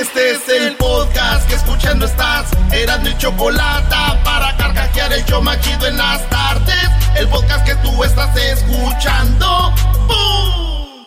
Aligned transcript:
Este 0.00 0.30
es 0.30 0.48
el 0.48 0.76
podcast 0.76 1.46
que 1.46 1.56
escuchando 1.56 2.06
estás. 2.06 2.48
Eran 2.72 3.02
mi 3.02 3.14
chocolate 3.18 3.94
para 4.24 4.56
carcajear 4.56 5.12
el 5.12 5.22
yo 5.26 5.42
machido 5.42 5.86
en 5.86 5.98
las 5.98 6.26
tardes. 6.30 6.88
El 7.18 7.28
podcast 7.28 7.66
que 7.66 7.74
tú 7.76 8.02
estás 8.02 8.34
escuchando. 8.34 9.74
¡Bum! 10.06 11.04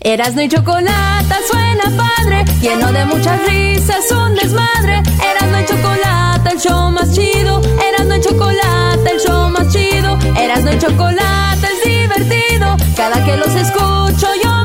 Erasmo 0.00 0.40
y 0.40 0.48
chocolate 0.48 1.34
suena 1.50 1.84
padre, 1.94 2.42
lleno 2.62 2.90
de 2.90 3.04
muchas 3.04 3.38
risas, 3.48 4.10
un 4.10 4.34
desmadre. 4.36 5.02
Erasmo 5.22 5.58
y 5.58 5.66
chocolate, 5.66 6.50
el 6.52 6.58
show 6.58 6.90
más 6.90 7.12
chido. 7.12 7.60
Erasmo 7.86 8.14
y 8.14 8.20
chocolate, 8.22 9.10
el 9.10 9.20
show 9.20 9.50
más 9.50 9.68
chido. 9.70 10.18
Erasmo 10.38 10.70
y 10.72 10.78
chocolate 10.78 11.66
es 11.66 11.84
divertido. 11.84 12.76
Cada 12.96 13.22
que 13.22 13.36
los 13.36 13.54
escucho 13.54 14.26
yo 14.42 14.63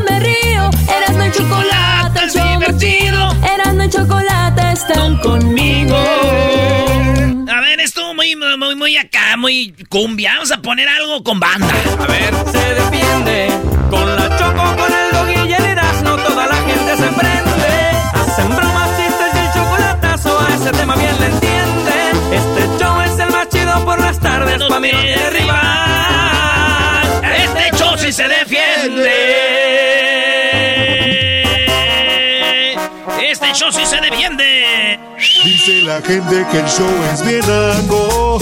chocolate, 1.40 2.20
el 2.24 2.30
show 2.32 2.60
más 2.60 2.78
chido. 2.78 3.36
Erasmo 3.54 3.84
y 3.84 3.90
chocolate 3.90 4.72
están 4.74 5.18
conmigo. 5.18 5.96
A 7.50 7.62
ver, 7.62 7.80
estuvo 7.80 8.14
muy, 8.14 8.36
muy, 8.36 8.76
muy 8.76 8.98
acá, 8.98 9.38
muy 9.38 9.74
cumbia. 9.90 10.34
Vamos 10.34 10.52
a 10.52 10.62
poner 10.62 10.88
algo 10.88 11.24
con 11.24 11.40
banda. 11.40 11.74
A 12.00 12.08
ver, 12.08 12.34
se 12.52 12.74
defiende 12.74 13.50
con 13.90 14.16
la 14.16 14.38
choco, 14.38 14.76
con 14.76 14.92
el 14.94 15.12
dog 15.12 15.48
y 15.48 15.54
el 15.54 15.66
Erasmo, 15.66 16.18
toda 16.18 16.48
la 16.48 16.56
gente 16.56 16.98
se 16.98 17.08
prende. 17.20 17.92
Hacen 18.14 18.56
bromas, 18.56 18.90
chistes 18.98 19.34
y 19.34 19.38
el 19.38 19.54
chocolatazo, 19.54 20.40
a 20.40 20.56
ese 20.56 20.72
tema 20.72 20.96
bien 20.96 21.20
le 21.20 21.26
entienden. 21.28 22.34
Este 22.34 22.84
show 22.84 23.02
es 23.02 23.20
el 23.20 23.32
más 23.32 23.50
chido 23.50 23.86
por 23.86 24.00
las 24.00 24.20
tardes, 24.20 24.62
pa' 24.64 24.80
mí 24.80 24.90
no 24.92 25.00
tiene 25.00 25.30
rival. 25.30 27.08
Este 27.24 27.78
show 27.78 27.98
sí 27.98 28.12
se 28.12 28.28
defiende. 28.28 29.59
Show 33.60 33.72
sí 33.74 33.86
se 33.86 34.00
defiende. 34.00 34.98
Dice 35.44 35.82
la 35.82 36.02
gente 36.02 36.46
que 36.50 36.60
el 36.60 36.66
show 36.66 36.90
es 37.14 37.26
bien 37.26 37.44
aco. 37.44 38.40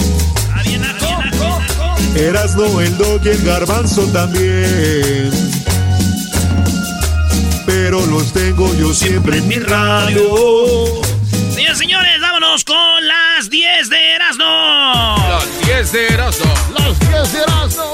Ah. 0.54 1.96
Erasno, 2.14 2.80
el 2.80 2.96
dog 2.96 3.20
y 3.24 3.28
el 3.30 3.42
garbanzo 3.42 4.02
también. 4.12 5.30
Pero 7.66 8.06
los 8.06 8.32
tengo 8.32 8.72
yo 8.76 8.94
siempre 8.94 9.38
en 9.38 9.48
mi 9.48 9.56
radio. 9.56 10.22
Señores, 11.52 11.78
señores, 11.78 12.20
vámonos 12.20 12.62
con 12.62 12.76
las 13.08 13.50
10 13.50 13.90
de 13.90 14.12
Erasmo. 14.14 15.16
Las 15.28 15.66
10 15.66 15.92
de 15.92 16.06
Erasmo. 16.06 16.54
Los 16.78 17.00
10 17.00 17.32
de 17.32 17.38
Erasno. 17.40 17.84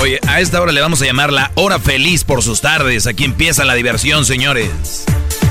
Oye, 0.00 0.20
a 0.28 0.40
esta 0.40 0.62
hora 0.62 0.70
le 0.70 0.80
vamos 0.80 1.02
a 1.02 1.06
llamar 1.06 1.32
la 1.32 1.50
hora 1.56 1.80
feliz 1.80 2.22
por 2.22 2.44
sus 2.44 2.60
tardes. 2.60 3.08
Aquí 3.08 3.24
empieza 3.24 3.64
la 3.64 3.74
diversión, 3.74 4.24
señores. 4.24 5.06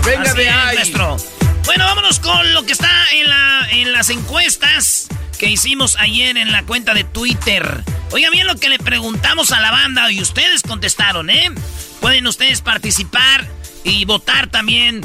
Venga 0.08 0.30
Así 0.32 0.38
de 0.38 0.50
ahí. 0.50 0.76
maestro. 0.78 1.18
Bueno, 1.66 1.86
vámonos 1.86 2.20
con 2.20 2.54
lo 2.54 2.64
que 2.66 2.72
está 2.74 2.90
en, 3.12 3.28
la, 3.30 3.68
en 3.72 3.92
las 3.94 4.10
encuestas 4.10 5.08
que 5.38 5.48
hicimos 5.50 5.98
ayer 5.98 6.38
en 6.38 6.52
la 6.52 6.64
cuenta 6.64 6.94
de 6.94 7.04
Twitter. 7.04 7.84
Oiga 8.12 8.30
bien 8.30 8.48
lo 8.48 8.56
que 8.56 8.70
le 8.70 8.80
preguntamos 8.80 9.52
a 9.52 9.60
la 9.60 9.72
banda 9.72 10.10
y 10.12 10.22
ustedes 10.22 10.62
contestaron, 10.62 11.30
¿eh? 11.30 11.52
Pueden 12.00 12.26
ustedes 12.26 12.62
participar 12.62 13.46
y 13.84 14.06
votar 14.06 14.48
también 14.48 15.02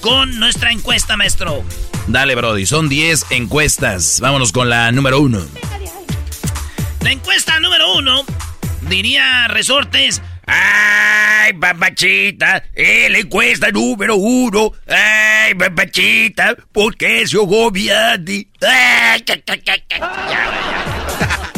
con 0.00 0.38
nuestra 0.38 0.70
encuesta, 0.72 1.16
maestro. 1.16 1.64
Dale, 2.06 2.34
Brody, 2.34 2.66
son 2.66 2.90
10 2.90 3.26
encuestas. 3.30 4.20
Vámonos 4.20 4.52
con 4.52 4.68
la 4.68 4.92
número 4.92 5.20
uno. 5.20 5.40
La 7.00 7.12
encuesta 7.12 7.58
número 7.60 7.94
uno 7.94 8.24
diría 8.82 9.48
Resortes. 9.48 10.20
Ay, 10.46 11.52
papachita, 11.54 12.64
eh, 12.74 13.08
la 13.10 13.18
encuesta 13.18 13.70
número 13.70 14.16
uno. 14.16 14.72
Ay, 14.86 15.54
papachita, 15.54 16.56
¿por 16.72 16.96
qué 16.96 17.26
se? 17.26 17.36
Ay, 17.38 19.22
ca, 19.22 19.36
ca. 19.42 19.56
Ya, 19.56 19.76
ya. 19.88 21.50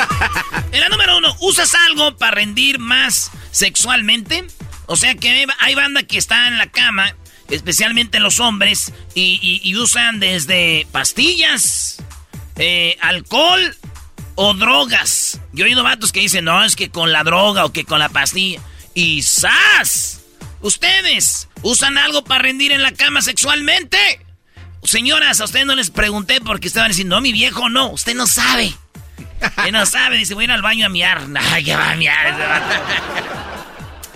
En 0.72 0.80
la 0.80 0.88
número 0.88 1.18
uno, 1.18 1.34
¿usas 1.40 1.74
algo 1.74 2.16
para 2.16 2.32
rendir 2.32 2.78
más 2.78 3.30
sexualmente? 3.50 4.44
O 4.86 4.96
sea 4.96 5.14
que 5.14 5.46
hay 5.58 5.74
banda 5.74 6.04
que 6.04 6.16
está 6.16 6.48
en 6.48 6.58
la 6.58 6.68
cama, 6.68 7.16
especialmente 7.48 8.20
los 8.20 8.38
hombres, 8.40 8.92
y 9.14 9.74
usan 9.76 10.20
desde 10.20 10.86
pastillas, 10.92 11.98
eh, 12.56 12.96
alcohol 13.00 13.74
o 14.34 14.54
drogas. 14.54 15.40
Yo 15.52 15.64
he 15.64 15.68
oído 15.68 15.82
vatos 15.82 16.12
que 16.12 16.20
dicen, 16.20 16.44
no, 16.44 16.64
es 16.64 16.76
que 16.76 16.90
con 16.90 17.12
la 17.12 17.24
droga 17.24 17.64
o 17.64 17.72
que 17.72 17.84
con 17.84 17.98
la 17.98 18.08
pastilla. 18.08 18.60
Y 18.94 19.22
¡zas! 19.22 20.20
¿Ustedes 20.60 21.48
usan 21.62 21.98
algo 21.98 22.24
para 22.24 22.42
rendir 22.42 22.72
en 22.72 22.82
la 22.82 22.92
cama 22.92 23.22
sexualmente? 23.22 23.98
Señoras, 24.82 25.40
a 25.40 25.44
ustedes 25.44 25.66
no 25.66 25.74
les 25.74 25.90
pregunté 25.90 26.40
porque 26.40 26.68
estaban 26.68 26.90
diciendo, 26.90 27.16
no, 27.16 27.22
mi 27.22 27.32
viejo 27.32 27.68
no, 27.68 27.90
usted 27.90 28.14
no 28.14 28.26
sabe. 28.26 28.74
Usted 29.42 29.72
no 29.72 29.86
sabe, 29.86 30.16
dice, 30.16 30.34
voy 30.34 30.44
a 30.44 30.46
ir 30.46 30.52
al 30.52 30.62
baño 30.62 30.86
a 30.86 30.88
miar. 30.90 31.26
Ay, 31.52 31.64
que 31.64 31.76
va 31.76 31.92
a 31.92 31.96
miar 31.96 32.26
ese 32.26 32.46
vato. 32.46 32.74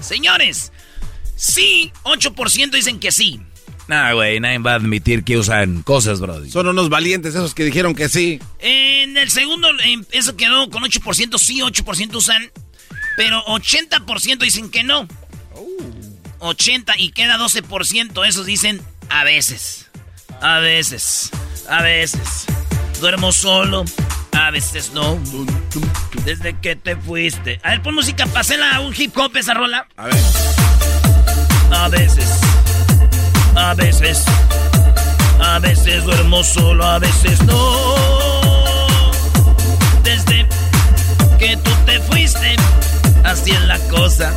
Señores, 0.02 0.72
sí, 1.36 1.92
8% 2.04 2.70
dicen 2.70 3.00
que 3.00 3.10
sí. 3.10 3.40
Nah, 3.86 4.12
güey, 4.12 4.40
nadie 4.40 4.58
va 4.58 4.72
a 4.72 4.76
admitir 4.76 5.24
que 5.24 5.36
usan 5.36 5.82
cosas, 5.82 6.20
Brody. 6.20 6.50
Son 6.50 6.66
unos 6.66 6.88
valientes 6.88 7.34
esos 7.34 7.54
que 7.54 7.64
dijeron 7.64 7.94
que 7.94 8.08
sí. 8.08 8.40
En 8.60 9.16
el 9.16 9.30
segundo, 9.30 9.68
eso 10.10 10.36
quedó 10.36 10.70
con 10.70 10.82
8%, 10.82 11.38
sí, 11.38 11.60
8% 11.60 12.14
usan, 12.14 12.50
pero 13.16 13.44
80% 13.44 14.38
dicen 14.38 14.70
que 14.70 14.82
no. 14.84 15.06
80 16.38 16.94
y 16.98 17.10
queda 17.10 17.38
12%, 17.38 18.26
esos 18.26 18.46
dicen 18.46 18.80
a 19.08 19.24
veces, 19.24 19.90
a 20.40 20.58
veces, 20.58 21.30
a 21.68 21.82
veces. 21.82 22.46
Duermo 23.00 23.32
solo, 23.32 23.84
a 24.32 24.50
veces 24.50 24.92
no. 24.94 25.18
Desde 26.24 26.58
que 26.58 26.76
te 26.76 26.96
fuiste. 26.96 27.60
A 27.62 27.70
ver, 27.70 27.82
pon 27.82 27.94
música, 27.94 28.26
pásela 28.26 28.80
un 28.80 28.94
hip 28.96 29.16
hop 29.16 29.36
esa 29.36 29.52
rola. 29.52 29.86
A 29.96 30.06
ver. 30.06 30.16
A 31.70 31.88
veces, 31.88 32.30
a 33.56 33.74
veces, 33.74 34.24
a 35.40 35.58
veces 35.58 36.04
duermo 36.04 36.42
solo, 36.42 36.84
a 36.84 36.98
veces 36.98 37.42
no. 37.42 39.10
Desde 40.02 40.46
que 41.38 41.56
tú 41.58 41.70
te 41.86 42.00
fuiste, 42.00 42.56
así 43.24 43.50
es 43.50 43.62
la 43.62 43.78
cosa. 43.90 44.32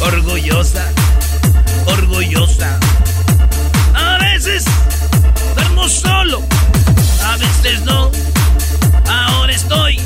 Orgullosa, 0.00 0.84
orgullosa. 1.86 2.78
A 3.94 4.18
veces 4.18 4.64
duermo 5.54 5.88
solo, 5.88 6.42
a 7.24 7.36
veces 7.36 7.82
no. 7.82 8.10
Ahora 9.06 9.52
estoy 9.52 10.00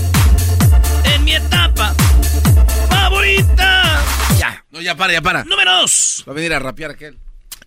en 1.05 1.25
mi 1.25 1.35
etapa 1.35 1.95
favorita. 2.89 4.03
Ya. 4.39 4.65
No, 4.71 4.81
ya 4.81 4.95
para, 4.95 5.13
ya 5.13 5.23
para. 5.23 5.45
Número 5.45 5.81
dos. 5.81 6.25
Va 6.29 6.33
a 6.33 6.35
venir 6.35 6.53
a 6.55 6.59
rapear 6.59 6.91
aquel. 6.93 7.19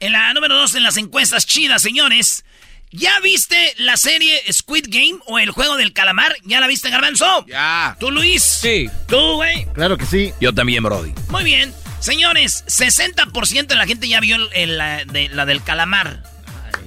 En 0.02 0.14
la 0.14 0.34
número 0.34 0.56
dos 0.56 0.74
en 0.74 0.82
las 0.82 0.98
encuestas 0.98 1.46
chidas, 1.46 1.84
señores. 1.84 2.44
¿Ya 2.90 3.20
viste 3.20 3.56
la 3.78 3.98
serie 3.98 4.42
Squid 4.52 4.88
Game 4.90 5.20
o 5.28 5.38
el 5.38 5.52
juego 5.52 5.78
del 5.78 5.94
calamar? 5.94 6.36
¿Ya 6.44 6.60
la 6.60 6.66
viste, 6.66 6.90
Garbanzo? 6.90 7.46
Ya. 7.48 7.96
¿Tú, 8.00 8.10
Luis? 8.10 8.42
Sí. 8.42 8.90
¿Tú, 9.08 9.36
güey? 9.36 9.68
Claro 9.76 10.00
que 10.00 10.08
sí. 10.08 10.34
Yo 10.42 10.56
también, 10.56 10.84
Brody. 10.84 11.14
Muy 11.30 11.44
bien. 11.44 11.72
Señores, 12.00 12.66
60% 12.66 13.68
de 13.68 13.76
la 13.76 13.86
gente 13.86 14.08
ya 14.08 14.20
vio 14.20 14.40
la, 14.40 15.06
del 15.06 15.64
calamar. 15.64 16.24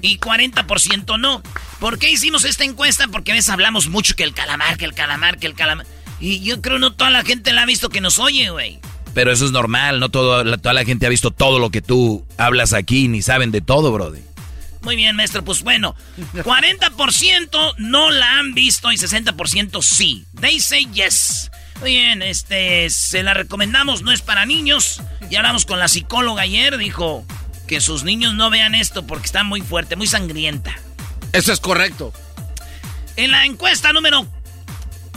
Y 0.02 0.18
40% 0.18 1.18
no. 1.18 1.40
¿Por 1.78 2.00
qué 2.00 2.10
hicimos 2.10 2.44
esta 2.44 2.64
encuesta? 2.64 3.06
Porque 3.06 3.30
a 3.30 3.36
veces 3.36 3.50
hablamos 3.50 3.86
mucho 3.86 4.16
que 4.16 4.24
el 4.24 4.34
calamar, 4.34 4.76
que 4.76 4.86
el 4.86 4.92
calamar, 4.92 5.38
que 5.38 5.46
el 5.46 5.54
calamar. 5.54 5.86
Y 6.18 6.40
yo 6.40 6.60
creo 6.60 6.80
no 6.80 6.92
toda 6.92 7.10
la 7.10 7.22
gente 7.22 7.52
la 7.52 7.62
ha 7.62 7.66
visto 7.66 7.90
que 7.90 8.00
nos 8.00 8.18
oye, 8.18 8.50
güey. 8.50 8.80
Pero 9.14 9.32
eso 9.32 9.46
es 9.46 9.52
normal, 9.52 10.00
no 10.00 10.10
todo, 10.10 10.44
toda 10.58 10.74
la 10.74 10.84
gente 10.84 11.06
ha 11.06 11.08
visto 11.08 11.30
todo 11.30 11.58
lo 11.58 11.70
que 11.70 11.80
tú 11.80 12.26
hablas 12.36 12.72
aquí, 12.72 13.08
ni 13.08 13.22
saben 13.22 13.52
de 13.52 13.60
todo, 13.60 13.92
Brody. 13.92 14.20
Muy 14.82 14.96
bien, 14.96 15.16
maestro. 15.16 15.44
Pues 15.44 15.62
bueno, 15.62 15.96
40% 16.34 17.74
no 17.78 18.10
la 18.10 18.38
han 18.38 18.54
visto 18.54 18.92
y 18.92 18.96
60% 18.96 19.82
sí. 19.82 20.26
They 20.38 20.60
say 20.60 20.86
yes. 20.92 21.50
Muy 21.80 21.92
bien, 21.92 22.22
este, 22.22 22.90
se 22.90 23.22
la 23.22 23.34
recomendamos, 23.34 24.02
no 24.02 24.12
es 24.12 24.20
para 24.20 24.46
niños. 24.46 25.00
Ya 25.30 25.38
hablamos 25.38 25.64
con 25.64 25.78
la 25.78 25.88
psicóloga 25.88 26.42
ayer, 26.42 26.76
dijo 26.76 27.24
que 27.66 27.80
sus 27.80 28.04
niños 28.04 28.34
no 28.34 28.50
vean 28.50 28.74
esto 28.74 29.06
porque 29.06 29.26
está 29.26 29.42
muy 29.42 29.62
fuerte, 29.62 29.96
muy 29.96 30.06
sangrienta. 30.06 30.76
Eso 31.32 31.52
es 31.52 31.60
correcto. 31.60 32.12
En 33.16 33.30
la 33.30 33.46
encuesta 33.46 33.92
número 33.92 34.26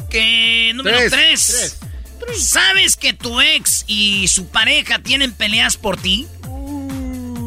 que 0.10 0.72
número 0.76 0.98
3. 1.10 1.80
¿Sabes 2.36 2.96
que 2.98 3.14
tu 3.14 3.42
ex 3.42 3.84
y 3.88 4.28
su 4.28 4.48
pareja 4.48 5.00
tienen 5.00 5.32
peleas 5.32 5.78
por 5.78 5.98
ti? 5.98 6.28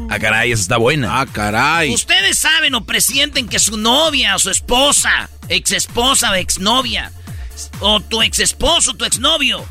Ah, 0.08 0.18
caray, 0.18 0.50
esa 0.50 0.62
está 0.62 0.76
buena. 0.76 1.20
Ah, 1.20 1.26
caray. 1.26 1.92
Ustedes 1.92 2.38
saben 2.38 2.74
o 2.74 2.84
presienten 2.84 3.48
que 3.48 3.58
su 3.58 3.76
novia 3.76 4.34
o 4.34 4.38
su 4.38 4.50
esposa, 4.50 5.30
ex 5.48 5.70
esposa 5.70 6.32
o 6.32 6.34
exnovia, 6.34 7.12
o 7.78 8.00
tu 8.00 8.20
ex 8.22 8.40
esposo, 8.40 8.94
tu 8.94 9.04
exnovio, 9.04 9.64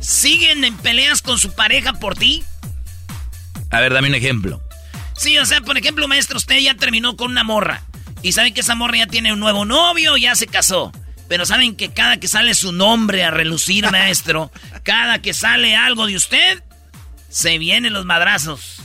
siguen 0.00 0.64
en 0.64 0.76
peleas 0.78 1.20
con 1.20 1.38
su 1.38 1.52
pareja 1.52 1.92
por 1.94 2.16
ti? 2.16 2.42
A 3.70 3.80
ver, 3.80 3.92
dame 3.92 4.08
un 4.08 4.14
ejemplo. 4.14 4.62
Sí, 5.14 5.36
o 5.38 5.44
sea, 5.44 5.60
por 5.60 5.76
ejemplo, 5.76 6.08
maestro, 6.08 6.38
usted 6.38 6.58
ya 6.58 6.74
terminó 6.74 7.16
con 7.16 7.30
una 7.30 7.44
morra. 7.44 7.82
Y 8.22 8.32
saben 8.32 8.54
que 8.54 8.60
esa 8.60 8.74
morra 8.74 8.98
ya 8.98 9.06
tiene 9.06 9.32
un 9.32 9.40
nuevo 9.40 9.64
novio, 9.64 10.16
ya 10.16 10.34
se 10.34 10.46
casó. 10.46 10.92
Pero 11.32 11.46
saben 11.46 11.76
que 11.76 11.88
cada 11.88 12.18
que 12.18 12.28
sale 12.28 12.54
su 12.54 12.72
nombre 12.72 13.24
a 13.24 13.30
relucir, 13.30 13.90
maestro, 13.90 14.52
cada 14.82 15.22
que 15.22 15.32
sale 15.32 15.74
algo 15.74 16.06
de 16.06 16.14
usted, 16.14 16.62
se 17.30 17.56
vienen 17.56 17.94
los 17.94 18.04
madrazos. 18.04 18.82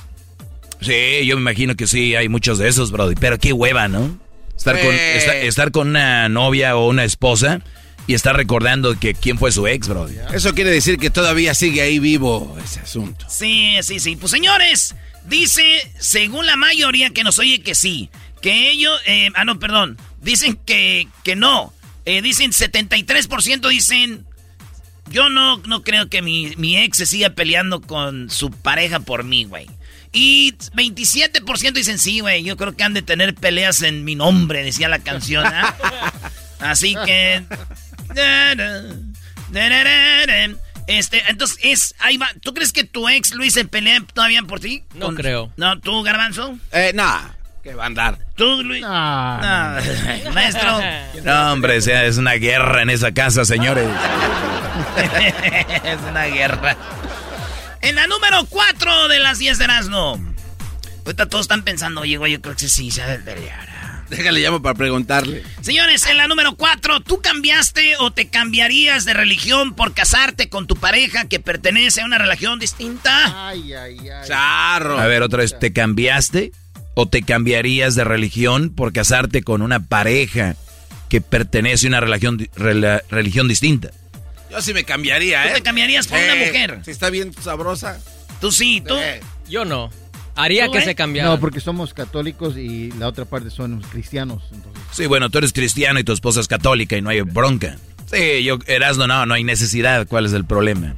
Sí, 0.80 1.26
yo 1.26 1.36
me 1.36 1.42
imagino 1.42 1.76
que 1.76 1.88
sí, 1.88 2.16
hay 2.16 2.30
muchos 2.30 2.58
de 2.58 2.70
esos, 2.70 2.92
Brody. 2.92 3.16
Pero 3.16 3.38
qué 3.38 3.52
hueva, 3.52 3.90
¿no? 3.90 4.18
Estar, 4.56 4.80
con, 4.80 4.96
estar, 4.96 5.72
con 5.72 5.90
una 5.90 6.30
novia 6.30 6.78
o 6.78 6.88
una 6.88 7.04
esposa 7.04 7.60
y 8.08 8.14
estar 8.14 8.38
recordando 8.38 8.98
que 8.98 9.14
quién 9.14 9.38
fue 9.38 9.52
su 9.52 9.68
ex, 9.68 9.90
Brody. 9.90 10.16
Eso 10.34 10.56
quiere 10.56 10.70
decir 10.70 11.00
que 11.00 11.10
todavía 11.10 11.54
sigue 11.54 11.82
ahí 11.82 12.00
vivo 12.00 12.58
ese 12.64 12.80
asunto. 12.80 13.26
Sí, 13.28 13.76
sí, 13.82 14.00
sí. 14.00 14.16
Pues 14.16 14.32
señores, 14.32 14.96
dice, 15.26 15.92
según 16.00 16.46
la 16.46 16.56
mayoría 16.56 17.10
que 17.10 17.26
nos 17.26 17.40
oye 17.40 17.62
que 17.62 17.76
sí, 17.76 18.10
que 18.42 18.70
ellos, 18.72 18.98
eh, 19.06 19.32
ah, 19.36 19.44
no, 19.44 19.60
perdón, 19.60 19.98
dicen 20.22 20.58
que, 20.66 21.10
que 21.26 21.36
no. 21.36 21.74
Eh, 22.09 22.21
dicen 22.21 22.51
73% 22.51 23.68
dicen, 23.68 24.25
yo 25.09 25.30
no, 25.30 25.57
no 25.57 25.83
creo 25.83 26.07
que 26.07 26.21
mi, 26.21 26.56
mi 26.56 26.77
ex 26.77 27.00
se 27.00 27.06
siga 27.06 27.31
peleando 27.31 27.81
con 27.81 28.30
su 28.30 28.50
pareja 28.50 29.01
por 29.01 29.25
mí, 29.25 29.44
güey. 29.44 29.68
Y 30.13 30.54
27% 30.54 31.74
dicen, 31.74 32.00
sí, 32.00 32.21
güey, 32.21 32.45
yo 32.45 32.56
creo 32.56 32.77
que 32.77 32.86
han 32.86 32.94
de 32.94 33.01
tener 33.01 33.36
peleas 33.36 33.81
en 33.81 34.06
mi 34.06 34.15
nombre, 34.15 34.63
decía 34.63 34.88
la 34.88 35.00
canción. 35.00 35.45
¿ah? 35.45 35.75
Así 36.62 36.95
que... 37.06 37.44
Este, 40.88 41.21
entonces 41.27 41.60
es, 41.62 41.95
ahí 42.00 42.15
va. 42.15 42.30
¿Tú 42.42 42.53
crees 42.53 42.71
que 42.71 42.86
tu 42.86 43.10
ex 43.10 43.36
Luis 43.36 43.53
se 43.53 43.65
pelea 43.65 44.01
todavía 44.13 44.42
por 44.44 44.62
ti? 44.62 44.86
No 44.94 45.13
creo. 45.13 45.51
¿No? 45.57 45.77
¿Tú, 45.81 46.01
Garbanzo? 46.03 46.57
Eh, 46.71 46.94
no. 46.95 47.37
¿Qué 47.68 47.75
va 47.75 47.84
a 47.84 47.88
andar? 47.88 48.18
¿Tú, 48.38 48.64
Luis? 48.64 48.81
No. 48.81 48.88
Maestro. 50.34 50.80
No, 51.25 51.52
hombre, 51.52 51.81
sea, 51.81 52.06
es 52.06 52.16
una 52.16 52.36
guerra 52.36 52.81
en 52.81 52.90
esa 52.90 53.12
casa, 53.12 53.44
señores. 53.44 53.86
es 55.84 56.00
una 56.10 56.28
guerra. 56.28 56.78
En 57.81 57.96
la 57.96 58.08
número 58.08 58.46
4 58.46 59.10
de 59.10 59.19
las 59.19 59.40
10 59.40 59.58
de 59.58 59.64
Erasmo. 59.66 60.18
Ahorita 61.06 61.25
todos 61.25 61.44
están 61.44 61.64
pensando, 61.64 62.00
oye, 62.02 62.16
güey, 62.16 62.31
yo 62.31 62.42
creo 62.42 62.56
que 62.56 62.69
sí 62.69 62.90
se 62.90 63.02
ha 63.02 63.08
de 63.08 63.19
pelear. 63.19 63.68
Déjale 64.10 64.40
llamo 64.40 64.62
para 64.62 64.75
preguntarle. 64.75 65.44
Señores, 65.60 66.06
en 66.08 66.16
la 66.16 66.30
número 66.30 66.56
4, 66.56 67.02
¿tú 67.02 67.20
cambiaste 67.20 67.98
o 68.00 68.12
te 68.12 68.30
cambiarías 68.30 69.04
de 69.04 69.13
religión 69.13 69.74
por 69.74 69.94
casarte 69.94 70.48
con 70.48 70.68
tu 70.68 70.78
pareja 70.78 71.28
que 71.28 71.42
pertenece 71.42 72.00
a 72.00 72.06
una 72.06 72.18
religión 72.18 72.60
distinta? 72.60 73.50
Ay, 73.50 73.74
ay, 73.74 73.98
ay. 74.10 74.25
Charro. 74.25 74.98
A 74.98 75.06
ver, 75.08 75.22
otra 75.22 75.40
vez, 75.40 75.60
¿te 75.60 75.74
cambiaste 75.74 76.54
o 77.00 77.08
te 77.08 77.22
cambiarías 77.22 77.94
de 77.94 78.04
religión 78.04 78.72
por 78.72 78.92
casarte 78.92 79.44
con 79.44 79.62
una 79.62 79.86
pareja 79.86 80.56
que 81.10 81.22
pertenece 81.22 81.86
a 81.86 81.90
una 81.90 82.00
religión, 82.00 82.50
religión 82.56 83.48
distinta? 83.48 83.92
Yo 84.50 84.60
sí 84.64 84.74
me 84.74 84.84
cambiaría, 84.84 85.46
¿eh? 85.46 85.50
¿Tú 85.50 85.56
te 85.58 85.62
cambiarías 85.62 86.08
por 86.08 86.18
una 86.18 86.34
mujer? 86.34 86.80
Si 86.84 86.90
está 86.90 87.12
bien 87.12 87.34
sabrosa. 87.40 88.00
Tú 88.42 88.52
sí, 88.52 88.82
tú. 88.82 88.96
Yo 89.48 89.64
no. 89.64 89.92
Haría 90.36 90.70
que 90.70 90.82
se 90.82 90.96
cambiara. 90.96 91.30
No, 91.30 91.40
porque 91.40 91.60
somos 91.60 91.94
católicos 91.94 92.58
y 92.58 92.92
la 92.94 93.08
otra 93.08 93.26
parte 93.26 93.52
son 93.52 93.80
cristianos. 93.82 94.42
Sí, 94.92 95.06
bueno, 95.06 95.30
tú 95.30 95.38
eres 95.38 95.54
cristiano 95.54 96.00
y 96.00 96.04
tu 96.04 96.14
esposa 96.14 96.40
es 96.40 96.48
católica 96.48 96.98
y 96.98 97.04
no 97.04 97.12
hay 97.12 97.22
bronca. 97.22 97.78
Sí, 98.12 98.44
yo, 98.44 98.58
Erasmo, 98.66 99.06
no, 99.06 99.28
no 99.28 99.36
hay 99.36 99.44
necesidad. 99.44 100.08
¿Cuál 100.08 100.26
es 100.26 100.34
el 100.34 100.46
problema? 100.46 100.96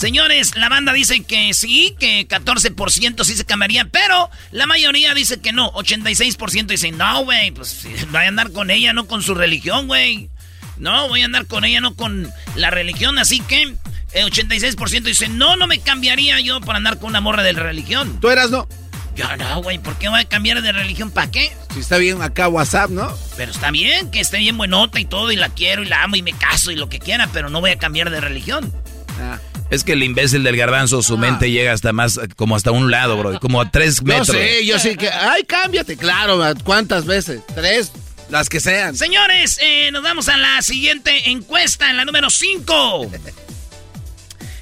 Señores, 0.00 0.56
la 0.56 0.70
banda 0.70 0.94
dice 0.94 1.24
que 1.24 1.52
sí, 1.52 1.94
que 2.00 2.26
14% 2.26 3.22
sí 3.22 3.36
se 3.36 3.44
cambiaría, 3.44 3.84
pero 3.84 4.30
la 4.50 4.64
mayoría 4.64 5.12
dice 5.12 5.42
que 5.42 5.52
no. 5.52 5.70
86% 5.72 6.68
dicen, 6.68 6.96
no, 6.96 7.22
güey, 7.24 7.50
pues 7.50 7.86
voy 8.10 8.22
a 8.22 8.28
andar 8.28 8.50
con 8.50 8.70
ella, 8.70 8.94
no 8.94 9.06
con 9.06 9.22
su 9.22 9.34
religión, 9.34 9.88
güey. 9.88 10.30
No, 10.78 11.06
voy 11.08 11.20
a 11.20 11.26
andar 11.26 11.44
con 11.44 11.66
ella, 11.66 11.82
no 11.82 11.96
con 11.96 12.32
la 12.54 12.70
religión. 12.70 13.18
Así 13.18 13.40
que 13.40 13.74
el 14.14 14.30
86% 14.32 15.02
dice, 15.02 15.28
no, 15.28 15.56
no 15.56 15.66
me 15.66 15.80
cambiaría 15.80 16.40
yo 16.40 16.62
por 16.62 16.76
andar 16.76 16.98
con 16.98 17.10
una 17.10 17.20
morra 17.20 17.42
de 17.42 17.52
la 17.52 17.62
religión. 17.62 18.20
¿Tú 18.20 18.30
eras 18.30 18.50
no? 18.50 18.66
Yo 19.14 19.36
no, 19.36 19.62
güey, 19.62 19.78
¿por 19.78 19.98
qué 19.98 20.08
voy 20.08 20.20
a 20.20 20.24
cambiar 20.24 20.62
de 20.62 20.72
religión? 20.72 21.10
¿Para 21.10 21.30
qué? 21.30 21.52
Si 21.74 21.80
está 21.80 21.98
bien 21.98 22.22
acá 22.22 22.48
WhatsApp, 22.48 22.88
¿no? 22.88 23.14
Pero 23.36 23.52
está 23.52 23.70
bien, 23.70 24.10
que 24.10 24.20
esté 24.20 24.38
bien 24.38 24.56
buenota 24.56 24.98
y 24.98 25.04
todo, 25.04 25.30
y 25.30 25.36
la 25.36 25.50
quiero 25.50 25.82
y 25.82 25.88
la 25.88 26.04
amo 26.04 26.16
y 26.16 26.22
me 26.22 26.32
caso 26.32 26.70
y 26.70 26.76
lo 26.76 26.88
que 26.88 27.00
quiera, 27.00 27.28
pero 27.34 27.50
no 27.50 27.60
voy 27.60 27.72
a 27.72 27.78
cambiar 27.78 28.08
de 28.08 28.22
religión. 28.22 28.72
Ah. 29.20 29.38
Es 29.70 29.84
que 29.84 29.92
el 29.92 30.02
imbécil 30.02 30.42
del 30.42 30.56
garbanzo, 30.56 31.00
su 31.00 31.14
ah. 31.14 31.18
mente 31.18 31.50
llega 31.50 31.72
hasta 31.72 31.92
más, 31.92 32.18
como 32.36 32.56
hasta 32.56 32.72
un 32.72 32.90
lado, 32.90 33.16
bro, 33.16 33.38
como 33.38 33.60
a 33.60 33.70
tres 33.70 34.02
metros. 34.02 34.26
Yo 34.28 34.32
sé, 34.34 34.66
yo 34.66 34.78
sé 34.80 34.96
que, 34.96 35.08
ay, 35.08 35.44
cámbiate, 35.44 35.96
claro, 35.96 36.42
¿cuántas 36.64 37.06
veces? 37.06 37.40
Tres, 37.54 37.92
las 38.28 38.48
que 38.48 38.58
sean. 38.58 38.96
Señores, 38.96 39.58
eh, 39.62 39.90
nos 39.92 40.02
vamos 40.02 40.28
a 40.28 40.36
la 40.36 40.60
siguiente 40.62 41.30
encuesta, 41.30 41.88
en 41.88 41.96
la 41.96 42.04
número 42.04 42.30
5. 42.30 43.10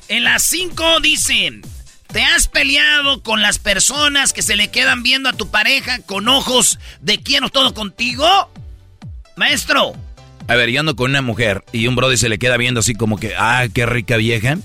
en 0.09 0.25
la 0.25 0.39
5 0.39 1.01
dicen, 1.01 1.63
¿te 2.13 2.23
has 2.23 2.49
peleado 2.49 3.23
con 3.23 3.41
las 3.41 3.59
personas 3.59 4.35
que 4.35 4.43
se 4.43 4.57
le 4.57 4.69
quedan 4.69 5.03
viendo 5.03 5.31
a 5.31 5.33
tu 5.33 5.51
pareja 5.51 6.01
con 6.01 6.29
ojos 6.29 6.79
de 7.01 7.19
quiero 7.19 7.49
todo 7.49 7.73
contigo? 7.73 8.51
Maestro. 9.37 9.95
A 10.49 10.55
ver, 10.55 10.71
yo 10.71 10.81
ando 10.81 10.97
con 10.97 11.11
una 11.11 11.23
mujer 11.23 11.65
y 11.73 11.87
un 11.87 11.97
brother 11.97 12.19
se 12.19 12.29
le 12.29 12.39
queda 12.39 12.57
viendo 12.59 12.81
así 12.81 12.95
como 12.95 13.19
que, 13.19 13.35
ah, 13.37 13.67
qué 13.73 13.87
rica 13.87 14.17
vieja. 14.17 14.59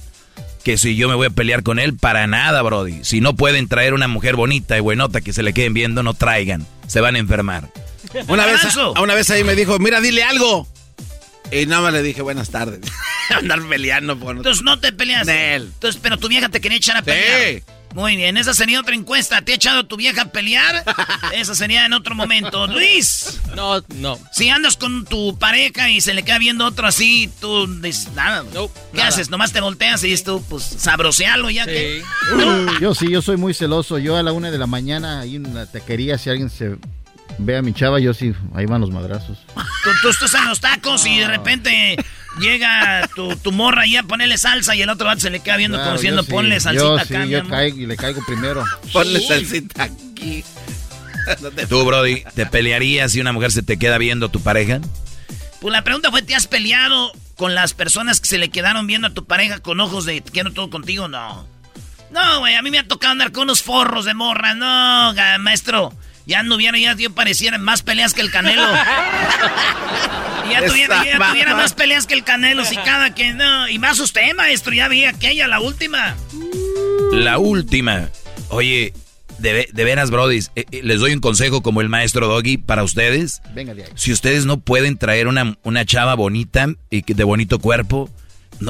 Que 0.64 0.78
si 0.78 0.96
yo 0.96 1.10
me 1.10 1.16
voy 1.16 1.28
a 1.28 1.30
pelear 1.30 1.62
con 1.64 1.78
él, 1.78 1.98
para 1.98 2.26
nada, 2.26 2.62
Brody. 2.62 3.04
Si 3.04 3.20
no 3.20 3.36
pueden 3.36 3.68
traer 3.68 3.94
una 3.94 4.08
mujer 4.08 4.36
bonita 4.36 4.78
y 4.78 4.80
buenota 4.80 5.22
que 5.22 5.34
se 5.34 5.44
le 5.44 5.54
queden 5.54 5.74
viendo, 5.74 6.04
no 6.04 6.14
traigan. 6.14 6.66
Se 6.88 7.02
van 7.02 7.16
a 7.16 7.20
enfermar. 7.20 7.70
Una 8.28 8.46
vez, 8.46 8.62
una 9.02 9.16
vez 9.16 9.30
ahí 9.32 9.44
me 9.44 9.56
dijo, 9.56 9.80
mira, 9.80 10.00
dile 10.00 10.24
algo. 10.24 10.68
Y 11.52 11.66
nada 11.66 11.82
más 11.82 11.94
le 11.94 12.04
dije 12.04 12.22
buenas 12.22 12.50
tardes. 12.50 12.80
Andar 13.30 13.62
peleando 13.68 14.20
por 14.20 14.36
Entonces 14.38 14.64
no 14.64 14.80
te 14.80 14.92
peleas. 14.92 15.28
Entonces, 15.28 16.00
pero 16.02 16.18
tu 16.18 16.28
vieja 16.28 16.50
te 16.50 16.62
quería 16.62 16.78
echar 16.78 16.98
a 16.98 17.02
pelear. 17.02 17.64
Muy 17.94 18.16
bien, 18.16 18.38
esa 18.38 18.54
sería 18.54 18.80
otra 18.80 18.96
encuesta. 18.96 19.42
¿Te 19.42 19.52
ha 19.52 19.56
echado 19.56 19.86
tu 19.86 19.98
vieja 19.98 20.24
a 20.24 20.32
pelear? 20.32 20.84
esa 21.34 21.56
sería 21.56 21.86
en 21.86 21.94
otro 21.94 22.16
momento. 22.16 22.68
Luis. 22.68 23.40
No, 23.56 23.84
no. 23.96 24.20
Si 24.32 24.50
andas 24.50 24.78
con 24.78 25.06
tu 25.06 25.38
pareja 25.38 25.90
y 25.90 26.02
se 26.02 26.14
le 26.14 26.24
queda 26.24 26.40
viendo 26.40 26.66
otro 26.66 26.88
así, 26.88 27.30
tú 27.40 27.68
dices 27.82 28.12
nada. 28.14 28.44
¿Qué 28.94 29.02
haces? 29.02 29.30
Nomás 29.30 29.54
te 29.54 29.62
volteas 29.62 30.04
y 30.04 30.08
dices 30.08 30.24
tú, 30.24 30.44
pues 30.50 30.64
sabrosealo 30.64 31.50
ya 31.50 31.66
que. 31.66 32.04
Yo 32.82 32.96
sí, 32.96 33.10
yo 33.10 33.22
soy 33.22 33.38
muy 33.38 33.54
celoso. 33.54 33.98
Yo 33.98 34.18
a 34.18 34.24
la 34.24 34.32
una 34.32 34.52
de 34.52 34.58
la 34.58 34.68
mañana 34.68 35.24
en 35.26 35.54
la 35.54 35.66
taquería, 35.66 36.18
si 36.18 36.30
alguien 36.30 36.50
se 36.50 36.78
ve 37.38 37.58
a 37.58 37.62
mi 37.62 37.74
chava, 37.74 38.00
yo 38.00 38.14
sí, 38.14 38.34
ahí 38.54 38.66
van 38.66 38.82
los 38.82 38.92
madrazos. 38.92 39.40
Tú, 40.02 40.10
estás 40.10 40.34
en 40.34 40.46
los 40.46 40.60
tacos 40.60 41.06
y 41.06 41.20
de 41.20 41.28
repente 41.28 41.96
llega 42.40 43.08
tu, 43.16 43.36
tu 43.38 43.52
morra 43.52 43.86
y 43.86 43.96
a 43.98 44.04
ponerle 44.04 44.38
salsa 44.38 44.76
y 44.76 44.82
el 44.82 44.90
otro 44.90 45.08
se 45.20 45.30
le 45.30 45.40
queda 45.42 45.58
viendo 45.58 45.78
como 45.80 45.94
diciendo 45.94 46.24
ponle 46.24 46.60
salsita 46.60 46.86
yo, 46.86 46.98
acá. 46.98 47.24
Sí, 47.26 47.30
yo 47.30 47.48
caigo 47.48 47.78
y 47.78 47.86
le 47.86 47.98
caigo 47.98 48.24
primero. 48.26 48.64
ponle 48.92 49.20
salsita 49.26 49.84
aquí. 49.84 50.44
Tú, 51.70 51.86
Brody, 51.86 52.24
¿te 52.36 52.46
pelearías 52.46 53.12
si 53.12 53.22
una 53.22 53.32
mujer 53.32 53.52
se 53.52 53.64
te 53.64 53.78
queda 53.78 53.98
viendo 53.98 54.30
tu 54.30 54.42
pareja? 54.42 54.80
Pues 55.62 55.72
la 55.72 55.84
pregunta 55.84 56.12
fue, 56.12 56.22
¿te 56.22 56.36
has 56.36 56.48
peleado 56.48 57.12
con 57.36 57.56
las 57.56 57.74
personas 57.74 58.20
que 58.20 58.28
se 58.28 58.38
le 58.38 58.50
quedaron 58.50 58.88
viendo 58.88 59.08
a 59.08 59.14
tu 59.14 59.26
pareja 59.26 59.60
con 59.60 59.80
ojos 59.80 60.06
de 60.06 60.22
quiero 60.22 60.52
todo 60.52 60.70
contigo? 60.70 61.08
No. 61.08 61.48
No, 62.12 62.40
güey, 62.40 62.56
a 62.56 62.62
mí 62.62 62.70
me 62.70 62.80
ha 62.80 62.88
tocado 62.88 63.14
andar 63.14 63.32
con 63.32 63.44
unos 63.44 63.64
forros 63.64 64.06
de 64.06 64.14
morra. 64.14 64.54
No, 64.54 65.14
maestro. 65.40 65.94
Ya 66.26 66.44
no 66.44 66.56
hubiera, 66.56 66.78
ya 66.78 66.96
yo 66.96 67.14
pareciera 67.14 67.58
más 67.58 67.82
peleas 67.82 68.14
que 68.14 68.22
el 68.22 68.32
Canelo. 68.32 68.62
ya 70.52 70.66
tuviera, 70.66 71.04
ya 71.06 71.30
tuviera 71.30 71.56
más 71.56 71.74
peleas 71.74 72.08
que 72.08 72.14
el 72.14 72.24
Canelo, 72.24 72.64
si 72.66 72.76
cada 72.78 73.14
que 73.14 73.34
no. 73.34 73.68
Y 73.68 73.80
más 73.80 74.00
usted, 74.00 74.34
maestro, 74.36 74.74
ya 74.74 74.88
vi 74.88 75.06
aquella, 75.06 75.48
la 75.48 75.60
última. 75.60 76.16
La 77.12 77.40
última. 77.40 78.10
Oye, 78.50 78.94
de, 79.40 79.68
veras, 79.74 80.10
Brody, 80.10 80.40
eh, 80.56 80.66
eh, 80.72 80.82
les 80.84 81.00
doy 81.00 81.14
un 81.14 81.20
consejo 81.20 81.62
como 81.62 81.82
el 81.82 81.90
maestro 81.90 82.28
Doggy 82.28 82.58
para 82.58 82.84
ustedes. 82.84 83.42
Venga 83.54 83.74
de 83.74 83.84
ahí. 83.84 83.90
Si 83.96 84.12
ustedes 84.12 84.46
no 84.46 84.60
pueden 84.60 84.98
traer 84.98 85.28
una, 85.28 85.58
una 85.64 85.86
chava 85.86 86.16
bonita 86.16 86.68
y 86.90 87.02
de 87.02 87.24
bonito 87.24 87.60
cuerpo, 87.60 88.10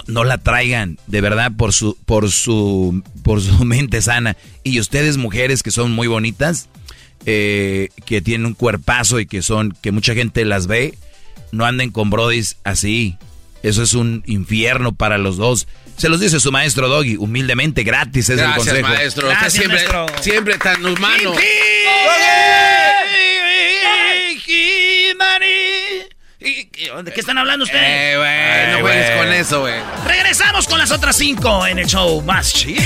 no, 0.08 0.24
la 0.24 0.38
traigan, 0.38 0.98
de 1.08 1.22
verdad, 1.22 1.52
por 1.56 1.74
su, 1.74 1.98
por 2.06 2.32
su, 2.32 3.04
por 3.24 3.42
su 3.42 3.66
mente 3.66 4.02
sana. 4.02 4.36
Y 4.64 4.80
ustedes, 4.80 5.18
mujeres 5.18 5.64
que 5.64 5.72
son 5.72 5.92
muy 5.92 6.08
bonitas, 6.08 6.70
eh, 7.26 7.90
que 8.06 8.22
tienen 8.22 8.46
un 8.46 8.54
cuerpazo 8.54 9.20
y 9.20 9.26
que 9.26 9.42
son, 9.42 9.76
que 9.82 9.92
mucha 9.92 10.14
gente 10.14 10.46
las 10.46 10.68
ve, 10.68 10.98
no 11.52 11.66
anden 11.66 11.92
con 11.92 12.10
brodis 12.10 12.58
así. 12.64 13.18
Eso 13.62 13.82
es 13.82 13.94
un 13.94 14.24
infierno 14.26 14.92
para 14.92 15.18
los 15.18 15.38
dos. 15.38 15.68
Se 15.98 16.10
los 16.10 16.20
dice 16.20 16.40
su 16.40 16.52
maestro 16.52 16.90
Doggy, 16.90 17.16
humildemente, 17.18 17.84
gratis 17.84 18.30
es 18.30 18.40
el 18.40 18.54
consejo. 18.56 18.88
Maestro. 18.88 19.30
siempre, 19.50 19.80
siempre 20.22 20.58
tan 20.58 20.86
humano. 20.86 21.34
¿De 27.04 27.12
qué 27.14 27.20
están 27.22 27.38
hablando 27.38 27.64
ustedes? 27.64 27.84
Eh, 27.84 28.16
güey, 28.18 28.72
no 28.74 28.80
juegues 28.82 29.12
con 29.18 29.34
eso, 29.34 29.62
güey. 29.62 29.76
Regresamos 30.06 30.68
con 30.68 30.78
las 30.78 30.92
otras 30.92 31.16
cinco 31.16 31.66
en 31.66 31.80
el 31.80 31.88
show 31.88 32.22
más 32.22 32.54
chido. 32.54 32.82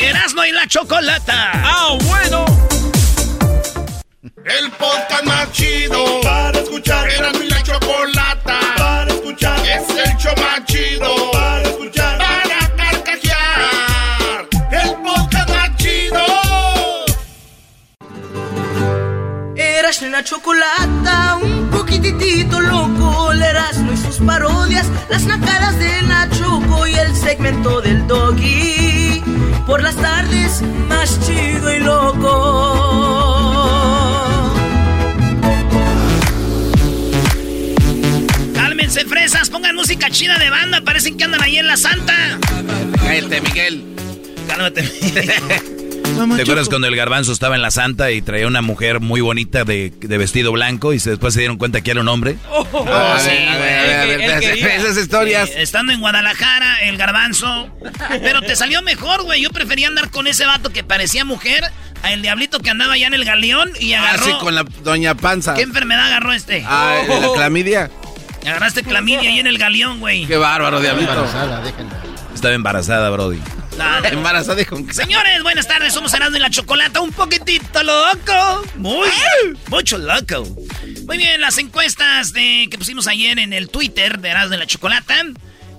Erasmo 0.00 0.44
y 0.44 0.52
la 0.52 0.66
chocolata. 0.66 1.52
¡Ah, 1.54 1.96
bueno! 2.02 2.73
El 4.24 4.70
podcast 4.70 5.24
más 5.26 5.52
chido 5.52 6.22
para 6.22 6.58
escuchar. 6.58 7.10
Erasmo 7.10 7.42
y 7.42 7.48
la 7.50 7.62
chocolata 7.62 8.58
para 8.78 9.12
escuchar. 9.12 9.58
Es 9.66 9.86
el 9.90 10.16
show 10.16 10.32
más 10.38 10.64
chido 10.64 11.30
para 11.30 11.62
escuchar. 11.62 12.16
Para 12.16 12.74
carcajear. 12.74 14.48
El 14.70 14.94
podcast 15.02 15.50
más 15.50 15.76
chido. 15.76 16.24
Erasmo 19.56 20.06
y 20.06 20.10
la 20.10 20.24
chocolata, 20.24 21.38
un 21.42 21.68
poquitito 21.68 22.60
loco. 22.60 23.30
Erasmo 23.32 23.92
y 23.92 23.96
sus 23.98 24.16
parodias, 24.26 24.86
las 25.10 25.24
nacadas 25.24 25.78
de 25.78 26.00
Nachoco 26.00 26.86
y 26.86 26.94
el 26.94 27.14
segmento 27.14 27.82
del 27.82 28.06
doggy. 28.06 29.22
Por 29.66 29.82
las 29.82 29.96
tardes, 29.96 30.62
más 30.88 31.20
chido 31.26 31.74
y 31.74 31.80
loco. 31.80 33.33
Cálmense, 38.94 39.08
fresas, 39.08 39.50
pongan 39.50 39.74
música 39.74 40.08
china 40.08 40.38
de 40.38 40.50
banda, 40.50 40.80
parecen 40.80 41.16
que 41.16 41.24
andan 41.24 41.42
ahí 41.42 41.58
en 41.58 41.66
la 41.66 41.76
santa. 41.76 42.38
Cállate, 43.02 43.40
Miguel. 43.40 43.84
Cálmate, 44.46 44.82
¿Te 46.36 46.42
acuerdas 46.42 46.68
cuando 46.68 46.86
el 46.86 46.94
garbanzo 46.94 47.32
estaba 47.32 47.56
en 47.56 47.62
la 47.62 47.72
santa 47.72 48.12
y 48.12 48.22
traía 48.22 48.46
una 48.46 48.62
mujer 48.62 49.00
muy 49.00 49.20
bonita 49.20 49.64
de, 49.64 49.92
vestido 50.00 50.52
blanco 50.52 50.92
y 50.92 50.98
después 50.98 51.34
se 51.34 51.40
dieron 51.40 51.56
cuenta 51.56 51.80
que 51.80 51.90
era 51.90 52.02
un 52.02 52.08
hombre? 52.08 52.36
Oh, 52.50 52.64
sí, 53.18 53.30
güey. 53.30 54.24
Esas 54.76 54.96
historias. 54.96 55.50
estando 55.56 55.92
en 55.92 55.98
Guadalajara, 55.98 56.82
el 56.82 56.96
garbanzo. 56.96 57.68
Pero 58.22 58.42
te 58.42 58.54
salió 58.54 58.80
mejor, 58.82 59.24
güey. 59.24 59.42
Yo 59.42 59.50
prefería 59.50 59.88
andar 59.88 60.10
con 60.10 60.28
ese 60.28 60.46
vato 60.46 60.70
que 60.70 60.84
parecía 60.84 61.24
mujer 61.24 61.64
el 62.12 62.22
diablito 62.22 62.60
que 62.60 62.70
andaba 62.70 62.92
allá 62.92 63.08
en 63.08 63.14
el 63.14 63.24
galeón 63.24 63.70
y 63.80 63.94
agarró. 63.94 64.24
Ah, 64.24 64.28
sí, 64.28 64.32
con 64.40 64.54
la 64.54 64.64
doña 64.82 65.14
Panza. 65.16 65.54
¿Qué 65.54 65.62
enfermedad 65.62 66.06
agarró 66.06 66.32
este? 66.32 66.64
Ah, 66.66 67.02
la 67.08 67.32
clamidia. 67.34 67.90
Agarraste 68.44 68.82
clamidia 68.82 69.28
ahí 69.30 69.38
en 69.38 69.46
el 69.46 69.58
galeón, 69.58 70.00
güey. 70.00 70.26
Qué 70.26 70.36
bárbaro, 70.36 70.80
diablito. 70.80 71.12
Embarazada, 71.12 71.62
Estaba 72.34 72.54
embarazada, 72.54 73.10
Brody. 73.10 73.40
embarazada 74.10 74.64
con... 74.66 74.92
Señores, 74.92 75.42
buenas 75.42 75.66
tardes. 75.66 75.92
Somos 75.94 76.12
Erasmo 76.14 76.36
y 76.36 76.40
la 76.40 76.50
Chocolata. 76.50 77.00
Un 77.00 77.12
poquitito 77.12 77.82
loco. 77.82 78.64
Muy, 78.76 79.08
mucho 79.68 79.98
loco. 79.98 80.46
Muy 81.06 81.16
bien, 81.16 81.40
las 81.40 81.58
encuestas 81.58 82.32
de 82.32 82.68
que 82.70 82.78
pusimos 82.78 83.06
ayer 83.06 83.38
en 83.38 83.52
el 83.52 83.68
Twitter 83.68 84.20
de 84.20 84.28
Erasmo 84.28 84.54
y 84.54 84.58
la 84.58 84.66
Chocolata. 84.66 85.14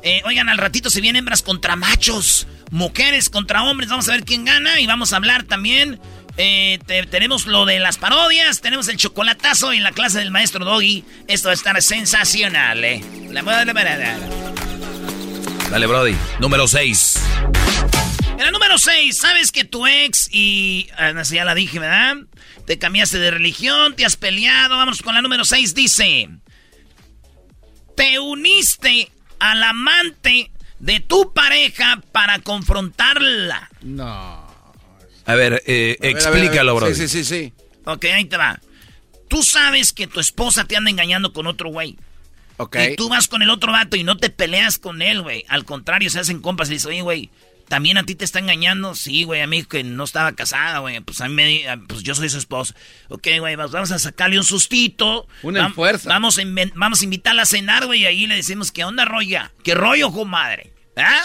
Eh, 0.04 0.22
oigan, 0.26 0.50
al 0.50 0.58
ratito 0.58 0.90
se 0.90 1.02
vienen 1.02 1.20
hembras 1.20 1.42
contra 1.42 1.76
machos. 1.76 2.48
Mujeres 2.72 3.30
contra 3.30 3.64
hombres. 3.64 3.90
Vamos 3.90 4.10
a 4.10 4.14
ver 4.14 4.24
quién 4.24 4.44
gana. 4.44 4.80
Y 4.80 4.88
vamos 4.88 5.14
a 5.14 5.18
hablar 5.18 5.44
también 5.44 6.00
eh, 6.38 6.80
tenemos 7.10 7.46
lo 7.46 7.66
de 7.66 7.80
las 7.80 7.98
parodias, 7.98 8.62
tenemos 8.62 8.88
el 8.88 8.98
chocolatazo 8.98 9.72
en 9.72 9.84
la 9.84 9.92
clase 9.92 10.20
del 10.20 10.32
maestro 10.32 10.66
Doggy. 10.66 11.06
Esto 11.28 11.48
va 11.48 11.52
a 11.52 11.56
estar 11.56 11.82
sensacional, 11.82 12.84
¿eh? 12.84 13.04
La 13.30 13.42
moda 13.44 13.64
de 13.64 13.66
la 13.66 13.74
Dale, 15.70 15.88
Brody. 15.88 16.16
Número 16.40 16.68
6. 16.68 17.22
En 18.38 18.46
la 18.46 18.52
número 18.52 18.78
6, 18.78 19.18
¿sabes 19.18 19.52
que 19.52 19.64
tu 19.64 19.88
ex 19.88 20.30
y... 20.32 20.90
Ah, 20.98 21.14
no 21.14 21.24
sé, 21.24 21.36
ya 21.36 21.46
la 21.46 21.56
dije, 21.56 21.80
¿verdad? 21.80 22.18
Te 22.66 22.78
cambiaste 22.78 23.18
de 23.18 23.32
religión, 23.32 23.96
te 23.96 24.06
has 24.06 24.18
peleado. 24.18 24.78
Vamos 24.78 25.02
con 25.02 25.16
la 25.16 25.22
número 25.22 25.46
6, 25.46 25.74
dice... 25.74 26.30
Te 27.96 28.20
uniste 28.20 29.10
al 29.40 29.64
amante 29.64 30.52
de 30.80 31.00
tu 31.00 31.34
pareja 31.34 32.02
para 32.12 32.40
confrontarla. 32.40 33.70
No. 33.82 34.45
A 35.26 35.36
ver, 35.36 35.64
eh, 35.66 35.98
explícalo, 36.02 36.76
bro. 36.76 36.88
Sí, 36.88 36.96
sí, 36.96 37.08
sí, 37.08 37.24
sí. 37.26 37.54
Ok, 37.86 38.06
ahí 38.06 38.26
te 38.26 38.38
va. 38.38 38.60
Tú 39.28 39.44
sabes 39.44 39.92
que 39.92 40.08
tu 40.08 40.20
esposa 40.20 40.66
te 40.66 40.76
anda 40.76 40.92
engañando 40.92 41.34
con 41.34 41.48
otro 41.48 41.70
güey. 41.70 41.98
Ok. 42.58 42.78
Y 42.92 42.96
tú 42.96 43.10
vas 43.10 43.28
con 43.28 43.42
el 43.42 43.50
otro 43.50 43.72
vato 43.72 43.98
y 43.98 44.04
no 44.04 44.18
te 44.18 44.30
peleas 44.30 44.78
con 44.78 45.02
él, 45.02 45.22
güey. 45.22 45.46
Al 45.48 45.66
contrario, 45.66 46.10
se 46.10 46.20
hacen 46.20 46.42
compas 46.42 46.70
y 46.70 46.74
dices, 46.74 46.86
oye, 46.86 47.02
güey, 47.02 47.30
¿también 47.68 47.98
a 47.98 48.04
ti 48.04 48.16
te 48.16 48.24
está 48.24 48.40
engañando? 48.40 48.96
Sí, 48.96 49.24
güey, 49.24 49.42
a 49.42 49.48
mí 49.48 49.64
que 49.64 49.84
no 49.84 50.04
estaba 50.04 50.34
casada, 50.34 50.80
güey. 50.80 51.02
Pues 51.02 51.20
a 51.22 51.28
mí 51.28 51.34
me, 51.34 51.78
pues 51.88 52.04
yo 52.04 52.16
soy 52.16 52.30
su 52.30 52.38
esposa. 52.38 52.76
Ok, 53.10 53.28
güey, 53.40 53.56
vamos 53.56 53.92
a 53.92 54.00
sacarle 54.00 54.38
un 54.38 54.46
sustito. 54.46 55.28
Una 55.42 55.72
fuerza. 55.72 56.08
Vamos 56.08 56.38
a, 56.38 56.44
vamos 56.76 57.02
a 57.02 57.04
invitarla 57.04 57.42
a 57.42 57.48
cenar, 57.48 57.88
güey, 57.88 58.02
y 58.02 58.06
ahí 58.06 58.28
le 58.28 58.36
decimos, 58.36 58.72
¿qué 58.72 58.86
onda, 58.86 59.06
roya? 59.06 59.52
¿Qué 59.64 59.74
rollo, 59.74 60.12
comadre? 60.12 60.72
¿Ah? 60.96 61.24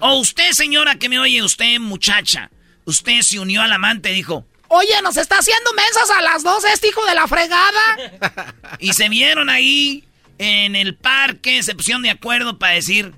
O 0.00 0.18
usted, 0.20 0.52
señora, 0.52 0.96
que 0.96 1.08
me 1.08 1.18
oye, 1.18 1.42
usted, 1.42 1.80
muchacha 1.80 2.50
usted 2.88 3.20
se 3.20 3.38
unió 3.38 3.60
al 3.60 3.72
amante 3.72 4.10
y 4.10 4.14
dijo, 4.14 4.46
Oye, 4.68 5.00
nos 5.02 5.16
está 5.16 5.38
haciendo 5.38 5.72
mensas 5.74 6.10
a 6.10 6.22
las 6.22 6.42
dos 6.42 6.64
este 6.64 6.88
hijo 6.88 7.04
de 7.06 7.14
la 7.14 7.26
fregada. 7.26 8.54
y 8.78 8.92
se 8.94 9.08
vieron 9.08 9.48
ahí 9.48 10.04
en 10.38 10.74
el 10.74 10.94
parque, 10.94 11.62
se 11.62 11.74
pusieron 11.74 12.02
de 12.02 12.10
acuerdo 12.10 12.58
para 12.58 12.74
decir, 12.74 13.14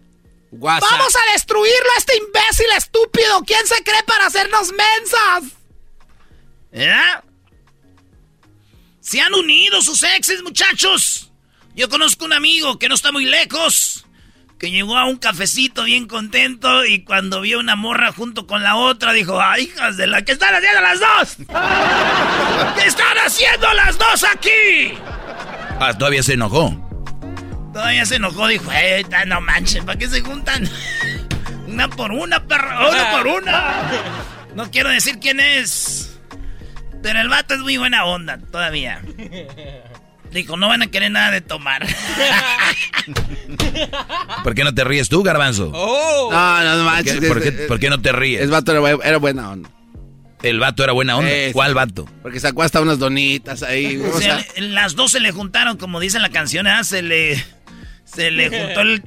Vamos 0.52 1.14
a 1.14 1.32
destruirlo 1.32 1.90
a 1.94 1.98
este 1.98 2.16
imbécil 2.16 2.66
estúpido. 2.76 3.44
¿Quién 3.46 3.64
se 3.68 3.84
cree 3.84 4.02
para 4.02 4.26
hacernos 4.26 4.72
mensas? 4.72 5.52
¿Eh? 6.72 6.92
Se 9.00 9.20
han 9.20 9.32
unido 9.32 9.80
sus 9.80 10.02
exes, 10.02 10.42
muchachos. 10.42 11.30
Yo 11.76 11.88
conozco 11.88 12.24
un 12.24 12.32
amigo 12.32 12.80
que 12.80 12.88
no 12.88 12.96
está 12.96 13.12
muy 13.12 13.26
lejos 13.26 14.04
que 14.60 14.70
llegó 14.70 14.98
a 14.98 15.06
un 15.06 15.16
cafecito 15.16 15.84
bien 15.84 16.06
contento 16.06 16.84
y 16.84 17.02
cuando 17.02 17.40
vio 17.40 17.58
una 17.58 17.76
morra 17.76 18.12
junto 18.12 18.46
con 18.46 18.62
la 18.62 18.76
otra 18.76 19.14
dijo, 19.14 19.40
¡ay, 19.40 19.64
hijas 19.64 19.96
de 19.96 20.06
la! 20.06 20.22
¿Qué 20.22 20.32
están 20.32 20.54
haciendo 20.54 20.80
las 20.82 21.00
dos? 21.00 21.36
¿Qué 22.76 22.86
están 22.86 23.16
haciendo 23.24 23.72
las 23.72 23.96
dos 23.96 24.24
aquí? 24.30 24.98
Ah, 25.80 25.96
todavía 25.96 26.22
se 26.22 26.34
enojó. 26.34 26.76
Todavía 27.72 28.04
se 28.04 28.16
enojó, 28.16 28.48
dijo, 28.48 28.70
eh, 28.70 29.02
no 29.26 29.40
manches, 29.40 29.82
¿para 29.82 29.98
qué 29.98 30.08
se 30.08 30.20
juntan? 30.20 30.68
una 31.66 31.88
por 31.88 32.12
una, 32.12 32.46
perro, 32.46 32.90
una 32.90 33.10
por 33.12 33.26
una. 33.28 33.74
No 34.54 34.70
quiero 34.70 34.90
decir 34.90 35.20
quién 35.20 35.40
es. 35.40 36.18
Pero 37.02 37.18
el 37.18 37.30
vato 37.30 37.54
es 37.54 37.60
muy 37.60 37.78
buena 37.78 38.04
onda, 38.04 38.38
todavía. 38.52 39.00
Dijo, 40.32 40.56
no 40.56 40.68
van 40.68 40.82
a 40.82 40.86
querer 40.86 41.10
nada 41.10 41.32
de 41.32 41.40
tomar. 41.40 41.84
¿Por 44.44 44.54
qué 44.54 44.62
no 44.62 44.72
te 44.74 44.84
ríes 44.84 45.08
tú, 45.08 45.22
Garbanzo? 45.22 45.72
Oh. 45.74 46.30
No, 46.30 46.64
no, 46.64 46.84
no 46.84 46.90
¿Por 47.68 47.80
qué, 47.80 47.90
no 47.90 48.00
te 48.00 48.12
ríes? 48.12 48.42
El 48.42 48.50
vato 48.50 48.72
era, 48.72 49.16
buena 49.18 49.50
onda. 49.50 49.70
¿El 50.42 50.60
vato 50.60 50.84
era 50.84 50.92
buena 50.92 51.16
onda? 51.16 51.30
¿Cuál 51.52 51.74
vato? 51.74 52.08
Porque 52.22 52.38
sacó 52.38 52.62
hasta 52.62 52.80
unas 52.80 52.98
donitas 52.98 53.62
ahí. 53.62 53.96
O 53.96 54.20
sea, 54.20 54.44
las 54.56 54.94
dos 54.94 55.10
se 55.12 55.20
le 55.20 55.32
juntaron, 55.32 55.76
como 55.76 55.98
dice 55.98 56.20
la 56.20 56.30
canción, 56.30 56.66
¿eh? 56.66 56.84
se 56.84 57.02
le... 57.02 57.44
Se 58.04 58.32
le 58.32 58.48
juntó 58.48 58.80
el, 58.80 59.04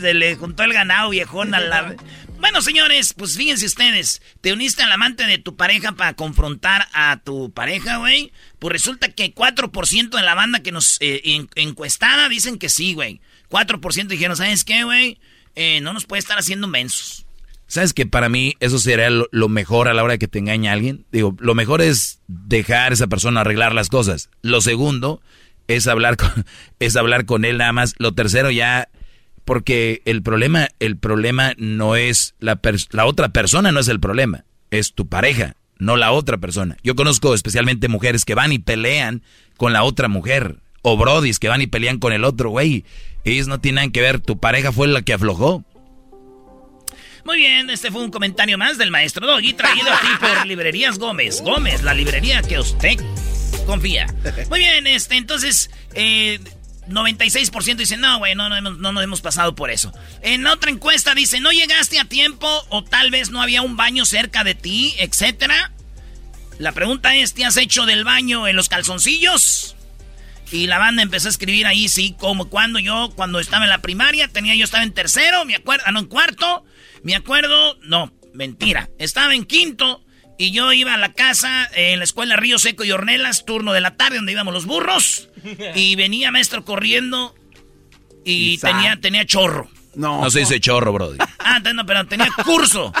se 0.00 0.14
le 0.14 0.36
juntó 0.36 0.62
el 0.62 0.72
ganado 0.72 1.10
viejón 1.10 1.54
a 1.54 1.60
la... 1.60 1.94
Bueno, 2.42 2.60
señores, 2.60 3.14
pues 3.16 3.36
fíjense 3.36 3.66
ustedes, 3.66 4.20
te 4.40 4.52
uniste 4.52 4.82
al 4.82 4.90
amante 4.90 5.26
de 5.26 5.38
tu 5.38 5.54
pareja 5.54 5.92
para 5.92 6.14
confrontar 6.14 6.88
a 6.92 7.20
tu 7.22 7.52
pareja, 7.52 7.98
güey. 7.98 8.32
Pues 8.58 8.72
resulta 8.72 9.10
que 9.10 9.32
4% 9.32 10.10
de 10.10 10.22
la 10.22 10.34
banda 10.34 10.58
que 10.58 10.72
nos 10.72 10.96
eh, 10.98 11.46
encuestada 11.54 12.28
dicen 12.28 12.58
que 12.58 12.68
sí, 12.68 12.94
güey. 12.94 13.20
4% 13.48 14.08
dijeron, 14.08 14.36
¿sabes 14.36 14.64
qué, 14.64 14.82
güey? 14.82 15.20
Eh, 15.54 15.80
no 15.82 15.92
nos 15.92 16.04
puede 16.04 16.18
estar 16.18 16.36
haciendo 16.36 16.66
mensos. 16.66 17.26
¿Sabes 17.68 17.94
que 17.94 18.06
para 18.06 18.28
mí 18.28 18.56
eso 18.58 18.80
sería 18.80 19.08
lo, 19.08 19.48
mejor 19.48 19.86
a 19.86 19.94
la 19.94 20.02
hora 20.02 20.14
de 20.14 20.18
que 20.18 20.26
te 20.26 20.40
engañe 20.40 20.68
alguien? 20.68 21.06
Digo, 21.12 21.36
lo 21.38 21.54
mejor 21.54 21.80
es 21.80 22.18
dejar 22.26 22.90
a 22.90 22.94
esa 22.94 23.06
persona 23.06 23.42
arreglar 23.42 23.72
las 23.72 23.88
cosas. 23.88 24.30
Lo 24.42 24.60
segundo 24.60 25.22
es 25.68 25.86
hablar 25.86 26.16
con, 26.16 26.44
es 26.80 26.96
hablar 26.96 27.24
con 27.24 27.44
él 27.44 27.58
nada 27.58 27.72
más. 27.72 27.94
Lo 27.98 28.14
tercero 28.14 28.50
ya, 28.50 28.88
porque 29.44 30.02
el 30.04 30.22
problema, 30.22 30.68
el 30.78 30.96
problema 30.96 31.52
no 31.56 31.96
es 31.96 32.34
la, 32.38 32.60
la 32.90 33.06
otra 33.06 33.30
persona, 33.30 33.72
no 33.72 33.80
es 33.80 33.88
el 33.88 34.00
problema, 34.00 34.44
es 34.70 34.92
tu 34.92 35.08
pareja, 35.08 35.56
no 35.78 35.96
la 35.96 36.12
otra 36.12 36.38
persona. 36.38 36.76
Yo 36.82 36.94
conozco 36.94 37.34
especialmente 37.34 37.88
mujeres 37.88 38.24
que 38.24 38.34
van 38.34 38.52
y 38.52 38.58
pelean 38.58 39.22
con 39.56 39.72
la 39.72 39.82
otra 39.82 40.08
mujer, 40.08 40.56
o 40.82 40.96
brodis 40.96 41.38
que 41.38 41.48
van 41.48 41.62
y 41.62 41.66
pelean 41.66 41.98
con 41.98 42.12
el 42.12 42.24
otro, 42.24 42.50
güey. 42.50 42.84
Ellos 43.24 43.46
no 43.46 43.60
tienen 43.60 43.92
que 43.92 44.00
ver, 44.00 44.20
tu 44.20 44.38
pareja 44.38 44.72
fue 44.72 44.88
la 44.88 45.02
que 45.02 45.12
aflojó. 45.12 45.64
Muy 47.24 47.36
bien, 47.36 47.70
este 47.70 47.92
fue 47.92 48.02
un 48.02 48.10
comentario 48.10 48.58
más 48.58 48.78
del 48.78 48.90
maestro 48.90 49.26
Doggy 49.26 49.52
traído 49.52 49.92
aquí 49.92 50.08
por 50.18 50.46
Librerías 50.46 50.98
Gómez. 50.98 51.40
Gómez, 51.40 51.82
la 51.82 51.94
librería 51.94 52.42
que 52.42 52.58
usted 52.58 52.96
confía. 53.64 54.06
Muy 54.50 54.58
bien, 54.58 54.88
este, 54.88 55.16
entonces, 55.16 55.70
eh, 55.94 56.40
96% 56.88 57.76
dicen, 57.76 58.00
no, 58.00 58.18
güey, 58.18 58.34
no, 58.34 58.48
no, 58.48 58.60
no, 58.60 58.92
nos 58.92 59.04
hemos 59.04 59.20
pasado 59.20 59.54
por 59.54 59.70
eso. 59.70 59.92
En 60.22 60.46
otra 60.46 60.70
encuesta 60.70 61.14
dice, 61.14 61.40
no 61.40 61.52
llegaste 61.52 61.98
a 62.00 62.04
tiempo 62.04 62.48
o 62.70 62.82
tal 62.82 63.10
vez 63.10 63.30
no 63.30 63.40
había 63.40 63.62
un 63.62 63.76
baño 63.76 64.04
cerca 64.04 64.44
de 64.44 64.54
ti, 64.54 64.94
etcétera. 64.98 65.72
La 66.58 66.72
pregunta 66.72 67.14
es, 67.16 67.34
¿te 67.34 67.44
has 67.44 67.56
hecho 67.56 67.86
del 67.86 68.04
baño 68.04 68.46
en 68.46 68.56
los 68.56 68.68
calzoncillos? 68.68 69.76
Y 70.50 70.66
la 70.66 70.78
banda 70.78 71.02
empezó 71.02 71.28
a 71.28 71.30
escribir 71.30 71.66
ahí, 71.66 71.88
sí, 71.88 72.14
como 72.18 72.50
cuando 72.50 72.78
yo, 72.78 73.10
cuando 73.14 73.40
estaba 73.40 73.64
en 73.64 73.70
la 73.70 73.80
primaria, 73.80 74.28
tenía, 74.28 74.54
yo 74.54 74.64
estaba 74.64 74.82
en 74.82 74.92
tercero, 74.92 75.44
me 75.46 75.56
acuerdo, 75.56 75.84
ah, 75.86 75.92
no, 75.92 76.00
en 76.00 76.06
cuarto, 76.06 76.64
me 77.02 77.14
acuerdo, 77.14 77.78
no, 77.82 78.12
mentira, 78.34 78.90
estaba 78.98 79.34
en 79.34 79.46
quinto 79.46 80.01
y 80.38 80.50
yo 80.50 80.72
iba 80.72 80.94
a 80.94 80.98
la 80.98 81.12
casa 81.12 81.68
en 81.74 81.98
la 81.98 82.04
escuela 82.04 82.36
Río 82.36 82.58
Seco 82.58 82.84
y 82.84 82.92
Ornelas, 82.92 83.44
turno 83.44 83.72
de 83.72 83.80
la 83.80 83.96
tarde 83.96 84.16
donde 84.16 84.32
íbamos 84.32 84.54
los 84.54 84.66
burros, 84.66 85.28
y 85.74 85.96
venía 85.96 86.30
maestro 86.30 86.64
corriendo 86.64 87.34
y 88.24 88.58
tenía, 88.58 88.96
tenía 89.00 89.26
chorro. 89.26 89.68
No. 89.94 90.22
No 90.22 90.30
se 90.30 90.40
dice 90.40 90.60
chorro, 90.60 90.92
brody. 90.92 91.18
Ah, 91.38 91.58
no, 91.74 91.84
pero 91.84 92.06
tenía 92.06 92.28
curso. 92.44 92.92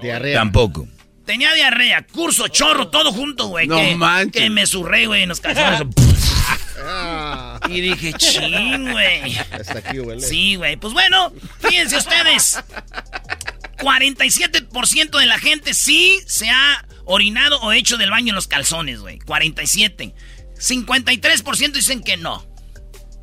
Diarrea. 0.00 0.38
Tampoco. 0.38 0.88
Tenía 1.26 1.52
diarrea, 1.54 2.06
curso, 2.06 2.48
chorro, 2.48 2.88
todo 2.88 3.12
junto, 3.12 3.48
güey. 3.48 3.68
No 3.68 3.76
que, 3.76 3.94
manches. 3.94 4.42
Que 4.42 4.50
me 4.50 4.66
surré, 4.66 5.06
güey, 5.06 5.22
en 5.22 5.28
los 5.28 5.40
calzones. 5.40 5.82
y 7.68 7.80
dije, 7.80 8.12
ching, 8.14 8.90
güey. 8.90 9.36
Hasta 9.36 9.78
aquí 9.78 10.00
huele. 10.00 10.22
Sí, 10.22 10.56
güey. 10.56 10.76
Pues 10.76 10.92
bueno, 10.92 11.32
fíjense 11.60 11.98
ustedes. 11.98 12.58
47% 13.80 15.18
de 15.18 15.26
la 15.26 15.38
gente 15.38 15.74
sí 15.74 16.20
se 16.26 16.48
ha 16.48 16.86
orinado 17.04 17.60
o 17.60 17.72
hecho 17.72 17.96
del 17.96 18.10
baño 18.10 18.28
en 18.30 18.34
los 18.36 18.46
calzones, 18.46 19.00
güey. 19.00 19.18
47. 19.18 20.14
53% 20.56 21.72
dicen 21.72 22.02
que 22.02 22.16
no. 22.16 22.46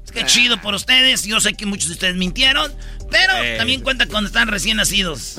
Es 0.03 0.11
que 0.11 0.25
chido 0.25 0.61
por 0.61 0.73
ustedes. 0.73 1.23
Yo 1.23 1.39
sé 1.39 1.53
que 1.53 1.65
muchos 1.65 1.87
de 1.87 1.93
ustedes 1.93 2.15
mintieron. 2.15 2.73
Pero 3.11 3.33
también 3.57 3.81
cuenta 3.81 4.07
cuando 4.07 4.27
están 4.27 4.47
recién 4.47 4.77
nacidos. 4.77 5.35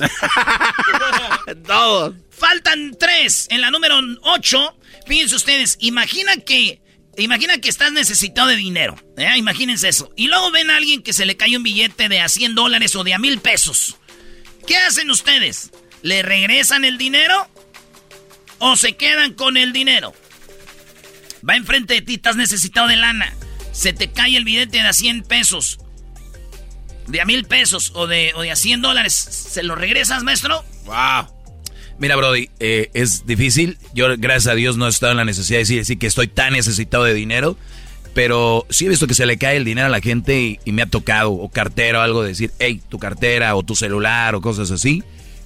Todos. 1.65 2.15
Faltan 2.29 2.95
tres. 2.99 3.47
En 3.49 3.61
la 3.61 3.71
número 3.71 3.99
8, 4.21 4.77
fíjense 5.07 5.35
ustedes, 5.35 5.77
imagina 5.79 6.37
que. 6.37 6.81
Imagina 7.17 7.57
que 7.57 7.67
estás 7.67 7.91
necesitado 7.91 8.47
de 8.47 8.55
dinero. 8.55 8.95
¿eh? 9.17 9.27
Imagínense 9.35 9.89
eso. 9.89 10.09
Y 10.15 10.27
luego 10.27 10.51
ven 10.51 10.69
a 10.69 10.77
alguien 10.77 11.03
que 11.03 11.11
se 11.11 11.25
le 11.25 11.35
cae 11.35 11.57
un 11.57 11.63
billete 11.63 12.07
de 12.07 12.21
a 12.21 12.29
100 12.29 12.55
dólares 12.55 12.95
o 12.95 13.03
de 13.03 13.13
a 13.13 13.19
mil 13.19 13.39
pesos. 13.41 13.98
¿Qué 14.69 14.77
hacen 14.77 15.09
ustedes? 15.09 15.71
¿Le 16.03 16.21
regresan 16.21 16.85
el 16.85 16.99
dinero? 16.99 17.47
¿O 18.59 18.75
se 18.75 18.95
quedan 18.95 19.33
con 19.33 19.57
el 19.57 19.73
dinero? 19.73 20.13
Va 21.47 21.55
enfrente 21.55 21.95
de 21.95 22.01
ti, 22.03 22.13
estás 22.13 22.35
necesitado 22.35 22.87
de 22.87 22.95
lana. 22.95 23.33
Se 23.71 23.93
te 23.93 24.11
cae 24.11 24.37
el 24.37 24.43
billete 24.43 24.77
de 24.77 24.87
a 24.87 24.93
100 24.93 25.23
pesos. 25.23 25.79
De 27.07 27.19
a 27.19 27.25
mil 27.25 27.45
pesos 27.45 27.93
o 27.95 28.05
de, 28.05 28.31
o 28.35 28.43
de 28.43 28.51
a 28.51 28.55
100 28.55 28.83
dólares. 28.83 29.13
¿Se 29.15 29.63
lo 29.63 29.73
regresas, 29.73 30.21
maestro? 30.21 30.63
Wow. 30.85 31.33
Mira, 31.97 32.15
Brody, 32.15 32.51
eh, 32.59 32.91
es 32.93 33.25
difícil. 33.25 33.79
Yo, 33.95 34.05
gracias 34.19 34.53
a 34.53 34.55
Dios, 34.55 34.77
no 34.77 34.85
he 34.85 34.89
estado 34.89 35.13
en 35.13 35.17
la 35.17 35.25
necesidad 35.25 35.57
de 35.57 35.61
decir, 35.63 35.79
decir, 35.79 35.97
que 35.97 36.05
estoy 36.05 36.27
tan 36.27 36.53
necesitado 36.53 37.05
de 37.05 37.15
dinero. 37.15 37.57
Pero 38.13 38.65
sí 38.69 38.85
he 38.85 38.89
visto 38.89 39.07
que 39.07 39.13
se 39.13 39.25
le 39.25 39.37
cae 39.37 39.57
el 39.57 39.65
dinero 39.65 39.87
a 39.87 39.89
la 39.89 40.01
gente 40.01 40.41
y, 40.41 40.59
y 40.65 40.71
me 40.71 40.81
ha 40.81 40.87
tocado, 40.87 41.31
o 41.31 41.49
cartera 41.49 41.99
o 41.99 42.01
algo, 42.01 42.23
decir, 42.23 42.51
hey, 42.59 42.81
tu 42.89 42.99
cartera 42.99 43.55
o 43.55 43.63
tu 43.63 43.75
celular 43.75 44.35
o 44.35 44.41
cosas 44.41 44.71
así. 44.71 45.03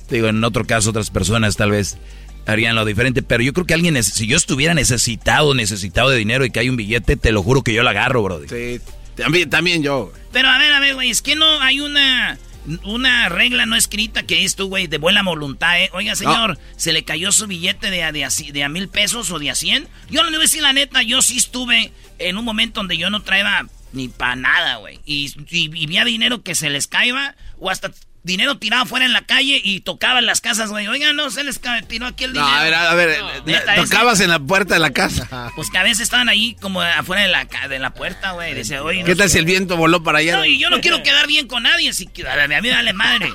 Te 0.07 0.15
digo, 0.15 0.27
en 0.27 0.43
otro 0.43 0.65
caso, 0.65 0.89
otras 0.89 1.09
personas 1.09 1.55
tal 1.55 1.71
vez 1.71 1.97
harían 2.45 2.75
lo 2.75 2.85
diferente. 2.85 3.21
Pero 3.21 3.43
yo 3.43 3.53
creo 3.53 3.65
que 3.65 3.73
alguien, 3.73 4.01
si 4.03 4.27
yo 4.27 4.37
estuviera 4.37 4.73
necesitado, 4.73 5.53
necesitado 5.53 6.09
de 6.09 6.17
dinero 6.17 6.45
y 6.45 6.51
que 6.51 6.59
hay 6.59 6.69
un 6.69 6.77
billete, 6.77 7.15
te 7.17 7.31
lo 7.31 7.43
juro 7.43 7.63
que 7.63 7.73
yo 7.73 7.83
lo 7.83 7.89
agarro, 7.89 8.23
Brody. 8.23 8.47
Sí, 8.47 8.81
también, 9.15 9.49
también 9.49 9.83
yo. 9.83 10.11
Pero 10.31 10.49
a 10.49 10.57
ver, 10.57 10.71
a 10.71 10.79
ver, 10.79 10.95
güey, 10.95 11.09
es 11.09 11.21
que 11.21 11.35
no 11.35 11.61
hay 11.61 11.79
una 11.79 12.37
una 12.83 13.29
regla 13.29 13.65
no 13.65 13.75
escrita 13.75 14.23
que 14.23 14.43
es 14.43 14.55
tú, 14.55 14.67
güey, 14.67 14.87
de 14.87 14.97
buena 14.97 15.23
voluntad, 15.23 15.81
¿eh? 15.81 15.89
Oiga, 15.93 16.15
señor, 16.15 16.57
¿se 16.77 16.93
le 16.93 17.03
cayó 17.03 17.31
su 17.31 17.47
billete 17.47 17.89
de 17.89 18.03
a, 18.03 18.11
de, 18.11 18.25
a, 18.25 18.29
de 18.29 18.63
a 18.63 18.69
mil 18.69 18.87
pesos 18.87 19.31
o 19.31 19.39
de 19.39 19.49
a 19.49 19.55
cien? 19.55 19.87
Yo 20.09 20.23
no 20.23 20.29
le 20.29 20.37
voy 20.37 20.43
a 20.43 20.47
decir 20.47 20.61
la 20.61 20.73
neta, 20.73 21.01
yo 21.01 21.21
sí 21.21 21.37
estuve 21.37 21.91
en 22.19 22.37
un 22.37 22.45
momento 22.45 22.79
donde 22.79 22.97
yo 22.97 23.09
no 23.09 23.21
traía 23.21 23.65
ni 23.91 24.07
para 24.07 24.35
nada, 24.35 24.77
güey. 24.77 24.99
Y, 25.05 25.33
y, 25.49 25.75
y 25.75 25.83
había 25.85 26.05
dinero 26.05 26.41
que 26.41 26.55
se 26.55 26.69
les 26.69 26.87
caía 26.87 27.35
o 27.59 27.69
hasta 27.69 27.91
dinero 28.23 28.57
tirado 28.57 28.85
fuera 28.85 29.05
en 29.05 29.13
la 29.13 29.21
calle 29.21 29.61
y 29.63 29.81
tocaba 29.81 30.19
en 30.19 30.25
las 30.25 30.41
casas, 30.41 30.69
güey. 30.69 30.87
Oiga, 30.87 31.13
no, 31.13 31.29
se 31.29 31.43
les 31.43 31.59
tiró 31.87 32.07
aquí 32.07 32.23
el 32.23 32.33
dinero. 32.33 32.49
No, 32.49 32.57
a 32.57 32.63
ver, 32.63 32.73
a 32.73 32.93
ver, 32.95 33.19
no, 33.19 33.45
neta, 33.45 33.75
tocabas 33.75 34.15
ese, 34.15 34.23
en 34.25 34.29
la 34.31 34.39
puerta 34.39 34.73
de 34.73 34.79
la 34.79 34.91
casa. 34.91 35.27
Pues 35.55 35.69
que 35.69 35.77
a 35.77 35.83
veces 35.83 36.01
estaban 36.01 36.29
ahí 36.29 36.55
como 36.61 36.81
afuera 36.81 37.21
de 37.21 37.27
la, 37.27 37.45
de 37.67 37.79
la 37.79 37.93
puerta, 37.93 38.31
güey. 38.31 38.53
Decía, 38.53 38.81
oye, 38.81 39.03
¿Qué 39.03 39.11
no 39.11 39.17
tal 39.17 39.29
sé, 39.29 39.33
si 39.33 39.39
el 39.39 39.45
viento 39.45 39.77
voló 39.77 40.03
para 40.03 40.19
allá? 40.19 40.37
No, 40.37 40.45
y 40.45 40.57
yo 40.57 40.69
no 40.69 40.79
quiero 40.79 41.03
quedar 41.03 41.27
bien 41.27 41.47
con 41.47 41.63
nadie, 41.63 41.93
si, 41.93 42.05
a 42.05 42.61
mí 42.61 42.69
dale 42.69 42.93
madre. 42.93 43.31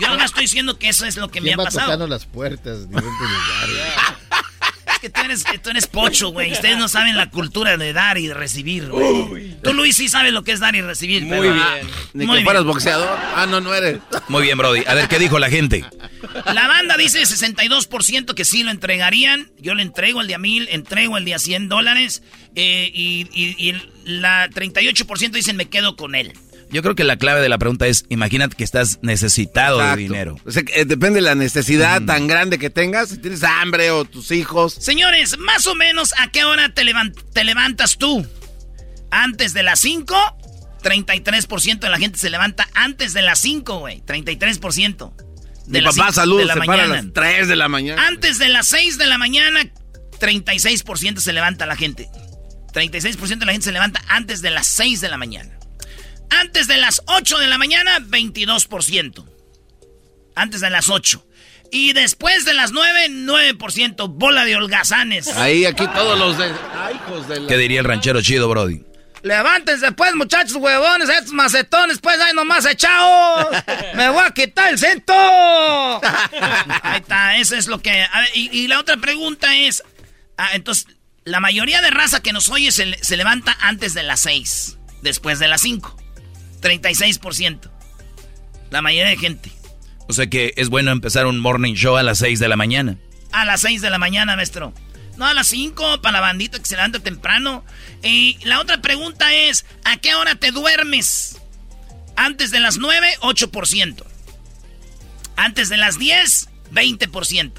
Yo 0.00 0.16
no 0.16 0.24
estoy 0.24 0.42
diciendo 0.42 0.78
que 0.78 0.88
eso 0.88 1.06
es 1.06 1.16
lo 1.16 1.30
que 1.30 1.40
me 1.40 1.52
ha 1.52 1.56
pasado. 1.56 1.86
tocando 1.86 2.06
las 2.06 2.26
puertas 2.26 2.80
de 2.80 2.86
diferentes 2.86 3.20
lugares. 3.20 3.94
Que 5.04 5.10
tú 5.10 5.20
eres, 5.20 5.44
tú 5.62 5.68
eres 5.68 5.86
pocho, 5.86 6.30
güey. 6.30 6.50
Ustedes 6.52 6.78
no 6.78 6.88
saben 6.88 7.14
la 7.14 7.28
cultura 7.28 7.76
de 7.76 7.92
dar 7.92 8.16
y 8.16 8.26
de 8.26 8.32
recibir, 8.32 8.88
güey. 8.88 9.54
Tú, 9.62 9.74
Luis, 9.74 9.94
sí 9.96 10.08
sabes 10.08 10.32
lo 10.32 10.42
que 10.44 10.52
es 10.52 10.60
dar 10.60 10.74
y 10.74 10.80
recibir. 10.80 11.24
Muy 11.24 11.40
pero, 11.40 11.52
bien. 11.52 11.58
ah, 11.62 11.76
Ni 12.14 12.26
muy 12.26 12.38
que 12.38 12.44
fueras 12.44 12.64
boxeador. 12.64 13.18
Ah, 13.36 13.44
no, 13.46 13.60
no 13.60 13.74
eres. 13.74 13.98
Muy 14.28 14.40
bien, 14.44 14.56
Brody. 14.56 14.82
A 14.86 14.94
ver, 14.94 15.06
¿qué 15.08 15.18
dijo 15.18 15.38
la 15.38 15.50
gente? 15.50 15.84
La 16.54 16.66
banda 16.68 16.96
dice 16.96 17.20
62% 17.20 18.32
que 18.32 18.46
sí 18.46 18.62
lo 18.62 18.70
entregarían. 18.70 19.50
Yo 19.58 19.74
le 19.74 19.82
entrego 19.82 20.22
el 20.22 20.26
día 20.26 20.38
mil, 20.38 20.68
entrego 20.70 21.18
el 21.18 21.26
día 21.26 21.38
100 21.38 21.68
dólares. 21.68 22.22
Eh, 22.54 22.90
y, 22.94 23.28
y, 23.30 23.68
y 23.68 23.82
la 24.06 24.48
38% 24.48 25.32
dicen 25.32 25.56
me 25.56 25.66
quedo 25.66 25.96
con 25.96 26.14
él. 26.14 26.32
Yo 26.74 26.82
creo 26.82 26.96
que 26.96 27.04
la 27.04 27.16
clave 27.18 27.40
de 27.40 27.48
la 27.48 27.56
pregunta 27.56 27.86
es, 27.86 28.04
imagínate 28.08 28.56
que 28.56 28.64
estás 28.64 28.98
necesitado 29.00 29.78
Exacto. 29.78 29.96
de 29.96 30.02
dinero. 30.02 30.36
O 30.44 30.50
sea, 30.50 30.64
eh, 30.74 30.84
depende 30.84 31.18
de 31.18 31.20
la 31.20 31.36
necesidad 31.36 32.00
mm. 32.00 32.06
tan 32.06 32.26
grande 32.26 32.58
que 32.58 32.68
tengas, 32.68 33.10
si 33.10 33.18
tienes 33.18 33.44
hambre 33.44 33.92
o 33.92 34.04
tus 34.04 34.32
hijos. 34.32 34.74
Señores, 34.74 35.38
más 35.38 35.68
o 35.68 35.76
menos, 35.76 36.12
¿a 36.18 36.32
qué 36.32 36.44
hora 36.44 36.74
te, 36.74 36.82
levant 36.82 37.16
te 37.32 37.44
levantas 37.44 37.96
tú? 37.96 38.26
¿Antes 39.12 39.54
de 39.54 39.62
las 39.62 39.78
5? 39.78 40.16
33% 40.82 41.78
de 41.78 41.88
la 41.90 41.98
gente 41.98 42.18
se 42.18 42.28
levanta 42.28 42.68
antes 42.74 43.12
de 43.12 43.22
las 43.22 43.38
5, 43.38 43.78
güey. 43.78 44.02
33%. 44.04 45.12
De 45.66 45.80
Mi 45.80 45.86
papá, 45.86 46.10
saludos, 46.10 46.50
se 46.52 46.60
para 46.60 46.82
a 46.82 46.86
las 46.88 47.12
3 47.12 47.46
de 47.46 47.54
la 47.54 47.68
mañana. 47.68 48.04
Antes 48.08 48.38
de 48.38 48.48
las 48.48 48.66
6 48.66 48.98
de 48.98 49.06
la 49.06 49.16
mañana, 49.16 49.60
36% 50.18 51.18
se 51.18 51.32
levanta 51.32 51.66
la 51.66 51.76
gente. 51.76 52.08
36% 52.72 53.38
de 53.38 53.46
la 53.46 53.52
gente 53.52 53.66
se 53.66 53.72
levanta 53.72 54.02
antes 54.08 54.42
de 54.42 54.50
las 54.50 54.66
6 54.66 55.00
de 55.00 55.08
la 55.08 55.18
mañana. 55.18 55.56
Antes 56.30 56.66
de 56.66 56.76
las 56.76 57.02
8 57.06 57.38
de 57.38 57.46
la 57.46 57.58
mañana, 57.58 57.98
22%. 58.00 59.24
Antes 60.34 60.60
de 60.60 60.70
las 60.70 60.88
8. 60.88 61.24
Y 61.70 61.92
después 61.92 62.44
de 62.44 62.54
las 62.54 62.72
9, 62.72 63.08
9%. 63.10 64.08
Bola 64.08 64.44
de 64.44 64.56
holgazanes. 64.56 65.28
Ahí, 65.28 65.64
aquí 65.64 65.86
todos 65.88 66.18
los 66.18 66.38
de... 66.38 66.52
Ay, 66.76 66.94
hijos 66.94 67.28
de 67.28 67.40
la... 67.40 67.48
¿Qué 67.48 67.56
diría 67.56 67.80
el 67.80 67.86
ranchero 67.86 68.22
chido, 68.22 68.48
Brody? 68.48 68.84
Levántense 69.22 69.90
pues, 69.92 70.14
muchachos 70.14 70.54
huevones, 70.56 71.08
estos 71.08 71.32
macetones, 71.32 71.98
pues 71.98 72.20
ahí 72.20 72.34
nomás 72.34 72.66
echados. 72.66 73.56
Me 73.94 74.10
voy 74.10 74.22
a 74.22 74.30
quitar 74.32 74.70
el 74.70 74.78
centro. 74.78 75.14
ahí 76.82 77.00
está, 77.00 77.38
eso 77.38 77.56
es 77.56 77.66
lo 77.66 77.80
que... 77.80 77.90
A 77.90 78.20
ver, 78.20 78.30
y, 78.34 78.50
y, 78.52 78.68
la 78.68 78.78
otra 78.78 78.98
pregunta 78.98 79.56
es... 79.56 79.82
Ah, 80.36 80.50
entonces, 80.52 80.86
la 81.24 81.40
mayoría 81.40 81.80
de 81.80 81.90
raza 81.90 82.20
que 82.20 82.32
nos 82.32 82.50
oye 82.50 82.70
se, 82.70 83.02
se 83.02 83.16
levanta 83.16 83.56
antes 83.60 83.94
de 83.94 84.02
las 84.02 84.20
6. 84.20 84.78
Después 85.02 85.38
de 85.38 85.48
las 85.48 85.62
5. 85.62 86.03
36%. 86.64 87.70
La 88.70 88.82
mayoría 88.82 89.10
de 89.10 89.16
gente. 89.18 89.52
O 90.08 90.12
sea 90.12 90.26
que 90.26 90.54
es 90.56 90.68
bueno 90.68 90.90
empezar 90.90 91.26
un 91.26 91.38
morning 91.38 91.74
show 91.74 91.96
a 91.96 92.02
las 92.02 92.18
6 92.18 92.38
de 92.40 92.48
la 92.48 92.56
mañana. 92.56 92.96
A 93.32 93.44
las 93.44 93.60
6 93.60 93.82
de 93.82 93.90
la 93.90 93.98
mañana, 93.98 94.36
maestro. 94.36 94.72
No, 95.16 95.26
a 95.26 95.34
las 95.34 95.46
5 95.48 96.00
para 96.02 96.12
la 96.14 96.20
bandita 96.20 96.58
que 96.58 96.64
se 96.64 96.76
levanta 96.76 96.98
temprano. 96.98 97.64
Y 98.02 98.38
la 98.44 98.60
otra 98.60 98.82
pregunta 98.82 99.34
es, 99.34 99.64
¿a 99.84 99.98
qué 99.98 100.14
hora 100.14 100.34
te 100.34 100.50
duermes? 100.50 101.40
Antes 102.16 102.50
de 102.50 102.60
las 102.60 102.78
9, 102.78 103.18
8%. 103.20 104.04
Antes 105.36 105.68
de 105.68 105.76
las 105.76 105.98
10, 105.98 106.48
20%. 106.72 107.52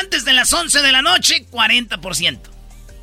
Antes 0.00 0.24
de 0.24 0.32
las 0.32 0.52
11 0.52 0.82
de 0.82 0.92
la 0.92 1.02
noche, 1.02 1.46
40%. 1.50 2.51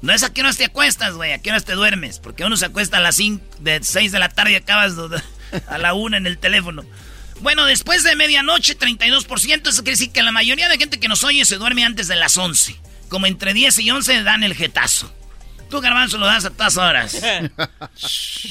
No 0.02 0.14
es 0.14 0.24
a 0.24 0.32
qué 0.32 0.42
horas 0.42 0.58
te 0.58 0.66
acuestas, 0.66 1.14
güey, 1.16 1.34
a 1.34 1.40
qué 1.40 1.50
horas 1.50 1.66
te 1.66 1.74
duermes. 1.74 2.20
Porque 2.20 2.46
uno 2.46 2.56
se 2.58 2.66
acuesta 2.66 2.98
a 2.98 3.02
las 3.02 3.16
5, 3.16 3.44
de 3.60 3.84
6 3.84 4.12
de 4.12 4.20
la 4.20 4.30
tarde 4.30 4.54
y 4.54 4.56
acabas 4.56 4.94
a 5.68 5.78
la 5.78 5.94
1 5.94 6.18
en 6.18 6.28
el 6.28 6.38
teléfono. 6.38 6.84
Bueno, 7.42 7.66
después 7.66 8.04
de 8.04 8.16
medianoche, 8.16 8.78
32%. 8.78 9.70
Eso 9.70 9.84
quiere 9.84 9.92
decir 9.92 10.12
que 10.12 10.24
la 10.24 10.32
mayoría 10.32 10.70
de 10.70 10.78
gente 10.78 11.00
que 11.00 11.08
nos 11.08 11.24
oye 11.24 11.46
se 11.46 11.58
duerme 11.58 11.84
antes 11.86 12.08
de 12.08 12.16
las 12.16 12.38
11. 12.38 12.76
Como 13.10 13.26
entre 13.26 13.54
10 13.54 13.80
y 13.80 13.92
11 13.92 14.24
dan 14.24 14.44
el 14.44 14.56
jetazo. 14.56 15.14
Tú, 15.70 15.82
Garbanzo, 15.82 16.18
lo 16.18 16.26
das 16.26 16.46
a 16.46 16.50
todas 16.50 16.78
horas. 16.78 17.16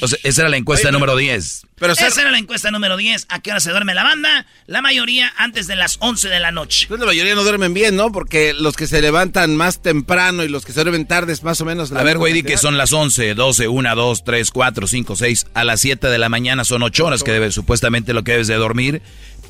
o 0.01 0.07
sea, 0.07 0.19
esa 0.23 0.41
era 0.41 0.49
la 0.49 0.57
encuesta 0.57 0.89
número 0.91 1.17
10. 1.17 1.63
Pero 1.75 1.93
esa 1.93 2.21
era 2.21 2.31
la 2.31 2.37
encuesta 2.37 2.71
número 2.71 2.95
10. 2.95 3.27
¿A 3.29 3.41
qué 3.41 3.51
hora 3.51 3.59
se 3.59 3.71
duerme 3.71 3.93
la 3.93 4.03
banda? 4.03 4.45
La 4.67 4.81
mayoría 4.81 5.33
antes 5.37 5.67
de 5.67 5.75
las 5.75 5.97
11 5.99 6.29
de 6.29 6.39
la 6.39 6.51
noche. 6.51 6.87
Pues 6.87 6.99
la 6.99 7.05
mayoría 7.05 7.35
no 7.35 7.43
duermen 7.43 7.73
bien, 7.73 7.97
¿no? 7.97 8.11
Porque 8.11 8.53
los 8.53 8.77
que 8.77 8.87
se 8.87 9.01
levantan 9.01 9.55
más 9.57 9.81
temprano 9.81 10.43
y 10.43 10.47
los 10.47 10.65
que 10.65 10.71
se 10.71 10.81
duermen 10.81 11.07
tarde 11.07 11.33
es 11.33 11.43
más 11.43 11.59
o 11.59 11.65
menos 11.65 11.91
la 11.91 11.99
A 11.99 12.03
ver, 12.03 12.17
güey, 12.17 12.33
di 12.33 12.43
que 12.43 12.57
son 12.57 12.77
las 12.77 12.93
11, 12.93 13.33
12, 13.35 13.67
1, 13.67 13.95
2, 13.95 14.23
3, 14.23 14.51
4, 14.51 14.87
5, 14.87 15.15
6. 15.17 15.45
A 15.53 15.63
las 15.65 15.81
7 15.81 16.07
de 16.07 16.17
la 16.17 16.29
mañana 16.29 16.63
son 16.63 16.83
8 16.83 17.05
horas 17.05 17.23
que 17.23 17.31
debes, 17.31 17.53
supuestamente 17.53 18.13
lo 18.13 18.23
que 18.23 18.31
debes 18.33 18.47
de 18.47 18.55
dormir. 18.55 19.01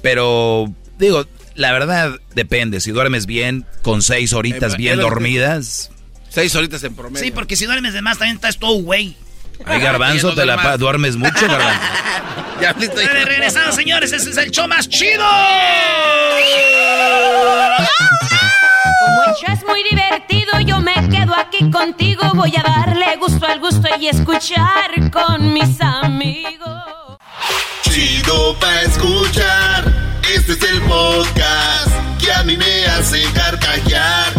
Pero, 0.01 0.73
digo, 0.97 1.27
la 1.53 1.71
verdad 1.71 2.19
depende. 2.34 2.79
Si 2.79 2.91
duermes 2.91 3.27
bien, 3.27 3.65
con 3.84 4.01
6 4.01 4.34
horitas 4.34 4.75
bien 4.75 4.99
dormidas... 4.99 5.91
Seis 6.30 6.56
horitas 6.56 6.84
en 6.84 6.96
promedio. 6.96 7.24
Sí, 7.24 7.32
porque 7.32 7.56
si 7.56 7.65
duermes 7.65 7.94
de 7.94 8.02
más 8.02 8.18
también 8.18 8.36
estás 8.36 8.58
todo 8.58 8.82
güey. 8.82 9.15
Ay, 9.65 9.82
garbanzo, 9.82 10.34
te 10.34 10.46
la 10.46 10.78
duermes 10.78 11.18
mucho, 11.18 11.48
garbanzo. 11.48 11.82
ya 12.62 12.74
regresado, 13.26 13.72
señores. 13.74 14.12
Ese 14.13 14.30
es 14.30 14.38
el 14.38 14.52
show 14.52 14.68
más 14.68 14.88
chido. 14.88 15.26
Como 19.06 19.24
el 19.24 19.34
show 19.36 19.54
es 19.54 19.65
muy 19.65 19.84
divertido, 19.84 20.60
yo 20.65 20.80
me 20.80 20.94
quedo 21.10 21.36
aquí 21.36 21.70
contigo. 21.72 22.22
Voy 22.36 22.54
a 22.56 22.63
darle 22.63 23.18
gusto 23.18 23.46
al 23.46 23.60
gusto 23.60 23.88
y 24.00 24.08
escuchar 24.08 25.12
con 25.12 25.54
mis 25.54 25.82
amigos. 25.82 27.18
Chido 27.84 28.58
pa' 28.60 28.82
escuchar. 28.82 29.84
Este 30.34 30.54
es 30.54 30.63
el 30.63 30.82
podcast 30.82 31.92
que 32.20 32.32
a 32.32 32.44
mí 32.44 32.56
me 32.56 32.86
hace 32.86 33.24
carcajear. 33.34 34.38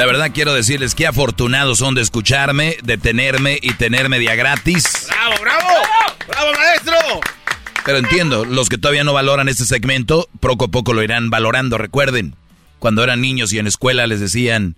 La 0.00 0.06
verdad 0.06 0.30
quiero 0.32 0.54
decirles 0.54 0.94
que 0.94 1.06
afortunados 1.06 1.76
son 1.76 1.94
de 1.94 2.00
escucharme, 2.00 2.78
de 2.82 2.96
tenerme 2.96 3.58
y 3.60 3.74
tenerme 3.74 4.18
día 4.18 4.34
gratis. 4.34 5.08
¡Bravo, 5.08 5.34
bravo! 5.42 5.68
¡Bravo, 6.26 6.52
maestro! 6.54 7.20
Pero 7.84 7.98
entiendo, 7.98 8.46
los 8.46 8.70
que 8.70 8.78
todavía 8.78 9.04
no 9.04 9.12
valoran 9.12 9.50
este 9.50 9.66
segmento, 9.66 10.26
poco 10.40 10.64
a 10.64 10.68
poco 10.68 10.94
lo 10.94 11.02
irán 11.02 11.28
valorando. 11.28 11.76
Recuerden, 11.76 12.34
cuando 12.78 13.04
eran 13.04 13.20
niños 13.20 13.52
y 13.52 13.58
en 13.58 13.66
escuela 13.66 14.06
les 14.06 14.20
decían, 14.20 14.76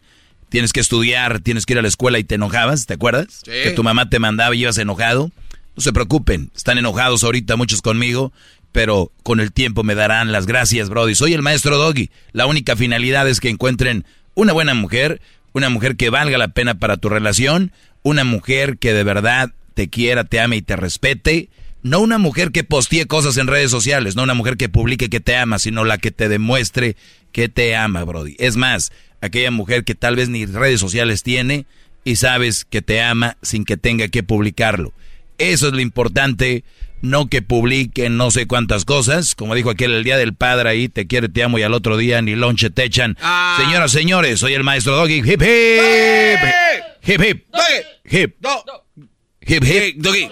tienes 0.48 0.72
que 0.72 0.80
estudiar, 0.80 1.38
tienes 1.38 1.66
que 1.66 1.74
ir 1.74 1.78
a 1.78 1.82
la 1.82 1.88
escuela 1.88 2.18
y 2.18 2.24
te 2.24 2.34
enojabas, 2.34 2.86
¿te 2.86 2.94
acuerdas? 2.94 3.42
Que 3.44 3.70
tu 3.70 3.84
mamá 3.84 4.10
te 4.10 4.18
mandaba 4.18 4.56
y 4.56 4.62
ibas 4.62 4.78
enojado. 4.78 5.30
No 5.76 5.82
se 5.84 5.92
preocupen, 5.92 6.50
están 6.56 6.78
enojados 6.78 7.22
ahorita 7.22 7.54
muchos 7.54 7.80
conmigo, 7.80 8.32
pero 8.72 9.12
con 9.22 9.38
el 9.38 9.52
tiempo 9.52 9.84
me 9.84 9.94
darán 9.94 10.32
las 10.32 10.46
gracias, 10.46 10.88
Brody. 10.88 11.14
Soy 11.14 11.32
el 11.32 11.42
maestro 11.42 11.78
Doggy. 11.78 12.10
La 12.32 12.46
única 12.46 12.74
finalidad 12.74 13.28
es 13.28 13.38
que 13.38 13.50
encuentren 13.50 14.04
una 14.34 14.52
buena 14.52 14.74
mujer, 14.74 15.20
una 15.52 15.68
mujer 15.68 15.96
que 15.96 16.10
valga 16.10 16.38
la 16.38 16.48
pena 16.48 16.74
para 16.74 16.96
tu 16.96 17.08
relación, 17.08 17.72
una 18.02 18.24
mujer 18.24 18.78
que 18.78 18.92
de 18.92 19.04
verdad 19.04 19.52
te 19.74 19.88
quiera, 19.88 20.24
te 20.24 20.40
ame 20.40 20.56
y 20.56 20.62
te 20.62 20.76
respete. 20.76 21.48
No 21.82 22.00
una 22.00 22.18
mujer 22.18 22.52
que 22.52 22.62
postee 22.62 23.06
cosas 23.06 23.36
en 23.38 23.48
redes 23.48 23.70
sociales, 23.70 24.14
no 24.14 24.22
una 24.22 24.34
mujer 24.34 24.56
que 24.56 24.68
publique 24.68 25.10
que 25.10 25.20
te 25.20 25.36
ama, 25.36 25.58
sino 25.58 25.84
la 25.84 25.98
que 25.98 26.12
te 26.12 26.28
demuestre 26.28 26.96
que 27.32 27.48
te 27.48 27.74
ama, 27.74 28.04
Brody. 28.04 28.36
Es 28.38 28.56
más, 28.56 28.92
aquella 29.20 29.50
mujer 29.50 29.84
que 29.84 29.94
tal 29.94 30.16
vez 30.16 30.28
ni 30.28 30.46
redes 30.46 30.80
sociales 30.80 31.22
tiene 31.22 31.66
y 32.04 32.16
sabes 32.16 32.64
que 32.64 32.82
te 32.82 33.02
ama 33.02 33.36
sin 33.42 33.64
que 33.64 33.76
tenga 33.76 34.08
que 34.08 34.22
publicarlo. 34.22 34.92
Eso 35.38 35.68
es 35.68 35.72
lo 35.72 35.80
importante 35.80 36.62
no 37.02 37.26
que 37.26 37.42
publiquen 37.42 38.16
no 38.16 38.30
sé 38.30 38.46
cuántas 38.46 38.84
cosas, 38.84 39.34
como 39.34 39.54
dijo 39.54 39.70
aquel 39.70 39.92
el 39.92 40.04
día 40.04 40.16
del 40.16 40.34
padre 40.34 40.70
ahí, 40.70 40.88
te 40.88 41.06
quiere, 41.06 41.28
te 41.28 41.42
amo 41.42 41.58
y 41.58 41.62
al 41.62 41.74
otro 41.74 41.96
día 41.96 42.22
ni 42.22 42.34
lonche 42.34 42.70
te 42.70 42.84
echan. 42.84 43.18
Ah. 43.20 43.58
Señoras, 43.60 43.92
señores, 43.92 44.40
soy 44.40 44.54
el 44.54 44.64
maestro 44.64 44.96
Doggy. 44.96 45.18
Hip 45.18 45.42
hip. 45.42 46.40
Hip 47.04 47.20
hip. 47.20 47.44
Hip. 48.04 48.36
Hip 49.44 49.64
hip. 49.64 49.96
Doggy. 49.98 50.30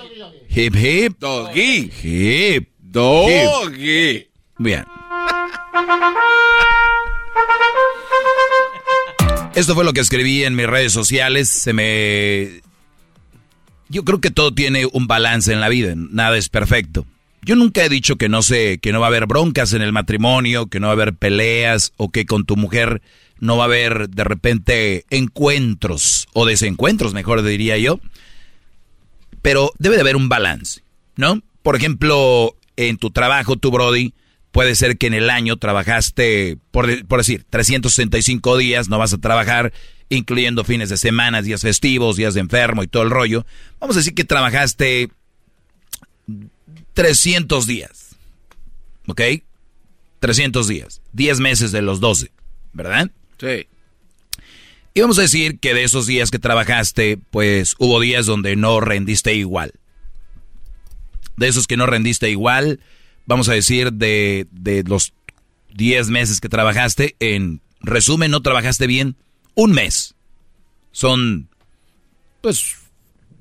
Hip 0.49 0.75
hip. 0.77 1.19
Doggy. 1.19 1.91
Hip. 2.03 2.69
Doggy. 2.79 4.29
Bien. 4.59 4.85
Esto 9.55 9.75
fue 9.75 9.85
lo 9.85 9.93
que 9.93 10.01
escribí 10.01 10.45
en 10.45 10.55
mis 10.55 10.67
redes 10.67 10.93
sociales. 10.93 11.49
Se 11.49 11.73
me 11.73 12.63
yo 13.91 14.05
creo 14.05 14.21
que 14.21 14.31
todo 14.31 14.55
tiene 14.55 14.87
un 14.87 15.09
balance 15.09 15.53
en 15.53 15.61
la 15.61 15.69
vida, 15.69 15.95
nada 15.97 16.39
es 16.39 16.49
perfecto. 16.49 17.07
Yo 17.43 17.57
nunca 17.57 17.85
he 17.85 17.89
dicho 17.89 18.17
que 18.17 18.29
no 18.29 18.43
sé, 18.43 18.79
que 18.79 18.93
no 18.93 19.01
va 19.01 19.07
a 19.07 19.09
haber 19.09 19.27
broncas 19.27 19.73
en 19.73 19.83
el 19.83 19.93
matrimonio, 19.93 20.67
que 20.67 20.79
no 20.79 20.87
va 20.87 20.93
a 20.93 20.95
haber 20.95 21.15
peleas 21.15 21.93
o 21.97 22.11
que 22.11 22.25
con 22.25 22.45
tu 22.45 22.57
mujer 22.57 23.03
no 23.41 23.57
va 23.57 23.65
a 23.65 23.67
haber 23.67 24.09
de 24.09 24.25
repente 24.25 25.05
encuentros 25.11 26.29
o 26.35 26.47
desencuentros, 26.47 27.15
mejor 27.15 27.43
diría 27.43 27.79
yo. 27.79 27.99
Pero 29.43 29.73
debe 29.79 29.97
de 29.97 30.03
haber 30.03 30.17
un 30.17 30.29
balance, 30.29 30.83
¿no? 31.17 31.43
Por 31.63 31.75
ejemplo, 31.75 32.55
en 32.77 32.97
tu 32.97 33.11
trabajo, 33.11 33.57
tu 33.57 33.71
Brody, 33.71 34.13
puede 34.53 34.75
ser 34.77 34.99
que 34.99 35.09
en 35.09 35.15
el 35.15 35.31
año 35.31 35.57
trabajaste, 35.57 36.59
por, 36.71 37.07
por 37.07 37.21
decir, 37.21 37.45
365 37.51 38.57
días, 38.57 38.89
no 38.89 38.99
vas 38.99 39.15
a 39.15 39.19
trabajar 39.19 39.73
incluyendo 40.11 40.65
fines 40.65 40.91
de 40.91 40.97
semana, 40.97 41.41
días 41.41 41.63
festivos, 41.63 42.17
días 42.17 42.35
de 42.35 42.41
enfermo 42.41 42.83
y 42.83 42.89
todo 42.89 43.05
el 43.05 43.11
rollo. 43.11 43.47
Vamos 43.79 43.97
a 43.97 44.01
decir 44.01 44.15
que 44.15 44.25
trabajaste 44.25 45.09
300 46.93 47.67
días. 47.67 48.17
¿Ok? 49.07 49.23
300 50.19 50.69
días. 50.69 51.01
10 51.13 51.41
meses 51.41 51.73
de 51.73 51.81
los 51.81 52.01
12. 52.01 52.31
¿Verdad? 52.73 53.11
Sí. 53.39 53.67
Y 54.93 55.01
vamos 55.01 55.19
a 55.19 55.23
decir 55.23 55.61
que 55.61 55.75
de 55.75 55.85
esos 55.85 56.07
días 56.07 56.33
que 56.33 56.41
trabajaste, 56.41 57.19
pues 57.31 57.77
hubo 57.79 58.01
días 58.01 58.27
donde 58.27 58.57
no 58.57 58.81
rendiste 58.81 59.35
igual. 59.35 59.73
De 61.37 61.47
esos 61.47 61.69
que 61.69 61.77
no 61.77 61.87
rendiste 61.87 62.29
igual, 62.29 62.81
vamos 63.27 63.49
a 63.49 63.55
decir 63.55 63.93
de, 63.93 64.49
de 64.51 64.83
los 64.83 65.15
10 65.75 66.11
meses 66.11 66.41
que 66.41 66.49
trabajaste, 66.49 67.15
en 67.21 67.61
resumen, 67.81 68.33
no 68.33 68.43
trabajaste 68.43 68.89
bien 68.89 69.17
un 69.55 69.73
mes. 69.73 70.15
Son, 70.93 71.49
pues, 72.41 72.77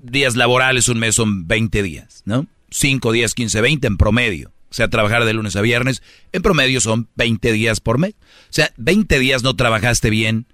días 0.01 0.35
laborales, 0.35 0.87
un 0.87 0.99
mes 0.99 1.15
son 1.15 1.47
20 1.47 1.83
días, 1.83 2.21
¿no? 2.25 2.47
5 2.71 3.11
días, 3.11 3.33
15, 3.33 3.61
20 3.61 3.87
en 3.87 3.97
promedio. 3.97 4.51
O 4.69 4.73
sea, 4.73 4.87
trabajar 4.87 5.25
de 5.25 5.33
lunes 5.33 5.55
a 5.55 5.61
viernes, 5.61 6.03
en 6.31 6.41
promedio 6.43 6.79
son 6.79 7.09
20 7.15 7.51
días 7.51 7.79
por 7.79 7.97
mes. 7.97 8.13
O 8.21 8.53
sea, 8.53 8.71
20 8.77 9.17
días 9.19 9.41
no 9.41 9.55
trabajaste 9.55 10.11
bien 10.11 10.45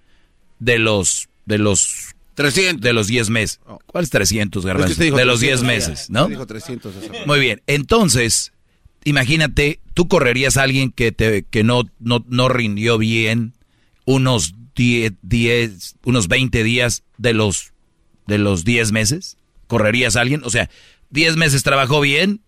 de 0.60 0.80
los, 0.80 1.28
de 1.46 1.58
los 1.58 2.16
300. 2.36 2.82
De 2.82 2.94
los 2.94 3.08
10 3.08 3.30
meses. 3.30 3.60
¿Cuáles 3.86 4.10
300, 4.10 4.66
Garbanzo? 4.66 5.02
de 5.02 5.26
los 5.26 5.42
10 5.42 5.64
meses, 5.64 6.10
¿no? 6.10 6.28
Dijo 6.28 6.46
300 6.46 6.94
Muy 7.26 7.40
bien. 7.40 7.62
Entonces, 7.68 8.54
imagínate, 9.04 9.80
tú 9.94 10.08
correrías 10.08 10.56
a 10.58 10.64
alguien 10.64 10.92
que, 10.92 11.12
te, 11.12 11.44
que 11.44 11.64
no, 11.64 11.84
no, 12.00 12.24
no 12.30 12.48
rindió 12.48 12.98
bien 12.98 13.54
unos 14.06 14.54
10, 14.76 15.96
unos 16.06 16.28
20 16.28 16.64
días 16.64 17.04
de 17.18 17.34
los, 17.34 17.74
de 18.28 18.38
los 18.38 18.66
10 18.66 18.92
meses? 18.92 19.38
¿Correrías 19.68 20.16
a 20.16 20.22
alguien? 20.22 20.42
O 20.44 20.50
sea, 20.50 20.70
10 21.10 21.38
meses 21.38 21.64
trabajó 21.64 22.02
bien. 22.02 22.42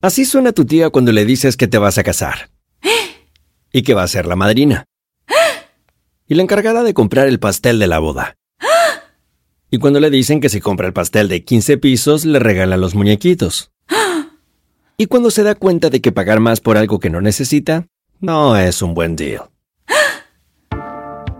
Así 0.00 0.24
suena 0.24 0.52
tu 0.52 0.64
tía 0.64 0.90
cuando 0.90 1.12
le 1.12 1.24
dices 1.24 1.56
que 1.56 1.68
te 1.68 1.78
vas 1.78 1.98
a 1.98 2.02
casar. 2.02 2.50
Y 3.72 3.82
que 3.82 3.94
va 3.94 4.02
a 4.02 4.08
ser 4.08 4.26
la 4.26 4.36
madrina. 4.36 4.86
Y 6.26 6.34
la 6.34 6.42
encargada 6.42 6.82
de 6.82 6.94
comprar 6.94 7.28
el 7.28 7.38
pastel 7.38 7.78
de 7.78 7.86
la 7.86 7.98
boda. 7.98 8.36
Y 9.70 9.78
cuando 9.78 10.00
le 10.00 10.10
dicen 10.10 10.40
que 10.40 10.48
si 10.48 10.60
compra 10.60 10.86
el 10.86 10.92
pastel 10.92 11.28
de 11.28 11.44
15 11.44 11.78
pisos, 11.78 12.24
le 12.24 12.38
regalan 12.38 12.80
los 12.80 12.94
muñequitos. 12.94 13.70
Y 14.96 15.06
cuando 15.06 15.30
se 15.30 15.42
da 15.42 15.54
cuenta 15.54 15.88
de 15.88 16.00
que 16.00 16.12
pagar 16.12 16.40
más 16.40 16.60
por 16.60 16.76
algo 16.76 16.98
que 16.98 17.08
no 17.08 17.20
necesita, 17.22 17.86
no 18.20 18.56
es 18.56 18.82
un 18.82 18.92
buen 18.92 19.16
deal. 19.16 19.44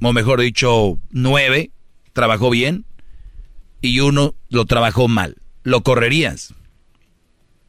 o 0.00 0.12
mejor 0.12 0.40
dicho, 0.40 0.98
nueve, 1.10 1.70
trabajó 2.12 2.50
bien 2.50 2.84
y 3.80 4.00
uno 4.00 4.34
lo 4.48 4.64
trabajó 4.66 5.08
mal. 5.08 5.36
¿Lo 5.62 5.82
correrías? 5.82 6.54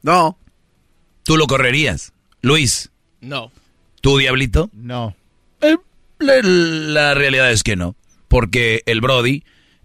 No. 0.02 0.38
¿Tú 1.24 1.38
lo 1.38 1.48
correrías? 1.48 2.14
Luis. 2.42 2.92
No. 3.20 3.52
¿Tú, 4.02 4.18
Diablito? 4.18 4.70
No. 4.74 5.16
Eh, 5.62 5.78
la, 6.20 7.14
realidad 7.14 7.52
es 7.52 7.64
que 7.64 7.76
no. 7.76 7.96
Porque 8.28 8.82
el 8.86 9.02
Brody 9.02 9.44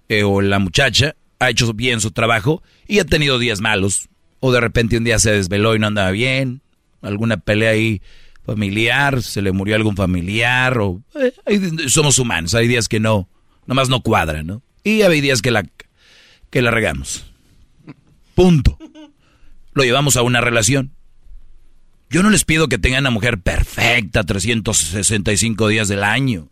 eh, 0.08 0.22
o 0.22 0.40
la 0.40 0.58
muchacha 0.58 1.16
ha 1.38 1.50
hecho 1.50 1.72
bien 1.74 2.00
su 2.00 2.12
trabajo 2.12 2.62
y 2.86 2.98
ha 3.00 3.04
tenido 3.04 3.38
días 3.38 3.60
malos. 3.60 4.08
O 4.40 4.52
de 4.52 4.60
repente 4.60 4.96
un 4.96 5.04
día 5.04 5.18
se 5.18 5.32
desveló 5.32 5.74
y 5.74 5.78
no 5.78 5.86
andaba 5.86 6.10
bien. 6.10 6.62
Alguna 7.02 7.36
pelea 7.36 7.70
ahí 7.70 8.00
familiar, 8.46 9.22
se 9.22 9.42
le 9.42 9.52
murió 9.52 9.74
algún 9.74 9.96
familiar, 9.96 10.78
o 10.78 11.02
eh, 11.14 11.88
somos 11.88 12.18
humanos, 12.18 12.54
hay 12.54 12.68
días 12.68 12.88
que 12.88 13.00
no, 13.00 13.28
nomás 13.66 13.88
no 13.88 14.00
cuadran, 14.00 14.46
¿no? 14.46 14.62
Y 14.84 15.02
hay 15.02 15.20
días 15.20 15.42
que 15.42 15.50
la, 15.50 15.64
que 16.50 16.62
la 16.62 16.70
regamos. 16.70 17.26
Punto. 18.34 18.78
Lo 19.74 19.82
llevamos 19.82 20.16
a 20.16 20.22
una 20.22 20.40
relación. 20.40 20.92
Yo 22.08 22.22
no 22.22 22.30
les 22.30 22.44
pido 22.44 22.68
que 22.68 22.78
tengan 22.78 23.02
una 23.02 23.10
mujer 23.10 23.38
perfecta 23.38 24.22
365 24.22 25.68
días 25.68 25.88
del 25.88 26.04
año. 26.04 26.48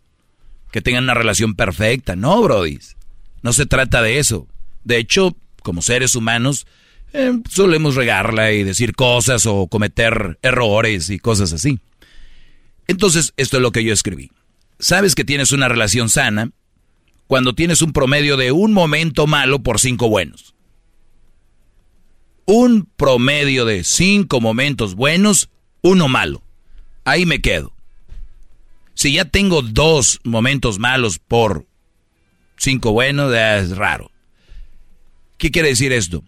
Que 0.72 0.83
tengan 0.83 1.04
una 1.04 1.14
relación 1.14 1.54
perfecta. 1.54 2.16
No, 2.16 2.42
brodis. 2.42 2.96
No 3.42 3.52
se 3.52 3.66
trata 3.66 4.02
de 4.02 4.18
eso. 4.18 4.48
De 4.83 4.98
hecho, 4.98 5.37
como 5.62 5.80
seres 5.80 6.16
humanos, 6.16 6.66
eh, 7.14 7.33
solemos 7.48 7.94
regarla 7.94 8.50
y 8.50 8.64
decir 8.64 8.94
cosas 8.94 9.46
o 9.46 9.68
cometer 9.68 10.37
errores 10.42 11.11
y 11.11 11.20
cosas 11.20 11.53
así. 11.53 11.79
Entonces, 12.88 13.33
esto 13.37 13.57
es 13.59 13.62
lo 13.62 13.70
que 13.70 13.85
yo 13.85 13.92
escribí. 13.92 14.33
Sabes 14.81 15.14
que 15.14 15.24
tienes 15.24 15.53
una 15.53 15.68
relación 15.68 16.11
sana 16.11 16.50
cuando 17.29 17.55
tienes 17.55 17.83
un 17.83 17.92
promedio 17.92 18.37
de 18.37 18.50
un 18.50 18.72
momento 18.72 19.29
malo 19.29 19.62
por 19.62 19.79
cinco 19.79 20.09
buenos. 20.09 20.55
Un 22.46 22.88
promedio 22.96 23.64
de 23.64 23.85
cinco 23.85 24.40
momentos 24.40 24.96
buenos, 24.96 25.50
uno 25.83 26.09
malo. 26.09 26.42
Ahí 27.05 27.27
me 27.27 27.40
quedo. 27.40 27.72
Si 28.94 29.12
ya 29.12 29.24
tengo 29.24 29.62
dos 29.62 30.18
momentos 30.24 30.81
malos 30.81 31.20
por 31.20 31.64
cinco 32.57 32.90
buenos, 32.90 33.33
es 33.33 33.77
raro. 33.77 34.11
¿Qué 35.38 35.53
quiere 35.53 35.68
decir 35.68 35.92
esto? 35.92 36.24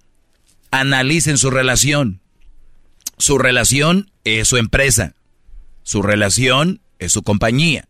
Analicen 0.81 1.39
su 1.39 1.51
relación. 1.51 2.21
Su 3.19 3.39
relación 3.39 4.11
es 4.25 4.49
su 4.49 4.57
empresa. 4.57 5.15
Su 5.83 6.03
relación 6.03 6.81
es 6.99 7.13
su 7.13 7.23
compañía. 7.23 7.89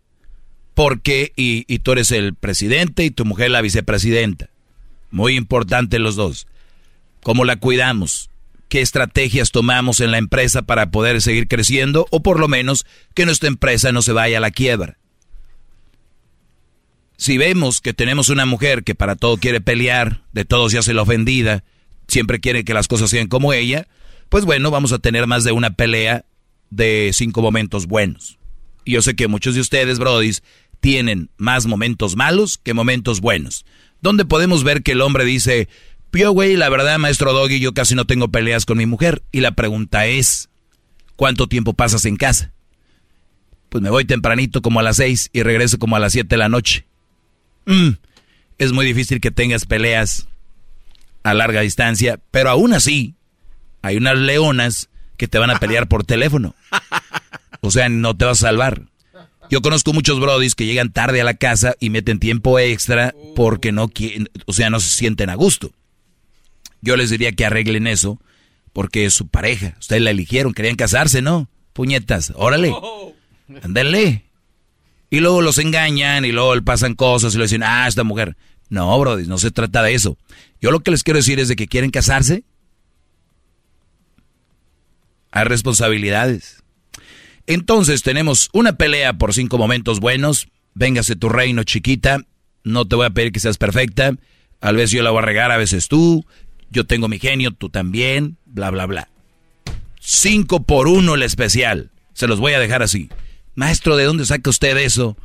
Porque, 0.75 1.33
y, 1.37 1.65
y 1.67 1.79
tú 1.79 1.93
eres 1.93 2.11
el 2.13 2.35
presidente 2.35 3.05
y 3.05 3.11
tu 3.11 3.25
mujer 3.25 3.51
la 3.51 3.63
vicepresidenta. 3.63 4.51
Muy 5.11 5.37
importante 5.37 5.99
los 5.99 6.17
dos. 6.17 6.47
¿Cómo 7.23 7.45
la 7.45 7.57
cuidamos? 7.57 8.31
¿Qué 8.69 8.81
estrategias 8.81 9.53
tomamos 9.53 10.01
en 10.01 10.11
la 10.11 10.19
empresa 10.19 10.63
para 10.63 10.91
poder 10.91 11.23
seguir 11.23 11.49
creciendo? 11.49 12.07
O 12.11 12.23
por 12.23 12.39
lo 12.39 12.49
menos 12.49 12.85
que 13.15 13.27
nuestra 13.27 13.49
empresa 13.49 13.93
no 13.93 14.03
se 14.03 14.13
vaya 14.13 14.39
a 14.39 14.41
la 14.41 14.51
quiebra. 14.51 14.99
Si 17.17 17.39
vemos 17.39 17.81
que 17.81 17.95
tenemos 17.95 18.29
una 18.29 18.45
mujer 18.45 18.85
que 18.85 18.95
para 18.95 19.17
todo 19.17 19.39
quiere 19.39 19.61
pelear, 19.61 20.23
de 20.33 20.45
todo 20.45 20.69
se 20.69 20.79
hace 20.79 20.93
la 20.93 21.03
ofendida, 21.03 21.65
siempre 22.09 22.41
quiere 22.41 22.65
que 22.65 22.75
las 22.75 22.89
cosas 22.89 23.11
sean 23.11 23.29
como 23.29 23.53
ella, 23.53 23.87
pues 24.29 24.45
bueno, 24.45 24.71
vamos 24.71 24.93
a 24.93 24.99
tener 24.99 25.27
más 25.27 25.45
de 25.45 25.53
una 25.53 25.71
pelea 25.71 26.25
de 26.71 27.11
cinco 27.13 27.43
momentos 27.43 27.87
buenos. 27.87 28.39
Y 28.85 28.93
yo 28.93 29.03
sé 29.03 29.17
que 29.17 29.29
muchos 29.29 29.55
de 29.55 29.61
ustedes, 29.61 29.99
brodis, 29.99 30.43
tienen 30.81 31.31
más 31.37 31.67
momentos 31.67 32.17
malos 32.17 32.59
que 32.59 32.75
momentos 32.75 33.21
buenos. 33.21 33.65
Donde 34.01 34.25
podemos 34.25 34.63
ver 34.63 34.83
que 34.83 34.93
el 34.93 35.01
hombre 35.01 35.25
dice, 35.25 35.69
yo 36.13 36.33
güey, 36.33 36.57
la 36.57 36.69
verdad, 36.69 36.99
maestro 36.99 37.33
Doggy, 37.33 37.61
yo 37.61 37.75
casi 37.75 37.95
no 37.95 38.07
tengo 38.07 38.29
peleas 38.29 38.65
con 38.65 38.79
mi 38.79 38.87
mujer. 38.87 39.23
Y 39.33 39.41
la 39.41 39.53
pregunta 39.53 40.07
es, 40.07 40.49
¿cuánto 41.17 41.47
tiempo 41.47 41.75
pasas 41.75 42.05
en 42.05 42.17
casa? 42.17 42.53
Pues 43.69 43.83
me 43.83 43.91
voy 43.91 44.05
tempranito 44.05 44.63
como 44.63 44.81
a 44.81 44.83
las 44.83 44.97
seis 44.97 45.29
y 45.33 45.43
regreso 45.43 45.79
como 45.79 45.97
a 45.97 45.99
las 45.99 46.13
siete 46.13 46.31
de 46.31 46.39
la 46.39 46.49
noche. 46.49 46.87
Mm, 47.67 47.91
es 48.59 48.73
muy 48.73 48.87
difícil 48.87 49.21
que 49.21 49.31
tengas 49.31 49.67
peleas 49.67 50.27
a 51.27 51.35
larga 51.35 51.63
distancia, 51.63 52.21
pero 52.31 52.51
aún 52.51 52.73
así 52.73 53.17
hay 53.83 53.97
unas 53.97 54.17
leonas 54.17 54.89
que 55.17 55.27
te 55.27 55.39
van 55.39 55.51
a 55.51 55.59
pelear 55.59 55.89
por 55.89 56.05
teléfono. 56.05 56.55
O 57.63 57.73
sea, 57.73 57.89
no 57.89 58.17
te 58.17 58.25
vas 58.25 58.45
a 58.45 58.47
salvar. 58.47 58.83
Yo 59.51 59.61
conozco 59.61 59.93
muchos 59.93 60.21
brodis 60.21 60.55
que 60.55 60.67
llegan 60.67 60.93
tarde 60.93 61.21
a 61.21 61.25
la 61.25 61.35
casa 61.35 61.75
y 61.81 61.91
meten 61.91 62.21
tiempo 62.21 62.61
extra 62.61 63.13
porque 63.35 63.73
no 63.73 63.89
quieren, 63.89 64.31
o 64.47 64.53
sea, 64.53 64.71
no 64.71 64.79
se 64.79 64.89
sienten 64.89 65.29
a 65.29 65.35
gusto. 65.35 65.73
Yo 66.81 66.97
les 66.97 67.11
diría 67.11 67.33
que 67.33 67.45
arreglen 67.45 67.89
eso 67.89 68.21
porque 68.73 69.05
es 69.05 69.15
su 69.15 69.27
pareja. 69.27 69.75
Ustedes 69.81 70.03
la 70.03 70.11
eligieron, 70.11 70.55
querían 70.55 70.77
casarse, 70.77 71.23
¿no? 71.23 71.49
Puñetas, 71.73 72.33
órale. 72.37 72.73
Ándale. 73.65 74.27
Y 75.11 75.19
luego 75.19 75.43
los 75.43 75.59
engañan 75.59 76.25
y 76.25 76.31
luego 76.31 76.55
le 76.55 76.63
pasan 76.63 76.95
cosas 76.95 77.35
y 77.35 77.39
le 77.39 77.45
dicen, 77.45 77.65
ah, 77.65 77.89
esta 77.89 78.05
mujer. 78.05 78.37
No, 78.69 78.99
brodis, 78.99 79.29
no 79.29 79.39
se 79.39 79.51
trata 79.51 79.83
de 79.83 79.95
eso. 79.95 80.19
Yo 80.61 80.71
lo 80.71 80.81
que 80.81 80.91
les 80.91 81.03
quiero 81.03 81.19
decir 81.19 81.39
es 81.39 81.49
de 81.49 81.57
que 81.57 81.69
quieren 81.69 81.91
casarse. 81.91 82.45
Hay 85.31 85.45
responsabilidades. 85.45 86.63
Entonces 87.47 88.03
tenemos 88.03 88.49
una 88.53 88.77
pelea 88.77 89.13
por 89.13 89.35
cinco 89.35 89.59
momentos 89.59 90.01
buenos. 90.01 90.49
Véngase 90.75 91.15
tu 91.15 91.29
reino, 91.29 91.63
chiquita. 91.63 92.21
No 92.65 92.87
te 92.87 92.97
voy 92.97 93.07
a 93.07 93.11
pedir 93.11 93.33
que 93.33 93.41
seas 93.41 93.59
perfecta. 93.59 94.17
A 94.61 94.73
veces 94.73 94.91
yo 94.91 95.03
la 95.03 95.11
voy 95.11 95.21
a 95.21 95.27
regar, 95.27 95.53
a 95.53 95.57
veces 95.57 95.89
tú. 95.89 96.27
Yo 96.71 96.87
tengo 96.87 97.07
mi 97.09 97.19
genio, 97.19 97.53
tú 97.53 97.69
también. 97.69 98.39
Bla, 98.47 98.71
bla, 98.71 98.87
bla. 98.87 99.09
Cinco 100.01 100.65
por 100.65 100.89
uno 100.89 101.15
el 101.15 101.23
especial. 101.23 101.91
Se 102.15 102.27
los 102.27 102.41
voy 102.41 102.55
a 102.55 102.59
dejar 102.59 102.83
así. 102.83 103.11
Maestro, 103.55 103.97
¿de 103.97 104.05
dónde 104.05 104.27
saca 104.27 104.51
usted 104.51 104.77
eso? 104.79 105.17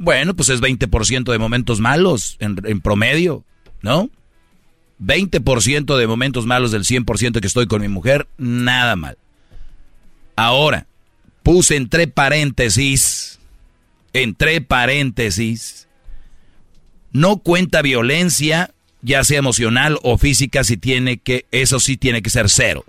Bueno, 0.00 0.36
pues 0.36 0.48
es 0.48 0.60
20% 0.60 1.32
de 1.32 1.38
momentos 1.38 1.80
malos 1.80 2.36
en, 2.38 2.80
promedio, 2.80 3.44
¿no? 3.82 4.10
20% 5.02 5.96
de 5.96 6.06
momentos 6.06 6.46
malos 6.46 6.70
del 6.70 6.84
100% 6.84 7.40
que 7.40 7.46
estoy 7.48 7.66
con 7.66 7.82
mi 7.82 7.88
mujer, 7.88 8.28
nada 8.38 8.94
mal. 8.94 9.18
Ahora, 10.36 10.86
puse 11.42 11.74
entre 11.74 12.06
paréntesis, 12.06 13.40
entre 14.12 14.60
paréntesis, 14.60 15.88
no 17.10 17.38
cuenta 17.38 17.82
violencia, 17.82 18.70
ya 19.02 19.24
sea 19.24 19.40
emocional 19.40 19.98
o 20.04 20.16
física, 20.16 20.62
si 20.62 20.76
tiene 20.76 21.18
que, 21.18 21.46
eso 21.50 21.80
sí 21.80 21.96
tiene 21.96 22.22
que 22.22 22.30
ser 22.30 22.48
cero. 22.48 22.84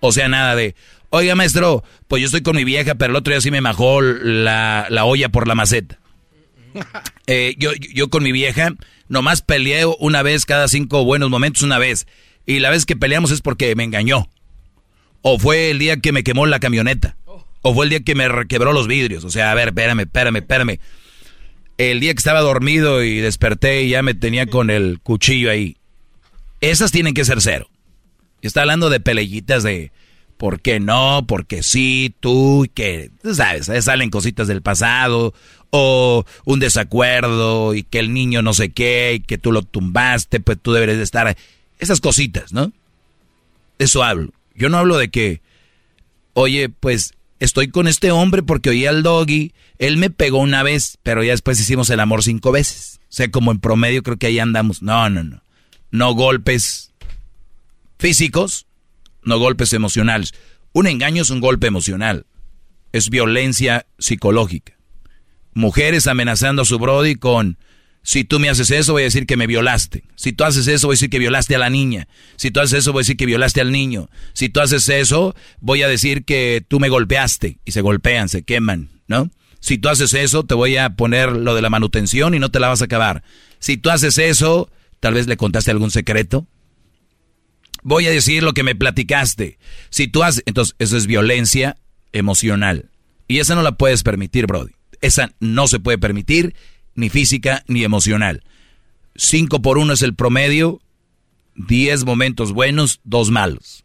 O 0.00 0.10
sea, 0.10 0.26
nada 0.26 0.56
de, 0.56 0.74
oiga 1.10 1.36
maestro, 1.36 1.84
pues 2.08 2.20
yo 2.20 2.26
estoy 2.26 2.42
con 2.42 2.56
mi 2.56 2.64
vieja, 2.64 2.96
pero 2.96 3.12
el 3.12 3.16
otro 3.16 3.32
día 3.32 3.40
sí 3.40 3.52
me 3.52 3.60
majó 3.60 4.02
la, 4.02 4.88
la 4.90 5.04
olla 5.04 5.28
por 5.28 5.46
la 5.46 5.54
maceta. 5.54 6.00
Eh, 7.28 7.56
yo, 7.58 7.72
yo 7.74 8.08
con 8.08 8.22
mi 8.22 8.30
vieja, 8.30 8.72
nomás 9.08 9.42
peleé 9.42 9.84
una 9.98 10.22
vez 10.22 10.46
cada 10.46 10.68
cinco 10.68 11.04
buenos 11.04 11.28
momentos, 11.28 11.64
una 11.64 11.78
vez. 11.78 12.06
Y 12.46 12.60
la 12.60 12.70
vez 12.70 12.86
que 12.86 12.94
peleamos 12.94 13.32
es 13.32 13.40
porque 13.40 13.74
me 13.74 13.82
engañó. 13.82 14.28
O 15.22 15.40
fue 15.40 15.70
el 15.70 15.80
día 15.80 15.96
que 15.96 16.12
me 16.12 16.22
quemó 16.22 16.46
la 16.46 16.60
camioneta. 16.60 17.16
O 17.62 17.74
fue 17.74 17.86
el 17.86 17.90
día 17.90 18.00
que 18.00 18.14
me 18.14 18.28
quebró 18.46 18.72
los 18.72 18.86
vidrios. 18.86 19.24
O 19.24 19.30
sea, 19.30 19.50
a 19.50 19.54
ver, 19.54 19.68
espérame, 19.68 20.02
espérame, 20.02 20.36
espérame. 20.36 20.78
El 21.78 21.98
día 21.98 22.14
que 22.14 22.18
estaba 22.18 22.40
dormido 22.40 23.02
y 23.02 23.18
desperté 23.18 23.82
y 23.82 23.90
ya 23.90 24.04
me 24.04 24.14
tenía 24.14 24.46
con 24.46 24.70
el 24.70 25.00
cuchillo 25.02 25.50
ahí. 25.50 25.76
Esas 26.60 26.92
tienen 26.92 27.12
que 27.12 27.24
ser 27.24 27.40
cero. 27.40 27.68
Está 28.40 28.60
hablando 28.60 28.88
de 28.88 29.00
peleyitas 29.00 29.64
de 29.64 29.90
por 30.36 30.60
qué 30.60 30.80
no, 30.80 31.24
porque 31.26 31.62
sí, 31.62 32.14
tú, 32.20 32.66
que, 32.74 33.10
sabes, 33.34 33.70
salen 33.84 34.10
cositas 34.10 34.46
del 34.46 34.62
pasado, 34.62 35.34
o 35.70 36.24
un 36.44 36.60
desacuerdo, 36.60 37.74
y 37.74 37.82
que 37.82 37.98
el 37.98 38.12
niño 38.12 38.42
no 38.42 38.54
sé 38.54 38.70
qué, 38.70 39.14
y 39.14 39.20
que 39.20 39.38
tú 39.38 39.52
lo 39.52 39.62
tumbaste, 39.62 40.40
pues 40.40 40.58
tú 40.60 40.72
deberes 40.72 40.96
de 40.96 41.02
estar. 41.02 41.36
Esas 41.78 42.00
cositas, 42.00 42.52
¿no? 42.52 42.72
Eso 43.78 44.02
hablo. 44.02 44.32
Yo 44.54 44.68
no 44.68 44.78
hablo 44.78 44.96
de 44.96 45.08
que, 45.08 45.42
oye, 46.32 46.68
pues 46.68 47.14
estoy 47.40 47.68
con 47.68 47.88
este 47.88 48.10
hombre 48.10 48.42
porque 48.42 48.70
oí 48.70 48.86
al 48.86 49.02
doggy, 49.02 49.52
él 49.78 49.96
me 49.96 50.10
pegó 50.10 50.38
una 50.38 50.62
vez, 50.62 50.98
pero 51.02 51.22
ya 51.22 51.32
después 51.32 51.60
hicimos 51.60 51.90
el 51.90 52.00
amor 52.00 52.22
cinco 52.22 52.52
veces. 52.52 53.00
O 53.08 53.12
sea, 53.12 53.30
como 53.30 53.52
en 53.52 53.60
promedio 53.60 54.02
creo 54.02 54.16
que 54.16 54.26
ahí 54.26 54.38
andamos. 54.38 54.82
No, 54.82 55.08
no, 55.10 55.22
no. 55.22 55.42
No 55.90 56.14
golpes 56.14 56.92
físicos, 57.98 58.66
no 59.22 59.38
golpes 59.38 59.72
emocionales. 59.72 60.34
Un 60.72 60.86
engaño 60.86 61.22
es 61.22 61.30
un 61.30 61.40
golpe 61.40 61.66
emocional. 61.66 62.26
Es 62.92 63.10
violencia 63.10 63.86
psicológica. 63.98 64.75
Mujeres 65.56 66.06
amenazando 66.06 66.60
a 66.60 66.64
su 66.66 66.78
brody 66.78 67.14
con 67.14 67.56
si 68.02 68.24
tú 68.24 68.38
me 68.38 68.50
haces 68.50 68.70
eso, 68.70 68.92
voy 68.92 69.04
a 69.04 69.06
decir 69.06 69.24
que 69.24 69.38
me 69.38 69.46
violaste. 69.46 70.04
Si 70.14 70.34
tú 70.34 70.44
haces 70.44 70.68
eso, 70.68 70.86
voy 70.86 70.92
a 70.92 70.96
decir 70.96 71.08
que 71.08 71.18
violaste 71.18 71.56
a 71.56 71.58
la 71.58 71.70
niña. 71.70 72.08
Si 72.36 72.50
tú 72.50 72.60
haces 72.60 72.80
eso, 72.80 72.92
voy 72.92 73.00
a 73.00 73.04
decir 73.04 73.16
que 73.16 73.24
violaste 73.24 73.62
al 73.62 73.72
niño. 73.72 74.10
Si 74.34 74.50
tú 74.50 74.60
haces 74.60 74.86
eso, 74.90 75.34
voy 75.60 75.82
a 75.82 75.88
decir 75.88 76.26
que 76.26 76.62
tú 76.68 76.78
me 76.78 76.90
golpeaste. 76.90 77.58
Y 77.64 77.72
se 77.72 77.80
golpean, 77.80 78.28
se 78.28 78.42
queman, 78.42 78.90
¿no? 79.08 79.30
Si 79.60 79.78
tú 79.78 79.88
haces 79.88 80.12
eso, 80.12 80.44
te 80.44 80.54
voy 80.54 80.76
a 80.76 80.90
poner 80.90 81.32
lo 81.32 81.54
de 81.54 81.62
la 81.62 81.70
manutención 81.70 82.34
y 82.34 82.38
no 82.38 82.50
te 82.50 82.60
la 82.60 82.68
vas 82.68 82.82
a 82.82 82.84
acabar. 82.84 83.22
Si 83.58 83.78
tú 83.78 83.88
haces 83.88 84.18
eso, 84.18 84.70
tal 85.00 85.14
vez 85.14 85.26
le 85.26 85.38
contaste 85.38 85.70
algún 85.70 85.90
secreto. 85.90 86.46
Voy 87.82 88.06
a 88.06 88.10
decir 88.10 88.42
lo 88.42 88.52
que 88.52 88.62
me 88.62 88.74
platicaste. 88.74 89.58
Si 89.88 90.06
tú 90.06 90.22
haces... 90.22 90.42
Entonces, 90.44 90.76
eso 90.78 90.98
es 90.98 91.06
violencia 91.06 91.78
emocional. 92.12 92.90
Y 93.26 93.38
esa 93.38 93.54
no 93.54 93.62
la 93.62 93.78
puedes 93.78 94.02
permitir, 94.02 94.46
Brody. 94.46 94.75
Esa 95.00 95.32
no 95.40 95.68
se 95.68 95.80
puede 95.80 95.98
permitir 95.98 96.54
ni 96.94 97.10
física 97.10 97.64
ni 97.68 97.84
emocional. 97.84 98.42
Cinco 99.14 99.62
por 99.62 99.78
uno 99.78 99.92
es 99.92 100.02
el 100.02 100.14
promedio, 100.14 100.80
diez 101.54 102.04
momentos 102.04 102.52
buenos, 102.52 103.00
dos 103.04 103.30
malos. 103.30 103.84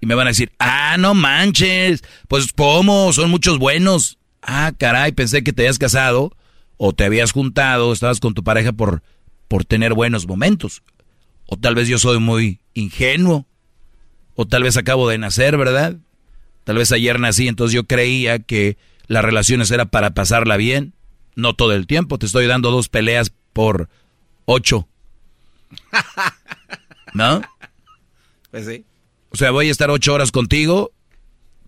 Y 0.00 0.06
me 0.06 0.14
van 0.14 0.26
a 0.26 0.30
decir, 0.30 0.52
ah, 0.58 0.96
no 0.98 1.14
manches, 1.14 2.02
pues 2.28 2.52
¿cómo? 2.52 3.12
Son 3.12 3.30
muchos 3.30 3.58
buenos. 3.58 4.18
Ah, 4.42 4.72
caray, 4.76 5.12
pensé 5.12 5.42
que 5.42 5.52
te 5.52 5.62
habías 5.62 5.78
casado 5.78 6.36
o 6.76 6.92
te 6.92 7.04
habías 7.04 7.32
juntado, 7.32 7.92
estabas 7.92 8.20
con 8.20 8.34
tu 8.34 8.44
pareja 8.44 8.72
por, 8.72 9.02
por 9.48 9.64
tener 9.64 9.94
buenos 9.94 10.26
momentos. 10.26 10.82
O 11.46 11.56
tal 11.56 11.74
vez 11.74 11.88
yo 11.88 11.98
soy 11.98 12.18
muy 12.18 12.60
ingenuo. 12.74 13.46
O 14.34 14.46
tal 14.46 14.64
vez 14.64 14.76
acabo 14.76 15.08
de 15.08 15.18
nacer, 15.18 15.56
¿verdad? 15.56 15.96
Tal 16.64 16.76
vez 16.76 16.90
ayer 16.92 17.20
nací, 17.20 17.46
entonces 17.46 17.74
yo 17.74 17.84
creía 17.84 18.38
que 18.38 18.76
las 19.06 19.24
relaciones 19.24 19.70
era 19.70 19.86
para 19.86 20.14
pasarla 20.14 20.56
bien. 20.56 20.94
No 21.36 21.54
todo 21.54 21.72
el 21.72 21.86
tiempo, 21.86 22.18
te 22.18 22.26
estoy 22.26 22.46
dando 22.46 22.70
dos 22.70 22.88
peleas 22.88 23.32
por 23.52 23.88
ocho. 24.44 24.88
¿No? 27.14 27.42
Pues 28.50 28.66
sí. 28.66 28.84
O 29.30 29.36
sea, 29.36 29.50
voy 29.50 29.68
a 29.68 29.70
estar 29.70 29.90
ocho 29.90 30.14
horas 30.14 30.30
contigo. 30.30 30.92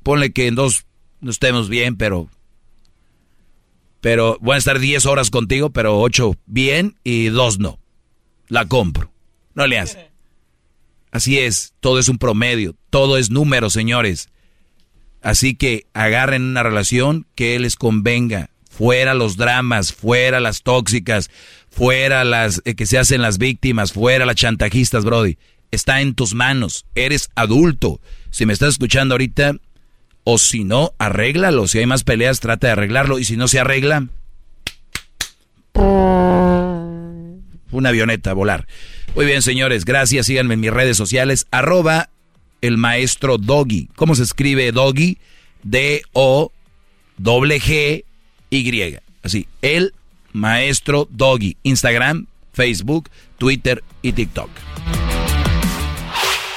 Ponle 0.03 0.33
que 0.33 0.47
en 0.47 0.55
dos 0.55 0.87
no 1.21 1.31
estemos 1.31 1.69
bien, 1.69 1.97
pero. 1.97 2.31
Pero 4.01 4.39
voy 4.41 4.55
a 4.55 4.59
estar 4.59 4.79
diez 4.79 5.05
horas 5.05 5.31
contigo, 5.31 5.71
pero 5.71 6.01
ocho 6.01 6.37
bien 6.47 6.97
y 7.03 7.27
dos 7.27 7.59
no. 7.59 7.81
La 8.49 8.67
compro. 8.67 9.11
No 9.55 9.67
le 9.67 9.79
hace. 9.79 10.11
Así 11.11 11.39
es, 11.39 11.75
todo 11.81 11.99
es 11.99 12.09
un 12.09 12.19
promedio, 12.19 12.77
todo 12.91 13.17
es 13.17 13.31
número, 13.31 13.71
señores. 13.71 14.29
Así 15.27 15.57
que 15.57 15.87
agarren 15.93 16.45
una 16.45 16.63
relación 16.63 17.27
que 17.35 17.59
les 17.59 17.75
convenga. 17.75 18.51
Fuera 18.71 19.13
los 19.13 19.37
dramas, 19.37 19.93
fuera 19.93 20.39
las 20.39 20.63
tóxicas, 20.63 21.33
fuera 21.69 22.23
las 22.23 22.63
eh, 22.65 22.77
que 22.77 22.87
se 22.87 22.97
hacen 22.97 23.23
las 23.23 23.37
víctimas, 23.39 23.93
fuera 23.93 24.25
las 24.25 24.37
chantajistas, 24.37 25.05
Brody. 25.05 25.37
Está 25.73 26.01
en 26.01 26.15
tus 26.15 26.35
manos. 26.35 26.87
Eres 26.95 27.31
adulto. 27.35 28.01
Si 28.31 28.47
me 28.47 28.53
estás 28.53 28.69
escuchando 28.69 29.15
ahorita, 29.15 29.57
o 30.23 30.39
si 30.39 30.63
no, 30.63 30.93
arréglalo. 30.97 31.67
Si 31.67 31.81
hay 31.81 31.87
más 31.87 32.05
peleas, 32.05 32.39
trata 32.39 32.69
de 32.69 32.75
arreglarlo. 32.75 33.19
Y 33.19 33.25
si 33.25 33.37
no 33.37 33.49
se 33.49 33.59
arregla, 33.59 34.07
una 37.73 37.89
avioneta 37.89 38.31
a 38.31 38.35
volar. 38.35 38.69
Muy 39.17 39.27
bien, 39.27 39.43
señores, 39.43 39.85
gracias. 39.85 40.27
Síganme 40.27 40.55
en 40.55 40.61
mis 40.61 40.73
redes 40.73 40.97
sociales. 40.97 41.49
Arroba 41.51 42.11
el 42.67 42.77
maestro 42.79 43.39
Doggy. 43.39 43.89
¿Cómo 43.97 44.15
se 44.15 44.23
escribe 44.23 44.73
Doggy? 44.73 45.19
D-O-G-G 45.63 46.53
y. 48.51 49.01
Así, 49.23 49.49
el 49.63 49.95
maestro 50.33 51.09
Doggy. 51.11 51.57
Instagram, 51.63 52.27
Facebook, 52.53 53.11
Twitter 53.39 53.83
y 54.03 54.13
TikTok. 54.13 54.51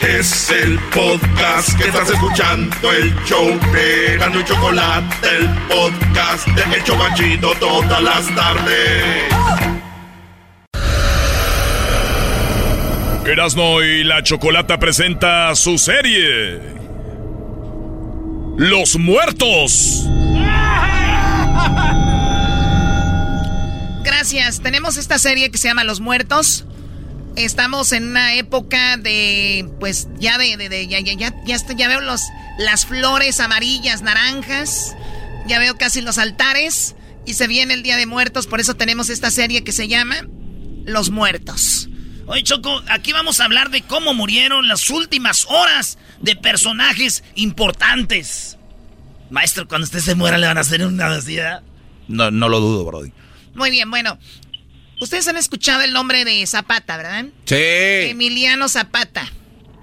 Es 0.01 0.49
el 0.49 0.79
podcast 0.93 1.77
que 1.77 1.89
estás 1.89 2.09
escuchando, 2.09 2.91
el 2.91 3.13
show 3.25 3.47
de 3.73 4.15
y 4.15 4.45
Chocolate, 4.45 5.27
el 5.27 5.49
podcast 5.67 6.47
de 6.47 6.77
El 6.77 6.83
Chocachito 6.85 7.51
todas 7.59 8.01
las 8.01 8.33
tardes. 8.33 9.88
Erasmo 13.25 13.81
y 13.81 14.03
la 14.03 14.23
Chocolata 14.23 14.79
presenta 14.79 15.53
su 15.55 15.77
serie. 15.77 16.59
Los 18.57 18.97
muertos. 18.97 20.05
Gracias. 24.03 24.61
Tenemos 24.61 24.97
esta 24.97 25.19
serie 25.19 25.51
que 25.51 25.57
se 25.57 25.67
llama 25.67 25.83
Los 25.83 25.99
Muertos. 25.99 26.65
Estamos 27.35 27.91
en 27.91 28.09
una 28.09 28.35
época 28.35 28.97
de, 28.97 29.69
pues 29.79 30.07
ya 30.17 30.37
de, 30.37 30.57
de, 30.57 30.87
ya, 30.87 30.99
ya, 30.99 31.13
ya, 31.13 31.33
ya, 31.45 31.57
ya 31.75 31.87
veo 31.87 32.01
los, 32.01 32.21
las 32.57 32.85
flores 32.85 33.39
amarillas, 33.39 34.01
naranjas. 34.01 34.95
Ya 35.47 35.59
veo 35.59 35.77
casi 35.77 36.01
los 36.01 36.17
altares. 36.17 36.95
Y 37.25 37.33
se 37.35 37.47
viene 37.47 37.75
el 37.75 37.83
Día 37.83 37.97
de 37.97 38.07
Muertos, 38.07 38.47
por 38.47 38.59
eso 38.59 38.75
tenemos 38.75 39.09
esta 39.09 39.29
serie 39.29 39.63
que 39.63 39.71
se 39.71 39.87
llama 39.87 40.15
Los 40.85 41.11
Muertos. 41.11 41.88
Oye, 42.29 42.43
Choco, 42.43 42.83
aquí 42.89 43.11
vamos 43.11 43.39
a 43.39 43.45
hablar 43.45 43.71
de 43.71 43.81
cómo 43.81 44.13
murieron 44.13 44.67
las 44.67 44.91
últimas 44.91 45.47
horas 45.49 45.97
de 46.21 46.35
personajes 46.35 47.23
importantes. 47.33 48.55
Maestro, 49.31 49.67
cuando 49.67 49.85
usted 49.85 49.97
se 49.97 50.13
muera, 50.13 50.37
¿le 50.37 50.45
van 50.45 50.59
a 50.59 50.61
hacer 50.61 50.85
una 50.85 51.09
necesidad? 51.09 51.63
No, 52.07 52.29
no 52.29 52.47
lo 52.47 52.59
dudo, 52.59 52.85
Brody. 52.85 53.11
Muy 53.55 53.71
bien, 53.71 53.89
bueno. 53.89 54.19
Ustedes 55.01 55.27
han 55.27 55.37
escuchado 55.37 55.81
el 55.81 55.91
nombre 55.91 56.23
de 56.23 56.45
Zapata, 56.45 56.97
¿verdad? 56.97 57.25
Sí. 57.45 57.55
Emiliano 57.55 58.69
Zapata. 58.69 59.27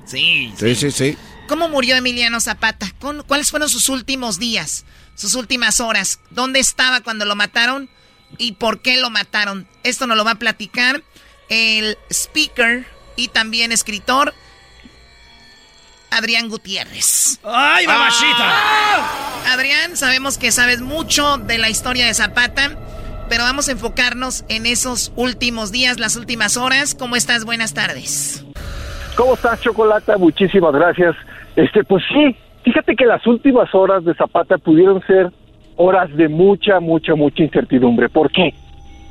Sí. 0.05 0.53
Sí, 0.57 0.77
sí, 0.77 0.93
sí. 0.93 1.19
¿Cómo 1.49 1.69
murió 1.69 1.97
Emiliano 1.97 2.41
Zapata? 2.41 2.93
¿Cuáles 3.27 3.51
fueron 3.51 3.69
sus 3.69 3.89
últimos 3.89 4.39
días? 4.39 4.85
Sus 5.17 5.35
últimas 5.35 5.81
horas? 5.81 6.21
¿Dónde 6.31 6.61
estaba 6.61 7.01
cuando 7.01 7.25
lo 7.25 7.35
mataron? 7.35 7.91
¿Y 8.39 8.53
por 8.53 8.83
qué 8.83 8.99
lo 8.99 9.11
mataron? 9.11 9.67
Esto 9.83 10.07
nos 10.07 10.17
lo 10.17 10.25
va 10.25 10.33
a 10.33 10.39
platicar 10.39 11.03
el 11.49 11.97
speaker 12.11 12.87
y 13.17 13.29
también 13.29 13.73
escritor 13.73 14.35
Adrián 16.11 16.49
Gutiérrez. 16.49 17.41
¡Ay, 17.45 17.87
mamachita! 17.87 18.37
Ah. 18.39 19.53
Adrián, 19.53 19.97
sabemos 19.97 20.39
que 20.39 20.51
sabes 20.51 20.81
mucho 20.81 21.37
de 21.39 21.59
la 21.59 21.69
historia 21.69 22.07
de 22.07 22.15
Zapata, 22.15 22.77
pero 23.29 23.45
vamos 23.45 23.69
a 23.69 23.73
enfocarnos 23.73 24.45
en 24.49 24.67
esos 24.67 25.13
últimos 25.17 25.73
días, 25.73 25.99
las 25.99 26.17
últimas 26.17 26.57
horas. 26.57 26.95
¿Cómo 26.95 27.17
estás? 27.17 27.45
Buenas 27.45 27.75
tardes. 27.75 28.45
¿Cómo 29.17 29.35
estás, 29.35 29.61
Chocolata? 29.61 30.17
Muchísimas 30.19 30.73
gracias. 30.73 31.17
Este, 31.57 31.85
pues 31.85 32.05
sí, 32.13 32.37
fíjate 32.65 32.95
que 32.95 33.07
las 33.07 33.27
últimas 33.27 33.75
horas 33.75 34.05
de 34.05 34.15
Zapata 34.15 34.59
pudieron 34.59 35.03
ser 35.07 35.31
horas 35.77 36.15
de 36.17 36.29
mucha, 36.29 36.81
mucha, 36.81 37.15
mucha 37.15 37.43
incertidumbre. 37.43 38.09
¿Por 38.09 38.31
qué? 38.31 38.55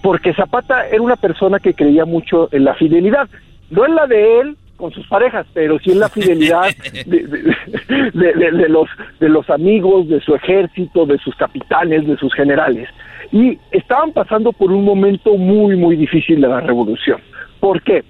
Porque 0.05 0.33
Zapata 0.35 0.87
era 0.87 1.01
una 1.01 1.15
persona 1.15 1.57
que 1.59 1.73
creía 1.73 2.05
mucho 2.05 2.47
en 2.51 2.63
la 2.63 2.75
fidelidad, 2.75 3.27
no 3.71 3.87
en 3.87 3.95
la 3.95 4.05
de 4.05 4.39
él, 4.39 4.55
con 4.77 4.91
sus 4.91 5.07
parejas, 5.07 5.47
pero 5.51 5.79
sí 5.79 5.93
en 5.93 5.99
la 5.99 6.09
fidelidad 6.09 6.67
de, 7.07 7.23
de- 7.23 8.33
de- 8.33 8.51
de 8.51 8.69
los, 8.69 8.87
de 9.19 9.29
los 9.29 9.49
amigos, 9.49 10.07
de 10.07 10.21
su 10.21 10.35
ejército, 10.35 11.07
de 11.07 11.17
sus 11.17 11.35
capitanes, 11.35 12.05
de 12.05 12.17
sus 12.17 12.31
generales. 12.35 12.87
Y 13.31 13.57
estaban 13.71 14.11
pasando 14.11 14.53
por 14.53 14.71
un 14.71 14.83
momento 14.85 15.35
muy, 15.37 15.75
muy 15.75 15.95
difícil 15.95 16.39
de 16.39 16.49
la 16.49 16.59
revolución. 16.61 17.19
¿Por 17.59 17.81
qué? 17.81 18.03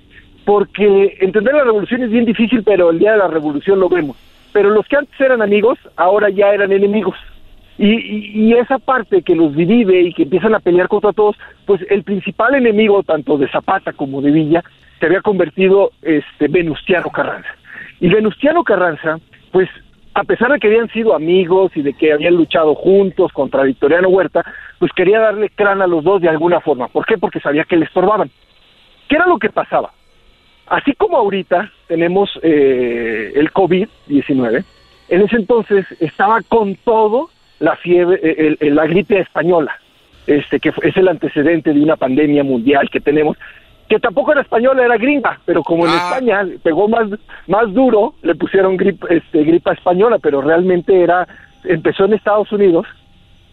Porque 0.44 1.18
entender 1.22 1.54
la 1.54 1.64
revolución 1.64 2.04
es 2.04 2.10
bien 2.10 2.26
difícil, 2.26 2.62
pero 2.64 2.90
el 2.90 3.00
día 3.00 3.14
de 3.14 3.20
la 3.20 3.30
revolución 3.30 3.80
lo 3.80 3.88
vemos. 3.88 4.18
Pero 4.52 4.70
los 4.70 4.86
que 4.88 4.98
antes 4.98 5.18
eran 5.22 5.42
amigos, 5.42 5.80
ahora 5.96 6.30
ya 6.30 6.54
eran 6.54 6.74
enemigos. 6.74 7.16
Y, 7.78 7.88
y- 7.94 8.32
y 8.48 8.54
esa 8.54 8.80
parte 8.80 9.22
que 9.22 9.36
los 9.36 9.56
divide 9.56 10.02
y 10.02 10.14
que 10.14 10.24
empiezan 10.24 10.56
a 10.56 10.60
pelear 10.60 10.88
contra 10.88 11.12
todos, 11.14 11.36
pues 11.66 11.82
el 11.90 12.04
principal 12.04 12.56
enemigo 12.56 13.04
tanto 13.04 13.38
de 13.38 13.50
Zapata 13.50 13.92
como 13.94 14.22
de 14.22 14.32
Villa 14.32 14.64
se 15.00 15.06
había 15.08 15.22
convertido 15.22 15.92
este 16.02 16.48
Venustiano 16.48 17.10
Carranza. 17.10 17.50
Y 18.00 18.08
Venustiano 18.08 18.64
Carranza, 18.64 19.20
pues 19.52 19.70
a 20.14 20.24
pesar 20.24 20.50
de 20.54 20.60
que 20.60 20.68
habían 20.68 20.90
sido 20.92 21.14
amigos 21.14 21.72
y 21.76 21.82
de 21.82 21.92
que 21.94 22.14
habían 22.14 22.36
luchado 22.36 22.74
juntos 22.76 23.34
contra 23.34 23.64
Victoriano 23.64 24.08
Huerta, 24.08 24.46
pues 24.80 24.92
quería 24.94 25.20
darle 25.20 25.50
crán 25.50 25.82
a 25.82 25.88
los 25.88 26.06
dos 26.06 26.22
de 26.22 26.30
alguna 26.30 26.62
forma. 26.62 26.88
¿Por 26.88 27.06
qué? 27.06 27.18
Porque 27.18 27.42
sabía 27.42 27.66
que 27.66 27.76
le 27.76 27.84
estorbaban. 27.86 28.32
¿Qué 29.10 29.16
era 29.18 29.28
lo 29.28 29.38
que 29.38 29.50
pasaba? 29.50 29.92
Así 30.68 30.94
como 30.94 31.18
ahorita 31.18 31.70
tenemos 31.88 32.30
eh, 32.42 33.34
el 33.36 33.52
COVID-19, 33.52 34.64
en 35.10 35.22
ese 35.22 35.36
entonces 35.36 35.86
estaba 36.00 36.42
con 36.42 36.76
todo 36.78 37.30
la 37.60 37.76
fiebre, 37.78 38.20
eh, 38.24 38.36
el- 38.38 38.58
el- 38.60 38.76
la 38.76 38.86
gripe 38.86 39.20
española, 39.20 39.72
este 40.28 40.60
que 40.60 40.70
es 40.82 40.98
el 40.98 41.08
antecedente 41.08 41.74
de 41.74 41.82
una 41.82 41.96
pandemia 41.96 42.44
mundial 42.44 42.90
que 42.90 43.00
tenemos, 43.00 43.38
que 43.88 44.00
tampoco 44.00 44.32
era 44.32 44.42
española, 44.42 44.84
era 44.84 44.98
gringa, 44.98 45.40
pero 45.46 45.62
como 45.64 45.86
en 45.86 45.94
España 45.94 46.46
pegó 46.64 46.88
más, 46.88 47.08
más 47.48 47.72
duro, 47.74 48.16
le 48.24 48.34
pusieron 48.36 48.76
gripe, 48.78 49.06
este, 49.16 49.44
gripa 49.44 49.74
española, 49.74 50.18
pero 50.20 50.42
realmente 50.42 51.00
era, 51.02 51.28
empezó 51.64 52.06
en 52.06 52.14
Estados 52.14 52.52
Unidos 52.52 52.88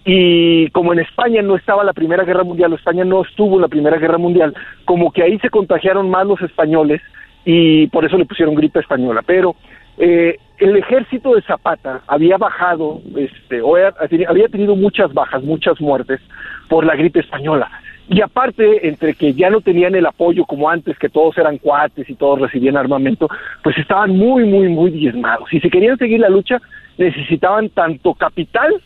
y 0.04 0.68
como 0.70 0.92
en 0.92 0.98
España 1.00 1.42
no 1.42 1.54
estaba 1.54 1.84
la 1.84 1.92
Primera 1.92 2.24
Guerra 2.24 2.42
Mundial, 2.44 2.72
o 2.72 2.76
España 2.76 3.04
no 3.04 3.22
estuvo 3.22 3.56
en 3.56 3.62
la 3.62 3.68
Primera 3.68 3.98
Guerra 3.98 4.18
Mundial, 4.18 4.54
como 4.84 5.12
que 5.12 5.22
ahí 5.22 5.38
se 5.38 5.50
contagiaron 5.50 6.10
más 6.10 6.26
los 6.26 6.40
españoles 6.40 7.00
y 7.44 7.86
por 7.88 8.04
eso 8.04 8.16
le 8.18 8.24
pusieron 8.24 8.54
gripe 8.54 8.80
española. 8.80 9.22
Pero 9.24 9.54
eh, 9.98 10.38
el 10.62 10.76
ejército 10.76 11.34
de 11.34 11.42
Zapata 11.42 12.02
había 12.06 12.36
bajado, 12.36 13.00
este, 13.16 13.60
o 13.60 13.76
había 13.76 14.48
tenido 14.48 14.76
muchas 14.76 15.12
bajas, 15.12 15.42
muchas 15.42 15.80
muertes 15.80 16.20
por 16.68 16.86
la 16.86 16.94
gripe 16.94 17.20
española. 17.20 17.70
Y 18.08 18.20
aparte, 18.20 18.86
entre 18.86 19.14
que 19.14 19.32
ya 19.34 19.50
no 19.50 19.60
tenían 19.60 19.94
el 19.94 20.06
apoyo 20.06 20.44
como 20.44 20.68
antes, 20.68 20.98
que 20.98 21.08
todos 21.08 21.36
eran 21.38 21.58
cuates 21.58 22.08
y 22.08 22.14
todos 22.14 22.40
recibían 22.40 22.76
armamento, 22.76 23.28
pues 23.62 23.76
estaban 23.78 24.16
muy, 24.16 24.44
muy, 24.44 24.68
muy 24.68 24.90
diezmados. 24.90 25.52
Y 25.52 25.60
si 25.60 25.70
querían 25.70 25.98
seguir 25.98 26.20
la 26.20 26.28
lucha, 26.28 26.60
necesitaban 26.98 27.68
tanto 27.70 28.14
capital 28.14 28.82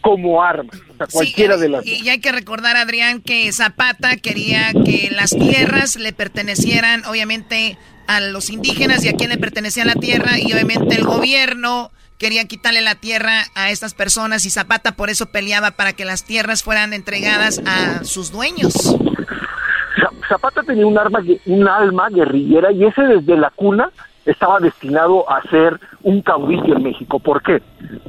como 0.00 0.42
armas, 0.42 0.76
o 0.90 0.96
sea, 0.96 1.06
cualquiera 1.10 1.56
de 1.56 1.68
las 1.68 1.86
Y, 1.86 2.02
y 2.04 2.08
hay 2.08 2.20
que 2.20 2.32
recordar, 2.32 2.76
Adrián, 2.76 3.20
que 3.20 3.50
Zapata 3.52 4.16
quería 4.16 4.72
que 4.72 5.10
las 5.10 5.30
tierras 5.30 5.96
le 5.96 6.12
pertenecieran, 6.12 7.04
obviamente, 7.06 7.76
a 8.06 8.20
los 8.20 8.48
indígenas 8.50 9.04
y 9.04 9.08
a 9.08 9.12
quien 9.14 9.30
le 9.30 9.38
pertenecía 9.38 9.84
la 9.84 9.94
tierra, 9.94 10.38
y 10.38 10.52
obviamente 10.52 10.94
el 10.94 11.04
gobierno 11.04 11.90
quería 12.18 12.44
quitarle 12.46 12.80
la 12.80 12.94
tierra 12.94 13.44
a 13.54 13.70
estas 13.70 13.94
personas, 13.94 14.46
y 14.46 14.50
Zapata 14.50 14.92
por 14.92 15.10
eso 15.10 15.26
peleaba 15.26 15.72
para 15.72 15.92
que 15.92 16.04
las 16.04 16.24
tierras 16.24 16.62
fueran 16.62 16.92
entregadas 16.92 17.60
a 17.66 18.04
sus 18.04 18.32
dueños. 18.32 18.72
Za- 18.74 20.28
Zapata 20.28 20.62
tenía 20.62 20.86
un 20.86 20.98
arma, 20.98 21.20
un 21.46 21.68
alma 21.68 22.08
guerrillera 22.08 22.72
y 22.72 22.84
ese 22.84 23.02
desde 23.02 23.36
la 23.36 23.50
cuna 23.50 23.90
estaba 24.26 24.58
destinado 24.60 25.30
a 25.30 25.42
ser 25.50 25.78
un 26.02 26.22
caudillo 26.22 26.76
en 26.76 26.82
México. 26.82 27.18
¿Por 27.18 27.42
qué? 27.42 27.62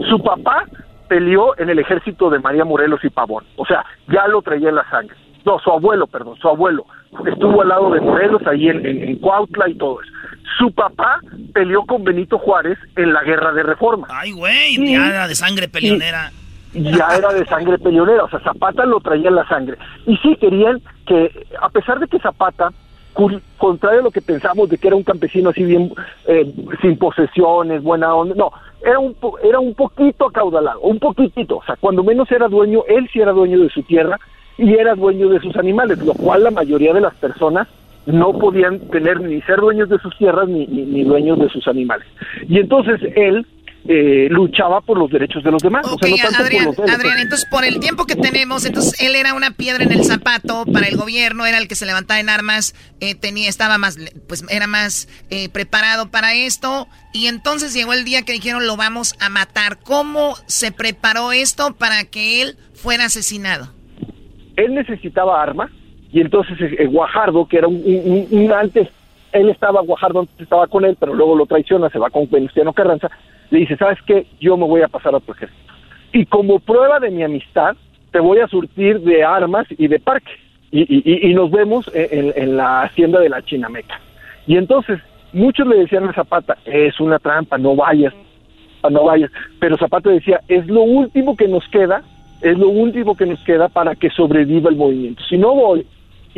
Su 0.09 0.21
papá 0.21 0.65
peleó 1.09 1.59
en 1.59 1.69
el 1.69 1.79
ejército 1.79 2.29
de 2.29 2.39
María 2.39 2.63
Morelos 2.63 3.03
y 3.03 3.09
Pavón, 3.09 3.43
o 3.57 3.65
sea, 3.65 3.83
ya 4.07 4.27
lo 4.27 4.41
traía 4.41 4.69
en 4.69 4.75
la 4.75 4.89
sangre. 4.89 5.17
No, 5.45 5.57
su 5.59 5.71
abuelo, 5.71 6.07
perdón, 6.07 6.37
su 6.37 6.47
abuelo 6.47 6.85
estuvo 7.25 7.61
al 7.61 7.69
lado 7.69 7.89
de 7.91 8.01
Morelos 8.01 8.41
ahí 8.45 8.69
en, 8.69 8.85
en, 8.85 9.03
en 9.03 9.15
Cuautla 9.17 9.69
y 9.69 9.75
todo 9.75 10.01
eso. 10.01 10.11
Su 10.57 10.71
papá 10.71 11.19
peleó 11.53 11.85
con 11.85 12.03
Benito 12.03 12.37
Juárez 12.37 12.77
en 12.95 13.13
la 13.13 13.23
guerra 13.23 13.51
de 13.53 13.63
reforma. 13.63 14.07
Ay, 14.09 14.31
güey, 14.31 14.75
ya 14.75 15.07
era 15.07 15.27
de 15.27 15.35
sangre 15.35 15.67
peleonera. 15.67 16.31
ya 16.73 17.07
era 17.17 17.33
de 17.33 17.45
sangre 17.45 17.77
peleonera, 17.79 18.25
o 18.25 18.29
sea, 18.29 18.39
Zapata 18.41 18.85
lo 18.85 18.99
traía 18.99 19.29
en 19.29 19.35
la 19.35 19.47
sangre. 19.47 19.77
Y 20.05 20.17
sí 20.17 20.35
querían 20.39 20.81
que, 21.07 21.31
a 21.61 21.69
pesar 21.69 21.99
de 21.99 22.07
que 22.07 22.19
Zapata, 22.19 22.71
contrario 23.57 23.99
a 23.99 24.03
lo 24.03 24.11
que 24.11 24.21
pensamos 24.21 24.69
de 24.69 24.77
que 24.77 24.87
era 24.87 24.95
un 24.95 25.03
campesino 25.03 25.49
así 25.49 25.63
bien, 25.63 25.91
eh, 26.27 26.51
sin 26.81 26.97
posesiones, 26.97 27.83
buena 27.83 28.13
onda, 28.13 28.35
no, 28.35 28.51
era 28.81 28.99
un, 28.99 29.15
era 29.43 29.59
un 29.59 29.73
poquito 29.73 30.27
acaudalado, 30.27 30.79
un 30.81 30.99
poquitito, 30.99 31.57
o 31.57 31.63
sea, 31.63 31.75
cuando 31.75 32.03
menos 32.03 32.31
era 32.31 32.47
dueño, 32.47 32.83
él 32.87 33.09
sí 33.11 33.19
era 33.19 33.31
dueño 33.31 33.59
de 33.59 33.69
su 33.69 33.83
tierra 33.83 34.19
y 34.57 34.73
era 34.73 34.95
dueño 34.95 35.29
de 35.29 35.39
sus 35.39 35.55
animales, 35.57 35.99
lo 35.99 36.13
cual 36.13 36.43
la 36.43 36.51
mayoría 36.51 36.93
de 36.93 37.01
las 37.01 37.15
personas 37.15 37.67
no 38.05 38.33
podían 38.33 38.79
tener 38.89 39.21
ni 39.21 39.41
ser 39.41 39.59
dueños 39.59 39.89
de 39.89 39.99
sus 39.99 40.17
tierras 40.17 40.47
ni, 40.47 40.65
ni, 40.67 40.83
ni 40.83 41.03
dueños 41.03 41.39
de 41.39 41.49
sus 41.49 41.67
animales. 41.67 42.07
Y 42.47 42.59
entonces 42.59 42.99
él 43.15 43.45
eh, 43.87 44.27
luchaba 44.29 44.81
por 44.81 44.97
los 44.97 45.09
derechos 45.09 45.43
de 45.43 45.51
los 45.51 45.61
demás. 45.63 45.85
o 45.85 45.97
sea, 45.97 46.09
no 46.09 46.15
tanto 46.17 46.37
por 46.37 46.45
Adrián, 46.45 46.65
los 46.65 46.75
de 46.77 46.83
él. 46.83 46.89
Adrián, 46.89 47.19
entonces 47.19 47.47
por 47.49 47.63
el 47.65 47.79
tiempo 47.79 48.05
que 48.05 48.15
tenemos, 48.15 48.65
entonces 48.65 48.99
él 49.01 49.15
era 49.15 49.33
una 49.33 49.51
piedra 49.51 49.83
en 49.83 49.91
el 49.91 50.03
zapato 50.03 50.65
para 50.65 50.87
el 50.87 50.97
gobierno, 50.97 51.45
era 51.45 51.57
el 51.57 51.67
que 51.67 51.75
se 51.75 51.85
levantaba 51.85 52.19
en 52.19 52.29
armas, 52.29 52.75
eh, 52.99 53.15
tenía, 53.15 53.49
estaba 53.49 53.77
más, 53.77 53.97
pues 54.27 54.43
era 54.49 54.67
más 54.67 55.07
eh, 55.29 55.49
preparado 55.49 56.09
para 56.11 56.33
esto, 56.35 56.87
y 57.13 57.27
entonces 57.27 57.73
llegó 57.73 57.93
el 57.93 58.03
día 58.05 58.21
que 58.23 58.33
dijeron 58.33 58.67
lo 58.67 58.75
vamos 58.77 59.15
a 59.19 59.29
matar. 59.29 59.79
¿Cómo 59.79 60.35
se 60.45 60.71
preparó 60.71 61.31
esto 61.31 61.73
para 61.75 62.03
que 62.05 62.41
él 62.41 62.57
fuera 62.73 63.05
asesinado? 63.05 63.73
él 64.55 64.75
necesitaba 64.75 65.41
armas 65.41 65.71
y 66.11 66.19
entonces 66.19 66.59
eh, 66.59 66.75
eh, 66.79 66.85
Guajardo, 66.87 67.47
que 67.47 67.57
era 67.59 67.69
un, 67.69 67.75
un- 67.75 68.27
un- 68.29 68.39
un 68.43 68.51
antes, 68.51 68.89
él 69.31 69.49
estaba, 69.49 69.79
Guajardo 69.81 70.19
antes 70.19 70.37
estaba 70.41 70.67
con 70.67 70.83
él, 70.83 70.97
pero 70.99 71.13
luego 71.13 71.33
lo 71.35 71.45
traiciona, 71.45 71.89
se 71.89 71.97
va 71.97 72.09
con 72.09 72.29
Venustiano 72.29 72.73
Carranza, 72.73 73.09
le 73.51 73.59
dice, 73.59 73.77
¿sabes 73.77 73.97
qué? 74.05 74.25
Yo 74.39 74.57
me 74.57 74.65
voy 74.65 74.81
a 74.81 74.87
pasar 74.87 75.15
a 75.15 75.19
tu 75.19 75.31
ejército. 75.31 75.73
Y 76.11 76.25
como 76.25 76.59
prueba 76.59 76.99
de 76.99 77.11
mi 77.11 77.23
amistad, 77.23 77.75
te 78.11 78.19
voy 78.19 78.39
a 78.39 78.47
surtir 78.47 78.99
de 79.01 79.23
armas 79.23 79.67
y 79.77 79.87
de 79.87 79.99
parque. 79.99 80.31
Y, 80.71 80.81
y- 80.81 81.29
y- 81.29 81.33
nos 81.33 81.49
vemos 81.49 81.89
en- 81.93 82.31
en 82.35 82.57
la 82.57 82.83
hacienda 82.83 83.19
de 83.19 83.29
la 83.29 83.41
Chinameca. 83.43 83.99
Y 84.45 84.55
entonces, 84.55 84.99
muchos 85.33 85.67
le 85.67 85.77
decían 85.77 86.07
a 86.07 86.13
Zapata, 86.13 86.57
es 86.65 86.99
una 86.99 87.17
trampa, 87.17 87.57
no 87.57 87.75
vayas, 87.75 88.13
no 88.89 89.03
vayas. 89.05 89.31
Pero 89.59 89.77
Zapata 89.77 90.09
decía, 90.11 90.41
es 90.47 90.67
lo 90.67 90.81
último 90.81 91.35
que 91.35 91.47
nos 91.47 91.67
queda, 91.69 92.03
es 92.41 92.57
lo 92.57 92.69
último 92.69 93.15
que 93.17 93.25
nos 93.25 93.43
queda 93.43 93.67
para 93.67 93.95
que 93.95 94.09
sobreviva 94.11 94.69
el 94.69 94.75
movimiento. 94.75 95.23
Si 95.23 95.37
no 95.37 95.53
voy 95.55 95.85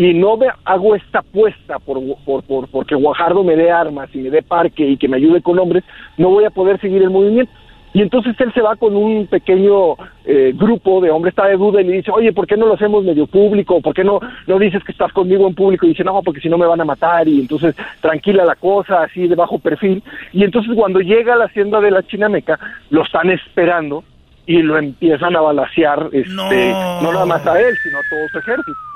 y 0.10 0.16
no 0.16 0.36
me 0.36 0.48
hago 0.66 0.96
esta 0.96 1.20
apuesta 1.20 1.78
por, 1.78 2.00
por, 2.26 2.44
por 2.44 2.68
porque 2.70 2.96
Guajardo 2.96 3.44
me 3.44 3.56
dé 3.56 3.72
armas 3.72 4.10
y 4.14 4.18
me 4.18 4.32
dé 4.32 4.42
parque 4.42 4.88
y 4.88 4.98
que 4.98 5.08
me 5.08 5.18
ayude 5.18 5.44
con 5.44 5.60
hombres, 5.60 5.84
no 6.18 6.30
voy 6.30 6.44
a 6.46 6.50
poder 6.50 6.80
seguir 6.80 7.04
el 7.04 7.12
movimiento. 7.12 7.52
Y 7.94 8.02
entonces 8.02 8.36
él 8.40 8.52
se 8.54 8.62
va 8.62 8.78
con 8.78 8.96
un 8.96 9.28
pequeño 9.28 9.96
eh, 10.26 10.54
grupo 10.56 11.02
de 11.02 11.12
hombres, 11.12 11.34
está 11.34 11.48
de 11.48 11.58
duda 11.58 11.82
y 11.82 11.84
le 11.84 11.98
dice, 11.98 12.10
oye, 12.10 12.34
¿por 12.34 12.48
qué 12.48 12.58
no 12.58 12.66
lo 12.66 12.76
hacemos 12.76 13.04
medio 13.04 13.28
público? 13.28 13.82
¿Por 13.82 13.94
qué 13.94 14.04
no, 14.04 14.20
no 14.48 14.58
dices 14.58 14.84
que 14.84 14.94
estás 14.94 15.12
conmigo 15.12 15.46
en 15.48 15.54
público? 15.54 15.86
Y 15.86 15.90
dice, 15.90 16.04
no, 16.04 16.24
porque 16.24 16.40
si 16.40 16.50
no 16.50 16.58
me 16.58 16.66
van 16.66 16.82
a 16.82 16.86
matar. 16.86 17.28
Y 17.28 17.42
entonces 17.42 17.76
tranquila 18.00 18.46
la 18.46 18.56
cosa, 18.56 19.04
así 19.04 19.28
de 19.28 19.36
bajo 19.36 19.60
perfil. 19.60 20.02
Y 20.32 20.46
entonces 20.46 20.74
cuando 20.74 21.02
llega 21.02 21.34
a 21.34 21.38
la 21.38 21.46
hacienda 21.46 21.82
de 21.82 21.92
la 21.92 22.02
Chinameca, 22.02 22.58
lo 22.90 23.04
están 23.04 23.30
esperando 23.30 24.04
y 24.48 24.64
lo 24.64 24.78
empiezan 24.78 25.36
a 25.36 25.42
balasear, 25.42 26.10
este, 26.12 26.34
no. 26.34 27.12
nada 27.12 27.26
más 27.26 27.46
a 27.46 27.60
él, 27.60 27.76
sino 27.84 27.98
a 27.98 28.02
todo 28.10 28.28
su 28.32 28.40
ejército. 28.40 28.91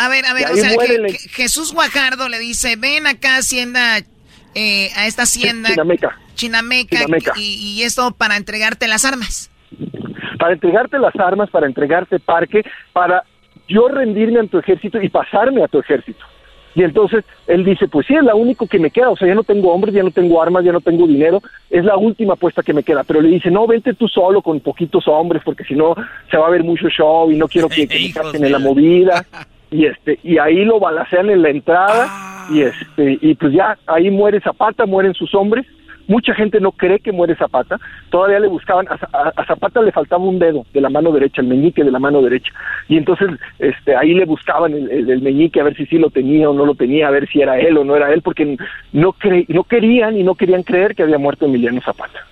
A 0.00 0.08
ver, 0.08 0.24
a 0.24 0.32
ver, 0.32 0.46
o 0.50 0.56
sea, 0.56 0.70
que- 0.70 1.18
Jesús 1.28 1.74
Guajardo 1.74 2.30
le 2.30 2.38
dice, 2.38 2.76
ven 2.76 3.06
acá, 3.06 3.36
hacienda, 3.36 3.98
eh, 4.54 4.88
a 4.96 5.06
esta 5.06 5.24
hacienda. 5.24 5.68
Chinameca. 5.68 6.18
Chinameca, 6.34 6.96
Chinameca. 6.96 7.32
Y, 7.36 7.74
y 7.76 7.82
esto 7.82 8.10
para 8.12 8.38
entregarte 8.38 8.88
las 8.88 9.04
armas. 9.04 9.50
para 10.38 10.54
entregarte 10.54 10.98
las 10.98 11.14
armas, 11.16 11.50
para 11.50 11.66
entregarte 11.66 12.18
parque, 12.18 12.62
para 12.94 13.24
yo 13.68 13.88
rendirme 13.88 14.40
a 14.40 14.46
tu 14.46 14.58
ejército 14.58 15.02
y 15.02 15.10
pasarme 15.10 15.62
a 15.62 15.68
tu 15.68 15.80
ejército. 15.80 16.24
Y 16.74 16.82
entonces 16.82 17.24
él 17.46 17.62
dice, 17.64 17.86
pues 17.88 18.06
sí, 18.06 18.14
es 18.14 18.24
la 18.24 18.34
único 18.34 18.66
que 18.66 18.78
me 18.78 18.90
queda, 18.90 19.10
o 19.10 19.16
sea, 19.16 19.28
ya 19.28 19.34
no 19.34 19.42
tengo 19.44 19.70
hombres, 19.70 19.92
ya 19.94 20.02
no 20.02 20.12
tengo 20.12 20.40
armas, 20.40 20.64
ya 20.64 20.72
no 20.72 20.80
tengo 20.80 21.06
dinero, 21.06 21.42
es 21.68 21.84
la 21.84 21.98
última 21.98 22.34
apuesta 22.34 22.62
que 22.62 22.72
me 22.72 22.82
queda. 22.84 23.04
Pero 23.04 23.20
le 23.20 23.28
dice, 23.28 23.50
no, 23.50 23.66
vente 23.66 23.92
tú 23.92 24.08
solo 24.08 24.40
con 24.40 24.60
poquitos 24.60 25.06
hombres, 25.08 25.42
porque 25.44 25.64
si 25.64 25.74
no 25.74 25.94
se 26.30 26.38
va 26.38 26.46
a 26.46 26.50
ver 26.50 26.64
mucho 26.64 26.88
show 26.88 27.30
y 27.30 27.36
no 27.36 27.48
quiero 27.48 27.68
que, 27.68 27.86
que 27.86 27.98
me 27.98 28.12
capten 28.12 28.44
en 28.44 28.52
la 28.52 28.58
movida. 28.60 29.26
Y 29.70 29.86
este, 29.86 30.18
y 30.24 30.38
ahí 30.38 30.64
lo 30.64 30.80
balacean 30.80 31.30
en 31.30 31.42
la 31.42 31.50
entrada, 31.50 32.46
y 32.50 32.62
este, 32.62 33.18
y 33.20 33.34
pues 33.34 33.52
ya, 33.52 33.78
ahí 33.86 34.10
muere 34.10 34.40
Zapata, 34.40 34.84
mueren 34.86 35.14
sus 35.14 35.32
hombres, 35.34 35.64
mucha 36.08 36.34
gente 36.34 36.58
no 36.58 36.72
cree 36.72 36.98
que 36.98 37.12
muere 37.12 37.36
Zapata, 37.36 37.78
todavía 38.10 38.40
le 38.40 38.48
buscaban, 38.48 38.86
a, 38.88 38.98
a- 39.16 39.32
a 39.36 39.46
Zapata 39.46 39.80
le 39.80 39.92
faltaba 39.92 40.24
un 40.24 40.40
dedo 40.40 40.66
de 40.74 40.80
la 40.80 40.90
mano 40.90 41.12
derecha, 41.12 41.40
el 41.40 41.46
meñique 41.46 41.84
de 41.84 41.92
la 41.92 42.00
mano 42.00 42.20
derecha, 42.20 42.50
y 42.88 42.96
entonces 42.96 43.28
este, 43.60 43.94
ahí 43.94 44.12
le 44.14 44.24
buscaban 44.24 44.72
el, 44.72 44.90
el- 44.90 45.08
el 45.08 45.22
meñique 45.22 45.60
a 45.60 45.64
ver 45.64 45.76
si 45.76 45.86
sí 45.86 45.98
lo 45.98 46.10
tenía 46.10 46.50
o 46.50 46.52
no 46.52 46.66
lo 46.66 46.74
tenía, 46.74 47.06
a 47.06 47.12
ver 47.12 47.28
si 47.28 47.40
era 47.40 47.60
él 47.60 47.78
o 47.78 47.84
no 47.84 47.94
era 47.94 48.12
él, 48.12 48.22
porque 48.22 48.56
no, 48.92 49.12
cre- 49.12 49.46
no 49.46 49.62
querían 49.62 50.18
y 50.18 50.24
no 50.24 50.34
querían 50.34 50.64
creer 50.64 50.96
que 50.96 51.04
había 51.04 51.18
muerto 51.18 51.44
Emiliano 51.46 51.80
Zapata. 51.80 52.26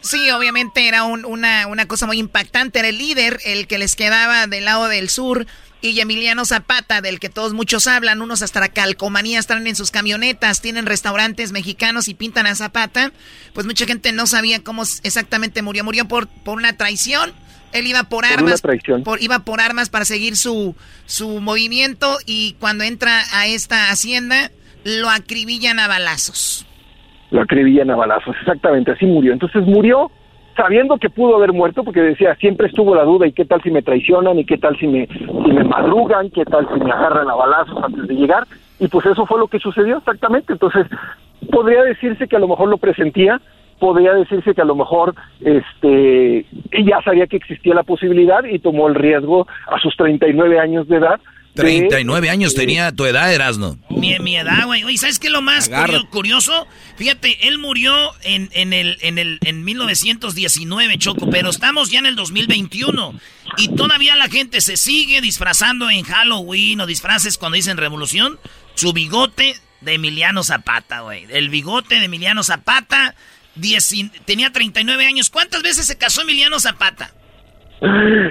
Sí, 0.00 0.30
obviamente 0.30 0.86
era 0.86 1.02
un- 1.02 1.24
una, 1.24 1.66
una 1.66 1.86
cosa 1.88 2.06
muy 2.06 2.18
impactante. 2.20 2.78
Era 2.78 2.88
el 2.88 2.98
líder, 2.98 3.38
el 3.44 3.66
que 3.66 3.78
les 3.78 3.96
quedaba 3.96 4.46
del 4.46 4.64
lado 4.64 4.86
del 4.86 5.08
sur. 5.08 5.44
Y 5.80 6.00
Emiliano 6.00 6.44
Zapata, 6.44 7.00
del 7.00 7.20
que 7.20 7.28
todos 7.28 7.54
muchos 7.54 7.86
hablan, 7.86 8.20
unos 8.20 8.42
hasta 8.42 8.58
la 8.60 8.68
calcomanía 8.68 9.38
están 9.38 9.64
en 9.66 9.76
sus 9.76 9.90
camionetas, 9.92 10.60
tienen 10.60 10.86
restaurantes 10.86 11.52
mexicanos 11.52 12.08
y 12.08 12.14
pintan 12.14 12.46
a 12.46 12.54
Zapata. 12.56 13.12
Pues 13.52 13.64
mucha 13.66 13.86
gente 13.86 14.10
no 14.12 14.26
sabía 14.26 14.62
cómo 14.64 14.82
exactamente 15.04 15.62
murió. 15.62 15.84
Murió 15.84 16.06
por, 16.08 16.26
por 16.26 16.56
una 16.58 16.76
traición. 16.76 17.32
Él 17.72 17.86
iba 17.86 18.04
por, 18.04 18.24
armas. 18.24 18.60
por- 19.04 19.22
iba 19.22 19.38
por 19.40 19.60
armas 19.60 19.88
para 19.88 20.04
seguir 20.04 20.36
su, 20.36 20.74
su 21.06 21.40
movimiento. 21.40 22.18
Y 22.26 22.54
cuando 22.58 22.82
entra 22.82 23.22
a 23.32 23.46
esta 23.46 23.90
hacienda, 23.90 24.50
lo 24.84 25.08
acribillan 25.10 25.78
a 25.78 25.86
balazos. 25.86 26.66
lo 27.30 27.42
acribillan 27.42 27.90
a 27.90 27.94
balazos, 27.96 28.34
exactamente, 28.40 28.90
así 28.92 29.04
murió. 29.06 29.32
Entonces 29.32 29.62
murió 29.66 30.10
sabiendo 30.58 30.98
que 30.98 31.08
pudo 31.08 31.36
haber 31.36 31.52
muerto, 31.52 31.84
porque 31.84 32.02
decía, 32.02 32.34
siempre 32.34 32.66
estuvo 32.66 32.92
la 32.92 33.04
duda, 33.04 33.28
¿y 33.28 33.32
qué 33.32 33.44
tal 33.44 33.62
si 33.62 33.70
me 33.70 33.80
traicionan? 33.80 34.40
¿Y 34.40 34.44
qué 34.44 34.58
tal 34.58 34.76
si 34.76 34.88
me, 34.88 35.06
si 35.06 35.52
me 35.52 35.62
madrugan? 35.62 36.30
¿Qué 36.30 36.44
tal 36.44 36.68
si 36.74 36.80
me 36.80 36.90
agarran 36.90 37.30
a 37.30 37.34
balazos 37.36 37.78
antes 37.80 38.08
de 38.08 38.14
llegar? 38.14 38.44
Y 38.80 38.88
pues 38.88 39.06
eso 39.06 39.24
fue 39.24 39.38
lo 39.38 39.46
que 39.46 39.60
sucedió 39.60 39.98
exactamente. 39.98 40.52
Entonces, 40.52 40.86
podría 41.52 41.84
decirse 41.84 42.26
que 42.26 42.34
a 42.34 42.40
lo 42.40 42.48
mejor 42.48 42.68
lo 42.68 42.78
presentía, 42.78 43.40
podría 43.78 44.14
decirse 44.14 44.52
que 44.52 44.60
a 44.60 44.64
lo 44.64 44.74
mejor 44.74 45.14
este 45.40 46.44
ya 46.84 47.00
sabía 47.02 47.28
que 47.28 47.36
existía 47.36 47.74
la 47.74 47.84
posibilidad 47.84 48.42
y 48.42 48.58
tomó 48.58 48.88
el 48.88 48.96
riesgo 48.96 49.46
a 49.68 49.78
sus 49.78 49.96
39 49.96 50.58
años 50.58 50.88
de 50.88 50.96
edad. 50.96 51.20
De- 51.62 51.78
39 51.88 52.30
años 52.30 52.54
tenía 52.54 52.92
tu 52.92 53.04
edad, 53.06 53.32
Erasno. 53.32 53.78
Mi, 53.90 54.18
mi 54.18 54.36
edad, 54.36 54.64
güey. 54.66 54.84
Oye, 54.84 54.98
¿sabes 54.98 55.18
qué 55.18 55.26
es 55.28 55.32
lo 55.32 55.42
más 55.42 55.70
curioso? 56.10 56.66
Fíjate, 56.96 57.46
él 57.48 57.58
murió 57.58 57.92
en, 58.22 58.48
en, 58.52 58.72
el, 58.72 58.98
en, 59.02 59.18
el, 59.18 59.38
en 59.44 59.64
1919, 59.64 60.98
Choco, 60.98 61.28
pero 61.30 61.50
estamos 61.50 61.90
ya 61.90 61.98
en 61.98 62.06
el 62.06 62.16
2021. 62.16 63.18
Y 63.56 63.68
todavía 63.76 64.14
la 64.16 64.28
gente 64.28 64.60
se 64.60 64.76
sigue 64.76 65.20
disfrazando 65.20 65.90
en 65.90 66.02
Halloween 66.04 66.80
o 66.80 66.86
disfraces 66.86 67.38
cuando 67.38 67.56
dicen 67.56 67.76
revolución. 67.76 68.38
Su 68.74 68.92
bigote 68.92 69.54
de 69.80 69.94
Emiliano 69.94 70.42
Zapata, 70.42 71.00
güey. 71.00 71.26
El 71.30 71.48
bigote 71.50 71.98
de 71.98 72.04
Emiliano 72.06 72.42
Zapata. 72.42 73.14
dieci- 73.56 74.10
tenía 74.24 74.50
39 74.52 75.06
años. 75.06 75.30
¿Cuántas 75.30 75.62
veces 75.62 75.86
se 75.86 75.98
casó 75.98 76.22
Emiliano 76.22 76.60
Zapata? 76.60 77.12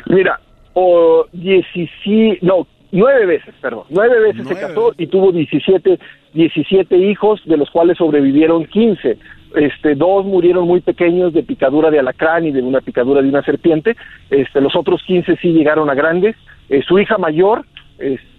Mira, 0.08 0.40
o 0.74 1.26
17, 1.34 2.40
no, 2.42 2.68
nueve 2.92 3.26
veces, 3.26 3.54
perdón, 3.62 3.84
nueve 3.90 4.20
veces 4.20 4.48
se 4.48 4.56
casó 4.56 4.94
y 4.98 5.08
tuvo 5.08 5.32
17, 5.32 6.00
17 6.34 6.98
hijos, 6.98 7.42
de 7.46 7.58
los 7.58 7.70
cuales 7.70 7.98
sobrevivieron 7.98 8.66
15. 8.66 9.18
Este, 9.56 9.96
dos 9.96 10.26
murieron 10.26 10.68
muy 10.68 10.82
pequeños 10.82 11.34
de 11.34 11.44
picadura 11.44 11.90
de 11.90 12.00
alacrán 12.00 12.46
y 12.46 12.52
de 12.52 12.62
una 12.62 12.82
picadura 12.82 13.22
de 13.22 13.30
una 13.30 13.44
serpiente. 13.44 13.96
Este, 14.30 14.62
los 14.62 14.76
otros 14.76 15.02
15 15.04 15.38
sí 15.38 15.54
llegaron 15.54 15.90
a 15.90 15.96
grandes. 15.96 16.36
Eh, 16.70 16.82
su 16.86 17.00
hija 17.00 17.18
mayor, 17.18 17.66
este, 17.98 18.37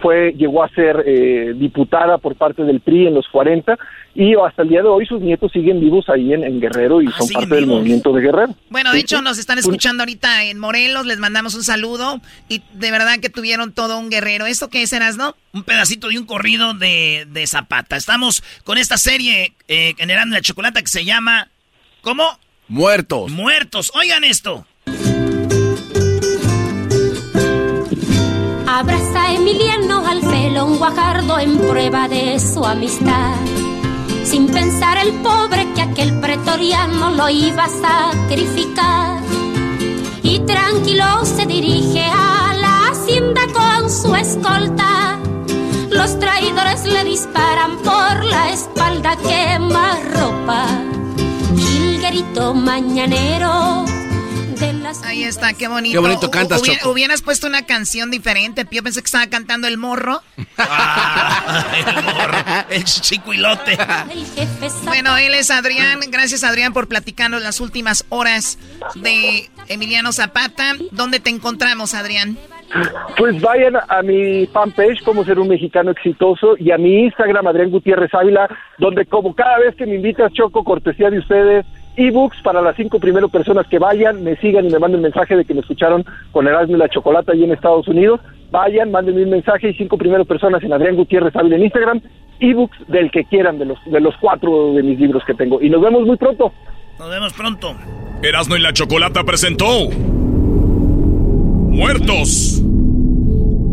fue, 0.00 0.32
llegó 0.36 0.62
a 0.62 0.68
ser 0.70 1.02
eh, 1.06 1.54
diputada 1.56 2.18
por 2.18 2.36
parte 2.36 2.62
del 2.64 2.80
PRI 2.80 3.06
en 3.08 3.14
los 3.14 3.26
40 3.28 3.78
y 4.14 4.34
hasta 4.34 4.62
el 4.62 4.68
día 4.68 4.82
de 4.82 4.88
hoy 4.88 5.06
sus 5.06 5.20
nietos 5.20 5.50
siguen 5.52 5.80
vivos 5.80 6.08
ahí 6.08 6.32
en, 6.32 6.44
en 6.44 6.60
Guerrero 6.60 7.00
y 7.00 7.10
son 7.12 7.28
parte 7.28 7.54
del 7.54 7.66
movimiento 7.66 8.12
de 8.12 8.22
Guerrero. 8.22 8.54
Bueno, 8.68 8.92
de 8.92 9.00
hecho 9.00 9.22
nos 9.22 9.38
están 9.38 9.58
escuchando 9.58 10.02
ahorita 10.02 10.44
en 10.44 10.58
Morelos, 10.58 11.06
les 11.06 11.18
mandamos 11.18 11.54
un 11.54 11.64
saludo 11.64 12.20
y 12.48 12.62
de 12.74 12.90
verdad 12.90 13.18
que 13.20 13.30
tuvieron 13.30 13.72
todo 13.72 13.98
un 13.98 14.10
guerrero. 14.10 14.46
¿Esto 14.46 14.68
qué 14.68 14.82
es, 14.82 14.92
no? 15.16 15.34
un 15.54 15.64
pedacito 15.64 16.08
de 16.08 16.18
un 16.18 16.26
corrido 16.26 16.74
de, 16.74 17.26
de 17.30 17.46
Zapata. 17.46 17.96
Estamos 17.96 18.42
con 18.64 18.78
esta 18.78 18.96
serie 18.96 19.54
eh, 19.68 19.94
generando 19.96 20.34
la 20.34 20.42
chocolate 20.42 20.82
que 20.82 20.88
se 20.88 21.04
llama 21.04 21.48
¿Cómo? 22.02 22.24
Muertos. 22.68 23.30
Muertos. 23.30 23.92
Oigan 23.94 24.24
esto. 24.24 24.66
Abraza 28.66 29.11
a 29.11 29.11
Emiliano 29.42 30.06
al 30.06 30.20
felón 30.22 30.78
guajardo 30.78 31.36
en 31.40 31.58
prueba 31.58 32.06
de 32.06 32.38
su 32.38 32.64
amistad. 32.64 33.34
Sin 34.22 34.46
pensar 34.46 34.98
el 34.98 35.14
pobre 35.14 35.66
que 35.74 35.82
aquel 35.82 36.20
pretoriano 36.20 37.10
lo 37.10 37.28
iba 37.28 37.64
a 37.64 37.68
sacrificar. 37.68 39.20
Y 40.22 40.38
tranquilo 40.46 41.24
se 41.24 41.44
dirige 41.46 42.04
a 42.04 42.54
la 42.54 42.90
hacienda 42.90 43.40
con 43.52 43.90
su 43.90 44.14
escolta. 44.14 45.18
Los 45.90 46.20
traidores 46.20 46.84
le 46.84 47.02
disparan 47.02 47.78
por 47.78 48.24
la 48.24 48.52
espalda, 48.52 49.16
quema 49.16 49.98
ropa. 50.14 50.66
Jilguerito 51.56 52.54
mañanero 52.54 53.86
Ahí 55.04 55.24
está, 55.24 55.54
qué 55.54 55.68
bonito. 55.68 55.94
Qué 55.94 55.98
bonito 55.98 56.30
cantas, 56.30 56.62
Choco. 56.62 56.90
Hubieras 56.90 57.22
puesto 57.22 57.46
una 57.46 57.64
canción 57.64 58.10
diferente. 58.10 58.66
Yo 58.70 58.82
pensé 58.82 59.00
que 59.00 59.06
estaba 59.06 59.26
cantando 59.28 59.66
el 59.66 59.78
morro. 59.78 60.20
El 62.70 62.84
chiquilote. 62.84 63.78
Bueno, 64.84 65.16
él 65.16 65.34
es 65.34 65.50
Adrián. 65.50 66.00
Gracias, 66.08 66.44
Adrián, 66.44 66.72
por 66.72 66.88
platicarnos 66.88 67.42
las 67.42 67.60
últimas 67.60 68.04
horas 68.08 68.58
de 68.94 69.50
Emiliano 69.68 70.12
Zapata. 70.12 70.74
¿Dónde 70.90 71.20
te 71.20 71.30
encontramos, 71.30 71.94
Adrián? 71.94 72.36
Pues 73.18 73.38
vayan 73.40 73.76
a 73.76 74.02
mi 74.02 74.46
fanpage, 74.46 75.02
como 75.04 75.24
ser 75.24 75.38
un 75.38 75.48
mexicano 75.48 75.90
exitoso, 75.90 76.56
y 76.58 76.70
a 76.70 76.78
mi 76.78 77.04
Instagram, 77.04 77.46
Adrián 77.46 77.70
Gutiérrez 77.70 78.12
Ávila, 78.14 78.48
donde 78.78 79.04
como 79.04 79.34
cada 79.34 79.58
vez 79.58 79.76
que 79.76 79.84
me 79.84 79.96
invitas, 79.96 80.32
Choco, 80.32 80.64
cortesía 80.64 81.10
de 81.10 81.18
ustedes, 81.18 81.66
ebooks 81.96 82.40
para 82.42 82.62
las 82.62 82.76
cinco 82.76 82.98
primeras 82.98 83.30
personas 83.30 83.66
que 83.66 83.78
vayan, 83.78 84.22
me 84.24 84.36
sigan 84.36 84.66
y 84.66 84.70
me 84.70 84.78
manden 84.78 85.02
mensaje 85.02 85.36
de 85.36 85.44
que 85.44 85.54
me 85.54 85.60
escucharon 85.60 86.04
con 86.30 86.46
Erasmo 86.46 86.76
y 86.76 86.78
la 86.78 86.88
Chocolata 86.88 87.32
allí 87.32 87.44
en 87.44 87.52
Estados 87.52 87.86
Unidos. 87.88 88.20
Vayan, 88.50 88.90
mándenme 88.90 89.24
un 89.24 89.30
mensaje 89.30 89.70
y 89.70 89.74
cinco 89.74 89.96
primeras 89.96 90.26
personas 90.26 90.62
en 90.62 90.72
Adrián 90.72 90.96
Gutiérrez 90.96 91.34
Ávila 91.34 91.56
en 91.56 91.64
Instagram, 91.64 92.00
ebooks 92.40 92.78
del 92.88 93.10
que 93.10 93.24
quieran, 93.24 93.58
de 93.58 93.66
los, 93.66 93.78
de 93.86 94.00
los 94.00 94.14
cuatro 94.20 94.74
de 94.74 94.82
mis 94.82 94.98
libros 94.98 95.22
que 95.26 95.34
tengo. 95.34 95.60
Y 95.62 95.70
nos 95.70 95.80
vemos 95.80 96.06
muy 96.06 96.16
pronto. 96.16 96.52
Nos 96.98 97.10
vemos 97.10 97.32
pronto. 97.32 97.74
Erasno 98.22 98.56
y 98.56 98.60
la 98.60 98.72
Chocolata 98.72 99.24
presentó 99.24 99.88
Muertos. 101.70 102.62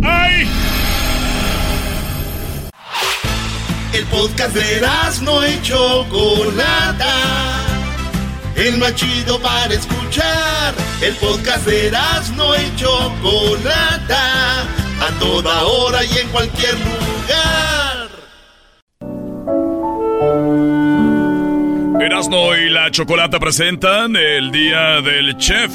¡Ay! 0.03 0.47
El 3.93 4.05
podcast 4.05 4.55
de 4.55 4.81
no 5.25 5.45
y 5.45 5.61
Chocolata. 5.61 7.07
El 8.59 8.77
más 8.77 8.93
chido 8.93 9.39
para 9.39 9.73
escuchar. 9.73 10.75
El 11.01 11.15
podcast 11.15 11.65
de 11.65 11.91
no 12.35 12.53
y 12.55 12.75
Chocolata. 12.75 14.63
A 14.99 15.17
toda 15.17 15.63
hora 15.63 16.03
y 16.03 16.17
en 16.17 16.27
cualquier 16.27 16.73
lugar. 16.73 18.09
Erasno 22.01 22.57
y 22.57 22.69
la 22.69 22.91
Chocolata 22.91 23.39
presentan 23.39 24.17
el 24.17 24.51
Día 24.51 24.99
del 25.03 25.37
Chef. 25.37 25.71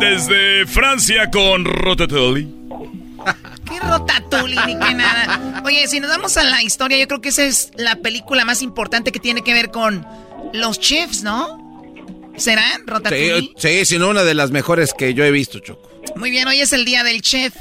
Desde 0.00 0.64
Francia 0.64 1.30
con 1.30 1.66
Rotetoli. 1.66 2.48
Qué 3.68 3.80
rotatuli 3.80 4.56
ni 4.66 4.78
qué 4.78 4.94
nada. 4.94 5.62
Oye, 5.64 5.88
si 5.88 5.98
nos 6.00 6.10
vamos 6.10 6.36
a 6.36 6.44
la 6.44 6.62
historia, 6.62 6.98
yo 6.98 7.08
creo 7.08 7.20
que 7.22 7.30
esa 7.30 7.44
es 7.44 7.70
la 7.76 7.96
película 7.96 8.44
más 8.44 8.60
importante 8.60 9.10
que 9.10 9.20
tiene 9.20 9.42
que 9.42 9.54
ver 9.54 9.70
con 9.70 10.06
los 10.52 10.78
chefs, 10.80 11.22
¿no? 11.22 11.62
¿Será 12.36 12.64
Rotatuli? 12.84 13.52
Sí, 13.56 13.68
sí, 13.78 13.84
sino 13.84 14.08
una 14.08 14.24
de 14.24 14.34
las 14.34 14.50
mejores 14.50 14.92
que 14.92 15.14
yo 15.14 15.24
he 15.24 15.30
visto, 15.30 15.60
Choco. 15.60 15.88
Muy 16.16 16.30
bien, 16.30 16.46
hoy 16.48 16.60
es 16.60 16.72
el 16.72 16.84
día 16.84 17.04
del 17.04 17.22
chef. 17.22 17.54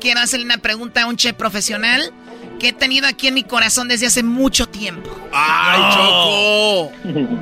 Quiero 0.00 0.20
hacerle 0.20 0.46
una 0.46 0.58
pregunta 0.58 1.02
a 1.02 1.06
un 1.06 1.16
chef 1.16 1.34
profesional 1.34 2.12
que 2.58 2.68
he 2.68 2.72
tenido 2.72 3.06
aquí 3.08 3.28
en 3.28 3.34
mi 3.34 3.42
corazón 3.42 3.88
desde 3.88 4.06
hace 4.06 4.22
mucho 4.22 4.68
tiempo. 4.68 5.10
¡Ay, 5.32 5.94
Choco! 5.94 6.92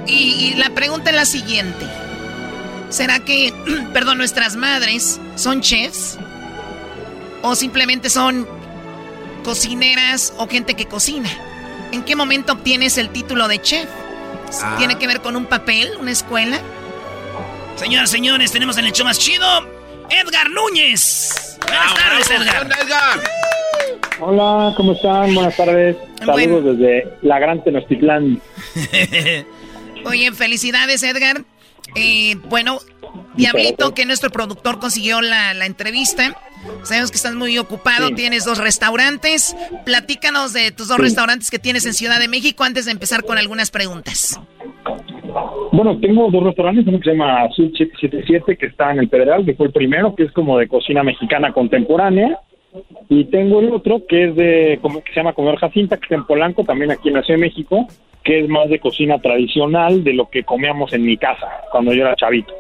Y, 0.07 0.13
y 0.13 0.55
la 0.55 0.71
pregunta 0.71 1.11
es 1.11 1.17
la 1.17 1.27
siguiente. 1.27 1.87
¿Será 2.89 3.21
que, 3.21 3.53
perdón, 3.93 4.19
nuestras 4.19 4.57
madres 4.57 5.21
son 5.37 5.61
chefs? 5.61 6.19
¿O 7.43 7.55
simplemente 7.55 8.11
son 8.11 8.47
cocineras 9.45 10.33
o 10.37 10.47
gente 10.49 10.75
que 10.75 10.87
cocina? 10.87 11.31
¿En 11.93 12.05
qué 12.05 12.15
momento 12.15 12.53
obtienes 12.53 12.99
el 12.99 13.11
título 13.11 13.49
de 13.49 13.61
chef? 13.61 13.89
Ah. 14.63 14.77
¿Tiene 14.79 14.97
que 14.99 15.07
ver 15.07 15.21
con 15.21 15.37
un 15.37 15.47
papel, 15.47 15.91
una 16.01 16.11
escuela? 16.11 16.59
Señoras, 17.77 18.11
señores, 18.11 18.53
tenemos 18.53 18.77
en 18.79 18.85
el 18.85 18.93
show 18.93 19.07
más 19.07 19.19
chido 19.19 19.47
Edgar 20.11 20.51
Núñez. 20.51 21.59
Buenas 21.67 21.95
tardes, 21.95 22.31
Edgar. 22.31 22.69
Hola, 24.21 24.75
¿cómo 24.77 24.93
están? 24.93 25.35
Buenas 25.35 25.57
tardes. 25.57 25.97
Saludos 26.19 26.79
desde 26.79 27.09
la 27.23 27.39
Gran 27.39 27.65
Tenochtitlán. 27.65 28.41
Oye, 30.05 30.33
felicidades, 30.33 31.03
Edgar. 31.03 31.43
Eh, 31.97 32.37
bueno, 32.49 32.79
Diablito, 33.35 33.95
que 33.95 34.07
nuestro 34.07 34.31
productor 34.31 34.79
consiguió 34.79 35.21
la, 35.21 35.55
la 35.55 35.67
entrevista. 35.67 36.37
Sabemos 36.83 37.11
que 37.11 37.17
estás 37.17 37.35
muy 37.35 37.57
ocupado, 37.59 38.11
tienes 38.11 38.45
dos 38.45 38.59
restaurantes. 38.59 39.57
Platícanos 39.85 40.53
de 40.53 40.73
tus 40.73 40.89
dos 40.89 40.99
restaurantes 40.99 41.51
que 41.51 41.59
tienes 41.59 41.87
en 41.87 41.95
Ciudad 41.95 42.19
de 42.19 42.29
México 42.29 42.65
antes 42.65 42.85
de 42.85 42.93
empezar 42.93 43.25
con 43.25 43.39
algunas 43.39 43.71
preguntas. 43.71 44.41
Bueno, 45.73 45.99
tengo 46.01 46.31
dos 46.31 46.43
restaurantes, 46.43 46.87
uno 46.87 46.99
que 46.99 47.05
se 47.05 47.17
llama 47.17 47.49
Sud 47.55 47.73
777, 47.77 48.57
que 48.57 48.67
está 48.67 48.91
en 48.91 48.99
el 48.99 49.09
Federal, 49.09 49.45
que 49.45 49.55
fue 49.55 49.67
el 49.67 49.73
primero, 49.73 50.15
que 50.15 50.25
es 50.25 50.33
como 50.33 50.59
de 50.59 50.69
cocina 50.69 51.03
mexicana 51.03 51.53
contemporánea. 51.53 52.39
Y 53.09 53.25
tengo 53.27 53.61
el 53.61 53.73
otro 53.73 54.03
que 54.09 54.29
es 54.29 54.37
de, 54.37 54.79
como 54.83 55.03
que 55.03 55.13
se 55.13 55.21
llama 55.21 55.33
Comedor 55.33 55.59
Jacinta, 55.59 55.97
que 55.97 56.05
está 56.05 56.15
en 56.17 56.27
Polanco, 56.27 56.65
también 56.65 56.91
aquí 56.91 57.09
en 57.09 57.15
la 57.15 57.23
Ciudad 57.23 57.39
de 57.39 57.47
México, 57.47 57.87
que 58.25 58.41
es 58.41 58.49
más 58.49 58.69
de 58.69 58.79
cocina 58.81 59.19
tradicional 59.19 60.05
de 60.05 60.15
lo 60.15 60.29
que 60.29 60.45
comíamos 60.45 60.93
en 60.93 61.03
mi 61.03 61.17
casa 61.17 61.47
cuando 61.71 61.93
yo 61.93 62.03
era 62.03 62.17
chavito. 62.17 62.53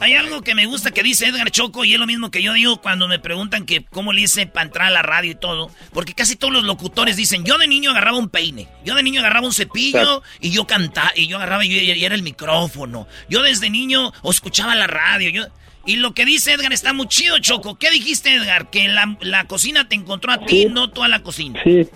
Hay 0.00 0.14
algo 0.14 0.42
que 0.42 0.56
me 0.56 0.66
gusta 0.66 0.90
que 0.90 1.02
dice 1.02 1.26
Edgar 1.26 1.50
Choco 1.50 1.84
y 1.84 1.94
es 1.94 2.00
lo 2.00 2.06
mismo 2.06 2.30
que 2.30 2.42
yo 2.42 2.52
digo 2.52 2.80
cuando 2.80 3.06
me 3.06 3.20
preguntan 3.20 3.64
que 3.64 3.84
cómo 3.84 4.12
le 4.12 4.22
hice 4.22 4.46
para 4.46 4.66
entrar 4.66 4.88
a 4.88 4.90
la 4.90 5.02
radio 5.02 5.30
y 5.30 5.34
todo. 5.36 5.70
Porque 5.92 6.14
casi 6.14 6.36
todos 6.36 6.52
los 6.52 6.64
locutores 6.64 7.16
dicen, 7.16 7.44
yo 7.44 7.58
de 7.58 7.68
niño 7.68 7.90
agarraba 7.92 8.18
un 8.18 8.28
peine, 8.28 8.66
yo 8.84 8.96
de 8.96 9.02
niño 9.02 9.20
agarraba 9.20 9.46
un 9.46 9.52
cepillo 9.52 10.22
y 10.40 10.50
yo 10.50 10.66
cantaba, 10.66 11.12
y 11.14 11.28
yo 11.28 11.36
agarraba 11.36 11.64
y, 11.64 11.72
y 11.72 12.04
era 12.04 12.14
el 12.14 12.22
micrófono. 12.22 13.06
Yo 13.28 13.42
desde 13.42 13.70
niño 13.70 14.12
escuchaba 14.24 14.74
la 14.74 14.88
radio. 14.88 15.30
Yo... 15.30 15.44
Y 15.86 15.96
lo 15.96 16.12
que 16.14 16.24
dice 16.24 16.54
Edgar 16.54 16.72
está 16.72 16.92
muy 16.92 17.06
chido, 17.08 17.38
Choco. 17.38 17.76
¿Qué 17.78 17.90
dijiste, 17.90 18.34
Edgar? 18.34 18.70
Que 18.70 18.88
la, 18.88 19.16
la 19.20 19.44
cocina 19.44 19.86
te 19.88 19.94
encontró 19.94 20.32
a 20.32 20.38
ti, 20.38 20.66
no 20.70 20.90
tú 20.90 21.04
a 21.04 21.08
la 21.08 21.22
cocina. 21.22 21.60
Sí, 21.62 21.86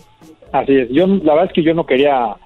así 0.53 0.75
es. 0.75 0.89
Yo, 0.91 1.07
la 1.07 1.35
verdad 1.35 1.47
es 1.47 1.53
que 1.53 1.63
yo 1.63 1.75
no 1.75 1.87
quería, 1.87 2.37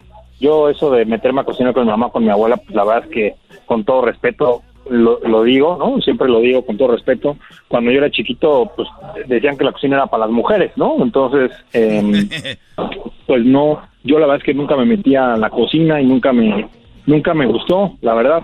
yo 0.40 0.68
eso 0.68 0.90
de 0.90 1.04
meterme 1.04 1.40
a 1.40 1.44
cocinar 1.44 1.74
con 1.74 1.84
mi 1.84 1.90
mamá, 1.90 2.10
con 2.10 2.24
mi 2.24 2.30
abuela, 2.30 2.56
pues 2.56 2.74
la 2.74 2.84
verdad 2.84 3.04
es 3.04 3.10
que 3.10 3.34
con 3.66 3.84
todo 3.84 4.02
respeto 4.02 4.62
lo, 4.90 5.20
lo 5.20 5.42
digo, 5.44 5.76
¿no? 5.78 6.00
Siempre 6.00 6.28
lo 6.28 6.40
digo 6.40 6.64
con 6.64 6.76
todo 6.76 6.92
respeto. 6.92 7.36
Cuando 7.68 7.90
yo 7.90 7.98
era 7.98 8.10
chiquito, 8.10 8.70
pues 8.74 8.88
decían 9.26 9.56
que 9.56 9.64
la 9.64 9.72
cocina 9.72 9.96
era 9.96 10.06
para 10.06 10.26
las 10.26 10.32
mujeres, 10.34 10.72
¿no? 10.76 10.96
Entonces, 11.02 11.50
eh, 11.72 12.02
pues 13.26 13.44
no, 13.44 13.80
yo 14.04 14.18
la 14.18 14.26
verdad 14.26 14.38
es 14.38 14.44
que 14.44 14.54
nunca 14.54 14.76
me 14.76 14.84
metía 14.84 15.34
a 15.34 15.36
la 15.36 15.50
cocina 15.50 16.00
y 16.00 16.06
nunca 16.06 16.32
me, 16.32 16.68
nunca 17.06 17.34
me 17.34 17.46
gustó, 17.46 17.92
la 18.00 18.14
verdad. 18.14 18.42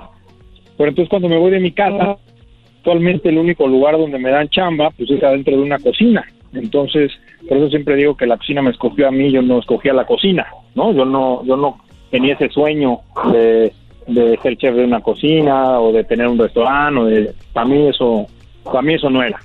Pero 0.77 0.91
entonces 0.91 1.11
cuando 1.11 1.29
me 1.29 1.39
voy 1.39 1.51
de 1.51 1.61
mi 1.61 1.73
casa, 1.73 2.17
actualmente 2.77 3.29
el 3.29 3.39
único 3.39 3.67
lugar 3.67 3.99
donde 3.99 4.19
me 4.19 4.31
dan 4.31 4.49
chamba, 4.49 4.91
pues 4.91 5.11
es 5.11 5.23
adentro 5.23 5.57
de 5.57 5.63
una 5.63 5.79
cocina. 5.79 6.25
Entonces, 6.53 7.13
por 7.47 7.57
eso 7.59 7.69
siempre 7.69 7.97
digo 7.97 8.17
que 8.17 8.27
la 8.27 8.37
cocina 8.37 8.63
me 8.63 8.71
escogió 8.71 9.09
a 9.09 9.11
mí, 9.11 9.31
yo 9.31 9.43
no 9.43 9.59
escogí 9.59 9.89
a 9.89 9.95
la 9.95 10.07
cocina, 10.07 10.47
¿no? 10.75 10.93
Yo 10.93 11.05
no, 11.05 11.45
yo 11.45 11.57
no 11.57 11.79
tenía 12.11 12.35
ese 12.35 12.49
sueño 12.49 13.01
de, 13.33 13.73
de 14.07 14.39
ser 14.43 14.57
chef 14.57 14.75
de 14.75 14.85
una 14.85 15.01
cocina 15.01 15.79
o 15.81 15.93
de 15.93 16.05
tener 16.05 16.27
un 16.29 16.39
restaurante, 16.39 17.01
o 17.01 17.05
de, 17.05 17.35
para 17.53 17.67
mí 17.67 17.87
eso, 17.89 18.27
para 18.65 18.83
mí 18.83 18.95
eso 18.95 19.11
no 19.11 19.23
era. 19.23 19.39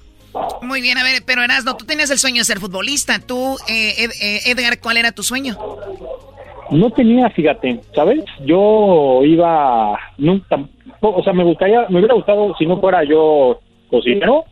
Muy 0.61 0.81
bien, 0.81 0.97
a 0.97 1.03
ver, 1.03 1.21
pero 1.25 1.43
Erasno, 1.43 1.75
tú 1.77 1.85
tenías 1.85 2.09
el 2.09 2.17
sueño 2.17 2.37
de 2.39 2.45
ser 2.45 2.59
futbolista. 2.59 3.19
Tú, 3.19 3.55
eh, 3.67 3.93
Ed- 3.99 4.11
eh, 4.21 4.39
Edgar, 4.47 4.79
¿cuál 4.81 4.97
era 4.97 5.11
tu 5.11 5.21
sueño? 5.21 5.55
No 6.71 6.89
tenía, 6.89 7.29
fíjate, 7.29 7.81
¿sabes? 7.93 8.23
Yo 8.45 9.21
iba, 9.23 9.95
nunca, 10.17 10.57
o 11.01 11.21
sea, 11.23 11.33
me 11.33 11.43
gustaría, 11.43 11.85
me 11.89 11.99
hubiera 11.99 12.15
gustado 12.15 12.55
si 12.57 12.65
no 12.65 12.79
fuera 12.79 13.03
yo 13.03 13.59
cocinero, 13.91 14.45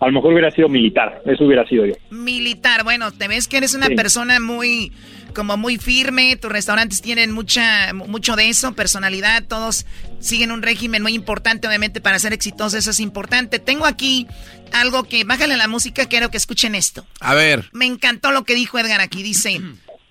a 0.00 0.06
lo 0.06 0.12
mejor 0.12 0.32
hubiera 0.32 0.50
sido 0.50 0.68
militar, 0.68 1.22
eso 1.26 1.44
hubiera 1.44 1.66
sido 1.66 1.86
yo. 1.86 1.94
Militar, 2.10 2.84
bueno, 2.84 3.12
te 3.12 3.28
ves 3.28 3.48
que 3.48 3.56
eres 3.56 3.74
una 3.74 3.86
Sí. 3.86 3.94
persona 3.94 4.40
muy, 4.40 4.92
como 5.34 5.56
muy 5.56 5.78
firme, 5.78 6.36
tus 6.36 6.50
restaurantes 6.52 7.00
tienen 7.02 7.32
mucha, 7.32 7.92
mucho 7.94 8.36
de 8.36 8.48
eso, 8.48 8.74
personalidad, 8.74 9.44
todos 9.44 9.86
siguen 10.20 10.50
un 10.52 10.62
régimen 10.62 11.02
muy 11.02 11.14
importante, 11.14 11.66
obviamente 11.66 12.00
para 12.00 12.18
ser 12.18 12.32
exitosos 12.32 12.74
eso 12.78 12.90
es 12.90 13.00
importante. 13.00 13.58
Tengo 13.58 13.86
aquí 13.86 14.26
algo 14.72 15.04
que, 15.04 15.24
bájale 15.24 15.56
la 15.56 15.68
música, 15.68 16.06
quiero 16.06 16.30
que 16.30 16.36
escuchen 16.36 16.74
esto. 16.74 17.06
A 17.20 17.34
ver. 17.34 17.68
Me 17.72 17.86
encantó 17.86 18.32
lo 18.32 18.44
que 18.44 18.54
dijo 18.54 18.78
Edgar 18.78 19.00
aquí, 19.00 19.22
dice, 19.22 19.60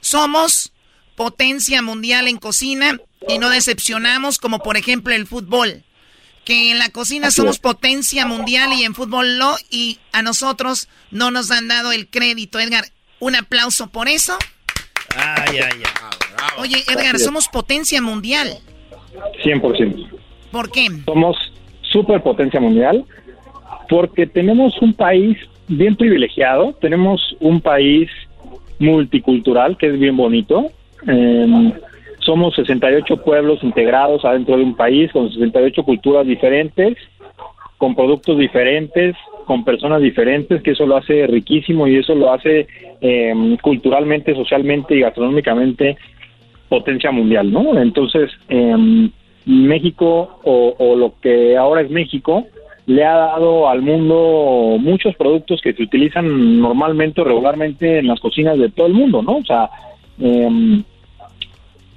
somos 0.02 0.72
potencia 1.16 1.82
mundial 1.82 2.28
en 2.28 2.38
cocina 2.38 2.98
y 3.30 3.38
no 3.40 3.50
decepcionamos 3.50 4.38
como 4.38 4.60
por 4.60 4.78
ejemplo 4.78 5.14
el 5.14 5.26
fútbol. 5.28 5.84
Que 6.46 6.72
en 6.72 6.80
la 6.80 6.89
cocina 6.89 7.28
Así 7.28 7.38
somos 7.38 7.56
es. 7.56 7.62
potencia 7.62 8.26
mundial 8.26 8.72
y 8.74 8.84
en 8.84 8.93
fútbol 8.93 9.38
no, 9.39 9.56
y 9.70 9.98
a 10.12 10.22
nosotros 10.22 10.88
no 11.12 11.32
nos 11.32 11.50
han 11.52 11.68
dado 11.68 11.91
el 11.91 12.08
crédito. 12.08 12.60
Edgar, 12.60 12.86
un 13.20 13.36
aplauso 13.36 13.88
por 13.88 14.08
eso. 14.08 14.38
Ay, 15.18 15.58
ay, 15.58 15.82
ay. 15.84 15.84
Oye, 16.58 16.84
Edgar, 16.88 17.18
somos 17.20 17.48
potencia 17.48 18.02
mundial. 18.02 18.60
100%. 19.43 20.08
¿Por 20.52 20.72
qué? 20.72 20.88
Somos 21.06 21.36
superpotencia 21.82 22.60
mundial 22.60 23.06
porque 23.89 24.28
tenemos 24.28 24.80
un 24.82 24.93
país 24.93 25.38
bien 25.68 25.96
privilegiado, 25.96 26.74
tenemos 26.80 27.36
un 27.39 27.62
país 27.62 28.10
multicultural 28.80 29.78
que 29.78 29.88
es 29.88 30.00
bien 30.00 30.16
bonito. 30.18 30.72
Eh, 31.08 31.74
somos 32.26 32.55
68 32.55 33.17
pueblos 33.17 33.63
integrados 33.63 34.26
adentro 34.26 34.57
de 34.57 34.63
un 34.63 34.76
país 34.76 35.11
con 35.11 35.30
68 35.30 35.84
culturas 35.84 36.26
diferentes, 36.26 36.97
con 37.78 37.95
productos 37.95 38.38
diferentes, 38.38 39.15
con 39.45 39.63
personas 39.63 40.01
diferentes, 40.01 40.61
que 40.63 40.71
eso 40.71 40.86
lo 40.86 40.97
hace 40.97 41.28
riquísimo 41.28 41.88
y 41.88 41.97
eso 41.97 42.15
lo 42.15 42.34
hace 42.34 42.67
eh, 43.01 43.57
culturalmente, 43.61 44.34
socialmente 44.34 44.95
y 44.95 45.01
gastronómicamente 45.01 45.97
potencia 46.67 47.11
mundial, 47.11 47.51
¿no? 47.51 47.80
Entonces, 47.80 48.32
eh, 48.49 49.09
México 49.45 50.39
o, 50.43 50.95
lo 50.95 51.13
que 51.21 51.55
ahora 51.55 51.82
es 51.82 51.91
México 51.91 52.45
le 52.88 53.03
ha 53.03 53.15
dado 53.15 53.69
al 53.69 53.82
mundo 53.82 54.78
muchos 54.80 55.15
productos 55.15 55.61
que 55.61 55.73
se 55.73 55.84
utilizan 55.84 56.59
normalmente 56.59 57.21
o 57.21 57.23
regularmente 57.23 57.99
en 57.99 58.07
las 58.07 58.19
cocinas 58.19 58.57
de 58.57 58.69
todo 58.69 58.88
el 58.88 58.93
mundo, 58.93 59.21
¿no? 59.21 59.38
O 59.38 59.43
sea, 59.43 59.69
eh, 60.19 60.82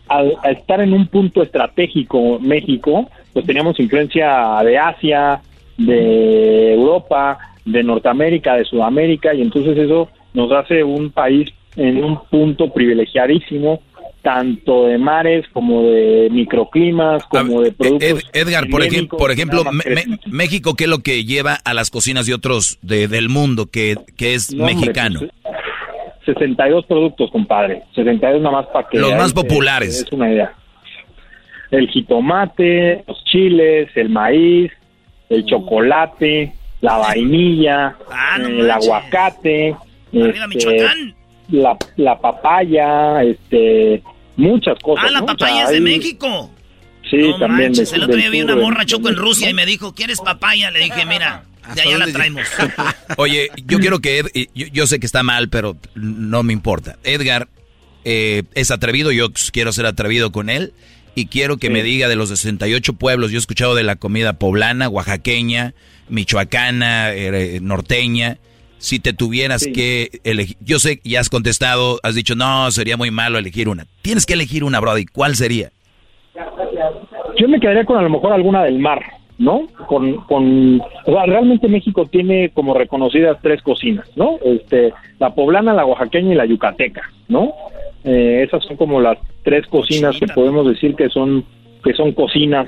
al, 0.09 0.35
al 0.43 0.53
estar 0.57 0.81
en 0.81 0.93
un 0.93 1.07
punto 1.07 1.43
estratégico 1.43 2.39
México, 2.41 3.09
pues 3.33 3.47
teníamos 3.47 3.79
influencia 3.81 4.61
de 4.65 4.79
Asia, 4.79 5.41
de 5.77 6.75
Europa, 6.75 7.39
de 7.65 7.83
Norteamérica, 7.83 8.55
de 8.57 8.65
Sudamérica, 8.65 9.35
y 9.35 9.43
entonces 9.43 9.77
eso 9.79 10.09
nos 10.35 10.51
hace 10.53 10.83
un 10.85 11.11
país 11.11 11.51
en 11.77 12.03
un 12.03 12.19
punto 12.31 12.73
privilegiadísimo, 12.73 13.81
tanto 14.23 14.87
de 14.87 14.99
mares 14.99 15.47
como 15.53 15.83
de 15.85 16.29
microclimas, 16.31 17.23
como 17.27 17.63
de 17.63 17.73
productos. 17.73 18.25
Ed- 18.35 18.41
Edgar, 18.49 18.69
por, 18.69 18.83
ejem- 18.83 18.87
endémicos 18.89 19.19
por 19.19 19.31
ejemplo, 19.31 19.63
México, 20.27 20.75
¿qué 20.75 20.85
es 20.85 20.91
lo 20.91 20.99
que 21.01 21.25
lleva 21.25 21.55
a 21.65 21.73
las 21.75 21.91
cocinas 21.91 22.27
de 22.27 22.35
otros 22.35 22.79
de- 22.83 23.07
del 23.09 23.29
mundo 23.29 23.67
que, 23.67 23.97
que 24.17 24.35
es 24.35 24.53
No, 24.53 24.65
hombre, 24.65 24.75
mexicano? 24.77 25.21
pues, 25.21 25.31
62 26.35 26.87
productos, 26.87 27.31
compadre. 27.31 27.83
62 27.95 28.41
nada 28.43 28.57
más 28.59 28.67
para 28.67 28.89
que... 28.89 28.99
Los 28.99 29.15
más 29.15 29.33
populares. 29.33 30.05
des 30.05 30.13
una 30.13 30.31
idea. 30.31 30.53
El 31.71 31.89
jitomate, 31.89 33.05
los 33.07 33.23
chiles, 33.25 33.89
el 33.95 34.09
maíz, 34.09 34.71
el 35.29 35.45
chocolate, 35.45 36.53
la 36.81 36.97
vainilla, 36.97 37.97
Ah, 38.11 38.39
no 38.39 38.49
el 38.49 38.67
manches. 38.69 38.89
aguacate, 38.89 39.77
este, 40.13 40.87
la, 41.51 41.77
la 41.97 42.19
papaya, 42.19 43.23
este, 43.23 44.03
muchas 44.37 44.79
cosas. 44.81 45.05
Ah, 45.09 45.11
la 45.13 45.19
¿no? 45.21 45.25
O 45.25 45.29
sea, 45.29 45.37
papaya 45.37 45.63
es 45.65 45.69
de 45.71 45.75
hay- 45.77 45.81
México. 45.83 46.51
Sí, 47.11 47.17
No 47.19 47.39
también. 47.39 47.69
manches, 47.71 47.91
de- 47.91 47.97
el 47.97 48.03
otro 48.05 48.17
día 48.17 48.31
vi 48.31 48.43
una 48.43 48.57
morra 48.57 48.85
choco 48.87 49.09
en 49.09 49.17
Rusia 49.17 49.49
y 49.51 49.55
me 49.55 49.65
dijo, 49.67 49.95
¿quieres 49.95 50.21
papaya? 50.21 50.71
Le 50.71 50.81
dije, 50.81 51.05
mira, 51.07 51.45
de 51.75 51.81
allá 51.81 51.99
la 51.99 52.13
traemos. 52.13 52.47
Oye, 53.17 53.49
yo 53.67 53.79
quiero 53.81 54.01
que 54.01 54.19
Ed, 54.19 54.27
yo, 54.55 54.67
yo 54.73 54.87
sé 54.87 55.01
que 55.01 55.07
está 55.07 55.23
mal, 55.23 55.49
pero 55.49 55.77
no 55.95 56.43
me 56.43 56.53
importa. 56.53 56.97
Edgar 57.05 57.49
eh, 58.05 58.45
es 58.55 58.71
atrevido, 58.71 59.13
yo 59.13 59.29
quiero 59.53 59.73
ser 59.73 59.87
atrevido 59.87 60.33
con 60.33 60.51
él 60.51 60.73
y 61.15 61.27
quiero 61.27 61.57
que 61.57 61.69
me 61.69 61.83
diga 61.83 62.09
de 62.09 62.17
los 62.17 62.29
68 62.29 62.93
pueblos, 62.93 63.31
yo 63.31 63.39
he 63.39 63.41
escuchado 63.41 63.75
de 63.75 63.83
la 63.83 63.97
comida 63.97 64.35
poblana, 64.35 64.89
oaxaqueña, 64.89 65.75
michoacana, 66.09 67.13
eh, 67.13 67.59
norteña. 67.61 68.39
Si 68.79 69.01
te 69.01 69.13
tuvieras 69.13 69.67
que 69.75 70.21
elegir, 70.23 70.57
yo 70.61 70.79
sé, 70.79 71.01
ya 71.03 71.19
has 71.19 71.29
contestado, 71.29 71.99
has 72.05 72.15
dicho, 72.15 72.37
no, 72.37 72.71
sería 72.71 72.97
muy 72.97 73.11
malo 73.11 73.37
elegir 73.37 73.69
una. 73.69 73.87
Tienes 74.03 74.25
que 74.25 74.35
elegir 74.35 74.63
una, 74.63 74.79
Brody. 74.79 75.07
¿Cuál 75.07 75.35
sería? 75.35 75.73
Yo 77.37 77.49
me 77.49 77.59
quedaría 77.59 77.85
con 77.85 77.99
a 77.99 78.03
lo 78.03 78.11
mejor 78.11 78.33
alguna 78.33 78.63
del 78.63 78.79
mar, 78.79 79.03
¿no? 79.39 79.69
Con, 79.87 80.17
con, 80.27 80.81
o 80.81 81.13
sea, 81.13 81.25
realmente 81.27 81.69
México 81.69 82.07
tiene 82.07 82.51
como 82.51 82.75
reconocidas 82.75 83.39
tres 83.41 83.63
cocinas, 83.63 84.07
¿no? 84.17 84.39
Este, 84.45 84.93
la 85.21 85.35
poblana, 85.35 85.73
la 85.73 85.87
oaxaqueña 85.87 86.33
y 86.33 86.37
la 86.37 86.45
yucateca, 86.47 87.03
¿no? 87.29 87.53
Eh, 88.05 88.45
esas 88.47 88.65
son 88.65 88.77
como 88.77 89.01
las 89.01 89.19
tres 89.45 89.67
cocinas 89.69 90.17
que 90.19 90.27
podemos 90.29 90.67
decir 90.67 90.95
que 90.95 91.09
son 91.09 91.45
que 91.85 91.93
son 91.95 92.11
cocinas 92.13 92.67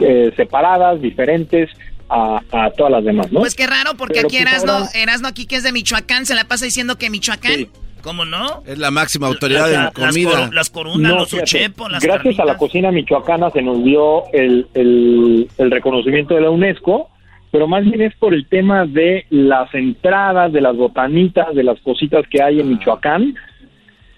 eh, 0.00 0.32
separadas, 0.34 1.00
diferentes, 1.02 1.68
a, 2.08 2.40
a 2.50 2.70
todas 2.70 2.92
las 2.92 3.04
demás, 3.04 3.30
¿no? 3.30 3.40
Pues 3.40 3.54
qué 3.54 3.66
raro, 3.66 3.90
porque 3.98 4.14
Pero, 4.14 4.28
aquí 4.28 4.38
pues, 4.38 4.48
Erasno, 4.50 4.72
ahora- 4.72 4.90
Erasno 4.94 5.28
aquí 5.28 5.46
que 5.46 5.56
es 5.56 5.62
de 5.62 5.72
Michoacán, 5.72 6.24
se 6.24 6.34
la 6.34 6.44
pasa 6.44 6.64
diciendo 6.64 6.96
que 6.96 7.10
Michoacán. 7.10 7.66
¿Cómo 8.02 8.24
no? 8.24 8.62
Es 8.66 8.78
la 8.78 8.90
máxima 8.90 9.26
autoridad 9.26 9.70
La- 9.70 9.84
en 9.86 9.90
comida. 9.92 10.30
Las, 10.30 10.40
coru- 10.50 10.52
las 10.54 10.70
corunas, 10.70 11.12
No, 11.12 11.18
los 11.20 11.32
uchepos, 11.32 11.90
las 11.90 12.02
Gracias 12.02 12.38
a 12.38 12.44
la 12.44 12.56
cocina 12.56 12.90
michoacana 12.90 13.50
se 13.50 13.62
nos 13.62 13.82
dio 13.84 14.24
el, 14.32 14.66
el, 14.74 15.48
el 15.58 15.70
reconocimiento 15.70 16.34
de 16.34 16.40
la 16.42 16.50
UNESCO, 16.50 17.10
pero 17.50 17.66
más 17.66 17.84
bien 17.84 18.00
es 18.02 18.14
por 18.16 18.34
el 18.34 18.46
tema 18.46 18.84
de 18.86 19.26
las 19.30 19.72
entradas, 19.74 20.52
de 20.52 20.60
las 20.60 20.76
botanitas, 20.76 21.54
de 21.54 21.64
las 21.64 21.80
cositas 21.80 22.24
que 22.28 22.42
hay 22.42 22.60
en 22.60 22.68
Michoacán. 22.70 23.34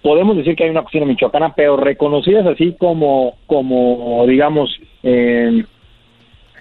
Podemos 0.02 0.36
decir 0.36 0.56
que 0.56 0.64
hay 0.64 0.70
una 0.70 0.82
cocina 0.82 1.04
michoacana, 1.06 1.52
pero 1.54 1.76
reconocidas 1.76 2.46
así 2.46 2.74
como, 2.78 3.34
como 3.46 4.24
digamos, 4.26 4.70
eh, 5.02 5.62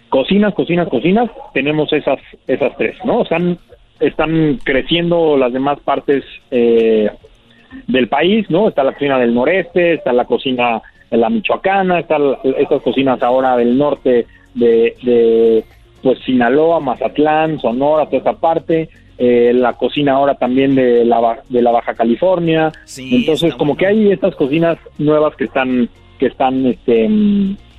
cocinas, 0.10 0.54
cocinas, 0.54 0.88
cocinas, 0.90 1.30
tenemos 1.54 1.92
esas, 1.94 2.20
esas 2.48 2.76
tres, 2.78 2.98
¿no? 3.06 3.22
Están, 3.24 3.58
están 4.00 4.60
creciendo 4.64 5.38
las 5.38 5.54
demás 5.54 5.80
partes 5.80 6.24
eh, 6.52 7.10
del 7.88 8.08
país, 8.08 8.50
¿no? 8.50 8.70
Está 8.70 8.84
la 8.84 8.94
cocina 8.94 9.20
del 9.20 9.34
noreste, 9.34 9.94
está 9.96 10.14
la 10.14 10.26
cocina 10.26 10.82
de 11.10 11.18
la 11.18 11.30
michoacana, 11.30 12.00
están 12.00 12.38
estas 12.58 12.82
cocinas 12.82 13.22
ahora 13.22 13.58
del 13.58 13.78
norte 13.78 14.26
de, 14.54 14.96
de 15.04 15.64
pues 16.02 16.20
Sinaloa, 16.26 16.80
Mazatlán, 16.80 17.60
Sonora, 17.60 18.06
toda 18.06 18.18
esta 18.18 18.34
parte, 18.34 18.90
eh, 19.18 19.52
la 19.54 19.74
cocina 19.74 20.14
ahora 20.14 20.36
también 20.36 20.76
de 20.76 21.04
la, 21.04 21.42
de 21.50 21.62
la 21.62 21.72
Baja 21.72 21.94
California, 21.94 22.72
entonces 22.98 23.54
como 23.56 23.76
que 23.76 23.88
hay 23.88 24.12
estas 24.12 24.36
cocinas 24.36 24.78
nuevas 24.98 25.36
que 25.36 25.46
están 25.46 25.90
que 26.18 26.28
están 26.28 26.66
este 26.66 27.10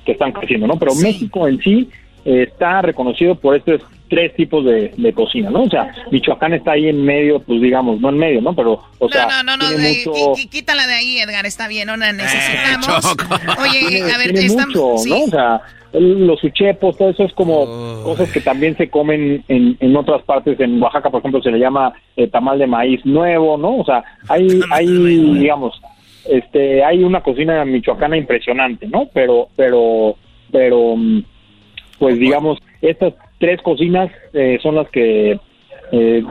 que 0.05 0.11
están 0.11 0.31
creciendo, 0.31 0.67
¿no? 0.67 0.77
Pero 0.77 0.93
México 0.95 1.47
en 1.47 1.59
sí 1.59 1.89
eh, 2.25 2.47
está 2.51 2.81
reconocido 2.81 3.35
por 3.35 3.55
estos 3.55 3.81
tres 4.11 4.35
tipos 4.35 4.63
de, 4.65 4.93
de 4.97 5.13
cocina, 5.13 5.49
¿no? 5.49 5.63
O 5.63 5.69
sea, 5.69 5.89
Michoacán 6.11 6.53
está 6.53 6.73
ahí 6.73 6.89
en 6.89 7.01
medio, 7.03 7.39
pues 7.39 7.61
digamos, 7.61 8.01
no 8.01 8.09
en 8.09 8.17
medio, 8.17 8.41
¿no? 8.41 8.53
Pero, 8.53 8.83
o 8.99 9.09
sea, 9.09 9.25
no, 9.27 9.43
no, 9.43 9.55
no, 9.57 9.69
tiene 9.69 9.91
eh, 9.91 10.03
mucho... 10.05 10.33
qui- 10.33 10.49
quítala 10.49 10.85
de 10.85 10.93
ahí, 10.93 11.17
Edgar, 11.19 11.45
está 11.45 11.69
bien, 11.69 11.87
no 11.87 11.95
la 11.95 12.11
necesitamos. 12.11 13.15
Oye, 13.61 13.79
tiene, 13.87 14.11
a 14.11 14.17
ver, 14.17 14.33
tiene 14.33 14.45
estamos... 14.47 14.75
mucho, 14.75 14.97
sí. 14.97 15.09
¿no? 15.09 15.23
O 15.23 15.27
sea, 15.29 15.61
los 15.93 16.43
uchepos, 16.43 16.97
todo 16.97 17.09
eso 17.09 17.23
es 17.23 17.33
como 17.33 17.65
cosas 18.03 18.29
que 18.31 18.41
también 18.41 18.75
se 18.77 18.89
comen 18.89 19.43
en, 19.47 19.77
en 19.79 19.95
otras 19.95 20.21
partes. 20.23 20.59
En 20.59 20.81
Oaxaca, 20.83 21.09
por 21.09 21.19
ejemplo, 21.19 21.41
se 21.41 21.51
le 21.51 21.59
llama 21.59 21.93
eh, 22.17 22.27
tamal 22.27 22.59
de 22.59 22.67
maíz 22.67 23.05
nuevo, 23.05 23.57
¿no? 23.57 23.77
O 23.77 23.85
sea, 23.85 24.03
hay, 24.27 24.47
hay 24.71 24.87
digamos, 24.87 25.81
este, 26.29 26.83
hay 26.83 27.01
una 27.03 27.21
cocina 27.21 27.63
michoacana 27.65 28.17
impresionante, 28.17 28.87
¿no? 28.87 29.07
Pero, 29.13 29.47
pero, 29.55 30.15
pero, 30.51 30.95
mm, 30.97 31.23
pues 31.97 32.19
digamos, 32.19 32.57
estas 32.81 33.13
tres 33.41 33.61
cocinas 33.61 34.09
eh, 34.33 34.57
son 34.63 34.75
las 34.75 34.87
que 34.89 35.37
eh, 35.91 36.23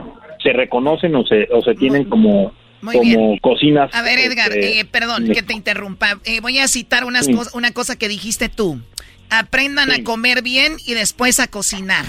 se 0.43 0.53
reconocen 0.55 1.15
o 1.17 1.25
se, 1.27 1.47
o 1.53 1.61
se 1.61 1.75
tienen 1.75 2.05
como, 2.05 2.53
Muy 2.81 2.95
como 2.97 3.05
bien. 3.05 3.39
cocinas. 3.41 3.95
A 3.95 4.01
ver, 4.01 4.19
Edgar, 4.21 4.49
este, 4.53 4.81
eh, 4.81 4.85
perdón 4.87 5.29
que 5.29 5.43
te 5.43 5.53
interrumpa. 5.53 6.19
Eh, 6.25 6.41
voy 6.41 6.59
a 6.59 6.67
citar 6.69 7.05
unas 7.05 7.27
Sí. 7.27 7.37
una 7.53 7.73
cosa 7.73 7.99
que 7.99 8.09
dijiste 8.09 8.49
tú. 8.49 8.81
Aprendan 9.29 9.91
a 9.91 10.03
comer 10.03 10.43
bien 10.43 10.73
y 10.87 10.95
después 10.95 11.39
a 11.41 11.47
cocinar. 11.49 12.07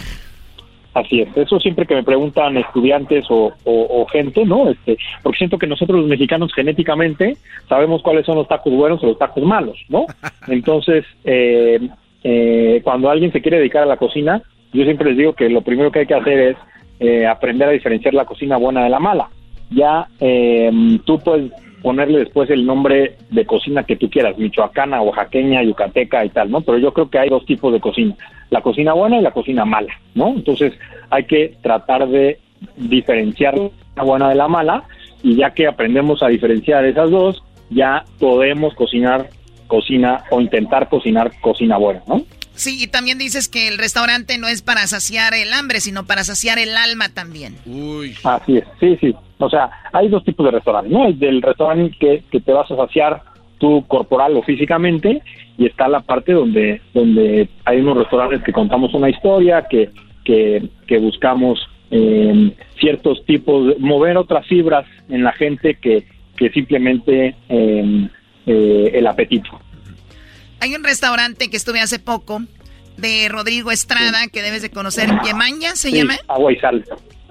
Así 0.93 1.21
es, 1.21 1.29
eso 1.37 1.57
siempre 1.59 1.85
que 1.85 1.95
me 1.95 2.03
preguntan 2.03 2.57
estudiantes 2.57 3.23
o, 3.29 3.53
o- 3.63 4.01
o 4.01 4.05
gente, 4.07 4.43
¿no? 4.45 4.69
Este, 4.69 4.97
porque 5.23 5.37
siento 5.37 5.57
que 5.57 5.65
nosotros 5.67 5.99
los 6.01 6.09
mexicanos 6.09 6.51
genéticamente 6.53 7.37
sabemos 7.69 8.01
cuáles 8.01 8.25
son 8.25 8.35
los 8.35 8.47
tacos 8.49 8.73
buenos 8.73 9.01
o 9.01 9.07
los 9.07 9.17
tacos 9.17 9.41
malos, 9.43 9.77
¿no? 9.87 10.05
Entonces, 10.47 11.05
eh, 11.23 11.79
eh, 12.25 12.81
cuando 12.83 13.09
alguien 13.09 13.31
se 13.31 13.41
quiere 13.41 13.59
dedicar 13.59 13.83
a 13.83 13.85
la 13.85 13.95
cocina, 13.95 14.41
yo 14.73 14.83
siempre 14.83 15.09
les 15.09 15.17
digo 15.17 15.33
que 15.33 15.49
lo 15.49 15.61
primero 15.61 15.91
que 15.91 15.99
hay 15.99 16.05
que 16.05 16.15
hacer 16.15 16.39
es 16.39 16.57
eh, 16.99 17.25
aprender 17.27 17.67
a 17.67 17.71
diferenciar 17.71 18.13
la 18.13 18.25
cocina 18.25 18.57
buena 18.57 18.83
de 18.83 18.89
la 18.89 18.99
mala. 18.99 19.29
Ya 19.71 20.07
eh, 20.19 20.71
tú 21.05 21.19
puedes 21.19 21.51
ponerle 21.81 22.19
después 22.19 22.49
el 22.49 22.65
nombre 22.65 23.17
de 23.29 23.45
cocina 23.45 23.83
que 23.83 23.95
tú 23.95 24.09
quieras, 24.09 24.37
michoacana, 24.37 25.01
oaxaqueña, 25.01 25.63
yucateca 25.63 26.23
y 26.23 26.29
tal, 26.29 26.51
¿no? 26.51 26.61
Pero 26.61 26.77
yo 26.77 26.93
creo 26.93 27.09
que 27.09 27.19
hay 27.19 27.29
dos 27.29 27.45
tipos 27.45 27.73
de 27.73 27.79
cocina, 27.79 28.15
la 28.49 28.61
cocina 28.61 28.93
buena 28.93 29.17
y 29.17 29.21
la 29.21 29.31
cocina 29.31 29.65
mala, 29.65 29.93
¿no? 30.13 30.29
Entonces 30.29 30.73
hay 31.09 31.25
que 31.25 31.55
tratar 31.61 32.07
de 32.07 32.39
diferenciar 32.77 33.55
la 33.95 34.03
buena 34.03 34.29
de 34.29 34.35
la 34.35 34.47
mala 34.47 34.83
y 35.23 35.35
ya 35.35 35.51
que 35.51 35.67
aprendemos 35.67 36.21
a 36.21 36.27
diferenciar 36.27 36.85
esas 36.85 37.09
dos, 37.09 37.43
ya 37.69 38.03
podemos 38.19 38.73
cocinar 38.75 39.29
cocina 39.67 40.23
o 40.29 40.41
intentar 40.41 40.89
cocinar 40.89 41.31
cocina 41.41 41.77
buena, 41.77 42.01
¿no? 42.07 42.21
Sí, 42.61 42.77
y 42.79 42.85
también 42.85 43.17
dices 43.17 43.49
que 43.49 43.67
el 43.67 43.79
restaurante 43.79 44.37
no 44.37 44.47
es 44.47 44.61
para 44.61 44.85
saciar 44.85 45.33
el 45.33 45.51
hambre, 45.51 45.79
sino 45.79 46.05
para 46.05 46.23
saciar 46.23 46.59
el 46.59 46.77
alma 46.77 47.09
también. 47.11 47.55
Uy. 47.65 48.13
Así 48.23 48.57
es, 48.57 48.65
sí, 48.79 48.95
sí. 49.01 49.15
O 49.39 49.49
sea, 49.49 49.71
hay 49.91 50.09
dos 50.09 50.23
tipos 50.23 50.45
de 50.45 50.51
restaurantes, 50.51 50.91
¿no? 50.91 51.07
El 51.07 51.17
del 51.17 51.41
restaurante 51.41 51.97
que, 51.99 52.23
que 52.29 52.39
te 52.39 52.53
vas 52.53 52.69
a 52.69 52.75
saciar 52.75 53.23
tú 53.57 53.83
corporal 53.87 54.37
o 54.37 54.43
físicamente 54.43 55.23
y 55.57 55.65
está 55.65 55.87
la 55.87 56.01
parte 56.01 56.33
donde 56.33 56.81
donde 56.93 57.49
hay 57.65 57.79
unos 57.79 57.97
restaurantes 57.97 58.43
que 58.43 58.53
contamos 58.53 58.93
una 58.93 59.09
historia, 59.09 59.65
que, 59.67 59.89
que, 60.23 60.69
que 60.85 60.99
buscamos 60.99 61.67
eh, 61.89 62.51
ciertos 62.79 63.25
tipos, 63.25 63.69
de, 63.69 63.75
mover 63.79 64.17
otras 64.17 64.45
fibras 64.45 64.85
en 65.09 65.23
la 65.23 65.31
gente 65.31 65.79
que, 65.81 66.05
que 66.37 66.51
simplemente 66.51 67.33
eh, 67.49 68.07
eh, 68.45 68.91
el 68.93 69.07
apetito. 69.07 69.59
Hay 70.61 70.73
un 70.75 70.83
restaurante 70.83 71.49
que 71.49 71.57
estuve 71.57 71.81
hace 71.81 71.99
poco 71.99 72.41
de 72.97 73.27
Rodrigo 73.29 73.71
Estrada 73.71 74.27
que 74.31 74.41
debes 74.41 74.61
de 74.61 74.69
conocer. 74.69 75.09
¿Yemanya 75.25 75.75
se 75.75 75.89
Sí, 75.89 75.97
llama? 75.97 76.17
Agua 76.27 76.53
y 76.53 76.57
sal. 76.57 76.85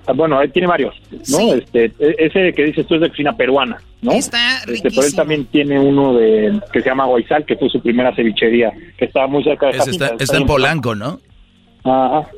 Ah, 0.07 0.13
Bueno, 0.13 0.41
él 0.43 0.51
tiene 0.53 0.67
varios, 0.67 0.95
¿no? 1.31 1.55
Este, 1.55 1.85
e- 2.01 2.17
ese 2.19 2.53
que 2.55 2.65
dices 2.65 2.87
tú 2.87 2.97
es 2.97 3.01
de 3.03 3.09
cocina 3.11 3.37
peruana, 3.37 3.81
¿no? 4.03 4.13
Está 4.13 4.59
Este, 4.67 4.91
pero 4.91 5.05
él 5.05 5.15
también 5.15 5.45
tiene 5.47 5.79
uno 5.79 6.15
de 6.15 6.59
que 6.73 6.81
se 6.81 6.89
llama 6.89 7.05
Agua 7.05 7.21
y 7.21 7.25
sal, 7.25 7.45
que 7.47 7.55
fue 7.57 7.69
su 7.71 7.81
primera 7.81 8.15
cevichería, 8.17 8.73
que 8.99 9.05
estaba 9.05 9.29
muy 9.29 9.45
cerca 9.45 9.67
de 9.67 9.79
Ese 9.79 9.91
está, 9.91 10.11
está 10.19 10.37
en 10.37 10.47
Polanco, 10.47 10.95
¿no? 10.97 11.21
Ajá. 11.85 12.29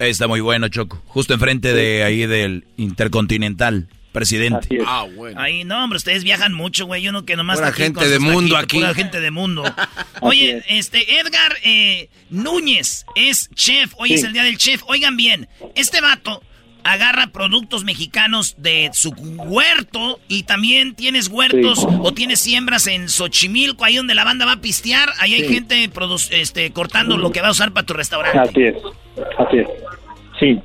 Está 0.00 0.26
muy 0.26 0.40
bueno, 0.40 0.66
Choco. 0.68 1.00
Justo 1.06 1.34
enfrente 1.34 1.72
de 1.72 2.02
ahí 2.02 2.26
del 2.26 2.64
Intercontinental, 2.76 3.86
presidente. 4.12 4.78
Ah, 4.86 5.06
bueno. 5.16 5.40
Ahí, 5.40 5.64
no, 5.64 5.82
hombre, 5.82 5.96
ustedes 5.96 6.22
viajan 6.24 6.52
mucho, 6.52 6.86
güey. 6.86 7.08
Uno 7.08 7.24
que 7.24 7.34
nomás 7.36 7.56
Pura 7.56 7.68
está 7.70 7.74
aquí 7.82 7.92
gente 7.94 8.08
de 8.08 8.18
mundo 8.18 8.56
aquí. 8.56 8.76
Pura 8.78 8.94
gente 8.94 9.20
de 9.20 9.30
mundo. 9.30 9.64
Oye, 10.20 10.62
este, 10.68 11.18
Edgar 11.20 11.56
eh, 11.64 12.08
Núñez 12.30 13.04
es 13.16 13.50
chef. 13.54 13.92
Hoy 13.96 14.08
Sí. 14.10 14.14
es 14.14 14.24
el 14.24 14.32
día 14.32 14.42
del 14.44 14.58
chef. 14.58 14.82
Oigan 14.86 15.16
bien, 15.16 15.48
este 15.74 16.00
vato 16.00 16.42
agarra 16.84 17.28
productos 17.28 17.84
mexicanos 17.84 18.56
de 18.58 18.90
su 18.92 19.10
huerto 19.10 20.18
y 20.26 20.42
también 20.42 20.94
tienes 20.96 21.28
huertos 21.28 21.78
Sí. 21.80 21.86
o 22.00 22.12
tienes 22.12 22.40
siembras 22.40 22.88
en 22.88 23.08
Xochimilco, 23.08 23.84
ahí 23.84 23.96
donde 23.96 24.16
la 24.16 24.24
banda 24.24 24.46
va 24.46 24.52
a 24.52 24.60
pistear. 24.60 25.10
Ahí 25.20 25.34
hay 25.34 25.44
Sí. 25.46 25.54
gente 25.54 25.90
este, 26.32 26.72
cortando 26.72 27.16
lo 27.16 27.30
que 27.30 27.40
va 27.40 27.48
a 27.48 27.52
usar 27.52 27.72
para 27.72 27.86
tu 27.86 27.94
restaurante. 27.94 28.38
Así 28.38 28.62
es, 28.62 28.74
así 29.38 29.58
es. 29.58 29.66
Sí, 30.40 30.60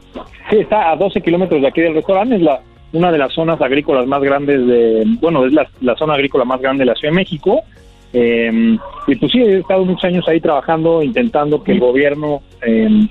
sí, 0.49 0.55
está 0.57 0.89
a 0.91 0.95
12 0.95 1.21
kilómetros 1.21 1.61
de 1.61 1.67
aquí 1.67 1.81
del 1.81 1.93
restaurante, 1.93 2.35
es 2.37 2.41
la 2.41 2.61
una 2.93 3.11
de 3.11 3.17
las 3.17 3.33
zonas 3.33 3.61
agrícolas 3.61 4.07
más 4.07 4.21
grandes 4.21 4.65
de, 4.65 5.03
bueno, 5.19 5.45
es 5.45 5.53
la, 5.53 5.67
la 5.81 5.95
zona 5.95 6.13
agrícola 6.13 6.45
más 6.45 6.61
grande 6.61 6.81
de 6.81 6.85
la 6.85 6.95
Ciudad 6.95 7.13
de 7.13 7.17
México. 7.17 7.61
Eh, 8.13 8.77
y 9.07 9.15
pues 9.15 9.31
sí, 9.31 9.39
he 9.41 9.59
estado 9.59 9.83
muchos 9.85 10.05
años 10.05 10.27
ahí 10.27 10.39
trabajando, 10.39 11.03
intentando 11.03 11.63
que 11.63 11.73
el 11.73 11.79
gobierno 11.79 12.41
eh, 12.65 13.07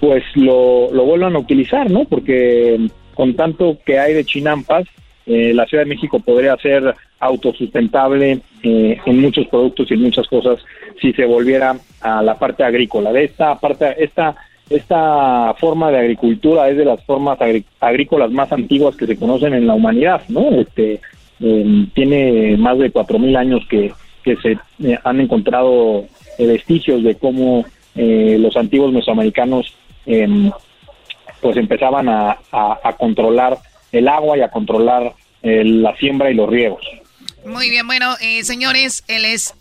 pues 0.00 0.22
lo, 0.34 0.92
lo 0.92 1.04
vuelvan 1.04 1.34
a 1.34 1.38
utilizar, 1.38 1.90
¿no? 1.90 2.04
Porque 2.04 2.78
con 3.14 3.34
tanto 3.34 3.78
que 3.86 3.98
hay 3.98 4.12
de 4.12 4.24
chinampas, 4.24 4.84
eh, 5.26 5.54
la 5.54 5.64
Ciudad 5.66 5.84
de 5.84 5.88
México 5.88 6.20
podría 6.20 6.56
ser 6.56 6.94
autosustentable 7.20 8.40
eh, 8.62 8.98
en 9.06 9.20
muchos 9.20 9.46
productos 9.46 9.90
y 9.90 9.94
en 9.94 10.02
muchas 10.02 10.26
cosas 10.28 10.58
si 11.00 11.12
se 11.14 11.24
volviera 11.24 11.76
a 12.02 12.22
la 12.22 12.38
parte 12.38 12.64
agrícola. 12.64 13.12
De 13.12 13.24
esta 13.24 13.58
parte, 13.58 13.94
esta 13.98 14.36
esta 14.70 15.54
forma 15.60 15.90
de 15.90 15.98
agricultura 15.98 16.68
es 16.68 16.76
de 16.76 16.84
las 16.84 17.02
formas 17.04 17.38
agrícolas 17.80 18.30
más 18.30 18.50
antiguas 18.52 18.96
que 18.96 19.06
se 19.06 19.16
conocen 19.16 19.54
en 19.54 19.66
la 19.66 19.74
humanidad, 19.74 20.22
¿no? 20.28 20.50
Este 20.52 21.00
eh, 21.40 21.86
tiene 21.94 22.56
más 22.56 22.78
de 22.78 22.90
cuatro 22.90 23.18
mil 23.18 23.36
años 23.36 23.62
que, 23.68 23.92
que 24.22 24.36
se 24.36 24.52
eh, 24.82 24.98
han 25.04 25.20
encontrado 25.20 26.04
eh, 26.38 26.46
vestigios 26.46 27.02
de 27.02 27.16
cómo 27.16 27.64
eh, 27.94 28.36
los 28.40 28.56
antiguos 28.56 28.92
mesoamericanos 28.92 29.74
em, 30.06 30.50
pues 31.40 31.56
empezaban 31.56 32.08
a, 32.08 32.38
a- 32.52 32.78
a 32.82 32.92
controlar 32.94 33.58
el 33.92 34.08
agua 34.08 34.38
y 34.38 34.40
a 34.40 34.48
controlar 34.48 35.12
eh, 35.42 35.62
la 35.64 35.94
siembra 35.96 36.30
y 36.30 36.34
los 36.34 36.48
riegos. 36.48 36.82
Muy 37.44 37.68
bien, 37.68 37.86
bueno, 37.86 38.14
señores, 38.42 39.04
él 39.06 39.26
es, 39.26 39.54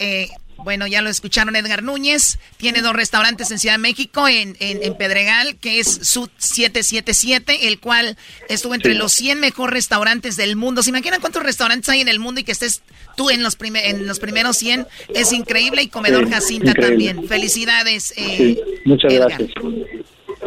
bueno, 0.64 0.88
ya 0.88 1.02
lo 1.02 1.10
escucharon, 1.10 1.56
Edgar 1.56 1.84
Núñez. 1.84 2.40
Tiene 2.58 2.82
dos 2.82 2.94
restaurantes 2.94 3.52
en 3.52 3.60
Ciudad 3.60 3.76
de 3.76 3.80
México, 3.82 4.28
en, 4.28 4.56
en, 4.60 4.82
en 4.84 4.96
Pedregal, 4.96 5.56
que 5.58 5.80
es 5.80 5.88
Sud 5.88 6.30
777, 6.38 7.68
el 7.68 7.80
cual 7.80 8.18
estuvo 8.50 8.74
entre 8.76 8.94
Sí. 8.94 8.98
los 8.98 9.12
100 9.14 9.40
mejores 9.40 9.74
restaurantes 9.74 10.38
del 10.38 10.56
mundo. 10.56 10.84
¿Se 10.84 10.90
imaginan 10.90 11.20
cuántos 11.22 11.44
restaurantes 11.44 11.90
hay 11.90 12.02
en 12.02 12.08
el 12.08 12.20
mundo 12.20 12.40
y 12.42 12.44
que 12.44 12.52
estés 12.52 12.82
tú 13.16 13.30
en 13.30 13.44
los, 13.44 13.56
prime- 13.56 13.90
en 13.90 14.08
los 14.08 14.20
primeros 14.20 14.58
100? 14.58 14.88
Es 15.14 15.32
increíble 15.34 15.84
y 15.84 15.88
Comedor 15.88 16.26
Sí, 16.26 16.32
Jacinta 16.32 16.70
increíble. 16.72 17.06
también. 17.14 17.28
Felicidades. 17.28 18.14
eh, 18.18 18.36
Sí, 18.38 18.60
muchas 18.86 19.14
Edgar. 19.14 19.30
gracias. 19.30 19.52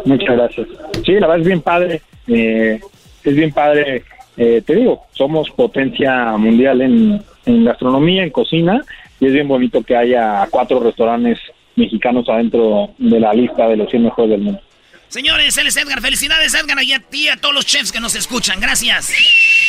Muchas 0.05 0.37
gracias. 0.37 0.67
Sí, 1.05 1.13
la 1.13 1.27
verdad 1.27 1.39
es 1.41 1.47
bien 1.47 1.61
padre. 1.63 2.03
Eh, 2.29 2.81
es 3.25 3.35
bien 3.35 3.53
padre. 3.53 4.05
Eh, 4.37 4.63
te 4.67 4.75
digo, 4.75 5.07
somos 5.13 5.49
potencia 5.51 6.37
mundial 6.37 6.83
en, 6.83 7.23
en 7.47 7.65
gastronomía, 7.65 8.23
en 8.23 8.31
cocina, 8.31 8.85
y 9.21 9.27
es 9.27 9.33
bien 9.33 9.49
bonito 9.49 9.83
que 9.83 9.97
haya 9.97 10.47
cuatro 10.51 10.81
restaurantes 10.81 11.39
mexicanos 11.75 12.29
adentro 12.29 12.91
de 12.99 13.21
la 13.21 13.33
lista 13.33 13.69
de 13.69 13.77
los 13.77 13.91
100 13.91 14.03
mejores 14.03 14.31
del 14.31 14.41
mundo. 14.41 14.61
Señores, 15.09 15.57
él 15.57 15.69
es 15.69 15.77
Edgar. 15.77 16.01
Felicidades, 16.01 16.55
Edgar, 16.55 16.83
y 16.83 16.93
a 16.93 17.01
ti 17.01 17.25
y 17.25 17.29
a 17.29 17.37
todos 17.37 17.55
los 17.55 17.65
chefs 17.65 17.93
que 17.93 18.01
nos 18.01 18.15
escuchan. 18.17 18.61
Gracias. 18.61 19.13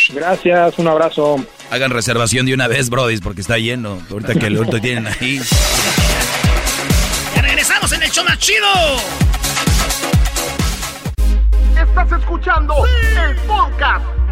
Gracias, 0.09 0.79
un 0.79 0.87
abrazo. 0.87 1.45
Hagan 1.69 1.91
reservación 1.91 2.45
de 2.45 2.53
una 2.53 2.67
vez, 2.67 2.89
Brody, 2.89 3.17
porque 3.17 3.41
está 3.41 3.57
lleno. 3.57 4.01
Ahorita 4.09 4.33
que 4.35 4.47
el 4.47 4.57
otro 4.57 4.81
tienen 4.81 5.07
ahí. 5.07 5.39
Ya 7.35 7.41
regresamos 7.41 7.91
en 7.91 8.03
el 8.03 8.09
show 8.09 8.25
más 8.25 8.39
chido. 8.39 8.67
Estás 11.79 12.11
escuchando 12.19 12.73
el 12.85 13.35
podcast 13.47 14.16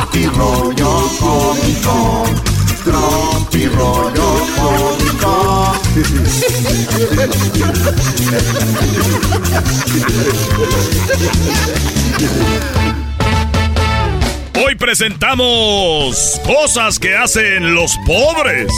Tropi 0.00 0.26
rollo 0.28 1.10
cómico. 1.20 2.24
Tropi 2.84 3.66
rollo 3.66 4.46
cómico. 4.56 5.76
Hoy 14.64 14.74
presentamos 14.76 16.40
cosas 16.46 16.98
que 16.98 17.14
hacen 17.14 17.74
los 17.74 17.94
pobres. 18.06 18.72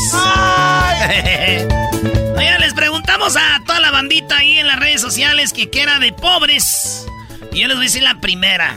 Oigan, 2.37 2.61
les 2.61 2.75
preguntamos 2.75 3.37
a 3.37 3.62
toda 3.64 3.79
la 3.79 3.93
bandita 3.93 4.39
ahí 4.39 4.59
en 4.59 4.66
las 4.66 4.81
redes 4.81 5.01
sociales 5.01 5.53
que 5.53 5.70
qué 5.70 5.83
era 5.83 6.01
de 6.01 6.12
pobres. 6.12 7.07
Y 7.53 7.61
yo 7.61 7.68
les 7.68 7.77
voy 7.77 7.85
a 7.85 7.89
decir 7.89 8.03
la 8.03 8.20
primera. 8.20 8.77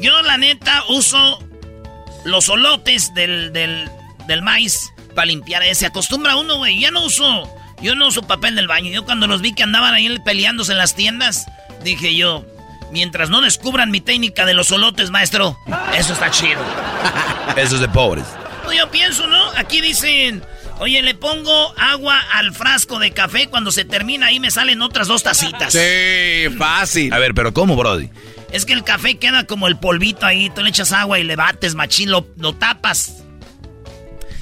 Yo, 0.00 0.22
la 0.22 0.38
neta, 0.38 0.84
uso 0.88 1.40
los 2.24 2.48
olotes 2.48 3.14
del, 3.14 3.52
del, 3.52 3.90
del 4.26 4.42
maíz 4.42 4.92
para 5.14 5.26
limpiar. 5.26 5.62
Eh, 5.62 5.74
Se 5.74 5.86
acostumbra 5.86 6.36
uno, 6.36 6.56
güey. 6.58 6.80
Ya 6.80 6.90
no 6.90 7.04
uso. 7.04 7.48
Yo 7.82 7.94
no 7.94 8.08
uso 8.08 8.22
papel 8.22 8.54
del 8.56 8.66
baño. 8.68 8.90
Yo 8.90 9.04
cuando 9.04 9.26
los 9.26 9.40
vi 9.40 9.52
que 9.54 9.62
andaban 9.62 9.94
ahí 9.94 10.18
peleándose 10.24 10.72
en 10.72 10.78
las 10.78 10.94
tiendas, 10.94 11.46
dije 11.82 12.14
yo, 12.16 12.44
mientras 12.92 13.28
no 13.30 13.40
descubran 13.40 13.90
mi 13.90 14.00
técnica 14.00 14.46
de 14.46 14.54
los 14.54 14.70
olotes, 14.70 15.10
maestro, 15.10 15.58
eso 15.96 16.12
está 16.12 16.30
chido. 16.30 16.60
Eso 17.56 17.74
es 17.76 17.80
de 17.82 17.88
pobres. 17.88 18.24
No, 18.64 18.72
Yo 18.72 18.90
pienso, 18.90 19.26
¿no? 19.26 19.50
Aquí 19.56 19.80
dicen, 19.80 20.42
oye, 20.78 21.02
le 21.02 21.14
pongo 21.14 21.74
agua 21.78 22.18
al 22.32 22.52
frasco 22.54 22.98
de 22.98 23.12
café, 23.12 23.48
cuando 23.48 23.70
se 23.70 23.84
termina 23.84 24.26
ahí 24.26 24.40
me 24.40 24.50
salen 24.50 24.80
otras 24.82 25.06
dos 25.06 25.22
tacitas. 25.22 25.72
Sí, 25.72 26.48
fácil. 26.56 27.12
A 27.12 27.18
ver, 27.18 27.34
pero 27.34 27.52
¿cómo, 27.52 27.76
Brody? 27.76 28.08
Es 28.54 28.64
que 28.64 28.72
el 28.72 28.84
café 28.84 29.16
queda 29.16 29.48
como 29.48 29.66
el 29.66 29.76
polvito 29.76 30.26
ahí, 30.26 30.48
tú 30.48 30.62
le 30.62 30.68
echas 30.68 30.92
agua 30.92 31.18
y 31.18 31.24
le 31.24 31.34
bates, 31.34 31.74
machín, 31.74 32.12
lo, 32.12 32.24
lo 32.38 32.52
tapas. 32.52 33.24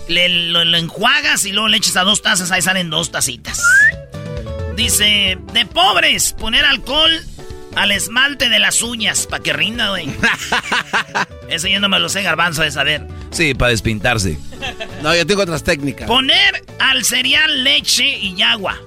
Le, 0.07 0.51
lo, 0.51 0.67
lo 0.67 0.77
enjuagas 0.77 1.47
y 1.47 1.53
luego 1.53 1.69
le 1.69 1.79
echas 1.79 1.97
a 1.97 2.03
dos 2.03 2.21
tazas, 2.21 2.51
ahí 2.51 2.61
salen 2.61 2.91
dos 2.91 3.11
tacitas. 3.11 3.63
Dice, 4.77 5.39
de 5.55 5.65
pobres, 5.65 6.35
poner 6.35 6.67
alcohol 6.67 7.11
al 7.75 7.91
esmalte 7.91 8.51
de 8.51 8.59
las 8.59 8.83
uñas, 8.83 9.27
para 9.27 9.43
que 9.43 9.55
rinda, 9.55 9.89
güey. 9.89 10.07
Eso 11.49 11.69
yo 11.69 11.81
no 11.81 11.89
me 11.89 11.99
lo 11.99 12.11
sé, 12.11 12.21
garbanzo, 12.21 12.61
de 12.61 12.71
saber. 12.71 13.07
Sí, 13.31 13.55
para 13.55 13.71
despintarse. 13.71 14.37
No, 15.01 15.17
yo 15.17 15.27
tengo 15.27 15.41
otras 15.41 15.65
técnicas. 15.65 16.07
Poner 16.07 16.63
al 16.81 17.03
cereal 17.07 17.65
leche 17.65 18.05
y 18.19 18.43
agua. 18.43 18.79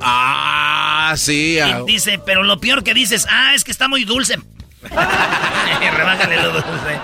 Ah, 0.00 1.14
sí. 1.16 1.58
ah. 1.58 1.82
Y 1.82 1.92
dice, 1.92 2.20
pero 2.24 2.42
lo 2.42 2.60
peor 2.60 2.82
que 2.84 2.94
dices, 2.94 3.26
ah, 3.30 3.54
es 3.54 3.64
que 3.64 3.70
está 3.70 3.88
muy 3.88 4.04
dulce. 4.04 4.38
Rebájale 4.82 6.42
lo 6.42 6.52
dulce. 6.52 6.98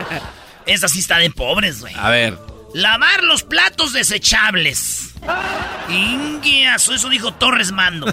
Esa 0.67 0.89
sí 0.89 0.99
está 0.99 1.19
de 1.19 1.31
pobres, 1.31 1.81
güey. 1.81 1.95
A 1.97 2.11
ver. 2.11 2.39
Lavar 2.75 3.23
los 3.23 3.43
platos 3.43 3.93
desechables. 3.93 5.15
Inguiazo, 5.89 6.95
eso 6.95 7.09
dijo 7.09 7.33
Torres 7.33 7.73
Mando. 7.73 8.13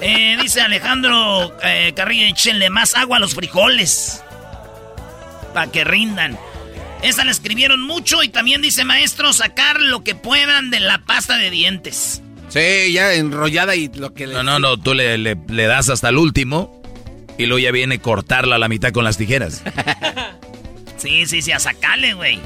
Eh, 0.00 0.36
dice 0.40 0.60
Alejandro 0.60 1.56
eh, 1.62 1.92
Carrillo, 1.96 2.26
échenle 2.26 2.70
más 2.70 2.94
agua 2.94 3.16
a 3.16 3.20
los 3.20 3.34
frijoles. 3.34 4.22
Para 5.54 5.70
que 5.72 5.84
rindan. 5.84 6.38
Esa 7.02 7.24
la 7.24 7.30
escribieron 7.30 7.80
mucho 7.80 8.22
y 8.22 8.28
también 8.28 8.62
dice 8.62 8.84
maestro, 8.84 9.32
sacar 9.32 9.80
lo 9.80 10.04
que 10.04 10.14
puedan 10.14 10.70
de 10.70 10.80
la 10.80 10.98
pasta 10.98 11.36
de 11.36 11.50
dientes. 11.50 12.22
Sí, 12.48 12.92
ya 12.92 13.14
enrollada 13.14 13.74
y 13.76 13.88
lo 13.88 14.14
que 14.14 14.26
le... 14.26 14.34
No, 14.34 14.42
no, 14.42 14.58
no, 14.58 14.76
tú 14.78 14.94
le, 14.94 15.18
le- 15.18 15.36
le 15.48 15.66
das 15.66 15.88
hasta 15.88 16.08
el 16.10 16.16
último 16.16 16.80
y 17.38 17.46
luego 17.46 17.58
ya 17.58 17.70
viene 17.72 17.98
cortarla 17.98 18.56
a 18.56 18.58
la 18.58 18.68
mitad 18.68 18.92
con 18.92 19.04
las 19.04 19.16
tijeras. 19.16 19.62
Sí, 20.98 21.26
sí, 21.26 21.42
sí, 21.42 21.52
a 21.52 21.58
sacarle, 21.60 22.14
güey. 22.14 22.40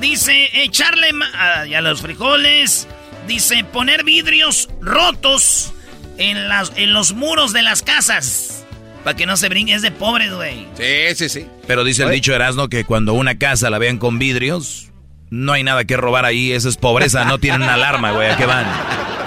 Dice 0.00 0.48
echarle 0.62 1.12
ma- 1.12 1.30
ah, 1.34 1.64
los 1.82 2.00
frijoles. 2.00 2.88
Dice 3.28 3.62
poner 3.62 4.04
vidrios 4.04 4.70
rotos 4.80 5.74
en, 6.16 6.48
las, 6.48 6.72
en 6.76 6.94
los 6.94 7.12
muros 7.12 7.52
de 7.52 7.62
las 7.62 7.82
casas. 7.82 8.64
Para 9.04 9.16
que 9.16 9.26
no 9.26 9.36
se 9.36 9.50
brinque, 9.50 9.74
es 9.74 9.82
de 9.82 9.90
pobres, 9.90 10.32
güey. 10.32 10.66
Sí, 10.78 11.14
sí, 11.14 11.28
sí. 11.28 11.46
Pero 11.66 11.84
dice 11.84 12.04
el 12.04 12.10
dicho 12.10 12.34
Erasmo 12.34 12.68
que 12.70 12.84
cuando 12.84 13.12
una 13.12 13.36
casa 13.38 13.68
la 13.68 13.78
vean 13.78 13.98
con 13.98 14.18
vidrios, 14.18 14.88
no 15.28 15.52
hay 15.52 15.62
nada 15.62 15.84
que 15.84 15.98
robar 15.98 16.24
ahí, 16.24 16.52
eso 16.52 16.70
es 16.70 16.78
pobreza, 16.78 17.26
no 17.26 17.38
tienen 17.38 17.68
alarma, 17.68 18.12
güey, 18.12 18.30
¿a 18.30 18.36
qué 18.38 18.46
van? 18.46 18.66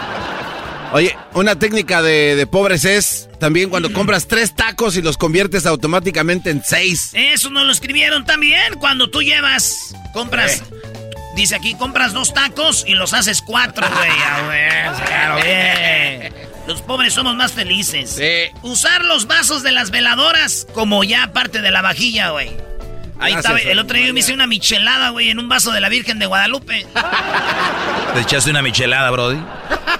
Oye, 0.94 1.16
una 1.34 1.58
técnica 1.60 2.02
de, 2.02 2.36
de 2.36 2.48
pobres 2.48 2.86
es 2.86 3.30
también 3.40 3.70
cuando 3.70 3.92
compras 3.92 4.28
tres 4.28 4.56
tacos 4.56 4.96
y 4.96 5.02
los 5.02 5.18
conviertes 5.18 5.66
automáticamente 5.66 6.50
en 6.50 6.64
seis. 6.64 7.12
Eso 7.14 7.50
nos 7.50 7.66
lo 7.66 7.72
escribieron 7.72 8.26
también. 8.26 8.76
Cuando 8.80 9.10
tú 9.10 9.22
llevas, 9.22 9.94
compras. 10.14 10.64
Dice 11.36 11.56
aquí, 11.56 11.76
compras 11.76 12.14
dos 12.14 12.34
tacos 12.34 12.84
y 12.88 12.96
los 12.96 13.14
haces 13.14 13.42
cuatro, 13.42 13.86
güey. 13.88 14.10
Ah. 14.10 16.30
Los 16.66 16.82
pobres 16.82 17.14
somos 17.14 17.36
más 17.36 17.52
felices. 17.52 18.20
Usar 18.64 19.04
los 19.06 19.28
vasos 19.28 19.64
de 19.64 19.72
las 19.72 19.92
veladoras 19.92 20.66
como 20.74 21.04
ya 21.04 21.32
parte 21.34 21.62
de 21.62 21.70
la 21.70 21.82
vajilla, 21.82 22.32
güey. 22.32 22.50
Ahí 23.20 23.34
Gracias, 23.34 23.58
está, 23.58 23.72
el 23.72 23.80
otro 23.80 23.96
día 23.96 24.04
María. 24.04 24.14
me 24.14 24.20
hice 24.20 24.34
una 24.34 24.48
michelada, 24.48 25.10
güey, 25.10 25.30
en 25.30 25.40
un 25.40 25.50
vaso 25.50 25.72
de 25.72 25.80
la 25.80 25.90
Virgen 25.90 26.20
de 26.20 26.28
Guadalupe. 26.28 26.86
¿Te 28.14 28.20
echaste 28.22 28.52
una 28.52 28.62
michelada, 28.62 29.10
Brody? 29.10 29.40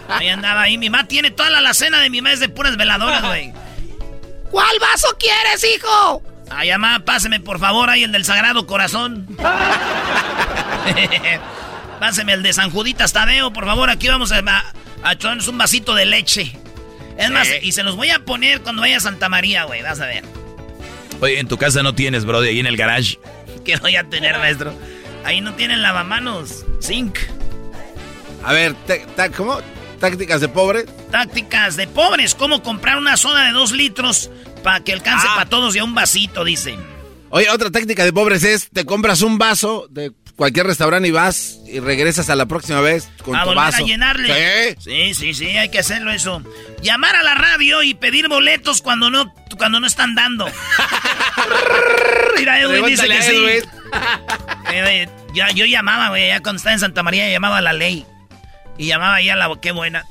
Ahí 0.08 0.30
andaba 0.30 0.62
ahí. 0.64 0.78
Mi 0.78 0.90
mamá 0.90 1.08
tiene 1.08 1.32
toda 1.32 1.50
la 1.50 1.58
alacena 1.60 2.00
de 2.00 2.10
mi 2.10 2.22
mamá 2.22 2.34
es 2.34 2.40
de 2.40 2.50
puras 2.50 2.78
veladoras, 2.78 3.24
güey. 3.24 3.54
¿Cuál 4.50 4.80
vaso 4.80 5.08
quieres, 5.20 5.64
hijo? 5.76 6.24
Ay, 6.50 6.70
mamá, 6.72 7.00
páseme 7.04 7.40
por 7.42 7.60
favor 7.60 7.90
ahí 7.90 8.04
el 8.04 8.12
del 8.12 8.24
Sagrado 8.24 8.66
Corazón. 8.66 9.28
Páseme 12.00 12.34
el 12.34 12.44
de 12.44 12.54
San 12.54 12.70
Juditas 12.70 13.12
Tadeo, 13.12 13.52
por 13.52 13.66
favor. 13.66 13.90
Aquí 13.90 14.08
vamos 14.08 14.32
a, 14.32 14.40
a, 14.40 14.74
a 15.04 15.14
echarnos 15.14 15.48
un 15.48 15.58
vasito 15.58 15.96
de 15.96 16.06
leche. 16.06 16.56
Es 17.18 17.32
más, 17.32 17.48
y 17.62 17.72
se 17.72 17.84
los 17.84 17.96
voy 17.96 18.12
a 18.12 18.20
poner 18.20 18.62
cuando 18.62 18.82
vaya 18.82 18.98
a 18.98 19.00
Santa 19.00 19.28
María, 19.30 19.64
güey. 19.64 19.82
Vas 19.82 20.00
a 20.00 20.06
ver. 20.06 20.24
Oye, 21.20 21.40
en 21.40 21.48
tu 21.48 21.58
casa 21.58 21.82
no 21.82 21.96
tienes, 21.96 22.26
Brody, 22.26 22.50
ahí 22.50 22.60
en 22.60 22.68
el 22.68 22.78
garage. 22.78 23.18
¿Qué 23.66 23.76
voy 23.78 23.96
a 23.96 24.04
tener, 24.04 24.38
maestro? 24.38 24.74
Ahí 25.26 25.42
no 25.42 25.56
tienen 25.56 25.82
lavamanos. 25.82 26.64
Zinc. 26.82 27.18
A 28.44 28.54
ver, 28.54 28.76
¿cómo? 29.36 29.60
¿Tácticas 30.00 30.42
de 30.42 30.48
pobre? 30.48 30.86
Tácticas 31.12 31.76
de 31.76 31.88
pobres. 31.88 32.36
¿Cómo 32.36 32.62
comprar 32.62 32.98
una 32.98 33.18
soda 33.18 33.46
de 33.46 33.52
dos 33.52 33.72
litros 33.72 34.30
para 34.68 34.84
que 34.84 34.94
alcance 34.94 35.26
para 35.28 35.50
todos 35.50 35.76
y 35.76 35.80
a 35.80 35.84
un 35.84 35.96
vasito, 35.96 36.44
dicen. 36.44 36.80
Oye, 37.30 37.50
otra 37.50 37.72
táctica 37.72 38.04
de 38.04 38.14
pobres 38.14 38.44
es 38.44 38.70
te 38.70 38.86
compras 38.86 39.22
un 39.22 39.38
vaso 39.38 39.88
de 39.90 40.12
cualquier 40.36 40.68
restaurante 40.68 41.08
y 41.08 41.12
vas 41.12 41.60
y 41.66 41.80
regresas 41.80 42.30
a 42.30 42.36
la 42.36 42.46
próxima 42.46 42.82
vez 42.82 43.10
con 43.24 43.36
a 43.36 43.44
tu 43.44 43.50
volver 43.50 43.64
vaso. 43.64 43.84
a 43.84 43.88
llenarle. 43.88 44.78
Sí, 44.80 45.14
sí, 45.14 45.34
sí, 45.34 45.48
hay 45.48 45.70
que 45.70 45.80
hacerlo 45.80 46.12
eso. 46.12 46.42
Llamar 46.82 47.16
a 47.16 47.24
la 47.24 47.36
radio 47.36 47.84
y 47.84 47.94
pedir 47.94 48.28
boletos 48.28 48.82
cuando 48.82 49.10
no, 49.10 49.34
cuando 49.58 49.80
no 49.80 49.88
están 49.88 50.16
dando. 50.16 50.50
Mira, 52.38 52.60
Edwin 52.62 52.86
dice 52.86 53.08
que 53.08 53.22
sí. 53.22 53.46
Eh, 54.74 55.10
yo 55.34 55.66
llamaba, 55.66 56.10
güey, 56.10 56.28
ya 56.28 56.42
cuando 56.42 56.58
estaba 56.58 56.74
en 56.74 56.80
Santa 56.80 57.04
María 57.04 57.30
llamaba 57.30 57.58
a 57.58 57.62
la 57.62 57.74
ley. 57.74 58.06
Y 58.78 58.88
llamaba 58.88 59.22
ya 59.22 59.36
la... 59.36 59.50
¡Qué 59.62 59.72
buena! 59.72 60.06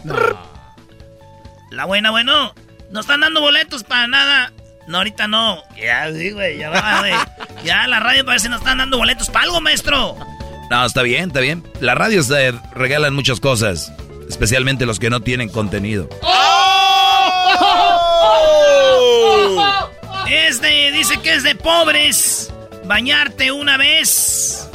La 1.71 1.85
buena, 1.85 2.11
bueno. 2.11 2.55
No 2.91 3.01
están 3.01 3.21
dando 3.21 3.41
boletos 3.41 3.85
para 3.85 4.07
nada. 4.07 4.53
No, 4.87 4.99
ahorita 4.99 5.27
no. 5.27 5.63
Ya, 5.77 6.13
sí, 6.13 6.31
güey, 6.31 6.59
ya 6.59 6.71
va, 6.71 7.01
güey. 7.01 7.15
Ya, 7.65 7.87
la 7.89 7.99
radio 8.01 8.25
parece 8.25 8.45
que 8.45 8.51
no 8.51 8.57
están 8.57 8.79
dando 8.79 8.99
boletos 8.99 9.29
para 9.29 9.45
algo, 9.47 9.61
maestro. 9.61 10.17
No, 10.71 10.85
está 10.85 11.03
bien, 11.03 11.29
está 11.29 11.41
bien. 11.41 11.65
Las 11.81 11.97
radios 11.97 12.31
eh, 12.31 12.53
regalan 12.73 13.15
muchas 13.15 13.41
cosas, 13.41 13.93
especialmente 14.29 14.87
los 14.87 14.99
que 14.99 15.11
no 15.11 15.21
tienen 15.21 15.49
contenido. 15.49 16.09
Es 20.29 20.61
de, 20.61 20.93
dice 20.93 21.21
que 21.21 21.35
es 21.35 21.43
de 21.43 21.55
pobres 21.55 22.53
bañarte 22.85 23.53
una 23.53 23.77
vez 23.77 24.69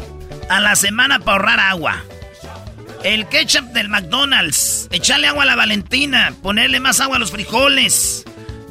a 0.49 0.59
la 0.59 0.75
semana 0.75 1.19
para 1.19 1.31
ahorrar 1.33 1.59
agua. 1.59 2.03
El 3.03 3.27
ketchup 3.27 3.65
del 3.73 3.89
McDonald's, 3.89 4.87
echarle 4.91 5.27
agua 5.27 5.43
a 5.43 5.45
la 5.47 5.55
Valentina, 5.55 6.33
ponerle 6.43 6.79
más 6.79 6.99
agua 6.99 7.15
a 7.17 7.19
los 7.19 7.31
frijoles, 7.31 8.23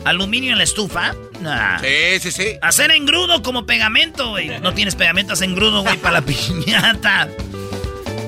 aluminio 0.04 0.52
en 0.52 0.58
la 0.58 0.64
estufa. 0.64 1.14
Nah. 1.40 1.80
Sí, 1.80 2.20
sí, 2.20 2.30
sí. 2.32 2.46
Hacer 2.62 2.92
engrudo 2.92 3.42
como 3.42 3.66
pegamento, 3.66 4.28
güey. 4.30 4.60
No 4.60 4.72
tienes 4.72 4.94
pegamento, 4.94 5.32
haz 5.32 5.40
engrudo, 5.42 5.82
güey, 5.82 5.96
para 5.96 6.20
la 6.20 6.22
piñata. 6.26 7.28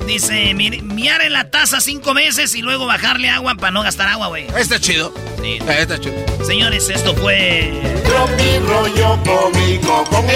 Dice, 0.06 0.52
mi- 0.54 0.82
miar 0.82 1.22
en 1.22 1.32
la 1.34 1.50
taza 1.50 1.80
cinco 1.80 2.12
veces 2.14 2.56
y 2.56 2.62
luego 2.62 2.86
bajarle 2.86 3.28
agua 3.30 3.54
para 3.54 3.70
no 3.70 3.82
gastar 3.84 4.08
agua, 4.08 4.26
güey. 4.26 4.46
Está 4.58 4.80
chido. 4.80 5.14
Sí. 5.40 5.58
Está 5.68 6.00
chido. 6.00 6.14
Señores, 6.44 6.88
esto 6.90 7.14
fue... 7.14 7.70
Tropi 8.04 8.58
rollo 8.66 9.20
cómico, 9.22 10.04
con. 10.10 10.26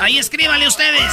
Ahí 0.00 0.16
escríbanle 0.16 0.66
ustedes. 0.66 1.12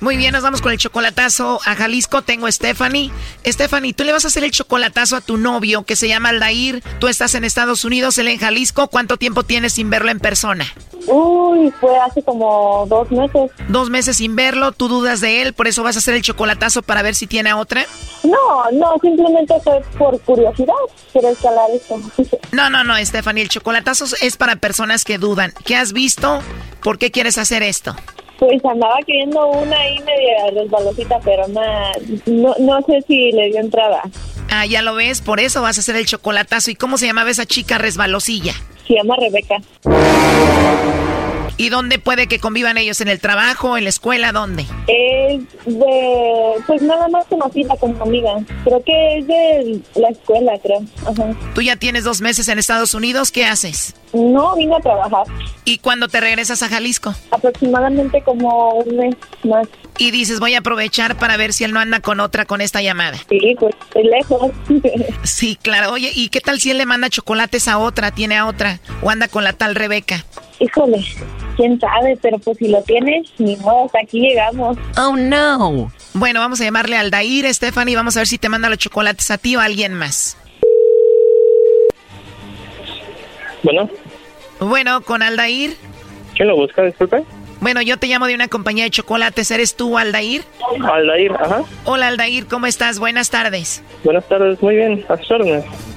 Muy 0.00 0.16
bien, 0.16 0.32
nos 0.32 0.42
vamos 0.42 0.62
con 0.62 0.70
el 0.70 0.78
chocolatazo 0.78 1.60
a 1.64 1.74
Jalisco. 1.74 2.22
Tengo 2.22 2.46
a 2.46 2.52
Stephanie. 2.52 3.10
Stephanie, 3.44 3.92
tú 3.92 4.04
le 4.04 4.12
vas 4.12 4.24
a 4.24 4.28
hacer 4.28 4.44
el 4.44 4.52
chocolatazo 4.52 5.16
a 5.16 5.20
tu 5.20 5.36
novio 5.36 5.82
que 5.82 5.96
se 5.96 6.06
llama 6.06 6.28
Aldair. 6.28 6.82
Tú 7.00 7.08
estás 7.08 7.34
en 7.34 7.44
Estados 7.44 7.84
Unidos, 7.84 8.16
él 8.18 8.28
en 8.28 8.38
Jalisco. 8.38 8.88
¿Cuánto 8.88 9.16
tiempo 9.16 9.42
tienes 9.42 9.72
sin 9.72 9.90
verlo 9.90 10.10
en 10.10 10.20
persona? 10.20 10.66
Uy, 11.06 11.72
fue 11.80 11.96
hace 11.98 12.22
como 12.22 12.86
dos 12.88 13.10
meses. 13.10 13.50
Dos 13.68 13.90
meses 13.90 14.18
sin 14.18 14.36
verlo, 14.36 14.72
tú 14.72 14.88
dudas 14.88 15.20
de 15.20 15.42
él, 15.42 15.54
por 15.54 15.66
eso 15.66 15.82
vas 15.82 15.96
a 15.96 16.00
hacer 16.00 16.14
el 16.14 16.22
chocolatazo 16.22 16.82
para 16.82 17.02
ver 17.02 17.14
si 17.14 17.26
tiene 17.26 17.50
a 17.50 17.56
otra. 17.56 17.86
No, 18.22 18.70
no, 18.72 18.94
simplemente 19.00 19.54
fue 19.64 19.80
por 19.96 20.20
curiosidad. 20.20 20.74
Quiero 21.12 21.30
escalar 21.30 21.70
esto. 21.72 21.98
No, 22.52 22.68
no, 22.68 22.84
no, 22.84 22.94
Stephanie, 23.04 23.42
el 23.42 23.48
chocolatazo 23.48 24.04
es 24.20 24.36
para 24.36 24.56
personas 24.56 25.04
que 25.04 25.18
dudan. 25.18 25.52
¿Qué 25.64 25.76
has 25.76 25.92
visto? 25.92 26.40
¿Por 26.82 26.98
qué 26.98 27.10
quieres 27.10 27.38
hacer 27.38 27.62
esto? 27.62 27.96
Pues 28.38 28.64
andaba 28.64 28.96
queriendo 29.04 29.46
una 29.48 29.76
ahí 29.76 29.98
media 30.00 30.50
resbalosita, 30.52 31.18
pero 31.24 31.48
nada, 31.48 31.92
no, 32.26 32.54
no 32.58 32.80
sé 32.82 33.02
si 33.06 33.32
le 33.32 33.50
dio 33.50 33.60
entrada. 33.60 34.02
Ah, 34.50 34.64
ya 34.64 34.82
lo 34.82 34.94
ves, 34.94 35.20
por 35.20 35.40
eso 35.40 35.60
vas 35.60 35.76
a 35.76 35.80
hacer 35.80 35.96
el 35.96 36.06
chocolatazo. 36.06 36.70
¿Y 36.70 36.74
cómo 36.74 36.98
se 36.98 37.06
llamaba 37.06 37.30
esa 37.30 37.46
chica 37.46 37.78
resbalosilla? 37.78 38.54
Se 38.86 38.94
llama 38.94 39.16
Rebeca. 39.16 39.56
¿Y 41.58 41.70
dónde 41.70 41.98
puede 41.98 42.28
que 42.28 42.38
convivan 42.38 42.78
ellos? 42.78 43.00
¿En 43.00 43.08
el 43.08 43.18
trabajo, 43.18 43.76
en 43.76 43.82
la 43.82 43.90
escuela, 43.90 44.30
dónde? 44.30 44.64
Es 44.86 45.40
de, 45.66 46.54
pues 46.68 46.80
nada 46.82 47.08
más 47.08 47.26
conocida 47.26 47.76
como 47.76 48.00
amiga. 48.00 48.30
Creo 48.62 48.80
que 48.84 49.18
es 49.18 49.26
de 49.26 49.80
la 49.96 50.08
escuela, 50.10 50.52
creo. 50.62 50.84
Ajá. 51.04 51.34
Tú 51.56 51.60
ya 51.60 51.74
tienes 51.74 52.04
dos 52.04 52.20
meses 52.20 52.46
en 52.46 52.60
Estados 52.60 52.94
Unidos, 52.94 53.32
¿qué 53.32 53.44
haces? 53.44 53.96
No, 54.12 54.54
vine 54.54 54.76
a 54.76 54.80
trabajar. 54.80 55.26
¿Y 55.64 55.78
cuándo 55.78 56.06
te 56.06 56.20
regresas 56.20 56.62
a 56.62 56.68
Jalisco? 56.68 57.12
Aproximadamente 57.32 58.22
como 58.22 58.74
un 58.74 58.96
mes 58.96 59.16
más. 59.42 59.66
Y 60.00 60.12
dices, 60.12 60.38
voy 60.38 60.54
a 60.54 60.60
aprovechar 60.60 61.16
para 61.18 61.36
ver 61.36 61.52
si 61.52 61.64
él 61.64 61.72
no 61.72 61.80
anda 61.80 61.98
con 62.00 62.20
otra 62.20 62.44
con 62.44 62.60
esta 62.60 62.80
llamada. 62.80 63.18
Sí, 63.28 63.56
pues 63.58 63.74
es 63.94 64.04
lejos. 64.04 64.52
Sí, 65.24 65.58
claro. 65.60 65.92
Oye, 65.92 66.10
¿y 66.14 66.28
qué 66.28 66.40
tal 66.40 66.60
si 66.60 66.70
él 66.70 66.78
le 66.78 66.86
manda 66.86 67.10
chocolates 67.10 67.66
a 67.68 67.78
otra, 67.78 68.10
tiene 68.12 68.36
a 68.36 68.46
otra? 68.46 68.78
¿O 69.02 69.10
anda 69.10 69.28
con 69.28 69.42
la 69.44 69.52
tal 69.52 69.74
Rebeca? 69.74 70.24
Híjole, 70.60 71.04
quién 71.56 71.78
sabe, 71.80 72.16
pero 72.22 72.38
pues 72.38 72.58
si 72.58 72.68
lo 72.68 72.82
tienes, 72.82 73.28
ni 73.38 73.56
modo, 73.56 73.86
hasta 73.86 73.98
aquí 74.02 74.20
llegamos. 74.20 74.76
Oh, 74.96 75.16
no. 75.16 75.92
Bueno, 76.14 76.40
vamos 76.40 76.60
a 76.60 76.64
llamarle 76.64 76.96
al 76.96 77.10
Dair, 77.10 77.52
Stephanie, 77.52 77.94
vamos 77.96 78.16
a 78.16 78.20
ver 78.20 78.26
si 78.26 78.38
te 78.38 78.48
manda 78.48 78.68
los 78.68 78.78
chocolates 78.78 79.30
a 79.30 79.38
ti 79.38 79.54
o 79.56 79.60
a 79.60 79.64
alguien 79.64 79.94
más. 79.94 80.36
Bueno, 83.62 83.90
Bueno, 84.60 85.00
con 85.02 85.22
Aldair. 85.22 85.76
¿quién 86.36 86.48
lo 86.48 86.56
busca? 86.56 86.82
Disculpe. 86.82 87.24
Bueno, 87.60 87.82
yo 87.82 87.98
te 87.98 88.06
llamo 88.06 88.26
de 88.26 88.34
una 88.34 88.48
compañía 88.48 88.84
de 88.84 88.90
chocolates. 88.90 89.50
¿Eres 89.50 89.74
tú, 89.74 89.98
Aldair? 89.98 90.44
Aldair, 90.92 91.32
ajá. 91.32 91.62
Hola, 91.84 92.08
Aldair, 92.08 92.46
¿cómo 92.46 92.66
estás? 92.66 92.98
Buenas 92.98 93.30
tardes. 93.30 93.82
Buenas 94.04 94.28
tardes, 94.28 94.62
muy 94.62 94.76
bien, 94.76 95.04
a. 95.08 95.18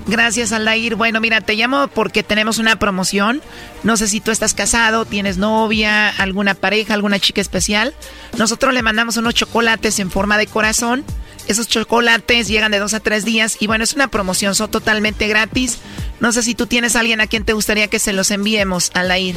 Gracias, 0.08 0.52
Aldair. 0.52 0.96
Bueno, 0.96 1.22
mira, 1.22 1.42
te 1.42 1.56
llamo 1.56 1.88
porque 1.88 2.24
tenemos 2.24 2.58
una 2.58 2.78
promoción. 2.78 3.42
No 3.84 3.96
sé 3.96 4.08
si 4.08 4.20
tú 4.22 4.32
estás 4.32 4.54
casado, 4.54 5.06
tienes 5.06 5.38
novia, 5.38 6.10
alguna 6.10 6.56
pareja, 6.56 6.96
alguna 6.96 7.20
chica 7.20 7.42
especial. 7.42 7.94
Nosotros 8.38 8.74
le 8.74 8.82
mandamos 8.82 9.18
unos 9.18 9.36
chocolates 9.36 10.00
en 10.00 10.10
forma 10.10 10.38
de 10.38 10.48
corazón. 10.48 11.06
Esos 11.48 11.68
chocolates 11.68 12.48
llegan 12.48 12.72
de 12.72 12.80
dos 12.80 12.94
a 12.94 13.00
tres 13.00 13.26
días 13.26 13.58
y 13.60 13.68
bueno, 13.68 13.84
es 13.84 13.94
una 13.94 14.08
promoción, 14.08 14.56
son 14.56 14.72
totalmente 14.72 15.28
gratis. 15.28 15.80
No 16.20 16.32
sé 16.32 16.44
si 16.44 16.56
tú 16.56 16.66
tienes 16.68 16.96
a 16.96 17.02
alguien 17.02 17.22
a 17.22 17.28
quien 17.28 17.46
te 17.46 17.54
gustaría 17.54 17.88
que 17.88 18.00
se 18.00 18.14
los 18.14 18.32
enviemos, 18.32 18.92
Aldair. 18.94 19.36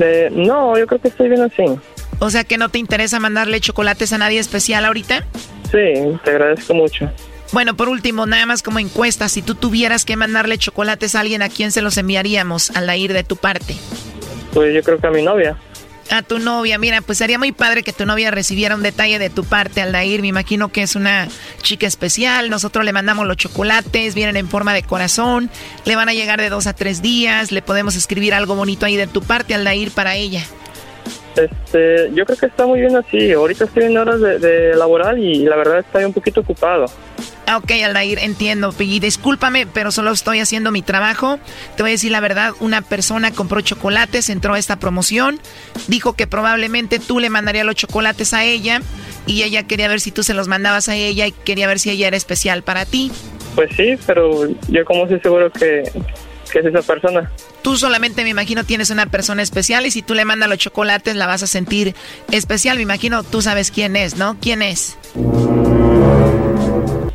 Eh, 0.00 0.28
no, 0.32 0.78
yo 0.78 0.86
creo 0.86 1.00
que 1.00 1.08
estoy 1.08 1.28
bien 1.28 1.42
así. 1.42 1.64
O 2.20 2.30
sea 2.30 2.44
que 2.44 2.58
no 2.58 2.68
te 2.68 2.78
interesa 2.78 3.20
mandarle 3.20 3.60
chocolates 3.60 4.12
a 4.12 4.18
nadie 4.18 4.38
especial 4.38 4.84
ahorita. 4.84 5.24
Sí, 5.70 6.18
te 6.24 6.30
agradezco 6.30 6.74
mucho. 6.74 7.10
Bueno, 7.52 7.76
por 7.76 7.88
último, 7.88 8.26
nada 8.26 8.44
más 8.44 8.62
como 8.62 8.78
encuesta, 8.78 9.28
si 9.28 9.40
tú 9.40 9.54
tuvieras 9.54 10.04
que 10.04 10.16
mandarle 10.16 10.58
chocolates 10.58 11.14
a 11.14 11.20
alguien, 11.20 11.42
¿a 11.42 11.48
quién 11.48 11.72
se 11.72 11.80
los 11.80 11.96
enviaríamos 11.96 12.70
al 12.76 12.94
ir 12.98 13.12
de 13.12 13.24
tu 13.24 13.36
parte? 13.36 13.74
Pues 14.52 14.74
yo 14.74 14.82
creo 14.82 14.98
que 14.98 15.06
a 15.06 15.10
mi 15.10 15.22
novia. 15.22 15.56
A 16.10 16.22
tu 16.22 16.38
novia, 16.38 16.78
mira, 16.78 17.02
pues 17.02 17.18
sería 17.18 17.38
muy 17.38 17.52
padre 17.52 17.82
que 17.82 17.92
tu 17.92 18.06
novia 18.06 18.30
recibiera 18.30 18.74
un 18.74 18.82
detalle 18.82 19.18
de 19.18 19.28
tu 19.28 19.44
parte, 19.44 19.82
Aldair. 19.82 20.22
Me 20.22 20.28
imagino 20.28 20.70
que 20.70 20.82
es 20.82 20.96
una 20.96 21.28
chica 21.60 21.86
especial. 21.86 22.48
Nosotros 22.48 22.84
le 22.84 22.94
mandamos 22.94 23.26
los 23.26 23.36
chocolates, 23.36 24.14
vienen 24.14 24.36
en 24.36 24.48
forma 24.48 24.72
de 24.72 24.82
corazón. 24.82 25.50
Le 25.84 25.96
van 25.96 26.08
a 26.08 26.14
llegar 26.14 26.40
de 26.40 26.48
dos 26.48 26.66
a 26.66 26.72
tres 26.72 27.02
días. 27.02 27.52
Le 27.52 27.60
podemos 27.60 27.94
escribir 27.94 28.32
algo 28.32 28.54
bonito 28.54 28.86
ahí 28.86 28.96
de 28.96 29.06
tu 29.06 29.22
parte, 29.22 29.54
Aldair, 29.54 29.90
para 29.90 30.16
ella. 30.16 30.44
Este, 31.36 32.10
yo 32.14 32.24
creo 32.24 32.38
que 32.38 32.46
está 32.46 32.66
muy 32.66 32.80
bien 32.80 32.96
así. 32.96 33.32
Ahorita 33.32 33.64
estoy 33.64 33.84
en 33.84 33.96
horas 33.96 34.20
de, 34.20 34.38
de 34.38 34.74
laboral 34.74 35.18
y 35.18 35.44
la 35.44 35.56
verdad 35.56 35.80
estoy 35.80 36.04
un 36.04 36.12
poquito 36.12 36.40
ocupado. 36.40 36.86
Ok, 37.56 37.70
Aldair, 37.82 38.18
entiendo. 38.18 38.74
Y 38.78 39.00
discúlpame, 39.00 39.66
pero 39.66 39.90
solo 39.90 40.10
estoy 40.10 40.40
haciendo 40.40 40.70
mi 40.70 40.82
trabajo. 40.82 41.38
Te 41.76 41.82
voy 41.82 41.90
a 41.90 41.92
decir 41.92 42.12
la 42.12 42.20
verdad, 42.20 42.52
una 42.60 42.82
persona 42.82 43.30
compró 43.30 43.62
chocolates, 43.62 44.28
entró 44.28 44.54
a 44.54 44.58
esta 44.58 44.76
promoción, 44.76 45.40
dijo 45.86 46.12
que 46.12 46.26
probablemente 46.26 46.98
tú 46.98 47.20
le 47.20 47.30
mandarías 47.30 47.64
los 47.64 47.74
chocolates 47.74 48.34
a 48.34 48.44
ella 48.44 48.82
y 49.26 49.44
ella 49.44 49.62
quería 49.62 49.88
ver 49.88 50.00
si 50.00 50.10
tú 50.10 50.22
se 50.22 50.34
los 50.34 50.46
mandabas 50.46 50.90
a 50.90 50.96
ella 50.96 51.26
y 51.26 51.32
quería 51.32 51.66
ver 51.66 51.78
si 51.78 51.90
ella 51.90 52.08
era 52.08 52.16
especial 52.18 52.62
para 52.62 52.84
ti. 52.84 53.10
Pues 53.54 53.70
sí, 53.74 53.96
pero 54.06 54.46
yo 54.68 54.84
como 54.84 55.04
estoy 55.04 55.20
seguro 55.20 55.50
que, 55.50 55.90
que 56.52 56.58
es 56.58 56.66
esa 56.66 56.82
persona. 56.82 57.30
Tú 57.68 57.76
solamente 57.76 58.22
me 58.22 58.30
imagino 58.30 58.64
tienes 58.64 58.88
una 58.88 59.04
persona 59.04 59.42
especial 59.42 59.84
y 59.84 59.90
si 59.90 60.00
tú 60.00 60.14
le 60.14 60.24
mandas 60.24 60.48
los 60.48 60.56
chocolates 60.56 61.14
la 61.16 61.26
vas 61.26 61.42
a 61.42 61.46
sentir 61.46 61.94
especial. 62.32 62.78
Me 62.78 62.82
imagino 62.82 63.22
tú 63.24 63.42
sabes 63.42 63.70
quién 63.70 63.94
es, 63.94 64.16
¿no? 64.16 64.38
¿Quién 64.40 64.62
es? 64.62 64.96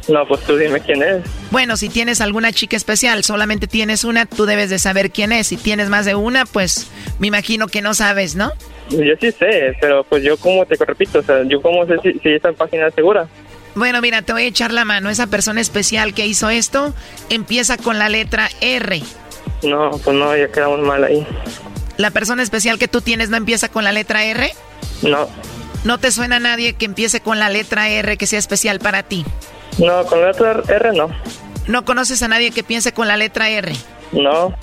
No, 0.07 0.27
pues 0.27 0.41
tú 0.41 0.55
dime 0.55 0.79
quién 0.81 1.01
es. 1.01 1.23
Bueno, 1.49 1.75
si 1.75 1.89
tienes 1.89 2.21
alguna 2.21 2.51
chica 2.51 2.77
especial, 2.77 3.23
solamente 3.23 3.65
tienes 3.65 4.03
una, 4.03 4.27
tú 4.27 4.45
debes 4.45 4.69
de 4.69 4.77
saber 4.77 5.09
quién 5.09 5.31
es. 5.31 5.47
Si 5.47 5.57
tienes 5.57 5.89
más 5.89 6.05
de 6.05 6.13
una, 6.13 6.45
pues 6.45 6.87
me 7.17 7.25
imagino 7.25 7.65
que 7.65 7.81
no 7.81 7.95
sabes, 7.95 8.35
¿no? 8.35 8.51
Yo 8.91 9.15
sí 9.19 9.31
sé, 9.31 9.75
pero 9.81 10.03
pues 10.03 10.23
yo 10.23 10.37
como 10.37 10.67
te 10.67 10.75
repito, 10.75 11.17
o 11.17 11.23
sea, 11.23 11.41
yo 11.47 11.63
como 11.63 11.87
sé 11.87 11.95
si, 12.03 12.19
si 12.19 12.29
esa 12.29 12.53
página 12.53 12.89
es 12.89 12.93
segura. 12.93 13.27
Bueno, 13.73 14.01
mira, 14.01 14.21
te 14.21 14.33
voy 14.33 14.43
a 14.43 14.47
echar 14.49 14.71
la 14.71 14.85
mano. 14.85 15.09
Esa 15.09 15.25
persona 15.25 15.61
especial 15.61 16.13
que 16.13 16.27
hizo 16.27 16.51
esto 16.51 16.93
empieza 17.31 17.75
con 17.77 17.97
la 17.97 18.07
letra 18.07 18.51
R. 18.61 19.01
No, 19.63 19.91
pues 19.91 20.15
no, 20.15 20.35
ya 20.35 20.49
quedamos 20.49 20.79
mal 20.79 21.03
ahí. 21.03 21.25
¿La 21.97 22.11
persona 22.11 22.43
especial 22.43 22.79
que 22.79 22.87
tú 22.87 23.01
tienes 23.01 23.29
no 23.29 23.37
empieza 23.37 23.69
con 23.69 23.83
la 23.83 23.91
letra 23.91 24.23
R? 24.23 24.53
No. 25.01 25.27
¿No 25.83 25.97
te 25.97 26.11
suena 26.11 26.37
a 26.37 26.39
nadie 26.39 26.73
que 26.73 26.85
empiece 26.85 27.21
con 27.21 27.39
la 27.39 27.49
letra 27.49 27.89
R 27.89 28.17
que 28.17 28.27
sea 28.27 28.39
especial 28.39 28.79
para 28.79 29.03
ti? 29.03 29.25
No, 29.77 30.05
con 30.05 30.21
la 30.21 30.27
letra 30.27 30.61
R 30.67 30.91
no. 30.93 31.09
¿No 31.67 31.85
conoces 31.85 32.21
a 32.23 32.27
nadie 32.27 32.51
que 32.51 32.63
piense 32.63 32.93
con 32.93 33.07
la 33.07 33.17
letra 33.17 33.49
R? 33.49 33.73
No. 34.11 34.55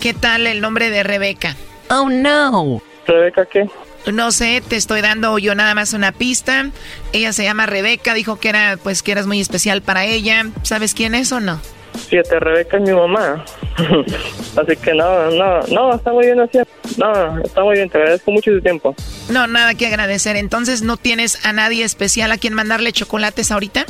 ¿Qué 0.00 0.14
tal 0.14 0.46
el 0.46 0.60
nombre 0.60 0.90
de 0.90 1.02
Rebeca? 1.02 1.56
Oh, 1.90 2.08
no. 2.08 2.82
¿Rebeca 3.06 3.46
qué? 3.46 3.68
No 4.10 4.32
sé, 4.32 4.62
te 4.66 4.76
estoy 4.76 5.02
dando 5.02 5.38
yo 5.38 5.54
nada 5.54 5.74
más 5.74 5.92
una 5.92 6.12
pista. 6.12 6.70
Ella 7.12 7.32
se 7.32 7.44
llama 7.44 7.66
Rebeca, 7.66 8.14
dijo 8.14 8.38
que 8.38 8.48
era 8.48 8.78
pues 8.82 9.02
que 9.02 9.12
eras 9.12 9.26
muy 9.26 9.40
especial 9.40 9.82
para 9.82 10.04
ella. 10.04 10.46
¿Sabes 10.62 10.94
quién 10.94 11.14
es 11.14 11.32
o 11.32 11.40
no? 11.40 11.60
Fíjate, 12.08 12.40
Rebeca 12.40 12.76
es 12.76 12.82
mi 12.82 12.92
mamá. 12.92 13.44
así 14.56 14.76
que 14.76 14.94
no, 14.94 15.30
no, 15.30 15.60
no, 15.68 15.94
está 15.94 16.12
muy 16.12 16.26
bien 16.26 16.40
así. 16.40 16.58
No, 16.96 17.38
está 17.38 17.62
muy 17.62 17.76
bien, 17.76 17.88
te 17.88 17.98
agradezco 17.98 18.30
mucho 18.30 18.50
tu 18.50 18.60
tiempo. 18.60 18.94
No, 19.28 19.46
nada 19.46 19.74
que 19.74 19.86
agradecer. 19.86 20.36
Entonces, 20.36 20.82
¿no 20.82 20.96
tienes 20.96 21.44
a 21.46 21.52
nadie 21.52 21.84
especial 21.84 22.32
a 22.32 22.38
quien 22.38 22.54
mandarle 22.54 22.92
chocolates 22.92 23.50
ahorita? 23.50 23.86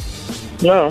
No. 0.62 0.88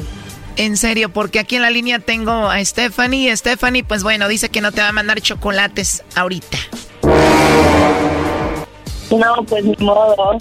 En 0.57 0.76
serio, 0.76 1.09
porque 1.09 1.39
aquí 1.39 1.55
en 1.55 1.61
la 1.61 1.70
línea 1.70 1.99
tengo 1.99 2.49
a 2.49 2.63
Stephanie. 2.65 3.36
Stephanie, 3.38 3.84
pues 3.84 4.03
bueno, 4.03 4.28
dice 4.28 4.49
que 4.49 4.59
no 4.59 4.72
te 4.72 4.82
va 4.82 4.89
a 4.89 4.91
mandar 4.91 5.22
chocolates 5.22 6.03
ahorita. 6.15 6.57
No, 9.11 9.43
pues 9.47 9.63
ni 9.63 9.76
modo. 9.78 10.38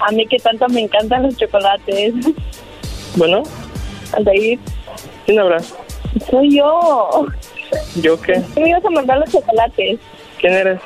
A 0.00 0.12
mí 0.12 0.26
que 0.28 0.38
tanto 0.38 0.68
me 0.68 0.82
encantan 0.82 1.24
los 1.24 1.36
chocolates. 1.36 2.14
Bueno, 3.16 3.42
Aldair, 4.12 4.58
¿quién 5.24 5.40
habla? 5.40 5.58
Soy 6.20 6.56
yo. 6.56 7.26
¿Yo 7.96 8.20
qué? 8.20 8.42
¿Qué 8.54 8.60
me 8.60 8.70
ibas 8.70 8.84
a 8.84 8.90
mandar 8.90 9.18
los 9.18 9.30
chocolates? 9.30 9.98
¿Quién 10.40 10.52
eres? 10.52 10.80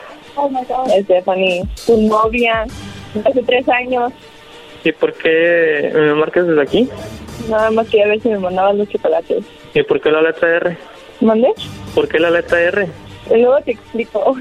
Stephanie, 1.04 1.64
tu 1.86 2.00
novia, 2.02 2.64
hace 3.24 3.42
tres 3.42 3.68
años. 3.68 4.12
¿Y 4.84 4.92
por 4.92 5.12
qué 5.14 5.90
me 5.94 6.14
marcas 6.14 6.46
desde 6.46 6.62
aquí? 6.62 6.88
Nada 7.48 7.70
más 7.70 7.88
quería 7.88 8.06
ver 8.06 8.22
si 8.22 8.28
me 8.28 8.38
mandaban 8.38 8.78
los 8.78 8.88
chocolates. 8.88 9.44
¿Y 9.74 9.82
por 9.82 10.00
qué 10.00 10.10
la 10.10 10.22
letra 10.22 10.56
R? 10.56 10.78
¿Mandé? 11.20 11.48
¿Por 11.94 12.08
qué 12.08 12.18
la 12.18 12.30
letra 12.30 12.60
R? 12.60 12.88
Y 13.30 13.38
luego 13.40 13.60
te 13.60 13.72
explico. 13.72 14.36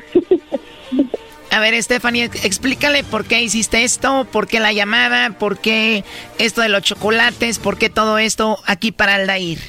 A 1.52 1.60
ver, 1.60 1.82
Stephanie, 1.82 2.26
explícale 2.44 3.04
por 3.04 3.26
qué 3.26 3.42
hiciste 3.42 3.84
esto, 3.84 4.26
por 4.32 4.48
qué 4.48 4.60
la 4.60 4.72
llamada, 4.72 5.32
por 5.38 5.58
qué 5.58 6.04
esto 6.38 6.62
de 6.62 6.70
los 6.70 6.84
chocolates, 6.84 7.60
por 7.60 7.78
qué 7.78 7.90
todo 7.90 8.20
esto 8.20 8.60
aquí 8.66 8.92
para 8.92 9.16
Aldair. 9.16 9.60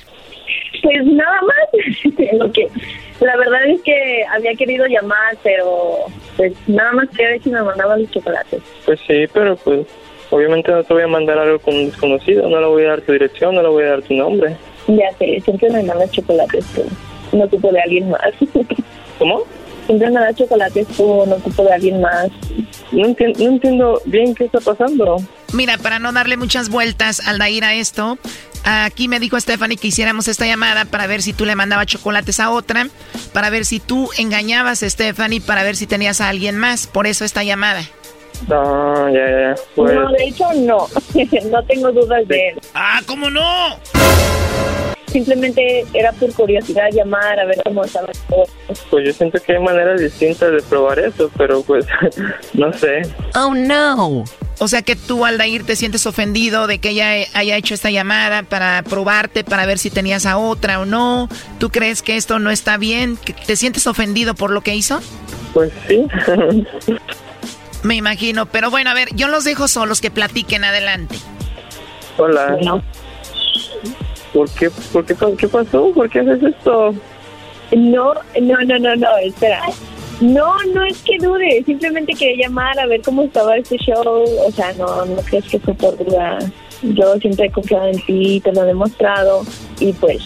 Pues 0.82 1.04
nada 1.04 1.40
más. 1.42 2.32
Lo 2.38 2.50
que, 2.52 2.68
la 3.20 3.36
verdad 3.36 3.66
es 3.68 3.82
que 3.82 4.24
había 4.30 4.54
querido 4.54 4.86
llamar, 4.86 5.36
pero 5.42 5.98
pues 6.36 6.52
nada 6.66 6.92
más 6.92 7.08
quería 7.10 7.28
ver 7.30 7.42
si 7.42 7.50
me 7.50 7.62
mandaban 7.62 8.00
los 8.02 8.10
chocolates. 8.10 8.62
Pues 8.86 8.98
sí, 9.06 9.26
pero 9.32 9.56
pues 9.56 9.86
obviamente 10.30 10.70
no 10.72 10.82
te 10.84 10.94
voy 10.94 11.02
a 11.02 11.06
mandar 11.08 11.38
algo 11.38 11.58
con 11.58 11.74
un 11.74 11.86
desconocido, 11.86 12.48
no 12.48 12.60
le 12.60 12.66
voy 12.66 12.84
a 12.84 12.88
dar 12.90 13.00
tu 13.02 13.12
dirección, 13.12 13.54
no 13.54 13.62
le 13.62 13.68
voy 13.68 13.84
a 13.84 13.90
dar 13.90 14.02
tu 14.02 14.14
nombre. 14.14 14.56
Ya 14.86 15.10
sé, 15.18 15.40
siempre 15.40 15.70
me 15.70 15.82
mandas 15.82 16.10
chocolates 16.12 16.64
tú. 16.74 16.82
No 17.36 17.44
ocupo 17.44 17.70
de 17.72 17.80
alguien 17.80 18.10
más. 18.10 18.30
¿Cómo? 19.18 19.42
Siempre 19.86 20.08
me 20.10 20.20
das 20.20 20.36
chocolates 20.36 20.86
tú, 20.88 21.24
no 21.26 21.34
ocupo 21.36 21.64
de 21.64 21.72
alguien 21.72 22.00
más. 22.00 22.28
No, 22.92 23.06
enti- 23.06 23.36
no 23.38 23.50
entiendo 23.50 24.00
bien 24.06 24.34
qué 24.34 24.44
está 24.44 24.60
pasando. 24.60 25.16
Mira, 25.52 25.78
para 25.78 25.98
no 25.98 26.12
darle 26.12 26.36
muchas 26.36 26.68
vueltas 26.68 27.20
al 27.26 27.38
Dair 27.38 27.64
a 27.64 27.74
esto, 27.74 28.18
aquí 28.64 29.08
me 29.08 29.18
dijo 29.18 29.38
Stephanie 29.40 29.76
que 29.76 29.88
hiciéramos 29.88 30.28
esta 30.28 30.46
llamada 30.46 30.84
para 30.84 31.06
ver 31.06 31.22
si 31.22 31.32
tú 31.32 31.44
le 31.44 31.56
mandabas 31.56 31.86
chocolates 31.86 32.38
a 32.40 32.50
otra, 32.50 32.88
para 33.32 33.50
ver 33.50 33.64
si 33.64 33.80
tú 33.80 34.10
engañabas 34.16 34.82
a 34.82 34.90
Stephanie, 34.90 35.40
para 35.40 35.62
ver 35.62 35.76
si 35.76 35.86
tenías 35.86 36.20
a 36.20 36.28
alguien 36.28 36.56
más. 36.56 36.86
Por 36.86 37.06
eso 37.06 37.24
esta 37.24 37.42
llamada. 37.42 37.82
No, 38.48 39.08
ya, 39.10 39.26
ya, 39.28 39.40
ya. 39.40 39.54
Pues, 39.74 39.94
No, 39.94 40.12
de 40.12 40.24
hecho 40.24 40.52
no. 40.54 40.86
no 41.50 41.64
tengo 41.64 41.92
dudas 41.92 42.26
de 42.28 42.48
él. 42.48 42.60
Ah, 42.74 43.00
¿cómo 43.06 43.28
no? 43.28 43.76
Simplemente 45.06 45.84
era 45.92 46.12
por 46.12 46.32
curiosidad 46.34 46.88
llamar 46.92 47.40
a 47.40 47.44
ver 47.44 47.60
cómo 47.64 47.84
estaba 47.84 48.06
todo. 48.28 48.44
pues 48.90 49.06
yo 49.06 49.12
siento 49.12 49.40
que 49.42 49.54
hay 49.54 49.58
maneras 49.58 50.00
distintas 50.00 50.52
de 50.52 50.62
probar 50.62 51.00
eso, 51.00 51.28
pero 51.36 51.62
pues 51.62 51.84
no 52.54 52.72
sé. 52.72 53.02
Oh, 53.34 53.52
no. 53.52 54.24
O 54.62 54.68
sea 54.68 54.82
que 54.82 54.94
tú, 54.94 55.24
Aldair, 55.24 55.64
te 55.64 55.74
sientes 55.74 56.04
ofendido 56.04 56.66
de 56.66 56.78
que 56.80 56.90
ella 56.90 57.26
haya 57.32 57.56
hecho 57.56 57.72
esta 57.72 57.90
llamada 57.90 58.42
para 58.42 58.82
probarte, 58.82 59.42
para 59.42 59.64
ver 59.64 59.78
si 59.78 59.88
tenías 59.88 60.26
a 60.26 60.36
otra 60.36 60.80
o 60.80 60.84
no. 60.84 61.30
¿Tú 61.58 61.70
crees 61.70 62.02
que 62.02 62.16
esto 62.16 62.38
no 62.38 62.50
está 62.50 62.76
bien? 62.76 63.16
¿Que 63.16 63.32
¿Te 63.32 63.56
sientes 63.56 63.86
ofendido 63.86 64.34
por 64.34 64.50
lo 64.50 64.60
que 64.60 64.74
hizo? 64.74 65.00
Pues 65.54 65.72
sí. 65.88 66.06
Me 67.82 67.94
imagino, 67.94 68.44
pero 68.44 68.70
bueno, 68.70 68.90
a 68.90 68.94
ver, 68.94 69.08
yo 69.14 69.28
los 69.28 69.44
dejo 69.44 69.66
solos 69.66 70.02
que 70.02 70.10
platiquen 70.10 70.62
adelante. 70.62 71.16
Hola. 72.18 72.82
¿Por 74.34 74.50
qué, 74.50 74.70
por 74.92 75.06
qué, 75.06 75.16
qué 75.38 75.48
pasó? 75.48 75.90
¿Por 75.94 76.10
qué 76.10 76.20
haces 76.20 76.42
esto? 76.42 76.94
No, 77.74 78.12
no, 78.38 78.56
no, 78.66 78.78
no, 78.78 78.96
no, 78.96 79.16
espera. 79.24 79.62
No, 80.20 80.54
no 80.74 80.84
es 80.84 80.98
que 81.02 81.16
dude, 81.18 81.64
simplemente 81.64 82.12
quería 82.12 82.46
llamar 82.46 82.78
a 82.78 82.86
ver 82.86 83.00
cómo 83.02 83.22
estaba 83.22 83.56
este 83.56 83.76
show. 83.78 84.24
O 84.46 84.50
sea, 84.52 84.72
no, 84.74 85.06
no 85.06 85.16
crees 85.22 85.46
que 85.46 85.58
fue 85.58 85.74
por 85.74 85.96
duda. 85.96 86.38
Yo 86.82 87.14
siempre 87.16 87.46
he 87.46 87.50
confiado 87.50 87.88
en 87.88 88.04
ti, 88.04 88.40
te 88.40 88.52
lo 88.52 88.62
he 88.62 88.66
demostrado. 88.66 89.42
Y 89.80 89.92
pues, 89.94 90.22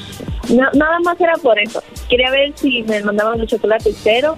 no, 0.51 0.68
nada 0.74 0.99
más 1.05 1.20
era 1.20 1.34
por 1.34 1.59
eso. 1.59 1.82
Quería 2.09 2.30
ver 2.30 2.53
si 2.57 2.82
me 2.82 3.03
mandaban 3.03 3.38
los 3.38 3.49
chocolates, 3.49 3.97
pero, 4.03 4.36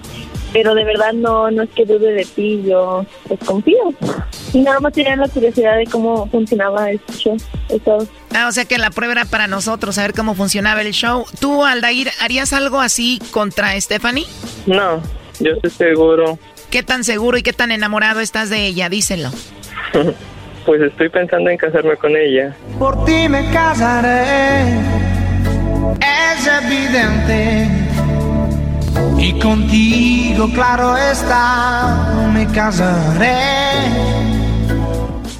pero 0.53 0.75
de 0.75 0.83
verdad 0.83 1.13
no, 1.13 1.49
no 1.49 1.63
es 1.63 1.69
que 1.71 1.85
dude 1.85 2.13
de 2.13 2.25
ti, 2.25 2.61
yo 2.63 3.05
pues 3.27 3.39
confío. 3.43 3.93
Y 4.53 4.59
nada 4.59 4.79
más 4.79 4.93
tenía 4.93 5.15
la 5.15 5.27
curiosidad 5.27 5.75
de 5.77 5.85
cómo 5.85 6.27
funcionaba 6.27 6.91
este 6.91 7.13
show. 7.13 7.37
Eso. 7.69 8.07
Ah, 8.35 8.47
o 8.47 8.51
sea 8.51 8.65
que 8.65 8.77
la 8.77 8.91
prueba 8.91 9.13
era 9.13 9.25
para 9.25 9.47
nosotros, 9.47 9.97
a 9.97 10.03
ver 10.03 10.13
cómo 10.13 10.35
funcionaba 10.35 10.81
el 10.81 10.91
show. 10.91 11.25
¿Tú, 11.39 11.65
Aldair, 11.65 12.11
harías 12.21 12.53
algo 12.53 12.79
así 12.79 13.19
contra 13.31 13.79
Stephanie? 13.81 14.25
No, 14.67 15.01
yo 15.39 15.53
estoy 15.53 15.69
seguro. 15.69 16.39
¿Qué 16.69 16.83
tan 16.83 17.03
seguro 17.03 17.37
y 17.37 17.43
qué 17.43 17.53
tan 17.53 17.71
enamorado 17.71 18.19
estás 18.19 18.49
de 18.49 18.65
ella? 18.65 18.89
Díselo. 18.89 19.29
Pues 20.65 20.81
estoy 20.81 21.07
pensando 21.07 21.49
en 21.49 21.55
casarme 21.55 21.95
con 21.95 22.13
ella. 22.13 22.53
Por 22.77 23.05
ti 23.05 23.29
me 23.29 23.49
casaré, 23.51 24.63
es 26.01 26.45
evidente. 26.61 27.69
Y 29.17 29.39
contigo, 29.39 30.49
claro 30.53 30.97
está, 30.97 32.29
me 32.33 32.45
casaré. 32.47 33.37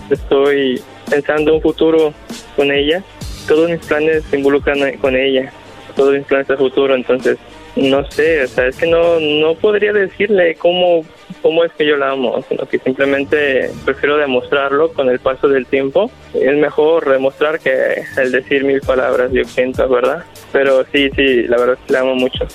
Estoy 0.09 0.81
pensando 1.09 1.55
un 1.55 1.61
futuro 1.61 2.13
con 2.55 2.71
ella. 2.71 3.03
Todos 3.49 3.69
mis 3.69 3.85
planes 3.85 4.23
se 4.29 4.37
involucran 4.37 4.79
con 5.01 5.13
ella. 5.13 5.51
Todos 5.97 6.13
mis 6.13 6.23
planes 6.23 6.49
a 6.49 6.55
futuro, 6.55 6.95
entonces 6.95 7.37
no 7.77 8.09
sé, 8.11 8.43
o 8.43 8.47
sea, 8.47 8.67
es 8.67 8.77
que 8.77 8.87
no 8.87 9.19
no 9.19 9.55
podría 9.55 9.93
decirle 9.93 10.55
cómo 10.55 11.03
cómo 11.41 11.63
es 11.63 11.71
que 11.73 11.85
yo 11.85 11.97
la 11.97 12.11
amo, 12.11 12.43
sino 12.49 12.65
que 12.65 12.79
simplemente 12.79 13.69
prefiero 13.85 14.17
demostrarlo 14.17 14.91
con 14.93 15.09
el 15.09 15.19
paso 15.19 15.47
del 15.47 15.65
tiempo. 15.65 16.11
Es 16.33 16.55
mejor 16.55 17.09
demostrar 17.09 17.59
que 17.59 18.03
el 18.17 18.31
decir 18.31 18.63
mil 18.63 18.81
palabras, 18.81 19.31
yo 19.31 19.43
siento, 19.43 19.87
¿verdad? 19.87 20.23
Pero 20.51 20.85
sí, 20.91 21.09
sí, 21.15 21.43
la 21.43 21.57
verdad 21.57 21.77
es 21.79 21.85
que 21.87 21.93
la 21.93 21.99
amo 21.99 22.15
mucho. 22.15 22.45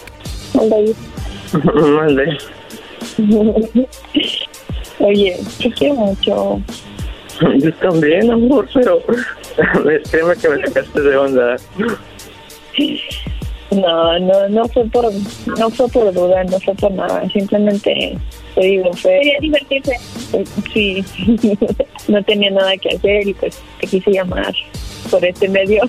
Mande. 1.74 2.38
Oye, 4.98 5.36
te 5.60 5.70
quiero 5.72 5.94
mucho. 5.94 6.60
Yo 7.58 7.74
también, 7.74 8.30
amor, 8.30 8.68
pero 8.72 9.02
créeme 10.10 10.36
que 10.36 10.48
me 10.48 10.66
sacaste 10.66 11.00
de 11.00 11.16
onda. 11.16 11.56
No, 13.74 14.18
no, 14.18 14.48
no 14.48 14.68
fue 14.68 14.84
por, 14.86 15.10
no 15.58 15.70
fue 15.70 15.88
por 15.88 16.12
duda, 16.12 16.44
no 16.44 16.60
fue 16.60 16.74
por 16.74 16.90
nada. 16.92 17.28
Simplemente 17.30 18.18
te 18.54 18.60
digo, 18.60 18.92
fue. 18.94 19.18
Quería 19.20 19.38
divertirse. 19.40 19.96
Sí, 20.72 21.04
no 22.08 22.22
tenía 22.24 22.50
nada 22.50 22.76
que 22.76 22.96
hacer 22.96 23.26
y 23.28 23.34
pues 23.34 23.60
te 23.80 23.86
quise 23.86 24.10
llamar 24.10 24.54
por 25.10 25.24
este 25.24 25.48
medio. 25.48 25.82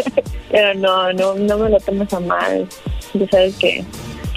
Pero 0.50 0.74
no, 0.74 1.12
no, 1.12 1.34
no 1.34 1.58
me 1.58 1.70
lo 1.70 1.80
tomes 1.80 2.12
a 2.12 2.20
mal. 2.20 2.66
Ya 3.14 3.28
sabes 3.28 3.56
que 3.56 3.84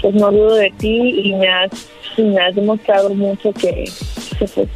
pues 0.00 0.14
no 0.14 0.30
dudo 0.30 0.54
de 0.56 0.70
ti 0.78 1.20
y 1.24 1.34
me 1.34 1.48
has, 1.48 1.70
me 2.16 2.38
has 2.40 2.54
demostrado 2.54 3.10
mucho 3.10 3.52
que, 3.52 3.84
que, 4.38 4.46
pues, 4.46 4.68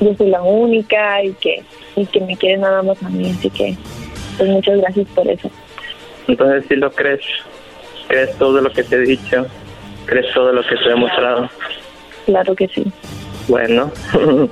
yo 0.00 0.14
soy 0.16 0.30
la 0.30 0.42
única 0.42 1.22
y 1.22 1.32
que, 1.32 1.62
y 1.96 2.06
que 2.06 2.20
me 2.20 2.36
quieres 2.36 2.60
nada 2.60 2.82
más 2.82 3.02
a 3.02 3.08
mí. 3.08 3.30
Así 3.30 3.50
que 3.50 3.76
pues 4.38 4.48
muchas 4.48 4.78
gracias 4.78 5.06
por 5.14 5.28
eso. 5.28 5.50
Entonces, 6.28 6.64
si 6.68 6.76
lo 6.76 6.90
crees, 6.90 7.20
crees 8.08 8.36
todo 8.38 8.60
lo 8.60 8.70
que 8.70 8.82
te 8.82 8.96
he 8.96 9.00
dicho, 9.00 9.46
crees 10.06 10.32
todo 10.32 10.52
lo 10.52 10.62
que 10.62 10.76
te 10.76 10.84
he 10.84 10.88
demostrado. 10.88 11.48
Claro 12.26 12.54
que 12.54 12.68
sí. 12.68 12.84
Bueno, 13.48 13.90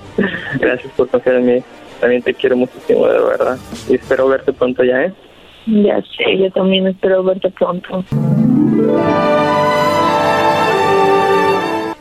gracias 0.59 0.93
por 0.95 1.09
confiar 1.09 1.37
en 1.37 1.47
mí. 1.47 1.63
También 2.01 2.23
te 2.23 2.35
quiero 2.35 2.57
muchísimo, 2.57 3.07
de 3.07 3.21
verdad. 3.21 3.59
Y 3.89 3.95
espero 3.95 4.29
verte 4.29 4.53
pronto 4.53 4.83
ya, 4.83 5.05
¿eh? 5.05 5.13
Ya 5.67 6.01
sé, 6.17 6.39
yo 6.39 6.51
también 6.51 6.87
espero 6.87 7.23
verte 7.23 7.51
pronto. 7.51 8.05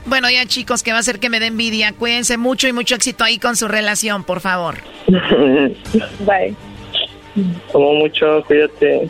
Bueno, 0.06 0.30
ya 0.32 0.46
chicos, 0.48 0.82
que 0.82 0.92
va 0.92 0.98
a 0.98 1.04
ser 1.04 1.20
que 1.20 1.30
me 1.30 1.40
dé 1.40 1.48
envidia. 1.48 1.94
Cuídense 1.94 2.38
mucho 2.38 2.68
y 2.68 2.74
mucho 2.74 2.96
éxito 2.96 3.24
ahí 3.24 3.38
con 3.38 3.56
su 3.56 3.68
relación, 3.68 4.24
por 4.24 4.40
favor. 4.40 4.76
Bye. 5.08 6.56
Como 7.72 7.94
mucho, 7.94 8.44
cuídate. 8.48 9.10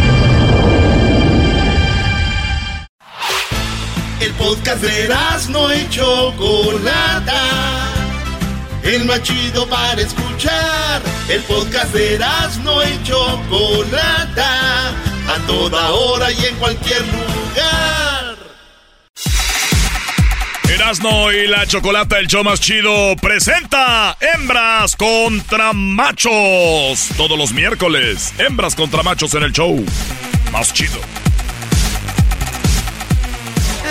El 4.21 4.31
podcast 4.33 4.83
de 4.83 5.09
no 5.49 5.73
y 5.73 5.89
Chocolata. 5.89 7.41
El 8.83 9.05
más 9.05 9.23
chido 9.23 9.67
para 9.67 9.99
escuchar. 9.99 11.01
El 11.27 11.41
podcast 11.41 11.91
de 11.91 12.19
no 12.63 12.83
y 12.83 13.03
Chocolata. 13.03 14.89
A 15.27 15.47
toda 15.47 15.89
hora 15.89 16.31
y 16.31 16.45
en 16.45 16.55
cualquier 16.57 17.01
lugar. 17.01 18.37
Erasno 20.69 21.31
y 21.31 21.47
la 21.47 21.65
chocolata, 21.65 22.19
el 22.19 22.27
show 22.27 22.43
más 22.43 22.59
chido, 22.59 23.15
presenta 23.17 24.15
Hembras 24.19 24.95
contra 24.95 25.73
Machos. 25.73 27.09
Todos 27.17 27.37
los 27.37 27.53
miércoles, 27.53 28.33
Hembras 28.37 28.75
contra 28.75 29.01
Machos 29.01 29.33
en 29.33 29.43
el 29.43 29.51
show 29.51 29.83
más 30.51 30.71
chido. 30.73 30.99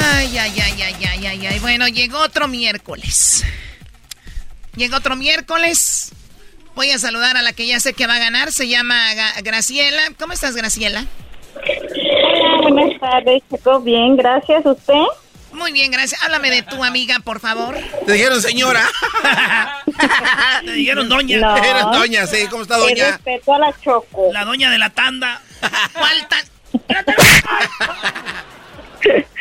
Ay, 0.03 0.39
ay, 0.39 0.61
ay, 0.61 0.83
ay, 0.83 0.97
ay, 1.07 1.27
ay, 1.27 1.47
ay. 1.47 1.59
Bueno, 1.61 1.89
llegó 1.89 2.19
otro 2.19 2.49
miércoles. 2.49 3.45
Llegó 4.77 4.97
otro 4.97 5.17
miércoles. 5.17 6.13
Voy 6.75 6.91
a 6.91 6.99
saludar 6.99 7.37
a 7.37 7.43
la 7.43 7.53
que 7.53 7.67
ya 7.67 7.81
sé 7.81 7.93
que 7.93 8.07
va 8.07 8.15
a 8.17 8.19
ganar. 8.19 8.53
Se 8.53 8.69
llama 8.69 9.13
Ga- 9.15 9.43
Graciela. 9.43 10.01
¿Cómo 10.19 10.33
estás, 10.33 10.55
Graciela? 10.57 11.05
Hola, 11.57 12.69
buenas 12.71 13.01
tardes, 13.01 13.43
Choco. 13.51 13.81
Bien, 13.81 14.17
gracias. 14.17 14.65
¿Usted? 14.65 14.95
Muy 15.53 15.73
bien, 15.73 15.91
gracias. 15.91 16.23
Háblame 16.23 16.49
de 16.51 16.63
tu 16.63 16.83
amiga, 16.85 17.19
por 17.25 17.41
favor. 17.41 17.77
Te 18.07 18.13
dijeron 18.13 18.41
señora. 18.41 18.89
Te 20.65 20.73
dijeron 20.73 21.09
doña. 21.09 21.39
No. 21.39 21.57
Eres 21.57 21.83
doña, 21.93 22.27
sí. 22.27 22.47
¿Cómo 22.49 22.63
está 22.63 22.77
doña? 22.79 23.11
respeto 23.11 23.53
a 23.55 23.59
la 23.59 23.75
Choco. 23.83 24.31
La 24.33 24.45
doña 24.45 24.71
de 24.71 24.79
la 24.79 24.91
tanda. 24.91 25.43
¿Cuál 25.93 26.29
tan? 26.29 26.45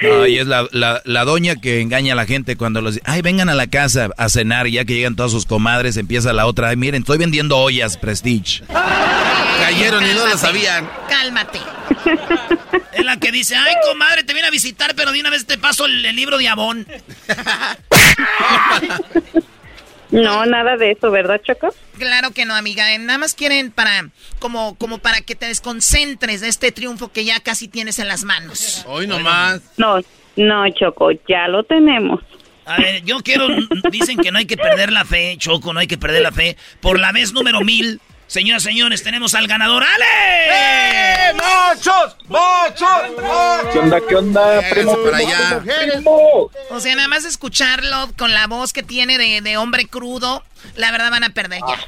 No, 0.02 0.26
y 0.26 0.40
es 0.40 0.48
la, 0.48 0.68
la, 0.72 1.02
la 1.04 1.26
doña 1.26 1.56
que 1.56 1.82
engaña 1.82 2.14
a 2.14 2.16
la 2.16 2.26
gente 2.26 2.56
cuando 2.56 2.82
los 2.82 3.00
ay, 3.04 3.22
vengan 3.22 3.50
a 3.50 3.56
la 3.56 3.68
casa 3.68 4.10
a 4.18 4.30
cenar 4.30 4.68
y 4.68 4.74
ya 4.74 4.86
que 4.86 4.96
llegan 4.96 5.16
todas 5.16 5.32
sus 5.32 5.46
comadres, 5.46 5.98
empieza 5.98 6.32
la 6.32 6.46
otra, 6.46 6.70
ay, 6.70 6.78
miren, 6.78 7.02
estoy 7.02 7.18
vendiendo 7.18 7.58
ollas, 7.58 7.98
Prestige. 7.98 8.64
Cayeron 9.60 10.06
y 10.06 10.14
no 10.14 10.26
lo 10.26 10.38
sabían. 10.38 10.90
Cálmate. 11.10 11.60
Es 12.94 13.06
la 13.06 13.18
que 13.18 13.32
dice, 13.32 13.56
ay, 13.56 13.74
comadre, 13.88 14.24
te 14.24 14.34
viene 14.34 14.48
a 14.48 14.52
visitar, 14.52 14.96
pero 14.96 15.12
de 15.12 15.20
una 15.20 15.30
vez 15.30 15.46
te 15.46 15.58
paso 15.58 15.86
el, 15.86 16.06
el 16.06 16.16
libro 16.16 16.38
de 16.38 16.48
Avon. 16.48 16.88
No, 20.12 20.46
nada 20.46 20.76
de 20.76 20.92
eso, 20.92 21.12
¿verdad, 21.12 21.40
Choco? 21.44 21.74
Claro 21.98 22.32
que 22.32 22.46
no, 22.46 22.56
amiga. 22.56 22.94
Eh, 22.94 23.00
Nada 23.00 23.20
más 23.20 23.36
quieren 23.36 23.72
para 23.72 24.10
como 24.40 24.76
como 24.78 24.98
para 24.98 25.22
que 25.22 25.36
te 25.36 25.46
desconcentres 25.48 26.42
de 26.42 26.48
este 26.48 26.72
triunfo 26.72 27.12
que 27.12 27.26
ya 27.26 27.40
casi 27.40 27.68
tienes 27.68 28.00
en 28.00 28.08
las 28.08 28.24
manos. 28.24 28.86
Hoy 28.88 29.06
nomás. 29.06 29.62
No, 29.78 30.00
no, 30.36 30.70
Choco, 30.72 31.12
ya 31.28 31.48
lo 31.48 31.64
tenemos. 31.64 32.22
A 32.66 32.78
ver, 32.78 33.04
yo 33.04 33.18
quiero, 33.22 33.48
dicen 33.92 34.18
que 34.18 34.32
no 34.32 34.38
hay 34.38 34.46
que 34.46 34.56
perder 34.56 34.92
la 34.92 35.04
fe, 35.04 35.36
Choco, 35.40 35.74
no 35.74 35.80
hay 35.80 35.88
que 35.88 35.98
perder 35.98 36.22
la 36.22 36.32
fe. 36.32 36.56
Por 36.82 37.00
la 37.00 37.12
vez 37.12 37.34
número 37.34 37.62
mil, 37.62 38.00
señoras 38.30 38.64
y 38.64 38.66
señores, 38.70 39.04
tenemos 39.04 39.34
al 39.36 39.48
ganador, 39.48 39.84
¡Ale! 39.84 40.06
¡Eh, 40.52 41.34
¡Machos! 41.34 42.16
¡Machos! 42.28 43.72
¿Qué 43.74 43.80
onda, 43.80 44.00
qué 44.08 44.16
onda, 44.16 44.62
primo? 44.70 44.96
para 45.04 45.18
allá. 45.18 45.62
primo? 45.92 46.52
O 46.70 46.80
sea, 46.80 46.96
nada 46.96 47.08
más 47.08 47.26
escucharlo 47.26 48.12
con 48.18 48.32
la 48.34 48.48
voz 48.48 48.72
que 48.72 48.84
tiene 48.84 49.18
de, 49.18 49.42
de 49.42 49.58
hombre 49.58 49.88
crudo, 49.88 50.44
la 50.76 50.92
verdad 50.92 51.12
van 51.12 51.24
a 51.24 51.30
perder 51.32 51.60
ya. 51.68 51.80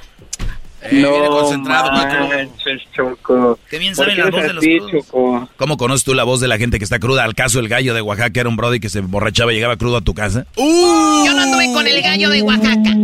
Eh, 0.83 0.89
viene 0.95 1.27
concentrado, 1.27 1.91
manches, 1.91 2.81
Choco. 2.95 3.59
Qué 3.69 3.77
bien 3.77 3.93
¿Por 3.95 4.05
saben 4.05 4.15
qué 4.15 4.23
la 4.23 4.29
voz 4.31 4.41
de 4.43 4.53
los. 4.53 4.65
Choco? 5.05 5.49
¿Cómo 5.57 5.77
conoces 5.77 6.03
tú 6.03 6.13
la 6.15 6.23
voz 6.23 6.39
de 6.39 6.47
la 6.47 6.57
gente 6.57 6.79
que 6.79 6.83
está 6.83 6.97
cruda? 6.99 7.23
¿Al 7.23 7.35
caso 7.35 7.59
el 7.59 7.67
gallo 7.67 7.93
de 7.93 8.01
Oaxaca 8.01 8.39
era 8.39 8.49
un 8.49 8.55
brody 8.55 8.79
que 8.79 8.89
se 8.89 9.01
borrachaba 9.01 9.51
y 9.51 9.55
llegaba 9.55 9.77
crudo 9.77 9.97
a 9.97 10.01
tu 10.01 10.13
casa? 10.15 10.45
¡Uh! 10.55 11.25
Yo 11.25 11.33
no 11.33 11.41
anduve 11.41 11.71
con 11.73 11.85
el 11.87 12.01
gallo 12.01 12.29
de 12.29 12.41
Oaxaca. 12.41 12.89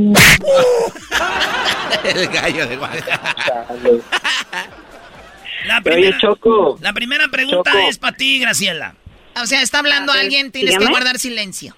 El 2.03 2.27
gallo 2.27 2.67
de 2.67 2.77
Oaxaca. 2.77 3.65
La 5.65 5.77
Oye, 5.77 5.83
primera, 5.83 6.17
Choco. 6.19 6.77
la 6.81 6.93
primera 6.93 7.27
pregunta 7.27 7.71
Choco. 7.71 7.89
es 7.89 7.97
para 7.97 8.15
ti, 8.15 8.39
Graciela. 8.39 8.95
O 9.41 9.45
sea, 9.45 9.61
está 9.61 9.79
hablando 9.79 10.11
A 10.11 10.15
ver, 10.15 10.23
alguien, 10.25 10.51
tienes 10.51 10.77
que 10.77 10.85
guardar 10.85 11.19
silencio. 11.19 11.75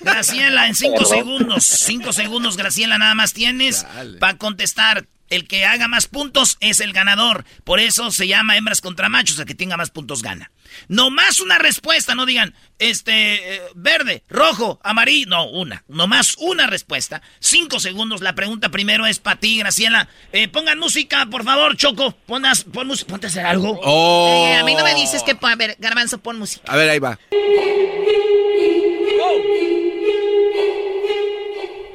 Graciela, 0.00 0.66
en 0.66 0.74
cinco 0.74 0.96
Perdón. 0.98 1.16
segundos, 1.16 1.64
cinco 1.64 2.12
segundos, 2.12 2.56
Graciela, 2.56 2.98
nada 2.98 3.14
más 3.14 3.32
tienes 3.32 3.86
para 4.18 4.36
contestar. 4.38 5.06
El 5.30 5.46
que 5.46 5.64
haga 5.64 5.88
más 5.88 6.08
puntos 6.08 6.56
es 6.60 6.80
el 6.80 6.92
ganador. 6.92 7.44
Por 7.64 7.78
eso 7.78 8.10
se 8.10 8.26
llama 8.26 8.56
hembras 8.56 8.80
contra 8.80 9.08
machos. 9.08 9.38
El 9.38 9.46
que 9.46 9.54
tenga 9.54 9.76
más 9.76 9.90
puntos 9.90 10.22
gana. 10.22 10.50
No 10.88 11.10
más 11.10 11.40
una 11.40 11.58
respuesta, 11.58 12.14
no 12.14 12.26
digan, 12.26 12.54
este, 12.78 13.56
eh, 13.56 13.62
verde, 13.74 14.24
rojo, 14.28 14.80
amarillo. 14.82 15.28
No, 15.28 15.48
una. 15.48 15.84
No 15.88 16.06
más 16.06 16.36
una 16.38 16.66
respuesta. 16.66 17.22
Cinco 17.38 17.78
segundos. 17.78 18.20
La 18.20 18.34
pregunta 18.34 18.70
primero 18.70 19.06
es 19.06 19.20
para 19.20 19.38
ti, 19.38 19.58
Graciela. 19.58 20.08
Eh, 20.32 20.48
pongan 20.48 20.78
música, 20.78 21.26
por 21.26 21.44
favor, 21.44 21.76
Choco. 21.76 22.12
Ponas, 22.26 22.64
pon 22.64 22.88
música. 22.88 23.10
Ponte 23.10 23.26
a 23.26 23.30
hacer 23.30 23.46
algo. 23.46 23.78
Oh. 23.82 24.46
Eh, 24.48 24.56
a 24.56 24.64
mí 24.64 24.74
no 24.74 24.84
me 24.84 24.94
dices 24.94 25.22
que... 25.22 25.38
A 25.40 25.56
ver, 25.56 25.76
Garbanzo, 25.78 26.18
pon 26.18 26.38
música. 26.38 26.70
A 26.70 26.76
ver, 26.76 26.90
ahí 26.90 26.98
va. 26.98 27.18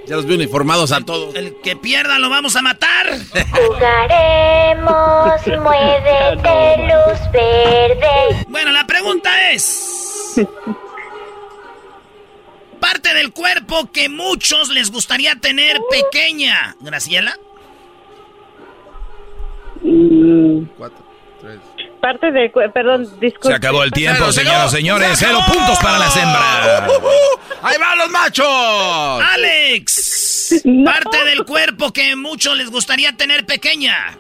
Ya 0.08 0.16
los 0.16 0.26
vi 0.26 0.36
uniformados 0.36 0.92
a 0.92 1.02
todos. 1.02 1.34
El 1.36 1.56
que 1.62 1.76
pierda 1.76 2.20
lo 2.20 2.30
vamos 2.30 2.56
a 2.56 2.62
matar. 2.62 3.08
Jugaremos, 3.52 5.42
muévete, 5.64 6.88
luz 6.88 7.32
verde. 7.32 8.46
Bueno, 8.48 8.72
la 8.72 8.86
pregunta 8.86 9.52
es... 9.52 10.42
Parte 12.80 13.14
del 13.16 13.32
cuerpo 13.34 13.92
que 13.92 14.10
muchos 14.10 14.70
les 14.70 14.92
gustaría 14.92 15.36
tener 15.38 15.80
pequeña. 15.90 16.76
Graciela. 16.82 17.36
Mm, 19.82 20.66
Cuatro, 20.78 21.04
tres. 21.42 21.60
Parte 22.06 22.32
del 22.32 22.52
cuerpo, 22.52 22.74
perdón, 22.74 23.10
disculpe. 23.20 23.48
Se 23.48 23.54
acabó 23.56 23.84
el 23.84 23.90
tiempo, 23.90 24.32
señoras 24.32 24.68
y 24.68 24.70
se 24.70 24.78
señores. 24.78 25.10
Cero 25.18 25.40
puntos 25.52 25.80
para 25.80 25.98
las 25.98 26.16
hembras. 26.16 26.92
¡Ahí 27.64 27.78
van 27.80 27.98
los 27.98 28.10
machos! 28.12 29.24
Alex. 29.34 30.62
Parte 30.86 31.26
del 31.26 31.44
cuerpo 31.46 31.92
que 31.92 32.16
muchos 32.16 32.56
les 32.56 32.70
gustaría 32.70 33.18
tener 33.18 33.48
pequeña. 33.48 34.20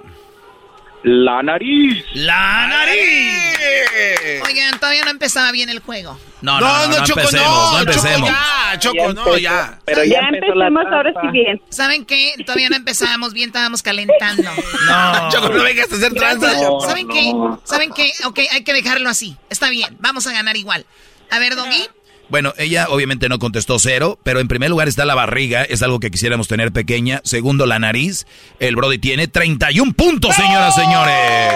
La 1.07 1.43
nariz. 1.43 2.03
La 2.15 2.65
nariz. 2.67 4.41
Oigan, 4.43 4.79
todavía 4.79 5.03
no 5.05 5.11
empezaba 5.11 5.51
bien 5.51 5.69
el 5.69 5.77
juego. 5.79 6.19
No, 6.41 6.59
no, 6.59 6.67
no, 6.67 6.87
no, 6.97 7.05
Choco, 7.05 7.19
empecemos, 7.19 7.47
no, 7.47 7.53
no, 7.53 7.69
Choco, 7.71 7.79
empecemos. 7.79 8.29
ya, 8.29 8.79
Choco, 8.79 8.95
Ya 8.97 9.13
no, 9.13 9.37
ya. 9.37 9.79
Pero 9.85 10.03
ya, 10.03 10.21
Ya 10.21 10.29
empecemos 10.29 10.85
ahora 10.91 11.13
sí 11.21 11.27
bien. 11.31 11.61
¿Saben 11.69 12.05
qué? 12.05 12.33
Todavía 12.43 12.69
no 12.69 12.75
empezábamos 12.75 13.33
bien, 13.33 13.49
estábamos 13.49 13.83
calentando. 13.83 14.49
No. 14.87 15.29
Choco, 15.31 15.49
no 15.49 15.63
vengas 15.63 15.91
a 15.91 15.95
hacer 15.95 16.13
tranzas. 16.13 16.59
No, 16.61 16.79
¿Saben 16.81 17.07
no. 17.07 17.13
qué? 17.13 17.31
¿Saben 17.65 17.91
qué? 17.93 18.11
Ok, 18.25 18.39
hay 18.51 18.63
que 18.63 18.73
dejarlo 18.73 19.07
así. 19.07 19.37
Está 19.51 19.69
bien, 19.69 19.95
vamos 19.99 20.25
a 20.25 20.31
ganar 20.31 20.57
igual. 20.57 20.87
A 21.29 21.37
ver, 21.37 21.55
Doggy. 21.55 21.87
Bueno, 22.29 22.53
ella 22.57 22.87
obviamente 22.89 23.29
no 23.29 23.37
contestó 23.37 23.77
cero, 23.77 24.19
pero 24.23 24.39
en 24.39 24.47
primer 24.47 24.69
lugar 24.69 24.87
está 24.87 25.05
la 25.05 25.15
barriga, 25.15 25.63
es 25.63 25.83
algo 25.83 25.99
que 25.99 26.09
quisiéramos 26.09 26.47
tener 26.47 26.71
pequeña. 26.71 27.21
Segundo, 27.23 27.65
la 27.65 27.77
nariz. 27.77 28.25
El 28.59 28.75
Brody 28.75 28.97
tiene 28.97 29.27
31 29.27 29.93
puntos, 29.93 30.35
señoras 30.35 30.75
y 30.77 30.81
señores. 30.81 31.53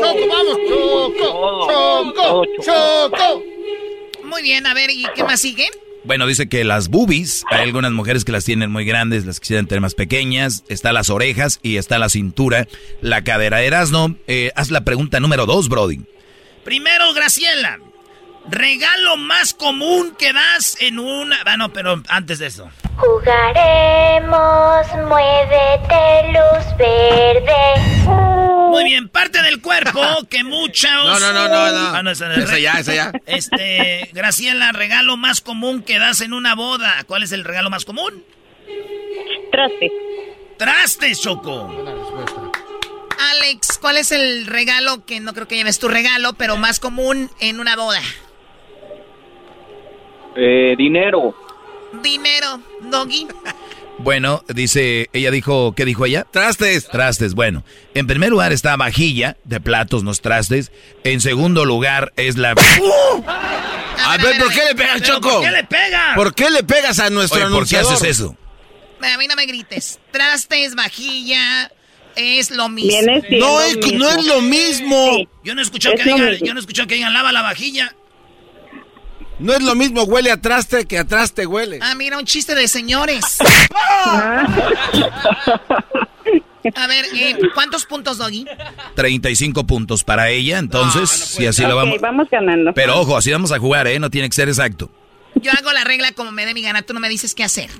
Choco, 0.00 0.28
vamos, 0.28 0.58
Choco, 0.68 1.66
Choco, 1.68 2.44
Choco. 2.64 3.42
Muy 4.24 4.42
bien, 4.42 4.66
a 4.66 4.74
ver, 4.74 4.90
¿y 4.90 5.04
qué 5.14 5.24
más 5.24 5.40
sigue? 5.40 5.68
Bueno, 6.04 6.26
dice 6.26 6.48
que 6.48 6.64
las 6.64 6.88
boobies, 6.88 7.44
hay 7.50 7.64
algunas 7.64 7.92
mujeres 7.92 8.24
que 8.24 8.32
las 8.32 8.44
tienen 8.44 8.70
muy 8.70 8.86
grandes, 8.86 9.26
las 9.26 9.40
quisieran 9.40 9.66
tener 9.66 9.82
más 9.82 9.94
pequeñas, 9.94 10.64
está 10.68 10.92
las 10.94 11.10
orejas 11.10 11.60
y 11.62 11.76
está 11.76 11.98
la 11.98 12.08
cintura, 12.08 12.66
la 13.02 13.24
cadera. 13.24 13.62
Erasno, 13.62 14.16
eh, 14.26 14.52
haz 14.56 14.70
la 14.70 14.84
pregunta 14.84 15.20
número 15.20 15.44
dos, 15.44 15.68
Brody. 15.68 16.00
Primero, 16.64 17.12
Graciela, 17.12 17.78
regalo 18.50 19.16
más 19.16 19.54
común 19.54 20.14
que 20.18 20.32
das 20.32 20.76
en 20.80 20.98
una... 20.98 21.38
Ah, 21.44 21.56
no, 21.56 21.72
pero 21.72 22.02
antes 22.08 22.38
de 22.38 22.46
eso. 22.46 22.70
Jugaremos, 22.96 24.86
muévete, 25.08 26.32
luz 26.32 26.76
verde. 26.76 28.08
Muy 28.70 28.84
bien, 28.84 29.08
parte 29.08 29.42
del 29.42 29.60
cuerpo 29.60 30.00
que 30.28 30.44
muchos... 30.44 30.90
No, 30.90 31.18
no, 31.18 31.32
no, 31.32 31.48
no, 31.48 31.72
no. 31.72 31.96
Ah, 31.96 32.02
no, 32.02 32.10
esa, 32.10 32.32
Esa 32.34 32.58
ya, 32.58 32.72
esa 32.72 32.94
ya. 32.94 33.12
Este, 33.26 34.10
Graciela, 34.12 34.72
regalo 34.72 35.16
más 35.16 35.40
común 35.40 35.82
que 35.82 35.98
das 35.98 36.20
en 36.20 36.32
una 36.32 36.54
boda. 36.54 37.04
¿Cuál 37.06 37.22
es 37.22 37.32
el 37.32 37.44
regalo 37.44 37.70
más 37.70 37.84
común? 37.84 38.24
Traste. 39.50 39.90
Trastes, 40.58 41.20
Choco. 41.20 41.72
Alex, 43.30 43.78
¿cuál 43.80 43.96
es 43.96 44.12
el 44.12 44.46
regalo 44.46 45.04
que 45.04 45.20
no 45.20 45.34
creo 45.34 45.48
que 45.48 45.56
lleves 45.56 45.78
tu 45.78 45.88
regalo, 45.88 46.34
pero 46.34 46.56
más 46.56 46.78
común 46.80 47.30
en 47.40 47.60
una 47.60 47.76
boda? 47.76 48.00
Eh, 50.36 50.74
dinero. 50.76 51.34
Dinero, 52.02 52.60
Doggy. 52.90 53.26
Bueno, 54.00 54.44
dice, 54.46 55.10
ella 55.12 55.32
dijo, 55.32 55.74
¿qué 55.74 55.84
dijo 55.84 56.06
ella? 56.06 56.24
Trastes. 56.30 56.86
Trastes, 56.88 57.34
bueno. 57.34 57.64
En 57.94 58.06
primer 58.06 58.30
lugar 58.30 58.52
está 58.52 58.76
vajilla, 58.76 59.36
de 59.42 59.60
platos, 59.60 60.04
no 60.04 60.14
trastes. 60.14 60.70
En 61.02 61.20
segundo 61.20 61.64
lugar 61.64 62.12
es 62.16 62.36
la... 62.36 62.52
A 64.06 64.16
ver, 64.18 64.38
¿por 64.38 64.52
qué 64.52 64.64
le 64.68 64.74
pegas, 64.76 65.00
¿Pero 65.00 65.14
Choco? 65.16 65.30
¿Por 65.30 65.42
qué 65.42 65.50
le 65.50 65.64
pega? 65.64 66.12
¿Por 66.14 66.34
qué 66.34 66.50
le 66.50 66.62
pegas 66.62 67.00
a 67.00 67.10
nuestro 67.10 67.44
Oye, 67.44 67.54
¿por 67.54 67.68
qué 67.68 67.78
haces 67.78 68.02
eso? 68.02 68.36
A 69.02 69.18
mí 69.18 69.26
no 69.26 69.34
me 69.34 69.46
grites. 69.46 69.98
Trastes, 70.12 70.76
vajilla, 70.76 71.70
es 72.14 72.50
lo 72.52 72.68
mismo. 72.68 73.00
No 73.02 73.60
es, 73.60 73.76
mismo. 73.76 73.98
no 73.98 74.10
es 74.10 74.24
lo 74.24 74.40
mismo. 74.40 75.14
Sí. 75.16 75.28
Yo 75.44 75.54
no 75.54 75.60
he 75.60 75.64
escuchado 75.64 75.96
Es 75.96 76.02
que 76.02 76.12
digan, 76.12 76.36
yo 76.38 76.54
no 76.54 76.60
he 76.60 76.60
escuchado 76.60 76.86
que 76.86 76.94
digan 76.94 77.12
lava 77.12 77.32
la 77.32 77.42
vajilla. 77.42 77.94
No 79.38 79.52
es 79.54 79.62
lo 79.62 79.74
mismo 79.74 80.02
huele 80.02 80.30
a 80.32 80.40
traste 80.40 80.84
que 80.86 80.98
a 80.98 81.04
traste 81.04 81.46
huele. 81.46 81.78
Ah, 81.80 81.94
mira, 81.94 82.18
un 82.18 82.24
chiste 82.24 82.54
de 82.54 82.66
señores. 82.66 83.38
A 86.74 86.86
ver, 86.86 87.04
eh, 87.14 87.38
¿cuántos 87.54 87.86
puntos, 87.86 88.18
Doggy? 88.18 88.44
35 88.94 89.64
puntos 89.66 90.04
para 90.04 90.28
ella, 90.30 90.58
entonces, 90.58 91.08
si 91.08 91.46
así 91.46 91.62
lo 91.62 91.70
Ok, 91.70 91.74
vamos... 91.76 92.00
vamos 92.00 92.28
ganando. 92.30 92.74
Pero 92.74 92.98
ojo, 93.00 93.16
así 93.16 93.30
vamos 93.30 93.52
a 93.52 93.58
jugar, 93.58 93.86
¿eh? 93.86 93.98
No 93.98 94.10
tiene 94.10 94.28
que 94.28 94.34
ser 94.34 94.48
exacto. 94.48 94.90
Yo 95.36 95.52
hago 95.52 95.72
la 95.72 95.84
regla 95.84 96.12
como 96.12 96.32
me 96.32 96.44
dé 96.44 96.54
mi 96.54 96.62
gana, 96.62 96.82
tú 96.82 96.92
no 96.94 97.00
me 97.00 97.08
dices 97.08 97.34
qué 97.34 97.44
hacer. 97.44 97.70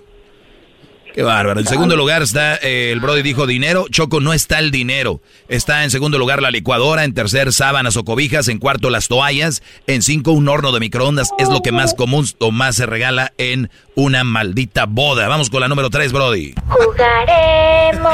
Qué 1.15 1.23
bárbaro. 1.23 1.61
En 1.61 1.67
segundo 1.67 1.97
lugar 1.97 2.23
está, 2.23 2.57
eh, 2.57 2.91
el 2.93 3.01
Brody 3.01 3.23
dijo 3.23 3.47
dinero. 3.47 3.87
Choco, 3.91 4.21
no 4.21 4.33
está 4.33 4.59
el 4.59 4.71
dinero. 4.71 5.21
Está 5.49 5.85
en 5.85 5.91
segundo 5.91 6.19
lugar 6.19 6.43
la 6.43 6.51
licuadora. 6.51 7.05
En 7.05 7.15
tercer, 7.15 7.53
sábanas 7.53 7.97
o 7.97 8.05
cobijas. 8.05 8.49
En 8.49 8.59
cuarto, 8.59 8.91
las 8.91 9.09
toallas. 9.09 9.63
En 9.87 10.03
cinco, 10.03 10.33
un 10.33 10.49
horno 10.49 10.73
de 10.73 10.81
microondas. 10.81 11.31
Es 11.39 11.49
lo 11.49 11.61
que 11.61 11.73
más 11.73 11.95
común 11.95 12.27
o 12.39 12.51
más 12.51 12.77
se 12.77 12.87
regala 12.87 13.33
en 13.39 13.71
una 13.95 14.23
maldita 14.25 14.87
boda. 14.87 15.27
Vamos 15.29 15.51
con 15.51 15.61
la 15.61 15.69
número 15.69 15.91
tres, 15.91 16.13
Brody. 16.13 16.55
Jugaremos, 16.69 18.11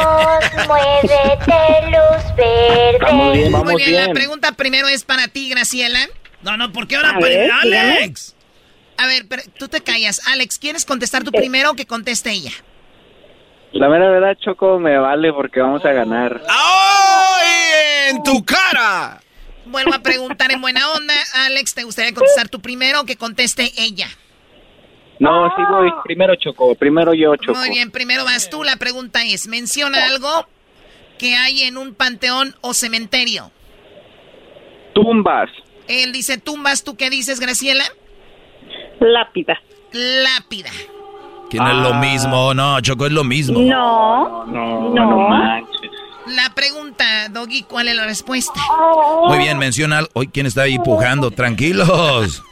muévete, 0.67 1.91
luz 1.91 2.37
verde. 2.37 2.99
Vamos 3.03 3.33
bien, 3.35 3.53
vamos 3.53 3.73
Muy 3.73 3.85
bien, 3.85 4.07
la 4.07 4.13
pregunta 4.13 4.53
primero 4.53 4.89
es 4.89 5.05
para 5.05 5.29
ti, 5.29 5.51
Graciela. 5.51 6.09
No, 6.43 6.57
no, 6.57 6.73
¿por 6.73 6.87
qué 6.87 6.97
ahora? 6.97 7.11
A 7.11 7.21
ver, 7.21 7.51
Alex. 7.51 8.35
A 8.97 9.07
ver, 9.07 9.27
pero 9.29 9.43
tú 9.59 9.69
te 9.69 9.83
callas. 9.83 10.21
Alex, 10.27 10.59
¿quieres 10.59 10.85
contestar 10.85 11.25
tú 11.25 11.33
primero 11.33 11.73
o 11.73 11.75
que 11.75 11.87
conteste 11.87 12.31
ella? 12.31 12.53
La 13.75 13.89
mera 13.89 14.09
verdad, 14.09 14.37
Choco, 14.39 14.79
me 14.79 14.97
vale 14.97 15.33
porque 15.33 15.61
vamos 15.61 15.85
a 15.85 15.93
ganar. 15.93 16.41
¡Ay, 16.49 18.11
en 18.11 18.23
tu 18.23 18.45
cara! 18.45 19.21
Vuelvo 19.67 19.93
a 19.93 19.99
preguntar 19.99 20.53
en 20.53 20.61
buena 20.61 20.93
onda. 20.93 21.15
Alex, 21.47 21.75
¿te 21.75 21.83
gustaría 21.83 22.15
contestar 22.15 22.49
tú 22.49 22.61
primero 22.61 23.01
o 23.01 23.05
que 23.05 23.17
conteste 23.17 23.73
ella? 23.77 24.07
No, 25.19 25.49
sí 25.57 25.63
voy. 25.69 25.91
Primero 26.05 26.37
Choco, 26.37 26.77
primero 26.77 27.15
yo, 27.15 27.35
Choco. 27.35 27.59
Muy 27.59 27.71
bien, 27.71 27.91
primero 27.91 28.25
vas 28.25 28.49
tú. 28.49 28.63
La 28.63 28.77
pregunta 28.77 29.25
es, 29.25 29.49
menciona 29.49 30.05
algo 30.05 30.47
que 31.19 31.35
hay 31.35 31.63
en 31.63 31.77
un 31.77 31.95
panteón 31.95 32.55
o 32.61 32.75
cementerio. 32.75 33.51
Tumbas. 34.93 35.51
Él 35.89 36.13
dice 36.13 36.39
tumbas, 36.39 36.85
¿tú 36.85 36.97
qué 36.97 37.11
dices, 37.11 37.41
Graciela? 37.41 37.85
Lápida. 39.01 39.61
Lápida. 39.93 40.71
Que 41.51 41.59
no 41.59 41.69
es 41.71 41.77
lo 41.77 41.95
mismo. 41.95 42.55
No, 42.55 42.81
Choco, 42.81 43.07
es 43.07 43.13
lo 43.13 43.25
mismo. 43.25 43.61
No. 43.61 44.45
No, 44.47 44.95
No. 44.95 45.07
no 45.07 45.29
manches. 45.29 45.91
La 46.27 46.55
pregunta, 46.55 47.29
Doggy, 47.29 47.65
¿cuál 47.65 47.89
es 47.89 47.97
la 47.97 48.07
respuesta? 48.07 48.59
Muy 49.29 49.37
bien, 49.39 49.59
menciona... 49.59 50.05
Hoy, 50.15 50.29
¿quién 50.29 50.47
está 50.47 50.63
ahí 50.63 50.79
pujando? 50.79 51.31
Tranquilos. 51.31 52.43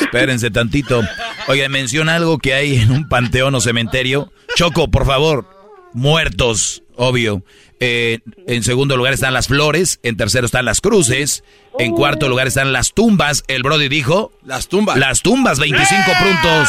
Espérense 0.00 0.50
tantito. 0.50 1.00
Oiga, 1.46 1.68
menciona 1.68 2.16
algo 2.16 2.38
que 2.38 2.54
hay 2.54 2.76
en 2.78 2.90
un 2.90 3.08
panteón 3.08 3.54
o 3.54 3.60
cementerio. 3.60 4.32
Choco, 4.56 4.88
por 4.88 5.06
favor. 5.06 5.46
Muertos, 5.92 6.82
obvio. 6.96 7.42
Eh, 7.84 8.20
en 8.46 8.62
segundo 8.62 8.96
lugar 8.96 9.12
están 9.12 9.34
las 9.34 9.48
flores. 9.48 9.98
En 10.04 10.16
tercero 10.16 10.46
están 10.46 10.64
las 10.64 10.80
cruces. 10.80 11.42
En 11.80 11.92
cuarto 11.92 12.28
lugar 12.28 12.46
están 12.46 12.72
las 12.72 12.92
tumbas. 12.92 13.42
El 13.48 13.62
Brody 13.64 13.88
dijo. 13.88 14.30
Las 14.44 14.68
tumbas. 14.68 14.96
Las 14.96 15.20
tumbas, 15.22 15.58
25 15.58 16.12
puntos. 16.22 16.68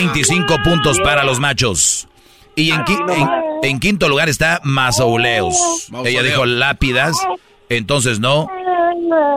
25 0.00 0.62
puntos 0.64 0.98
para 1.00 1.22
los 1.24 1.38
machos. 1.40 2.08
Y 2.56 2.70
en, 2.72 2.80
qui- 2.84 3.14
en- 3.16 3.70
en 3.70 3.78
quinto 3.80 4.08
lugar 4.08 4.28
está 4.28 4.60
mausoleos. 4.64 5.56
Mausoleo. 5.90 6.20
Ella 6.20 6.28
dijo 6.28 6.46
lápidas. 6.46 7.16
Entonces 7.68 8.18
no. 8.20 8.48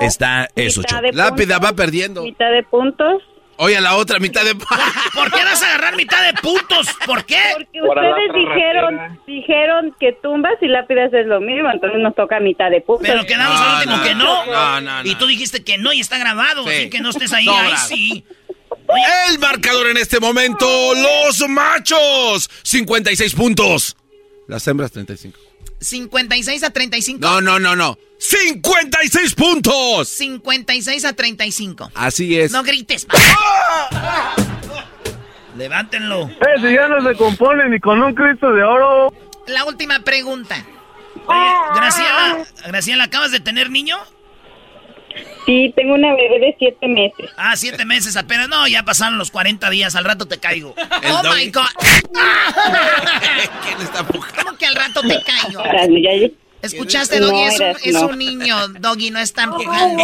Está 0.02 0.50
eso, 0.56 0.82
Lápida 1.14 1.56
puntos, 1.60 1.72
va 1.72 1.76
perdiendo. 1.76 2.24
Mitad 2.24 2.52
de 2.52 2.64
puntos. 2.64 3.22
Oye, 3.58 3.78
a 3.78 3.82
la 3.82 3.96
otra 3.96 4.20
mitad 4.20 4.44
de... 4.44 4.54
¿Por 5.14 5.32
qué 5.32 5.44
vas 5.44 5.62
a 5.64 5.68
agarrar 5.68 5.96
mitad 5.96 6.22
de 6.26 6.34
puntos? 6.42 6.88
¿Por 7.06 7.26
qué? 7.26 7.40
Porque 7.54 7.82
ustedes 7.82 8.34
dijeron, 8.34 8.98
ratera. 8.98 9.18
dijeron 9.26 9.96
que 10.00 10.12
tumbas 10.22 10.54
y 10.62 10.68
lápidas 10.68 11.14
es 11.14 11.26
lo 11.26 11.40
mismo, 11.40 11.70
entonces 11.72 12.00
nos 12.02 12.14
toca 12.16 12.40
mitad 12.40 12.70
de 12.70 12.82
puntos. 12.82 13.08
Pero 13.08 13.26
quedamos 13.26 13.60
al 13.60 13.68
No, 13.68 13.76
último 13.78 13.98
no, 13.98 14.04
que 14.04 14.16
no. 14.16 14.46
no, 14.46 14.82
no, 14.82 15.04
no. 15.04 15.10
Y 15.10 15.16
tú 15.16 15.26
dijiste 15.28 15.64
que 15.64 15.78
no 15.78 15.94
y 15.94 16.02
está 16.02 16.18
grabado, 16.18 16.64
Sí. 16.68 16.70
así 16.76 16.90
que 16.90 17.00
no 17.00 17.10
estés 17.12 17.32
ahí. 17.34 17.48
Ahí 17.48 17.74
sí. 17.88 18.26
El 19.30 19.40
marcador 19.40 19.88
en 19.88 19.98
este 19.98 20.20
momento, 20.20 20.66
los 20.94 21.48
machos, 21.50 22.50
56 22.64 23.34
puntos. 23.36 23.96
Las 24.48 24.68
hembras, 24.68 24.92
35. 24.92 25.40
56 25.80 26.64
a 26.64 26.70
35. 26.72 27.20
No, 27.20 27.42
no, 27.42 27.60
no, 27.60 27.76
no. 27.76 27.98
56 28.18 29.36
puntos. 29.36 30.08
56 30.10 31.06
a 31.06 31.14
35. 31.14 31.92
Así 31.94 32.40
es. 32.40 32.52
No 32.52 32.64
grites. 32.64 33.06
Levántenlo. 35.58 36.30
Eh, 36.30 36.62
si 36.62 36.74
ya 36.74 36.88
no 36.88 37.08
se 37.08 37.16
compone 37.16 37.70
ni 37.70 37.80
con 37.80 38.02
un 38.02 38.14
Cristo 38.14 38.52
de 38.52 38.64
oro. 38.64 39.14
La 39.48 39.64
última 39.66 40.00
pregunta. 40.00 40.56
Oye, 41.28 41.52
Graciela, 41.76 42.46
Graciela, 42.68 43.04
¿acabas 43.06 43.32
de 43.32 43.40
tener 43.40 43.70
niño? 43.70 43.98
Sí, 45.46 45.72
tengo 45.76 45.94
una 45.94 46.14
bebé 46.16 46.40
de 46.40 46.56
siete 46.58 46.88
meses. 46.88 47.30
Ah, 47.38 47.56
siete 47.56 47.86
meses 47.86 48.18
apenas. 48.18 48.50
No, 48.50 48.68
ya 48.68 48.84
pasaron 48.84 49.18
los 49.18 49.30
40 49.32 49.70
días. 49.70 49.96
Al 49.96 50.04
rato 50.06 50.26
te 50.28 50.40
caigo. 50.40 50.74
Oh 51.08 51.22
my 51.36 51.50
God. 51.52 51.64
¿Quién 53.64 53.82
está 53.82 54.04
pujando? 54.06 54.44
¿Cómo 54.44 54.58
que 54.58 54.66
al 54.66 54.76
rato 54.76 55.02
te 55.02 55.22
caigo? 55.22 55.64
Ya- 55.64 56.30
¿Escuchaste, 56.62 57.20
No, 57.20 57.28
Doggy? 57.28 57.44
Es, 57.44 57.60
un, 57.60 57.76
es 57.84 57.96
un 57.96 58.18
niño, 58.18 58.68
Doggy, 58.80 59.12
no 59.12 59.20
están 59.20 59.50
empujando. 59.54 60.04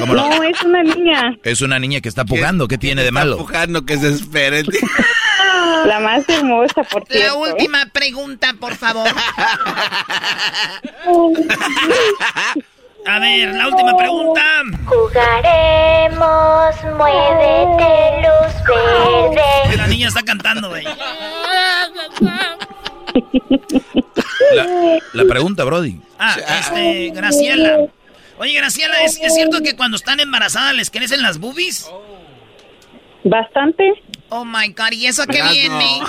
¿Cómo 0.00 0.14
no? 0.14 0.28
No, 0.30 0.42
es 0.42 0.60
una 0.62 0.82
niña. 0.82 1.36
Es 1.44 1.60
una 1.60 1.78
niña 1.78 2.00
que 2.00 2.08
está 2.08 2.24
pujando. 2.24 2.66
¿Qué 2.66 2.76
tiene 2.76 3.02
de 3.02 3.08
Está 3.08 3.20
malo? 3.20 3.36
pujando 3.38 3.86
que 3.86 3.96
se 3.98 4.08
esperen. 4.08 4.66
La 5.86 6.00
más 6.00 6.28
hermosa, 6.28 6.82
por 6.82 7.02
La 7.08 7.14
cierto. 7.14 7.38
última 7.38 7.86
pregunta, 7.92 8.52
por 8.58 8.74
favor. 8.74 9.08
A 13.06 13.18
ver, 13.18 13.54
la 13.54 13.68
última 13.68 13.96
pregunta. 13.96 14.42
Jugaremos, 14.86 16.74
muévete, 16.96 18.22
luz 18.22 18.54
verde. 18.66 19.76
La 19.76 19.86
niña 19.88 20.08
está 20.08 20.22
cantando, 20.22 20.68
güey. 20.68 20.84
La, 24.54 24.66
la 25.12 25.24
pregunta, 25.28 25.64
Brody. 25.64 26.00
Ah, 26.18 26.36
este, 26.60 27.10
Graciela. 27.10 27.86
Oye, 28.38 28.52
Graciela, 28.54 29.02
¿es, 29.02 29.18
es 29.20 29.34
cierto 29.34 29.60
que 29.62 29.76
cuando 29.76 29.96
están 29.96 30.20
embarazadas 30.20 30.74
les 30.74 30.90
crecen 30.90 31.22
las 31.22 31.38
boobies? 31.38 31.88
Bastante. 33.24 33.92
Oh 34.30 34.44
my 34.44 34.68
God, 34.68 34.92
¿y 34.92 35.06
eso 35.06 35.26
qué 35.26 35.38
Erasmo. 35.38 35.52
viene? 35.54 36.00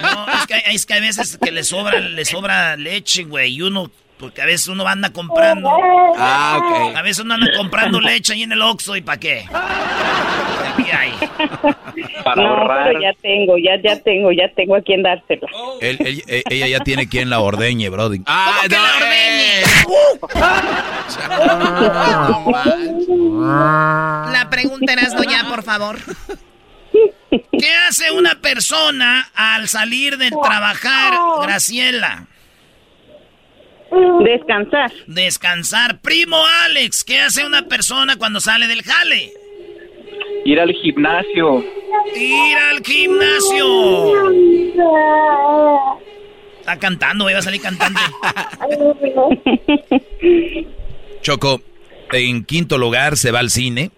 No, 0.00 0.28
es 0.38 0.46
que, 0.46 0.54
hay- 0.54 0.74
es 0.74 0.86
que 0.86 0.94
hay 0.94 1.00
veces 1.00 1.36
que 1.42 1.50
les 1.50 1.68
sobra, 1.68 1.98
les 2.00 2.28
sobra 2.28 2.76
leche, 2.76 3.24
güey, 3.24 3.54
y 3.54 3.62
uno 3.62 3.90
Porque 4.18 4.40
a 4.40 4.46
veces 4.46 4.68
uno 4.68 4.86
anda 4.88 5.10
comprando. 5.10 5.70
Ah, 6.18 6.58
ok. 6.58 6.96
A 6.96 7.02
veces 7.02 7.22
uno 7.24 7.34
anda 7.34 7.48
comprando 7.56 8.00
leche 8.00 8.32
ahí 8.32 8.42
en 8.44 8.52
el 8.52 8.62
Oxxo 8.62 8.96
y 8.96 9.02
¿para 9.02 9.20
qué? 9.20 9.44
Aquí 9.52 10.90
hay. 10.90 11.10
no, 12.36 12.66
pero 12.84 13.00
ya 13.00 13.12
tengo, 13.20 13.58
ya, 13.58 13.72
ya 13.84 14.00
tengo, 14.02 14.32
ya 14.32 14.48
tengo 14.54 14.76
a 14.76 14.80
quien 14.80 15.02
dársela. 15.02 15.46
Él- 15.82 15.98
él- 16.00 16.24
e- 16.28 16.42
ella 16.48 16.66
ya 16.66 16.80
tiene 16.80 17.08
quien 17.08 17.28
la 17.28 17.40
ordeñe, 17.40 17.90
Brody. 17.90 18.22
Ah, 18.26 18.62
no, 18.70 18.76
eh. 19.12 19.62
La 24.32 24.48
pregunta 24.50 24.92
era 24.92 25.02
ya, 25.28 25.48
por 25.48 25.62
favor. 25.62 25.98
¿Qué 27.30 27.74
hace 27.88 28.10
una 28.12 28.36
persona 28.40 29.28
al 29.34 29.68
salir 29.68 30.16
de 30.18 30.30
trabajar, 30.30 31.14
Graciela? 31.42 32.26
Descansar. 34.24 34.92
Descansar. 35.06 36.00
Primo 36.00 36.36
Alex, 36.64 37.04
¿qué 37.04 37.20
hace 37.20 37.46
una 37.46 37.62
persona 37.62 38.16
cuando 38.16 38.40
sale 38.40 38.66
del 38.66 38.82
jale? 38.82 39.32
Ir 40.44 40.60
al 40.60 40.72
gimnasio. 40.72 41.64
Ir 42.14 42.56
al 42.56 42.82
gimnasio. 42.84 44.30
Está 46.60 46.78
cantando, 46.78 47.30
iba 47.30 47.38
a 47.38 47.42
salir 47.42 47.60
cantante. 47.60 48.00
Choco, 51.22 51.60
en 52.12 52.44
quinto 52.44 52.78
lugar 52.78 53.16
se 53.16 53.30
va 53.30 53.40
al 53.40 53.50
cine. 53.50 53.90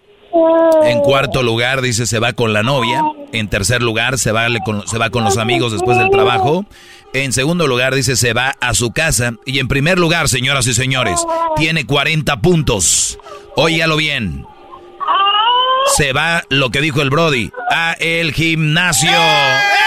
En 0.85 1.01
cuarto 1.01 1.43
lugar 1.43 1.81
dice 1.81 2.07
se 2.07 2.19
va 2.19 2.33
con 2.33 2.53
la 2.53 2.63
novia. 2.63 3.03
En 3.33 3.49
tercer 3.49 3.83
lugar 3.83 4.19
se 4.19 4.33
va, 4.33 4.47
con, 4.65 4.87
se 4.87 4.99
va 4.99 5.11
con 5.11 5.25
los 5.25 5.39
amigos 5.39 5.73
después 5.73 5.99
del 5.99 6.11
trabajo. 6.11 6.65
En 7.15 7.33
segundo 7.33 7.67
lugar, 7.67 7.95
dice, 7.95 8.17
se 8.17 8.35
va 8.35 8.55
a 8.61 8.75
su 8.75 8.93
casa. 8.93 9.33
Y 9.47 9.59
en 9.61 9.69
primer 9.69 9.99
lugar, 9.99 10.29
señoras 10.29 10.67
y 10.67 10.75
señores, 10.75 11.25
tiene 11.57 11.87
40 11.87 12.41
puntos. 12.41 13.19
Óigalo 13.57 13.97
bien. 13.97 14.47
Se 15.97 16.13
va 16.13 16.45
lo 16.51 16.71
que 16.71 16.83
dijo 16.83 17.01
el 17.01 17.09
Brody 17.09 17.51
a 17.71 17.93
el 17.99 18.33
gimnasio. 18.35 19.11
¡Eh! 19.11 19.79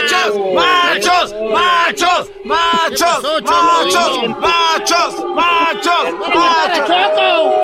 ¡Machos! 0.00 0.34
¡Machos! 0.54 1.34
¡Machos! 1.52 2.30
¡Machos! 2.44 3.22
¡Machos! 3.42 4.38
¡Machos! 4.38 5.14
¡Machos! 5.34 6.04
machos 6.34 6.84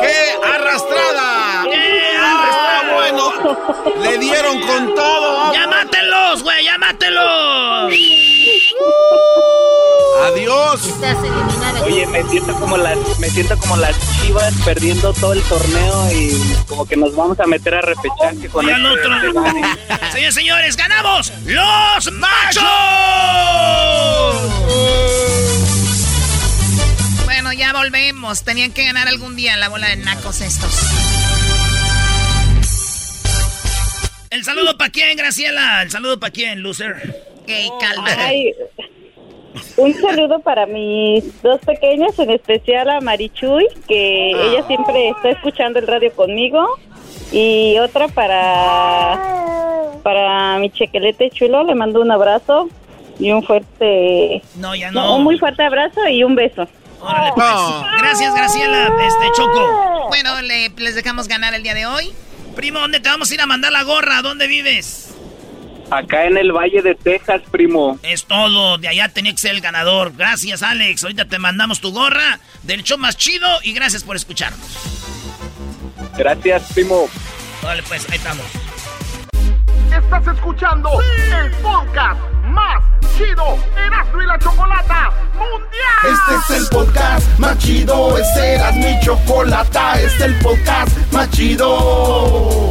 ¡Qué 0.01 0.49
arrastrada! 0.55 1.65
¡Qué 1.71 2.17
arrastrada! 2.17 2.95
bueno! 2.95 3.33
¡Le 4.03 4.19
dieron 4.19 4.61
con 4.61 4.95
todo! 4.95 5.53
¡Ya 5.55 5.67
mátenlos, 5.69 6.43
güey! 6.43 6.65
¡Ya! 6.65 6.77
Adiós. 10.27 10.81
Oye, 11.85 12.07
me 12.07 12.23
siento 12.25 12.55
como 12.55 12.77
las, 12.77 12.97
me 13.19 13.31
siento 13.31 13.57
como 13.59 13.77
las 13.77 13.95
chivas 14.23 14.53
perdiendo 14.65 15.13
todo 15.13 15.33
el 15.35 15.43
torneo 15.43 16.13
y 16.13 16.33
como 16.67 16.87
que 16.87 16.97
nos 16.97 17.15
vamos 17.15 17.39
a 17.39 17.47
meter 17.47 17.75
a 17.75 17.81
repechaje 17.83 18.49
con 18.51 18.69
este- 18.69 18.83
otro. 18.87 19.43
Señores, 20.13 20.35
señores, 20.35 20.77
ganamos 20.77 21.33
los 21.45 22.13
machos. 22.13 22.65
Bueno, 27.25 27.53
ya 27.53 27.73
volvemos. 27.73 28.43
Tenían 28.43 28.73
que 28.73 28.85
ganar 28.85 29.07
algún 29.09 29.37
día 29.37 29.57
la 29.57 29.69
bola 29.69 29.89
de 29.89 29.97
nacos 29.97 30.41
estos. 30.41 30.71
El 34.31 34.45
saludo 34.45 34.77
para 34.77 34.91
quién, 34.91 35.17
Graciela. 35.17 35.83
El 35.83 35.91
saludo 35.91 36.19
para 36.19 36.33
quién, 36.33 36.63
loser. 36.63 37.36
Ey, 37.47 37.71
calma. 37.81 38.09
Ay, 38.19 38.53
un 39.77 39.95
saludo 39.95 40.41
para 40.41 40.67
mis 40.67 41.43
dos 41.43 41.61
pequeñas, 41.61 42.19
en 42.19 42.31
especial 42.31 42.91
a 42.91 43.01
Marichuy, 43.01 43.67
que 43.89 44.31
ella 44.31 44.67
siempre 44.67 45.11
está 45.11 45.31
escuchando 45.31 45.79
el 45.79 45.87
radio 45.87 46.13
conmigo. 46.15 46.67
Y 47.33 47.77
otra 47.79 48.09
para, 48.09 49.19
para 50.03 50.59
mi 50.59 50.71
chequelete 50.71 51.31
chulo, 51.31 51.65
le 51.65 51.75
mando 51.75 52.01
un 52.01 52.11
abrazo 52.11 52.69
y 53.19 53.33
un 53.33 53.43
fuerte... 53.43 54.43
No, 54.57 54.75
ya 54.75 54.91
no. 54.91 55.17
Un 55.17 55.25
muy 55.25 55.39
fuerte 55.39 55.63
abrazo 55.65 56.07
y 56.09 56.23
un 56.23 56.35
beso. 56.35 56.69
Órale, 57.01 57.31
pues. 57.35 57.47
Gracias, 57.99 58.35
Graciela. 58.35 58.93
Este, 59.07 59.27
Choco. 59.37 60.07
Bueno, 60.09 60.41
le- 60.43 60.71
les 60.71 60.95
dejamos 60.95 61.29
ganar 61.29 61.55
el 61.55 61.63
día 61.63 61.75
de 61.75 61.87
hoy. 61.87 62.13
Primo, 62.55 62.79
¿dónde 62.79 63.01
te 63.01 63.09
vamos 63.09 63.31
a 63.31 63.35
ir 63.35 63.41
a 63.41 63.47
mandar 63.47 63.73
la 63.73 63.83
gorra? 63.83 64.23
¿Dónde 64.23 64.47
vives? 64.47 65.16
Acá 65.91 66.25
en 66.25 66.37
el 66.37 66.53
Valle 66.53 66.83
de 66.83 66.95
Texas, 66.95 67.43
primo. 67.51 67.99
Es 68.03 68.25
todo. 68.25 68.79
De 68.79 68.89
allá 68.89 69.09
tenía 69.09 69.33
que 69.33 69.39
ser 69.39 69.53
el 69.55 69.61
ganador. 69.61 70.13
Gracias, 70.17 70.63
Alex. 70.63 71.05
Ahorita 71.05 71.27
te 71.27 71.39
mandamos 71.39 71.81
tu 71.81 71.93
gorra 71.93 72.41
del 72.63 72.83
show 72.83 72.99
más 72.99 73.17
chido 73.17 73.47
y 73.63 73.73
gracias 73.73 74.03
por 74.03 74.17
escucharnos. 74.17 74.61
Gracias, 76.17 76.73
primo. 76.73 77.09
Vale, 77.63 77.83
pues, 77.85 78.09
ahí 78.11 78.17
estamos. 78.17 78.47
Estás 79.93 80.27
escuchando 80.37 80.91
el 81.01 81.51
podcast 81.63 82.21
más 82.45 82.83
chido 83.17 83.59
Erasmo 83.77 84.23
y 84.23 84.27
la 84.27 84.39
Chocolata 84.39 85.11
Mundial. 85.35 86.37
Este 86.39 86.55
es 86.55 86.61
el 86.61 86.69
podcast 86.69 87.39
más 87.39 87.59
chido, 87.59 88.19
este 88.19 88.55
era 88.55 88.73
mi 88.73 89.01
chocolata, 89.01 89.95
este 90.01 90.07
es 90.07 90.21
el 90.21 90.35
podcast 90.41 91.13
más 91.13 91.31
chido. 91.31 92.71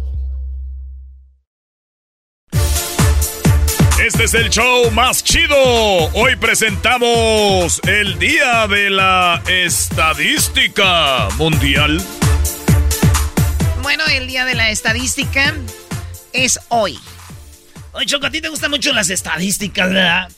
Este 4.05 4.23
es 4.23 4.33
el 4.33 4.49
show 4.49 4.89
más 4.89 5.23
chido. 5.23 5.55
Hoy 6.13 6.35
presentamos 6.35 7.79
el 7.87 8.17
Día 8.17 8.67
de 8.67 8.89
la 8.89 9.43
Estadística 9.47 11.27
Mundial. 11.37 12.01
Bueno, 13.83 14.03
el 14.07 14.25
día 14.25 14.45
de 14.45 14.55
la 14.55 14.71
estadística 14.71 15.53
es 16.33 16.59
hoy. 16.69 16.97
Oye, 17.91 18.07
Choco, 18.07 18.25
a 18.25 18.31
ti 18.31 18.41
te 18.41 18.49
gustan 18.49 18.71
mucho 18.71 18.91
las 18.91 19.11
estadísticas, 19.11 19.89
¿verdad? 19.89 20.31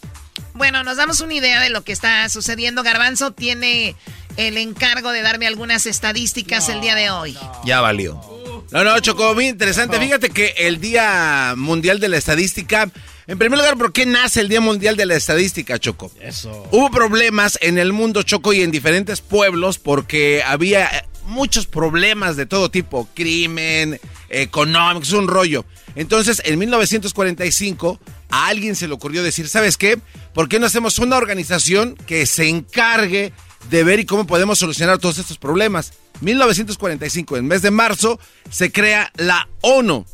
Bueno, 0.54 0.84
nos 0.84 0.98
damos 0.98 1.22
una 1.22 1.34
idea 1.34 1.62
de 1.62 1.70
lo 1.70 1.86
que 1.86 1.94
está 1.94 2.28
sucediendo. 2.28 2.84
Garbanzo 2.84 3.32
tiene 3.32 3.96
el 4.36 4.58
encargo 4.58 5.12
de 5.12 5.22
darme 5.22 5.48
algunas 5.48 5.86
estadísticas 5.86 6.68
el 6.68 6.82
día 6.82 6.96
de 6.96 7.12
hoy. 7.12 7.38
Ya 7.64 7.80
valió. 7.80 8.43
No, 8.74 8.84
no, 8.84 9.00
Choco, 9.02 9.36
muy 9.36 9.50
interesante. 9.50 10.00
Fíjate 10.00 10.32
que 10.32 10.56
el 10.58 10.82
Día 10.82 11.54
Mundial 11.56 12.00
de 12.00 12.10
la 12.10 12.18
Estadística, 12.18 12.90
en 13.28 13.38
primer 13.38 13.60
lugar, 13.60 13.78
¿por 13.78 13.94
qué 13.94 14.08
nace 14.08 14.42
el 14.42 14.50
Día 14.50 14.62
Mundial 14.62 14.98
de 14.98 15.06
la 15.06 15.16
Estadística, 15.16 15.78
Choco? 15.78 16.12
Eso. 16.20 16.68
Hubo 16.72 16.90
problemas 16.90 17.60
en 17.62 17.78
el 17.78 17.94
mundo, 17.94 18.24
Choco, 18.24 18.52
y 18.52 18.64
en 18.64 18.72
diferentes 18.72 19.22
pueblos 19.22 19.78
porque 19.78 20.42
había 20.44 21.06
muchos 21.28 21.68
problemas 21.68 22.36
de 22.36 22.48
todo 22.48 22.72
tipo, 22.72 23.08
crimen, 23.14 24.02
económico, 24.30 25.04
es 25.04 25.14
un 25.14 25.28
rollo. 25.28 25.66
Entonces, 25.96 26.42
en 26.44 26.58
1945, 26.58 28.00
a 28.32 28.48
alguien 28.48 28.76
se 28.76 28.88
le 28.88 28.96
ocurrió 28.96 29.22
decir, 29.22 29.50
¿sabes 29.50 29.78
qué? 29.78 30.00
¿Por 30.34 30.50
qué 30.50 30.58
no 30.58 30.66
hacemos 30.66 30.98
una 30.98 31.18
organización 31.18 31.96
que 32.08 32.26
se 32.26 32.50
encargue 32.50 33.34
de 33.70 33.84
ver 33.84 34.00
y 34.00 34.06
cómo 34.06 34.28
podemos 34.28 34.60
solucionar 34.60 35.00
todos 35.00 35.18
estos 35.18 35.38
problemas? 35.38 35.94
1945, 36.22 37.38
en 37.38 37.48
mes 37.48 37.62
de 37.62 37.72
marzo, 37.72 38.20
se 38.50 38.72
crea 38.72 39.12
la 39.16 39.48
ONU. 39.62 40.06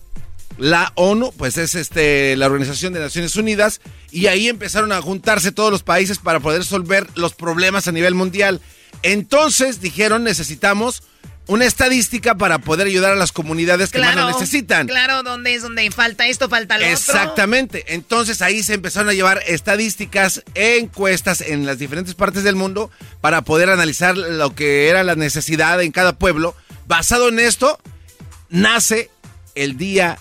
La 0.57 0.91
ONU, 0.95 1.31
pues 1.38 1.57
es 1.57 1.76
este, 1.76 2.35
la 2.35 2.47
Organización 2.47 2.91
de 2.91 2.99
Naciones 2.99 3.35
Unidas, 3.35 3.80
y 4.11 4.27
ahí 4.27 4.49
empezaron 4.49 4.91
a 4.91 5.01
juntarse 5.01 5.51
todos 5.51 5.71
los 5.71 5.84
países 5.84 6.19
para 6.19 6.41
poder 6.41 6.59
resolver 6.59 7.07
los 7.15 7.34
problemas 7.34 7.88
a 7.88 7.93
nivel 7.93 8.15
mundial. 8.15 8.59
Entonces 9.03 9.80
dijeron, 9.80 10.23
necesitamos 10.23 11.03
una 11.49 11.65
estadística 11.65 12.35
para 12.35 12.59
poder 12.59 12.85
ayudar 12.85 13.11
a 13.11 13.15
las 13.15 13.31
comunidades 13.31 13.89
que 13.89 13.97
más 13.97 14.15
lo 14.15 14.27
necesitan. 14.27 14.88
Claro, 14.88 15.23
donde 15.23 15.55
es 15.55 15.63
donde 15.63 15.89
falta 15.89 16.27
esto, 16.27 16.47
falta 16.47 16.77
lo 16.77 16.85
otro. 16.85 16.93
Exactamente. 16.93 17.95
Entonces 17.95 18.43
ahí 18.43 18.61
se 18.61 18.76
empezaron 18.76 19.09
a 19.09 19.13
llevar 19.13 19.41
estadísticas, 19.47 20.43
encuestas 20.53 21.41
en 21.41 21.65
las 21.65 21.80
diferentes 21.80 22.13
partes 22.13 22.43
del 22.43 22.55
mundo 22.55 22.91
para 23.19 23.41
poder 23.41 23.71
analizar 23.71 24.15
lo 24.15 24.53
que 24.53 24.89
era 24.89 25.03
la 25.03 25.15
necesidad 25.15 25.81
en 25.81 25.91
cada 25.91 26.13
pueblo. 26.13 26.55
Basado 26.85 27.30
en 27.30 27.39
esto, 27.39 27.80
nace 28.49 29.09
el 29.55 29.76
Día 29.76 30.19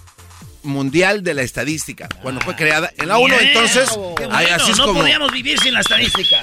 Mundial 0.63 1.23
de 1.23 1.35
la 1.35 1.43
Estadística, 1.43 2.09
cuando 2.23 2.41
fue 2.41 2.57
creada 2.57 2.91
en 2.97 3.07
la 3.07 3.19
ONU. 3.19 3.35
Entonces, 3.39 3.91
bueno, 3.95 4.35
así 4.35 4.71
es 4.71 4.79
no 4.79 4.87
como... 4.87 5.01
podíamos 5.01 5.31
vivir 5.31 5.61
sin 5.61 5.75
la 5.75 5.81
estadística. 5.81 6.41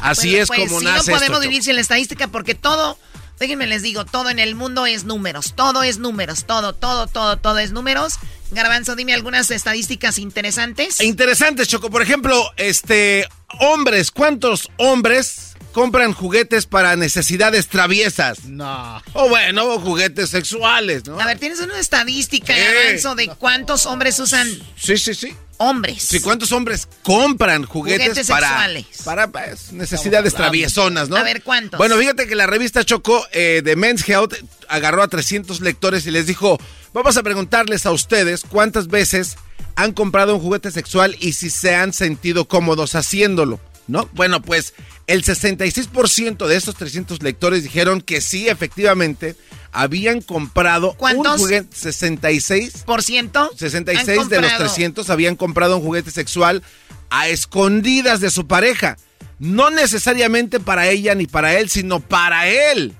Así 0.00 0.30
Bueno, 0.30 0.42
es 0.42 0.48
pues, 0.48 0.60
como 0.60 0.80
sí, 0.80 0.84
nace 0.86 1.10
no 1.10 1.18
podemos 1.18 1.38
esto, 1.38 1.48
vivir 1.48 1.62
sin 1.62 1.74
la 1.74 1.82
estadística 1.82 2.28
porque 2.28 2.54
todo, 2.54 2.98
déjenme 3.42 3.66
les 3.66 3.82
digo, 3.82 4.04
todo 4.04 4.30
en 4.30 4.38
el 4.38 4.54
mundo 4.54 4.86
es 4.86 5.02
números, 5.02 5.54
todo 5.56 5.82
es 5.82 5.98
números, 5.98 6.44
todo, 6.46 6.74
todo, 6.74 7.08
todo, 7.08 7.36
todo 7.38 7.58
es 7.58 7.72
números. 7.72 8.14
Garbanzo, 8.52 8.94
dime 8.94 9.14
algunas 9.14 9.50
estadísticas 9.50 10.18
interesantes. 10.18 11.00
Interesante, 11.00 11.66
Choco. 11.66 11.90
Por 11.90 12.02
ejemplo, 12.02 12.40
este, 12.56 13.26
hombres, 13.60 14.10
¿cuántos 14.10 14.68
hombres 14.76 15.54
compran 15.72 16.12
juguetes 16.12 16.66
para 16.66 16.96
necesidades 16.96 17.68
traviesas? 17.68 18.44
No. 18.44 19.02
O 19.14 19.28
bueno, 19.28 19.78
juguetes 19.80 20.30
sexuales, 20.30 21.06
¿no? 21.06 21.18
A 21.20 21.26
ver, 21.26 21.38
¿tienes 21.38 21.60
una 21.60 21.78
estadística, 21.78 22.54
¿Qué? 22.54 22.60
Garbanzo, 22.62 23.14
de 23.14 23.28
cuántos 23.28 23.86
hombres 23.86 24.18
usan 24.18 24.48
Sí, 24.76 24.98
sí, 24.98 25.14
sí. 25.14 25.34
hombres? 25.58 26.02
Sí, 26.02 26.20
¿cuántos 26.20 26.52
hombres 26.52 26.88
compran 27.02 27.64
juguetes, 27.64 28.08
Juguetes 28.08 28.26
para, 28.28 28.48
sexuales. 28.48 28.86
para 29.04 29.28
pues, 29.28 29.72
necesidades 29.72 30.34
traviesonas, 30.34 31.08
no? 31.08 31.16
A 31.16 31.22
ver, 31.22 31.42
¿cuántos? 31.42 31.78
Bueno, 31.78 31.96
fíjate 31.96 32.26
que 32.26 32.34
la 32.34 32.46
revista 32.46 32.84
Choco 32.84 33.24
eh, 33.32 33.62
de 33.64 33.76
Men's 33.76 34.06
Health 34.08 34.34
agarró 34.68 35.02
a 35.02 35.08
300 35.08 35.60
lectores 35.60 36.06
y 36.06 36.10
les 36.10 36.26
dijo, 36.26 36.58
vamos 36.92 37.16
a 37.16 37.22
preguntarles 37.22 37.86
a 37.86 37.92
ustedes 37.92 38.42
cuántas 38.48 38.88
veces 38.88 39.36
han 39.76 39.92
comprado 39.92 40.34
un 40.34 40.40
juguete 40.40 40.70
sexual 40.70 41.16
y 41.20 41.32
si 41.32 41.50
se 41.50 41.74
han 41.74 41.92
sentido 41.92 42.46
cómodos 42.46 42.94
haciéndolo, 42.94 43.58
¿no? 43.88 44.08
Bueno, 44.12 44.42
pues 44.42 44.74
el 45.06 45.24
66% 45.24 46.46
de 46.46 46.56
estos 46.56 46.74
300 46.76 47.22
lectores 47.22 47.62
dijeron 47.62 48.00
que 48.00 48.20
sí, 48.20 48.48
efectivamente, 48.48 49.34
habían 49.72 50.20
comprado 50.20 50.94
¿Cuántos? 50.94 51.34
un 51.34 51.38
juguete 51.38 51.68
66 51.74 52.82
¿Por 52.84 53.02
ciento? 53.02 53.50
66 53.56 54.08
Han 54.20 54.28
de 54.28 54.36
los 54.40 54.50
comprado. 54.50 54.58
300 54.72 55.10
habían 55.10 55.36
comprado 55.36 55.76
un 55.78 55.82
juguete 55.82 56.10
sexual 56.10 56.62
a 57.10 57.28
escondidas 57.28 58.20
de 58.20 58.30
su 58.30 58.46
pareja. 58.46 58.96
No 59.38 59.70
necesariamente 59.70 60.60
para 60.60 60.88
ella 60.88 61.14
ni 61.14 61.26
para 61.26 61.58
él, 61.58 61.68
sino 61.68 62.00
para 62.00 62.48
él. 62.48 62.94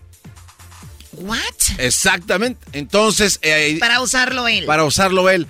¿What? 1.12 1.38
Exactamente. 1.78 2.58
Entonces, 2.72 3.38
eh, 3.42 3.76
Para 3.78 4.00
usarlo 4.00 4.48
él. 4.48 4.64
para 4.64 4.84
usarlo 4.84 5.28
él. 5.30 5.46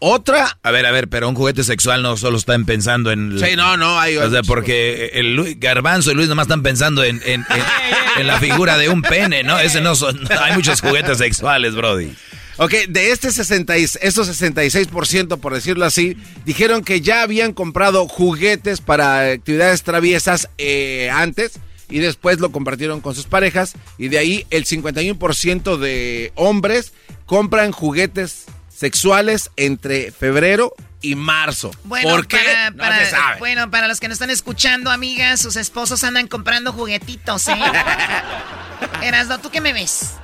Otra. 0.00 0.58
A 0.62 0.70
ver, 0.70 0.86
a 0.86 0.90
ver, 0.92 1.08
pero 1.08 1.28
un 1.28 1.34
juguete 1.34 1.64
sexual 1.64 2.02
no 2.02 2.16
solo 2.16 2.38
están 2.38 2.64
pensando 2.66 3.10
en. 3.10 3.38
Sí, 3.40 3.56
no, 3.56 3.76
no, 3.76 3.98
hay. 3.98 4.16
O 4.16 4.30
sea, 4.30 4.42
porque 4.42 5.10
el 5.14 5.34
Luis- 5.34 5.58
Garbanzo 5.58 6.12
y 6.12 6.14
Luis 6.14 6.28
nomás 6.28 6.44
están 6.44 6.62
pensando 6.62 7.02
en, 7.02 7.20
en, 7.24 7.44
en- 7.50 7.64
en 8.20 8.26
la 8.26 8.38
figura 8.38 8.78
de 8.78 8.88
un 8.88 9.02
pene, 9.02 9.42
¿no? 9.42 9.58
Ese 9.58 9.80
no 9.80 9.94
son. 9.96 10.20
Hay 10.40 10.54
muchos 10.54 10.80
juguetes 10.80 11.18
sexuales, 11.18 11.74
Brody. 11.74 12.12
Ok, 12.60 12.72
de 12.88 13.12
este 13.12 13.30
60, 13.30 13.78
y- 13.78 13.84
estos 13.84 14.28
66%, 14.28 15.38
por 15.38 15.54
decirlo 15.54 15.84
así, 15.84 16.16
dijeron 16.44 16.82
que 16.82 17.00
ya 17.00 17.22
habían 17.22 17.52
comprado 17.52 18.06
juguetes 18.08 18.80
para 18.80 19.30
actividades 19.30 19.82
traviesas 19.84 20.48
eh, 20.58 21.08
antes 21.12 21.52
y 21.88 22.00
después 22.00 22.40
lo 22.40 22.50
compartieron 22.50 23.00
con 23.00 23.14
sus 23.14 23.26
parejas 23.26 23.74
y 23.96 24.08
de 24.08 24.18
ahí 24.18 24.46
el 24.50 24.64
51% 24.64 25.76
de 25.78 26.32
hombres 26.34 26.92
compran 27.26 27.70
juguetes 27.70 28.46
sexuales 28.78 29.50
entre 29.56 30.12
febrero 30.12 30.72
y 31.00 31.14
marzo. 31.14 31.70
Bueno, 31.84 32.10
¿Por 32.10 32.26
qué? 32.28 32.38
Para, 32.38 32.70
No 32.70 32.76
para- 32.78 33.04
se 33.04 33.10
sabe. 33.10 33.38
bueno, 33.38 33.70
para 33.70 33.88
los 33.88 33.98
que 34.00 34.08
nos 34.08 34.16
están 34.16 34.30
escuchando, 34.30 34.90
amigas, 34.90 35.40
sus 35.40 35.56
esposos 35.56 36.04
andan 36.04 36.28
comprando 36.28 36.72
juguetitos, 36.72 37.48
¿eh? 37.48 37.54
Erasno, 39.02 39.38
¿tú 39.40 39.50
qué 39.50 39.60
me 39.60 39.72
ves? 39.72 40.14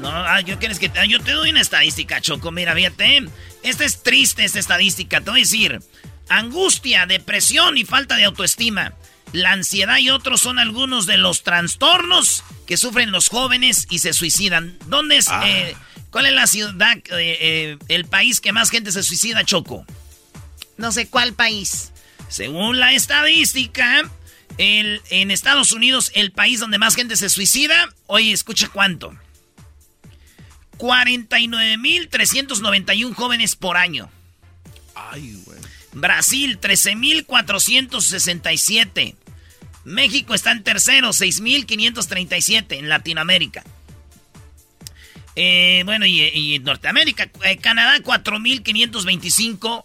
No, 0.00 0.08
ah, 0.10 0.40
yo 0.40 0.58
quieres 0.58 0.78
que 0.78 0.88
te- 0.88 1.06
yo 1.08 1.20
te 1.20 1.32
doy 1.32 1.50
una 1.50 1.60
estadística, 1.60 2.20
Choco. 2.20 2.50
Mira, 2.50 2.74
fíjate. 2.74 3.24
Esta 3.62 3.84
es 3.84 4.02
triste, 4.02 4.44
esta 4.44 4.58
estadística. 4.58 5.20
Te 5.20 5.30
voy 5.30 5.40
a 5.40 5.42
decir. 5.44 5.80
Angustia, 6.28 7.06
depresión 7.06 7.76
y 7.76 7.84
falta 7.84 8.16
de 8.16 8.24
autoestima. 8.24 8.94
La 9.32 9.52
ansiedad 9.52 9.98
y 9.98 10.10
otros 10.10 10.40
son 10.40 10.58
algunos 10.58 11.06
de 11.06 11.16
los 11.18 11.42
trastornos 11.42 12.42
que 12.66 12.76
sufren 12.76 13.10
los 13.12 13.28
jóvenes 13.28 13.86
y 13.90 13.98
se 14.00 14.12
suicidan. 14.12 14.76
¿Dónde 14.86 15.18
es? 15.18 15.28
Ah. 15.28 15.42
eh, 15.46 15.76
¿Cuál 16.12 16.26
es 16.26 16.32
la 16.34 16.46
ciudad, 16.46 16.96
eh, 16.98 17.02
eh, 17.40 17.78
el 17.88 18.04
país 18.04 18.40
que 18.40 18.52
más 18.52 18.70
gente 18.70 18.92
se 18.92 19.02
suicida, 19.02 19.44
Choco? 19.44 19.84
No 20.76 20.92
sé 20.92 21.08
cuál 21.08 21.32
país. 21.34 21.90
Según 22.28 22.78
la 22.78 22.92
estadística, 22.92 24.02
el- 24.58 25.00
en 25.10 25.30
Estados 25.30 25.72
Unidos, 25.72 26.12
el 26.14 26.30
país 26.30 26.60
donde 26.60 26.76
más 26.78 26.94
gente 26.94 27.16
se 27.16 27.28
suicida, 27.30 27.88
oye, 28.06 28.32
escucha 28.32 28.68
cuánto. 28.68 29.16
49.391 30.78 33.14
jóvenes 33.14 33.56
por 33.56 33.76
año. 33.76 34.08
Ay, 34.94 35.40
güey. 35.44 35.58
Brasil, 35.92 36.58
13.467. 36.60 39.16
México 39.84 40.34
está 40.34 40.52
en 40.52 40.62
tercero, 40.62 41.12
6.537 41.12 42.78
en 42.78 42.88
Latinoamérica. 42.88 43.64
Eh, 45.36 45.82
bueno, 45.84 46.04
y, 46.06 46.20
y 46.22 46.58
Norteamérica, 46.58 47.30
eh, 47.44 47.56
Canadá, 47.56 47.98
4.525. 48.02 49.84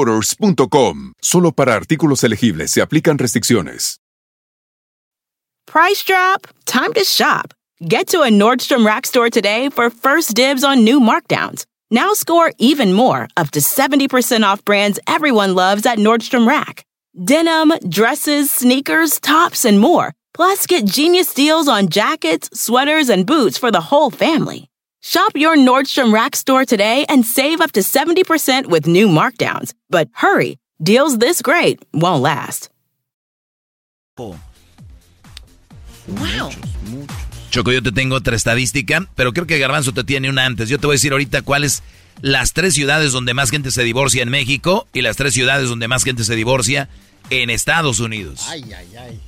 ebaymotors.com. 0.01 1.13
Solo 1.21 1.51
para 1.51 1.75
artículos 1.75 2.23
elegibles 2.23 2.71
se 2.71 2.81
aplican 2.81 3.17
restricciones. 3.17 3.97
Price 5.67 6.03
drop? 6.03 6.47
Time 6.65 6.93
to 6.93 7.03
shop. 7.03 7.53
Get 7.87 8.07
to 8.09 8.21
a 8.23 8.29
Nordstrom 8.29 8.85
Rack 8.85 9.05
store 9.05 9.29
today 9.29 9.69
for 9.69 9.89
first 9.89 10.35
dibs 10.35 10.63
on 10.63 10.83
new 10.83 10.99
markdowns. 10.99 11.65
Now 11.89 12.13
score 12.13 12.51
even 12.57 12.93
more, 12.93 13.27
up 13.37 13.51
to 13.51 13.59
70% 13.59 14.43
off 14.43 14.63
brands 14.65 14.99
everyone 15.07 15.55
loves 15.55 15.85
at 15.85 15.97
Nordstrom 15.97 16.47
Rack. 16.47 16.83
Denim, 17.15 17.73
dresses, 17.87 18.51
sneakers, 18.51 19.19
tops, 19.19 19.65
and 19.65 19.79
more. 19.79 20.13
Plus, 20.33 20.65
get 20.65 20.85
genius 20.85 21.33
deals 21.33 21.67
on 21.67 21.89
jackets, 21.89 22.49
sweaters, 22.53 23.09
and 23.09 23.25
boots 23.25 23.57
for 23.57 23.71
the 23.71 23.81
whole 23.81 24.09
family. 24.09 24.70
Shop 25.03 25.31
your 25.35 25.57
Nordstrom 25.57 26.13
Rack 26.13 26.35
store 26.35 26.63
today 26.63 27.05
and 27.09 27.25
save 27.25 27.59
up 27.59 27.71
to 27.71 27.81
70% 27.81 28.67
with 28.67 28.85
new 28.85 29.07
markdowns. 29.07 29.73
But 29.89 30.09
hurry, 30.13 30.57
deals 30.81 31.17
this 31.17 31.41
great 31.41 31.79
won't 31.91 32.21
last. 32.21 32.69
Wow. 36.07 36.51
Choco, 37.49 37.71
yo 37.71 37.81
te 37.81 37.91
tengo 37.91 38.15
otra 38.15 38.35
estadística, 38.35 39.07
pero 39.15 39.33
creo 39.33 39.47
que 39.47 39.57
Garbanzo 39.57 39.91
te 39.91 40.03
tiene 40.03 40.29
una 40.29 40.45
antes. 40.45 40.69
Yo 40.69 40.77
te 40.77 40.85
voy 40.85 40.93
a 40.93 40.97
decir 40.97 41.13
ahorita 41.13 41.41
cuáles 41.41 41.81
las 42.21 42.53
tres 42.53 42.75
ciudades 42.75 43.11
donde 43.11 43.33
más 43.33 43.49
gente 43.49 43.71
se 43.71 43.83
divorcia 43.83 44.21
en 44.21 44.29
México 44.29 44.87
y 44.93 45.01
las 45.01 45.17
tres 45.17 45.33
ciudades 45.33 45.67
donde 45.67 45.87
más 45.87 46.03
gente 46.03 46.23
se 46.23 46.35
divorcia 46.35 46.89
en 47.31 47.49
Estados 47.49 47.99
Unidos. 47.99 48.45
Ay, 48.49 48.71
ay, 48.71 48.87
ay. 48.99 49.19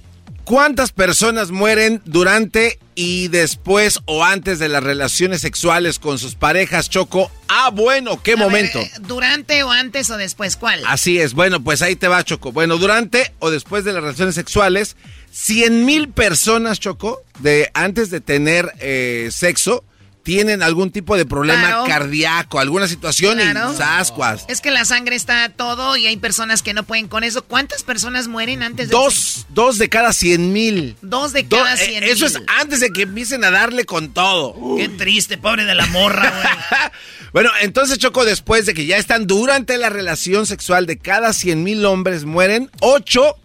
¿Cuántas 0.45 0.91
personas 0.91 1.51
mueren 1.51 2.01
durante 2.05 2.77
y 2.95 3.29
después 3.29 3.99
o 4.05 4.25
antes 4.25 4.59
de 4.59 4.67
las 4.67 4.83
relaciones 4.83 5.39
sexuales 5.41 5.99
con 5.99 6.19
sus 6.19 6.35
parejas, 6.35 6.89
Choco? 6.89 7.31
Ah, 7.47 7.69
bueno, 7.71 8.21
¿qué 8.21 8.33
A 8.33 8.37
momento? 8.37 8.79
eh, 8.79 8.91
¿Durante 9.01 9.63
o 9.63 9.71
antes 9.71 10.09
o 10.09 10.17
después? 10.17 10.57
¿Cuál? 10.57 10.81
Así 10.85 11.17
es, 11.19 11.33
bueno, 11.33 11.63
pues 11.63 11.81
ahí 11.81 11.95
te 11.95 12.09
va, 12.09 12.23
Choco. 12.25 12.51
Bueno, 12.51 12.77
durante 12.77 13.31
o 13.39 13.51
después 13.51 13.85
de 13.85 13.93
las 13.93 14.03
relaciones 14.03 14.35
sexuales, 14.35 14.97
100 15.31 15.85
mil 15.85 16.09
personas, 16.09 16.79
Choco, 16.79 17.23
de 17.39 17.71
antes 17.73 18.09
de 18.09 18.19
tener 18.19 18.73
eh, 18.79 19.29
sexo, 19.31 19.85
tienen 20.23 20.63
algún 20.63 20.89
tipo 20.91 21.17
de 21.17 21.25
problema 21.25 21.67
Claro. 21.67 21.83
cardíaco, 21.85 22.59
alguna 22.59 22.87
situación 22.87 23.37
Claro. 23.37 23.73
y 23.73 23.77
sascuas. 23.77 24.45
Es 24.47 24.61
que 24.61 24.71
la 24.71 24.85
sangre 24.85 25.15
está 25.15 25.49
todo 25.49 25.97
y 25.97 26.07
hay 26.07 26.17
personas 26.17 26.61
que 26.63 26.73
no 26.73 26.83
pueden 26.83 27.07
con 27.07 27.23
eso. 27.23 27.43
¿Cuántas 27.43 27.83
personas 27.83 28.27
mueren 28.27 28.63
antes 28.63 28.87
de 28.89 28.93
Dos, 28.93 29.45
dos 29.49 29.77
de 29.77 29.89
cada 29.89 30.13
100 30.13 30.53
mil. 30.53 30.95
Dos 31.01 31.33
de 31.33 31.43
Do- 31.43 31.57
cada 31.57 31.73
eh, 31.75 31.85
cien 31.85 32.03
Eso 32.05 32.25
es 32.25 32.35
mil. 32.35 32.45
antes 32.59 32.79
de 32.79 32.89
que 32.91 33.01
empiecen 33.03 33.43
a 33.43 33.51
darle 33.51 33.85
con 33.85 34.13
todo. 34.13 34.55
Qué 34.77 34.89
triste, 34.89 35.37
pobre 35.37 35.65
de 35.65 35.75
la 35.75 35.85
morra, 35.87 36.29
güey. 36.29 36.91
Bueno, 37.33 37.49
entonces 37.61 37.97
Choco, 37.97 38.25
después 38.25 38.67
de 38.67 38.75
que 38.75 38.85
ya 38.85 38.97
están 38.97 39.25
durante 39.25 39.77
la 39.79 39.89
relación 39.89 40.45
sexual 40.45 40.85
de 40.85 40.99
cada 40.99 41.33
100 41.33 41.63
mil 41.63 41.83
hombres, 41.83 42.25
mueren 42.25 42.69
8 42.81 43.35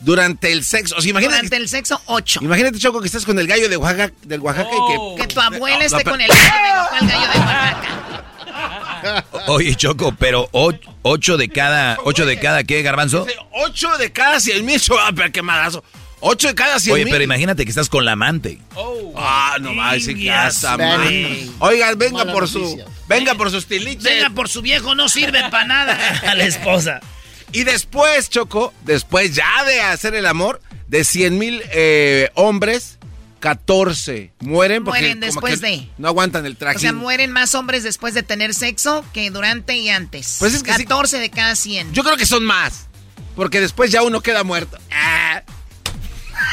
durante 0.00 0.52
el 0.52 0.64
sexo. 0.64 0.96
O 0.96 1.00
sea, 1.00 1.10
imagínate, 1.10 1.36
Durante 1.36 1.56
el 1.56 1.68
sexo, 1.68 2.00
ocho. 2.06 2.40
imagínate 2.42 2.78
Choco, 2.78 3.00
que 3.00 3.06
estás 3.06 3.24
con 3.24 3.38
el 3.38 3.46
gallo 3.46 3.68
de 3.68 3.76
Oaxaca, 3.76 4.12
del 4.22 4.40
Oaxaca 4.40 4.70
y 4.70 5.16
que... 5.16 5.22
Que 5.22 5.34
tu 5.34 5.40
abuela 5.40 5.78
No, 5.78 5.84
esté 5.84 6.04
con 6.04 6.20
el 6.20 6.28
gallo 6.28 6.82
de, 6.82 6.88
¿cuál 6.88 7.08
gallo 7.08 7.32
de 7.32 7.38
Oaxaca? 7.38 8.24
Oye, 9.48 9.74
Choco, 9.74 10.14
pero 10.18 10.48
ocho 11.02 11.36
de 11.36 11.48
cada, 11.48 11.98
ocho 12.04 12.26
de 12.26 12.38
cada, 12.38 12.64
¿qué, 12.64 12.82
Garbanzo? 12.82 13.26
8 13.52 13.98
de 13.98 14.12
cada 14.12 14.40
100 14.40 14.64
mil, 14.64 14.80
pero 15.16 15.32
qué 15.32 15.42
malazo. 15.42 15.84
8 16.20 16.48
de 16.48 16.54
cada 16.54 16.80
100 16.80 16.94
Oye, 16.94 17.04
mil. 17.04 17.12
pero 17.12 17.24
imagínate 17.24 17.64
que 17.64 17.70
estás 17.70 17.88
con 17.88 18.04
la 18.04 18.12
amante. 18.12 18.58
Ah, 19.16 19.56
no 19.60 19.74
más, 19.74 20.02
sí 20.02 20.14
güey. 20.14 21.50
Oigan, 21.58 21.98
venga 21.98 22.24
por 22.32 22.48
su, 22.48 22.82
venga 23.06 23.34
por 23.34 23.50
sus 23.50 23.66
tiliches. 23.66 24.02
Venga, 24.02 24.30
por 24.30 24.48
su 24.48 24.62
viejo 24.62 24.94
no 24.94 25.08
sirve 25.08 25.42
para 25.50 25.64
nada 25.66 26.20
a 26.26 26.34
la 26.34 26.44
esposa. 26.44 27.00
Y 27.56 27.64
después, 27.64 28.28
Choco, 28.28 28.74
después 28.84 29.34
ya 29.34 29.64
de 29.64 29.80
hacer 29.80 30.14
el 30.14 30.26
amor, 30.26 30.60
de 30.88 31.04
100 31.04 31.38
mil 31.38 31.62
eh, 31.72 32.28
hombres, 32.34 32.98
14 33.40 34.30
mueren 34.40 34.84
porque 34.84 35.00
Mueren 35.00 35.20
después 35.20 35.62
de. 35.62 35.88
no 35.96 36.08
aguantan 36.08 36.44
el 36.44 36.58
traje. 36.58 36.76
O 36.76 36.80
sea, 36.80 36.92
mueren 36.92 37.32
más 37.32 37.54
hombres 37.54 37.82
después 37.82 38.12
de 38.12 38.22
tener 38.22 38.52
sexo 38.52 39.06
que 39.14 39.30
durante 39.30 39.74
y 39.74 39.88
antes. 39.88 40.36
Pues 40.38 40.52
es 40.52 40.62
que 40.62 40.74
sí. 40.74 40.84
14 40.84 41.18
de 41.18 41.30
cada 41.30 41.56
100. 41.56 41.94
Yo 41.94 42.04
creo 42.04 42.18
que 42.18 42.26
son 42.26 42.44
más, 42.44 42.88
porque 43.34 43.58
después 43.62 43.90
ya 43.90 44.02
uno 44.02 44.20
queda 44.20 44.44
muerto. 44.44 44.76
Ah. 44.92 45.42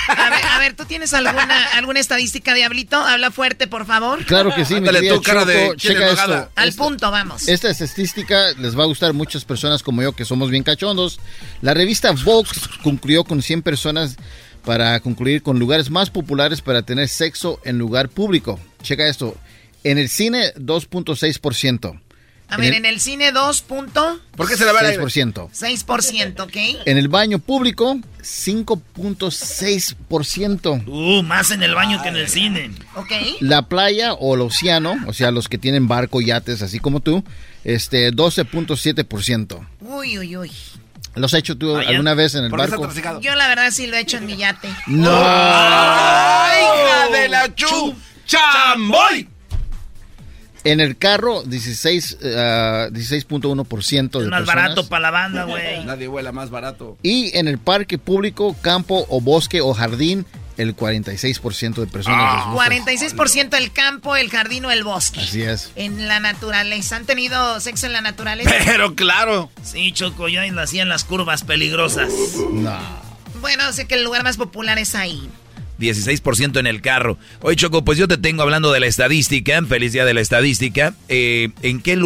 A 0.07 0.29
ver, 0.29 0.45
a 0.45 0.59
ver, 0.59 0.75
¿tú 0.75 0.85
tienes 0.85 1.13
alguna, 1.13 1.65
alguna 1.73 1.99
estadística, 1.99 2.53
Diablito? 2.53 2.97
Habla 2.97 3.31
fuerte, 3.31 3.67
por 3.67 3.85
favor. 3.85 4.23
Claro 4.25 4.53
que 4.53 4.65
sí, 4.65 4.75
mi 4.79 4.89
querida 4.89 5.15
tú, 5.15 5.21
cara 5.21 5.45
de 5.45 5.73
checa 5.77 6.11
esto. 6.11 6.49
Al 6.55 6.73
punto, 6.73 7.11
vamos. 7.11 7.47
Esta 7.47 7.69
estadística 7.69 8.51
les 8.57 8.77
va 8.77 8.83
a 8.83 8.87
gustar 8.87 9.11
a 9.11 9.13
muchas 9.13 9.45
personas 9.45 9.83
como 9.83 10.01
yo 10.01 10.13
que 10.13 10.25
somos 10.25 10.49
bien 10.49 10.63
cachondos. 10.63 11.19
La 11.61 11.73
revista 11.73 12.11
Vogue 12.11 12.49
concluyó 12.83 13.23
con 13.23 13.41
100 13.41 13.61
personas 13.61 14.17
para 14.65 14.99
concluir 14.99 15.43
con 15.43 15.59
lugares 15.59 15.89
más 15.89 16.09
populares 16.09 16.61
para 16.61 16.83
tener 16.83 17.09
sexo 17.09 17.59
en 17.63 17.77
lugar 17.77 18.09
público. 18.09 18.59
Checa 18.81 19.07
esto. 19.07 19.35
En 19.83 19.97
el 19.97 20.09
cine, 20.09 20.53
2.6%. 20.55 21.99
A 22.53 22.57
ver, 22.57 22.75
en 22.75 22.85
el 22.85 22.99
cine 22.99 23.31
2. 23.31 23.61
punto 23.63 24.19
¿Por 24.35 24.47
qué 24.47 24.55
se 24.55 24.65
le 24.65 24.71
va 24.71 24.81
el 24.81 24.85
aire? 24.88 25.03
6%. 25.03 25.49
6%, 25.49 26.39
¿ok? 26.41 26.55
En 26.85 26.99
el 26.99 27.07
baño 27.07 27.39
público, 27.39 27.97
5.6%. 28.21 30.88
Uh, 30.88 31.23
más 31.23 31.49
en 31.49 31.63
el 31.63 31.73
baño 31.73 32.03
que 32.03 32.09
en 32.09 32.17
el 32.17 32.30
cine. 32.30 32.69
Ok. 32.95 33.11
La 33.39 33.63
playa 33.63 34.13
o 34.13 34.35
el 34.35 34.41
océano, 34.41 34.95
o 35.07 35.13
sea, 35.13 35.31
los 35.31 35.49
que 35.49 35.57
tienen 35.57 35.88
barco, 35.88 36.21
yates, 36.21 36.61
así 36.61 36.77
como 36.80 36.99
tú, 36.99 37.23
este, 37.63 38.11
12.7%. 38.11 39.67
Uy, 39.81 40.19
uy, 40.19 40.38
uy. 40.38 40.51
¿Los 41.15 41.34
has 41.34 41.39
hecho 41.39 41.57
tú 41.57 41.75
alguna 41.75 42.13
vez 42.13 42.35
en 42.35 42.43
el 42.45 42.51
¿Por 42.51 42.59
qué 42.59 42.65
está 42.65 42.77
barco? 42.77 43.19
Yo 43.21 43.34
la 43.35 43.47
verdad 43.47 43.71
sí 43.71 43.88
lo 43.88 43.97
he 43.97 44.01
hecho 44.01 44.17
en 44.17 44.27
mi 44.27 44.38
yate. 44.38 44.69
No. 44.88 45.09
¡Ay, 45.11 46.61
hija 46.61 47.07
de 47.19 47.30
la 47.30 47.55
chu! 47.55 47.95
¡Chamboy! 48.25 49.27
En 50.65 50.80
el 50.80 50.98
carro, 50.98 51.44
16, 51.44 52.18
ah, 52.38 52.88
16.1% 52.91 54.19
de 54.19 54.26
Es 54.26 54.30
más 54.30 54.40
personas. 54.41 54.45
barato 54.45 54.88
para 54.88 55.02
la 55.02 55.11
banda, 55.11 55.44
güey. 55.44 55.84
Nadie 55.85 56.07
vuela 56.07 56.31
más 56.31 56.49
barato. 56.49 56.98
Y 57.03 57.38
en 57.38 57.48
el 57.48 57.57
parque 57.57 57.98
público, 57.98 58.56
campo 58.61 59.06
o 59.10 59.19
bosque 59.22 59.60
o 59.61 59.73
jardín, 59.73 60.26
el 60.56 60.76
46% 60.76 61.81
de 61.81 61.88
personas 61.88 62.19
Ah. 62.22 62.35
les 62.38 62.45
gusta. 62.53 63.15
46% 63.18 63.57
el 63.57 63.72
campo, 63.72 64.15
el 64.15 64.30
jardín 64.30 64.64
o 64.65 64.72
el 64.72 64.84
bosque. 64.84 65.19
Así 65.19 65.41
es. 65.41 65.72
En 65.76 66.07
la 66.07 66.19
naturaleza. 66.19 66.95
¿Han 66.95 67.06
tenido 67.06 67.60
sexo 67.60 67.88
en 67.88 67.94
la 67.94 68.02
naturaleza? 68.02 68.52
Pero 68.65 68.94
claro. 68.95 69.49
Sí, 69.64 69.91
Choco, 69.91 70.30
yo 70.30 70.41
ahí 70.41 70.52
lo 70.52 70.61
hacía 70.61 70.84
en 70.84 70.90
las 70.90 71.03
curvas 71.03 71.44
peligrosas. 71.44 72.11
No. 72.52 72.77
Bueno, 73.41 73.73
sé 73.73 73.85
que 73.85 73.95
el 73.95 74.03
lugar 74.03 74.23
más 74.23 74.38
popular 74.38 74.77
es 74.80 74.95
ahí. 74.95 75.27
16% 75.79 76.59
en 76.59 76.67
el 76.67 76.81
carro. 76.81 77.17
Oye, 77.41 77.55
Choco, 77.55 77.83
pues 77.83 77.97
yo 77.97 78.07
te 78.07 78.17
tengo 78.17 78.43
hablando 78.43 78.71
de 78.71 78.79
la 78.79 78.87
estadística. 78.87 79.61
Feliz 79.63 79.93
día 79.93 80.05
de 80.05 80.13
la 80.13 80.21
estadística. 80.21 80.93
Eh, 81.09 81.49
¿en, 81.61 81.81
qué, 81.81 81.99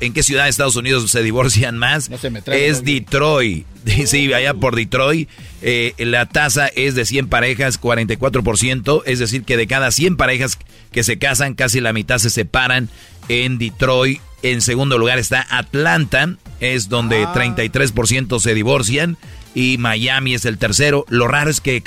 ¿En 0.00 0.12
qué 0.12 0.22
ciudad 0.22 0.44
de 0.44 0.50
Estados 0.50 0.76
Unidos 0.76 1.10
se 1.10 1.22
divorcian 1.22 1.78
más? 1.78 2.10
No 2.10 2.18
se 2.18 2.30
me 2.30 2.42
trae, 2.42 2.68
es 2.68 2.78
no, 2.78 2.86
Detroit. 2.86 3.66
Sí, 4.06 4.32
allá 4.32 4.52
por 4.54 4.76
Detroit. 4.76 5.28
eh, 5.62 5.94
la 5.98 6.26
tasa 6.26 6.66
es 6.68 6.94
de 6.94 7.06
100 7.06 7.28
parejas, 7.28 7.80
44%. 7.80 9.02
Es 9.06 9.18
decir, 9.18 9.44
que 9.44 9.56
de 9.56 9.66
cada 9.66 9.90
100 9.90 10.16
parejas 10.16 10.58
que 10.92 11.02
se 11.02 11.18
casan, 11.18 11.54
casi 11.54 11.80
la 11.80 11.92
mitad 11.92 12.18
se 12.18 12.30
separan 12.30 12.88
en 13.28 13.58
Detroit. 13.58 14.20
En 14.42 14.60
segundo 14.60 14.98
lugar 14.98 15.18
está 15.18 15.44
Atlanta, 15.50 16.36
es 16.60 16.88
donde 16.88 17.26
33% 17.26 18.38
se 18.38 18.54
divorcian. 18.54 19.16
Y 19.54 19.78
Miami 19.78 20.34
es 20.34 20.44
el 20.44 20.58
tercero. 20.58 21.04
Lo 21.08 21.26
raro 21.26 21.50
es 21.50 21.60
que 21.60 21.82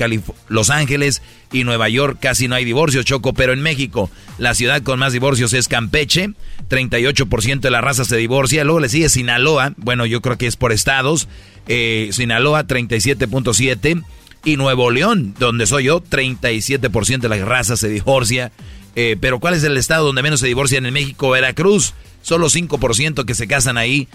Los 0.50 0.70
Ángeles 0.70 1.22
y 1.52 1.64
Nueva 1.64 1.90
York 1.90 2.18
casi 2.20 2.48
no 2.48 2.56
hay 2.56 2.66
divorcios, 2.66 3.06
Choco. 3.06 3.34
Pero 3.34 3.54
en 3.54 3.62
México, 3.62 4.10
la 4.38 4.54
ciudad 4.54 4.82
con 4.82 5.00
más 5.00 5.14
divorcios 5.14 5.54
es 5.54 5.68
Campeche. 5.68 6.32
38% 6.70 7.60
de 7.60 7.72
la 7.72 7.82
raza 7.82 8.06
se 8.06 8.18
divorcia. 8.18 8.64
Luego 8.64 8.80
le 8.80 8.90
sigue 8.90 9.10
Sinaloa. 9.10 9.74
Bueno, 9.78 10.06
yo 10.06 10.22
creo 10.22 10.38
que 10.38 10.48
es 10.48 10.56
por 10.56 10.72
estados. 10.72 11.28
Eh, 11.68 12.10
Sinaloa, 12.12 12.66
37.7%. 12.68 14.04
Y 14.44 14.58
Nuevo 14.58 14.90
León, 14.90 15.36
donde 15.38 15.68
soy 15.68 15.84
yo, 15.84 16.02
37% 16.02 17.20
de 17.20 17.30
la 17.30 17.46
raza 17.46 17.78
se 17.78 17.90
divorcia. 17.90 18.52
Eh, 18.96 19.18
pero 19.20 19.40
¿cuál 19.40 19.54
es 19.54 19.64
el 19.64 19.78
estado 19.78 20.06
donde 20.08 20.22
menos 20.24 20.40
se 20.40 20.48
divorcian 20.48 20.86
en 20.86 20.94
México? 20.94 21.30
Veracruz. 21.30 21.94
Solo 22.24 22.50
5% 22.50 23.26
que 23.26 23.34
se 23.34 23.48
casan 23.48 23.80
ahí 23.80 24.08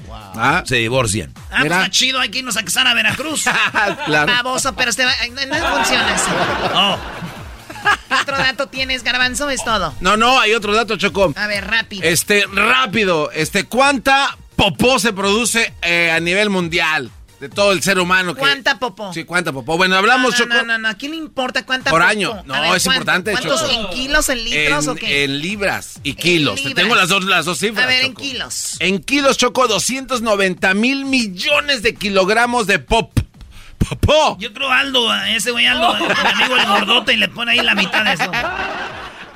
se 0.64 0.76
divorcian. 0.76 1.32
Ah, 1.50 1.56
pues 1.60 1.72
está 1.72 1.90
chido, 1.90 2.20
hay 2.20 2.28
que 2.28 2.38
irnos 2.38 2.56
a 2.56 2.62
casar 2.62 2.86
a 2.86 2.94
Veracruz. 2.94 3.44
Claro. 4.06 4.32
Baboso, 4.32 4.74
pero 4.76 4.90
este 4.90 5.04
va- 5.04 5.14
no, 5.32 5.58
no 5.58 5.76
funciona 5.76 6.14
así. 6.14 6.30
Oh. 6.72 6.98
¿Otro 8.20 8.36
dato 8.36 8.68
tienes, 8.68 9.02
Garbanzo? 9.02 9.50
Es 9.50 9.64
todo. 9.64 9.92
No, 10.00 10.16
no, 10.16 10.40
hay 10.40 10.54
otro 10.54 10.72
dato, 10.74 10.96
Choco. 10.96 11.32
A 11.36 11.46
ver, 11.48 11.66
rápido. 11.66 12.02
Este, 12.04 12.44
rápido. 12.52 13.30
Este, 13.32 13.64
¿cuánta 13.64 14.36
popó 14.54 14.98
se 15.00 15.12
produce 15.12 15.72
eh, 15.82 16.10
a 16.12 16.20
nivel 16.20 16.48
mundial? 16.50 17.10
De 17.40 17.50
todo 17.50 17.72
el 17.72 17.82
ser 17.82 17.98
humano. 17.98 18.34
Que... 18.34 18.40
¿Cuánta 18.40 18.78
popó? 18.78 19.12
Sí, 19.12 19.24
¿cuánta 19.24 19.52
popó? 19.52 19.76
Bueno, 19.76 19.96
hablamos, 19.96 20.32
no, 20.32 20.38
Choco. 20.38 20.54
no, 20.54 20.62
no, 20.62 20.78
no, 20.78 20.88
¿a 20.88 20.94
quién 20.94 21.10
le 21.12 21.18
importa 21.18 21.66
cuánta 21.66 21.90
Por 21.90 22.00
popó? 22.00 22.10
año. 22.10 22.42
No, 22.46 22.54
ver, 22.54 22.76
es 22.76 22.84
¿cuánto? 22.84 22.90
importante, 22.90 23.32
¿Cuántos 23.32 23.60
Choco. 23.60 23.72
en 23.72 23.90
kilos, 23.90 24.28
en 24.30 24.44
litros 24.44 24.84
en, 24.84 24.90
o 24.90 24.94
qué? 24.94 25.24
en 25.24 25.40
libras 25.40 26.00
y 26.02 26.14
kilos. 26.14 26.62
Te 26.62 26.74
tengo 26.74 26.94
las 26.94 27.10
dos, 27.10 27.24
las 27.24 27.44
dos 27.44 27.58
cifras. 27.58 27.84
A 27.84 27.88
ver, 27.88 28.06
en 28.06 28.14
kilos. 28.14 28.76
En 28.80 29.02
kilos, 29.02 29.36
Choco, 29.36 29.68
290 29.68 30.72
mil 30.74 31.04
millones 31.04 31.82
de 31.82 31.94
kilogramos 31.94 32.66
de 32.66 32.78
pop. 32.78 33.12
Popó. 33.78 34.36
Yo 34.40 34.52
creo 34.54 34.70
Aldo, 34.72 35.10
a 35.10 35.30
ese 35.30 35.50
güey 35.50 35.66
Aldo, 35.66 35.94
mi 35.98 36.04
amigo 36.06 36.56
el 36.56 36.66
gordote, 36.66 37.12
y 37.12 37.16
le 37.18 37.28
pone 37.28 37.52
ahí 37.52 37.60
la 37.60 37.74
mitad 37.74 38.02
de 38.02 38.14
eso. 38.14 38.30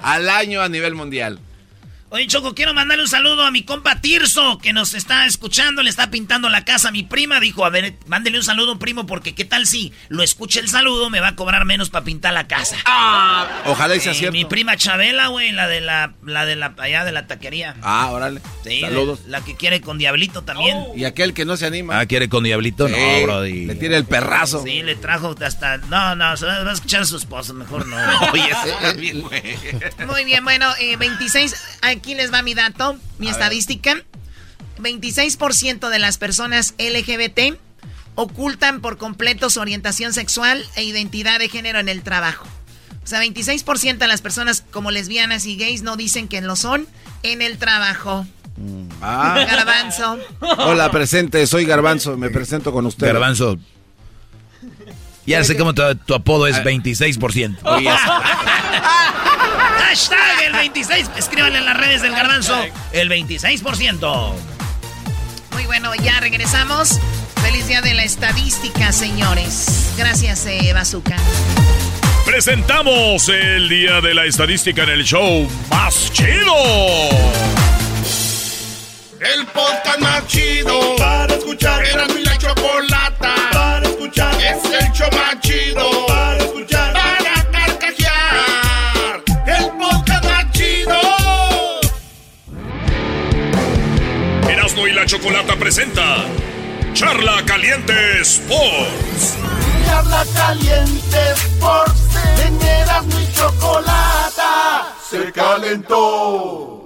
Al 0.02 0.30
año 0.30 0.62
a 0.62 0.68
nivel 0.70 0.94
mundial. 0.94 1.38
Oye, 2.12 2.26
Choco, 2.26 2.56
quiero 2.56 2.74
mandarle 2.74 3.04
un 3.04 3.08
saludo 3.08 3.44
a 3.44 3.52
mi 3.52 3.62
compa 3.62 4.00
Tirso, 4.00 4.58
que 4.58 4.72
nos 4.72 4.94
está 4.94 5.26
escuchando, 5.26 5.80
le 5.84 5.90
está 5.90 6.10
pintando 6.10 6.48
la 6.48 6.64
casa 6.64 6.88
a 6.88 6.90
mi 6.90 7.04
prima. 7.04 7.38
Dijo, 7.38 7.64
a 7.64 7.70
ver, 7.70 7.94
mándele 8.08 8.36
un 8.38 8.42
saludo, 8.42 8.80
primo, 8.80 9.06
porque 9.06 9.36
qué 9.36 9.44
tal 9.44 9.64
si 9.64 9.92
lo 10.08 10.24
escucha 10.24 10.58
el 10.58 10.68
saludo, 10.68 11.08
me 11.08 11.20
va 11.20 11.28
a 11.28 11.36
cobrar 11.36 11.64
menos 11.64 11.88
para 11.88 12.04
pintar 12.04 12.32
la 12.32 12.48
casa. 12.48 12.74
Ojalá 13.64 13.94
y 13.94 14.00
sea 14.00 14.12
Sí, 14.12 14.18
cierto. 14.20 14.32
Mi 14.32 14.44
prima 14.44 14.76
Chabela, 14.76 15.28
güey, 15.28 15.52
la 15.52 15.68
de 15.68 15.80
la, 15.80 16.14
la 16.24 16.46
de 16.46 16.56
la, 16.56 16.74
allá 16.78 17.04
de 17.04 17.12
la 17.12 17.28
taquería. 17.28 17.76
Ah, 17.80 18.10
órale. 18.10 18.40
Sí, 18.64 18.80
Saludos. 18.80 19.20
la 19.28 19.44
que 19.44 19.54
quiere 19.54 19.80
con 19.80 19.96
Diablito 19.96 20.42
también. 20.42 20.78
Y 20.96 21.04
aquel 21.04 21.32
que 21.32 21.44
no 21.44 21.56
se 21.56 21.66
anima. 21.66 22.00
Ah, 22.00 22.06
¿quiere 22.06 22.28
con 22.28 22.42
Diablito? 22.42 22.88
Sí, 22.88 22.94
no, 22.96 23.22
Brody. 23.22 23.66
Le 23.66 23.76
tiene 23.76 23.96
el 23.96 24.04
perrazo. 24.04 24.64
Sí, 24.64 24.82
le 24.82 24.96
trajo 24.96 25.36
hasta... 25.46 25.76
No, 25.76 26.16
no, 26.16 26.36
se 26.36 26.44
va 26.46 26.68
a 26.68 26.72
escuchar 26.72 27.02
a 27.02 27.04
su 27.04 27.18
esposo, 27.18 27.54
mejor 27.54 27.86
no. 27.86 27.96
Oye, 28.32 28.48
eso 28.50 28.66
está 28.66 28.92
bien, 28.94 29.20
güey. 29.22 29.42
Muy 30.08 30.24
bien, 30.24 30.42
bueno, 30.42 30.66
eh, 30.80 30.96
26, 30.96 31.54
aquí 32.00 32.14
les 32.14 32.32
va 32.32 32.40
mi 32.42 32.54
dato, 32.54 32.96
mi 33.18 33.26
A 33.28 33.30
ver. 33.32 33.40
estadística. 33.40 33.94
26% 34.78 35.90
de 35.90 35.98
las 35.98 36.16
personas 36.16 36.74
LGBT 36.78 37.58
ocultan 38.14 38.80
por 38.80 38.96
completo 38.96 39.50
su 39.50 39.60
orientación 39.60 40.14
sexual 40.14 40.64
e 40.76 40.82
identidad 40.84 41.38
de 41.38 41.48
género 41.50 41.78
en 41.78 41.90
el 41.90 42.02
trabajo. 42.02 42.46
O 43.04 43.06
sea, 43.06 43.22
26% 43.22 43.98
de 43.98 44.06
las 44.06 44.22
personas 44.22 44.64
como 44.70 44.90
lesbianas 44.90 45.44
y 45.44 45.56
gays 45.56 45.82
no 45.82 45.96
dicen 45.96 46.28
que 46.28 46.40
lo 46.40 46.56
son 46.56 46.86
en 47.22 47.42
el 47.42 47.58
trabajo. 47.58 48.26
Ah. 49.02 49.44
Garbanzo. 49.50 50.18
Hola, 50.40 50.90
presente, 50.90 51.46
soy 51.46 51.66
Garbanzo, 51.66 52.16
me 52.16 52.30
presento 52.30 52.72
con 52.72 52.86
usted. 52.86 53.06
Garbanzo. 53.06 53.58
Ya 55.26 55.44
sé 55.44 55.56
cómo 55.56 55.74
tu, 55.74 55.82
tu 56.06 56.14
apodo 56.14 56.46
es 56.46 56.56
26%. 56.56 57.58
Oye, 57.64 57.90
Hashtag 59.90 60.44
el 60.46 60.52
26. 60.52 61.10
Escríbanle 61.16 61.58
en 61.58 61.64
las 61.64 61.76
redes 61.76 62.00
del 62.00 62.12
garbanzo. 62.12 62.64
El 62.92 63.10
26%. 63.10 64.34
Muy 65.50 65.66
bueno, 65.66 65.92
ya 65.96 66.20
regresamos. 66.20 67.00
Feliz 67.42 67.66
día 67.66 67.80
de 67.82 67.94
la 67.94 68.04
estadística, 68.04 68.92
señores. 68.92 69.90
Gracias, 69.98 70.46
eh, 70.46 70.72
Bazooka. 70.72 71.16
Presentamos 72.24 73.28
el 73.30 73.68
día 73.68 74.00
de 74.00 74.14
la 74.14 74.26
estadística 74.26 74.84
en 74.84 74.90
el 74.90 75.02
show 75.02 75.50
más 75.70 76.12
chido. 76.12 76.54
El 79.18 79.44
podcast 79.46 79.98
más 79.98 80.24
chido 80.28 80.94
para 80.98 81.34
escuchar. 81.34 81.84
Era 81.84 82.06
mi 82.06 82.22
la 82.22 82.38
chocolata 82.38 83.34
para 83.52 83.88
escuchar. 83.88 84.40
Es 84.40 84.64
el 84.66 84.92
show 84.92 85.08
más 85.10 85.40
chido 85.40 85.49
Chocolata 95.10 95.56
presenta 95.56 96.24
Charla 96.92 97.44
Caliente 97.44 98.20
Sports. 98.20 99.38
Charla 99.84 100.24
Caliente 100.36 101.32
Sports. 101.32 102.00
En 102.46 102.62
Erasmo 102.62 103.18
y 103.18 103.32
Chocolata 103.34 104.94
se 105.10 105.32
calentó. 105.32 106.84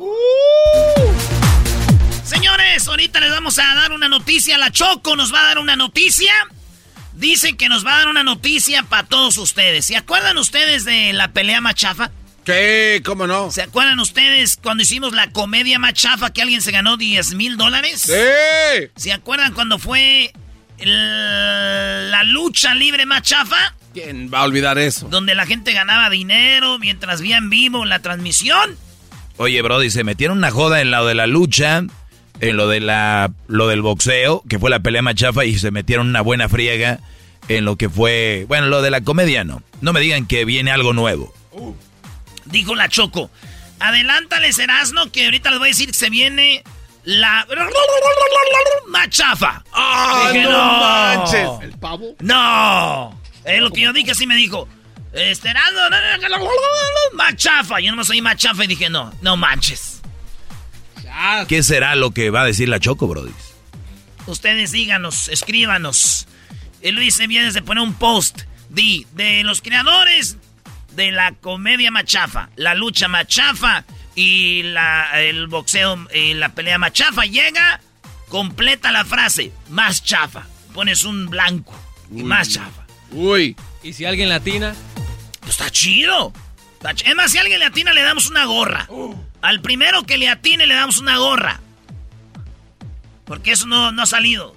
Señores, 2.24 2.88
ahorita 2.88 3.20
les 3.20 3.30
vamos 3.30 3.58
a 3.58 3.74
dar 3.74 3.92
una 3.92 4.08
noticia. 4.08 4.56
La 4.56 4.70
Choco 4.70 5.16
nos 5.16 5.30
va 5.30 5.40
a 5.40 5.44
dar 5.44 5.58
una 5.58 5.76
noticia. 5.76 6.32
Dice 7.12 7.58
que 7.58 7.68
nos 7.68 7.84
va 7.84 7.96
a 7.96 7.98
dar 7.98 8.08
una 8.08 8.24
noticia 8.24 8.84
para 8.84 9.06
todos 9.06 9.36
ustedes. 9.36 9.84
¿Se 9.84 9.98
acuerdan 9.98 10.38
ustedes 10.38 10.86
de 10.86 11.12
la 11.12 11.34
pelea 11.34 11.60
machafa? 11.60 12.10
¿Qué? 12.44 13.00
¿Cómo 13.04 13.26
no? 13.26 13.50
¿Se 13.50 13.62
acuerdan 13.62 13.98
ustedes 14.00 14.58
cuando 14.62 14.82
hicimos 14.82 15.12
la 15.14 15.30
comedia 15.30 15.78
machafa 15.78 16.32
que 16.32 16.42
alguien 16.42 16.60
se 16.62 16.72
ganó 16.72 16.96
10 16.96 17.34
mil 17.34 17.56
dólares? 17.56 18.02
¡Sí! 18.02 18.88
¿Se 18.96 19.12
acuerdan 19.12 19.52
cuando 19.54 19.78
fue 19.78 20.32
el- 20.78 22.10
la 22.10 22.22
lucha 22.24 22.74
libre 22.74 23.06
machafa? 23.06 23.74
¿Quién 23.94 24.30
va 24.32 24.40
a 24.40 24.44
olvidar 24.44 24.76
eso? 24.78 25.08
Donde 25.08 25.34
la 25.34 25.46
gente 25.46 25.72
ganaba 25.72 26.10
dinero 26.10 26.78
mientras 26.78 27.20
veía 27.22 27.38
en 27.38 27.48
vivo 27.48 27.84
la 27.84 28.00
transmisión. 28.00 28.76
Oye, 29.36 29.62
Brody, 29.62 29.90
se 29.90 30.04
metieron 30.04 30.38
una 30.38 30.50
joda 30.50 30.80
en 30.80 30.90
lo 30.90 31.06
de 31.06 31.14
la 31.14 31.26
lucha, 31.26 31.78
en 32.40 32.56
lo 32.56 32.68
de 32.68 32.80
la 32.80 33.32
lo 33.48 33.68
del 33.68 33.82
boxeo, 33.82 34.42
que 34.48 34.58
fue 34.58 34.68
la 34.70 34.80
pelea 34.80 35.00
machafa, 35.02 35.44
y 35.44 35.58
se 35.58 35.70
metieron 35.70 36.08
una 36.08 36.20
buena 36.20 36.48
friega 36.48 37.00
en 37.48 37.64
lo 37.64 37.76
que 37.76 37.88
fue, 37.88 38.44
bueno, 38.48 38.66
lo 38.66 38.82
de 38.82 38.90
la 38.90 39.00
comedia 39.00 39.44
no. 39.44 39.62
No 39.80 39.92
me 39.92 40.00
digan 40.00 40.26
que 40.26 40.44
viene 40.44 40.70
algo 40.72 40.92
nuevo. 40.92 41.32
Dijo 42.46 42.74
la 42.74 42.88
Choco. 42.88 43.30
Adelántales, 43.80 44.58
Erasno, 44.58 45.10
que 45.10 45.24
ahorita 45.24 45.50
les 45.50 45.58
voy 45.58 45.68
a 45.68 45.70
decir 45.70 45.88
que 45.88 45.94
se 45.94 46.10
viene 46.10 46.62
la 47.04 47.46
machafa. 48.88 49.64
¡Ah, 49.72 50.30
Dije, 50.32 50.44
no 50.44 50.78
manches! 50.78 51.48
¿El 51.62 51.78
pavo? 51.78 52.14
No. 52.20 53.20
Es 53.44 53.60
lo 53.60 53.70
que 53.70 53.82
yo 53.82 53.92
dije, 53.92 54.12
así 54.12 54.26
me 54.26 54.36
dijo. 54.36 54.68
Este, 55.12 55.48
Erasno, 55.50 55.80
machafa. 57.14 57.80
Yo 57.80 57.90
no 57.90 57.98
me 57.98 58.04
soy 58.04 58.20
machafa 58.20 58.64
y 58.64 58.68
dije, 58.68 58.88
no, 58.90 59.12
no 59.20 59.36
manches. 59.36 60.00
¿Qué 61.48 61.62
será 61.62 61.94
lo 61.94 62.10
que 62.10 62.30
va 62.30 62.42
a 62.42 62.44
decir 62.46 62.68
la 62.68 62.80
Choco, 62.80 63.06
Brody? 63.06 63.32
Ustedes 64.26 64.72
díganos, 64.72 65.28
escríbanos. 65.28 66.26
Luis 66.82 67.14
se 67.14 67.26
viene 67.26 67.50
de 67.50 67.62
poner 67.62 67.82
un 67.82 67.94
post 67.94 68.42
de, 68.68 69.06
de 69.12 69.42
los 69.44 69.62
creadores 69.62 70.36
de 70.94 71.10
la 71.12 71.32
comedia 71.32 71.90
machafa, 71.90 72.50
la 72.56 72.74
lucha 72.74 73.08
machafa 73.08 73.84
y 74.14 74.62
la, 74.62 75.20
el 75.22 75.46
boxeo 75.48 76.06
y 76.14 76.34
la 76.34 76.50
pelea 76.50 76.78
machafa. 76.78 77.24
Llega, 77.24 77.80
completa 78.28 78.92
la 78.92 79.04
frase, 79.04 79.52
más 79.70 80.02
chafa. 80.04 80.46
Pones 80.72 81.04
un 81.04 81.28
blanco 81.30 81.74
y 82.14 82.22
más 82.22 82.48
chafa. 82.50 82.84
Uy. 83.12 83.56
¿Y 83.82 83.92
si 83.92 84.04
alguien 84.04 84.28
latina? 84.28 84.74
Pues 85.40 85.50
está 85.52 85.70
chido. 85.70 86.32
Está 86.74 86.92
ch- 86.94 87.08
Es 87.08 87.14
más, 87.14 87.30
si 87.32 87.38
alguien 87.38 87.58
le 87.60 87.66
atina, 87.66 87.92
le 87.92 88.02
damos 88.02 88.28
una 88.30 88.44
gorra. 88.46 88.88
Al 89.42 89.60
primero 89.60 90.04
que 90.04 90.16
le 90.18 90.28
atine, 90.28 90.66
le 90.66 90.74
damos 90.74 90.98
una 90.98 91.18
gorra. 91.18 91.60
Porque 93.24 93.52
eso 93.52 93.66
no, 93.66 93.92
no 93.92 94.02
ha 94.02 94.06
salido. 94.06 94.56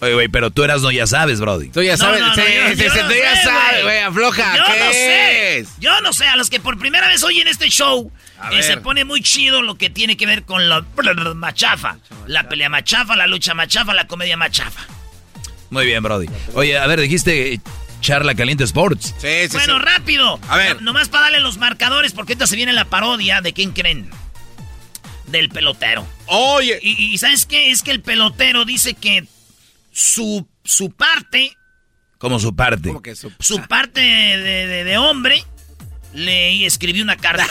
Oye, 0.00 0.14
güey, 0.14 0.28
pero 0.28 0.50
tú 0.50 0.62
eras 0.62 0.80
no 0.82 0.90
ya 0.92 1.06
sabes, 1.08 1.40
Brody. 1.40 1.70
Tú 1.70 1.82
ya 1.82 1.92
No, 1.92 1.96
sabes, 1.98 2.20
no, 2.20 2.28
no, 2.28 2.34
sí, 2.34 2.40
yo- 2.40 2.68
sí, 2.76 2.82
yo 2.84 2.90
sí, 2.92 2.98
no 3.02 3.08
tú 3.08 3.14
ya 3.14 3.42
sabes, 3.42 3.82
güey, 3.82 3.98
afloja. 3.98 4.56
Yo 4.56 4.62
¿qué 4.64 4.78
no 4.78 4.92
sé. 4.92 5.58
es? 5.58 5.68
Yo 5.80 6.00
no 6.02 6.12
sé. 6.12 6.26
A 6.26 6.36
los 6.36 6.50
que 6.50 6.60
por 6.60 6.78
primera 6.78 7.08
vez 7.08 7.22
oyen 7.24 7.48
este 7.48 7.68
show, 7.68 8.12
A 8.38 8.52
eh, 8.52 8.56
ver. 8.56 8.64
se 8.64 8.76
pone 8.76 9.04
muy 9.04 9.22
chido 9.22 9.60
lo 9.62 9.74
que 9.76 9.90
tiene 9.90 10.16
que 10.16 10.26
ver 10.26 10.44
con 10.44 10.68
la 10.68 10.84
machafa. 11.34 11.98
La 12.26 12.48
pelea 12.48 12.68
machafa, 12.68 13.16
la 13.16 13.26
lucha 13.26 13.54
machafa, 13.54 13.92
la 13.94 14.06
comedia 14.06 14.36
machafa. 14.36 14.86
Muy 15.70 15.84
bien, 15.84 16.02
Brody. 16.02 16.26
Oye, 16.54 16.78
a 16.78 16.86
ver, 16.86 17.00
dijiste 17.00 17.60
charla 18.00 18.36
caliente 18.36 18.62
sports. 18.64 19.14
Sí, 19.18 19.48
bueno, 19.52 19.80
rápido. 19.80 20.38
A 20.48 20.56
ver. 20.56 20.76
No- 20.76 20.82
nomás 20.92 21.08
para 21.08 21.24
darle 21.24 21.40
los 21.40 21.58
marcadores, 21.58 22.12
porque 22.12 22.34
ahorita 22.34 22.46
se 22.46 22.54
viene 22.54 22.72
la 22.72 22.84
parodia 22.84 23.40
de 23.40 23.52
quién 23.52 23.72
creen. 23.72 24.08
Del 25.26 25.48
pelotero. 25.50 26.06
Oye. 26.26 26.78
Y, 26.82 27.12
y 27.12 27.18
¿sabes 27.18 27.44
qué? 27.46 27.70
Es 27.72 27.82
que 27.82 27.90
el 27.90 28.00
pelotero 28.00 28.64
dice 28.64 28.94
que 28.94 29.26
su, 29.98 30.46
su 30.64 30.90
parte, 30.92 31.56
Como 32.18 32.38
su 32.38 32.54
parte. 32.54 32.92
su, 33.40 33.60
parte 33.66 34.00
de, 34.00 34.66
de- 34.68 34.84
de 34.84 34.96
hombre, 34.98 35.42
le 36.12 36.64
escribió 36.64 37.02
una 37.02 37.16
carta. 37.16 37.44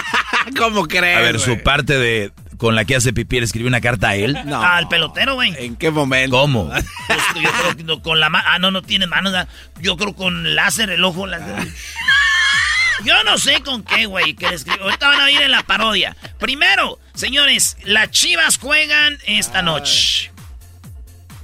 ¿Cómo 0.58 0.86
crees? 0.88 1.16
A 1.18 1.20
ver, 1.20 1.38
su 1.38 1.62
parte 1.62 1.96
de 1.98 2.32
con 2.58 2.74
la 2.74 2.84
que 2.84 2.96
hace 2.96 3.12
pipí 3.12 3.38
le 3.38 3.44
escribió 3.46 3.68
una 3.68 3.80
carta 3.80 4.08
a 4.10 4.16
él. 4.16 4.36
Al 4.36 4.88
pelotero, 4.88 5.34
güey. 5.34 5.54
¿En 5.58 5.76
qué 5.76 5.90
momento? 5.92 6.36
¿Cómo? 6.36 6.70
Pues, 7.06 7.42
yo 7.44 7.50
creo 7.52 7.76
que 7.76 7.84
no, 7.84 8.02
con 8.02 8.18
la 8.20 8.28
mano. 8.28 8.44
Ah, 8.48 8.58
no, 8.58 8.70
no 8.72 8.82
tiene 8.82 9.06
manos. 9.06 9.32
¿verdad? 9.32 9.48
Yo 9.80 9.96
creo 9.96 10.14
con 10.16 10.54
láser, 10.56 10.90
el 10.90 11.04
ojo. 11.04 11.26
láser. 11.28 11.68
Yo 13.04 13.22
no 13.24 13.38
sé 13.38 13.60
con 13.62 13.82
qué, 13.84 14.06
güey. 14.06 14.34
que. 14.34 14.46
Ahorita 14.46 15.08
van 15.08 15.20
a 15.20 15.30
ir 15.30 15.40
en 15.42 15.50
la 15.50 15.62
parodia. 15.62 16.16
Primero, 16.38 16.98
señores, 17.14 17.76
las 17.84 18.10
chivas 18.10 18.58
juegan 18.58 19.18
esta 19.26 19.62
noche. 19.62 20.30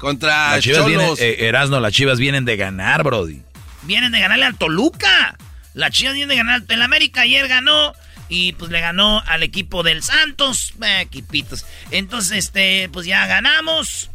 Contra 0.00 0.52
Las 0.52 0.64
chivas 0.64 1.20
eh, 1.20 1.36
Erasno, 1.46 1.78
las 1.78 1.92
chivas 1.92 2.18
vienen 2.18 2.46
de 2.46 2.56
ganar, 2.56 3.02
Brody. 3.04 3.42
Vienen 3.82 4.12
de 4.12 4.20
ganarle 4.20 4.46
al 4.46 4.56
Toluca. 4.56 5.36
Las 5.74 5.90
chivas 5.90 6.14
vienen 6.14 6.30
de 6.30 6.36
ganar. 6.36 6.62
El 6.68 6.80
América 6.80 7.20
ayer 7.20 7.46
ganó. 7.48 7.92
Y 8.30 8.54
pues 8.54 8.70
le 8.70 8.80
ganó 8.80 9.22
al 9.26 9.42
equipo 9.42 9.82
del 9.82 10.02
Santos. 10.02 10.72
Eh, 10.82 11.02
equipitos. 11.02 11.66
Entonces, 11.90 12.38
este, 12.38 12.88
pues 12.90 13.04
ya 13.04 13.26
ganamos. 13.26 14.10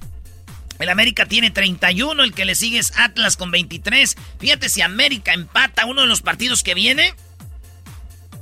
El 0.80 0.90
América 0.90 1.28
tiene 1.28 1.52
31, 1.52 2.24
el 2.24 2.34
que 2.34 2.46
le 2.46 2.56
sigue 2.56 2.80
es 2.80 2.98
Atlas 2.98 3.38
con 3.38 3.52
23. 3.52 4.18
Fíjate 4.40 4.70
si 4.70 4.82
América 4.82 5.34
empata 5.34 5.86
uno 5.86 6.02
de 6.02 6.08
los 6.08 6.24
partidos 6.24 6.64
que 6.64 6.74
viene. 6.74 7.14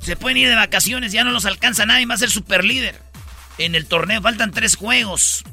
Se 0.00 0.16
pueden 0.16 0.38
ir 0.38 0.48
de 0.48 0.54
vacaciones, 0.54 1.12
ya 1.12 1.24
no 1.24 1.30
los 1.30 1.44
alcanza 1.44 1.84
nadie, 1.84 2.06
va 2.06 2.14
a 2.14 2.18
ser 2.18 2.30
super 2.30 2.64
líder. 2.64 3.00
En 3.58 3.74
el 3.74 3.86
torneo 3.86 4.22
faltan 4.22 4.50
tres 4.50 4.76
juegos. 4.76 5.44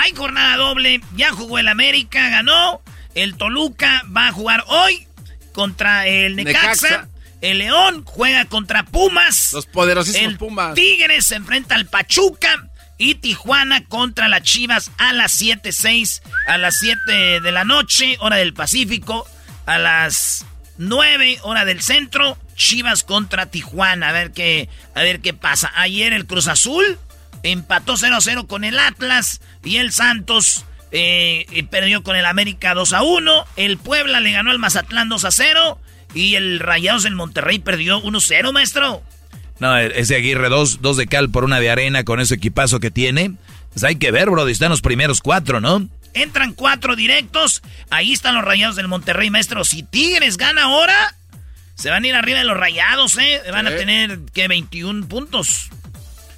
Hay 0.00 0.14
jornada 0.14 0.56
doble, 0.56 1.02
ya 1.14 1.30
jugó 1.30 1.58
el 1.58 1.68
América, 1.68 2.30
ganó. 2.30 2.80
El 3.14 3.36
Toluca 3.36 4.02
va 4.16 4.28
a 4.28 4.32
jugar 4.32 4.64
hoy 4.66 5.06
contra 5.52 6.06
el 6.06 6.36
Necaxa. 6.36 6.88
Necaxa. 6.88 7.08
El 7.42 7.58
León 7.58 8.04
juega 8.06 8.46
contra 8.46 8.84
Pumas. 8.86 9.52
Los 9.52 9.66
poderosísimos 9.66 10.32
el 10.32 10.38
Pumas. 10.38 10.74
Tigres 10.74 11.26
se 11.26 11.34
enfrenta 11.34 11.74
al 11.74 11.84
Pachuca. 11.84 12.70
Y 12.96 13.16
Tijuana 13.16 13.84
contra 13.84 14.28
las 14.28 14.42
Chivas 14.42 14.90
a 14.96 15.12
las 15.12 15.40
7.6, 15.40 16.22
a 16.46 16.58
las 16.58 16.78
7 16.78 17.40
de 17.40 17.52
la 17.52 17.64
noche, 17.64 18.16
hora 18.20 18.36
del 18.36 18.54
Pacífico. 18.54 19.26
A 19.66 19.78
las 19.78 20.46
9, 20.78 21.40
hora 21.42 21.66
del 21.66 21.82
centro, 21.82 22.38
Chivas 22.54 23.02
contra 23.02 23.46
Tijuana. 23.46 24.08
A 24.08 24.12
ver 24.12 24.32
qué, 24.32 24.70
a 24.94 25.02
ver 25.02 25.20
qué 25.20 25.34
pasa. 25.34 25.70
Ayer 25.76 26.14
el 26.14 26.26
Cruz 26.26 26.48
Azul 26.48 26.98
empató 27.42 27.94
0-0 27.94 28.46
con 28.46 28.64
el 28.64 28.78
Atlas. 28.78 29.40
Y 29.64 29.76
el 29.76 29.92
Santos 29.92 30.64
eh, 30.92 31.66
perdió 31.70 32.02
con 32.02 32.16
el 32.16 32.26
América 32.26 32.74
2-1. 32.74 33.44
El 33.56 33.78
Puebla 33.78 34.20
le 34.20 34.32
ganó 34.32 34.50
al 34.50 34.58
Mazatlán 34.58 35.08
2-0. 35.10 35.78
Y 36.14 36.34
el 36.34 36.58
Rayados 36.58 37.04
del 37.04 37.14
Monterrey 37.14 37.58
perdió 37.58 38.02
1-0, 38.02 38.52
maestro. 38.52 39.02
No, 39.60 39.76
ese 39.76 40.16
Aguirre, 40.16 40.48
dos, 40.48 40.80
dos 40.80 40.96
de 40.96 41.06
cal 41.06 41.30
por 41.30 41.44
una 41.44 41.60
de 41.60 41.70
arena 41.70 42.02
con 42.02 42.18
ese 42.18 42.36
equipazo 42.36 42.80
que 42.80 42.90
tiene. 42.90 43.34
Pues 43.72 43.84
hay 43.84 43.96
que 43.96 44.10
ver, 44.10 44.30
Brody. 44.30 44.52
Están 44.52 44.70
los 44.70 44.80
primeros 44.80 45.20
cuatro, 45.20 45.60
¿no? 45.60 45.86
Entran 46.14 46.54
cuatro 46.54 46.96
directos. 46.96 47.62
Ahí 47.90 48.12
están 48.12 48.34
los 48.34 48.44
rayados 48.44 48.76
del 48.76 48.88
Monterrey, 48.88 49.30
maestro. 49.30 49.64
Si 49.64 49.82
Tigres 49.82 50.38
gana 50.38 50.64
ahora, 50.64 51.14
se 51.74 51.90
van 51.90 52.02
a 52.02 52.08
ir 52.08 52.14
arriba 52.14 52.38
de 52.38 52.44
los 52.44 52.56
rayados, 52.56 53.16
¿eh? 53.18 53.40
Van 53.52 53.66
a 53.66 53.70
tener, 53.70 54.20
¿qué? 54.32 54.48
21 54.48 55.06
puntos. 55.06 55.70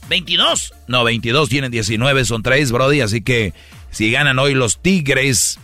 22. 0.09 0.75
No, 0.89 1.05
22 1.05 1.49
tienen 1.49 1.71
19, 1.71 2.25
son 2.25 2.43
tres, 2.43 2.73
Brody. 2.73 3.01
Así 3.01 3.23
que 3.23 3.53
si 3.91 4.11
ganan 4.11 4.39
hoy 4.39 4.55
los 4.55 4.81
Tigres, 4.83 5.59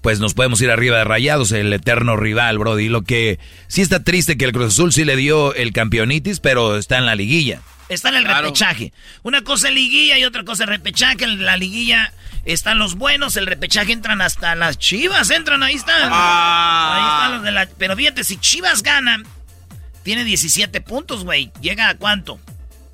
pues 0.00 0.20
nos 0.20 0.34
podemos 0.34 0.60
ir 0.60 0.70
arriba 0.70 0.98
de 0.98 1.04
Rayados, 1.04 1.52
el 1.52 1.72
eterno 1.72 2.16
rival, 2.16 2.58
Brody. 2.58 2.88
Lo 2.88 3.02
que 3.02 3.38
sí 3.66 3.82
está 3.82 4.02
triste 4.04 4.36
que 4.36 4.44
el 4.44 4.52
Cruz 4.52 4.72
Azul 4.74 4.92
sí 4.92 5.04
le 5.04 5.16
dio 5.16 5.54
el 5.54 5.72
campeonitis, 5.72 6.40
pero 6.40 6.76
está 6.76 6.98
en 6.98 7.06
la 7.06 7.14
liguilla. 7.14 7.60
Está 7.88 8.10
en 8.10 8.16
el 8.16 8.24
Claro. 8.24 8.42
repechaje. 8.46 8.92
Una 9.22 9.42
cosa 9.42 9.68
es 9.68 9.74
liguilla 9.74 10.18
y 10.18 10.24
otra 10.24 10.44
cosa 10.44 10.64
es 10.64 10.68
repechaje. 10.68 11.24
En 11.24 11.44
la 11.46 11.56
liguilla 11.56 12.12
están 12.44 12.78
los 12.78 12.94
buenos, 12.96 13.36
el 13.36 13.46
repechaje 13.46 13.92
entran 13.92 14.20
hasta 14.20 14.54
las 14.54 14.78
chivas, 14.78 15.30
entran, 15.30 15.62
ahí 15.62 15.74
están. 15.74 16.02
Ahí 16.12 17.02
están 17.14 17.32
los 17.32 17.42
de 17.44 17.50
la... 17.52 17.66
Pero 17.78 17.96
fíjate, 17.96 18.24
si 18.24 18.36
Chivas 18.36 18.82
gana, 18.82 19.22
tiene 20.02 20.24
17 20.24 20.82
puntos, 20.82 21.24
güey. 21.24 21.50
¿Llega 21.62 21.88
a 21.88 21.96
cuánto? 21.96 22.38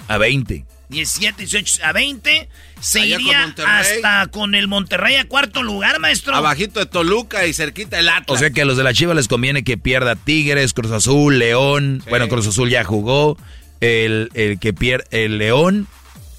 A 0.09 0.19
20. 0.19 0.65
17, 0.89 1.39
18, 1.39 1.85
a 1.85 1.93
20. 1.93 2.49
Se 2.81 3.01
Allá 3.01 3.17
iría 3.19 3.55
hasta 3.67 4.27
con 4.29 4.55
el 4.55 4.69
Monterrey 4.69 5.17
a 5.17 5.27
cuarto 5.27 5.63
lugar, 5.63 5.99
maestro. 5.99 6.35
Abajito 6.35 6.81
de 6.81 6.87
Toluca 6.87 7.47
y 7.47 7.53
cerquita 7.55 7.99
el 7.99 8.09
Atlas. 8.09 8.27
O 8.29 8.39
sea 8.39 8.51
que 8.51 8.63
a 8.63 8.65
los 8.65 8.77
de 8.77 8.85
la 8.85 8.93
Chiva 8.93 9.15
les 9.15 9.27
conviene 9.29 9.65
que 9.65 9.79
pierda 9.79 10.15
Tigres, 10.17 10.75
Cruz 10.75 10.93
Azul, 10.93 11.39
León. 11.39 12.03
Bueno, 12.09 12.29
Cruz 12.29 12.47
Azul 12.47 12.69
ya 12.71 12.85
jugó. 12.85 13.39
El, 13.81 14.31
el 14.35 14.59
que 14.59 14.73
pierde, 14.73 15.05
el 15.11 15.39
León, 15.39 15.89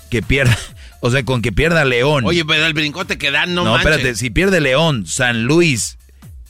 que 0.10 0.22
pierda. 0.22 0.58
O 1.02 1.12
sea, 1.12 1.24
con 1.24 1.44
que 1.44 1.52
pierda 1.52 1.86
León. 1.86 2.24
Oye, 2.26 2.44
pero 2.46 2.66
el 2.66 2.74
brincote 2.74 3.20
que 3.20 3.30
dan, 3.30 3.54
no, 3.54 3.64
no, 3.64 3.74
manches. 3.74 3.92
espérate, 3.92 4.16
si 4.16 4.32
pierde 4.32 4.60
León, 4.60 5.06
San 5.06 5.44
Luis 5.44 6.00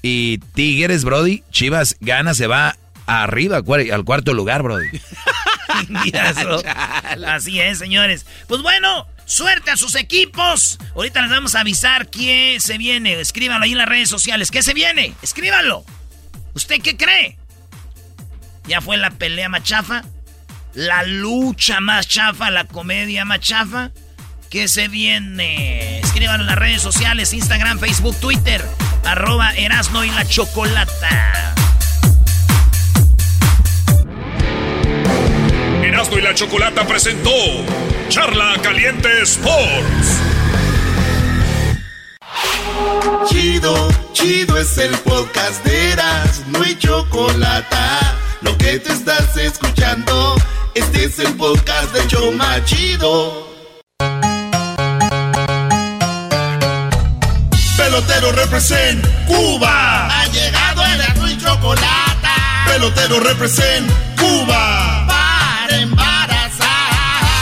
Y 0.02 0.38
Tigres, 0.54 1.04
Brody, 1.04 1.44
Chivas 1.52 1.98
gana, 2.00 2.34
se 2.34 2.48
va 2.48 2.78
arriba 3.06 3.58
al 3.58 4.06
cuarto 4.06 4.34
lugar, 4.34 4.64
Brody. 4.64 4.88
Así 7.28 7.60
es, 7.60 7.78
señores. 7.78 8.26
Pues 8.48 8.62
bueno, 8.62 9.08
suerte 9.26 9.72
a 9.72 9.78
sus 9.78 9.96
equipos. 9.96 10.78
Ahorita 10.96 11.22
les 11.22 11.32
vamos 11.32 11.56
a 11.56 11.62
avisar 11.62 12.10
qué 12.10 12.58
se 12.60 12.78
viene. 12.78 13.20
Escríbanlo 13.20 13.66
ahí 13.66 13.72
en 13.72 13.78
las 13.80 13.90
redes 13.90 14.10
sociales. 14.10 14.52
¿Qué 14.52 14.64
se 14.64 14.74
viene? 14.74 15.14
Escríbanlo. 15.22 15.86
¿Usted 16.54 16.82
qué 16.82 16.96
cree? 16.96 17.38
¿Ya 18.68 18.82
fue 18.82 18.98
la 18.98 19.12
pelea 19.12 19.50
más 19.50 19.64
chafa? 19.64 20.04
¿La 20.74 21.04
lucha 21.04 21.80
más 21.80 22.08
chafa? 22.08 22.50
¿La 22.52 22.66
comedia 22.66 23.26
más 23.26 23.40
chafa? 23.40 23.92
¿Qué 24.50 24.68
se 24.68 24.88
viene? 24.88 26.00
Escríbanlo 26.00 26.44
en 26.44 26.48
las 26.48 26.58
redes 26.58 26.82
sociales, 26.82 27.34
Instagram, 27.34 27.80
Facebook, 27.80 28.20
Twitter, 28.20 28.64
arroba 29.04 29.54
Erasno 29.54 30.04
y 30.04 30.12
la 30.12 30.26
Chocolata. 30.26 31.56
Erasmo 36.06 36.20
y 36.20 36.22
la 36.22 36.36
Chocolata 36.36 36.86
presentó 36.86 37.32
Charla 38.10 38.56
Caliente 38.62 39.10
Sports. 39.24 40.20
Chido, 43.28 43.90
chido 44.14 44.58
es 44.58 44.78
el 44.78 44.92
podcast 45.00 45.64
de 45.66 45.94
Erasmo 45.94 46.64
y 46.64 46.78
Chocolata. 46.78 48.16
Lo 48.42 48.56
que 48.58 48.80
te 48.80 48.94
estás 48.94 49.36
escuchando, 49.38 50.36
este 50.76 51.06
es 51.06 51.18
el 51.20 51.34
podcast 51.34 51.92
de 51.94 52.08
Choma 52.08 52.64
Chido. 52.66 53.48
Pelotero 57.78 58.32
represent 58.32 59.04
Cuba. 59.26 60.08
Ha 60.08 60.28
llegado 60.28 60.84
el 60.84 61.32
y 61.32 61.38
chocolate. 61.38 62.28
Pelotero 62.68 63.20
represent 63.22 63.90
Cuba. 64.20 64.95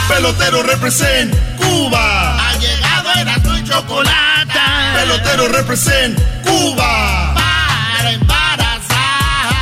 Pelotero 0.08 0.62
represent 0.62 1.34
Cuba. 1.56 2.36
Ha 2.36 2.58
llegado 2.58 3.10
el 3.16 3.58
y 3.58 3.64
chocolate. 3.64 4.60
Pelotero 4.94 5.48
represent 5.48 6.18
Cuba. 6.42 7.34
Para 7.34 8.10
embarazar. 8.12 9.54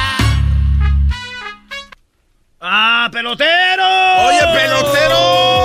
¡Ah, 2.60 3.08
pelotero! 3.12 3.84
¡Oye, 4.26 4.40
pelotero! 4.52 5.62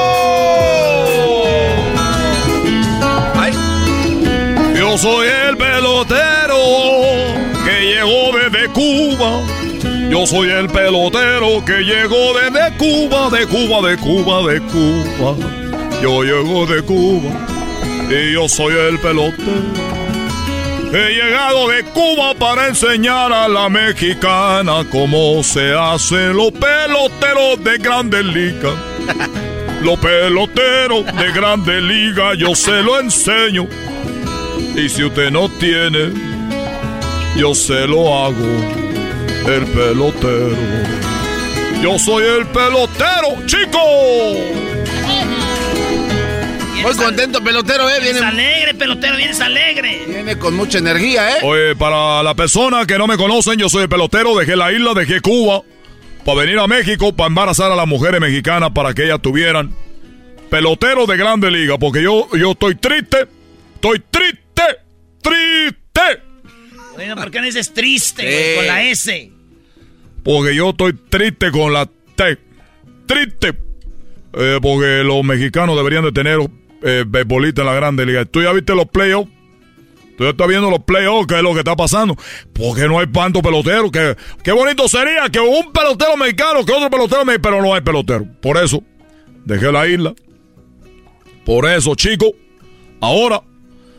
Yo 4.75 4.97
soy 4.97 5.27
el 5.27 5.57
pelotero 5.57 6.57
que 7.65 7.81
llegó 7.81 8.31
desde 8.37 8.67
Cuba. 8.69 9.56
Yo 10.09 10.25
soy 10.25 10.49
el 10.49 10.67
pelotero 10.69 11.63
que 11.65 11.83
llegó 11.83 12.33
desde 12.33 12.75
Cuba, 12.77 13.29
de 13.29 13.45
Cuba, 13.45 13.89
de 13.89 13.97
Cuba, 13.97 14.51
de 14.51 14.61
Cuba. 14.61 15.35
Yo 16.01 16.23
llego 16.23 16.65
de 16.65 16.81
Cuba 16.81 17.29
y 18.09 18.33
yo 18.33 18.47
soy 18.47 18.73
el 18.75 18.97
pelotero. 18.99 19.97
He 20.93 21.13
llegado 21.13 21.67
de 21.67 21.83
Cuba 21.83 22.33
para 22.35 22.67
enseñar 22.67 23.33
a 23.33 23.49
la 23.49 23.67
mexicana 23.67 24.85
cómo 24.89 25.43
se 25.43 25.73
hacen 25.73 26.37
los 26.37 26.51
peloteros 26.51 27.61
de 27.63 27.77
grandes 27.77 28.25
ligas. 28.25 28.73
Los 29.83 29.99
peloteros 29.99 31.05
de 31.05 31.31
grandes 31.33 31.83
ligas 31.83 32.35
yo 32.39 32.55
se 32.55 32.81
lo 32.81 32.99
enseño. 32.99 33.67
Y 34.75 34.89
si 34.89 35.03
usted 35.03 35.29
no 35.29 35.49
tiene, 35.49 36.11
yo 37.35 37.53
se 37.53 37.85
lo 37.85 38.25
hago. 38.25 38.86
El 39.45 39.65
pelotero. 39.67 40.55
Yo 41.81 41.99
soy 41.99 42.23
el 42.25 42.45
pelotero, 42.47 43.45
chico. 43.45 43.79
Muy 46.81 46.95
contento, 46.95 47.43
pelotero, 47.43 47.89
¿eh? 47.89 47.99
Vienes 48.01 48.21
alegre, 48.21 48.73
pelotero, 48.73 49.17
vienes 49.17 49.41
alegre. 49.41 50.05
Viene 50.07 50.37
con 50.37 50.55
mucha 50.55 50.77
energía, 50.77 51.37
¿eh? 51.37 51.39
Oye, 51.43 51.75
para 51.75 52.23
la 52.23 52.35
persona 52.35 52.85
que 52.85 52.97
no 52.97 53.07
me 53.07 53.17
conocen, 53.17 53.57
yo 53.57 53.69
soy 53.69 53.83
el 53.83 53.89
pelotero, 53.89 54.37
dejé 54.37 54.55
la 54.55 54.71
isla, 54.71 54.93
dejé 54.93 55.21
Cuba, 55.21 55.63
para 56.25 56.39
venir 56.41 56.59
a 56.59 56.67
México, 56.67 57.13
para 57.13 57.27
embarazar 57.27 57.71
a 57.71 57.75
las 57.75 57.87
mujeres 57.87 58.21
mexicanas, 58.21 58.71
para 58.71 58.93
que 58.93 59.05
ellas 59.05 59.21
tuvieran 59.21 59.73
pelotero 60.49 61.05
de 61.05 61.17
grande 61.17 61.51
liga, 61.51 61.77
porque 61.77 62.01
yo, 62.01 62.27
yo 62.37 62.51
estoy 62.51 62.75
triste, 62.75 63.27
estoy 63.75 64.01
triste 64.09 64.47
triste. 65.27 66.26
Bueno, 66.97 67.15
¿por 67.15 67.29
qué 67.29 67.39
no 67.39 67.45
dices 67.45 67.71
triste 67.75 68.23
güey, 68.23 68.55
con 68.55 68.65
la 68.65 68.83
S? 68.85 69.31
Porque 70.23 70.55
yo 70.55 70.71
estoy 70.71 70.93
triste 70.93 71.51
con 71.51 71.71
la 71.71 71.85
T. 71.85 72.39
Triste. 73.05 73.53
Eh, 74.33 74.57
porque 74.59 75.03
los 75.03 75.23
mexicanos 75.23 75.77
deberían 75.77 76.03
de 76.05 76.11
tener 76.11 76.39
eh, 76.81 77.05
en 77.05 77.65
la 77.65 77.73
Grande 77.75 78.03
Liga. 78.03 78.25
¿Tú 78.25 78.41
ya 78.41 78.51
viste 78.51 78.73
los 78.73 78.87
playoffs? 78.87 79.31
Tú 80.17 80.23
ya 80.23 80.31
estás 80.31 80.47
viendo 80.47 80.71
los 80.71 80.79
playoffs, 80.85 81.27
¿qué 81.27 81.35
es 81.35 81.43
lo 81.43 81.53
que 81.53 81.59
está 81.59 81.75
pasando? 81.75 82.17
Porque 82.51 82.87
no 82.87 82.97
hay 82.97 83.05
tanto 83.05 83.43
pelotero. 83.43 83.91
Que, 83.91 84.15
qué 84.43 84.51
bonito 84.51 84.87
sería 84.87 85.29
que 85.29 85.39
un 85.39 85.71
pelotero 85.71 86.17
mexicano, 86.17 86.65
que 86.65 86.71
otro 86.71 86.89
pelotero 86.89 87.25
mexicano, 87.25 87.57
pero 87.57 87.61
no 87.61 87.75
hay 87.75 87.81
pelotero. 87.81 88.25
Por 88.41 88.57
eso, 88.57 88.83
dejé 89.45 89.71
la 89.71 89.87
isla. 89.87 90.15
Por 91.45 91.69
eso, 91.69 91.93
chicos, 91.93 92.31
ahora 92.99 93.43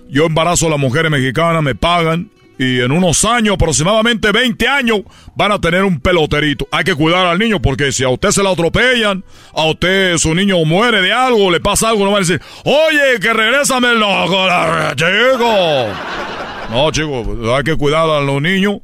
yo 0.08 0.26
embarazo 0.26 0.66
a 0.66 0.70
las 0.70 0.80
mujeres 0.80 1.12
mexicanas, 1.12 1.62
me 1.62 1.76
pagan 1.76 2.32
y 2.58 2.80
en 2.80 2.90
unos 2.90 3.24
años, 3.24 3.54
aproximadamente 3.54 4.32
20 4.32 4.66
años, 4.66 5.00
van 5.36 5.52
a 5.52 5.60
tener 5.60 5.84
un 5.84 6.00
peloterito. 6.00 6.66
Hay 6.72 6.84
que 6.84 6.94
cuidar 6.94 7.26
al 7.26 7.38
niño 7.38 7.62
porque 7.62 7.92
si 7.92 8.02
a 8.02 8.08
usted 8.08 8.30
se 8.30 8.42
la 8.42 8.50
atropellan, 8.50 9.24
a 9.54 9.66
usted 9.66 10.18
su 10.18 10.34
niño 10.34 10.64
muere 10.64 11.00
de 11.00 11.12
algo, 11.12 11.50
le 11.50 11.60
pasa 11.60 11.90
algo, 11.90 12.04
no 12.04 12.10
van 12.10 12.24
a 12.24 12.26
decir, 12.26 12.40
oye, 12.64 13.20
que 13.20 13.32
regrésame 13.32 13.94
loco, 13.94 14.46
chico. 14.96 15.86
No, 16.70 16.90
chicos, 16.90 17.26
hay 17.56 17.64
que 17.64 17.76
cuidar 17.76 18.10
a 18.10 18.20
los 18.20 18.42
niños 18.42 18.78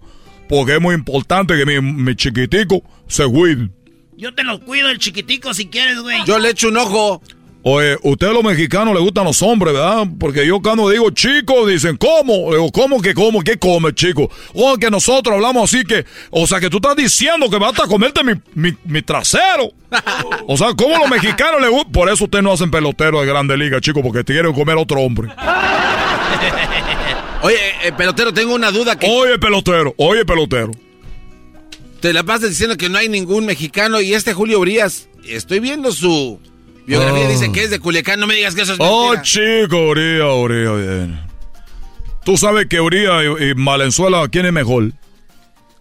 porque 0.48 0.74
es 0.74 0.80
muy 0.80 0.94
importante 0.94 1.56
que 1.56 1.66
mi, 1.66 1.80
mi 1.80 2.14
chiquitico 2.14 2.82
se 3.08 3.26
cuide. 3.26 3.68
Yo 4.16 4.32
te 4.34 4.44
lo 4.44 4.60
cuido 4.60 4.88
el 4.90 4.98
chiquitico 4.98 5.52
si 5.52 5.66
quieres, 5.66 5.98
güey. 6.00 6.18
Yo 6.24 6.38
le 6.38 6.50
echo 6.50 6.68
un 6.68 6.76
ojo. 6.76 7.20
Oye, 7.66 7.96
ustedes 8.02 8.34
los 8.34 8.44
mexicanos 8.44 8.92
les 8.92 9.02
gustan 9.02 9.24
los 9.24 9.40
hombres, 9.40 9.72
¿verdad? 9.72 10.06
Porque 10.20 10.46
yo 10.46 10.60
cuando 10.60 10.90
digo 10.90 11.08
chico, 11.12 11.66
dicen, 11.66 11.96
¿cómo? 11.96 12.52
Digo, 12.52 12.70
¿cómo 12.70 13.00
que 13.00 13.14
cómo? 13.14 13.40
¿Qué 13.40 13.58
come, 13.58 13.94
chico? 13.94 14.30
O 14.52 14.76
que 14.76 14.90
nosotros 14.90 15.34
hablamos 15.34 15.72
así 15.72 15.82
que, 15.82 16.04
o 16.30 16.46
sea, 16.46 16.60
que 16.60 16.68
tú 16.68 16.76
estás 16.76 16.94
diciendo 16.94 17.48
que 17.48 17.56
vas 17.56 17.72
a 17.80 17.86
comerte 17.86 18.22
mi, 18.22 18.34
mi, 18.54 18.76
mi 18.84 19.00
trasero. 19.00 19.72
O 20.46 20.58
sea, 20.58 20.74
¿cómo 20.76 20.98
los 20.98 21.08
mexicanos 21.08 21.58
les 21.62 21.70
gustan? 21.70 21.92
Por 21.92 22.10
eso 22.10 22.24
ustedes 22.24 22.44
no 22.44 22.52
hacen 22.52 22.70
pelotero 22.70 23.22
de 23.22 23.26
grande 23.26 23.56
liga, 23.56 23.80
chico, 23.80 24.02
porque 24.02 24.24
te 24.24 24.34
quieren 24.34 24.52
comer 24.52 24.76
otro 24.76 25.00
hombre. 25.00 25.30
Oye, 27.42 27.56
eh, 27.82 27.92
pelotero, 27.92 28.34
tengo 28.34 28.54
una 28.54 28.70
duda 28.70 28.98
que... 28.98 29.06
Oye, 29.06 29.38
pelotero, 29.38 29.94
oye, 29.96 30.24
pelotero. 30.24 30.72
Te 32.00 32.12
la 32.12 32.24
pasas 32.24 32.50
diciendo 32.50 32.76
que 32.76 32.90
no 32.90 32.98
hay 32.98 33.08
ningún 33.08 33.46
mexicano 33.46 34.00
y 34.00 34.12
este 34.12 34.34
Julio 34.34 34.60
Brías, 34.60 35.08
estoy 35.26 35.60
viendo 35.60 35.92
su 35.92 36.40
biografía, 36.86 37.26
Oh. 37.26 37.28
dice 37.30 37.50
que 37.52 37.64
es 37.64 37.70
de 37.70 37.78
Culiacán, 37.80 38.20
no 38.20 38.26
me 38.26 38.34
digas 38.34 38.54
que 38.54 38.62
eso 38.62 38.72
es 38.74 38.78
Oh, 38.80 39.12
mentira. 39.12 39.22
chico, 39.22 39.88
Uría, 39.88 40.26
Uría, 40.32 40.70
bien. 40.72 41.20
Tú 42.24 42.36
sabes 42.36 42.66
que 42.66 42.80
Uría 42.80 43.22
y, 43.24 43.44
y 43.44 43.52
Valenzuela, 43.54 44.26
¿quién 44.28 44.46
es 44.46 44.52
mejor? 44.52 44.92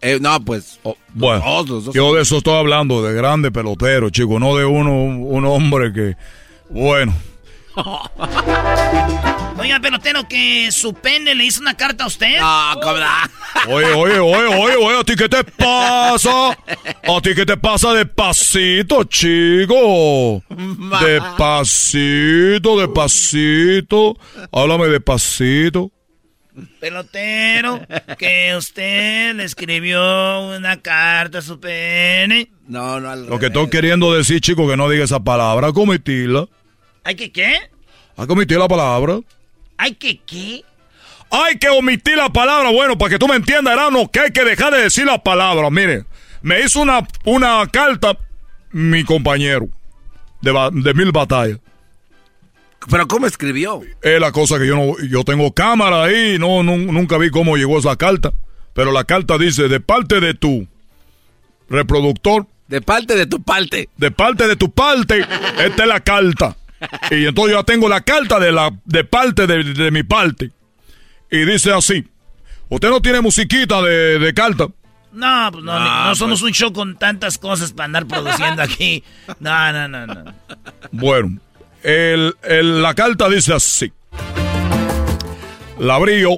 Eh, 0.01 0.17
no, 0.19 0.37
pues. 0.43 0.79
bueno, 1.13 1.63
dos, 1.65 1.85
dos. 1.85 1.95
yo 1.95 2.13
de 2.13 2.23
eso 2.23 2.37
estoy 2.37 2.55
hablando, 2.55 3.01
de 3.01 3.13
grande 3.13 3.51
pelotero, 3.51 4.09
chico, 4.09 4.37
no 4.39 4.55
de 4.57 4.65
uno, 4.65 4.91
un 5.03 5.45
hombre 5.45 5.93
que. 5.93 6.15
Bueno. 6.69 7.15
Oiga, 9.63 9.79
pelotero, 9.79 10.27
que 10.27 10.73
su 10.73 10.93
pene 10.93 11.33
le 11.33 11.45
hizo 11.45 11.61
una 11.61 11.77
carta 11.77 12.03
a 12.03 12.07
usted. 12.07 12.37
No, 12.37 12.81
cobra. 12.81 13.31
Oye, 13.69 13.93
oye, 13.93 14.19
oye, 14.19 14.45
oye, 14.47 14.75
oye, 14.75 14.99
¿a 14.99 15.03
ti 15.05 15.15
qué 15.15 15.29
te 15.29 15.41
pasa? 15.41 16.49
¿A 16.49 17.21
ti 17.21 17.33
qué 17.33 17.45
te 17.45 17.55
pasa 17.55 17.93
despacito, 17.93 19.05
chico? 19.05 20.43
Despacito, 21.01 22.77
despacito. 22.77 24.17
Háblame 24.51 24.87
despacito. 24.87 25.93
Pelotero, 26.81 27.79
que 28.17 28.55
usted 28.57 29.33
le 29.33 29.45
escribió 29.45 30.41
una 30.57 30.81
carta 30.81 31.37
a 31.37 31.41
su 31.41 31.57
pene. 31.57 32.51
No, 32.67 32.99
no, 32.99 33.09
al 33.09 33.27
Lo 33.27 33.39
que 33.39 33.45
estoy 33.45 33.69
queriendo 33.69 34.13
decir, 34.13 34.41
chico, 34.41 34.67
que 34.67 34.75
no 34.75 34.89
diga 34.89 35.05
esa 35.05 35.21
palabra, 35.21 35.71
comitirla. 35.71 36.49
¿Hay 37.05 37.15
que 37.15 37.31
qué? 37.31 37.59
¿Hay 38.17 38.27
que 38.27 38.33
omitir 38.33 38.57
la 38.57 38.67
palabra? 38.67 39.21
¿Hay 39.83 39.95
que 39.95 40.17
qué? 40.25 40.63
Hay 41.29 41.57
que 41.57 41.67
omitir 41.67 42.15
la 42.15 42.29
palabra. 42.29 42.71
Bueno, 42.71 42.97
para 42.97 43.09
que 43.09 43.19
tú 43.19 43.27
me 43.27 43.35
entiendas, 43.35 43.73
Erano, 43.73 44.09
que 44.09 44.21
hay 44.21 44.31
que 44.31 44.45
dejar 44.45 44.73
de 44.73 44.83
decir 44.83 45.05
la 45.05 45.21
palabra. 45.21 45.69
Mire, 45.69 46.05
me 46.41 46.61
hizo 46.61 46.79
una, 46.79 47.05
una 47.25 47.67
carta 47.69 48.17
mi 48.71 49.03
compañero 49.03 49.67
de, 50.41 50.53
de 50.71 50.93
mil 50.93 51.11
batallas. 51.11 51.59
¿Pero 52.89 53.09
cómo 53.09 53.27
escribió? 53.27 53.81
Es 54.01 54.21
la 54.21 54.31
cosa 54.31 54.57
que 54.57 54.67
yo 54.67 54.77
no, 54.77 54.93
yo 55.09 55.25
tengo 55.25 55.53
cámara 55.53 56.03
ahí, 56.03 56.37
no, 56.39 56.63
nun- 56.63 56.85
nunca 56.85 57.17
vi 57.17 57.29
cómo 57.29 57.57
llegó 57.57 57.77
esa 57.77 57.97
carta. 57.97 58.31
Pero 58.73 58.93
la 58.93 59.03
carta 59.03 59.37
dice, 59.37 59.67
de 59.67 59.81
parte 59.81 60.21
de 60.21 60.33
tu 60.33 60.65
reproductor. 61.69 62.47
De 62.69 62.81
parte 62.81 63.17
de 63.17 63.25
tu 63.25 63.43
parte. 63.43 63.89
De 63.97 64.11
parte 64.11 64.47
de 64.47 64.55
tu 64.55 64.71
parte. 64.71 65.19
Esta 65.59 65.83
es 65.83 65.89
la 65.89 65.99
carta. 65.99 66.55
Y 67.11 67.25
entonces 67.25 67.53
yo 67.53 67.59
ya 67.59 67.63
tengo 67.63 67.87
la 67.89 68.01
carta 68.01 68.39
de, 68.39 68.51
la, 68.51 68.71
de 68.85 69.03
parte 69.03 69.47
de, 69.47 69.63
de 69.63 69.91
mi 69.91 70.03
parte. 70.03 70.51
Y 71.31 71.45
dice 71.45 71.71
así. 71.73 72.07
Usted 72.69 72.89
no 72.89 73.01
tiene 73.01 73.21
musiquita 73.21 73.81
de, 73.81 74.19
de 74.19 74.33
carta. 74.33 74.67
No, 75.11 75.49
pues 75.51 75.63
no, 75.63 75.79
no, 75.79 75.85
Ah, 75.87 76.13
somos 76.15 76.39
pues. 76.41 76.49
un 76.49 76.53
show 76.55 76.73
con 76.73 76.95
tantas 76.97 77.37
cosas 77.37 77.71
para 77.71 77.85
andar 77.85 78.07
produciendo 78.07 78.61
aquí. 78.63 79.03
No, 79.39 79.71
no, 79.73 79.87
no, 79.87 80.07
no. 80.07 80.33
Bueno, 80.91 81.39
el, 81.83 82.33
el- 82.43 82.81
la 82.81 82.93
carta 82.95 83.29
dice 83.29 83.53
así. 83.53 83.91
La 85.79 85.95
abrí 85.95 86.21
yo. 86.21 86.37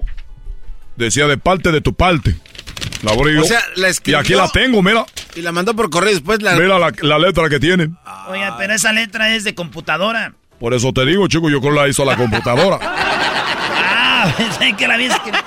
Decía 0.96 1.28
de 1.28 1.38
parte 1.38 1.72
de 1.72 1.82
tu 1.82 1.94
parte. 1.94 2.36
La 3.04 3.12
abrí 3.12 3.36
yo. 3.36 3.42
O 3.42 3.46
sea, 3.46 3.62
la 3.76 3.88
y 3.88 3.92
escribió- 3.92 4.20
aquí 4.20 4.34
la 4.34 4.50
tengo, 4.50 4.82
mira. 4.82 5.06
Y 5.36 5.42
la 5.42 5.52
mandó 5.52 5.76
por 5.76 5.90
correo 5.90 6.12
después 6.12 6.42
la... 6.42 6.56
Mira 6.56 6.80
la, 6.80 6.92
la 7.02 7.20
letra 7.20 7.50
que 7.50 7.60
tiene. 7.60 7.90
Oiga, 8.30 8.56
pero 8.58 8.74
esa 8.74 8.92
letra 8.94 9.36
es 9.36 9.44
de 9.44 9.54
computadora. 9.54 10.34
Por 10.60 10.74
eso 10.74 10.92
te 10.94 11.06
digo, 11.06 11.28
chico, 11.28 11.50
yo 11.50 11.60
creo 11.60 11.74
que 11.74 11.80
la 11.82 11.88
hizo 11.88 12.04
la 12.06 12.16
computadora. 12.16 12.80
Ah, 13.88 14.34
pensé 14.38 14.74
que 14.76 14.88
la 14.88 14.96
escrito. 14.96 15.38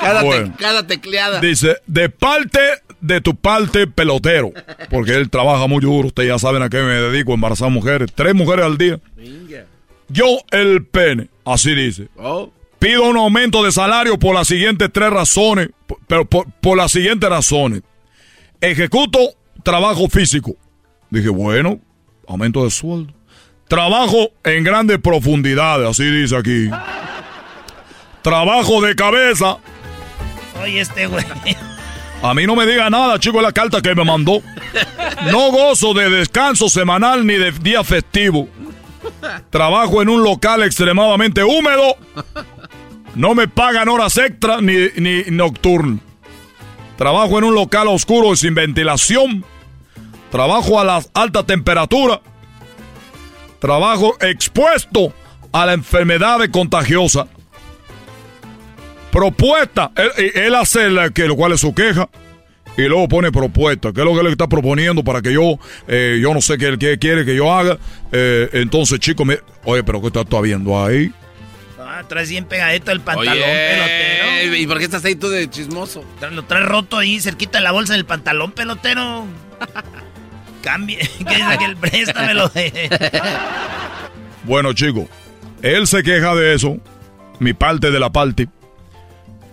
Cada, 0.00 0.20
te- 0.20 0.26
Bueno. 0.26 0.54
cada 0.58 0.86
tecleada. 0.86 1.38
Dice, 1.40 1.76
de 1.86 2.08
parte 2.08 2.58
de 3.00 3.20
tu 3.20 3.36
parte 3.36 3.86
pelotero. 3.86 4.52
Porque 4.90 5.12
él 5.14 5.30
trabaja 5.30 5.66
muy 5.68 5.80
duro. 5.80 6.08
Ustedes 6.08 6.30
ya 6.30 6.38
saben 6.38 6.62
a 6.62 6.68
qué 6.68 6.78
me 6.78 6.94
dedico, 6.94 7.34
embarazar 7.34 7.70
mujeres. 7.70 8.10
Tres 8.12 8.34
mujeres 8.34 8.64
al 8.64 8.78
día. 8.78 8.98
Yo 10.08 10.24
el 10.50 10.84
pene. 10.86 11.28
Así 11.44 11.72
dice. 11.74 12.08
Oh. 12.16 12.50
Pido 12.80 13.04
un 13.04 13.16
aumento 13.16 13.62
de 13.62 13.70
salario 13.70 14.18
por 14.18 14.34
las 14.34 14.48
siguientes 14.48 14.90
tres 14.92 15.10
razones. 15.10 15.68
Pero 16.08 16.24
por, 16.24 16.50
por 16.60 16.76
las 16.76 16.90
siguientes 16.90 17.30
razones. 17.30 17.82
Ejecuto 18.60 19.18
trabajo 19.62 20.08
físico. 20.08 20.56
Dije, 21.10 21.28
bueno, 21.28 21.78
aumento 22.26 22.64
de 22.64 22.70
sueldo. 22.70 23.12
Trabajo 23.68 24.30
en 24.42 24.64
grandes 24.64 24.98
profundidades, 24.98 25.88
así 25.88 26.04
dice 26.04 26.36
aquí. 26.36 26.68
Trabajo 28.22 28.80
de 28.80 28.94
cabeza. 28.96 29.58
Oye, 30.60 30.80
este 30.80 31.06
güey. 31.06 31.24
A 32.22 32.34
mí 32.34 32.46
no 32.46 32.54
me 32.54 32.66
diga 32.66 32.90
nada, 32.90 33.18
chico, 33.18 33.38
es 33.38 33.42
la 33.42 33.52
carta 33.52 33.80
que 33.80 33.94
me 33.94 34.04
mandó. 34.04 34.42
No 35.30 35.50
gozo 35.52 35.94
de 35.94 36.10
descanso 36.10 36.68
semanal 36.68 37.26
ni 37.26 37.34
de 37.34 37.52
día 37.52 37.82
festivo. 37.84 38.48
Trabajo 39.50 40.02
en 40.02 40.08
un 40.08 40.22
local 40.22 40.62
extremadamente 40.62 41.42
húmedo. 41.42 41.96
No 43.14 43.34
me 43.34 43.48
pagan 43.48 43.88
horas 43.88 44.16
extra 44.18 44.60
ni, 44.60 44.74
ni 44.96 45.22
nocturno. 45.30 45.98
Trabajo 46.96 47.38
en 47.38 47.44
un 47.44 47.54
local 47.54 47.88
oscuro 47.88 48.32
y 48.32 48.36
sin 48.36 48.54
ventilación. 48.54 49.44
Trabajo 50.30 50.78
a 50.80 50.84
la 50.84 51.02
alta 51.14 51.44
temperatura. 51.44 52.20
Trabajo 53.58 54.16
expuesto 54.20 55.12
a 55.52 55.66
la 55.66 55.72
enfermedad 55.72 56.38
contagiosa. 56.50 57.26
Propuesta. 59.10 59.90
Él, 59.96 60.30
él 60.34 60.54
hace 60.54 60.88
la, 60.88 61.10
que, 61.10 61.26
lo 61.26 61.36
cual 61.36 61.52
es 61.52 61.60
su 61.60 61.74
queja. 61.74 62.08
Y 62.76 62.82
luego 62.82 63.08
pone 63.08 63.32
propuesta. 63.32 63.92
¿Qué 63.92 64.00
es 64.00 64.06
lo 64.06 64.14
que 64.14 64.22
le 64.22 64.30
está 64.30 64.46
proponiendo 64.46 65.02
para 65.02 65.20
que 65.20 65.32
yo, 65.32 65.58
eh, 65.88 66.18
yo 66.22 66.32
no 66.32 66.40
sé 66.40 66.56
qué 66.56 66.66
él 66.68 66.78
quiere 66.78 67.24
que 67.24 67.34
yo 67.34 67.52
haga? 67.52 67.76
Eh, 68.12 68.48
entonces, 68.52 69.00
chicos, 69.00 69.26
me- 69.26 69.40
oye, 69.64 69.82
pero 69.82 70.00
¿qué 70.00 70.06
estás 70.06 70.26
tú 70.26 70.40
viendo 70.40 70.82
ahí? 70.82 71.12
Ah, 71.86 72.02
traes 72.08 72.30
bien 72.30 72.44
pegadito 72.44 72.92
el 72.92 73.00
pantalón 73.00 73.34
Oye, 73.34 73.42
pelotero. 73.42 74.56
¿y 74.56 74.66
por 74.66 74.78
qué 74.78 74.84
estás 74.84 75.04
ahí 75.04 75.14
tú 75.14 75.28
de 75.28 75.48
chismoso? 75.48 76.04
Lo 76.30 76.44
traes 76.44 76.66
roto 76.66 76.98
ahí 76.98 77.20
cerquita 77.20 77.58
de 77.58 77.64
la 77.64 77.72
bolsa 77.72 77.94
del 77.94 78.04
pantalón 78.04 78.52
pelotero. 78.52 79.26
Cambie. 80.62 80.98
¿Qué 81.18 81.34
dice 81.34 81.42
aquel? 81.42 81.76
Préstamelo. 81.76 82.50
Bueno, 84.44 84.72
chicos, 84.72 85.06
él 85.62 85.86
se 85.86 86.02
queja 86.02 86.34
de 86.34 86.54
eso, 86.54 86.78
mi 87.38 87.52
parte 87.52 87.90
de 87.90 88.00
la 88.00 88.10
parte, 88.10 88.48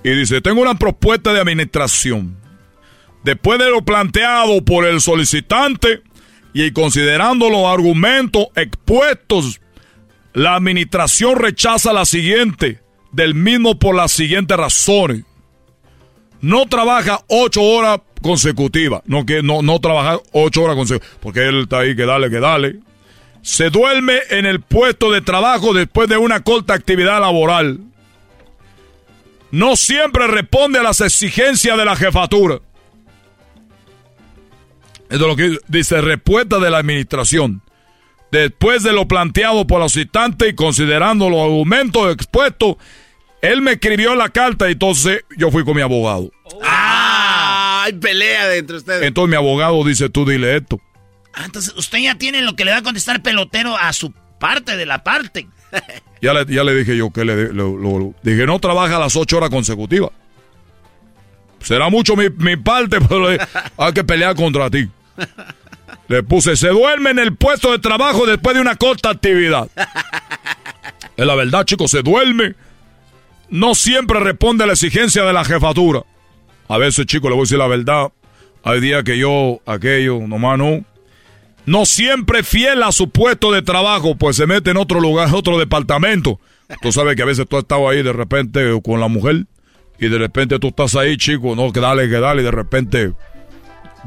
y 0.04 0.10
dice, 0.12 0.42
tengo 0.42 0.62
una 0.62 0.76
propuesta 0.76 1.34
de 1.34 1.42
administración. 1.42 2.38
Después 3.24 3.60
de 3.60 3.70
lo 3.70 3.84
planteado 3.84 4.64
por 4.64 4.86
el 4.86 5.02
solicitante 5.02 6.02
y 6.54 6.72
considerando 6.72 7.50
los 7.50 7.66
argumentos 7.66 8.48
expuestos, 8.56 9.60
la 10.34 10.56
administración 10.56 11.38
rechaza 11.38 11.94
la 11.94 12.06
siguiente, 12.06 12.82
del 13.12 13.34
mismo 13.34 13.80
por 13.80 13.96
las 13.96 14.12
siguientes 14.12 14.58
razones. 14.58 15.24
No 16.42 16.66
trabaja 16.68 17.22
ocho 17.28 17.64
horas 17.64 18.02
consecutivas, 18.22 19.02
no 19.06 19.26
que 19.26 19.42
no, 19.42 19.62
no 19.62 19.80
trabaja 19.80 20.20
ocho 20.32 20.64
horas 20.64 20.76
consecutivas, 20.76 21.18
porque 21.22 21.48
él 21.48 21.62
está 21.62 21.80
ahí 21.80 21.96
que 21.96 22.06
dale, 22.06 22.30
que 22.30 22.40
dale 22.40 22.80
se 23.48 23.70
duerme 23.70 24.20
en 24.30 24.46
el 24.46 24.60
puesto 24.60 25.10
de 25.10 25.22
trabajo 25.22 25.74
después 25.74 26.10
de 26.10 26.18
una 26.18 26.42
corta 26.42 26.74
actividad 26.74 27.22
laboral. 27.22 27.80
No 29.52 29.78
siempre 29.78 30.28
responde 30.28 30.80
a 30.80 30.84
las 30.84 31.00
exigencias 31.00 31.78
de 31.78 31.86
la 31.86 31.96
jefatura. 31.96 32.60
Esto 35.10 35.16
es 35.16 35.22
lo 35.22 35.36
que 35.38 35.58
dice 35.70 36.02
respuesta 36.02 36.60
de 36.60 36.70
la 36.70 36.80
administración. 36.80 37.62
Después 38.32 38.84
de 38.84 38.92
lo 38.94 39.08
planteado 39.08 39.66
por 39.68 39.80
los 39.80 39.94
citantes 39.94 40.50
y 40.50 40.56
considerando 40.56 41.30
los 41.30 41.40
argumentos 41.42 42.14
expuestos, 42.14 42.76
él 43.42 43.62
me 43.62 43.74
escribió 43.74 44.16
la 44.16 44.30
carta 44.30 44.68
y 44.68 44.74
entonces 44.74 45.24
yo 45.38 45.50
fui 45.52 45.64
con 45.64 45.76
mi 45.76 45.82
abogado. 45.82 46.30
¡Ah! 46.64 47.84
Hay 47.86 47.94
pelea 47.94 48.48
de 48.48 48.58
entre 48.58 48.78
ustedes. 48.78 49.04
Entonces 49.04 49.30
mi 49.30 49.36
abogado 49.38 49.82
dice, 49.86 50.10
tú 50.10 50.26
dile 50.26 50.58
esto. 50.58 50.80
Ah, 51.34 51.44
entonces 51.46 51.74
usted 51.78 52.00
ya 52.00 52.16
tiene 52.16 52.42
lo 52.42 52.56
que 52.56 52.66
le 52.66 52.72
va 52.72 52.78
a 52.78 52.84
contestar 52.84 53.22
pelotero 53.22 53.78
a 53.78 53.94
su 53.94 54.12
parte 54.40 54.76
de 54.76 54.86
la 54.86 55.04
parte. 55.04 55.48
Ya 56.20 56.34
le, 56.34 56.52
ya 56.52 56.64
le 56.64 56.74
dije 56.74 56.98
yo 56.98 57.12
que 57.12 57.24
le, 57.24 57.54
lo- 57.54 57.78
lo- 57.78 58.16
dije, 58.24 58.48
no 58.48 58.58
trabaja 58.58 58.98
las 58.98 59.16
ocho 59.16 59.38
horas 59.38 59.52
consecutivas. 59.52 60.10
Será 61.62 61.90
mucho 61.90 62.16
mi, 62.16 62.28
mi 62.32 62.56
parte, 62.58 62.98
pero 63.08 63.28
hay 63.78 63.94
que 63.94 64.04
pelear 64.04 64.36
contra 64.36 64.68
ti. 64.70 64.90
Le 66.08 66.24
puse, 66.24 66.56
se 66.56 66.70
duerme 66.70 67.10
en 67.12 67.20
el 67.20 67.36
puesto 67.36 67.72
de 67.72 67.80
trabajo 67.80 68.26
después 68.26 68.56
de 68.56 68.62
una 68.62 68.76
corta 68.76 69.10
actividad. 69.10 69.68
Es 71.18 71.26
la 71.26 71.34
verdad, 71.34 71.66
chicos, 71.66 71.90
se 71.90 72.04
duerme. 72.04 72.54
No 73.50 73.74
siempre 73.74 74.20
responde 74.20 74.64
a 74.64 74.68
la 74.68 74.74
exigencia 74.74 75.24
de 75.24 75.34
la 75.34 75.44
jefatura. 75.44 76.04
A 76.68 76.78
veces, 76.78 77.08
chicos, 77.08 77.32
le 77.32 77.36
voy 77.36 77.42
a 77.42 77.46
decir 77.46 77.58
la 77.58 77.66
verdad. 77.66 78.12
Hay 78.64 78.80
días 78.82 79.04
que 79.04 79.18
yo, 79.18 79.60
aquello, 79.66 80.20
nomás 80.28 80.60
no. 80.60 80.86
No 81.66 81.86
siempre 81.86 82.44
fiel 82.44 82.84
a 82.84 82.92
su 82.92 83.10
puesto 83.10 83.52
de 83.52 83.64
trabajo, 83.64 84.16
pues 84.16 84.36
se 84.36 84.46
mete 84.46 84.70
en 84.70 84.78
otro 84.78 85.00
lugar, 85.00 85.30
otro 85.34 85.58
departamento. 85.58 86.40
Tú 86.82 86.92
sabes 86.92 87.16
que 87.16 87.24
a 87.24 87.26
veces 87.26 87.48
tú 87.50 87.58
has 87.58 87.64
estado 87.64 87.90
ahí 87.90 88.04
de 88.04 88.14
repente 88.14 88.80
con 88.84 89.00
la 89.00 89.08
mujer 89.08 89.48
y 90.00 90.08
de 90.10 90.18
repente 90.18 90.60
tú 90.60 90.68
estás 90.68 90.96
ahí, 90.96 91.18
chico, 91.18 91.56
no, 91.56 91.72
que 91.74 91.80
dale, 91.80 92.08
que 92.10 92.20
dale, 92.20 92.42
y 92.42 92.46
de 92.46 92.52
repente 92.52 93.14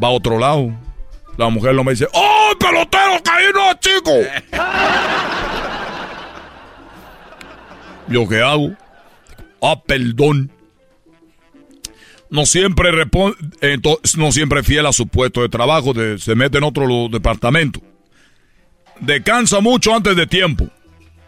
va 0.02 0.08
a 0.08 0.12
otro 0.12 0.38
lado. 0.38 0.72
La 1.40 1.48
mujer 1.48 1.74
no 1.74 1.82
me 1.82 1.92
dice, 1.92 2.06
¡Oh, 2.12 2.52
pelotero, 2.60 3.12
ahí 3.32 3.46
no, 3.54 3.72
chico! 3.80 4.12
¿Yo 8.08 8.28
qué 8.28 8.42
hago? 8.42 8.76
Ah, 9.62 9.80
perdón. 9.80 10.52
No 12.28 12.44
siempre 12.44 12.90
entonces, 13.62 14.18
no 14.18 14.32
siempre 14.32 14.62
fiel 14.62 14.84
a 14.84 14.92
su 14.92 15.08
puesto 15.08 15.40
de 15.40 15.48
trabajo, 15.48 15.94
se 16.18 16.34
mete 16.34 16.58
en 16.58 16.64
otro 16.64 17.08
departamento. 17.10 17.80
Descansa 19.00 19.60
mucho 19.60 19.94
antes 19.94 20.14
de 20.16 20.26
tiempo. 20.26 20.68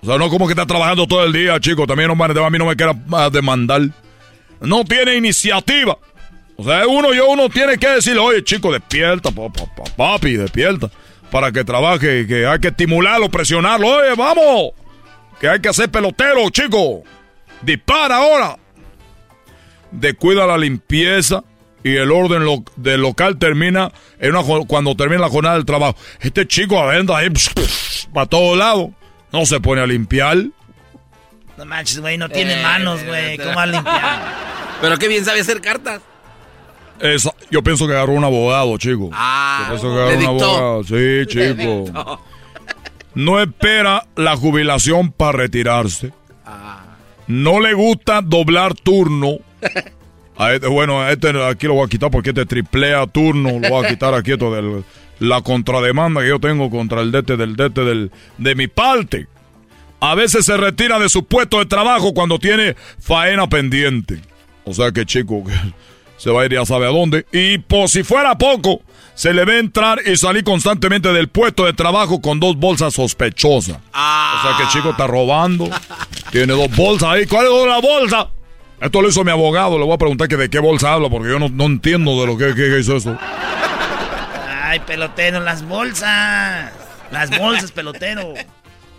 O 0.03 0.07
sea, 0.07 0.19
no 0.19 0.29
como 0.29 0.47
que 0.47 0.53
está 0.53 0.67
trabajando 0.67 1.07
todo 1.07 1.25
el 1.25 1.33
día, 1.33 1.59
chico. 1.59 1.87
También 1.87 2.15
no, 2.15 2.23
a 2.23 2.51
mí 2.51 2.59
no 2.59 2.67
me 2.67 2.77
quiera 2.77 2.95
ah, 3.13 3.31
demandar. 3.33 3.89
No 4.61 4.85
tiene 4.85 5.17
iniciativa. 5.17 5.97
O 6.57 6.65
sea, 6.65 6.87
uno 6.87 7.13
yo 7.15 7.29
uno 7.31 7.49
tiene 7.49 7.79
que 7.79 7.89
decirle, 7.89 8.21
oye, 8.21 8.45
chico, 8.45 8.73
despierta, 8.73 9.31
pa- 9.31 9.49
pa- 9.49 9.75
pa- 9.75 9.85
papi, 9.97 10.35
despierta. 10.37 10.91
Para 11.31 11.51
que 11.51 11.65
trabaje, 11.65 12.27
que 12.27 12.47
hay 12.47 12.59
que 12.61 12.69
estimularlo, 12.69 13.31
presionarlo. 13.31 13.87
Oye, 13.89 14.15
vamos. 14.17 14.73
Que 15.41 15.49
hay 15.49 15.61
que 15.61 15.69
hacer 15.71 15.91
pelotero, 15.91 16.49
chico. 16.51 17.03
Dispara 17.63 18.17
ahora. 18.17 18.57
Descuida 19.91 20.47
la 20.47 20.57
limpieza 20.59 21.43
y 21.83 21.97
el 21.97 22.11
orden 22.13 22.45
lo- 22.45 22.65
del 22.77 23.01
local 23.01 23.39
termina 23.39 23.91
en 24.21 24.35
una, 24.37 24.43
cuando 24.67 24.95
termina 24.95 25.23
la 25.23 25.29
jornada 25.31 25.57
del 25.57 25.65
trabajo. 25.65 25.97
Este 26.21 26.47
chico 26.47 26.81
anda 26.89 27.19
ahí 27.19 27.29
para 28.13 28.27
todos 28.27 28.57
lados. 28.57 28.91
No 29.33 29.47
se 29.47 29.59
pone 29.61 29.81
a 29.81 29.87
limpiar. 29.87 30.37
No 31.57 31.65
manches, 31.65 32.01
güey, 32.01 32.19
no 32.19 32.29
tiene 32.29 32.61
Eh, 32.61 32.63
manos, 32.63 33.03
güey. 33.05 33.37
¿Cómo 33.39 33.55
va 33.55 33.63
a 33.63 33.67
limpiar? 33.67 34.23
Pero 34.81 34.99
qué 34.99 35.09
bien 35.09 35.25
sabe 35.25 35.41
hacer 35.41 35.61
cartas. 35.61 36.01
Esa- 37.03 37.35
yo 37.51 37.63
pienso 37.63 37.87
que 37.87 37.93
agarró 37.93 38.13
un 38.13 38.25
abogado, 38.25 38.77
chico. 38.79 39.11
Ah, 39.13 39.63
yo 39.65 39.69
pienso 39.79 39.89
que 39.95 40.01
agarró 40.03 40.19
un 40.19 40.25
abogado. 40.27 40.85
Sí, 40.85 41.27
chico. 41.27 42.21
No 43.15 43.41
espera 43.41 44.07
la 44.17 44.37
jubilación 44.37 45.13
para 45.13 45.33
retirarse. 45.33 46.13
Ah. 46.47 46.97
No 47.27 47.61
le 47.61 47.75
gusta 47.75 48.23
doblar 48.23 48.75
turno. 48.75 49.39
A 50.37 50.53
este- 50.55 50.67
bueno, 50.69 51.01
a 51.03 51.13
este 51.13 51.29
aquí 51.45 51.67
lo 51.67 51.75
voy 51.75 51.87
a 51.87 51.89
quitar 51.89 52.11
porque 52.11 52.31
este 52.31 52.47
triplea 52.47 53.07
turno. 53.07 53.59
Lo 53.59 53.69
voy 53.69 53.85
a 53.85 53.89
quitar 53.89 54.15
aquí 54.15 54.33
esto 54.33 54.53
de 54.55 54.83
la 55.21 55.41
contrademanda 55.43 56.21
que 56.23 56.29
yo 56.29 56.41
tengo 56.41 56.71
contra 56.71 57.01
el 57.03 57.13
dete 57.13 57.37
del 57.37 57.55
dete 57.55 57.83
del, 57.85 58.11
de 58.39 58.55
mi 58.55 58.67
parte. 58.67 59.27
A 60.01 60.15
veces 60.17 60.45
se 60.47 60.57
retira 60.57 60.99
de 60.99 61.09
su 61.09 61.25
puesto 61.25 61.59
de 61.59 61.67
trabajo 61.67 62.13
cuando 62.15 62.39
tiene 62.39 62.75
faena 62.99 63.47
pendiente. 63.49 64.21
O 64.65 64.73
sea 64.75 64.91
que 64.91 65.05
chico, 65.07 65.45
se 66.23 66.31
va 66.31 66.43
a 66.43 66.45
ir 66.45 66.53
ya 66.53 66.65
sabe 66.65 66.87
a 66.87 66.91
dónde. 66.91 67.27
Y 67.33 67.59
por 67.59 67.89
si 67.89 68.05
fuera 68.05 68.39
poco, 68.39 68.81
se 69.15 69.33
le 69.33 69.45
ve 69.45 69.59
entrar 69.59 69.99
y 70.07 70.17
salir 70.17 70.45
constantemente 70.45 71.13
del 71.13 71.29
puesto 71.29 71.65
de 71.65 71.73
trabajo 71.73 72.21
con 72.21 72.39
dos 72.39 72.57
bolsas 72.57 72.95
sospechosas. 72.95 73.79
O 73.93 74.43
sea 74.43 74.57
que 74.57 74.69
chico 74.69 74.91
está 74.91 75.09
robando. 75.09 75.69
Tiene 76.31 76.53
dos 76.53 76.71
bolsas 76.77 77.09
ahí. 77.09 77.27
¿Cuál 77.27 77.47
es 77.47 77.67
la 77.67 77.81
bolsa? 77.81 78.29
Esto 78.81 79.03
lo 79.03 79.09
hizo 79.09 79.25
mi 79.25 79.33
abogado. 79.33 79.77
Le 79.81 79.85
voy 79.85 79.95
a 79.95 79.99
preguntar 79.99 80.29
que 80.29 80.37
de 80.37 80.49
qué 80.49 80.61
bolsa 80.61 80.93
habla 80.93 81.11
porque 81.11 81.29
yo 81.29 81.41
no, 81.41 81.49
no 81.49 81.65
entiendo 81.65 82.21
de 82.21 82.27
lo 82.29 82.39
que, 82.39 82.55
que 82.55 82.79
hizo 82.79 82.97
eso. 82.97 83.19
Ay, 84.63 84.79
pelotero, 84.87 85.41
las 85.41 85.67
bolsas. 85.67 86.71
Las 87.11 87.37
bolsas, 87.37 87.73
pelotero. 87.73 88.35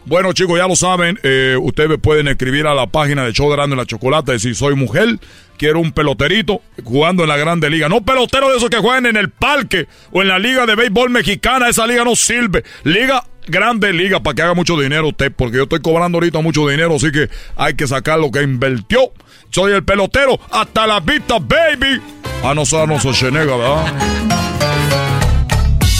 Bueno, 0.06 0.34
chicos, 0.34 0.58
ya 0.58 0.68
lo 0.68 0.76
saben. 0.76 1.18
eh, 1.24 1.58
ustedes 1.62 1.98
pueden 2.00 2.28
escribir 2.28 2.68
a 2.68 2.74
la 2.74 2.88
página 2.88 3.24
de 3.24 3.32
Show 3.32 3.50
de 3.56 3.64
y 3.64 3.76
la 3.76 3.86
Chocolata 3.86 4.34
y 4.36 4.40
si 4.40 4.54
soy 4.54 4.76
mujer, 4.76 5.18
quiero 5.58 5.80
un 5.80 5.92
peloterito 5.92 6.62
jugando 6.84 7.24
en 7.24 7.30
la 7.30 7.38
Grande 7.38 7.70
Liga. 7.70 7.88
No 7.88 8.02
pelotero 8.02 8.50
de 8.50 8.58
esos 8.58 8.70
que 8.70 8.78
juegan 8.78 9.06
en 9.06 9.16
el 9.16 9.30
parque 9.30 9.88
o 10.12 10.22
en 10.22 10.28
la 10.28 10.40
Liga 10.40 10.66
de 10.66 10.76
Béisbol 10.76 11.10
Mexicana. 11.10 11.70
Esa 11.70 11.88
liga 11.88 12.04
no 12.04 12.16
sirve. 12.16 12.64
Liga 12.84 13.24
Grande 13.48 13.94
Liga 13.94 14.22
para 14.22 14.36
que 14.36 14.42
haga 14.42 14.54
mucho 14.54 14.78
dinero 14.78 15.08
usted, 15.10 15.32
porque 15.36 15.58
yo 15.58 15.64
estoy 15.64 15.82
cobrando 15.82 16.18
ahorita 16.18 16.42
mucho 16.42 16.68
dinero, 16.68 16.96
así 16.96 17.12
que 17.12 17.30
hay 17.56 17.76
que 17.76 17.88
sacar 17.88 18.20
lo 18.20 18.32
que 18.32 18.42
invirtió. 18.42 19.12
Soy 19.52 19.72
el 19.74 19.84
pelotero. 19.84 20.40
Hasta 20.52 20.88
la 20.88 21.00
vista, 21.00 21.40
baby. 21.40 22.02
Ah, 22.44 22.54
no, 22.54 22.64
no, 22.88 23.00
soy 23.00 23.14
Chenega, 23.14 23.56
¿verdad? 23.56 23.94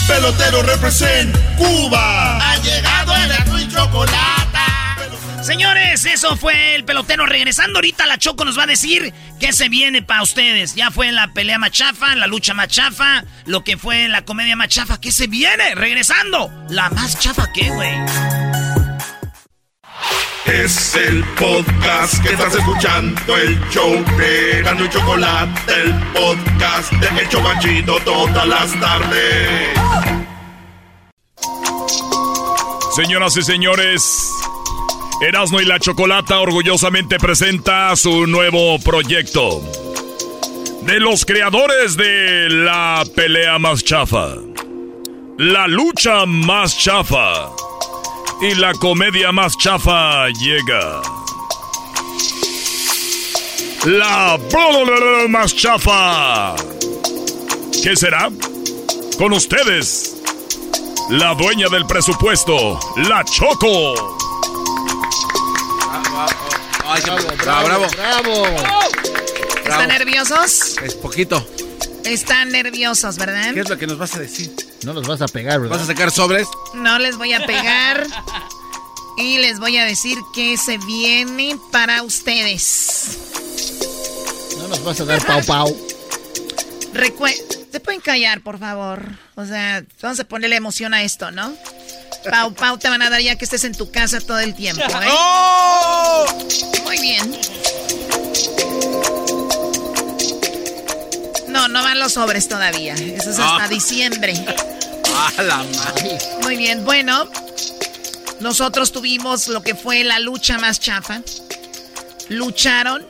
Pelotero 0.06 0.62
represent 0.62 1.34
Cuba. 1.56 2.36
Ha 2.38 2.56
llegado 2.58 2.93
Señores, 5.44 6.06
eso 6.06 6.36
fue 6.36 6.74
el 6.74 6.84
pelotero. 6.84 7.26
Regresando 7.26 7.78
ahorita, 7.78 8.06
la 8.06 8.16
Choco 8.16 8.46
nos 8.46 8.58
va 8.58 8.62
a 8.62 8.66
decir 8.66 9.12
qué 9.38 9.52
se 9.52 9.68
viene 9.68 10.00
para 10.02 10.22
ustedes. 10.22 10.74
Ya 10.74 10.90
fue 10.90 11.12
la 11.12 11.34
pelea 11.34 11.58
machafa, 11.58 12.14
la 12.14 12.26
lucha 12.26 12.54
machafa, 12.54 13.24
lo 13.44 13.62
que 13.62 13.76
fue 13.76 14.08
la 14.08 14.24
comedia 14.24 14.56
machafa. 14.56 14.98
¿Qué 15.00 15.12
se 15.12 15.26
viene? 15.26 15.74
Regresando. 15.74 16.50
La 16.70 16.88
más 16.88 17.18
chafa, 17.18 17.52
¿qué, 17.52 17.68
güey? 17.68 17.92
Es 20.46 20.94
el 20.94 21.22
podcast 21.38 22.22
que 22.22 22.32
estás 22.32 22.54
escuchando, 22.54 23.36
el 23.36 23.60
show 23.70 24.02
de 24.16 24.62
Chocolate, 24.90 25.72
el 25.74 25.92
podcast 26.12 26.92
de 26.92 27.20
El 27.20 27.84
todas 27.84 28.46
las 28.46 28.80
tardes. 28.80 29.78
Señoras 32.94 33.36
y 33.36 33.42
señores, 33.42 34.30
Erasmo 35.20 35.60
y 35.60 35.64
la 35.64 35.80
Chocolata 35.80 36.38
orgullosamente 36.38 37.18
presenta 37.18 37.96
su 37.96 38.28
nuevo 38.28 38.78
proyecto. 38.78 39.60
De 40.82 41.00
los 41.00 41.24
creadores 41.24 41.96
de 41.96 42.48
la 42.50 43.02
pelea 43.16 43.58
más 43.58 43.82
chafa, 43.82 44.36
la 45.38 45.66
lucha 45.66 46.24
más 46.24 46.78
chafa 46.78 47.50
y 48.40 48.54
la 48.54 48.72
comedia 48.74 49.32
más 49.32 49.58
chafa 49.58 50.28
llega. 50.28 51.02
La 53.86 54.38
más 55.28 55.56
chafa. 55.56 56.54
¿Qué 57.82 57.96
será? 57.96 58.30
Con 59.18 59.32
ustedes, 59.32 60.22
la 61.10 61.34
dueña 61.34 61.68
del 61.68 61.86
presupuesto, 61.86 62.78
la 62.96 63.24
Choco. 63.24 64.16
Bravo, 67.42 67.66
bravo. 67.66 67.86
¡Bravo! 67.88 68.46
¿Están 69.56 69.88
nerviosos? 69.88 70.76
Es 70.82 70.94
poquito. 70.94 71.46
Están 72.04 72.52
nerviosos, 72.52 73.16
¿verdad? 73.16 73.54
¿Qué 73.54 73.60
es 73.60 73.68
lo 73.68 73.78
que 73.78 73.86
nos 73.86 73.98
vas 73.98 74.14
a 74.14 74.18
decir? 74.18 74.54
No 74.84 74.92
los 74.92 75.06
vas 75.06 75.22
a 75.22 75.28
pegar, 75.28 75.60
¿verdad? 75.60 75.76
¿Vas 75.76 75.84
a 75.84 75.86
sacar 75.86 76.10
sobres? 76.10 76.46
No 76.74 76.98
les 76.98 77.16
voy 77.16 77.32
a 77.32 77.44
pegar. 77.46 78.06
Y 79.16 79.38
les 79.38 79.60
voy 79.60 79.76
a 79.76 79.84
decir 79.84 80.18
que 80.34 80.56
se 80.56 80.76
viene 80.78 81.56
para 81.70 82.02
ustedes. 82.02 83.16
No 84.58 84.66
nos 84.66 84.82
vas 84.82 85.00
a 85.00 85.04
dar 85.04 85.24
pau 85.24 85.44
pau. 85.44 85.76
Recue 86.92 87.32
¿Se 87.74 87.80
pueden 87.80 88.00
callar, 88.00 88.40
por 88.40 88.60
favor? 88.60 89.02
O 89.34 89.44
sea, 89.44 89.82
vamos 90.00 90.20
a 90.20 90.24
ponerle 90.24 90.54
emoción 90.54 90.94
a 90.94 91.02
esto, 91.02 91.32
¿no? 91.32 91.52
Pau, 92.30 92.54
Pau 92.54 92.78
te 92.78 92.88
van 92.88 93.02
a 93.02 93.10
dar 93.10 93.20
ya 93.20 93.34
que 93.34 93.44
estés 93.44 93.64
en 93.64 93.74
tu 93.74 93.90
casa 93.90 94.20
todo 94.20 94.38
el 94.38 94.54
tiempo, 94.54 94.80
¿eh? 94.84 95.08
¡Oh! 95.10 96.24
Muy 96.84 96.98
bien. 97.00 97.36
No, 101.48 101.66
no 101.66 101.82
van 101.82 101.98
los 101.98 102.12
sobres 102.12 102.46
todavía. 102.48 102.94
Eso 102.94 103.30
es 103.30 103.40
hasta 103.40 103.64
Ah. 103.64 103.68
diciembre. 103.68 104.34
¡Ah, 105.16 105.42
la 105.42 105.56
madre! 105.56 106.16
Muy 106.42 106.56
bien, 106.56 106.84
bueno. 106.84 107.28
Nosotros 108.38 108.92
tuvimos 108.92 109.48
lo 109.48 109.64
que 109.64 109.74
fue 109.74 110.04
la 110.04 110.20
lucha 110.20 110.58
más 110.58 110.78
chafa. 110.78 111.22
Lucharon. 112.28 113.04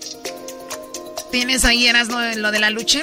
¿Tienes 1.31 1.67
ahí, 1.67 1.87
eras 1.87 2.09
lo, 2.09 2.19
lo 2.37 2.51
de 2.51 2.61
la 2.61 2.71
lucha? 2.71 3.01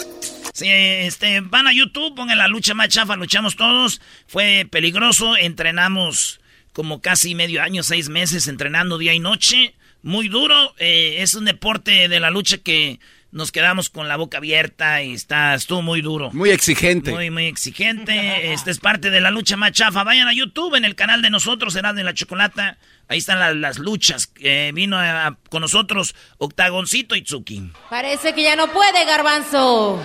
Sí, 0.61 0.69
este, 0.69 1.41
van 1.41 1.65
a 1.67 1.73
YouTube, 1.73 2.13
pongan 2.15 2.37
la 2.37 2.47
lucha 2.47 2.73
más 2.75 2.89
chafa, 2.89 3.15
luchamos 3.15 3.55
todos. 3.55 3.99
Fue 4.27 4.67
peligroso, 4.69 5.35
entrenamos 5.37 6.39
como 6.71 7.01
casi 7.01 7.33
medio 7.35 7.63
año, 7.63 7.81
seis 7.81 8.09
meses, 8.09 8.47
entrenando 8.47 8.97
día 8.99 9.13
y 9.13 9.19
noche. 9.19 9.73
Muy 10.03 10.29
duro, 10.29 10.73
eh, 10.77 11.17
es 11.19 11.33
un 11.33 11.45
deporte 11.45 12.07
de 12.07 12.19
la 12.19 12.29
lucha 12.29 12.57
que 12.59 12.99
nos 13.31 13.51
quedamos 13.51 13.89
con 13.89 14.07
la 14.07 14.17
boca 14.17 14.37
abierta 14.39 15.01
y 15.01 15.13
está, 15.13 15.53
estuvo 15.55 15.81
muy 15.81 16.01
duro. 16.01 16.29
Muy 16.31 16.49
exigente. 16.51 17.11
Muy, 17.11 17.29
muy 17.31 17.45
exigente. 17.45 18.51
Este 18.53 18.69
es 18.71 18.79
parte 18.79 19.09
de 19.09 19.21
la 19.21 19.31
lucha 19.31 19.57
más 19.57 19.71
chafa. 19.71 20.03
Vayan 20.03 20.27
a 20.27 20.33
YouTube, 20.33 20.75
en 20.75 20.85
el 20.85 20.95
canal 20.95 21.21
de 21.21 21.29
nosotros, 21.29 21.73
Será 21.73 21.93
de 21.93 22.03
la 22.03 22.13
Chocolata. 22.13 22.77
Ahí 23.07 23.17
están 23.19 23.39
la- 23.39 23.53
las 23.53 23.79
luchas. 23.79 24.31
Eh, 24.41 24.71
vino 24.73 24.97
a- 24.97 25.27
a- 25.27 25.37
con 25.49 25.61
nosotros 25.61 26.13
Octagoncito 26.37 27.15
y 27.15 27.21
Tsuki. 27.23 27.71
Parece 27.89 28.33
que 28.35 28.43
ya 28.43 28.55
no 28.55 28.67
puede, 28.71 29.05
garbanzo. 29.05 30.03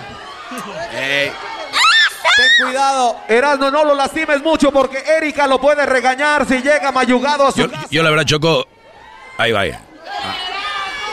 Ey. 0.93 1.31
Ten 2.37 2.65
cuidado, 2.67 3.19
Erasmo, 3.27 3.71
no 3.71 3.83
lo 3.83 3.95
lastimes 3.95 4.41
mucho 4.43 4.71
porque 4.71 4.99
Erika 4.99 5.47
lo 5.47 5.59
puede 5.59 5.85
regañar 5.85 6.45
si 6.47 6.61
llega 6.61 6.91
mayugado 6.91 7.47
a 7.47 7.51
su 7.51 7.61
Yo, 7.61 7.67
yo 7.89 8.03
la 8.03 8.09
verdad, 8.11 8.25
Choco. 8.25 8.67
Ahí 9.39 9.51
vaya. 9.51 9.81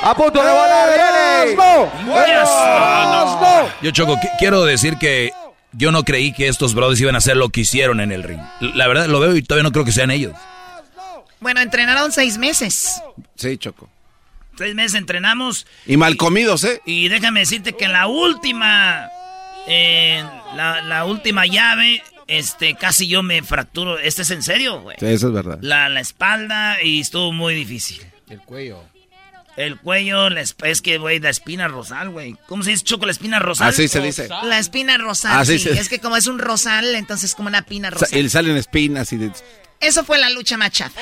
A 0.02 0.14
punto 0.14 0.42
de 0.44 0.50
volar. 0.50 0.90
¡Erasmo! 0.92 1.90
Yo, 3.80 3.90
Choco, 3.90 4.16
qui- 4.16 4.30
quiero 4.38 4.64
decir 4.64 4.98
que 4.98 5.32
yo 5.72 5.90
no 5.92 6.02
creí 6.04 6.32
que 6.32 6.48
estos 6.48 6.74
brothers 6.74 7.00
iban 7.00 7.14
a 7.14 7.18
hacer 7.18 7.36
lo 7.38 7.48
que 7.48 7.62
hicieron 7.62 8.00
en 8.00 8.12
el 8.12 8.22
ring. 8.22 8.40
La 8.60 8.86
verdad, 8.86 9.06
lo 9.06 9.18
veo 9.20 9.34
y 9.34 9.42
todavía 9.42 9.62
no 9.62 9.72
creo 9.72 9.84
que 9.86 9.92
sean 9.92 10.10
ellos. 10.10 10.34
Bueno, 11.40 11.60
entrenaron 11.60 12.12
seis 12.12 12.36
meses. 12.38 13.00
Sí, 13.36 13.56
Choco. 13.56 13.88
Seis 14.56 14.74
meses 14.74 14.94
entrenamos. 14.94 15.66
Y 15.86 15.96
mal 15.96 16.16
comidos, 16.16 16.64
¿eh? 16.64 16.80
Y 16.84 17.08
déjame 17.08 17.40
decirte 17.40 17.72
que 17.72 17.86
en 17.86 17.92
la 17.92 18.06
última. 18.06 19.08
En 19.66 20.26
la, 20.56 20.80
la 20.82 21.04
última 21.04 21.46
llave. 21.46 22.02
Este, 22.26 22.74
casi 22.74 23.06
yo 23.06 23.22
me 23.22 23.42
fracturo. 23.42 23.98
Este 23.98 24.22
es 24.22 24.30
en 24.30 24.42
serio, 24.42 24.80
güey. 24.80 24.96
Sí, 24.98 25.06
eso 25.06 25.28
es 25.28 25.32
verdad. 25.34 25.58
La, 25.60 25.88
la 25.88 26.00
espalda 26.00 26.82
y 26.82 27.00
estuvo 27.00 27.32
muy 27.32 27.54
difícil. 27.54 28.02
El 28.30 28.40
cuello. 28.40 28.82
El 29.56 29.78
cuello, 29.78 30.30
la 30.30 30.40
esp- 30.40 30.66
es 30.66 30.82
que, 30.82 30.98
güey, 30.98 31.20
la 31.20 31.28
espina 31.30 31.68
rosal, 31.68 32.08
güey. 32.10 32.34
¿Cómo 32.48 32.64
se 32.64 32.70
dice, 32.70 32.82
Choco, 32.82 33.06
la 33.06 33.12
espina 33.12 33.38
rosal? 33.38 33.68
Así 33.68 33.86
se 33.86 34.00
dice. 34.00 34.28
La 34.42 34.58
espina 34.58 34.98
rosal, 34.98 35.32
Ah, 35.38 35.44
sí, 35.44 35.58
sí. 35.60 35.68
Es 35.68 35.88
que 35.88 36.00
como 36.00 36.16
es 36.16 36.26
un 36.26 36.38
rosal, 36.40 36.94
entonces 36.96 37.30
es 37.30 37.36
como 37.36 37.48
una 37.48 37.62
pina 37.62 37.90
Sa- 37.90 37.94
rosal. 38.00 38.18
Y 38.18 38.22
le 38.22 38.28
salen 38.30 38.56
espinas 38.56 39.12
y 39.12 39.18
de... 39.18 39.30
Eso 39.80 40.02
fue 40.04 40.18
la 40.18 40.30
lucha 40.30 40.56
más 40.56 40.70
chafa. 40.72 41.00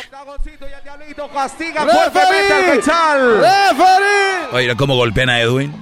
Oye, 4.52 4.76
cómo 4.76 4.96
golpean 4.96 5.30
a 5.30 5.40
Edwin. 5.40 5.72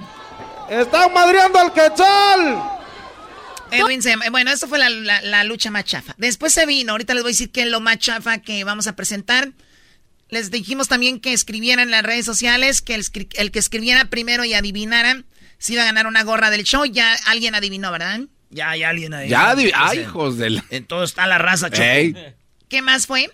¡Están 0.71 1.13
madreando 1.13 1.59
al 1.59 1.73
Quetzal! 1.73 2.61
Edwin 3.71 4.01
se- 4.01 4.15
bueno, 4.31 4.51
esto 4.51 4.67
fue 4.67 4.79
la, 4.79 4.89
la- 4.89 5.21
la 5.21 5.43
lucha 5.43 5.69
más 5.71 5.83
chafa. 5.85 6.13
Después 6.17 6.53
se 6.53 6.65
vino, 6.65 6.93
ahorita 6.93 7.13
les 7.13 7.23
voy 7.23 7.31
a 7.31 7.33
decir 7.33 7.51
qué 7.51 7.63
es 7.63 7.67
lo 7.67 7.79
más 7.81 7.97
chafa 7.99 8.37
que 8.39 8.63
vamos 8.63 8.87
a 8.87 8.95
presentar. 8.95 9.51
Les 10.29 10.49
dijimos 10.49 10.87
también 10.87 11.19
que 11.19 11.33
escribieran 11.33 11.83
en 11.87 11.91
las 11.91 12.03
redes 12.03 12.25
sociales, 12.25 12.81
que 12.81 12.95
el, 12.95 13.51
que 13.51 13.59
escribiera 13.59 14.05
primero 14.05 14.45
y 14.45 14.53
adivinara 14.53 15.23
si 15.57 15.73
iba 15.73 15.81
a 15.83 15.85
ganar 15.85 16.07
una 16.07 16.23
gorra 16.23 16.49
del 16.49 16.63
show. 16.63 16.85
Ya 16.85 17.15
alguien 17.27 17.53
adivinó, 17.53 17.91
¿verdad? 17.91 18.21
Ya 18.49 18.69
hay 18.69 18.83
alguien 18.83 19.13
ahí. 19.13 19.27
Ya, 19.29 19.55
di- 19.55 19.65
Entonces, 19.65 19.89
ay, 19.91 19.99
hijos 19.99 20.37
del... 20.37 20.63
En 20.69 20.85
todo 20.85 21.03
está 21.03 21.27
la 21.27 21.37
raza, 21.37 21.69
Choco. 21.69 21.83
Ey. 21.83 22.15
¿Qué 22.69 22.81
más 22.81 23.07
fue? 23.07 23.29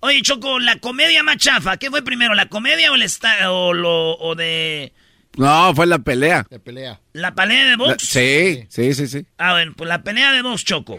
Oye, 0.00 0.22
Choco, 0.22 0.58
la 0.58 0.76
comedia 0.78 1.22
más 1.22 1.36
chafa. 1.36 1.76
¿Qué 1.76 1.88
fue 1.90 2.02
primero, 2.02 2.34
la 2.34 2.48
comedia 2.48 2.90
o 2.90 2.94
el 2.96 3.02
esta- 3.02 3.52
o 3.52 3.72
lo 3.72 4.16
o 4.18 4.34
de 4.34 4.92
No, 5.36 5.72
fue 5.74 5.86
la 5.86 5.98
pelea. 6.00 6.46
De 6.50 6.58
pelea. 6.58 7.00
¿La 7.12 7.34
pelea 7.34 7.64
de 7.64 7.70
La- 7.70 7.76
box? 7.76 8.02
sí, 8.04 8.64
sí, 8.68 8.94
sí, 8.94 9.06
sí. 9.06 9.26
Ah, 9.38 9.52
bueno, 9.52 9.72
pues 9.76 9.88
la 9.88 10.02
pelea 10.02 10.32
de 10.32 10.42
box, 10.42 10.64
Choco. 10.64 10.98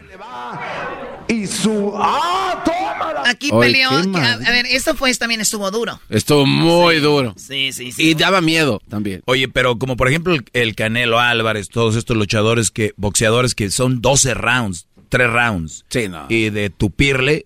Y 1.27 1.47
su. 1.47 1.93
¡Ah, 1.97 2.63
tómala! 2.65 3.23
Aquí 3.29 3.49
peleó. 3.51 3.89
A, 3.91 4.37
ver, 4.51 4.65
esto 4.67 4.95
fue 4.95 5.13
también 5.15 5.41
estuvo 5.41 5.69
duro. 5.71 5.99
Estuvo 6.09 6.45
muy 6.45 6.99
duro. 6.99 7.33
Sí, 7.37 7.71
sí, 7.73 7.91
sí. 7.91 8.09
Y 8.09 8.13
daba 8.15 8.41
miedo 8.41 8.81
también. 8.89 9.21
Oye, 9.25 9.47
pero 9.47 9.77
como 9.77 9.95
por 9.97 10.07
ejemplo 10.07 10.33
el, 10.33 10.45
el 10.53 10.75
Canelo 10.75 11.19
Álvarez, 11.19 11.69
todos 11.69 11.95
estos 11.95 12.17
luchadores 12.17 12.71
que, 12.71 12.93
boxeadores 12.97 13.53
que 13.55 13.69
son 13.69 14.01
12 14.01 14.33
rounds, 14.33 14.87
3 15.09 15.29
rounds. 15.29 15.85
Sí, 15.89 16.09
no. 16.09 16.25
Y 16.29 16.49
de 16.49 16.69
tupirle, 16.69 17.45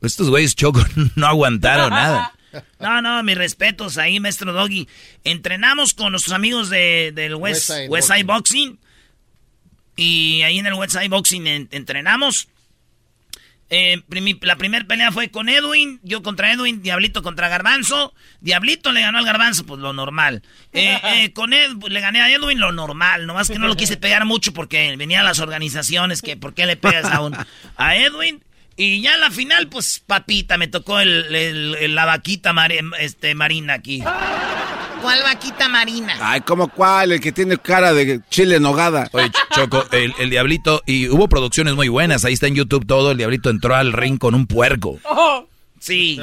pues 0.00 0.12
estos 0.12 0.30
güeyes 0.30 0.54
choco 0.54 0.80
no 1.16 1.26
aguantaron 1.26 1.90
nada. 1.90 2.32
No, 2.80 3.02
no, 3.02 3.22
mis 3.22 3.36
respetos 3.36 3.98
ahí, 3.98 4.20
maestro 4.20 4.52
Doggy. 4.52 4.88
Entrenamos 5.24 5.94
con 5.94 6.12
nuestros 6.12 6.34
amigos 6.34 6.70
de, 6.70 7.12
del 7.14 7.34
West, 7.34 7.68
Westside 7.70 7.88
Westside 7.88 8.24
Boxing. 8.24 8.78
Y 9.96 10.42
ahí 10.42 10.58
en 10.58 10.66
el 10.66 10.74
Westside 10.74 11.08
Boxing 11.08 11.46
en- 11.46 11.68
entrenamos. 11.72 12.48
Eh, 13.70 14.02
la 14.40 14.56
primera 14.56 14.86
pelea 14.86 15.12
fue 15.12 15.30
con 15.30 15.50
Edwin, 15.50 16.00
yo 16.02 16.22
contra 16.22 16.52
Edwin, 16.52 16.82
Diablito 16.82 17.22
contra 17.22 17.48
Garbanzo. 17.48 18.14
Diablito 18.40 18.92
le 18.92 19.02
ganó 19.02 19.18
al 19.18 19.26
Garbanzo, 19.26 19.66
pues 19.66 19.80
lo 19.80 19.92
normal. 19.92 20.42
Eh, 20.72 20.98
eh, 21.04 21.32
con 21.34 21.52
Ed, 21.52 21.72
pues, 21.78 21.92
le 21.92 22.00
gané 22.00 22.22
a 22.22 22.30
Edwin 22.30 22.60
lo 22.60 22.72
normal, 22.72 23.26
nomás 23.26 23.48
que 23.48 23.58
no 23.58 23.66
lo 23.66 23.76
quise 23.76 23.98
pegar 23.98 24.24
mucho 24.24 24.54
porque 24.54 24.94
venían 24.96 25.24
las 25.24 25.40
organizaciones 25.40 26.22
que 26.22 26.36
por 26.36 26.54
qué 26.54 26.64
le 26.64 26.76
pegas 26.76 27.04
a, 27.06 27.20
un, 27.20 27.36
a 27.76 27.96
Edwin. 27.96 28.42
Y 28.80 29.02
ya 29.02 29.16
la 29.16 29.30
final, 29.32 29.66
pues 29.68 30.00
papita, 30.06 30.56
me 30.56 30.68
tocó 30.68 31.00
el, 31.00 31.34
el- 31.34 31.74
el- 31.80 31.94
la 31.96 32.04
vaquita 32.04 32.52
mari- 32.52 32.78
este, 33.00 33.34
marina 33.34 33.74
aquí. 33.74 34.02
¿Cuál 35.02 35.22
vaquita 35.24 35.68
marina? 35.68 36.16
Ay, 36.20 36.40
¿cómo 36.42 36.68
cuál? 36.68 37.10
El 37.12 37.20
que 37.20 37.32
tiene 37.32 37.58
cara 37.58 37.92
de 37.92 38.20
chile 38.30 38.56
en 38.56 38.62
nogada. 38.62 39.08
Oye, 39.12 39.26
Ch- 39.30 39.54
Choco, 39.54 39.84
el, 39.90 40.14
el 40.20 40.30
Diablito, 40.30 40.82
y 40.86 41.08
hubo 41.08 41.28
producciones 41.28 41.74
muy 41.74 41.88
buenas, 41.88 42.24
ahí 42.24 42.34
está 42.34 42.46
en 42.46 42.54
YouTube 42.54 42.86
todo, 42.86 43.10
el 43.10 43.18
Diablito 43.18 43.50
entró 43.50 43.74
al 43.74 43.92
ring 43.92 44.16
con 44.16 44.34
un 44.36 44.46
puerco. 44.46 45.00
Sí. 45.80 46.20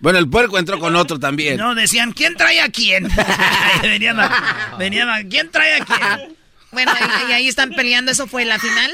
Bueno, 0.00 0.18
el 0.18 0.28
puerco 0.28 0.58
entró 0.58 0.78
con 0.80 0.94
otro 0.96 1.18
también. 1.20 1.56
No, 1.58 1.74
decían, 1.76 2.12
¿quién 2.12 2.34
trae 2.36 2.60
a 2.60 2.68
quién? 2.70 3.08
venían, 3.82 4.18
a- 4.20 4.74
venían 4.78 5.08
a- 5.08 5.22
¿quién 5.22 5.48
trae 5.50 5.80
a 5.80 5.84
quién? 5.84 6.36
Bueno, 6.72 6.92
y, 7.26 7.30
y 7.30 7.32
ahí 7.34 7.46
están 7.48 7.70
peleando. 7.70 8.10
¿Eso 8.10 8.26
fue 8.26 8.44
la 8.44 8.58
final? 8.58 8.90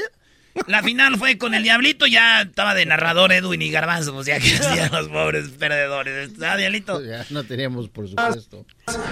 La 0.67 0.83
final 0.83 1.17
fue 1.17 1.37
con 1.37 1.53
el 1.53 1.63
Diablito, 1.63 2.05
ya 2.07 2.41
estaba 2.41 2.73
de 2.73 2.85
narrador 2.85 3.31
Edwin 3.31 3.61
y 3.61 3.71
Garbanzo, 3.71 4.13
pues 4.13 4.27
ya 4.27 4.39
que 4.39 4.53
hacían 4.59 4.91
los 4.91 5.07
pobres 5.07 5.49
perdedores. 5.57 6.31
¿Ah, 6.45 6.57
Diablito? 6.57 7.01
Ya 7.03 7.25
no 7.29 7.43
teníamos, 7.43 7.87
por 7.89 8.07
supuesto. 8.07 8.65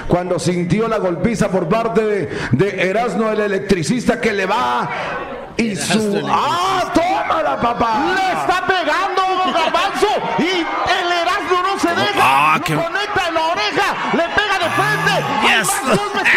Cuando 0.08 0.38
sintió 0.40 0.88
la 0.88 0.98
golpiza 0.98 1.50
por 1.50 1.68
parte 1.70 2.02
de, 2.04 2.30
de 2.52 2.90
Erasmo, 2.90 3.30
el 3.32 3.40
electricista 3.40 4.20
que 4.20 4.34
le 4.34 4.46
va. 4.46 4.90
Y 5.58 5.76
su. 5.76 6.22
¡Ah, 6.26 6.92
tómala, 6.94 7.60
papá! 7.60 8.16
¡Le 8.16 8.40
está 8.40 8.66
pegando 8.66 9.22
Garbanzo! 9.54 10.08
Y 10.40 10.44
el 10.44 11.12
Erasmo 11.22 11.62
no 11.64 11.80
se 11.80 11.90
deja. 11.90 12.14
Ah, 12.54 12.62
qué- 12.66 12.76
Conecta 12.76 13.28
en 13.28 13.34
la 13.34 13.46
oreja, 13.48 13.89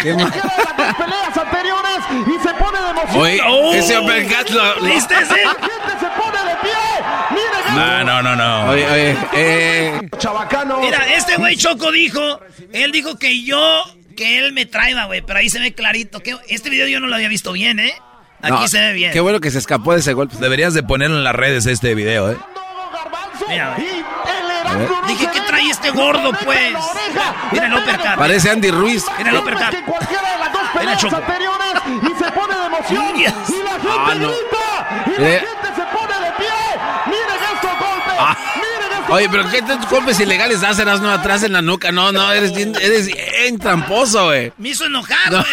Qué 0.02 0.10
de 0.10 0.16
las 0.16 0.94
peleas 0.96 1.36
anteriores 1.36 1.98
y 2.26 2.42
se 2.48 2.54
pone 2.54 2.80
de 2.80 2.90
emoción. 2.90 3.22
Oye, 3.22 3.40
Oh. 3.46 3.74
ese 3.74 3.98
uppercut 3.98 4.50
lo... 4.50 4.82
¿Viste 4.82 5.14
ese? 5.14 5.44
La 5.44 5.50
gente 5.50 6.00
se 6.00 6.06
pone 6.20 6.38
de 6.38 6.56
pie. 6.62 6.72
Miren 7.30 7.76
No, 7.76 8.04
no, 8.04 8.22
no, 8.22 8.36
no. 8.36 8.70
Oye, 8.70 8.86
oye, 8.90 9.16
eh... 9.34 10.08
Chabacano. 10.18 10.80
Mira, 10.80 11.14
este 11.14 11.36
güey 11.36 11.56
Choco 11.56 11.90
dijo, 11.92 12.40
él 12.72 12.92
dijo 12.92 13.16
que 13.18 13.42
yo, 13.44 13.84
que 14.16 14.38
él 14.38 14.52
me 14.52 14.66
traiga, 14.66 15.06
güey, 15.06 15.22
pero 15.22 15.38
ahí 15.38 15.48
se 15.48 15.58
ve 15.60 15.72
clarito. 15.72 16.20
que 16.20 16.36
Este 16.48 16.70
video 16.70 16.86
yo 16.88 17.00
no 17.00 17.06
lo 17.06 17.14
había 17.14 17.28
visto 17.28 17.52
bien, 17.52 17.80
¿eh? 17.80 17.94
Aquí 18.42 18.52
no, 18.52 18.68
se 18.68 18.80
ve 18.80 18.92
bien. 18.92 19.12
Qué 19.12 19.20
bueno 19.20 19.40
que 19.40 19.50
se 19.52 19.58
escapó 19.58 19.92
de 19.94 20.00
ese 20.00 20.14
golpe. 20.14 20.36
Deberías 20.38 20.74
de 20.74 20.82
ponerlo 20.82 21.16
en 21.16 21.24
las 21.24 21.34
redes 21.34 21.64
este 21.66 21.94
video, 21.94 22.32
¿eh? 22.32 22.36
Garbanzo. 23.48 23.48
Mira, 23.48 23.74
Y 23.78 24.04
el 24.38 24.50
Erasmo 24.50 25.00
no 25.02 25.06
Dije, 25.08 25.28
¿qué 25.32 25.40
trae 25.42 25.68
este 25.70 25.90
gordo, 25.90 26.32
pues? 26.44 26.58
en 26.58 26.72
la 26.72 26.80
oreja, 26.84 27.34
Mira 27.52 27.66
el 27.66 27.74
uppercut. 27.74 28.16
Parece 28.16 28.50
Andy 28.50 28.70
Ruiz. 28.70 29.04
Mira 29.18 29.30
el 29.30 29.36
uppercut. 29.38 29.74
Mira, 30.80 30.96
Choco. 30.96 31.16
anteriores 31.16 31.82
y 32.02 32.24
se 32.24 32.32
pone 32.32 32.54
de 32.54 32.66
emoción 32.66 33.14
Yes. 33.14 33.34
y 33.48 33.62
la 33.62 33.70
gente 33.72 33.88
Ah, 33.90 34.14
no. 34.14 34.28
grita 34.28 35.04
y 35.06 35.22
Eh. 35.22 35.42
la 35.42 35.48
gente 35.50 35.80
se 35.80 35.86
pone 35.96 36.14
de 36.26 36.32
pie. 36.32 36.48
Miren 37.06 37.42
estos 37.54 37.70
golpes. 37.78 38.14
Ah. 38.18 38.36
Oye, 39.12 39.28
pero 39.30 39.48
¿qué 39.50 39.60
tantos 39.62 39.90
golpes 39.90 40.18
ilegales 40.20 40.60
das, 40.62 40.78
Erasmo, 40.78 41.08
atrás 41.08 41.42
en 41.42 41.52
la 41.52 41.60
nuca? 41.62 41.92
No, 41.92 42.12
no, 42.12 42.32
eres 42.32 42.54
bien, 42.54 42.74
eres 42.80 43.06
bien 43.06 43.58
tramposo, 43.58 44.26
güey. 44.26 44.52
Me 44.58 44.70
hizo 44.70 44.86
enojar, 44.86 45.30
No. 45.30 45.44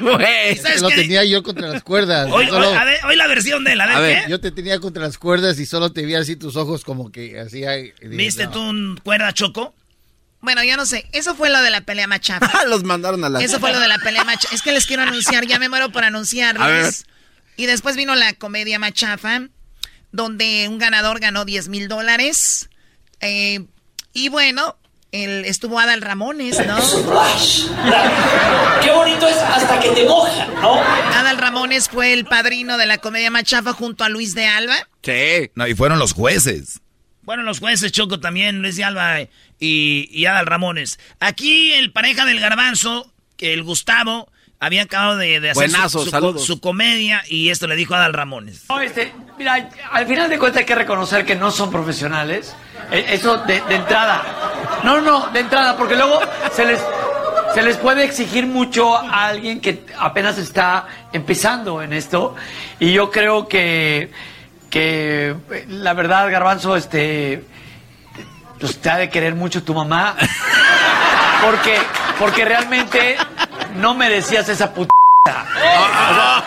güey. 0.00 0.56
¿Sabes 0.62 0.82
Lo 0.82 0.88
qué? 0.88 0.96
tenía 0.96 1.24
yo 1.24 1.42
contra 1.42 1.68
las 1.68 1.82
cuerdas. 1.82 2.28
Hoy, 2.30 2.46
Solo- 2.46 2.70
hoy- 2.70 2.76
a 2.76 2.84
ver, 2.84 3.04
hoy 3.04 3.16
la 3.16 3.26
versión 3.26 3.64
de 3.64 3.72
él, 3.72 3.80
a 3.80 3.86
ver, 3.86 3.96
A 3.96 4.00
ver, 4.00 4.24
¿qué? 4.24 4.30
yo 4.30 4.40
te 4.40 4.50
tenía 4.52 4.78
contra 4.78 5.02
las 5.02 5.18
cuerdas 5.18 5.58
y 5.58 5.66
solo 5.66 5.92
te 5.92 6.04
vi 6.06 6.14
así 6.14 6.36
tus 6.36 6.54
ojos 6.56 6.84
como 6.84 7.10
que 7.10 7.40
así. 7.40 7.62
¿Viste 8.02 8.44
no. 8.44 8.50
tú 8.52 8.60
un 8.60 9.00
cuerda 9.02 9.32
Choco? 9.32 9.74
Bueno, 10.40 10.62
yo 10.64 10.76
no 10.76 10.86
sé. 10.86 11.06
Eso 11.12 11.34
fue 11.34 11.50
lo 11.50 11.60
de 11.62 11.70
la 11.70 11.80
pelea 11.82 12.06
machafa. 12.06 12.64
Los 12.66 12.82
mandaron 12.84 13.22
a 13.24 13.28
la... 13.28 13.40
Eso 13.40 13.60
fue 13.60 13.72
lo 13.72 13.78
de 13.80 13.86
la 13.88 13.98
pelea 13.98 14.24
machafa. 14.24 14.54
Es 14.54 14.62
que 14.62 14.72
les 14.72 14.86
quiero 14.86 15.02
anunciar. 15.04 15.46
Ya 15.46 15.58
me 15.60 15.68
muero 15.68 15.90
por 15.92 16.02
A 16.02 16.06
ver. 16.06 16.14
anunciarles. 16.14 17.06
Y 17.56 17.66
después 17.66 17.96
vino 17.96 18.14
la 18.16 18.32
comedia 18.32 18.78
machafa, 18.80 19.42
donde 20.10 20.66
un 20.68 20.78
ganador 20.78 21.20
ganó 21.20 21.44
10 21.44 21.68
mil 21.68 21.86
dólares. 21.88 22.68
Eh, 23.22 23.64
y 24.12 24.28
bueno, 24.28 24.76
el, 25.12 25.44
estuvo 25.44 25.78
Adal 25.78 26.02
Ramones, 26.02 26.58
¿no? 26.66 26.76
Qué 28.82 28.90
bonito 28.90 29.28
es 29.28 29.36
hasta 29.36 29.78
que 29.78 29.90
te 29.90 30.04
moja, 30.04 30.48
¿no? 30.60 30.74
Adal 30.80 31.38
Ramones 31.38 31.88
fue 31.88 32.12
el 32.12 32.24
padrino 32.24 32.76
de 32.78 32.86
la 32.86 32.98
comedia 32.98 33.30
machafa 33.30 33.72
junto 33.72 34.02
a 34.02 34.08
Luis 34.08 34.34
de 34.34 34.46
Alba. 34.46 34.76
Sí. 35.02 35.50
No, 35.54 35.68
y 35.68 35.74
fueron 35.74 36.00
los 36.00 36.12
jueces. 36.12 36.80
Bueno, 37.22 37.44
los 37.44 37.60
jueces 37.60 37.92
Choco 37.92 38.18
también, 38.18 38.60
Luis 38.60 38.74
de 38.76 38.84
Alba 38.84 39.20
y, 39.60 40.08
y 40.10 40.26
Adal 40.26 40.46
Ramones. 40.46 40.98
Aquí 41.20 41.72
el 41.74 41.92
pareja 41.92 42.24
del 42.24 42.40
garbanzo, 42.40 43.12
que 43.36 43.52
el 43.52 43.62
Gustavo, 43.62 44.31
había 44.64 44.82
acabado 44.84 45.16
de, 45.16 45.40
de 45.40 45.50
hacer 45.50 45.68
su- 45.68 45.72
Buenazo, 45.98 46.38
su, 46.38 46.60
comedia 46.60 47.22
y 47.28 47.50
esto 47.50 47.66
le 47.66 47.74
dijo 47.74 47.94
a 47.94 47.98
Adal 47.98 48.12
Ramones. 48.12 48.64
No, 48.68 48.80
este, 48.80 49.12
mira, 49.36 49.68
al 49.90 50.06
final 50.06 50.30
de 50.30 50.38
cuentas 50.38 50.60
hay 50.60 50.66
que 50.66 50.76
reconocer 50.76 51.26
que 51.26 51.34
no 51.34 51.50
son 51.50 51.68
profesionales. 51.70 52.54
Eh, 52.92 53.06
Eso 53.08 53.38
de, 53.38 53.60
de 53.62 53.74
entrada. 53.74 54.22
No, 54.84 55.00
no, 55.00 55.26
de 55.30 55.40
entrada, 55.40 55.76
porque 55.76 55.96
luego 55.96 56.20
se 56.52 56.64
les, 56.64 56.80
se 57.54 57.62
les 57.62 57.76
puede 57.76 58.04
exigir 58.04 58.46
mucho 58.46 58.96
a 58.96 59.26
alguien 59.26 59.60
que 59.60 59.84
apenas 59.98 60.38
está 60.38 60.86
empezando 61.12 61.82
en 61.82 61.92
esto. 61.92 62.36
Y 62.78 62.92
yo 62.92 63.10
creo 63.10 63.48
que, 63.48 64.12
que 64.70 65.34
la 65.70 65.92
verdad, 65.94 66.30
Garbanzo, 66.30 66.76
este, 66.76 67.42
pues 68.60 68.78
te 68.78 68.90
ha 68.90 68.96
de 68.96 69.10
querer 69.10 69.34
mucho 69.34 69.64
tu 69.64 69.74
mamá. 69.74 70.14
Porque, 71.44 71.76
porque 72.20 72.44
realmente 72.44 73.16
no 73.74 73.94
merecías 73.94 74.48
esa 74.48 74.72
puta. 74.72 74.92
O 75.24 75.28
sea, 75.28 76.44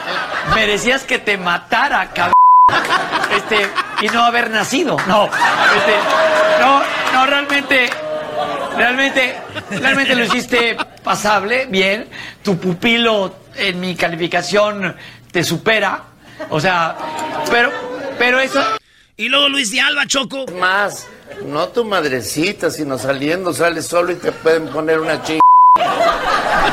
merecías 0.53 1.03
que 1.03 1.19
te 1.19 1.37
matara, 1.37 2.11
cabrón. 2.13 2.33
Este, 3.35 3.69
y 4.01 4.07
no 4.09 4.23
haber 4.23 4.49
nacido. 4.49 4.97
No, 5.07 5.25
este, 5.25 5.95
no, 6.59 6.81
no, 7.13 7.25
realmente, 7.25 7.89
realmente, 8.75 9.37
realmente 9.69 10.15
lo 10.15 10.23
hiciste 10.25 10.77
pasable, 11.03 11.67
bien. 11.67 12.07
Tu 12.43 12.57
pupilo 12.57 13.35
en 13.55 13.79
mi 13.79 13.95
calificación 13.95 14.95
te 15.31 15.43
supera. 15.43 16.03
O 16.49 16.59
sea, 16.59 16.95
pero, 17.49 17.71
pero 18.17 18.39
eso. 18.39 18.61
Y 19.17 19.29
luego 19.29 19.47
Luis 19.49 19.71
de 19.71 19.79
Alba, 19.79 20.05
Choco. 20.05 20.45
Más, 20.59 21.07
no 21.45 21.69
tu 21.69 21.85
madrecita, 21.85 22.69
sino 22.69 22.97
saliendo 22.97 23.53
sales 23.53 23.85
solo 23.85 24.11
y 24.11 24.15
te 24.15 24.31
pueden 24.31 24.67
poner 24.67 24.99
una 24.99 25.23
ching. 25.23 25.39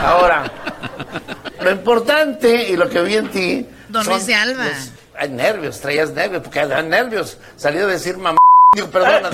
Ahora, 0.03 0.45
lo 1.61 1.71
importante 1.71 2.69
y 2.71 2.77
lo 2.77 2.89
que 2.89 3.03
vi 3.03 3.17
en 3.17 3.31
ti. 3.31 3.67
Don 3.89 4.07
Luis 4.07 4.27
de 4.27 4.35
Alba. 4.35 4.65
los- 4.69 4.91
hay 5.17 5.29
nervios, 5.29 5.81
traías 5.81 6.11
nervios, 6.11 6.43
porque 6.43 6.67
dan 6.67 6.89
nervios. 6.89 7.37
Salió 7.57 7.85
a 7.85 7.89
decir 7.89 8.17
mamá. 8.17 8.39
Digo. 8.75 8.89
Dan- 8.89 9.31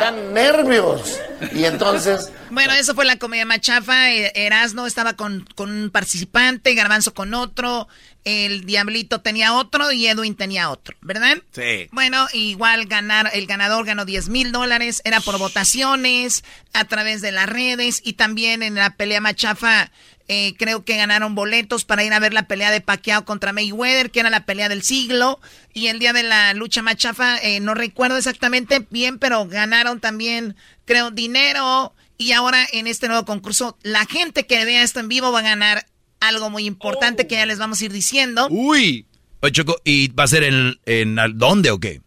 dan 0.00 0.32
nervios. 0.32 1.18
Y 1.52 1.64
entonces, 1.64 2.32
Bueno, 2.48 2.72
eso 2.72 2.94
fue 2.94 3.04
la 3.04 3.18
comedia 3.18 3.44
machafa. 3.44 4.10
Eh, 4.12 4.32
Erasno 4.34 4.86
estaba 4.86 5.12
con, 5.12 5.46
con 5.56 5.70
un 5.70 5.90
participante, 5.90 6.72
Garbanzo 6.74 7.12
con 7.12 7.34
otro, 7.34 7.86
el 8.24 8.64
Diablito 8.64 9.20
tenía 9.20 9.52
otro 9.54 9.92
y 9.92 10.06
Edwin 10.06 10.36
tenía 10.36 10.70
otro, 10.70 10.96
¿verdad? 11.02 11.36
Sí. 11.52 11.88
Bueno, 11.92 12.26
igual 12.32 12.86
ganar, 12.86 13.30
el 13.34 13.46
ganador 13.46 13.84
ganó 13.84 14.06
10 14.06 14.30
mil 14.30 14.52
dólares, 14.52 15.02
era 15.04 15.20
por 15.20 15.38
votaciones, 15.38 16.44
a 16.72 16.84
través 16.86 17.20
de 17.20 17.32
las 17.32 17.46
redes 17.48 18.00
y 18.02 18.14
también 18.14 18.62
en 18.62 18.74
la 18.74 18.96
pelea 18.96 19.20
machafa 19.20 19.90
eh, 20.32 20.54
creo 20.56 20.84
que 20.84 20.96
ganaron 20.96 21.34
boletos 21.34 21.84
para 21.84 22.04
ir 22.04 22.12
a 22.12 22.20
ver 22.20 22.32
la 22.32 22.44
pelea 22.46 22.70
de 22.70 22.80
Pacquiao 22.80 23.24
contra 23.24 23.52
Mayweather, 23.52 24.12
que 24.12 24.20
era 24.20 24.30
la 24.30 24.44
pelea 24.46 24.68
del 24.68 24.82
siglo. 24.84 25.40
Y 25.74 25.88
el 25.88 25.98
día 25.98 26.12
de 26.12 26.22
la 26.22 26.54
lucha 26.54 26.82
machafa, 26.82 27.36
eh, 27.38 27.58
no 27.58 27.74
recuerdo 27.74 28.16
exactamente 28.16 28.86
bien, 28.90 29.18
pero 29.18 29.46
ganaron 29.48 29.98
también, 29.98 30.54
creo, 30.84 31.10
dinero 31.10 31.92
Y 32.16 32.30
ahora 32.32 32.64
en 32.72 32.86
este 32.86 33.08
nuevo 33.08 33.24
concurso, 33.24 33.76
la 33.82 34.04
gente 34.06 34.46
que 34.46 34.64
vea 34.64 34.82
esto 34.82 35.00
en 35.00 35.08
vivo 35.08 35.32
va 35.32 35.40
a 35.40 35.42
ganar 35.42 35.86
algo 36.20 36.48
muy 36.50 36.64
importante 36.66 37.26
que 37.26 37.34
ya 37.36 37.46
les 37.46 37.58
vamos 37.58 37.80
a 37.80 37.84
ir 37.86 37.92
diciendo. 37.92 38.46
Uy. 38.50 39.06
Oye, 39.40 39.52
Choco, 39.52 39.76
¿y 39.84 40.08
va 40.08 40.24
a 40.24 40.28
ser 40.28 40.44
en, 40.44 40.78
en 40.84 41.18
al- 41.18 41.38
dónde 41.38 41.70
o 41.70 41.80
qué? 41.80 42.02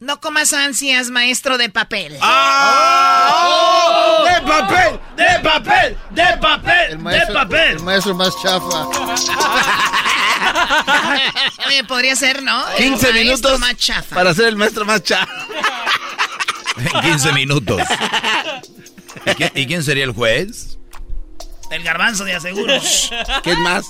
No 0.00 0.20
comas 0.20 0.52
ansias, 0.52 1.08
maestro 1.08 1.56
de 1.56 1.68
papel. 1.70 2.12
¡De 2.14 2.18
papel! 4.44 5.00
¡De 5.16 5.40
papel! 5.42 5.96
¡De 6.10 6.36
papel! 6.40 6.90
El 6.92 6.98
maestro, 6.98 7.42
el 7.42 7.80
maestro 7.80 8.14
más 8.14 8.34
chafa. 8.42 8.86
Oye, 11.66 11.84
podría 11.84 12.16
ser, 12.16 12.42
¿no? 12.42 12.68
El 12.70 12.76
15 12.76 12.90
maestro 12.90 13.12
minutos 13.12 13.60
más 13.60 13.76
chafa. 13.76 14.14
para 14.14 14.34
ser 14.34 14.46
el 14.46 14.56
maestro 14.56 14.84
más 14.84 15.02
chafa. 15.02 15.32
En 16.76 17.00
15 17.02 17.32
minutos. 17.32 17.80
¿Y, 19.26 19.30
quién- 19.34 19.52
y 19.54 19.66
quién 19.66 19.82
sería 19.84 20.04
el 20.04 20.12
juez? 20.12 20.78
El 21.70 21.82
garbanzo 21.82 22.24
de 22.24 22.34
aseguro. 22.34 22.74
¿Quién 23.42 23.60
más? 23.62 23.86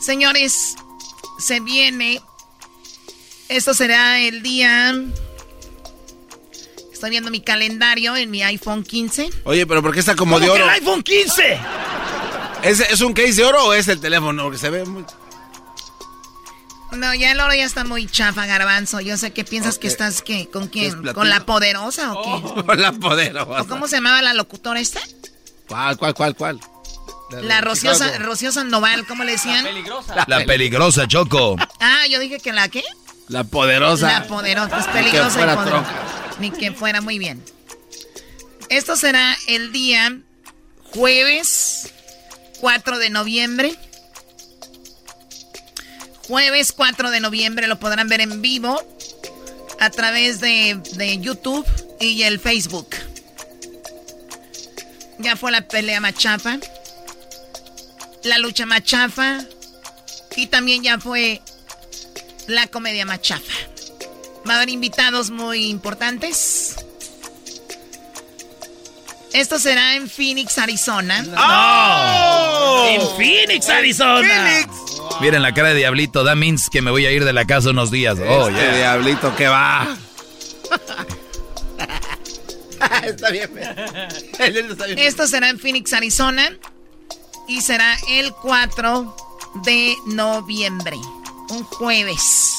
Señores, 0.00 0.76
se 1.38 1.60
viene. 1.60 2.20
Esto 3.48 3.74
será 3.74 4.18
el 4.20 4.42
día. 4.42 4.94
Estoy 6.96 7.10
viendo 7.10 7.30
mi 7.30 7.42
calendario 7.42 8.16
en 8.16 8.30
mi 8.30 8.42
iPhone 8.42 8.82
15. 8.82 9.28
Oye, 9.44 9.66
pero 9.66 9.82
¿por 9.82 9.92
qué 9.92 10.00
está 10.00 10.16
como 10.16 10.40
de 10.40 10.46
¿Cómo 10.46 10.56
que 10.56 10.62
oro? 10.62 10.72
el 10.72 10.80
iPhone 10.80 11.02
15? 11.02 11.60
¿Es, 12.62 12.80
¿Es 12.80 13.02
un 13.02 13.12
case 13.12 13.34
de 13.34 13.44
oro 13.44 13.66
o 13.66 13.74
es 13.74 13.86
el 13.88 14.00
teléfono? 14.00 14.44
Porque 14.44 14.56
se 14.56 14.70
ve 14.70 14.82
muy... 14.86 15.04
No, 16.92 17.12
ya 17.12 17.32
el 17.32 17.38
oro 17.40 17.52
ya 17.54 17.66
está 17.66 17.84
muy 17.84 18.06
chafa, 18.06 18.46
garbanzo. 18.46 19.00
Yo 19.00 19.18
sé 19.18 19.34
que 19.34 19.44
piensas 19.44 19.78
que 19.78 19.88
estás, 19.88 20.22
¿qué? 20.22 20.48
¿Con 20.48 20.68
quién? 20.68 21.12
¿Con 21.12 21.28
la 21.28 21.44
poderosa 21.44 22.14
o 22.14 22.22
qué? 22.22 22.62
Con 22.66 22.80
la 22.80 22.92
poderosa. 22.92 23.60
¿O 23.60 23.66
¿Cómo 23.66 23.88
se 23.88 23.96
llamaba 23.96 24.22
la 24.22 24.32
locutora 24.32 24.80
esta? 24.80 25.00
¿Cuál, 25.68 25.98
cuál, 25.98 26.14
cuál, 26.14 26.34
cuál? 26.34 26.60
La 27.42 27.60
Rociosa, 27.60 28.16
Rocío 28.20 28.52
Sandoval, 28.52 29.06
¿cómo 29.06 29.22
le 29.22 29.32
decían? 29.32 29.66
La 30.28 30.46
peligrosa, 30.46 31.06
Choco. 31.06 31.56
Ah, 31.78 32.06
yo 32.08 32.20
dije 32.20 32.38
que 32.38 32.54
la 32.54 32.70
qué? 32.70 32.82
La 33.28 33.44
poderosa. 33.44 34.06
La 34.06 34.26
poderosa, 34.26 34.78
Ni 34.78 34.92
peligrosa 34.92 35.40
y 35.40 35.56
poderosa. 35.56 35.86
Ni 36.38 36.50
que 36.50 36.72
fuera 36.72 37.00
muy 37.00 37.18
bien. 37.18 37.42
Esto 38.68 38.96
será 38.96 39.36
el 39.48 39.72
día 39.72 40.18
jueves 40.94 41.92
4 42.60 42.98
de 42.98 43.10
noviembre. 43.10 43.76
Jueves 46.28 46.72
4 46.72 47.10
de 47.10 47.20
noviembre 47.20 47.66
lo 47.66 47.78
podrán 47.78 48.08
ver 48.08 48.20
en 48.20 48.42
vivo 48.42 48.82
a 49.78 49.90
través 49.90 50.40
de, 50.40 50.80
de 50.94 51.18
YouTube 51.18 51.66
y 52.00 52.22
el 52.22 52.40
Facebook. 52.40 52.88
Ya 55.18 55.36
fue 55.36 55.50
la 55.50 55.66
pelea 55.66 56.00
machafa, 56.00 56.58
la 58.24 58.38
lucha 58.38 58.66
machafa 58.66 59.38
y 60.36 60.46
también 60.48 60.82
ya 60.82 60.98
fue 60.98 61.40
la 62.46 62.66
comedia 62.68 63.04
machafa. 63.06 63.52
Va 64.48 64.54
a 64.54 64.56
haber 64.56 64.70
invitados 64.70 65.30
muy 65.30 65.68
importantes. 65.70 66.76
Esto 69.32 69.58
será 69.58 69.96
en 69.96 70.08
Phoenix, 70.08 70.56
Arizona. 70.56 71.24
¡Oh! 71.36 72.86
En 72.88 73.02
Phoenix, 73.16 73.68
Arizona. 73.68 74.66
Miren 75.20 75.42
la 75.42 75.52
cara 75.52 75.70
de 75.70 75.74
Diablito. 75.76 76.24
That 76.24 76.36
means 76.36 76.70
que 76.70 76.80
me 76.80 76.90
voy 76.90 77.04
a 77.06 77.10
ir 77.10 77.24
de 77.24 77.32
la 77.32 77.44
casa 77.44 77.70
unos 77.70 77.90
días. 77.90 78.16
Oh, 78.18 78.48
Este 78.48 78.60
yeah. 78.60 78.76
diablito 78.76 79.34
que 79.36 79.48
va. 79.48 79.96
está 83.04 83.30
bien. 83.30 83.50
Está 84.38 84.86
bien. 84.86 84.98
Esto 84.98 85.26
será 85.26 85.50
en 85.50 85.58
Phoenix, 85.58 85.92
Arizona. 85.92 86.56
Y 87.48 87.60
será 87.60 87.96
el 88.08 88.32
4 88.32 89.16
de 89.64 89.94
noviembre. 90.06 90.96
Un 91.48 91.64
jueves. 91.64 92.56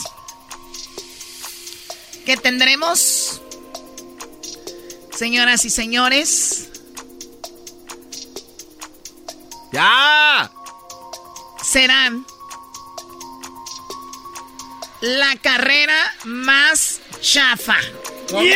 ¿Qué 2.26 2.38
tendremos? 2.38 3.42
Señoras 5.16 5.66
y 5.66 5.70
señores. 5.70 6.70
¡Ya! 9.72 10.52
Será 11.64 12.12
la 15.02 15.36
carrera 15.42 16.16
más 16.26 17.00
chafa. 17.22 17.78
De- 18.32 18.56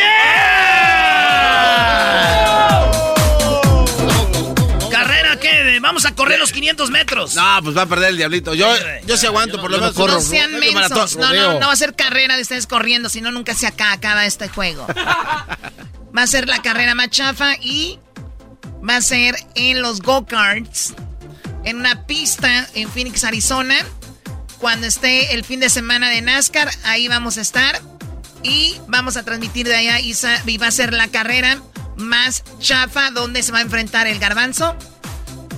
Vamos 5.82 6.06
a 6.06 6.14
correr 6.14 6.38
los 6.38 6.52
500 6.52 6.90
metros. 6.90 7.34
No, 7.34 7.58
pues 7.60 7.76
va 7.76 7.82
a 7.82 7.86
perder 7.86 8.10
el 8.10 8.16
diabblito. 8.16 8.54
Yo, 8.54 8.72
yo 9.04 9.16
sí 9.16 9.26
aguanto, 9.26 9.60
por 9.60 9.68
lo 9.68 9.78
menos. 9.78 9.96
no 9.96 10.20
sean 10.20 10.52
mensos. 10.60 11.16
No, 11.16 11.32
no, 11.32 11.58
no 11.58 11.66
va 11.66 11.72
a 11.72 11.76
ser 11.76 11.96
carrera 11.96 12.36
de 12.36 12.42
ustedes 12.42 12.68
corriendo, 12.68 13.08
si 13.08 13.20
no 13.20 13.32
nunca 13.32 13.52
se 13.54 13.66
acaba, 13.66 13.92
acaba 13.92 14.24
este 14.24 14.48
juego. 14.48 14.86
Va 16.16 16.22
a 16.22 16.26
ser 16.26 16.46
la 16.46 16.60
carrera 16.60 16.94
más 16.94 17.08
chafa 17.08 17.54
y 17.58 17.98
va 18.86 18.96
a 18.96 19.00
ser 19.00 19.34
en 19.54 19.80
los 19.80 20.02
go-karts, 20.02 20.92
en 21.64 21.76
una 21.76 22.06
pista 22.06 22.68
en 22.74 22.90
Phoenix, 22.90 23.24
Arizona. 23.24 23.76
Cuando 24.58 24.86
esté 24.86 25.32
el 25.32 25.42
fin 25.42 25.58
de 25.58 25.70
semana 25.70 26.10
de 26.10 26.20
NASCAR, 26.20 26.70
ahí 26.84 27.08
vamos 27.08 27.38
a 27.38 27.40
estar. 27.40 27.80
Y 28.42 28.76
vamos 28.88 29.16
a 29.16 29.22
transmitir 29.22 29.66
de 29.66 29.74
allá 29.74 30.00
y 30.00 30.58
va 30.58 30.66
a 30.66 30.70
ser 30.70 30.92
la 30.92 31.08
carrera 31.08 31.62
más 31.96 32.44
chafa 32.58 33.10
donde 33.10 33.42
se 33.42 33.50
va 33.50 33.60
a 33.60 33.62
enfrentar 33.62 34.06
el 34.06 34.18
garbanzo 34.18 34.76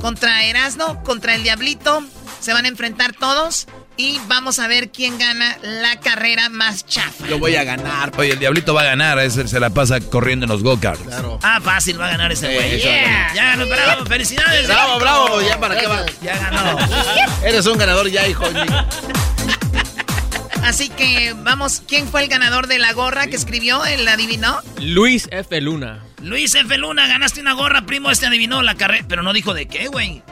contra 0.05 0.45
Erasno, 0.45 1.03
contra 1.03 1.35
el 1.35 1.43
Diablito. 1.45 2.05
Se 2.39 2.53
van 2.53 2.67
a 2.67 2.69
enfrentar 2.69 3.15
todos 3.15 3.67
y 3.97 4.21
vamos 4.29 4.59
a 4.59 4.69
ver 4.69 4.91
quién 4.91 5.17
gana 5.17 5.57
la 5.63 5.99
carrera 5.99 6.51
más 6.51 6.85
chafa. 6.85 7.27
Yo 7.27 7.39
voy 7.39 7.57
a 7.57 7.65
ganar. 7.65 8.13
Oye, 8.19 8.33
el 8.33 8.39
Diablito 8.39 8.75
va 8.75 8.83
a 8.83 8.85
ganar. 8.85 9.19
ese 9.21 9.49
se 9.49 9.59
la 9.59 9.71
pasa 9.71 10.01
corriendo 10.01 10.45
en 10.45 10.51
los 10.51 10.63
go-karts. 10.63 11.01
Ah, 11.43 11.59
fácil, 11.59 11.99
va 11.99 12.09
a 12.09 12.11
ganar 12.11 12.33
ese 12.33 12.53
güey. 12.53 12.81
Yeah. 12.81 13.33
Ya 13.35 13.45
ganó, 13.45 13.67
bravo, 13.67 14.05
felicidades. 14.05 14.67
Bravo, 14.67 15.01
bravo. 15.01 15.41
¿Ya 15.41 15.59
para 15.59 15.81
qué 15.81 15.87
va? 15.87 16.05
Ya 16.23 16.37
ganó. 16.37 16.77
Eres 17.43 17.65
un 17.65 17.79
ganador 17.79 18.11
ya, 18.11 18.29
hijo. 18.29 18.45
Así 20.63 20.91
que 20.91 21.35
vamos, 21.35 21.83
¿quién 21.89 22.09
fue 22.09 22.25
el 22.25 22.29
ganador 22.29 22.67
de 22.67 22.79
la 22.79 22.93
gorra 22.93 23.27
que 23.27 23.37
escribió? 23.37 23.83
¿El 23.87 24.07
adivinó? 24.07 24.61
Luis 24.81 25.29
F. 25.31 25.59
Luna. 25.63 26.03
Luis 26.25 26.55
F. 26.55 26.79
Luna, 26.79 27.07
ganaste 27.07 27.43
una 27.43 27.53
gorra, 27.53 27.83
primo. 27.83 28.11
Este 28.11 28.25
adivinó 28.25 28.63
la 28.63 28.75
carrera, 28.77 29.05
pero 29.07 29.23
no 29.23 29.35
dijo 29.35 29.53
de 29.53 29.67
qué, 29.67 29.89
güey. 29.89 30.23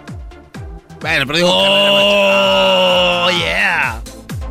Bueno, 1.02 1.26
pero 1.26 1.36
digo. 1.36 1.50
Oh, 1.52 3.30
yeah. 3.30 4.00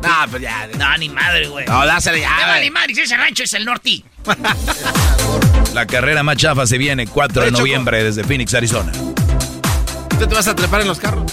No, 0.00 0.30
pues 0.30 0.40
ya. 0.40 0.68
No, 0.78 0.96
ni 0.98 1.08
madre, 1.08 1.48
güey. 1.48 1.66
No, 1.66 1.84
dásela 1.84 2.16
ya, 2.16 2.54
No, 2.54 2.60
ni 2.60 2.70
madre, 2.70 2.94
si 2.94 3.00
ese 3.00 3.16
rancho 3.16 3.42
es 3.42 3.52
el 3.54 3.64
norte. 3.64 4.04
La 5.74 5.86
carrera 5.86 6.22
más 6.22 6.36
chafa 6.36 6.64
se 6.64 6.78
viene 6.78 7.08
4 7.08 7.42
de 7.42 7.50
noviembre 7.50 8.04
desde 8.04 8.22
Phoenix, 8.22 8.54
Arizona. 8.54 8.92
¿Tú 8.92 10.26
te 10.28 10.34
vas 10.34 10.46
a 10.46 10.54
trepar 10.54 10.82
en 10.82 10.88
los 10.88 11.00
carros? 11.00 11.32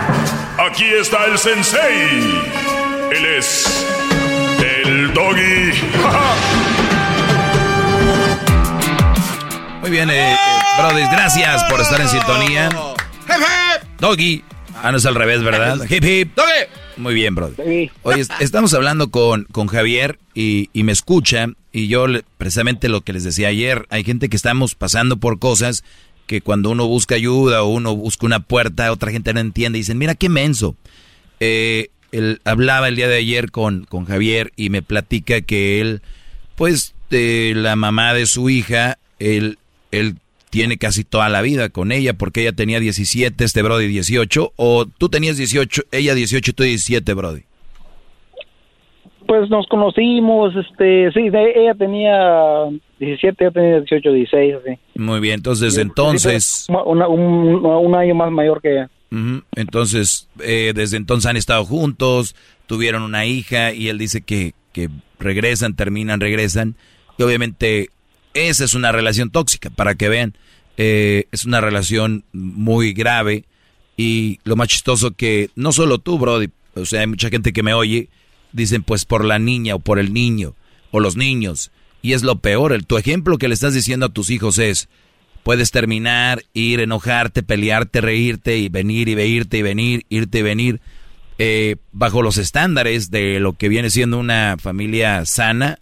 Aquí 0.69 0.85
está 0.85 1.25
el 1.25 1.37
sensei. 1.37 2.41
Él 3.11 3.25
es 3.37 3.85
el 4.85 5.13
doggy. 5.13 5.71
Muy 9.81 9.89
bien, 9.89 10.09
eh, 10.09 10.33
eh, 10.33 10.37
brothers, 10.79 11.11
gracias 11.11 11.63
por 11.65 11.81
estar 11.81 11.99
en 11.99 12.07
sintonía. 12.09 12.69
Doggy. 13.99 14.43
Ah, 14.83 14.91
no 14.91 14.97
es 14.97 15.05
al 15.05 15.15
revés, 15.15 15.43
¿verdad? 15.43 15.77
Hip 15.89 16.03
hip. 16.03 16.37
Muy 16.97 17.13
bien, 17.13 17.35
brother. 17.35 17.89
Oye, 18.03 18.21
est- 18.21 18.31
estamos 18.39 18.73
hablando 18.73 19.09
con, 19.11 19.45
con 19.51 19.67
Javier 19.67 20.19
y, 20.33 20.69
y 20.73 20.83
me 20.83 20.91
escucha 20.91 21.47
y 21.71 21.87
yo 21.87 22.07
le- 22.07 22.23
precisamente 22.37 22.89
lo 22.89 23.01
que 23.01 23.13
les 23.13 23.23
decía 23.23 23.47
ayer, 23.47 23.85
hay 23.89 24.03
gente 24.03 24.29
que 24.29 24.35
estamos 24.35 24.75
pasando 24.75 25.17
por 25.17 25.39
cosas 25.39 25.83
que 26.31 26.39
cuando 26.39 26.69
uno 26.69 26.87
busca 26.87 27.15
ayuda 27.15 27.61
o 27.61 27.67
uno 27.67 27.93
busca 27.93 28.25
una 28.25 28.39
puerta, 28.39 28.89
otra 28.93 29.11
gente 29.11 29.33
no 29.33 29.41
entiende 29.41 29.77
y 29.77 29.81
dicen, 29.81 29.97
mira 29.97 30.15
qué 30.15 30.29
menso. 30.29 30.77
Eh, 31.41 31.89
él 32.13 32.39
hablaba 32.45 32.87
el 32.87 32.95
día 32.95 33.09
de 33.09 33.17
ayer 33.17 33.51
con, 33.51 33.83
con 33.83 34.05
Javier 34.05 34.53
y 34.55 34.69
me 34.69 34.81
platica 34.81 35.41
que 35.41 35.81
él, 35.81 36.01
pues, 36.55 36.95
de 37.09 37.51
la 37.53 37.75
mamá 37.75 38.13
de 38.13 38.27
su 38.27 38.49
hija, 38.49 38.97
él, 39.19 39.57
él 39.91 40.15
tiene 40.49 40.77
casi 40.77 41.03
toda 41.03 41.27
la 41.27 41.41
vida 41.41 41.67
con 41.67 41.91
ella 41.91 42.13
porque 42.13 42.43
ella 42.43 42.53
tenía 42.53 42.79
17, 42.79 43.43
este 43.43 43.61
Brody 43.61 43.87
18, 43.87 44.53
o 44.55 44.85
tú 44.85 45.09
tenías 45.09 45.35
18, 45.35 45.81
ella 45.91 46.15
18 46.15 46.49
y 46.49 46.53
tú 46.53 46.63
17, 46.63 47.13
Brody. 47.13 47.41
Pues 49.27 49.49
nos 49.49 49.67
conocimos, 49.67 50.55
este, 50.55 51.11
sí, 51.11 51.27
ella 51.27 51.75
tenía 51.75 52.69
17, 53.05 53.43
yo 53.43 53.51
tenía 53.51 53.79
18, 53.79 54.11
16, 54.13 54.55
así. 54.55 54.79
Muy 54.95 55.19
bien, 55.19 55.35
entonces 55.35 55.73
desde 55.73 55.81
entonces, 55.81 56.67
Una- 56.85 57.07
un, 57.07 57.65
un 57.65 57.95
año 57.95 58.15
más 58.15 58.31
mayor 58.31 58.61
que 58.61 58.71
ella. 58.71 58.89
entonces 59.55 60.27
eh, 60.39 60.71
desde 60.75 60.97
entonces 60.97 61.29
han 61.29 61.37
estado 61.37 61.65
juntos, 61.65 62.35
tuvieron 62.67 63.03
una 63.03 63.25
hija 63.25 63.73
y 63.73 63.89
él 63.89 63.97
dice 63.97 64.21
que, 64.21 64.53
que 64.71 64.89
regresan, 65.19 65.75
terminan, 65.75 66.19
regresan 66.21 66.75
y 67.17 67.23
obviamente 67.23 67.89
esa 68.33 68.63
es 68.63 68.73
una 68.73 68.91
relación 68.91 69.29
tóxica 69.29 69.69
para 69.69 69.95
que 69.95 70.07
vean, 70.07 70.33
eh, 70.77 71.25
es 71.31 71.43
una 71.45 71.59
relación 71.59 72.23
muy 72.31 72.93
grave 72.93 73.43
y 73.97 74.39
lo 74.45 74.55
más 74.55 74.69
chistoso 74.69 75.11
que 75.11 75.49
no 75.55 75.73
solo 75.73 75.97
tú, 75.99 76.17
Brody, 76.17 76.47
o 76.75 76.85
sea, 76.85 77.01
hay 77.01 77.07
mucha 77.07 77.29
gente 77.29 77.51
que 77.51 77.63
me 77.63 77.73
oye, 77.73 78.07
dicen 78.53 78.83
pues 78.83 79.03
por 79.05 79.25
la 79.25 79.37
niña 79.39 79.75
o 79.75 79.79
por 79.79 79.99
el 79.99 80.13
niño 80.13 80.55
o 80.91 80.99
los 81.01 81.17
niños. 81.17 81.71
Y 82.01 82.13
es 82.13 82.23
lo 82.23 82.39
peor, 82.39 82.73
el, 82.73 82.85
tu 82.85 82.97
ejemplo 82.97 83.37
que 83.37 83.47
le 83.47 83.53
estás 83.53 83.73
diciendo 83.73 84.07
a 84.07 84.09
tus 84.09 84.29
hijos 84.29 84.57
es, 84.57 84.89
puedes 85.43 85.71
terminar, 85.71 86.43
ir, 86.53 86.79
enojarte, 86.79 87.43
pelearte, 87.43 88.01
reírte 88.01 88.57
y 88.57 88.69
venir 88.69 89.07
y 89.09 89.13
irte 89.21 89.57
y 89.57 89.61
venir, 89.61 90.05
irte 90.09 90.39
y 90.39 90.41
venir, 90.41 90.81
eh, 91.37 91.75
bajo 91.91 92.21
los 92.21 92.37
estándares 92.37 93.11
de 93.11 93.39
lo 93.39 93.53
que 93.53 93.69
viene 93.69 93.89
siendo 93.89 94.17
una 94.19 94.57
familia 94.59 95.25
sana. 95.25 95.79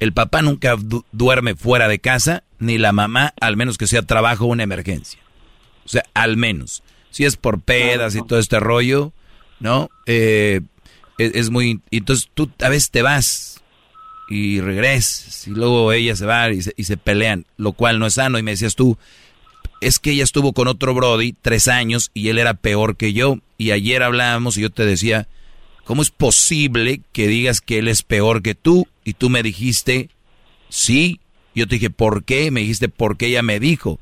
El 0.00 0.12
papá 0.12 0.42
nunca 0.42 0.76
du- 0.76 1.04
duerme 1.12 1.54
fuera 1.54 1.88
de 1.88 1.98
casa, 1.98 2.44
ni 2.58 2.78
la 2.78 2.92
mamá, 2.92 3.32
al 3.40 3.56
menos 3.56 3.78
que 3.78 3.86
sea 3.86 4.02
trabajo 4.02 4.44
o 4.44 4.48
una 4.48 4.62
emergencia. 4.62 5.20
O 5.84 5.88
sea, 5.88 6.02
al 6.14 6.36
menos. 6.36 6.82
Si 7.10 7.24
es 7.24 7.36
por 7.36 7.60
pedas 7.60 8.16
y 8.16 8.22
todo 8.22 8.38
este 8.38 8.58
rollo, 8.60 9.12
¿no? 9.60 9.88
Eh, 10.06 10.60
es, 11.18 11.34
es 11.34 11.50
muy... 11.50 11.80
Entonces 11.90 12.28
tú 12.34 12.50
a 12.60 12.68
veces 12.68 12.90
te 12.90 13.02
vas 13.02 13.53
y 14.28 14.60
regresas 14.60 15.46
y 15.46 15.50
luego 15.50 15.92
ella 15.92 16.16
se 16.16 16.26
va 16.26 16.50
y 16.50 16.62
se, 16.62 16.72
y 16.76 16.84
se 16.84 16.96
pelean, 16.96 17.46
lo 17.56 17.72
cual 17.72 17.98
no 17.98 18.06
es 18.06 18.14
sano. 18.14 18.38
Y 18.38 18.42
me 18.42 18.52
decías 18.52 18.74
tú, 18.74 18.98
es 19.80 19.98
que 19.98 20.12
ella 20.12 20.24
estuvo 20.24 20.52
con 20.52 20.68
otro 20.68 20.94
Brody 20.94 21.34
tres 21.40 21.68
años 21.68 22.10
y 22.14 22.28
él 22.28 22.38
era 22.38 22.54
peor 22.54 22.96
que 22.96 23.12
yo. 23.12 23.38
Y 23.58 23.70
ayer 23.70 24.02
hablábamos 24.02 24.56
y 24.56 24.62
yo 24.62 24.70
te 24.70 24.86
decía, 24.86 25.28
¿cómo 25.84 26.02
es 26.02 26.10
posible 26.10 27.00
que 27.12 27.28
digas 27.28 27.60
que 27.60 27.78
él 27.78 27.88
es 27.88 28.02
peor 28.02 28.42
que 28.42 28.54
tú? 28.54 28.88
Y 29.04 29.14
tú 29.14 29.30
me 29.30 29.42
dijiste, 29.42 30.10
sí. 30.68 31.20
Yo 31.54 31.68
te 31.68 31.76
dije, 31.76 31.90
¿por 31.90 32.24
qué? 32.24 32.50
Me 32.50 32.60
dijiste, 32.60 32.88
porque 32.88 33.26
ella 33.26 33.42
me 33.42 33.60
dijo. 33.60 34.00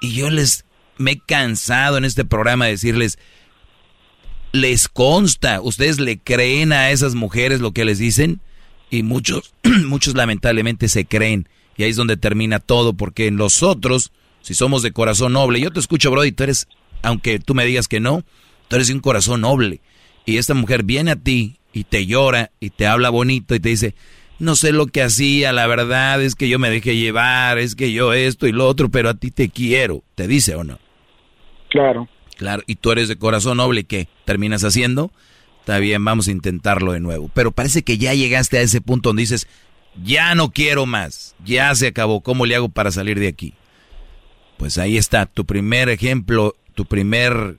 Y 0.00 0.12
yo 0.12 0.30
les 0.30 0.64
me 0.98 1.12
he 1.12 1.18
cansado 1.18 1.96
en 1.96 2.04
este 2.04 2.24
programa 2.24 2.66
de 2.66 2.72
decirles, 2.72 3.18
les 4.52 4.86
consta, 4.86 5.60
ustedes 5.60 5.98
le 5.98 6.18
creen 6.18 6.72
a 6.72 6.90
esas 6.90 7.14
mujeres 7.14 7.60
lo 7.60 7.72
que 7.72 7.84
les 7.84 7.98
dicen 7.98 8.40
y 8.92 9.02
muchos, 9.02 9.54
muchos 9.86 10.14
lamentablemente 10.14 10.86
se 10.86 11.06
creen 11.06 11.48
y 11.76 11.82
ahí 11.82 11.90
es 11.90 11.96
donde 11.96 12.18
termina 12.18 12.60
todo 12.60 12.92
porque 12.92 13.30
nosotros, 13.30 14.12
si 14.42 14.52
somos 14.52 14.82
de 14.82 14.92
corazón 14.92 15.32
noble, 15.32 15.60
yo 15.60 15.72
te 15.72 15.80
escucho 15.80 16.10
Brody, 16.10 16.30
tú 16.30 16.44
eres, 16.44 16.68
aunque 17.00 17.38
tú 17.40 17.54
me 17.54 17.64
digas 17.64 17.88
que 17.88 18.00
no, 18.00 18.22
tú 18.68 18.76
eres 18.76 18.88
de 18.88 18.94
un 18.94 19.00
corazón 19.00 19.40
noble 19.40 19.80
y 20.26 20.36
esta 20.36 20.52
mujer 20.52 20.82
viene 20.82 21.10
a 21.10 21.16
ti 21.16 21.56
y 21.72 21.84
te 21.84 22.04
llora 22.04 22.50
y 22.60 22.68
te 22.68 22.86
habla 22.86 23.08
bonito 23.08 23.54
y 23.54 23.60
te 23.60 23.70
dice, 23.70 23.94
no 24.38 24.56
sé 24.56 24.72
lo 24.72 24.86
que 24.86 25.02
hacía, 25.02 25.52
la 25.52 25.66
verdad 25.66 26.22
es 26.22 26.34
que 26.34 26.50
yo 26.50 26.58
me 26.58 26.68
dejé 26.68 26.94
llevar, 26.94 27.56
es 27.56 27.74
que 27.74 27.92
yo 27.92 28.12
esto 28.12 28.46
y 28.46 28.52
lo 28.52 28.68
otro, 28.68 28.90
pero 28.90 29.08
a 29.08 29.14
ti 29.14 29.30
te 29.30 29.48
quiero, 29.48 30.02
te 30.14 30.28
dice 30.28 30.54
o 30.54 30.64
no. 30.64 30.78
Claro. 31.70 32.08
Claro, 32.36 32.62
y 32.66 32.74
tú 32.74 32.92
eres 32.92 33.08
de 33.08 33.16
corazón 33.16 33.56
noble, 33.56 33.84
¿qué 33.84 34.06
terminas 34.26 34.64
haciendo? 34.64 35.12
Está 35.62 35.78
bien, 35.78 36.04
vamos 36.04 36.26
a 36.26 36.32
intentarlo 36.32 36.90
de 36.90 36.98
nuevo. 36.98 37.30
Pero 37.32 37.52
parece 37.52 37.84
que 37.84 37.96
ya 37.96 38.14
llegaste 38.14 38.58
a 38.58 38.62
ese 38.62 38.80
punto 38.80 39.10
donde 39.10 39.20
dices, 39.20 39.46
ya 40.02 40.34
no 40.34 40.50
quiero 40.50 40.86
más, 40.86 41.36
ya 41.44 41.72
se 41.76 41.86
acabó, 41.86 42.20
¿cómo 42.20 42.46
le 42.46 42.56
hago 42.56 42.68
para 42.68 42.90
salir 42.90 43.20
de 43.20 43.28
aquí? 43.28 43.54
Pues 44.56 44.76
ahí 44.76 44.96
está, 44.96 45.24
tu 45.26 45.44
primer 45.44 45.88
ejemplo, 45.88 46.56
tu 46.74 46.84
primer, 46.84 47.58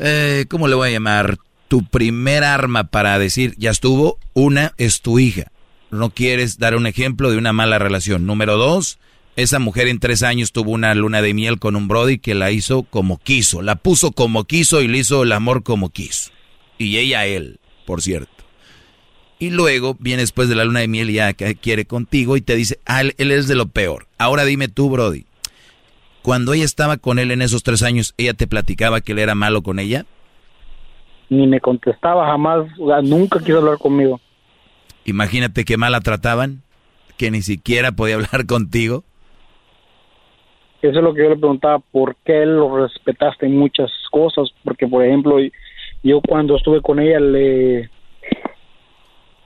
eh, 0.00 0.46
¿cómo 0.50 0.66
le 0.66 0.74
voy 0.74 0.88
a 0.88 0.92
llamar? 0.92 1.38
Tu 1.68 1.84
primer 1.84 2.42
arma 2.42 2.82
para 2.82 3.20
decir, 3.20 3.54
ya 3.56 3.70
estuvo, 3.70 4.18
una 4.32 4.74
es 4.76 5.00
tu 5.00 5.20
hija. 5.20 5.52
No 5.92 6.10
quieres 6.10 6.58
dar 6.58 6.74
un 6.74 6.88
ejemplo 6.88 7.30
de 7.30 7.38
una 7.38 7.52
mala 7.52 7.78
relación. 7.78 8.26
Número 8.26 8.56
dos, 8.56 8.98
esa 9.36 9.60
mujer 9.60 9.86
en 9.86 10.00
tres 10.00 10.24
años 10.24 10.50
tuvo 10.50 10.72
una 10.72 10.92
luna 10.96 11.22
de 11.22 11.34
miel 11.34 11.60
con 11.60 11.76
un 11.76 11.86
Brody 11.86 12.18
que 12.18 12.34
la 12.34 12.50
hizo 12.50 12.82
como 12.82 13.18
quiso. 13.18 13.62
La 13.62 13.76
puso 13.76 14.10
como 14.10 14.42
quiso 14.42 14.82
y 14.82 14.88
le 14.88 14.98
hizo 14.98 15.22
el 15.22 15.30
amor 15.30 15.62
como 15.62 15.90
quiso. 15.90 16.33
Y 16.78 16.98
ella 16.98 17.20
a 17.20 17.26
él, 17.26 17.60
por 17.86 18.02
cierto. 18.02 18.32
Y 19.38 19.50
luego 19.50 19.96
viene 19.98 20.22
después 20.22 20.48
de 20.48 20.54
la 20.54 20.64
luna 20.64 20.80
de 20.80 20.88
miel 20.88 21.10
y 21.10 21.14
ya 21.14 21.32
que 21.32 21.54
quiere 21.56 21.84
contigo 21.84 22.36
y 22.36 22.40
te 22.40 22.56
dice, 22.56 22.78
ah, 22.86 23.00
él, 23.00 23.14
él 23.18 23.30
es 23.30 23.48
de 23.48 23.54
lo 23.54 23.66
peor. 23.66 24.06
Ahora 24.18 24.44
dime 24.44 24.68
tú, 24.68 24.90
Brody. 24.90 25.26
Cuando 26.22 26.54
ella 26.54 26.64
estaba 26.64 26.96
con 26.96 27.18
él 27.18 27.30
en 27.30 27.42
esos 27.42 27.62
tres 27.62 27.82
años, 27.82 28.14
¿ella 28.16 28.32
te 28.32 28.46
platicaba 28.46 29.02
que 29.02 29.12
él 29.12 29.18
era 29.18 29.34
malo 29.34 29.62
con 29.62 29.78
ella? 29.78 30.06
Ni 31.28 31.46
me 31.46 31.60
contestaba 31.60 32.26
jamás, 32.26 32.66
nunca 33.02 33.40
quiso 33.40 33.58
hablar 33.58 33.76
conmigo. 33.76 34.20
Imagínate 35.04 35.64
qué 35.64 35.76
mal 35.76 35.92
la 35.92 36.00
trataban, 36.00 36.62
que 37.18 37.30
ni 37.30 37.42
siquiera 37.42 37.92
podía 37.92 38.14
hablar 38.16 38.46
contigo. 38.46 39.04
Eso 40.80 40.98
es 40.98 41.04
lo 41.04 41.14
que 41.14 41.22
yo 41.22 41.30
le 41.30 41.36
preguntaba, 41.36 41.78
¿por 41.78 42.16
qué 42.24 42.44
lo 42.44 42.76
respetaste 42.76 43.46
en 43.46 43.56
muchas 43.56 43.90
cosas? 44.10 44.48
Porque, 44.64 44.86
por 44.86 45.04
ejemplo, 45.04 45.36
yo 46.04 46.20
cuando 46.20 46.56
estuve 46.56 46.82
con 46.82 47.00
ella 47.00 47.18
le, 47.18 47.90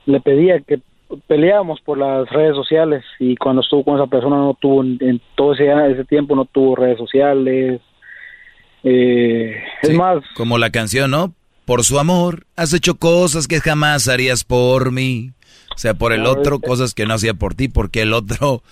le 0.05 0.21
pedía 0.21 0.59
que 0.59 0.79
peleábamos 1.27 1.79
por 1.81 1.97
las 1.97 2.29
redes 2.29 2.55
sociales 2.55 3.03
y 3.17 3.35
cuando 3.37 3.61
estuvo 3.61 3.83
con 3.83 3.95
esa 3.95 4.07
persona 4.07 4.35
no 4.35 4.55
tuvo, 4.59 4.83
en, 4.83 5.21
todo 5.35 5.53
ese, 5.53 5.71
ese 5.91 6.05
tiempo 6.05 6.35
no 6.35 6.45
tuvo 6.45 6.75
redes 6.75 6.97
sociales. 6.97 7.81
Eh, 8.83 9.55
es 9.81 9.93
más, 9.95 10.19
Como 10.35 10.57
la 10.57 10.69
canción, 10.69 11.11
¿no? 11.11 11.33
Por 11.65 11.83
su 11.83 11.97
amor, 11.97 12.45
has 12.55 12.73
hecho 12.73 12.95
cosas 12.95 13.47
que 13.47 13.59
jamás 13.59 14.07
harías 14.07 14.43
por 14.43 14.91
mí. 14.91 15.31
O 15.73 15.77
sea, 15.77 15.93
por 15.93 16.11
el 16.11 16.25
otro, 16.25 16.59
cosas 16.59 16.93
que 16.93 17.05
no 17.05 17.13
hacía 17.13 17.33
por 17.33 17.53
ti, 17.53 17.69
porque 17.69 18.01
el 18.01 18.13
otro, 18.13 18.63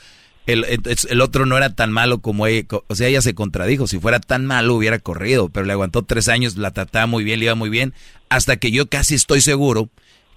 el, 0.47 0.63
el- 0.65 0.81
el 1.09 1.21
otro 1.21 1.45
no 1.45 1.55
era 1.57 1.75
tan 1.75 1.91
malo 1.91 2.19
como 2.19 2.47
ella. 2.47 2.65
O 2.87 2.95
sea, 2.95 3.07
ella 3.07 3.21
se 3.21 3.35
contradijo. 3.35 3.85
Si 3.87 3.99
fuera 3.99 4.19
tan 4.19 4.45
malo, 4.45 4.73
hubiera 4.75 4.97
corrido. 4.99 5.49
Pero 5.49 5.65
le 5.65 5.73
aguantó 5.73 6.01
tres 6.03 6.27
años, 6.29 6.57
la 6.57 6.71
trataba 6.71 7.05
muy 7.05 7.23
bien, 7.23 7.39
le 7.39 7.45
iba 7.45 7.55
muy 7.55 7.69
bien. 7.69 7.93
Hasta 8.29 8.57
que 8.57 8.71
yo 8.71 8.87
casi 8.87 9.15
estoy 9.15 9.41
seguro 9.41 9.89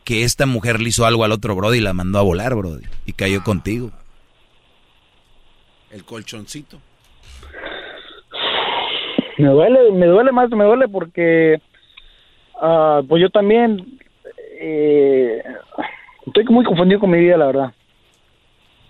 que 0.05 0.24
esta 0.24 0.47
mujer 0.47 0.81
le 0.81 0.89
hizo 0.91 1.07
algo 1.07 1.24
al 1.24 1.32
otro 1.32 1.55
Brody 1.57 1.78
y 1.78 1.82
la 1.82 1.93
mandó 1.95 2.19
a 2.19 2.23
volar, 2.23 2.55
Brody. 2.55 2.85
Y 3.07 3.12
cayó 3.15 3.43
contigo. 3.43 3.91
El 5.91 6.05
colchoncito. 6.05 6.81
me 9.39 9.49
duele, 9.49 9.91
me 9.93 10.07
duele 10.07 10.32
más, 10.32 10.51
me 10.51 10.65
duele 10.65 10.87
porque 10.89 11.61
ah, 12.61 13.01
pues 13.09 13.23
yo 13.23 13.31
también 13.31 13.99
eh, 14.61 15.43
estoy 16.27 16.45
muy 16.45 16.65
confundido 16.65 17.01
con 17.01 17.11
mi 17.11 17.19
vida, 17.19 17.37
la 17.37 17.47
verdad. 17.47 17.73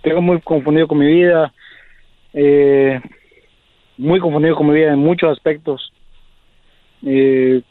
Estoy 0.02 0.20
muy 0.20 0.40
confundido 0.40 0.88
con 0.88 0.98
mi 0.98 1.06
vida, 1.06 1.52
eh, 2.32 3.00
muy 3.98 4.18
confundido 4.20 4.56
con 4.56 4.68
mi 4.68 4.74
vida 4.74 4.92
en 4.92 4.98
muchos 4.98 5.30
aspectos. 5.30 5.92
Eh, 7.04 7.62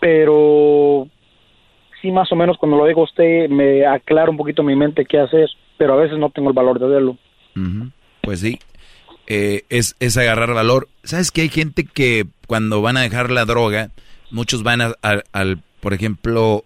pero 0.00 1.08
sí, 2.02 2.10
más 2.10 2.30
o 2.32 2.36
menos 2.36 2.56
cuando 2.58 2.76
lo 2.76 2.86
digo 2.86 3.02
usted 3.02 3.48
me 3.48 3.86
aclara 3.86 4.30
un 4.30 4.36
poquito 4.36 4.62
mi 4.62 4.76
mente 4.76 5.04
qué 5.04 5.18
hacer, 5.18 5.48
pero 5.76 5.94
a 5.94 5.96
veces 5.96 6.18
no 6.18 6.30
tengo 6.30 6.48
el 6.48 6.54
valor 6.54 6.78
de 6.78 6.86
hacerlo. 6.86 7.16
Ujú. 7.56 7.90
Pues 8.20 8.40
sí, 8.40 8.58
eh, 9.26 9.62
es, 9.70 9.96
es 10.00 10.16
agarrar 10.16 10.52
valor. 10.54 10.88
¿Sabes 11.02 11.30
que 11.30 11.42
hay 11.42 11.48
gente 11.48 11.84
que 11.84 12.24
cuando 12.46 12.82
van 12.82 12.96
a 12.96 13.02
dejar 13.02 13.30
la 13.30 13.44
droga, 13.44 13.90
muchos 14.30 14.62
van 14.62 14.80
a- 14.82 14.94
al, 15.32 15.62
por 15.80 15.94
ejemplo, 15.94 16.64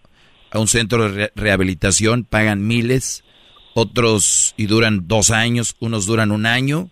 a 0.51 0.59
un 0.59 0.67
centro 0.69 1.09
de 1.09 1.09
re- 1.27 1.33
rehabilitación, 1.37 2.25
pagan 2.25 2.67
miles, 2.67 3.25
otros 3.75 4.55
y 4.57 4.67
duran 4.67 5.09
dos 5.09 5.31
años, 5.31 5.77
unos 5.81 6.07
duran 6.07 6.31
un 6.31 6.47
año 6.47 6.91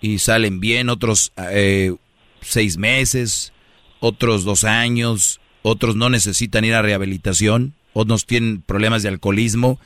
y 0.00 0.18
salen 0.18 0.60
bien, 0.60 0.88
otros 0.88 1.32
eh, 1.36 1.94
seis 2.40 2.76
meses, 2.76 3.52
otros 4.00 4.44
dos 4.44 4.64
años, 4.64 5.40
otros 5.62 5.96
no 5.96 6.10
necesitan 6.10 6.64
ir 6.64 6.74
a 6.74 6.82
rehabilitación, 6.82 7.74
otros 7.92 8.26
tienen 8.26 8.62
problemas 8.62 9.02
de 9.02 9.08
alcoholismo 9.08 9.78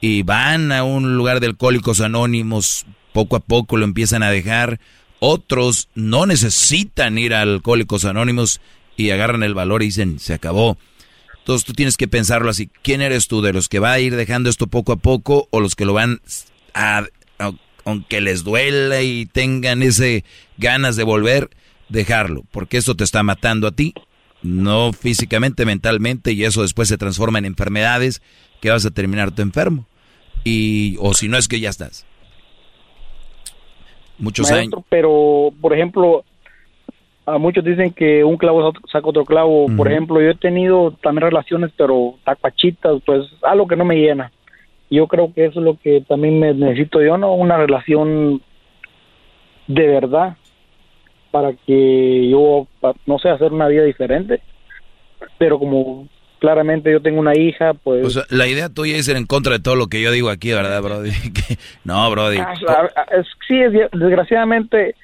y 0.00 0.22
van 0.22 0.70
a 0.72 0.84
un 0.84 1.16
lugar 1.16 1.40
de 1.40 1.46
alcohólicos 1.46 2.00
anónimos, 2.00 2.84
poco 3.12 3.36
a 3.36 3.40
poco 3.40 3.76
lo 3.76 3.84
empiezan 3.84 4.22
a 4.22 4.30
dejar, 4.30 4.80
otros 5.18 5.88
no 5.94 6.26
necesitan 6.26 7.16
ir 7.16 7.32
a 7.32 7.42
alcohólicos 7.42 8.04
anónimos 8.04 8.60
y 8.96 9.10
agarran 9.10 9.42
el 9.42 9.54
valor 9.54 9.82
y 9.82 9.86
dicen, 9.86 10.18
se 10.18 10.34
acabó. 10.34 10.76
Entonces 11.44 11.66
tú 11.66 11.74
tienes 11.74 11.98
que 11.98 12.08
pensarlo 12.08 12.48
así, 12.48 12.70
¿quién 12.80 13.02
eres 13.02 13.28
tú? 13.28 13.42
¿De 13.42 13.52
los 13.52 13.68
que 13.68 13.78
va 13.78 13.92
a 13.92 14.00
ir 14.00 14.16
dejando 14.16 14.48
esto 14.48 14.66
poco 14.66 14.92
a 14.92 14.96
poco 14.96 15.46
o 15.50 15.60
los 15.60 15.74
que 15.74 15.84
lo 15.84 15.92
van 15.92 16.22
a, 16.72 17.04
a- 17.38 17.52
aunque 17.84 18.22
les 18.22 18.44
duela 18.44 19.02
y 19.02 19.26
tengan 19.26 19.82
ese 19.82 20.24
ganas 20.56 20.96
de 20.96 21.02
volver, 21.04 21.50
dejarlo, 21.90 22.44
porque 22.50 22.78
esto 22.78 22.94
te 22.94 23.04
está 23.04 23.22
matando 23.22 23.66
a 23.66 23.72
ti, 23.72 23.92
no 24.42 24.94
físicamente, 24.94 25.66
mentalmente, 25.66 26.32
y 26.32 26.44
eso 26.44 26.62
después 26.62 26.88
se 26.88 26.96
transforma 26.96 27.38
en 27.40 27.44
enfermedades 27.44 28.22
que 28.62 28.70
vas 28.70 28.86
a 28.86 28.90
terminar 28.90 29.30
tu 29.34 29.42
enfermo. 29.42 29.86
Y, 30.44 30.96
o 30.98 31.12
si 31.12 31.28
no 31.28 31.36
es 31.36 31.46
que 31.46 31.60
ya 31.60 31.68
estás. 31.68 32.06
Muchos 34.18 34.50
Maestro, 34.50 34.78
años. 34.78 34.86
Pero, 34.88 35.52
por 35.60 35.74
ejemplo, 35.74 36.24
a 37.26 37.38
muchos 37.38 37.64
dicen 37.64 37.92
que 37.92 38.22
un 38.24 38.36
clavo 38.36 38.72
saca 38.92 39.08
otro 39.08 39.24
clavo. 39.24 39.66
Por 39.76 39.90
ejemplo, 39.90 40.20
yo 40.20 40.30
he 40.30 40.34
tenido 40.34 40.92
también 41.02 41.22
relaciones, 41.30 41.70
pero 41.76 42.14
tacuachitas, 42.24 43.00
pues 43.06 43.24
algo 43.42 43.66
que 43.66 43.76
no 43.76 43.84
me 43.84 43.96
llena. 43.96 44.30
Yo 44.90 45.06
creo 45.08 45.32
que 45.32 45.46
eso 45.46 45.60
es 45.60 45.64
lo 45.64 45.78
que 45.78 46.02
también 46.06 46.38
me 46.38 46.52
necesito 46.52 47.02
yo, 47.02 47.16
¿no? 47.16 47.32
Una 47.34 47.56
relación 47.56 48.42
de 49.66 49.86
verdad 49.86 50.36
para 51.30 51.52
que 51.54 52.28
yo, 52.28 52.66
no 53.06 53.18
sé, 53.18 53.28
hacer 53.30 53.52
una 53.52 53.68
vida 53.68 53.82
diferente. 53.84 54.40
Pero 55.38 55.58
como 55.58 56.06
claramente 56.38 56.92
yo 56.92 57.00
tengo 57.00 57.18
una 57.20 57.36
hija, 57.36 57.72
pues... 57.72 58.06
O 58.06 58.10
sea, 58.10 58.24
la 58.28 58.46
idea 58.46 58.68
tuya 58.68 58.96
es 58.96 59.08
ir 59.08 59.16
en 59.16 59.24
contra 59.26 59.54
de 59.54 59.60
todo 59.60 59.76
lo 59.76 59.86
que 59.86 60.02
yo 60.02 60.12
digo 60.12 60.28
aquí, 60.28 60.52
¿verdad, 60.52 60.82
Brody? 60.82 61.10
No, 61.84 62.10
Brody. 62.10 62.36
Ah, 62.38 62.52
es- 63.18 63.26
sí, 63.48 63.58
es- 63.58 63.90
desgraciadamente 63.92 64.94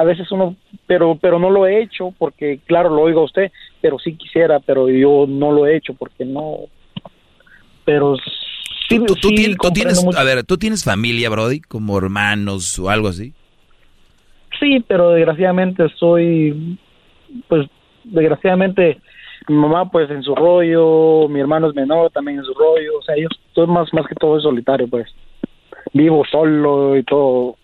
a 0.00 0.04
veces 0.04 0.30
uno, 0.32 0.56
pero 0.86 1.16
pero 1.20 1.38
no 1.38 1.50
lo 1.50 1.66
he 1.66 1.82
hecho 1.82 2.14
porque 2.18 2.58
claro 2.66 2.88
lo 2.90 3.02
oigo 3.02 3.20
a 3.20 3.24
usted, 3.24 3.52
pero 3.80 3.98
sí 3.98 4.14
quisiera, 4.16 4.58
pero 4.60 4.88
yo 4.88 5.26
no 5.28 5.52
lo 5.52 5.66
he 5.66 5.76
hecho 5.76 5.94
porque 5.94 6.24
no. 6.24 6.56
Pero 7.84 8.16
sí, 8.88 8.98
Tú, 8.98 9.06
tú 9.06 9.14
sí 9.28 9.34
tienes, 9.34 9.56
tú 9.56 9.62
comprendo 9.68 9.72
tienes- 9.94 10.04
mucho. 10.04 10.18
a 10.18 10.24
ver, 10.24 10.44
¿tú 10.44 10.56
tienes 10.56 10.84
familia, 10.84 11.28
Brody? 11.30 11.60
Como 11.60 11.98
hermanos 11.98 12.78
o 12.78 12.88
algo 12.90 13.08
así. 13.08 13.32
Sí, 14.58 14.84
pero 14.86 15.10
desgraciadamente 15.10 15.86
soy, 15.96 16.78
pues 17.48 17.66
desgraciadamente 18.04 18.98
mi 19.48 19.54
mamá 19.56 19.90
pues 19.90 20.10
en 20.10 20.22
su 20.22 20.34
rollo, 20.34 21.28
mi 21.28 21.40
hermano 21.40 21.68
es 21.68 21.74
menor 21.74 22.10
también 22.10 22.38
en 22.38 22.44
su 22.44 22.54
rollo, 22.54 22.98
o 22.98 23.02
sea 23.02 23.16
yo 23.16 23.28
estoy 23.48 23.66
más 23.66 23.92
más 23.92 24.06
que 24.06 24.14
todo 24.14 24.38
solitario 24.40 24.86
pues, 24.88 25.06
vivo 25.92 26.22
solo 26.30 26.96
y 26.96 27.02
todo, 27.04 27.26
o 27.50 27.56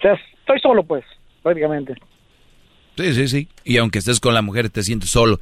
sea 0.00 0.18
estoy 0.50 0.60
solo 0.60 0.84
pues 0.84 1.04
prácticamente. 1.42 1.94
Sí, 2.96 3.14
sí, 3.14 3.28
sí. 3.28 3.48
Y 3.64 3.78
aunque 3.78 3.98
estés 3.98 4.20
con 4.20 4.34
la 4.34 4.42
mujer, 4.42 4.68
te 4.70 4.82
sientes 4.82 5.10
solo. 5.10 5.40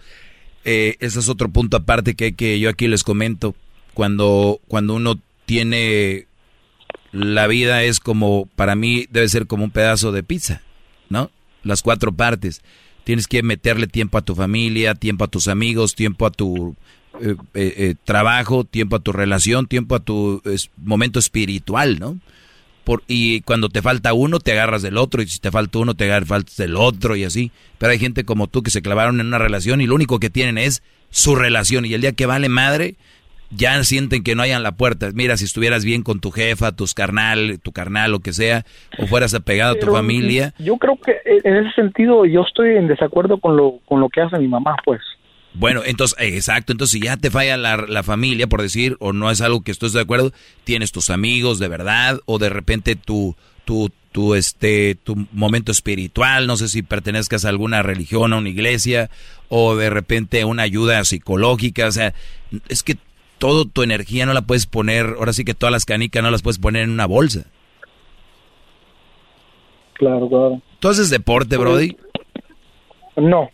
Eh, 0.65 0.97
ese 1.01 1.19
es 1.19 1.29
otro 1.29 1.49
punto 1.49 1.77
aparte 1.77 2.15
que, 2.15 2.35
que 2.35 2.61
yo 2.61 2.69
aquí 2.69 2.89
les 2.89 3.05
comento. 3.05 3.55
Cuando, 3.95 4.61
cuando 4.69 4.95
uno 4.95 5.19
tiene 5.45 6.27
la 7.11 7.47
vida 7.47 7.83
es 7.83 8.01
como, 8.01 8.47
para 8.55 8.77
mí 8.77 9.07
debe 9.11 9.29
ser 9.29 9.47
como 9.47 9.65
un 9.65 9.71
pedazo 9.71 10.13
de 10.13 10.23
pizza, 10.23 10.63
¿no? 11.09 11.31
Las 11.65 11.83
cuatro 11.83 12.13
partes. 12.13 12.63
Tienes 13.03 13.27
que 13.27 13.43
meterle 13.43 13.87
tiempo 13.87 14.19
a 14.19 14.23
tu 14.23 14.35
familia, 14.35 14.95
tiempo 14.95 15.25
a 15.25 15.29
tus 15.29 15.49
amigos, 15.49 15.95
tiempo 15.95 16.27
a 16.27 16.31
tu 16.31 16.77
eh, 17.21 17.35
eh, 17.55 17.75
eh, 17.77 17.95
trabajo, 18.05 18.65
tiempo 18.65 18.97
a 18.97 19.01
tu 19.01 19.13
relación, 19.13 19.67
tiempo 19.67 19.97
a 19.97 20.01
tu 20.01 20.43
momento 20.77 21.19
espiritual, 21.19 21.99
¿no? 21.99 22.19
Por, 22.89 23.02
y 23.06 23.43
cuando 23.43 23.69
te 23.69 23.82
falta 23.82 24.15
uno, 24.15 24.39
te 24.40 24.52
agarras 24.52 24.81
del 24.81 24.97
otro, 24.97 25.20
y 25.20 25.27
si 25.27 25.40
te 25.40 25.51
falta 25.51 25.78
uno, 25.78 25.93
te 25.93 26.05
agarras 26.05 26.56
del 26.56 26.74
otro, 26.74 27.16
y 27.16 27.24
así. 27.24 27.52
Pero 27.77 27.93
hay 27.93 27.98
gente 27.98 28.24
como 28.24 28.47
tú 28.47 28.62
que 28.62 28.70
se 28.70 28.81
clavaron 28.81 29.20
en 29.20 29.27
una 29.27 29.36
relación 29.36 29.82
y 29.82 29.86
lo 29.86 29.94
único 29.94 30.19
que 30.19 30.31
tienen 30.31 30.56
es 30.56 30.82
su 31.10 31.36
relación. 31.36 31.85
Y 31.85 31.93
el 31.93 32.01
día 32.01 32.12
que 32.12 32.24
vale 32.24 32.48
madre, 32.48 32.94
ya 33.51 33.85
sienten 33.85 34.24
que 34.24 34.35
no 34.35 34.43
hayan 34.43 34.62
la 34.62 34.73
puerta. 34.73 35.10
Mira, 35.12 35.36
si 35.36 35.44
estuvieras 35.44 35.85
bien 35.85 36.02
con 36.02 36.20
tu 36.20 36.31
jefa, 36.31 36.73
tus 36.73 36.94
carnal, 36.94 37.60
tu 37.62 37.73
carnal, 37.73 38.10
lo 38.10 38.20
que 38.20 38.32
sea, 38.32 38.65
o 38.98 39.06
fueras 39.06 39.35
apegado 39.35 39.73
a 39.74 39.78
tu 39.78 39.93
familia. 39.93 40.55
Yo 40.59 40.78
creo 40.78 40.97
que 40.97 41.12
eh, 41.12 41.43
en 41.44 41.56
ese 41.56 41.74
sentido 41.74 42.24
yo 42.24 42.40
estoy 42.40 42.77
en 42.77 42.89
desacuerdo 42.89 43.36
con 43.36 43.55
lo 43.55 43.81
con 43.85 44.01
lo 44.01 44.09
que 44.09 44.23
hace 44.23 44.39
mi 44.39 44.48
mamá 44.48 44.77
pues. 44.82 45.02
Bueno, 45.55 45.83
entonces, 45.85 46.16
eh, 46.20 46.37
exacto, 46.37 46.73
entonces 46.73 46.93
si 46.93 47.05
ya 47.05 47.16
te 47.16 47.31
falla 47.31 47.57
la, 47.57 47.77
la 47.77 48.03
familia, 48.03 48.47
por 48.47 48.62
decir, 48.62 48.97
o 49.01 49.12
no 49.12 49.31
es 49.31 49.41
algo 49.41 49.62
que 49.62 49.73
estés 49.73 49.93
de 49.93 50.01
acuerdo, 50.01 50.33
tienes 50.65 50.93
tus 50.93 51.11
amigos 51.11 51.59
de 51.59 51.69
verdad, 51.69 52.20
o 52.27 52.39
de 52.39 52.49
repente 52.49 52.97
tu, 52.97 53.35
tu, 53.65 53.91
tu, 54.12 54.35
este, 54.35 54.95
tu 54.95 55.27
momento 55.33 55.73
espiritual, 55.73 56.47
no 56.47 56.57
sé 56.57 56.69
si 56.69 56.83
pertenezcas 56.83 57.45
a 57.45 57.49
alguna 57.49 57.83
religión, 57.83 58.33
a 58.33 58.37
una 58.37 58.49
iglesia, 58.49 59.11
o 59.49 59.75
de 59.75 59.91
repente 59.91 60.45
una 60.45 60.62
ayuda 60.62 61.05
psicológica, 61.05 61.87
o 61.87 61.93
sea, 61.93 62.15
es 62.69 62.83
que 62.83 62.97
toda 63.39 63.65
tu 63.65 63.83
energía 63.83 64.27
no 64.27 64.35
la 64.35 64.43
puedes 64.43 64.66
poner, 64.66 65.16
ahora 65.19 65.33
sí 65.33 65.45
que 65.45 65.55
todas 65.55 65.73
las 65.73 65.85
canicas 65.85 66.23
no 66.23 66.31
las 66.31 66.43
puedes 66.43 66.59
poner 66.59 66.83
en 66.83 66.91
una 66.91 67.07
bolsa. 67.07 67.47
Claro, 69.95 70.29
claro. 70.29 70.62
¿Tú 70.79 70.89
haces 70.89 71.11
deporte, 71.11 71.57
Brody? 71.57 71.97
No. 73.16 73.51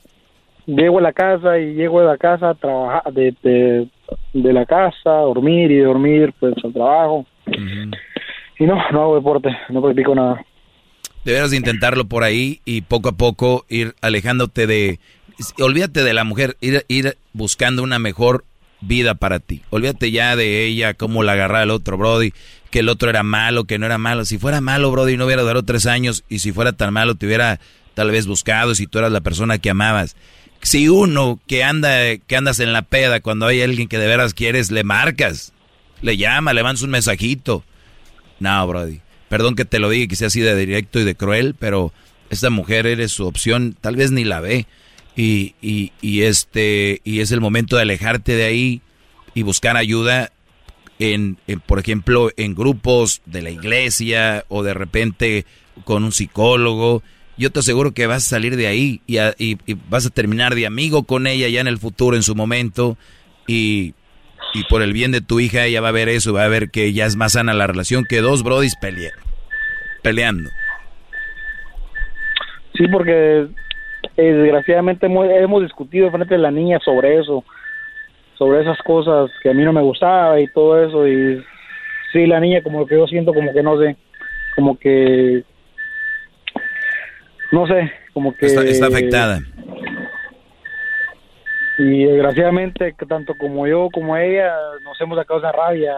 Llego 0.66 0.98
a 0.98 1.02
la 1.02 1.12
casa 1.12 1.58
y 1.58 1.74
llego 1.74 2.00
de 2.00 2.06
la 2.06 2.16
casa 2.16 2.50
a 2.50 2.54
trabajar 2.54 3.12
de, 3.12 3.34
de, 3.42 3.88
de 4.32 4.52
la 4.52 4.64
casa, 4.64 5.10
a 5.10 5.22
dormir 5.22 5.70
y 5.70 5.80
dormir 5.80 6.32
pues 6.40 6.54
al 6.64 6.72
trabajo. 6.72 7.26
Y 8.58 8.64
no, 8.64 8.76
no 8.92 9.02
hago 9.02 9.16
deporte, 9.16 9.50
no 9.68 9.82
practico 9.82 10.14
nada. 10.14 10.44
Deberás 11.24 11.50
de 11.50 11.56
intentarlo 11.56 12.04
por 12.04 12.22
ahí 12.22 12.60
y 12.64 12.82
poco 12.82 13.10
a 13.10 13.12
poco 13.12 13.64
ir 13.68 13.94
alejándote 14.00 14.66
de... 14.66 15.00
Olvídate 15.58 16.04
de 16.04 16.14
la 16.14 16.24
mujer, 16.24 16.56
ir, 16.60 16.84
ir 16.88 17.16
buscando 17.32 17.82
una 17.82 17.98
mejor 17.98 18.44
vida 18.80 19.14
para 19.14 19.40
ti. 19.40 19.62
Olvídate 19.70 20.10
ya 20.10 20.36
de 20.36 20.64
ella, 20.64 20.94
cómo 20.94 21.22
la 21.22 21.32
agarraba 21.32 21.64
el 21.64 21.70
otro 21.70 21.96
Brody, 21.96 22.32
que 22.70 22.80
el 22.80 22.88
otro 22.88 23.10
era 23.10 23.22
malo, 23.22 23.64
que 23.64 23.78
no 23.78 23.86
era 23.86 23.98
malo. 23.98 24.24
Si 24.24 24.38
fuera 24.38 24.60
malo, 24.60 24.90
Brody, 24.90 25.16
no 25.16 25.26
hubiera 25.26 25.42
durado 25.42 25.62
tres 25.62 25.86
años 25.86 26.24
y 26.28 26.38
si 26.38 26.52
fuera 26.52 26.72
tan 26.72 26.92
malo, 26.92 27.14
te 27.14 27.26
hubiera 27.26 27.58
tal 27.94 28.10
vez 28.10 28.26
buscado 28.26 28.74
si 28.74 28.86
tú 28.86 28.98
eras 28.98 29.12
la 29.12 29.20
persona 29.20 29.58
que 29.58 29.70
amabas. 29.70 30.16
Si 30.64 30.88
uno 30.88 31.38
que 31.46 31.62
anda, 31.62 32.16
que 32.16 32.36
andas 32.36 32.58
en 32.58 32.72
la 32.72 32.80
peda, 32.80 33.20
cuando 33.20 33.46
hay 33.46 33.60
alguien 33.60 33.86
que 33.86 33.98
de 33.98 34.06
veras 34.06 34.32
quieres, 34.32 34.70
le 34.70 34.82
marcas, 34.82 35.52
le 36.00 36.16
llama, 36.16 36.54
le 36.54 36.62
mandas 36.62 36.80
un 36.82 36.88
mensajito. 36.88 37.62
No, 38.40 38.66
Brody. 38.66 39.02
Perdón 39.28 39.56
que 39.56 39.66
te 39.66 39.78
lo 39.78 39.90
diga, 39.90 40.08
que 40.08 40.16
sea 40.16 40.28
así 40.28 40.40
de 40.40 40.56
directo 40.56 40.98
y 40.98 41.04
de 41.04 41.14
cruel, 41.14 41.54
pero 41.58 41.92
esta 42.30 42.48
mujer 42.48 42.86
eres 42.86 43.12
su 43.12 43.26
opción, 43.26 43.76
tal 43.78 43.96
vez 43.96 44.10
ni 44.10 44.24
la 44.24 44.40
ve. 44.40 44.66
Y, 45.14 45.54
y, 45.60 45.92
y 46.00 46.22
este, 46.22 47.02
y 47.04 47.20
es 47.20 47.30
el 47.30 47.42
momento 47.42 47.76
de 47.76 47.82
alejarte 47.82 48.34
de 48.34 48.44
ahí 48.44 48.80
y 49.34 49.42
buscar 49.42 49.76
ayuda 49.76 50.32
en, 50.98 51.36
en, 51.46 51.60
por 51.60 51.78
ejemplo, 51.78 52.30
en 52.38 52.54
grupos 52.54 53.20
de 53.26 53.42
la 53.42 53.50
iglesia 53.50 54.46
o 54.48 54.62
de 54.62 54.72
repente 54.72 55.44
con 55.84 56.04
un 56.04 56.12
psicólogo. 56.12 57.02
Yo 57.36 57.50
te 57.50 57.58
aseguro 57.60 57.92
que 57.92 58.06
vas 58.06 58.18
a 58.26 58.28
salir 58.36 58.56
de 58.56 58.66
ahí 58.68 59.00
y, 59.06 59.18
a- 59.18 59.34
y- 59.38 59.56
vas 59.88 60.06
a 60.06 60.10
terminar 60.10 60.54
de 60.54 60.66
amigo 60.66 61.02
con 61.02 61.26
ella 61.26 61.48
ya 61.48 61.60
en 61.60 61.66
el 61.66 61.78
futuro, 61.78 62.16
en 62.16 62.22
su 62.22 62.34
momento. 62.34 62.96
Y, 63.48 63.94
y 64.54 64.62
por 64.68 64.82
el 64.82 64.92
bien 64.92 65.10
de 65.10 65.20
tu 65.20 65.40
hija, 65.40 65.64
ella 65.64 65.80
va 65.80 65.88
a 65.88 65.92
ver 65.92 66.08
eso, 66.08 66.32
va 66.32 66.44
a 66.44 66.48
ver 66.48 66.70
que 66.70 66.92
ya 66.92 67.06
es 67.06 67.16
más 67.16 67.32
sana 67.32 67.52
la 67.54 67.66
relación 67.66 68.04
que 68.04 68.20
dos 68.20 68.42
brodis 68.44 68.76
pelea- 68.76 69.12
peleando. 70.02 70.50
Sí, 72.76 72.86
porque 72.88 73.46
eh, 74.16 74.22
desgraciadamente 74.22 75.06
hemos, 75.06 75.26
hemos 75.28 75.62
discutido 75.62 76.10
frente 76.10 76.34
de 76.34 76.40
la 76.40 76.50
niña 76.50 76.78
sobre 76.84 77.18
eso, 77.18 77.44
sobre 78.38 78.62
esas 78.62 78.78
cosas 78.78 79.30
que 79.42 79.50
a 79.50 79.54
mí 79.54 79.62
no 79.64 79.72
me 79.72 79.82
gustaba 79.82 80.40
y 80.40 80.46
todo 80.48 80.82
eso. 80.84 81.08
Y 81.08 81.44
sí, 82.12 82.26
la 82.26 82.38
niña 82.40 82.62
como 82.62 82.86
que 82.86 82.96
yo 82.96 83.06
siento 83.06 83.34
como 83.34 83.52
que 83.52 83.62
no 83.62 83.78
sé, 83.80 83.96
como 84.54 84.78
que... 84.78 85.42
No 87.54 87.66
sé, 87.68 87.92
como 88.12 88.34
que... 88.36 88.46
Está, 88.46 88.62
está 88.64 88.86
afectada. 88.86 89.40
Y 91.78 92.04
desgraciadamente, 92.04 92.94
que 92.98 93.06
tanto 93.06 93.34
como 93.38 93.66
yo 93.68 93.88
como 93.92 94.16
ella, 94.16 94.52
nos 94.82 95.00
hemos 95.00 95.16
sacado 95.16 95.38
esa 95.38 95.52
rabia. 95.52 95.92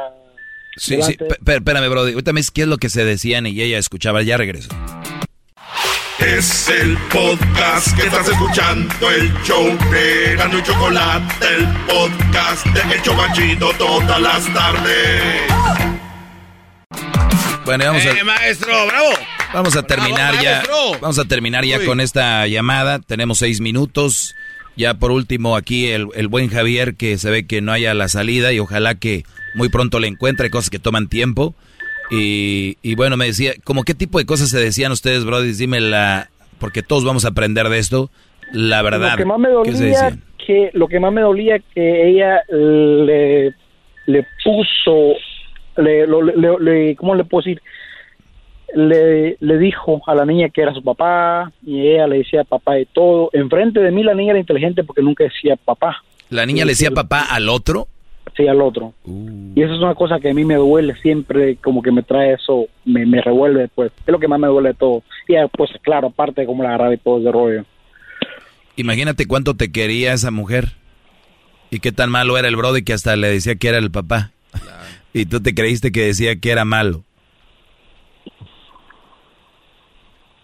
Sí, 0.77 1.01
sí, 1.03 1.16
delante. 1.16 1.39
pe- 1.45 1.55
espérame, 1.57 1.89
brody. 1.89 2.12
Ahorita 2.12 2.33
me 2.35 2.41
dices 2.41 2.51
qué 2.51 2.62
es 2.62 2.69
lo 2.69 2.77
que 2.77 2.91
se 2.91 3.05
decían 3.07 3.47
y 3.47 3.59
ella 3.61 3.78
escuchaba. 3.78 4.23
Ya 4.23 4.37
regreso. 4.37 4.69
Es 6.19 6.69
el 6.69 6.97
podcast 7.11 7.95
que 7.99 8.07
estás 8.07 8.28
escuchando, 8.28 9.11
el 9.11 9.33
show 9.43 9.65
de 9.91 10.37
Gano 10.37 10.59
y 10.59 10.62
Chocolate, 10.62 11.47
el 11.57 11.66
podcast 11.87 12.66
de 12.66 12.95
El 12.95 13.03
Chocachito 13.03 13.70
todas 13.78 14.20
las 14.20 14.53
tardes. 14.53 15.95
Bueno, 17.66 17.84
vamos 17.84 18.06
a... 18.06 18.10
Eh, 18.10 18.24
maestro, 18.24 18.86
bravo. 18.86 19.09
Vamos 19.52 19.76
a 19.76 19.82
terminar 19.82 20.32
Bravo, 20.32 20.43
ya. 20.44 20.51
maestro. 20.52 20.76
Vamos 21.01 21.18
a 21.18 21.24
terminar 21.24 21.64
ya 21.64 21.78
Uy. 21.78 21.84
con 21.84 22.01
esta 22.01 22.47
llamada. 22.47 23.01
Tenemos 23.01 23.38
seis 23.38 23.60
minutos. 23.60 24.34
Ya 24.76 24.94
por 24.94 25.10
último 25.10 25.56
aquí 25.56 25.88
el, 25.88 26.06
el 26.14 26.28
buen 26.28 26.48
Javier 26.48 26.94
que 26.94 27.18
se 27.18 27.30
ve 27.30 27.47
que 27.47 27.60
no 27.62 27.72
haya 27.72 27.93
la 27.94 28.09
salida 28.09 28.52
y 28.52 28.60
ojalá 28.60 28.94
que 28.94 29.24
muy 29.55 29.68
pronto 29.68 29.98
le 30.01 30.06
encuentre 30.06 30.51
cosas 30.51 30.70
que 30.70 30.78
toman 30.78 31.09
tiempo. 31.09 31.55
Y, 32.10 32.76
y 32.82 32.94
bueno, 32.94 33.16
me 33.16 33.26
decía, 33.26 33.52
¿como 33.64 33.82
qué 33.82 33.94
tipo 33.94 34.18
de 34.18 34.26
cosas 34.26 34.51
se 34.51 34.60
decían 34.60 34.93
ustedes, 34.93 35.24
Brody? 35.24 35.52
Dime 35.52 35.80
la, 35.80 36.28
porque 36.59 36.82
todos 36.82 37.05
vamos 37.05 37.24
a 37.24 37.28
aprender 37.28 37.68
de 37.68 37.78
esto, 37.78 38.10
la 38.52 38.82
verdad. 38.82 39.12
Lo 39.12 39.16
que 39.16 39.24
más 39.24 39.38
me 39.38 39.48
¿Qué 39.64 39.72
se 39.72 39.84
dolía 39.84 40.18
que 40.47 40.70
lo 40.74 40.86
que 40.86 41.01
más 41.01 41.12
me 41.12 41.22
dolía 41.22 41.59
que 41.74 42.10
ella 42.10 42.43
le 42.48 43.52
le 44.06 44.26
puso 44.44 45.14
le, 45.77 46.07
lo- 46.07 46.23
le, 46.23 46.35
le- 46.61 46.97
¿cómo 46.97 47.15
le 47.15 47.24
puedo 47.24 47.43
decir? 47.44 47.62
le, 48.74 49.36
le 49.40 49.59
dijo 49.59 50.03
a 50.07 50.15
la 50.15 50.27
niña 50.27 50.48
que 50.51 50.61
era 50.61 50.74
su 50.74 50.82
papá 50.82 51.51
y 51.65 51.86
ella 51.86 52.07
le 52.09 52.19
decía 52.19 52.44
papá 52.44 52.74
de 52.74 52.86
todo. 52.86 53.31
Enfrente 53.32 53.81
de 53.81 53.90
mí 53.90 54.03
la 54.03 54.12
niña 54.15 54.31
era 54.32 54.40
inteligente 54.40 54.85
porque 54.85 55.03
nunca 55.03 55.24
decía 55.24 55.57
papá. 55.57 56.03
¿La 56.31 56.44
niña 56.44 56.65
le 56.65 56.73
decía 56.73 56.90
papá 56.90 57.23
al 57.31 57.48
otro? 57.48 57.86
Sí, 58.36 58.47
al 58.48 58.61
otro. 58.61 58.93
Y 59.07 59.62
eso 59.62 59.73
es 59.73 59.78
una 59.81 59.94
cosa 59.94 60.19
que 60.19 60.31
a 60.31 60.35
mí 60.35 60.44
me 60.44 60.57
duele 60.57 60.94
siempre, 60.97 61.57
como 61.57 61.81
que 61.81 61.93
me 61.93 62.03
trae 62.03 62.35
eso, 62.35 62.66
me, 62.85 63.07
me 63.07 63.23
revuelve 63.23 63.69
pues. 63.74 63.93
Es 64.05 64.12
lo 64.12 64.19
que 64.19 64.28
más 64.28 64.39
me 64.40 64.48
duele 64.48 64.70
de 64.70 64.74
todo. 64.74 65.03
Y 65.28 65.35
ya, 65.35 65.47
pues 65.48 65.70
claro, 65.82 66.09
aparte 66.09 66.43
de 66.43 66.47
cómo 66.47 66.62
la 66.62 66.70
agarraba 66.70 66.93
y 66.93 66.98
todo 66.98 67.20
ese 67.20 67.32
rollo. 67.32 67.65
Imagínate 68.74 69.27
cuánto 69.27 69.55
te 69.55 69.70
quería 69.73 70.12
esa 70.12 70.31
mujer. 70.31 70.73
Y 71.70 71.78
qué 71.81 71.93
tan 71.93 72.11
malo 72.11 72.36
era 72.36 72.48
el 72.48 72.57
brody 72.57 72.82
que 72.82 72.93
hasta 72.93 73.16
le 73.16 73.28
decía 73.28 73.55
que 73.55 73.69
era 73.69 73.78
el 73.78 73.90
papá. 73.90 74.32
Y 75.16 75.24
tú 75.24 75.40
te 75.40 75.55
creíste 75.55 75.90
que 75.90 76.02
decía 76.02 76.38
que 76.38 76.51
era 76.51 76.66
malo. 76.66 77.02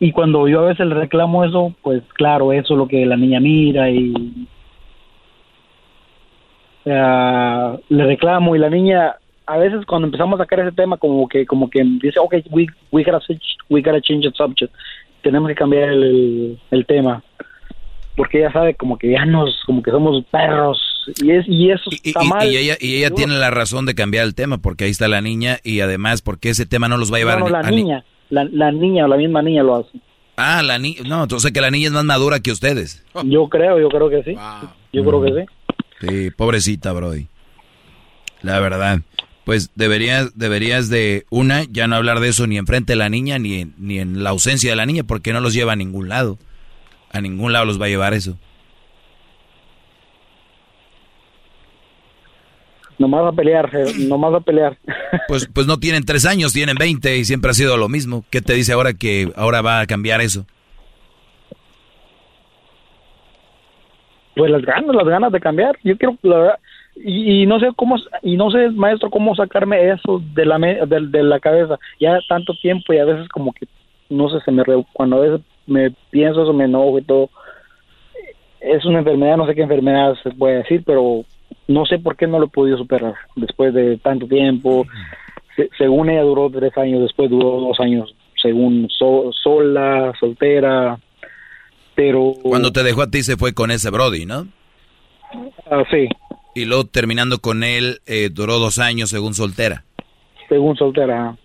Y 0.00 0.12
cuando 0.12 0.48
yo 0.48 0.60
a 0.60 0.68
veces 0.68 0.86
le 0.86 0.94
reclamo 0.94 1.44
eso, 1.44 1.74
pues 1.82 2.02
claro, 2.14 2.54
eso 2.54 2.72
es 2.72 2.78
lo 2.78 2.88
que 2.88 3.04
la 3.04 3.18
niña 3.18 3.38
mira 3.38 3.90
y 3.90 4.14
le 6.84 8.06
reclamo 8.06 8.56
y 8.56 8.58
la 8.58 8.70
niña 8.70 9.16
a 9.46 9.58
veces 9.58 9.84
cuando 9.84 10.06
empezamos 10.06 10.40
a 10.40 10.44
sacar 10.44 10.60
ese 10.60 10.72
tema 10.72 10.96
como 10.96 11.28
que 11.28 11.46
como 11.46 11.70
que 11.70 11.80
dice 12.02 12.18
ok 12.18 12.34
we 12.50 12.66
we 12.90 13.04
gotta 13.04 13.20
we 13.68 13.82
gotta 13.82 14.00
change 14.00 14.24
the 14.24 14.32
subject. 14.34 14.72
Tenemos 15.22 15.48
que 15.48 15.54
cambiar 15.54 15.90
el, 15.90 16.02
el, 16.02 16.60
el 16.70 16.86
tema. 16.86 17.22
Porque 18.16 18.38
ella 18.38 18.52
sabe 18.52 18.74
como 18.74 18.96
que 18.96 19.10
ya 19.10 19.24
nos 19.26 19.62
como 19.66 19.82
que 19.82 19.90
somos 19.90 20.24
perros 20.30 20.91
y 21.22 21.30
es 21.30 21.44
y 21.48 21.70
eso 21.70 21.90
está 22.02 22.22
Y, 22.24 22.28
mal 22.28 22.46
y 22.52 22.56
ella, 22.56 22.76
y 22.80 22.96
ella 22.96 23.10
tiene 23.10 23.34
la 23.38 23.50
razón 23.50 23.86
de 23.86 23.94
cambiar 23.94 24.24
el 24.24 24.34
tema 24.34 24.58
porque 24.58 24.84
ahí 24.84 24.90
está 24.90 25.08
la 25.08 25.20
niña 25.20 25.58
y 25.64 25.80
además 25.80 26.22
porque 26.22 26.50
ese 26.50 26.66
tema 26.66 26.88
no 26.88 26.96
los 26.96 27.12
va 27.12 27.16
a 27.16 27.20
llevar 27.20 27.38
no, 27.40 27.48
no, 27.48 27.56
a 27.56 27.62
la 27.62 27.70
ni- 27.70 27.76
niña 27.76 28.04
la, 28.30 28.44
la 28.44 28.70
niña 28.72 29.06
la 29.08 29.16
misma 29.16 29.42
niña 29.42 29.62
lo 29.62 29.76
hace 29.76 29.90
Ah, 30.36 30.62
la 30.62 30.78
niña. 30.78 31.02
No, 31.06 31.22
entonces 31.24 31.52
que 31.52 31.60
la 31.60 31.70
niña 31.70 31.88
es 31.88 31.92
más 31.92 32.04
madura 32.04 32.40
que 32.40 32.50
ustedes. 32.52 33.04
yo 33.24 33.48
creo 33.48 33.78
yo 33.78 33.88
creo 33.90 34.08
que 34.08 34.22
sí 34.22 34.34
yo 34.92 35.04
creo 35.04 35.22
que 35.22 35.28
sí 36.00 36.06
Sí, 36.08 36.30
pobrecita, 36.30 36.92
Brody. 36.92 37.28
La 38.42 38.58
verdad. 38.60 39.00
Pues 39.44 39.70
deberías, 39.74 40.36
deberías 40.36 40.88
de, 40.88 41.26
una, 41.30 41.64
ya 41.64 41.86
no 41.86 41.96
hablar 41.96 42.18
de 42.20 42.28
eso 42.28 42.46
ni 42.46 42.58
enfrente 42.58 42.92
de 42.92 42.96
la 42.96 43.08
niña, 43.08 43.38
ni 43.38 43.60
en, 43.60 43.74
ni 43.78 43.98
en 43.98 44.22
la 44.24 44.30
ausencia 44.30 44.70
de 44.70 44.76
la 44.76 44.86
niña, 44.86 45.04
porque 45.04 45.32
no 45.32 45.40
los 45.40 45.52
lleva 45.54 45.72
a 45.72 45.76
ningún 45.76 46.08
lado. 46.08 46.38
A 47.12 47.20
ningún 47.20 47.52
lado 47.52 47.64
los 47.66 47.80
va 47.80 47.86
a 47.86 47.88
llevar 47.88 48.14
eso. 48.14 48.36
Nomás 53.02 53.24
a 53.26 53.32
pelear 53.32 53.68
eh, 53.74 53.92
nomás 54.08 54.32
a 54.34 54.40
pelear 54.40 54.76
Pues, 55.28 55.46
pues 55.52 55.66
no 55.66 55.76
tienen 55.78 56.04
tres 56.04 56.24
años, 56.24 56.52
tienen 56.52 56.76
20 56.76 57.16
y 57.18 57.24
siempre 57.24 57.50
ha 57.50 57.54
sido 57.54 57.76
lo 57.76 57.88
mismo. 57.88 58.24
¿Qué 58.30 58.40
te 58.40 58.54
dice 58.54 58.72
ahora 58.72 58.94
que 58.94 59.30
ahora 59.36 59.60
va 59.60 59.80
a 59.80 59.86
cambiar 59.86 60.20
eso? 60.20 60.46
pues 64.34 64.50
las 64.50 64.62
ganas, 64.62 64.94
las 64.96 65.06
ganas 65.06 65.30
de 65.32 65.40
cambiar. 65.40 65.76
Yo 65.84 65.96
quiero, 65.98 66.16
la 66.22 66.36
verdad, 66.38 66.58
y, 66.96 67.42
y 67.42 67.46
no 67.46 67.60
sé 67.60 67.68
cómo, 67.76 67.96
y 68.22 68.36
no 68.36 68.50
sé, 68.50 68.70
maestro, 68.70 69.10
cómo 69.10 69.34
sacarme 69.34 69.90
eso 69.90 70.22
de 70.34 70.46
la, 70.46 70.58
me- 70.58 70.86
de, 70.86 71.00
de 71.08 71.22
la 71.22 71.38
cabeza. 71.38 71.78
Ya 72.00 72.18
tanto 72.28 72.54
tiempo 72.62 72.92
y 72.94 72.98
a 72.98 73.04
veces 73.04 73.28
como 73.28 73.52
que, 73.52 73.66
no 74.08 74.30
sé, 74.30 74.40
se 74.44 74.50
me, 74.50 74.64
re- 74.64 74.84
cuando 74.94 75.16
a 75.16 75.20
veces 75.20 75.40
me 75.66 75.90
pienso 76.10 76.42
eso, 76.42 76.52
me 76.54 76.64
enojo 76.64 76.98
y 76.98 77.02
todo. 77.02 77.28
Es 78.60 78.84
una 78.86 79.00
enfermedad, 79.00 79.36
no 79.36 79.46
sé 79.46 79.54
qué 79.54 79.62
enfermedad 79.62 80.14
se 80.22 80.30
puede 80.30 80.58
decir, 80.58 80.82
pero 80.86 81.24
no 81.72 81.86
sé 81.86 81.98
por 81.98 82.16
qué 82.16 82.26
no 82.26 82.38
lo 82.38 82.46
he 82.46 82.50
podido 82.50 82.78
superar 82.78 83.14
después 83.36 83.72
de 83.74 83.96
tanto 83.98 84.26
tiempo. 84.26 84.86
Se- 85.56 85.68
según 85.78 86.10
ella 86.10 86.22
duró 86.22 86.50
tres 86.50 86.76
años, 86.78 87.00
después 87.02 87.28
duró 87.30 87.60
dos 87.60 87.78
años, 87.80 88.14
según 88.40 88.88
so- 88.90 89.30
sola, 89.42 90.12
soltera, 90.18 90.98
pero... 91.94 92.32
Cuando 92.42 92.72
te 92.72 92.82
dejó 92.82 93.02
a 93.02 93.10
ti 93.10 93.22
se 93.22 93.36
fue 93.36 93.52
con 93.52 93.70
ese 93.70 93.90
Brody, 93.90 94.24
¿no? 94.26 94.48
Ah, 95.70 95.82
sí, 95.90 96.08
Y 96.54 96.64
luego 96.66 96.84
terminando 96.84 97.38
con 97.38 97.64
él, 97.64 98.00
eh, 98.06 98.28
duró 98.32 98.58
dos 98.58 98.78
años 98.78 99.10
según 99.10 99.34
soltera. 99.34 99.84
según 100.48 100.76
soltera. 100.76 101.36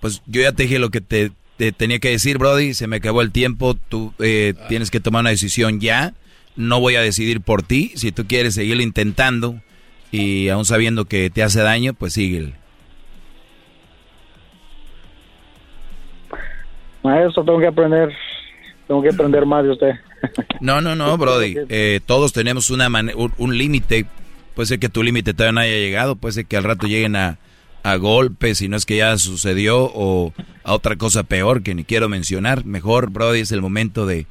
Pues 0.00 0.22
yo 0.26 0.42
ya 0.42 0.52
te 0.52 0.62
dije 0.64 0.78
lo 0.78 0.90
que 0.90 1.00
te, 1.00 1.30
te 1.56 1.72
tenía 1.72 1.98
que 1.98 2.10
decir, 2.10 2.38
Brody. 2.38 2.74
Se 2.74 2.86
me 2.86 2.96
acabó 2.96 3.20
el 3.22 3.32
tiempo. 3.32 3.74
Tú 3.88 4.12
eh, 4.20 4.54
tienes 4.68 4.90
que 4.90 5.00
tomar 5.00 5.20
una 5.22 5.30
decisión 5.30 5.80
ya. 5.80 6.12
No 6.58 6.80
voy 6.80 6.96
a 6.96 7.00
decidir 7.00 7.40
por 7.40 7.62
ti. 7.62 7.92
Si 7.94 8.10
tú 8.10 8.26
quieres 8.26 8.52
seguir 8.54 8.80
intentando 8.80 9.60
y 10.10 10.48
aún 10.48 10.64
sabiendo 10.64 11.04
que 11.04 11.30
te 11.30 11.44
hace 11.44 11.60
daño, 11.60 11.94
pues 11.94 12.14
síguele. 12.14 12.54
Maestro, 17.04 17.44
tengo 17.44 17.60
que 17.60 17.68
aprender, 17.68 18.10
tengo 18.88 19.00
que 19.00 19.10
aprender 19.10 19.46
más 19.46 19.64
de 19.64 19.70
usted. 19.70 19.90
No, 20.60 20.80
no, 20.80 20.96
no, 20.96 21.16
Brody. 21.16 21.54
Eh, 21.68 22.00
todos 22.04 22.32
tenemos 22.32 22.70
una 22.70 22.88
un, 22.88 23.32
un 23.38 23.56
límite. 23.56 24.06
Puede 24.56 24.66
ser 24.66 24.80
que 24.80 24.88
tu 24.88 25.04
límite 25.04 25.34
todavía 25.34 25.52
no 25.52 25.60
haya 25.60 25.76
llegado. 25.76 26.16
Puede 26.16 26.32
ser 26.32 26.46
que 26.46 26.56
al 26.56 26.64
rato 26.64 26.88
lleguen 26.88 27.14
a, 27.14 27.38
a 27.84 27.94
golpes, 27.94 28.58
si 28.58 28.66
no 28.66 28.76
es 28.76 28.84
que 28.84 28.96
ya 28.96 29.16
sucedió, 29.16 29.88
o 29.94 30.34
a 30.64 30.74
otra 30.74 30.96
cosa 30.96 31.22
peor 31.22 31.62
que 31.62 31.76
ni 31.76 31.84
quiero 31.84 32.08
mencionar. 32.08 32.64
Mejor, 32.64 33.10
Brody, 33.10 33.38
es 33.38 33.52
el 33.52 33.62
momento 33.62 34.06
de 34.06 34.26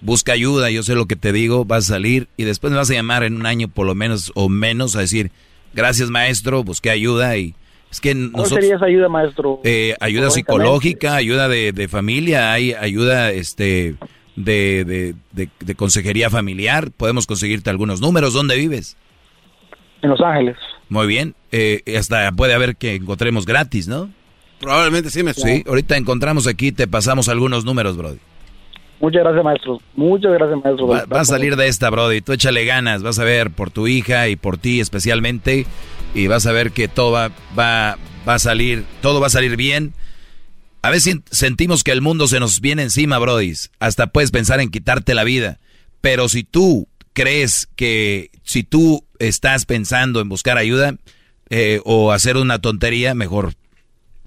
busca 0.00 0.32
ayuda. 0.32 0.70
Yo 0.70 0.82
sé 0.82 0.94
lo 0.94 1.06
que 1.06 1.16
te 1.16 1.32
digo, 1.32 1.64
vas 1.64 1.84
a 1.90 1.94
salir 1.94 2.28
y 2.36 2.44
después 2.44 2.70
me 2.70 2.76
vas 2.78 2.90
a 2.90 2.94
llamar 2.94 3.22
en 3.24 3.36
un 3.36 3.46
año 3.46 3.68
por 3.68 3.86
lo 3.86 3.94
menos 3.94 4.32
o 4.34 4.48
menos 4.48 4.96
a 4.96 5.00
decir, 5.00 5.30
gracias 5.74 6.10
maestro, 6.10 6.64
busqué 6.64 6.90
ayuda 6.90 7.36
y 7.36 7.54
es 7.90 8.00
que 8.00 8.12
¿Cuál 8.12 8.32
nosotros... 8.32 8.60
sería 8.60 8.76
esa 8.76 8.86
ayuda, 8.86 9.08
maestro? 9.08 9.60
Eh, 9.64 9.96
ayuda 10.00 10.30
psicológica, 10.30 11.14
ayuda 11.16 11.48
de, 11.48 11.72
de 11.72 11.88
familia, 11.88 12.52
hay 12.52 12.72
ayuda 12.72 13.32
este 13.32 13.96
de, 14.36 14.84
de, 14.84 15.14
de- 15.32 15.48
de 15.58 15.74
consejería 15.74 16.30
familiar. 16.30 16.90
Podemos 16.96 17.26
conseguirte 17.26 17.68
algunos 17.68 18.00
números. 18.00 18.32
¿Dónde 18.32 18.56
vives? 18.56 18.96
En 20.02 20.10
Los 20.10 20.20
Ángeles. 20.20 20.56
Muy 20.88 21.06
bien. 21.06 21.34
Eh, 21.52 21.82
hasta 21.98 22.30
puede 22.32 22.54
haber 22.54 22.76
que 22.76 22.94
encontremos 22.94 23.44
gratis, 23.44 23.86
¿no? 23.88 24.08
Probablemente 24.60 25.10
sí 25.10 25.22
me 25.22 25.34
Sí, 25.34 25.64
ahorita 25.66 25.96
encontramos 25.96 26.46
aquí, 26.46 26.70
te 26.70 26.86
pasamos 26.86 27.28
algunos 27.28 27.64
números, 27.64 27.96
Brody. 27.96 28.18
Muchas 29.00 29.22
gracias, 29.22 29.44
maestro. 29.44 29.80
Muchas 29.96 30.32
gracias, 30.32 30.62
maestro. 30.62 30.86
Va, 30.86 31.04
va 31.06 31.20
a 31.20 31.24
salir 31.24 31.56
de 31.56 31.68
esta, 31.68 31.88
Brody. 31.88 32.20
Tú 32.20 32.32
échale 32.32 32.64
ganas, 32.66 33.02
vas 33.02 33.18
a 33.18 33.24
ver 33.24 33.50
por 33.50 33.70
tu 33.70 33.86
hija 33.86 34.28
y 34.28 34.36
por 34.36 34.58
ti 34.58 34.78
especialmente. 34.80 35.66
Y 36.14 36.26
vas 36.26 36.46
a 36.46 36.52
ver 36.52 36.72
que 36.72 36.86
todo 36.86 37.12
va, 37.12 37.30
va, 37.58 37.96
va 38.28 38.34
a 38.34 38.38
salir, 38.38 38.84
todo 39.00 39.20
va 39.20 39.28
a 39.28 39.30
salir 39.30 39.56
bien. 39.56 39.94
A 40.82 40.90
veces 40.90 41.18
sentimos 41.30 41.82
que 41.82 41.92
el 41.92 42.02
mundo 42.02 42.28
se 42.28 42.40
nos 42.40 42.60
viene 42.60 42.82
encima, 42.82 43.18
Brody. 43.18 43.54
Hasta 43.78 44.08
puedes 44.08 44.30
pensar 44.30 44.60
en 44.60 44.70
quitarte 44.70 45.14
la 45.14 45.24
vida. 45.24 45.58
Pero 46.00 46.28
si 46.28 46.44
tú 46.44 46.86
crees 47.12 47.68
que, 47.76 48.30
si 48.42 48.62
tú 48.64 49.04
estás 49.18 49.66
pensando 49.66 50.20
en 50.20 50.28
buscar 50.28 50.58
ayuda 50.58 50.96
eh, 51.48 51.80
o 51.84 52.12
hacer 52.12 52.36
una 52.36 52.58
tontería, 52.60 53.14
mejor 53.14 53.54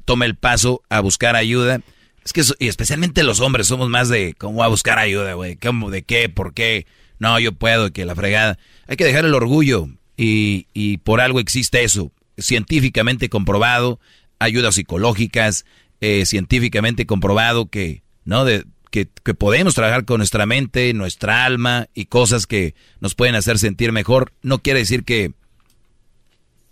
tome 0.06 0.26
el 0.26 0.36
paso 0.36 0.82
a 0.90 1.00
buscar 1.00 1.36
ayuda. 1.36 1.82
Es 2.26 2.34
que, 2.34 2.42
y 2.60 2.68
especialmente 2.68 3.24
los 3.24 3.40
hombres, 3.40 3.68
somos 3.68 3.90
más 3.90 4.10
de 4.10 4.34
cómo 4.38 4.56
voy 4.56 4.66
a 4.66 4.70
buscar 4.70 4.98
ayuda, 4.98 5.34
güey. 5.34 5.58
¿Cómo? 5.58 5.92
¿De 5.92 6.04
qué? 6.04 6.30
¿Por 6.30 6.54
qué? 6.54 6.88
No, 7.20 7.40
yo 7.40 7.52
puedo, 7.54 7.92
que 7.92 8.06
la 8.06 8.16
fregada. 8.16 8.58
Hay 8.88 8.96
que 8.96 9.06
dejar 9.06 9.26
el 9.26 9.34
orgullo 9.34 9.88
y, 10.18 10.68
y 10.74 10.98
por 10.98 11.22
algo 11.22 11.40
existe 11.40 11.84
eso. 11.84 12.12
Científicamente 12.38 13.30
comprobado, 13.30 14.00
ayudas 14.40 14.76
psicológicas, 14.76 15.66
eh, 16.02 16.26
científicamente 16.26 17.06
comprobado 17.06 17.68
que, 17.68 18.04
¿no? 18.26 18.46
De, 18.46 18.66
que, 18.90 19.08
que 19.24 19.34
podemos 19.34 19.74
trabajar 19.74 20.06
con 20.06 20.18
nuestra 20.18 20.46
mente, 20.46 20.94
nuestra 20.94 21.46
alma 21.46 21.88
y 21.94 22.06
cosas 22.06 22.46
que 22.46 22.76
nos 23.00 23.16
pueden 23.16 23.36
hacer 23.36 23.60
sentir 23.60 23.92
mejor. 23.92 24.34
No 24.42 24.60
quiere 24.60 24.80
decir 24.80 25.04
que 25.04 25.34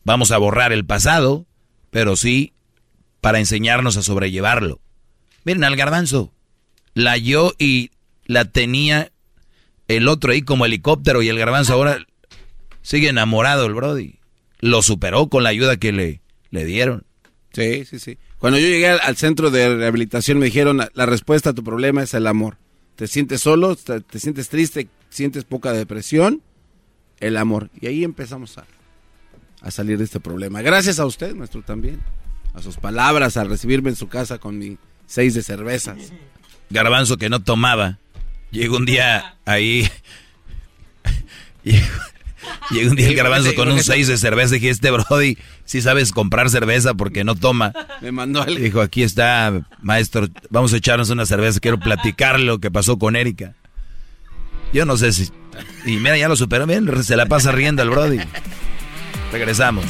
vamos 0.04 0.32
a 0.32 0.38
borrar 0.38 0.72
el 0.72 0.86
pasado, 0.86 1.46
pero 1.90 2.16
sí 2.16 2.54
para 3.22 3.40
enseñarnos 3.40 3.98
a 3.98 4.02
sobrellevarlo. 4.04 4.82
Miren 5.44 5.64
al 5.64 5.76
garbanzo, 5.76 6.34
la 6.94 7.18
yo 7.18 7.54
y 7.58 7.92
la 8.26 8.46
tenía 8.46 9.12
el 9.88 10.08
otro 10.08 10.32
ahí 10.32 10.42
como 10.42 10.66
helicóptero 10.66 11.22
y 11.22 11.30
el 11.30 11.38
garbanzo 11.38 11.74
ahora 11.74 12.06
sigue 12.82 13.10
enamorado 13.10 13.66
el 13.66 13.74
Brody. 13.74 14.20
Lo 14.60 14.82
superó 14.82 15.28
con 15.28 15.44
la 15.44 15.50
ayuda 15.50 15.78
que 15.78 15.92
le, 15.92 16.22
le 16.50 16.66
dieron. 16.66 17.06
Sí, 17.54 17.86
sí, 17.86 18.00
sí. 18.00 18.18
Cuando 18.38 18.60
yo 18.60 18.68
llegué 18.68 18.90
al, 18.90 19.18
centro 19.18 19.52
de 19.52 19.76
rehabilitación 19.76 20.40
me 20.40 20.46
dijeron, 20.46 20.78
la, 20.78 21.06
respuesta 21.06 21.52
a 21.52 21.54
tu 21.54 21.64
problema 21.64 22.04
es 22.04 22.14
el 22.14 22.28
amor. 22.28 22.58
Te 22.96 23.08
sientes 23.08 23.42
solo, 23.42 23.76
te, 23.76 24.02
te 24.02 24.20
sientes 24.20 24.50
triste, 24.50 24.88
sientes 25.10 25.44
poca 25.44 25.74
depresión, 25.74 26.42
el 27.20 27.38
amor. 27.38 27.70
Y 27.80 27.88
ahí 27.88 28.04
empezamos 28.04 28.58
a, 28.58 28.66
a 29.62 29.72
salir 29.72 29.98
de 29.98 30.06
este 30.06 30.20
problema. 30.20 30.62
Gracias 30.62 31.00
a 31.00 31.06
usted, 31.06 31.36
maestro, 31.36 31.62
también. 31.62 32.00
A 32.54 32.62
sus 32.62 32.78
palabras, 32.78 33.38
al 33.38 33.50
recibirme 33.50 33.90
en 33.90 33.96
su 33.96 34.08
casa 34.08 34.38
con 34.38 34.58
mi 34.58 34.78
seis 35.12 35.34
de 35.34 35.44
cervezas. 35.44 35.98
Garbanzo 36.70 37.18
que 37.18 37.30
no 37.30 37.42
tomaba. 37.42 37.98
Llegó 38.52 38.78
un 38.78 38.86
día 38.86 39.36
ahí. 39.46 39.90
llegó, 41.64 42.90
un 42.90 42.96
día 42.96 43.08
el 43.08 43.16
garbanzo 43.16 43.54
con 43.56 43.72
un 43.72 43.82
6 43.82 44.08
de 44.08 44.18
cerveza. 44.18 44.56
Dije, 44.56 44.70
este 44.70 44.92
Brody, 44.92 45.38
si 45.66 45.82
sabes 45.82 46.12
comprar 46.12 46.50
cerveza 46.50 46.94
porque 46.94 47.24
no 47.24 47.36
toma. 47.36 47.74
Me 48.02 48.12
mandó 48.12 48.42
al... 48.42 48.56
Dijo, 48.56 48.82
aquí 48.82 49.04
está, 49.04 49.62
maestro, 49.82 50.28
vamos 50.50 50.74
a 50.74 50.78
echarnos 50.78 51.10
una 51.10 51.26
cerveza. 51.26 51.60
Quiero 51.60 51.80
platicar 51.80 52.40
lo 52.40 52.60
que 52.60 52.72
pasó 52.72 52.98
con 52.98 53.16
Erika. 53.16 53.54
Yo 54.74 54.86
no 54.86 54.98
sé 54.98 55.12
si... 55.14 55.30
Y 55.86 55.98
mira, 55.98 56.18
ya 56.18 56.30
lo 56.30 56.36
superó 56.36 56.66
bien, 56.66 57.04
se 57.04 57.16
la 57.16 57.26
pasa 57.26 57.52
riendo 57.52 57.84
el 57.84 57.90
Brody. 57.90 58.20
Regresamos. 59.32 59.86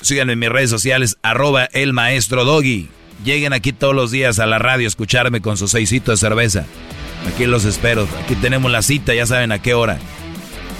Síganme 0.00 0.32
en 0.32 0.38
mis 0.40 0.48
redes 0.48 0.70
sociales, 0.70 1.16
arroba 1.22 1.64
el 1.66 1.92
maestro 1.92 2.44
Doggy. 2.44 2.88
Lleguen 3.24 3.52
aquí 3.52 3.72
todos 3.72 3.94
los 3.94 4.10
días 4.10 4.38
a 4.38 4.46
la 4.46 4.58
radio 4.58 4.86
a 4.86 4.88
escucharme 4.88 5.40
con 5.40 5.56
su 5.56 5.68
seisito 5.68 6.10
de 6.10 6.16
cerveza. 6.16 6.64
Aquí 7.32 7.46
los 7.46 7.64
espero. 7.64 8.08
Aquí 8.22 8.34
tenemos 8.34 8.70
la 8.70 8.82
cita, 8.82 9.14
ya 9.14 9.26
saben 9.26 9.52
a 9.52 9.60
qué 9.60 9.74
hora. 9.74 9.98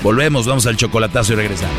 Volvemos, 0.02 0.46
vamos 0.46 0.66
al 0.66 0.76
chocolatazo 0.76 1.34
y 1.34 1.36
regresamos. 1.36 1.78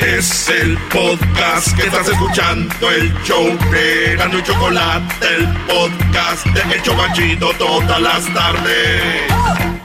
Es 0.00 0.50
el 0.50 0.76
podcast 0.92 1.74
que 1.74 1.86
estás 1.86 2.08
escuchando, 2.08 2.90
el 2.90 3.10
show 3.24 3.46
de 3.70 4.16
Gano 4.16 4.38
y 4.38 4.42
Chocolate, 4.42 5.26
el 5.34 5.48
podcast 5.66 6.46
de 6.46 6.60
El 6.74 7.38
todas 7.38 8.00
las 8.00 8.34
tardes. 8.34 9.83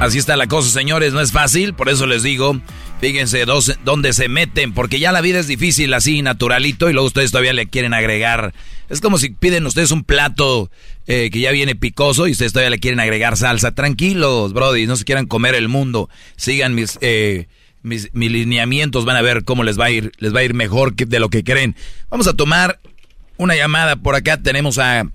Así 0.00 0.18
está 0.18 0.36
la 0.36 0.46
cosa, 0.46 0.70
señores, 0.70 1.12
no 1.12 1.20
es 1.20 1.32
fácil, 1.32 1.74
por 1.74 1.88
eso 1.88 2.06
les 2.06 2.22
digo, 2.22 2.60
fíjense 3.00 3.44
dónde 3.84 4.12
se 4.12 4.28
meten, 4.28 4.72
porque 4.72 5.00
ya 5.00 5.10
la 5.10 5.20
vida 5.20 5.40
es 5.40 5.48
difícil 5.48 5.92
así, 5.92 6.22
naturalito, 6.22 6.88
y 6.88 6.92
luego 6.92 7.08
ustedes 7.08 7.32
todavía 7.32 7.52
le 7.52 7.66
quieren 7.66 7.92
agregar. 7.92 8.54
Es 8.88 9.00
como 9.00 9.18
si 9.18 9.30
piden 9.30 9.66
ustedes 9.66 9.90
un 9.90 10.04
plato 10.04 10.70
eh, 11.08 11.30
que 11.32 11.40
ya 11.40 11.50
viene 11.50 11.74
picoso 11.74 12.28
y 12.28 12.30
ustedes 12.30 12.52
todavía 12.52 12.70
le 12.70 12.78
quieren 12.78 13.00
agregar 13.00 13.36
salsa. 13.36 13.74
Tranquilos, 13.74 14.52
brody, 14.52 14.86
no 14.86 14.94
se 14.94 15.04
quieran 15.04 15.26
comer 15.26 15.56
el 15.56 15.68
mundo. 15.68 16.08
Sigan 16.36 16.76
mis, 16.76 16.96
eh, 17.00 17.48
mis, 17.82 18.08
mis 18.14 18.30
lineamientos, 18.30 19.04
van 19.04 19.16
a 19.16 19.22
ver 19.22 19.42
cómo 19.42 19.64
les 19.64 19.80
va 19.80 19.86
a 19.86 19.90
ir, 19.90 20.12
les 20.18 20.32
va 20.32 20.40
a 20.40 20.44
ir 20.44 20.54
mejor 20.54 20.94
que 20.94 21.06
de 21.06 21.18
lo 21.18 21.28
que 21.28 21.42
creen. 21.42 21.74
Vamos 22.08 22.28
a 22.28 22.34
tomar 22.34 22.78
una 23.36 23.56
llamada 23.56 23.96
por 23.96 24.14
acá, 24.14 24.40
tenemos 24.40 24.78
a 24.78 25.10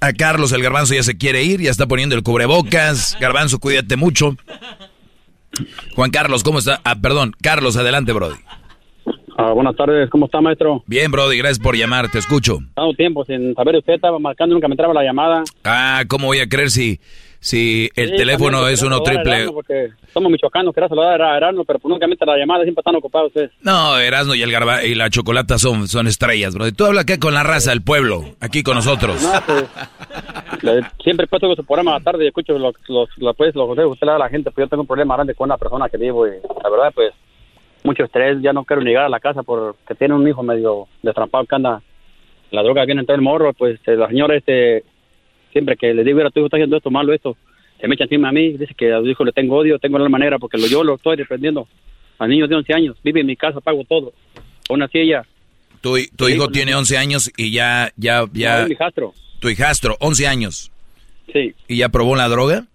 a 0.00 0.12
Carlos, 0.12 0.52
el 0.52 0.62
garbanzo 0.62 0.94
ya 0.94 1.02
se 1.02 1.16
quiere 1.16 1.42
ir, 1.44 1.60
ya 1.60 1.70
está 1.70 1.86
poniendo 1.86 2.14
el 2.14 2.22
cubrebocas. 2.22 3.16
Garbanzo, 3.20 3.58
cuídate 3.58 3.96
mucho. 3.96 4.36
Juan 5.94 6.10
Carlos, 6.10 6.42
¿cómo 6.42 6.58
está? 6.58 6.80
Ah, 6.84 6.96
perdón, 7.00 7.32
Carlos, 7.40 7.76
adelante, 7.76 8.12
Brody. 8.12 8.36
Ah, 9.36 9.52
buenas 9.52 9.74
tardes, 9.76 10.08
¿cómo 10.10 10.26
está, 10.26 10.40
maestro? 10.40 10.84
Bien, 10.86 11.10
Brody, 11.10 11.36
gracias 11.38 11.58
por 11.58 11.76
llamar, 11.76 12.10
te 12.10 12.18
escucho. 12.18 12.58
Tanto 12.74 12.94
tiempo 12.96 13.24
sin 13.24 13.54
saber, 13.54 13.76
usted 13.76 13.94
estaba 13.94 14.18
marcando, 14.18 14.54
nunca 14.54 14.68
me 14.68 14.74
entraba 14.74 14.94
la 14.94 15.02
llamada. 15.02 15.42
Ah, 15.64 16.04
¿cómo 16.08 16.26
voy 16.26 16.38
a 16.38 16.48
creer 16.48 16.70
si, 16.70 17.00
si 17.44 17.90
el 17.94 18.08
Sí, 18.12 18.16
teléfono 18.16 18.66
es 18.68 18.82
uno 18.82 19.02
triple? 19.02 19.46
Porque 19.52 19.90
somos 20.14 20.32
michoacanos, 20.32 20.74
quería 20.74 20.88
saludar 20.88 21.20
a 21.20 21.36
Erasmo, 21.36 21.62
pero 21.66 21.78
pues 21.78 21.90
nunca 21.90 22.06
me 22.06 22.14
entra 22.14 22.26
la 22.32 22.38
llamada, 22.38 22.62
siempre 22.64 22.80
están 22.80 22.96
ocupados 22.96 23.28
ustedes. 23.28 23.50
No, 23.60 23.98
Erasmo 23.98 24.34
y 24.34 24.40
el 24.42 24.50
garba 24.50 24.82
y 24.82 24.94
la 24.94 25.10
chocolata 25.10 25.58
son, 25.58 25.86
son 25.86 26.06
estrellas, 26.06 26.54
Brody. 26.54 26.72
Tú 26.72 26.86
habla 26.86 27.02
acá 27.02 27.18
con 27.18 27.34
la 27.34 27.42
raza 27.42 27.68
del 27.70 27.82
pueblo, 27.82 28.22
aquí 28.40 28.62
con 28.62 28.76
nosotros. 28.76 29.22
No, 29.22 29.32
pues, 29.46 30.62
le- 30.62 30.82
siempre 31.02 31.26
puesto 31.26 31.54
su 31.54 31.64
programa 31.66 31.96
a 31.96 31.98
la 31.98 32.04
tarde 32.04 32.24
y 32.24 32.28
escucho 32.28 32.58
los, 32.58 32.74
los, 32.88 33.08
los, 33.18 33.36
pues, 33.36 33.54
los 33.54 33.66
consejos 33.66 33.90
que 33.90 33.92
usted 33.92 34.06
le 34.06 34.10
da 34.12 34.16
a 34.16 34.20
la 34.20 34.28
gente, 34.30 34.50
pues 34.50 34.64
yo 34.64 34.68
tengo 34.70 34.80
un 34.80 34.86
problema 34.86 35.14
grande 35.16 35.34
con 35.34 35.44
una 35.50 35.58
persona 35.58 35.88
que 35.90 35.98
vivo 35.98 36.26
y 36.26 36.30
la 36.62 36.70
verdad, 36.70 36.92
pues, 36.94 37.12
mucho 37.82 38.04
estrés, 38.04 38.38
ya 38.40 38.54
no 38.54 38.64
quiero 38.64 38.80
llegar 38.80 39.04
a 39.04 39.08
la 39.10 39.20
casa 39.20 39.42
porque 39.42 39.94
tiene 39.96 40.14
un 40.14 40.26
hijo 40.26 40.42
medio 40.42 40.88
destrampado 41.02 41.44
que 41.44 41.54
anda, 41.56 41.82
la 42.50 42.62
droga 42.62 42.86
viene 42.86 43.02
en 43.02 43.06
todo 43.06 43.16
el 43.16 43.20
morro, 43.22 43.52
pues 43.52 43.78
eh, 43.86 43.96
la 43.96 44.08
señora, 44.08 44.34
este, 44.34 44.84
siempre 45.54 45.76
que 45.76 45.94
le 45.94 46.04
digo, 46.04 46.18
mira, 46.18 46.28
tu 46.30 46.40
hijo 46.40 46.46
está 46.48 46.58
haciendo 46.58 46.76
esto 46.76 46.90
malo, 46.90 47.14
esto, 47.14 47.36
se 47.80 47.88
me 47.88 47.94
echa 47.94 48.04
encima 48.04 48.28
a 48.28 48.32
mí, 48.32 48.52
dice 48.58 48.74
que 48.76 48.92
a 48.92 48.98
su 49.00 49.06
hijo 49.06 49.24
le 49.24 49.32
tengo 49.32 49.56
odio, 49.56 49.78
tengo 49.78 49.98
la 49.98 50.08
manera 50.10 50.38
porque 50.38 50.58
lo, 50.58 50.66
yo 50.66 50.84
lo 50.84 50.96
estoy 50.96 51.16
defendiendo. 51.16 51.66
Al 52.18 52.28
niño 52.28 52.46
de 52.46 52.54
11 52.56 52.74
años, 52.74 52.96
vive 53.02 53.20
en 53.20 53.26
mi 53.26 53.36
casa, 53.36 53.60
pago 53.60 53.82
todo. 53.84 54.12
Aún 54.68 54.82
así 54.82 54.98
ella, 54.98 55.24
Tu, 55.80 55.96
tu 56.16 56.28
hijo 56.28 56.48
tiene 56.48 56.74
11 56.74 56.98
años 56.98 57.32
y 57.36 57.50
ya, 57.52 57.90
ya, 57.96 58.24
ya, 58.32 58.66
mi 58.66 58.72
hijastro, 58.72 59.14
tu 59.40 59.48
hijastro, 59.48 59.96
11 60.00 60.26
años. 60.26 60.70
sí. 61.32 61.54
¿Y 61.68 61.78
ya 61.78 61.88
probó 61.88 62.14
la 62.16 62.28
droga? 62.28 62.66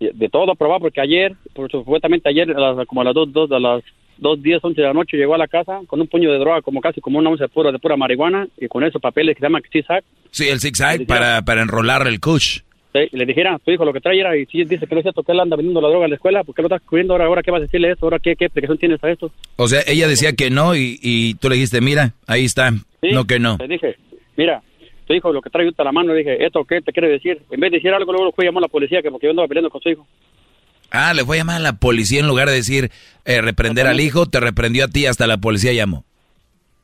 de 0.00 0.28
todo 0.28 0.54
probado 0.54 0.80
porque 0.82 1.00
ayer, 1.00 1.34
por 1.54 1.68
supuestamente 1.70 2.28
ayer, 2.28 2.50
a 2.52 2.86
como 2.86 3.00
a 3.00 3.04
las 3.04 3.14
dos, 3.14 3.32
dos, 3.32 3.50
a 3.50 3.58
las 3.58 3.82
dos, 4.18 4.42
diez, 4.42 4.62
once 4.62 4.80
de 4.80 4.86
la 4.86 4.92
noche 4.92 5.16
llegó 5.16 5.34
a 5.34 5.38
la 5.38 5.48
casa 5.48 5.80
con 5.86 6.00
un 6.00 6.06
puño 6.06 6.30
de 6.32 6.38
droga, 6.38 6.62
como 6.62 6.80
casi 6.80 7.00
como 7.00 7.18
una 7.18 7.30
once 7.30 7.44
de 7.44 7.48
pura, 7.48 7.72
de 7.72 7.78
pura 7.78 7.96
marihuana 7.96 8.46
y 8.56 8.68
con 8.68 8.84
esos 8.84 9.00
papeles 9.00 9.34
que 9.34 9.40
se 9.40 9.46
llaman 9.46 9.62
zigzag. 9.70 10.04
Sí, 10.30 10.48
el 10.48 10.60
zigzag 10.60 11.06
para, 11.06 11.42
para 11.42 11.62
enrolar 11.62 12.06
el 12.06 12.20
kush. 12.20 12.60
Sí, 12.92 13.00
y 13.12 13.16
le 13.18 13.26
dijera, 13.26 13.58
tu 13.62 13.70
hijo 13.70 13.84
lo 13.84 13.92
que 13.92 14.00
trae 14.00 14.18
era, 14.18 14.36
y 14.36 14.46
si 14.46 14.64
dice 14.64 14.86
que 14.86 14.94
no 14.94 15.00
es 15.00 15.04
cierto 15.04 15.22
que 15.22 15.32
él 15.32 15.40
anda 15.40 15.56
vendiendo 15.56 15.80
la 15.80 15.88
droga 15.88 16.06
en 16.06 16.10
la 16.10 16.16
escuela, 16.16 16.42
¿por 16.42 16.54
qué 16.54 16.62
lo 16.62 16.68
estás 16.68 16.82
cubriendo 16.82 17.12
ahora? 17.12 17.26
¿Ahora 17.26 17.42
qué 17.42 17.50
vas 17.50 17.60
a 17.60 17.64
decirle 17.64 17.90
esto? 17.90 18.06
¿Ahora 18.06 18.18
qué, 18.18 18.34
qué 18.34 18.46
explicación 18.46 18.78
tienes 18.78 19.02
a 19.04 19.10
esto? 19.10 19.30
O 19.56 19.68
sea, 19.68 19.82
ella 19.86 20.08
decía 20.08 20.32
que 20.32 20.50
no 20.50 20.74
y, 20.74 20.98
y 21.02 21.34
tú 21.34 21.48
le 21.50 21.56
dijiste, 21.56 21.80
mira, 21.80 22.14
ahí 22.26 22.44
está. 22.46 22.70
Sí, 23.02 23.10
No 23.12 23.26
que 23.26 23.38
no. 23.38 23.58
Le 23.60 23.68
dije, 23.68 23.96
mira, 24.36 24.62
tu 25.06 25.14
hijo 25.14 25.32
lo 25.32 25.42
que 25.42 25.50
trae 25.50 25.70
a 25.76 25.84
la 25.84 25.92
mano, 25.92 26.12
le 26.12 26.18
dije, 26.20 26.44
¿esto 26.44 26.64
qué 26.64 26.80
te 26.80 26.92
quiere 26.92 27.08
decir? 27.08 27.40
En 27.50 27.60
vez 27.60 27.70
de 27.70 27.76
decir 27.78 27.92
algo, 27.92 28.12
luego 28.12 28.32
y 28.36 28.44
llamó 28.44 28.58
a 28.58 28.62
la 28.62 28.68
policía, 28.68 29.02
que 29.02 29.10
porque 29.10 29.26
yo 29.26 29.30
andaba 29.30 29.48
peleando 29.48 29.70
con 29.70 29.80
su 29.80 29.90
hijo. 29.90 30.06
Ah, 30.90 31.12
le 31.14 31.24
fue 31.24 31.36
a 31.36 31.40
llamar 31.40 31.56
a 31.56 31.60
la 31.60 31.74
policía 31.74 32.20
en 32.20 32.26
lugar 32.26 32.48
de 32.48 32.54
decir 32.54 32.90
eh, 33.24 33.40
reprender 33.40 33.86
al 33.86 34.00
hijo, 34.00 34.26
te 34.26 34.40
reprendió 34.40 34.84
a 34.84 34.88
ti, 34.88 35.06
hasta 35.06 35.26
la 35.26 35.38
policía 35.38 35.72
llamó. 35.72 36.04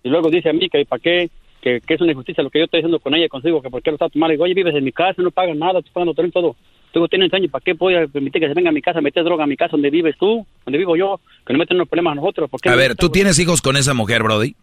Y 0.03 0.11
luego 0.11 0.29
dice 0.31 0.51
a 0.51 0.53
mí 0.53 0.69
que 0.69 0.85
para 0.85 1.01
qué, 1.01 1.31
que, 1.63 1.81
que 1.81 1.95
es 1.95 2.01
una 2.01 2.13
injusticia 2.13 2.45
lo 2.45 2.51
que 2.51 2.59
yo 2.59 2.67
estoy 2.67 2.81
haciendo 2.81 3.01
con 3.01 3.15
ella, 3.15 3.29
consigo, 3.29 3.63
que 3.63 3.71
por 3.71 3.83
qué 3.83 3.91
lo 3.91 3.97
está 3.97 4.11
tomando. 4.11 4.33
Digo, 4.33 4.45
oye, 4.45 4.55
vives 4.55 4.75
en 4.75 4.85
mi 4.85 4.93
casa, 4.93 5.23
no 5.23 5.31
pagas 5.31 5.57
nada, 5.57 5.81
tú 5.81 5.91
pagando 5.93 6.13
todo 6.13 6.27
y 6.27 6.31
todo. 6.31 6.57
Tú 6.93 7.09
tienes 7.09 7.33
años, 7.33 7.51
¿para 7.51 7.65
qué 7.65 7.73
voy 7.73 7.97
a 7.97 8.07
permitir 8.07 8.41
que 8.41 8.49
se 8.49 8.55
venga 8.55 8.69
a 8.69 8.73
mi 8.73 8.83
casa 8.83 8.99
a 8.99 9.03
meter 9.03 9.25
droga 9.25 9.45
a 9.45 9.47
mi 9.49 9.57
casa 9.57 9.73
donde 9.73 9.91
vives 9.91 10.17
tú, 10.17 10.47
donde 10.65 10.79
vivo 10.79 10.97
yo, 10.97 11.19
que 11.45 11.53
no 11.53 11.59
meten 11.59 11.77
unos 11.77 11.89
problemas 11.89 12.13
a 12.13 12.15
nosotros? 12.17 12.51
¿Por 12.51 12.61
qué 12.61 12.69
A 12.69 12.77
ver, 12.77 12.95
¿tú 12.95 13.09
tienes 13.09 13.39
hijos 13.39 13.63
con 13.63 13.77
esa 13.77 13.95
mujer, 13.95 14.23
Brody? 14.23 14.55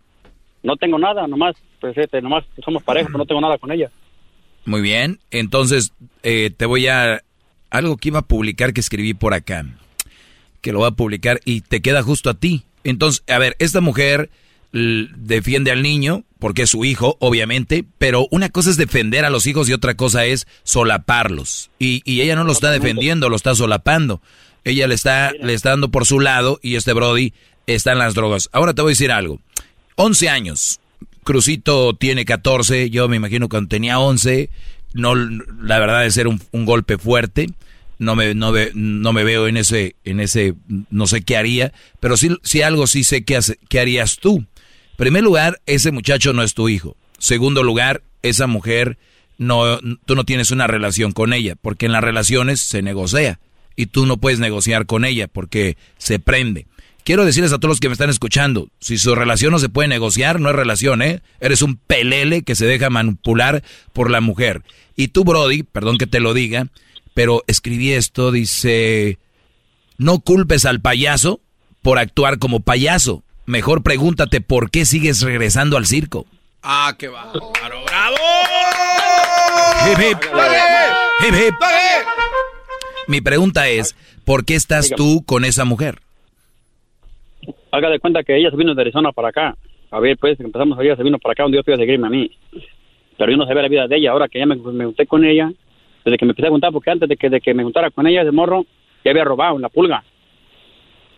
No 0.64 0.78
tengo 0.78 1.00
nada, 1.00 1.28
nomás, 1.28 1.56
pues, 1.80 1.98
este, 1.98 2.22
nomás 2.22 2.46
somos 2.64 2.84
pareja, 2.84 3.08
pero 3.08 3.18
no 3.18 3.26
tengo 3.26 3.42
nada 3.42 3.58
con 3.58 3.72
ella. 3.72 3.90
Muy 4.66 4.82
bien, 4.82 5.20
entonces 5.32 5.94
eh, 6.24 6.52
te 6.56 6.66
voy 6.68 6.88
a... 6.88 7.22
Algo 7.72 7.98
que 7.98 8.10
iba 8.10 8.20
a 8.20 8.28
publicar 8.28 8.74
que 8.74 8.82
escribí 8.82 9.16
por 9.16 9.34
acá, 9.34 9.66
que 10.62 10.72
lo 10.72 10.80
voy 10.80 10.90
a 10.90 10.92
publicar 10.92 11.42
y 11.46 11.62
te 11.62 11.82
queda 11.82 12.04
justo 12.04 12.30
a 12.30 12.36
ti. 12.36 12.64
Entonces, 12.84 13.24
a 13.28 13.40
ver, 13.40 13.56
esta 13.58 13.82
mujer 13.82 14.30
defiende 14.72 15.72
al 15.72 15.82
niño 15.82 16.24
porque 16.40 16.64
es 16.64 16.70
su 16.70 16.86
hijo, 16.86 17.18
obviamente, 17.20 17.86
pero 17.98 18.28
una 18.32 18.50
cosa 18.50 18.70
es 18.70 18.78
defender 18.78 19.26
a 19.26 19.30
los 19.30 19.46
hijos 19.48 19.70
y 19.70 19.74
otra 19.74 19.96
cosa 19.96 20.26
es 20.26 20.48
solaparlos. 20.64 21.72
Y, 21.80 22.02
y 22.06 22.22
ella 22.22 22.36
no 22.36 22.44
lo 22.44 22.52
está 22.52 22.72
defendiendo, 22.72 23.30
lo 23.30 23.36
está 23.36 23.56
solapando. 23.56 24.22
Ella 24.64 24.88
le 24.88 24.96
está, 24.96 25.32
le 25.32 25.54
está 25.54 25.72
dando 25.72 25.90
por 25.90 26.06
su 26.06 26.20
lado 26.20 26.60
y 26.62 26.76
este 26.76 26.94
Brody 26.94 27.34
está 27.68 27.92
en 27.94 28.00
las 28.00 28.14
drogas. 28.14 28.50
Ahora 28.52 28.74
te 28.74 28.82
voy 28.82 28.92
a 28.92 28.94
decir 28.94 29.12
algo. 29.12 29.40
11 29.96 30.30
años. 30.30 30.80
Crucito 31.24 31.94
tiene 31.96 32.26
14, 32.26 32.90
yo 32.90 33.08
me 33.08 33.18
imagino 33.18 33.48
cuando 33.48 33.70
tenía 33.70 34.00
11, 34.00 34.50
no, 34.94 35.16
la 35.16 35.80
verdad 35.80 36.06
es 36.06 36.14
ser 36.14 36.28
un, 36.28 36.42
un 36.52 36.66
golpe 36.66 36.98
fuerte, 36.98 37.50
no 38.00 38.16
me, 38.16 38.34
no, 38.34 38.52
ve- 38.52 38.72
no 38.74 39.14
me 39.14 39.24
veo 39.24 39.48
en 39.48 39.58
ese, 39.58 39.96
en 40.04 40.20
ese, 40.20 40.56
no 40.90 41.08
sé 41.08 41.22
qué 41.22 41.38
haría, 41.38 41.72
pero 42.00 42.18
sí, 42.18 42.36
sí 42.44 42.62
algo 42.62 42.88
sí 42.88 43.04
sé 43.04 43.24
qué, 43.24 43.40
qué 43.70 43.80
harías 43.80 44.18
tú. 44.18 44.38
En 44.38 44.98
primer 44.98 45.24
lugar, 45.24 45.62
ese 45.66 45.92
muchacho 45.92 46.34
no 46.34 46.44
es 46.44 46.54
tu 46.54 46.70
hijo. 46.70 46.96
Segundo 47.18 47.64
lugar, 47.64 48.04
esa 48.24 48.48
mujer, 48.48 48.98
no, 49.38 49.80
tú 50.06 50.16
no 50.16 50.24
tienes 50.26 50.52
una 50.52 50.68
relación 50.68 51.12
con 51.12 51.34
ella, 51.34 51.56
porque 51.62 51.86
en 51.88 51.92
las 51.92 52.04
relaciones 52.04 52.60
se 52.62 52.82
negocia 52.82 53.40
y 53.76 53.88
tú 53.88 54.06
no 54.06 54.18
puedes 54.18 54.40
negociar 54.40 54.86
con 54.86 55.06
ella 55.06 55.28
porque 55.28 55.78
se 55.98 56.20
prende. 56.20 56.68
Quiero 57.04 57.26
decirles 57.26 57.52
a 57.52 57.58
todos 57.58 57.70
los 57.70 57.80
que 57.80 57.90
me 57.90 57.94
están 57.94 58.12
escuchando, 58.12 58.70
si 58.80 58.98
su 58.98 59.16
relación 59.16 59.52
no 59.52 59.60
se 59.60 59.70
puede 59.70 59.88
negociar, 59.88 60.40
no 60.40 60.50
es 60.50 60.56
relación, 60.56 61.02
¿eh? 61.02 61.22
Eres 61.40 61.62
un 61.64 61.76
pelele 61.76 62.44
que 62.44 62.56
se 62.56 62.66
deja 62.66 62.90
manipular 62.90 63.64
por 63.92 64.12
la 64.12 64.22
mujer. 64.22 64.62
Y 64.96 65.08
tú, 65.08 65.24
Brody, 65.24 65.64
perdón 65.64 65.98
que 65.98 66.06
te 66.06 66.20
lo 66.20 66.34
diga, 66.36 66.68
pero 67.16 67.44
escribí 67.48 67.92
esto, 67.94 68.32
dice, 68.32 69.18
no 69.98 70.20
culpes 70.20 70.66
al 70.66 70.80
payaso 70.80 71.42
por 71.82 71.98
actuar 71.98 72.38
como 72.38 72.60
payaso. 72.60 73.24
Mejor 73.48 73.82
pregúntate 73.82 74.40
por 74.40 74.70
qué 74.70 74.86
sigues 74.86 75.22
regresando 75.22 75.78
al 75.78 75.88
circo. 75.88 76.28
Ah, 76.62 76.96
qué 76.98 77.08
va. 77.08 77.32
¡Bravo! 77.34 78.16
Hip, 79.88 80.00
hip. 80.00 80.18
Hip, 81.28 81.34
hip. 81.34 81.56
Mi 83.08 83.22
pregunta 83.22 83.68
es, 83.68 83.96
¿por 84.24 84.46
qué 84.46 84.56
estás 84.56 84.92
tú 84.96 85.24
con 85.26 85.44
esa 85.44 85.66
mujer? 85.66 86.00
Haga 87.72 87.90
de 87.90 88.00
cuenta 88.00 88.24
que 88.24 88.36
ella 88.36 88.50
se 88.50 88.58
vino 88.58 88.76
de 88.76 88.82
Arizona 88.82 89.12
para 89.12 89.30
acá. 89.30 89.56
A 89.92 90.00
ver, 90.00 90.18
pues 90.18 90.40
empezamos 90.40 90.78
a 90.78 90.84
ella 90.84 90.96
se 90.96 91.04
vino 91.04 91.20
para 91.20 91.34
acá 91.34 91.44
donde 91.44 91.58
yo 91.58 91.64
fui 91.64 91.74
a 91.74 91.78
seguirme 91.78 92.08
a 92.08 92.10
mí. 92.10 92.32
Pero 93.18 93.32
yo 93.32 93.38
no 93.38 93.46
sabía 93.46 93.62
la 93.62 93.68
vida 93.68 93.88
de 93.88 93.98
ella. 93.98 94.12
Ahora 94.12 94.28
que 94.28 94.40
ya 94.40 94.46
me, 94.46 94.56
me 94.56 94.86
junté 94.86 95.06
con 95.06 95.24
ella, 95.26 95.52
desde 96.04 96.18
que 96.18 96.26
me 96.26 96.32
empecé 96.32 96.48
a 96.48 96.52
juntar, 96.52 96.72
porque 96.72 96.92
antes 96.92 97.08
de 97.08 97.18
que, 97.18 97.30
de 97.30 97.40
que 97.40 97.54
me 97.54 97.64
juntara 97.64 97.92
con 97.92 98.08
ella 98.08 98.24
de 98.24 98.32
morro, 98.32 98.66
ya 99.04 99.12
había 99.12 99.24
robado 99.24 99.56
en 99.56 99.62
la 99.62 99.70
pulga. 99.70 100.04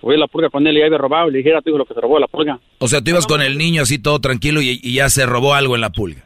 Fui 0.01 0.15
a 0.15 0.17
la 0.17 0.27
pulga 0.27 0.49
con 0.49 0.67
él 0.67 0.75
y 0.75 0.79
ya 0.79 0.87
había 0.87 0.97
robado. 0.97 1.29
Y 1.29 1.31
le 1.31 1.37
dije 1.39 1.55
a 1.55 1.61
tu 1.61 1.69
hijo 1.69 1.77
lo 1.77 1.85
que 1.85 1.93
se 1.93 2.01
robó 2.01 2.15
de 2.15 2.21
la 2.21 2.27
pulga. 2.27 2.59
O 2.79 2.87
sea, 2.87 3.01
tú 3.01 3.11
ibas 3.11 3.25
con 3.25 3.41
el 3.41 3.57
niño 3.57 3.83
así 3.83 4.01
todo 4.01 4.19
tranquilo 4.19 4.61
y, 4.61 4.79
y 4.83 4.95
ya 4.95 5.09
se 5.09 5.25
robó 5.25 5.53
algo 5.53 5.75
en 5.75 5.81
la 5.81 5.91
pulga. 5.91 6.23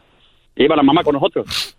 Y 0.56 0.64
iba 0.64 0.76
la 0.76 0.84
mamá 0.84 1.04
con 1.04 1.14
nosotros. 1.14 1.78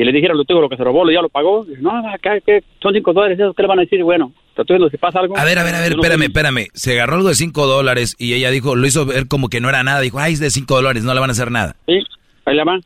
Y 0.00 0.04
le 0.04 0.12
dijeron, 0.12 0.36
lo 0.36 0.44
tuvo 0.44 0.60
lo 0.60 0.68
que 0.68 0.76
se 0.76 0.84
robó, 0.84 1.10
ya 1.10 1.20
lo 1.20 1.28
pagó. 1.28 1.66
Y, 1.68 1.82
no, 1.82 1.90
acá, 2.08 2.38
¿qué? 2.40 2.62
son 2.80 2.94
cinco 2.94 3.12
dólares, 3.12 3.36
¿eso 3.38 3.52
qué 3.52 3.62
le 3.62 3.68
van 3.68 3.80
a 3.80 3.82
decir? 3.82 4.02
Bueno, 4.04 4.32
diciendo, 4.56 4.88
si 4.88 4.96
pasa 4.96 5.18
algo... 5.18 5.36
A 5.36 5.44
ver, 5.44 5.58
a 5.58 5.64
ver, 5.64 5.74
a 5.74 5.80
ver, 5.80 5.96
no 5.96 6.02
espérame, 6.02 6.22
espérame. 6.22 6.66
Se 6.72 6.92
agarró 6.92 7.16
algo 7.16 7.28
de 7.28 7.34
5 7.34 7.66
dólares 7.66 8.14
y 8.16 8.34
ella 8.34 8.50
dijo, 8.50 8.76
lo 8.76 8.86
hizo 8.86 9.06
ver 9.06 9.26
como 9.26 9.48
que 9.48 9.60
no 9.60 9.68
era 9.68 9.82
nada. 9.82 10.00
Dijo, 10.00 10.20
ay, 10.20 10.34
es 10.34 10.40
de 10.40 10.50
5 10.50 10.72
dólares, 10.72 11.02
no 11.02 11.14
le 11.14 11.20
van 11.20 11.30
a 11.30 11.32
hacer 11.32 11.50
nada. 11.50 11.74
Sí, 11.86 11.98
ahí 12.44 12.54
la 12.54 12.64
van. 12.64 12.80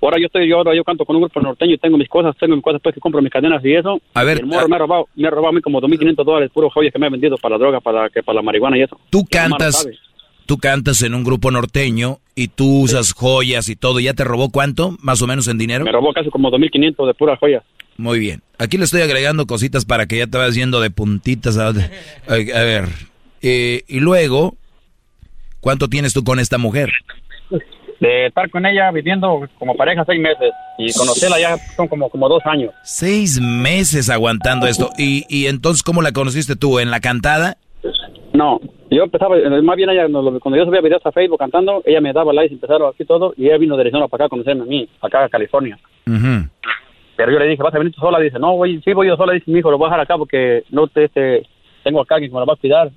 Ahora 0.00 0.18
yo 0.18 0.26
estoy, 0.26 0.48
yo 0.48 0.58
ahora 0.58 0.74
yo 0.74 0.84
canto 0.84 1.04
con 1.04 1.16
un 1.16 1.22
grupo 1.22 1.40
norteño 1.40 1.74
y 1.74 1.78
tengo 1.78 1.96
mis 1.96 2.08
cosas, 2.08 2.36
tengo 2.38 2.54
mis 2.54 2.64
cosas 2.64 2.80
pues 2.82 2.94
que 2.94 3.00
compro 3.00 3.22
mis 3.22 3.32
cadenas 3.32 3.64
y 3.64 3.74
eso. 3.74 3.98
A 4.12 4.22
ver, 4.22 4.36
Y 4.36 4.40
el 4.40 4.46
morro 4.46 4.68
me 4.68 4.76
ha 4.76 4.78
robado, 4.78 5.08
me 5.16 5.28
ha 5.28 5.30
robado 5.30 5.48
a 5.48 5.52
mí 5.52 5.60
como 5.62 5.80
2.500 5.80 6.24
dólares, 6.24 6.50
puro 6.52 6.68
joyas 6.68 6.92
que 6.92 6.98
me 6.98 7.06
ha 7.06 7.10
vendido 7.10 7.38
para 7.38 7.54
la 7.54 7.58
droga, 7.58 7.80
para 7.80 8.10
que 8.10 8.22
para 8.22 8.36
la 8.36 8.42
marihuana 8.42 8.76
y 8.76 8.82
eso. 8.82 8.98
Tú 9.08 9.20
lo 9.20 9.24
cantas. 9.30 9.86
Tú 10.46 10.58
cantas 10.58 11.02
en 11.02 11.14
un 11.14 11.24
grupo 11.24 11.50
norteño 11.50 12.18
y 12.34 12.48
tú 12.48 12.80
usas 12.82 13.12
joyas 13.12 13.68
y 13.68 13.76
todo. 13.76 14.00
¿Ya 14.00 14.14
te 14.14 14.24
robó 14.24 14.50
cuánto, 14.50 14.96
más 15.00 15.22
o 15.22 15.26
menos 15.26 15.48
en 15.48 15.58
dinero? 15.58 15.84
Me 15.84 15.92
robó 15.92 16.12
casi 16.12 16.30
como 16.30 16.50
2.500 16.50 17.06
de 17.06 17.14
puras 17.14 17.38
joyas. 17.38 17.62
Muy 17.96 18.18
bien. 18.18 18.42
Aquí 18.58 18.76
le 18.76 18.84
estoy 18.84 19.02
agregando 19.02 19.46
cositas 19.46 19.84
para 19.84 20.06
que 20.06 20.18
ya 20.18 20.26
te 20.26 20.36
vayas 20.38 20.54
yendo 20.56 20.80
de 20.80 20.90
puntitas. 20.90 21.56
A, 21.58 21.68
a- 21.68 21.70
a 22.28 22.34
ver. 22.64 22.88
Eh, 23.42 23.82
y 23.88 24.00
luego, 24.00 24.56
¿cuánto 25.60 25.88
tienes 25.88 26.12
tú 26.12 26.24
con 26.24 26.38
esta 26.40 26.58
mujer? 26.58 26.90
De 28.00 28.26
estar 28.26 28.50
con 28.50 28.66
ella 28.66 28.90
viviendo 28.90 29.48
como 29.58 29.76
pareja 29.76 30.04
seis 30.06 30.20
meses 30.20 30.50
y 30.78 30.92
conocerla 30.92 31.38
ya 31.40 31.56
son 31.76 31.86
como, 31.88 32.10
como 32.10 32.28
dos 32.28 32.42
años. 32.44 32.72
Seis 32.82 33.40
meses 33.40 34.10
aguantando 34.10 34.66
esto. 34.66 34.90
¿Y, 34.98 35.24
y 35.28 35.46
entonces 35.46 35.82
cómo 35.82 36.02
la 36.02 36.12
conociste 36.12 36.56
tú? 36.56 36.80
¿En 36.80 36.90
la 36.90 37.00
cantada? 37.00 37.56
No, 38.34 38.60
yo 38.90 39.04
empezaba, 39.04 39.38
eh, 39.38 39.62
más 39.62 39.76
bien 39.76 39.90
ella, 39.90 40.08
cuando 40.08 40.56
yo 40.56 40.64
subía 40.64 40.80
videos 40.80 41.06
a 41.06 41.12
Facebook 41.12 41.38
cantando, 41.38 41.82
ella 41.86 42.00
me 42.00 42.12
daba 42.12 42.32
likes 42.32 42.52
y 42.52 42.56
empezaron 42.56 42.92
así 42.92 43.04
todo, 43.04 43.32
y 43.36 43.46
ella 43.46 43.58
vino 43.58 43.76
de 43.76 43.82
Arizona 43.82 44.08
para 44.08 44.24
acá 44.24 44.26
a 44.26 44.28
conocerme 44.28 44.62
a 44.62 44.66
mí, 44.66 44.88
acá 45.00 45.24
a 45.24 45.28
California. 45.28 45.78
Pero 47.16 47.30
yo 47.30 47.38
le 47.38 47.46
dije, 47.46 47.62
¿vas 47.62 47.72
a 47.72 47.78
venir 47.78 47.94
tú 47.94 48.00
sola? 48.00 48.18
Dice, 48.18 48.40
no, 48.40 48.56
voy, 48.56 48.82
sí 48.82 48.92
voy 48.92 49.06
yo 49.06 49.16
sola. 49.16 49.34
Dice, 49.34 49.48
mi 49.48 49.60
hijo, 49.60 49.70
lo 49.70 49.78
voy 49.78 49.86
a 49.86 49.90
dejar 49.90 50.00
acá 50.00 50.18
porque 50.18 50.64
no 50.70 50.88
te, 50.88 51.04
este, 51.04 51.46
tengo 51.84 52.00
acá 52.00 52.16
alguien 52.16 52.32
que 52.32 52.34
me 52.34 52.40
lo 52.40 52.46
va 52.46 52.54
a 52.54 52.56
cuidar. 52.56 52.90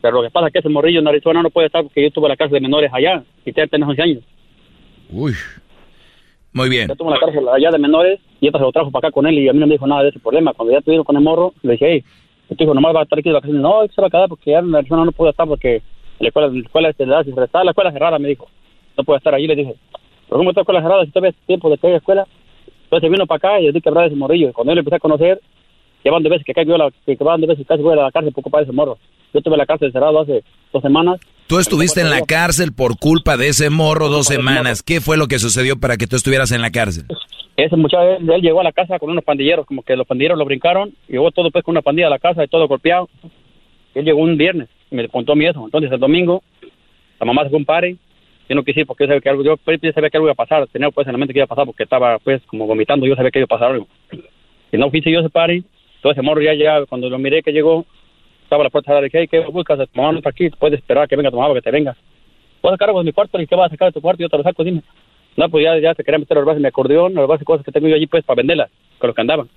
Pero 0.00 0.18
lo 0.18 0.22
que 0.22 0.30
pasa 0.30 0.46
es 0.46 0.52
que 0.52 0.60
ese 0.60 0.68
morrillo 0.68 1.00
en 1.00 1.08
Arizona 1.08 1.42
no 1.42 1.50
puede 1.50 1.66
estar 1.66 1.82
porque 1.82 2.02
yo 2.02 2.06
estuve 2.06 2.26
en 2.26 2.30
la 2.30 2.36
cárcel 2.36 2.54
de 2.54 2.60
menores 2.60 2.92
allá 2.94 3.24
y 3.44 3.52
te 3.52 3.66
tenés 3.66 3.88
11 3.88 4.02
años. 4.02 4.24
Uy. 5.10 5.32
Muy 6.52 6.68
bien. 6.68 6.86
Yo 6.86 6.92
estuve 6.92 7.08
en 7.08 7.14
la 7.14 7.20
cárcel 7.20 7.48
allá 7.48 7.70
de 7.70 7.78
menores 7.78 8.20
y 8.40 8.46
ella 8.46 8.58
se 8.58 8.64
lo 8.64 8.70
trajo 8.70 8.92
para 8.92 9.08
acá 9.08 9.12
con 9.12 9.26
él 9.26 9.36
y 9.36 9.48
a 9.48 9.52
mí 9.52 9.58
no 9.58 9.66
me 9.66 9.72
dijo 9.72 9.86
nada 9.88 10.04
de 10.04 10.10
ese 10.10 10.20
problema. 10.20 10.52
Cuando 10.52 10.72
ya 10.72 10.78
estuvieron 10.78 11.04
con 11.04 11.16
el 11.16 11.22
morro, 11.22 11.54
le 11.62 11.72
dije, 11.72 11.86
hey, 11.90 12.04
tu 12.56 12.64
hijo 12.64 12.74
nomás 12.74 12.94
va 12.94 13.00
a 13.00 13.02
estar 13.04 13.18
aquí 13.18 13.28
de 13.28 13.34
vacaciones. 13.34 13.62
No, 13.62 13.80
se 13.94 14.00
va 14.00 14.08
a 14.08 14.10
quedar 14.10 14.28
porque 14.28 14.50
ya 14.50 14.58
en 14.58 14.74
Arizona 14.74 15.04
no 15.04 15.12
puede 15.12 15.30
estar 15.30 15.46
porque 15.46 15.82
la 16.18 16.28
escuela, 16.28 16.48
la 16.48 16.60
escuela 16.60 16.88
este, 16.90 17.06
da- 17.06 17.24
si 17.24 17.30
está 17.30 17.64
la 17.64 17.70
escuela 17.70 17.92
cerrada, 17.92 18.18
me 18.18 18.28
dijo. 18.28 18.48
No 18.96 19.04
puede 19.04 19.18
estar 19.18 19.34
allí, 19.34 19.46
le 19.46 19.56
dije. 19.56 19.74
Pero 20.28 20.38
¿cómo 20.38 20.50
está 20.50 20.60
la 20.60 20.62
escuela 20.62 20.82
cerrada 20.82 21.04
si 21.04 21.10
todavía 21.10 21.30
es 21.30 21.46
tiempo 21.46 21.70
de 21.70 21.78
que 21.78 21.86
haya 21.86 21.96
escuela? 21.96 22.26
Entonces 22.84 23.10
vino 23.10 23.26
para 23.26 23.36
acá 23.36 23.60
y 23.60 23.66
le 23.66 23.72
di 23.72 23.80
que 23.80 23.88
hablar 23.88 24.04
de 24.04 24.08
ese 24.08 24.16
morrillo. 24.16 24.52
Cuando 24.52 24.72
yo 24.72 24.74
le 24.74 24.80
empecé 24.80 24.96
a 24.96 25.00
conocer, 25.00 25.40
ya 26.04 26.10
van 26.10 26.22
de 26.22 26.28
veces 26.30 26.44
que 26.44 26.52
a 26.60 26.64
la, 26.64 26.90
que 27.06 27.16
que 27.16 27.24
van 27.24 27.40
de 27.40 27.46
veces 27.46 27.66
casi 27.66 27.82
voy 27.82 27.92
a 27.92 28.02
la 28.02 28.10
cárcel 28.10 28.32
por 28.32 28.42
culpa 28.42 28.58
de 28.58 28.64
ese 28.64 28.72
morro. 28.72 28.98
Yo 29.32 29.38
estuve 29.38 29.54
en 29.54 29.58
la 29.58 29.66
cárcel 29.66 29.92
cerrado 29.92 30.20
hace 30.20 30.42
dos 30.72 30.82
semanas. 30.82 31.20
Tú 31.46 31.58
estuviste 31.58 32.00
en 32.00 32.10
la 32.10 32.22
cárcel 32.22 32.72
por 32.72 32.98
culpa 32.98 33.36
de 33.36 33.48
ese 33.48 33.70
morro 33.70 34.08
dos 34.08 34.26
semanas. 34.26 34.82
¿Qué 34.82 35.00
fue 35.00 35.16
lo 35.16 35.26
que 35.28 35.38
sucedió 35.38 35.78
para 35.78 35.96
que 35.96 36.06
tú 36.06 36.16
estuvieras 36.16 36.52
en 36.52 36.62
la 36.62 36.70
cárcel? 36.70 37.04
Ese 37.64 37.76
muchacho, 37.76 38.16
él, 38.16 38.30
él 38.30 38.40
llegó 38.40 38.60
a 38.60 38.64
la 38.64 38.72
casa 38.72 38.98
con 38.98 39.10
unos 39.10 39.22
pandilleros, 39.22 39.66
como 39.66 39.82
que 39.82 39.94
los 39.94 40.06
pandilleros 40.06 40.38
lo 40.38 40.46
brincaron, 40.46 40.94
llegó 41.08 41.30
todo 41.30 41.50
pues 41.50 41.62
con 41.62 41.72
una 41.72 41.82
pandilla 41.82 42.06
a 42.06 42.10
la 42.10 42.18
casa 42.18 42.42
y 42.42 42.48
todo 42.48 42.66
golpeado. 42.66 43.08
Él 43.94 44.06
llegó 44.06 44.20
un 44.20 44.38
viernes 44.38 44.68
y 44.90 44.96
me 44.96 45.06
contó 45.08 45.32
a 45.32 45.36
mí 45.36 45.44
eso. 45.44 45.62
Entonces 45.62 45.92
el 45.92 46.00
domingo, 46.00 46.42
la 47.18 47.26
mamá 47.26 47.42
se 47.42 47.50
fue 47.50 47.58
un 47.58 47.66
party, 47.66 47.98
yo 48.48 48.56
no 48.56 48.62
quise 48.62 48.86
porque 48.86 49.04
yo 49.04 49.08
sabía 49.08 49.20
que 49.20 49.28
algo, 49.28 49.44
yo 49.44 49.56
yo 49.56 49.92
sabía 49.92 50.08
que 50.08 50.16
algo 50.16 50.28
iba 50.28 50.32
a 50.32 50.34
pasar, 50.34 50.66
tenía 50.68 50.90
pues 50.90 51.06
en 51.06 51.12
la 51.12 51.18
mente 51.18 51.34
que 51.34 51.40
iba 51.40 51.44
a 51.44 51.48
pasar 51.48 51.66
porque 51.66 51.82
estaba 51.82 52.18
pues 52.18 52.40
como 52.46 52.66
vomitando, 52.66 53.06
yo 53.06 53.14
sabía 53.14 53.30
que 53.30 53.40
iba 53.40 53.44
a 53.44 53.58
pasar 53.58 53.72
algo. 53.72 53.86
Y 54.72 54.78
no 54.78 54.88
fui 54.88 55.02
yo 55.02 55.20
ese 55.20 55.28
party, 55.28 55.62
todo 56.00 56.12
ese 56.12 56.22
morro 56.22 56.40
ya 56.40 56.54
llegaba, 56.54 56.86
cuando 56.86 57.10
lo 57.10 57.18
miré 57.18 57.42
que 57.42 57.52
llegó, 57.52 57.84
estaba 58.42 58.62
a 58.62 58.64
la 58.64 58.70
puerta 58.70 58.86
cerrada, 58.86 59.02
le 59.02 59.08
dije, 59.08 59.18
hey, 59.20 59.28
¿qué 59.30 59.40
buscas? 59.50 59.78
Mamá 59.94 60.12
no 60.12 60.18
está 60.18 60.30
aquí, 60.30 60.48
puedes 60.48 60.78
esperar 60.78 61.06
que 61.08 61.14
venga 61.14 61.30
tu 61.30 61.36
mamá 61.36 61.52
que 61.52 61.60
te 61.60 61.70
venga. 61.70 61.94
Voy 62.62 62.70
a 62.70 62.74
sacar 62.74 62.88
algo 62.88 63.00
de 63.00 63.04
mi 63.04 63.12
cuarto, 63.12 63.38
¿y 63.38 63.46
qué 63.46 63.54
vas 63.54 63.66
a 63.66 63.70
sacar 63.70 63.88
de 63.88 63.92
tu 63.92 64.00
cuarto? 64.00 64.22
Yo 64.22 64.30
te 64.30 64.38
lo 64.38 64.42
saco, 64.42 64.64
dime. 64.64 64.82
No, 65.36 65.48
pues 65.48 65.64
ya, 65.64 65.78
ya 65.78 65.94
se 65.94 66.04
quería 66.04 66.18
meter 66.18 66.36
a 66.36 66.40
robarse 66.40 66.60
mi 66.60 66.66
acordeón, 66.66 67.16
a 67.16 67.20
robarse 67.22 67.44
cosas 67.44 67.64
que 67.64 67.72
tengo 67.72 67.88
yo 67.88 67.94
allí 67.94 68.06
pues 68.06 68.24
para 68.24 68.36
venderlas, 68.36 68.70
con 68.98 69.08
los 69.08 69.14
que 69.14 69.20
andaban. 69.20 69.48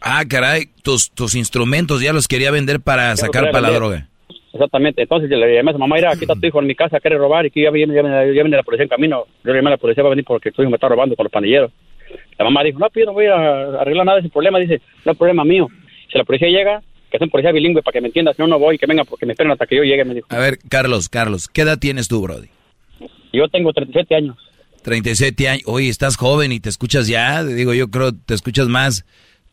Ah, 0.00 0.24
caray, 0.28 0.66
tus, 0.82 1.10
tus 1.10 1.34
instrumentos 1.34 2.00
ya 2.00 2.12
los 2.12 2.28
quería 2.28 2.50
vender 2.50 2.80
para 2.80 3.10
los 3.10 3.20
sacar 3.20 3.50
para 3.50 3.68
la 3.68 3.74
droga. 3.74 4.08
Exactamente. 4.52 5.02
Entonces 5.02 5.28
yo 5.30 5.36
le 5.36 5.54
llamé 5.54 5.70
a 5.70 5.74
su 5.74 5.78
mamá, 5.78 5.96
mira, 5.96 6.10
aquí 6.10 6.24
está 6.24 6.34
tu 6.34 6.46
hijo 6.46 6.60
en 6.60 6.66
mi 6.66 6.74
casa, 6.74 7.00
quiere 7.00 7.18
robar 7.18 7.46
y 7.46 7.50
que 7.50 7.62
ya 7.62 7.70
viene, 7.70 7.94
ya 7.94 8.02
viene, 8.02 8.34
ya 8.34 8.42
viene 8.42 8.56
la 8.56 8.62
policía 8.62 8.84
en 8.84 8.88
camino. 8.88 9.24
Yo 9.44 9.52
le 9.52 9.58
llamé 9.58 9.68
a 9.68 9.72
la 9.72 9.76
policía, 9.76 10.02
va 10.02 10.08
a 10.08 10.10
venir 10.10 10.24
porque 10.24 10.50
tu 10.50 10.62
hijo 10.62 10.70
me 10.70 10.76
está 10.76 10.88
robando 10.88 11.14
con 11.16 11.24
los 11.24 11.32
pandilleros. 11.32 11.70
La 12.38 12.44
mamá 12.44 12.62
dijo, 12.62 12.78
no, 12.78 12.88
pues 12.88 13.04
yo 13.04 13.06
no 13.06 13.12
voy 13.12 13.26
a 13.26 13.80
arreglar 13.80 14.06
nada 14.06 14.16
de 14.16 14.26
ese 14.26 14.32
problema. 14.32 14.58
Dice, 14.58 14.80
no 15.04 15.12
es 15.12 15.18
problema 15.18 15.44
mío. 15.44 15.68
Si 16.10 16.16
la 16.16 16.24
policía 16.24 16.48
llega, 16.48 16.80
que 17.10 17.18
sea 17.18 17.24
un 17.24 17.30
policía 17.30 17.52
bilingüe 17.52 17.82
para 17.82 17.92
que 17.92 18.00
me 18.00 18.08
entienda. 18.08 18.32
Si 18.32 18.40
no, 18.40 18.48
no 18.48 18.58
voy, 18.58 18.78
que 18.78 18.86
venga 18.86 19.04
porque 19.04 19.26
me 19.26 19.32
esperen 19.32 19.52
hasta 19.52 19.66
que 19.66 19.76
yo 19.76 19.82
llegue, 19.82 20.04
me 20.04 20.14
dijo. 20.14 20.26
A 20.30 20.38
ver, 20.38 20.58
Carlos, 20.68 21.08
Carlos, 21.08 21.48
¿qué 21.48 21.62
edad 21.62 21.78
tienes 21.78 22.08
tú, 22.08 22.22
Brody? 22.22 22.48
Yo 23.32 23.48
tengo 23.48 23.72
37 23.72 24.14
años. 24.14 24.36
37 24.88 25.48
años. 25.48 25.62
Oye, 25.66 25.88
estás 25.90 26.16
joven 26.16 26.50
y 26.52 26.60
te 26.60 26.70
escuchas 26.70 27.06
ya. 27.08 27.44
Digo, 27.44 27.74
yo 27.74 27.88
creo 27.90 28.12
te 28.12 28.32
escuchas 28.32 28.68
más, 28.68 29.04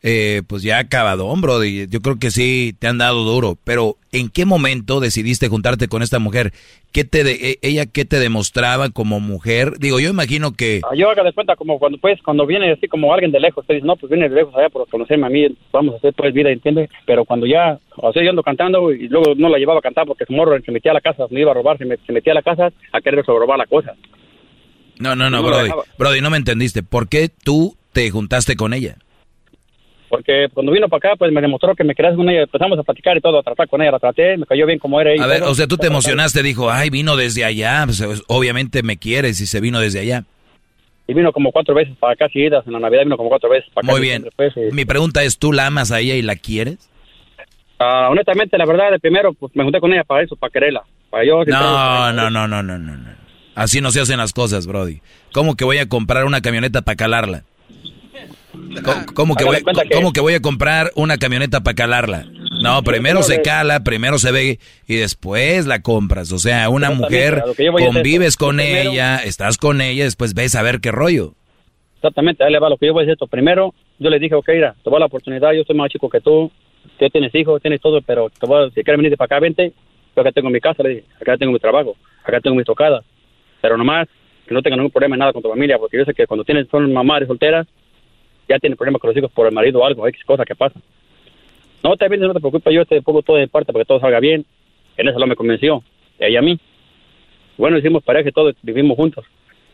eh, 0.02 0.44
pues 0.48 0.64
ya 0.64 0.80
acabadón, 0.80 1.42
Brody. 1.42 1.88
Yo 1.90 2.00
creo 2.02 2.18
que 2.18 2.32
sí 2.32 2.74
te 2.80 2.88
han 2.88 2.98
dado 2.98 3.24
duro. 3.26 3.58
Pero, 3.66 3.98
¿en 4.14 4.30
qué 4.30 4.46
momento 4.46 5.00
decidiste 5.02 5.50
juntarte 5.50 5.88
con 5.90 6.02
esta 6.02 6.20
mujer? 6.20 6.54
¿Qué 6.94 7.04
te 7.04 7.26
de, 7.26 7.34
e- 7.34 7.60
ella 7.62 7.86
qué 7.86 8.06
te 8.06 8.20
demostraba 8.20 8.90
como 8.90 9.20
mujer? 9.20 9.78
Digo, 9.80 10.00
yo 10.00 10.10
imagino 10.10 10.54
que... 10.54 10.80
Ah, 10.90 10.96
Yo 10.96 11.10
haga 11.10 11.24
de 11.24 11.34
cuenta 11.34 11.58
como 11.58 11.78
cuando 11.78 11.98
pues 11.98 12.22
cuando 12.24 12.46
viene 12.46 12.72
así 12.72 12.88
como 12.88 13.14
alguien 13.14 13.34
de 13.34 13.42
lejos, 13.42 13.64
usted 13.64 13.74
dice, 13.76 13.86
no, 13.88 13.98
pues 13.98 14.10
viene 14.10 14.30
de 14.30 14.36
lejos 14.36 14.56
allá 14.56 14.70
por 14.70 14.88
conocerme 14.88 15.26
a 15.28 15.30
mí, 15.30 15.48
vamos 15.74 15.96
a 15.96 15.98
hacer 15.98 16.14
pues 16.14 16.34
vida, 16.34 16.52
¿entiende? 16.52 16.88
Pero 17.06 17.26
cuando 17.26 17.46
ya, 17.48 17.78
o 17.98 18.14
sea, 18.14 18.24
yo 18.24 18.30
ando 18.30 18.44
cantando 18.44 18.94
y 18.94 19.10
luego 19.10 19.36
no 19.36 19.50
la 19.50 19.58
llevaba 19.58 19.80
a 19.80 19.82
cantar 19.82 20.06
porque 20.06 20.24
su 20.26 20.32
morro 20.32 20.58
se 20.64 20.72
metía 20.72 20.92
a 20.92 20.94
la 20.94 21.02
casa, 21.02 21.26
me 21.30 21.42
iba 21.42 21.52
a 21.52 21.56
robar, 21.56 21.78
se, 21.78 21.84
me- 21.84 21.98
metía 22.08 22.32
a 22.32 22.36
la 22.36 22.44
casa 22.44 22.72
a 22.94 23.02
querer 23.02 23.26
robar 23.26 23.58
la 23.58 23.66
cosa. 23.66 23.94
No, 25.00 25.16
no, 25.16 25.30
no, 25.30 25.44
Brody. 25.44 25.64
dejaba. 25.64 25.84
Brody, 25.98 26.22
no 26.22 26.30
me 26.30 26.38
entendiste. 26.38 26.84
¿Por 26.84 27.08
qué 27.10 27.30
tú 27.30 27.76
te 27.94 28.10
juntaste 28.12 28.56
con 28.56 28.74
ella? 28.74 28.96
Porque 30.10 30.48
cuando 30.54 30.72
vino 30.72 30.88
para 30.88 31.10
acá, 31.10 31.16
pues 31.18 31.32
me 31.32 31.42
demostró 31.42 31.76
que 31.76 31.84
me 31.84 31.96
querías 31.96 32.16
con 32.16 32.30
ella, 32.30 32.44
empezamos 32.44 32.78
a 32.80 32.84
platicar 32.84 33.18
y 33.18 33.22
todo, 33.22 33.40
a 33.40 33.44
tratar 33.44 33.68
con 33.68 33.82
ella, 33.82 33.92
la 33.92 34.00
traté, 34.00 34.38
me 34.38 34.46
cayó 34.46 34.66
bien 34.66 34.80
como 34.80 35.02
era 35.02 35.12
ella. 35.12 35.24
A 35.24 35.28
ver, 35.28 35.40
todo. 35.40 35.52
o 35.52 35.56
sea, 35.56 35.68
tú 35.68 35.78
te 35.78 35.88
emocionaste, 35.88 36.44
dijo, 36.44 36.70
ay, 36.72 36.90
vino 36.90 37.18
desde 37.18 37.44
allá. 37.44 37.84
Pues, 37.86 38.24
obviamente 38.28 38.84
me 38.84 38.98
quieres 38.98 39.42
y 39.42 39.48
se 39.48 39.60
vino 39.60 39.80
desde 39.80 40.00
allá. 40.00 40.24
Y 41.08 41.14
vino 41.14 41.32
como 41.34 41.52
cuatro 41.52 41.76
veces 41.76 41.96
para 41.98 42.14
acá 42.14 42.30
seguidas, 42.30 42.66
en 42.66 42.74
la 42.74 42.80
Navidad 42.80 43.04
vino 43.04 43.18
como 43.18 43.30
cuatro 43.30 43.50
veces 43.50 43.70
para 43.74 43.86
acá. 43.86 43.92
Muy 43.92 44.02
bien. 44.02 44.24
Después, 44.24 44.54
Mi 44.72 44.86
pregunta 44.86 45.22
es, 45.24 45.38
¿tú 45.38 45.52
la 45.52 45.68
amas 45.68 45.92
a 45.92 46.00
ella 46.00 46.16
y 46.16 46.22
la 46.22 46.36
quieres? 46.36 46.90
ah, 47.80 48.08
honestamente, 48.10 48.58
la 48.58 48.66
verdad, 48.66 48.92
de 48.92 49.00
primero, 49.00 49.34
pues 49.34 49.56
me 49.56 49.64
junté 49.64 49.80
con 49.80 49.92
ella 49.92 50.04
para 50.04 50.24
eso, 50.24 50.36
para 50.36 50.52
quererla. 50.52 50.84
Para 51.10 51.26
yo, 51.26 51.44
No, 51.46 52.14
no, 52.14 52.30
no, 52.30 52.48
no, 52.48 52.64
no, 52.64 52.78
no, 52.78 52.96
no. 52.98 53.25
Así 53.56 53.82
no 53.82 53.92
se 53.92 54.02
hacen 54.02 54.18
las 54.18 54.34
cosas, 54.34 54.68
Brody. 54.68 55.00
¿Cómo 55.34 55.56
que 55.56 55.64
voy 55.66 55.78
a 55.78 55.88
comprar 55.88 56.26
una 56.26 56.42
camioneta 56.42 56.82
para 56.82 56.96
calarla? 56.96 57.44
¿Cómo, 58.84 59.06
cómo 59.14 59.36
que 59.36 59.44
voy, 59.46 59.62
cuenta 59.62 59.84
que- 59.84 59.96
cómo 59.96 60.12
que 60.14 60.20
voy 60.22 60.34
a 60.34 60.42
comprar 60.42 60.92
una 60.96 61.18
camioneta 61.18 61.62
para 61.62 61.76
calarla? 61.76 62.26
No, 62.62 62.84
primero 62.84 63.22
se 63.24 63.42
cala, 63.42 63.82
primero 63.82 64.18
se 64.18 64.32
ve 64.32 64.60
y 64.88 64.96
después 64.96 65.66
la 65.68 65.82
compras. 65.82 66.32
O 66.32 66.40
sea, 66.40 66.70
una 66.70 66.90
mujer, 66.92 67.44
convives 67.86 68.38
con 68.38 68.60
ella, 68.60 69.18
estás 69.18 69.58
con 69.58 69.82
ella, 69.82 70.04
después 70.06 70.34
ves 70.34 70.56
a 70.56 70.62
ver 70.62 70.80
qué 70.80 70.92
rollo. 70.92 71.34
Exactamente, 71.96 72.44
ahí 72.44 72.52
le 72.52 72.60
va 72.60 72.70
lo 72.70 72.78
que 72.78 72.86
yo 72.88 72.94
voy 72.94 73.02
a 73.02 73.04
decir 73.06 73.14
esto. 73.14 73.28
Primero, 73.28 73.74
yo 74.00 74.10
le 74.10 74.20
dije, 74.20 74.36
ok, 74.36 74.48
mira, 74.50 74.76
te 74.84 74.90
voy 74.90 74.98
a 74.98 75.00
la 75.02 75.06
oportunidad, 75.08 75.52
yo 75.54 75.64
soy 75.66 75.76
más 75.76 75.90
chico 75.90 76.10
que 76.10 76.22
tú, 76.22 76.52
tú 77.00 77.10
tienes 77.10 77.34
hijos, 77.36 77.62
tienes 77.62 77.82
todo, 77.82 78.02
pero 78.02 78.30
te 78.30 78.46
voy 78.46 78.66
a- 78.66 78.70
si 78.70 78.84
quieres 78.84 78.98
venir 79.02 79.18
para 79.18 79.26
acá, 79.26 79.40
vente, 79.40 79.74
yo 80.16 80.22
acá 80.22 80.32
tengo 80.32 80.50
mi 80.50 80.60
casa, 80.62 80.84
le 80.84 80.90
dije, 80.90 81.04
acá 81.20 81.38
tengo 81.38 81.52
mi 81.52 81.60
trabajo, 81.60 81.96
acá 82.24 82.40
tengo 82.42 82.56
mis 82.56 82.66
tocadas, 82.66 83.04
pero 83.66 83.78
nomás 83.78 84.08
que 84.46 84.54
no 84.54 84.62
tenga 84.62 84.76
ningún 84.76 84.92
problema 84.92 85.16
en 85.16 85.22
nada 85.22 85.34
con 85.34 85.42
tu 85.42 85.50
familia, 85.50 85.80
porque 85.80 85.98
yo 85.98 86.06
sé 86.06 86.14
que 86.14 86.28
cuando 86.28 86.44
tienes, 86.44 86.68
son 86.68 86.94
mamás 86.94 87.26
solteras, 87.26 87.66
ya 88.48 88.60
tienen 88.60 88.78
problemas 88.78 89.02
con 89.02 89.08
los 89.08 89.18
hijos 89.18 89.32
por 89.32 89.48
el 89.48 89.54
marido 89.56 89.80
o 89.80 89.86
algo, 89.86 90.08
X 90.08 90.24
cosas 90.24 90.46
que 90.46 90.54
pasan. 90.54 90.84
No 91.84 91.96
vienes, 91.98 92.28
no 92.28 92.34
te 92.36 92.40
preocupes, 92.40 92.72
yo 92.72 92.86
te 92.86 93.02
pongo 93.02 93.24
todo 93.24 93.38
de 93.38 93.48
parte 93.48 93.74
para 93.74 93.84
que 93.84 93.88
todo 93.88 94.00
salga 94.00 94.20
bien. 94.20 94.46
En 94.98 95.08
eso 95.08 95.18
lo 95.18 95.26
me 95.26 95.36
convenció, 95.36 95.82
ella 96.20 96.38
a 96.38 96.42
mí. 96.44 96.60
Bueno, 97.58 97.80
hicimos 97.80 98.04
pareja 98.04 98.30
y 98.30 98.32
todo, 98.34 98.52
vivimos 98.62 98.98
juntos. 98.98 99.26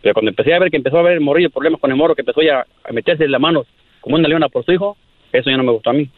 Pero 0.01 0.13
cuando 0.13 0.29
empecé 0.29 0.53
a 0.53 0.59
ver 0.59 0.71
que 0.71 0.77
empezó 0.77 0.95
a 0.95 0.99
haber 1.01 1.15
el 1.15 1.19
morrillo, 1.19 1.49
problemas 1.49 1.81
con 1.81 1.91
el 1.91 1.97
morro, 1.97 2.15
que 2.15 2.21
empezó 2.21 2.39
a 2.39 2.65
meterse 2.93 3.25
en 3.25 3.31
la 3.31 3.39
mano 3.39 3.65
como 3.99 4.15
una 4.15 4.29
leona 4.29 4.47
por 4.47 4.63
su 4.63 4.71
hijo, 4.71 4.95
eso 5.33 5.49
ya 5.49 5.57
no 5.57 5.63
me 5.63 5.73
gustó 5.73 5.89
a 5.89 5.93
mí. 5.93 6.09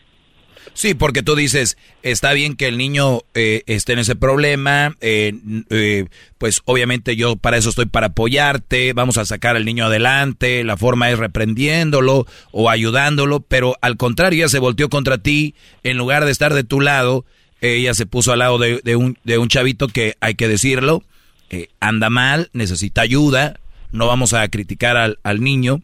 Sí, 0.74 0.93
porque 0.93 1.24
tú 1.24 1.35
dices, 1.35 1.77
está 2.01 2.33
bien 2.33 2.56
que 2.56 2.67
el 2.67 2.77
niño 2.77 3.22
eh, 3.33 3.64
esté 3.67 3.93
en 3.93 4.00
ese 4.00 4.16
problema, 4.16 4.95
eh, 5.01 5.33
eh, 5.69 6.06
pues 6.38 6.61
obviamente 6.66 7.16
yo 7.16 7.35
para 7.35 7.58
eso 7.58 7.69
estoy 7.69 7.85
para 7.85 8.08
apoyarte, 8.08 8.93
vamos 8.93 9.17
a 9.17 9.25
sacar 9.25 9.56
al 9.56 9.66
niño 9.66 9.85
adelante, 9.85 10.64
la 10.64 10.77
forma 10.77 11.11
es 11.11 11.19
reprendiéndolo 11.19 12.25
o 12.51 12.69
ayudándolo, 12.69 13.42
pero 13.42 13.75
al 13.82 13.98
contrario, 13.98 14.43
ella 14.43 14.50
se 14.50 14.59
volteó 14.59 14.90
contra 14.90 15.17
ti, 15.17 15.53
en 15.83 15.98
lugar 15.98 16.25
de 16.25 16.32
estar 16.32 16.53
de 16.53 16.64
tu 16.64 16.82
lado, 16.82 17.25
ella 17.61 17.93
se 17.93 18.06
puso 18.06 18.33
al 18.33 18.40
lado 18.40 18.58
de, 18.58 18.82
de 18.83 18.95
un, 18.95 19.17
de 19.24 19.38
un 19.38 19.48
chavito 19.48 19.88
que 19.88 20.16
hay 20.19 20.35
que 20.35 20.48
decirlo, 20.48 21.03
eh, 21.50 21.69
anda 21.80 22.09
mal, 22.09 22.50
necesita 22.53 23.01
ayuda, 23.01 23.59
no 23.92 24.08
vamos 24.08 24.33
a 24.33 24.48
criticar 24.48 24.98
al, 24.98 25.19
al 25.24 25.42
niño, 25.42 25.82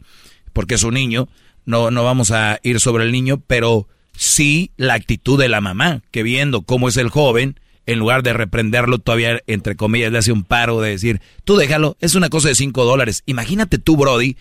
porque 0.52 0.76
es 0.76 0.84
un 0.84 0.96
niño, 0.96 1.30
no, 1.66 1.92
no 1.92 2.04
vamos 2.04 2.32
a 2.32 2.60
ir 2.64 2.80
sobre 2.80 3.04
el 3.04 3.12
niño, 3.12 3.42
pero 3.46 3.88
sí 4.20 4.72
la 4.76 4.96
actitud 4.96 5.40
de 5.40 5.48
la 5.48 5.62
mamá, 5.62 6.02
que 6.12 6.24
viendo 6.24 6.64
cómo 6.64 6.90
es 6.90 6.98
el 6.98 7.08
joven, 7.08 7.58
en 7.86 8.00
lugar 8.00 8.22
de 8.22 8.34
reprenderlo, 8.34 9.00
todavía, 9.00 9.40
entre 9.48 9.78
comillas, 9.78 10.12
le 10.12 10.18
hace 10.18 10.34
un 10.34 10.44
paro 10.44 10.82
de 10.82 10.90
decir, 10.90 11.22
tú 11.46 11.56
déjalo, 11.56 11.96
es 12.02 12.16
una 12.16 12.28
cosa 12.28 12.50
de 12.50 12.56
cinco 12.56 12.84
dólares. 12.84 13.24
Imagínate 13.28 13.78
tú, 13.78 13.96
Brody, 13.96 14.36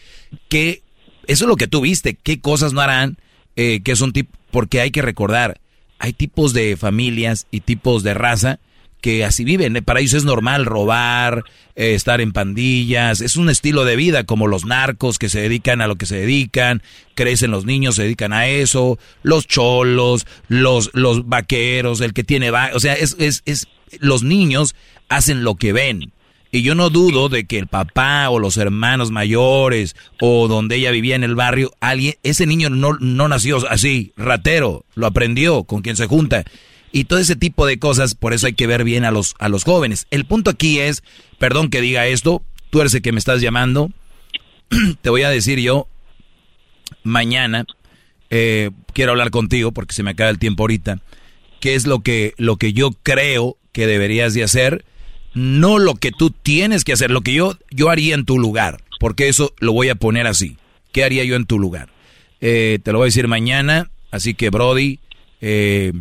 que 0.48 0.82
eso 1.28 1.44
es 1.44 1.48
lo 1.48 1.54
que 1.54 1.68
tú 1.68 1.80
viste, 1.80 2.14
qué 2.20 2.40
cosas 2.40 2.72
no 2.72 2.80
harán, 2.80 3.18
eh, 3.54 3.80
que 3.84 3.92
es 3.92 4.00
un 4.00 4.12
tipo, 4.12 4.36
porque 4.50 4.80
hay 4.80 4.90
que 4.90 5.00
recordar, 5.00 5.60
hay 6.00 6.12
tipos 6.12 6.52
de 6.52 6.76
familias 6.76 7.46
y 7.52 7.60
tipos 7.60 8.02
de 8.02 8.14
raza 8.14 8.58
que 9.00 9.24
así 9.24 9.44
viven. 9.44 9.76
¿eh? 9.76 9.82
Para 9.82 10.00
ellos 10.00 10.14
es 10.14 10.24
normal 10.24 10.66
robar, 10.66 11.44
eh, 11.76 11.94
estar 11.94 12.20
en 12.20 12.32
pandillas, 12.32 13.20
es 13.20 13.36
un 13.36 13.48
estilo 13.48 13.84
de 13.84 13.96
vida 13.96 14.24
como 14.24 14.46
los 14.46 14.64
narcos 14.64 15.18
que 15.18 15.28
se 15.28 15.40
dedican 15.40 15.80
a 15.80 15.86
lo 15.86 15.96
que 15.96 16.06
se 16.06 16.16
dedican, 16.16 16.82
crecen 17.14 17.50
los 17.50 17.64
niños, 17.64 17.94
se 17.94 18.02
dedican 18.02 18.32
a 18.32 18.48
eso, 18.48 18.98
los 19.22 19.46
cholos, 19.46 20.26
los, 20.48 20.90
los 20.94 21.28
vaqueros, 21.28 22.00
el 22.00 22.12
que 22.12 22.24
tiene 22.24 22.50
va 22.50 22.70
o 22.74 22.80
sea, 22.80 22.94
es, 22.94 23.16
es, 23.18 23.42
es, 23.46 23.68
los 24.00 24.22
niños 24.22 24.74
hacen 25.08 25.44
lo 25.44 25.54
que 25.54 25.72
ven. 25.72 26.12
Y 26.50 26.62
yo 26.62 26.74
no 26.74 26.88
dudo 26.88 27.28
de 27.28 27.44
que 27.44 27.58
el 27.58 27.66
papá 27.66 28.30
o 28.30 28.38
los 28.38 28.56
hermanos 28.56 29.10
mayores 29.10 29.94
o 30.18 30.48
donde 30.48 30.76
ella 30.76 30.90
vivía 30.90 31.14
en 31.14 31.22
el 31.22 31.34
barrio, 31.34 31.72
alguien, 31.78 32.14
ese 32.22 32.46
niño 32.46 32.70
no, 32.70 32.94
no 33.00 33.28
nació 33.28 33.68
así, 33.68 34.12
ratero, 34.16 34.86
lo 34.94 35.06
aprendió 35.06 35.64
con 35.64 35.82
quien 35.82 35.96
se 35.96 36.06
junta 36.06 36.44
y 36.92 37.04
todo 37.04 37.18
ese 37.18 37.36
tipo 37.36 37.66
de 37.66 37.78
cosas, 37.78 38.14
por 38.14 38.32
eso 38.32 38.46
hay 38.46 38.54
que 38.54 38.66
ver 38.66 38.84
bien 38.84 39.04
a 39.04 39.10
los, 39.10 39.34
a 39.38 39.48
los 39.48 39.64
jóvenes. 39.64 40.06
El 40.10 40.24
punto 40.24 40.50
aquí 40.50 40.78
es, 40.78 41.02
perdón 41.38 41.70
que 41.70 41.80
diga 41.80 42.06
esto, 42.06 42.42
tú 42.70 42.80
eres 42.80 42.94
el 42.94 43.02
que 43.02 43.12
me 43.12 43.18
estás 43.18 43.40
llamando, 43.40 43.90
te 45.02 45.10
voy 45.10 45.22
a 45.22 45.30
decir 45.30 45.58
yo, 45.58 45.88
mañana, 47.02 47.66
eh, 48.30 48.70
quiero 48.92 49.12
hablar 49.12 49.30
contigo 49.30 49.72
porque 49.72 49.94
se 49.94 50.02
me 50.02 50.10
acaba 50.10 50.30
el 50.30 50.38
tiempo 50.38 50.62
ahorita, 50.62 51.00
qué 51.60 51.74
es 51.74 51.86
lo 51.86 52.00
que, 52.00 52.34
lo 52.36 52.56
que 52.56 52.72
yo 52.72 52.92
creo 53.02 53.56
que 53.72 53.86
deberías 53.86 54.34
de 54.34 54.44
hacer, 54.44 54.84
no 55.34 55.78
lo 55.78 55.94
que 55.94 56.10
tú 56.10 56.30
tienes 56.30 56.84
que 56.84 56.92
hacer, 56.92 57.10
lo 57.10 57.20
que 57.20 57.34
yo, 57.34 57.56
yo 57.70 57.90
haría 57.90 58.14
en 58.14 58.24
tu 58.24 58.38
lugar, 58.38 58.82
porque 58.98 59.28
eso 59.28 59.54
lo 59.58 59.72
voy 59.72 59.88
a 59.88 59.94
poner 59.94 60.26
así. 60.26 60.56
¿Qué 60.92 61.04
haría 61.04 61.24
yo 61.24 61.36
en 61.36 61.44
tu 61.44 61.58
lugar? 61.58 61.90
Eh, 62.40 62.78
te 62.82 62.92
lo 62.92 62.98
voy 62.98 63.06
a 63.06 63.12
decir 63.12 63.28
mañana, 63.28 63.90
así 64.10 64.34
que 64.34 64.50
Brody, 64.50 65.00
eh, 65.40 65.92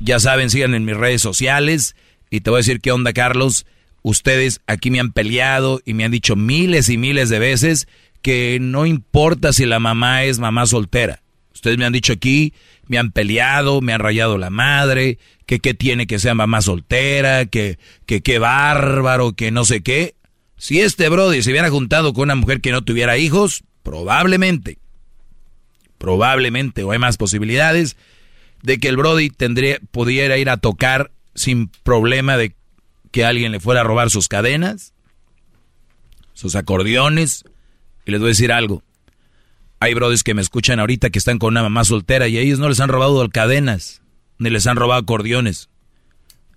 ya 0.00 0.18
saben, 0.18 0.50
sigan 0.50 0.74
en 0.74 0.84
mis 0.84 0.96
redes 0.96 1.22
sociales. 1.22 1.94
Y 2.30 2.40
te 2.40 2.50
voy 2.50 2.58
a 2.58 2.64
decir 2.64 2.80
qué 2.80 2.92
onda, 2.92 3.12
Carlos. 3.12 3.66
Ustedes 4.02 4.60
aquí 4.66 4.90
me 4.90 5.00
han 5.00 5.12
peleado 5.12 5.80
y 5.84 5.94
me 5.94 6.04
han 6.04 6.10
dicho 6.10 6.36
miles 6.36 6.88
y 6.88 6.96
miles 6.96 7.28
de 7.28 7.38
veces 7.38 7.86
que 8.22 8.58
no 8.60 8.86
importa 8.86 9.52
si 9.52 9.66
la 9.66 9.78
mamá 9.78 10.24
es 10.24 10.38
mamá 10.38 10.66
soltera. 10.66 11.22
Ustedes 11.52 11.78
me 11.78 11.84
han 11.84 11.92
dicho 11.92 12.12
aquí, 12.12 12.54
me 12.86 12.98
han 12.98 13.12
peleado, 13.12 13.80
me 13.80 13.92
han 13.92 14.00
rayado 14.00 14.38
la 14.38 14.50
madre, 14.50 15.18
que 15.46 15.60
qué 15.60 15.74
tiene 15.74 16.06
que 16.06 16.18
ser 16.18 16.34
mamá 16.34 16.62
soltera, 16.62 17.46
que 17.46 17.78
que 18.06 18.22
qué 18.22 18.38
bárbaro, 18.38 19.32
que 19.32 19.50
no 19.50 19.64
sé 19.64 19.82
qué. 19.82 20.14
Si 20.56 20.80
este 20.80 21.08
Brody 21.08 21.42
se 21.42 21.50
hubiera 21.50 21.70
juntado 21.70 22.12
con 22.12 22.24
una 22.24 22.34
mujer 22.34 22.60
que 22.60 22.72
no 22.72 22.82
tuviera 22.82 23.18
hijos, 23.18 23.64
probablemente, 23.82 24.78
probablemente, 25.98 26.82
o 26.82 26.92
hay 26.92 26.98
más 26.98 27.16
posibilidades, 27.16 27.96
de 28.62 28.78
que 28.78 28.88
el 28.88 28.96
Brody 28.96 29.30
tendría, 29.30 29.78
pudiera 29.90 30.38
ir 30.38 30.50
a 30.50 30.56
tocar 30.58 31.10
sin 31.34 31.68
problema 31.68 32.36
de 32.36 32.54
que 33.10 33.24
alguien 33.24 33.52
le 33.52 33.60
fuera 33.60 33.80
a 33.80 33.84
robar 33.84 34.10
sus 34.10 34.28
cadenas, 34.28 34.92
sus 36.34 36.54
acordeones. 36.56 37.44
Y 38.06 38.10
les 38.12 38.20
voy 38.20 38.28
a 38.28 38.30
decir 38.30 38.52
algo. 38.52 38.82
Hay 39.78 39.94
brodis 39.94 40.22
que 40.22 40.34
me 40.34 40.42
escuchan 40.42 40.78
ahorita 40.78 41.10
que 41.10 41.18
están 41.18 41.38
con 41.38 41.54
una 41.54 41.62
mamá 41.62 41.84
soltera 41.84 42.28
y 42.28 42.36
a 42.36 42.40
ellos 42.40 42.58
no 42.58 42.68
les 42.68 42.80
han 42.80 42.90
robado 42.90 43.26
cadenas, 43.30 44.02
ni 44.38 44.50
les 44.50 44.66
han 44.66 44.76
robado 44.76 45.00
acordeones. 45.00 45.70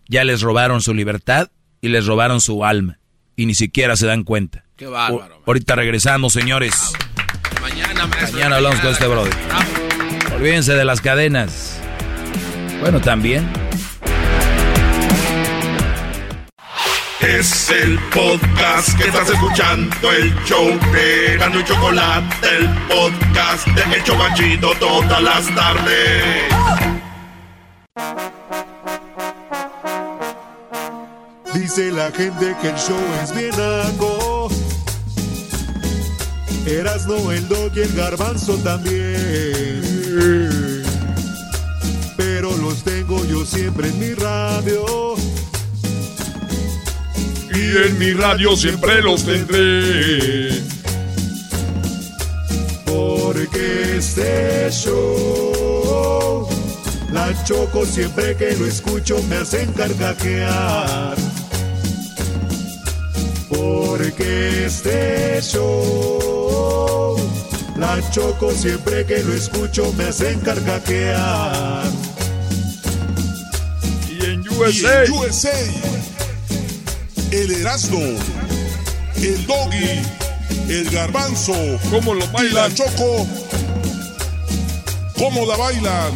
Ya 0.09 0.25
les 0.25 0.41
robaron 0.41 0.81
su 0.81 0.93
libertad 0.93 1.49
y 1.79 1.87
les 1.87 2.05
robaron 2.05 2.41
su 2.41 2.65
alma. 2.65 2.99
Y 3.35 3.45
ni 3.45 3.55
siquiera 3.55 3.95
se 3.95 4.05
dan 4.07 4.23
cuenta. 4.23 4.65
Qué 4.75 4.87
bárbaro. 4.87 5.41
ahorita 5.45 5.75
regresamos, 5.75 6.33
señores. 6.33 6.93
Mañana, 7.61 8.07
Mañana 8.07 8.57
hablamos 8.57 8.79
con 8.81 8.91
este 8.91 9.07
brody. 9.07 9.31
Olvídense 10.35 10.73
de 10.73 10.83
las 10.85 10.99
cadenas. 10.99 11.72
Bueno, 12.83 12.99
también. 12.99 13.49
Es 17.21 17.69
el 17.69 17.97
podcast 18.13 18.97
que 18.97 19.05
estás 19.07 19.29
escuchando, 19.29 20.11
el 20.11 20.35
show 20.43 20.67
de 20.91 21.37
Gano 21.37 21.61
y 21.61 21.63
Chocolate, 21.63 22.35
el 22.57 22.67
podcast 22.89 23.67
de 23.67 23.95
El 23.95 24.03
Chobachito 24.03 24.73
todas 24.81 25.23
las 25.23 25.55
tardes. 25.55 26.43
Dice 31.53 31.89
la 31.89 32.11
gente 32.11 32.53
que 32.61 32.67
el 32.67 32.75
show 32.75 32.99
es 33.23 33.33
bien 33.33 33.53
algo. 33.53 34.49
Eras 36.65 37.07
no 37.07 37.31
el 37.31 37.47
dog 37.47 37.71
y 37.77 37.79
el 37.79 37.95
garbanzo 37.95 38.57
también 38.57 40.52
yo 43.33 43.45
siempre 43.45 43.87
en 43.87 43.99
mi 43.99 44.13
radio. 44.13 45.15
Y 47.51 47.87
en 47.87 47.97
mi 47.97 48.13
radio 48.13 48.55
siempre 48.55 49.01
los 49.01 49.23
tendré. 49.23 50.61
Porque 52.85 53.97
este 53.97 54.69
show, 54.69 56.47
la 57.11 57.43
choco 57.43 57.85
siempre 57.85 58.35
que 58.35 58.55
lo 58.55 58.67
escucho 58.67 59.21
me 59.27 59.37
hacen 59.37 59.71
carcajear. 59.73 61.15
Porque 63.49 64.65
este 64.65 65.41
show, 65.41 67.17
la 67.77 67.99
choco 68.11 68.51
siempre 68.51 69.05
que 69.05 69.23
lo 69.23 69.33
escucho 69.33 69.91
me 69.97 70.03
hacen 70.05 70.39
carcajear. 70.41 72.12
USA. 74.59 75.49
El 77.31 77.51
Erasmo, 77.51 77.99
el 79.17 79.45
Doggy, 79.47 80.01
el 80.69 80.89
Garbanzo, 80.91 81.53
¿Cómo 81.89 82.13
lo 82.13 82.27
bailan? 82.27 82.51
y 82.51 82.55
la 82.55 82.73
Choco, 82.73 83.27
¿cómo 85.17 85.45
la 85.45 85.57
bailan? 85.57 86.11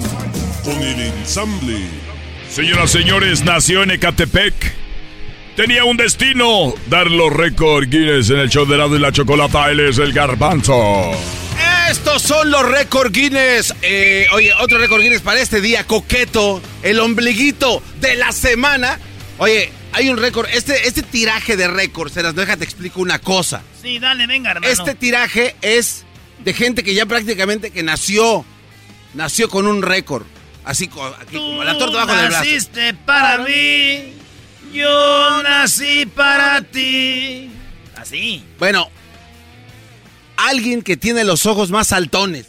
Con 0.63 0.81
el 0.81 0.99
ensamble. 0.99 1.79
Señoras 2.51 2.93
y 2.93 2.99
señores, 2.99 3.43
nació 3.43 3.83
en 3.83 3.91
Ecatepec. 3.91 4.53
Tenía 5.55 5.85
un 5.85 5.97
destino, 5.97 6.73
dar 6.87 7.09
los 7.09 7.33
récords 7.33 7.89
Guinness 7.89 8.29
en 8.29 8.37
el 8.37 8.49
show 8.49 8.65
de 8.67 8.75
Erasmo 8.75 8.95
y 8.97 8.99
la 8.99 9.11
Chocolata. 9.11 9.71
Él 9.71 9.79
es 9.79 9.97
el 9.97 10.13
garbanzo. 10.13 11.11
Estos 11.97 12.21
son 12.21 12.51
los 12.51 12.61
récord 12.63 13.11
Guinness. 13.11 13.73
Eh, 13.81 14.27
oye, 14.31 14.53
otro 14.53 14.77
récord 14.77 15.01
Guinness 15.01 15.21
para 15.21 15.41
este 15.41 15.61
día 15.61 15.83
coqueto, 15.83 16.61
el 16.83 16.99
ombliguito 16.99 17.81
de 17.99 18.15
la 18.15 18.31
semana. 18.31 18.99
Oye, 19.39 19.71
hay 19.93 20.07
un 20.07 20.17
récord, 20.17 20.47
este, 20.53 20.87
este 20.87 21.01
tiraje 21.01 21.57
de 21.57 21.67
récords, 21.67 22.13
se 22.13 22.21
las 22.21 22.35
deja, 22.35 22.55
te 22.55 22.65
explico 22.65 23.01
una 23.01 23.17
cosa. 23.17 23.63
Sí, 23.81 23.97
dale, 23.97 24.27
venga, 24.27 24.51
hermano. 24.51 24.71
Este 24.71 24.93
tiraje 24.93 25.55
es 25.63 26.05
de 26.43 26.53
gente 26.53 26.83
que 26.83 26.93
ya 26.93 27.07
prácticamente 27.07 27.71
que 27.71 27.81
nació, 27.81 28.45
nació 29.15 29.49
con 29.49 29.65
un 29.65 29.81
récord. 29.81 30.23
Así 30.65 30.87
como 30.87 31.09
la 31.63 31.77
torta 31.79 32.05
bajo 32.05 32.15
del 32.15 32.27
brazo. 32.27 32.43
naciste 32.45 32.93
para 32.93 33.39
mí, 33.39 34.13
yo 34.71 35.41
nací 35.41 36.05
para 36.05 36.61
ti. 36.61 37.49
Así. 37.95 38.43
Bueno, 38.59 38.87
alguien 40.37 40.81
que 40.81 40.95
tiene 40.97 41.23
los 41.23 41.45
ojos 41.45 41.69
más 41.71 41.87
saltones. 41.87 42.47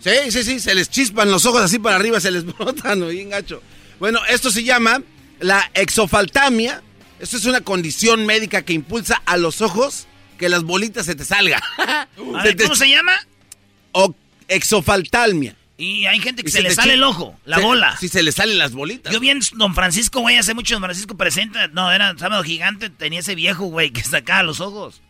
Sí, 0.00 0.10
sí, 0.30 0.44
sí, 0.44 0.60
se 0.60 0.74
les 0.74 0.88
chispan 0.90 1.30
los 1.30 1.44
ojos 1.44 1.62
así 1.62 1.78
para 1.78 1.96
arriba, 1.96 2.20
se 2.20 2.30
les 2.30 2.44
brotan, 2.56 3.08
bien 3.08 3.30
gacho. 3.30 3.62
Bueno, 3.98 4.20
esto 4.28 4.50
se 4.50 4.62
llama 4.62 5.02
la 5.40 5.70
exofaltamia. 5.74 6.82
Esto 7.18 7.36
es 7.36 7.46
una 7.46 7.60
condición 7.62 8.24
médica 8.26 8.62
que 8.62 8.72
impulsa 8.72 9.20
a 9.26 9.36
los 9.36 9.60
ojos 9.60 10.06
que 10.38 10.48
las 10.48 10.62
bolitas 10.62 11.04
se 11.06 11.16
te 11.16 11.24
salgan. 11.24 11.60
Ver, 12.44 12.56
¿Cómo 12.56 12.76
se 12.76 12.88
llama? 12.88 13.12
O 13.90 14.14
exofaltamia. 14.46 15.56
Y 15.76 16.06
hay 16.06 16.20
gente 16.20 16.42
que 16.42 16.50
se, 16.50 16.58
se 16.58 16.62
le 16.62 16.74
sale 16.74 16.94
el 16.94 17.02
ojo, 17.04 17.36
la 17.44 17.56
se- 17.58 17.62
bola. 17.62 17.96
Sí, 17.98 18.08
se 18.08 18.22
le 18.22 18.32
salen 18.32 18.58
las 18.58 18.72
bolitas. 18.72 19.12
Yo 19.12 19.20
vi 19.20 19.30
en 19.30 19.40
Don 19.54 19.74
Francisco, 19.74 20.20
güey, 20.20 20.36
hace 20.36 20.54
mucho 20.54 20.74
Don 20.74 20.82
Francisco 20.82 21.16
presenta. 21.16 21.68
No, 21.68 21.90
era 21.92 22.16
sábado 22.18 22.42
gigante, 22.42 22.90
tenía 22.90 23.20
ese 23.20 23.34
viejo, 23.36 23.64
güey, 23.66 23.90
que 23.90 24.02
sacaba 24.02 24.42
los 24.42 24.60
ojos. 24.60 25.00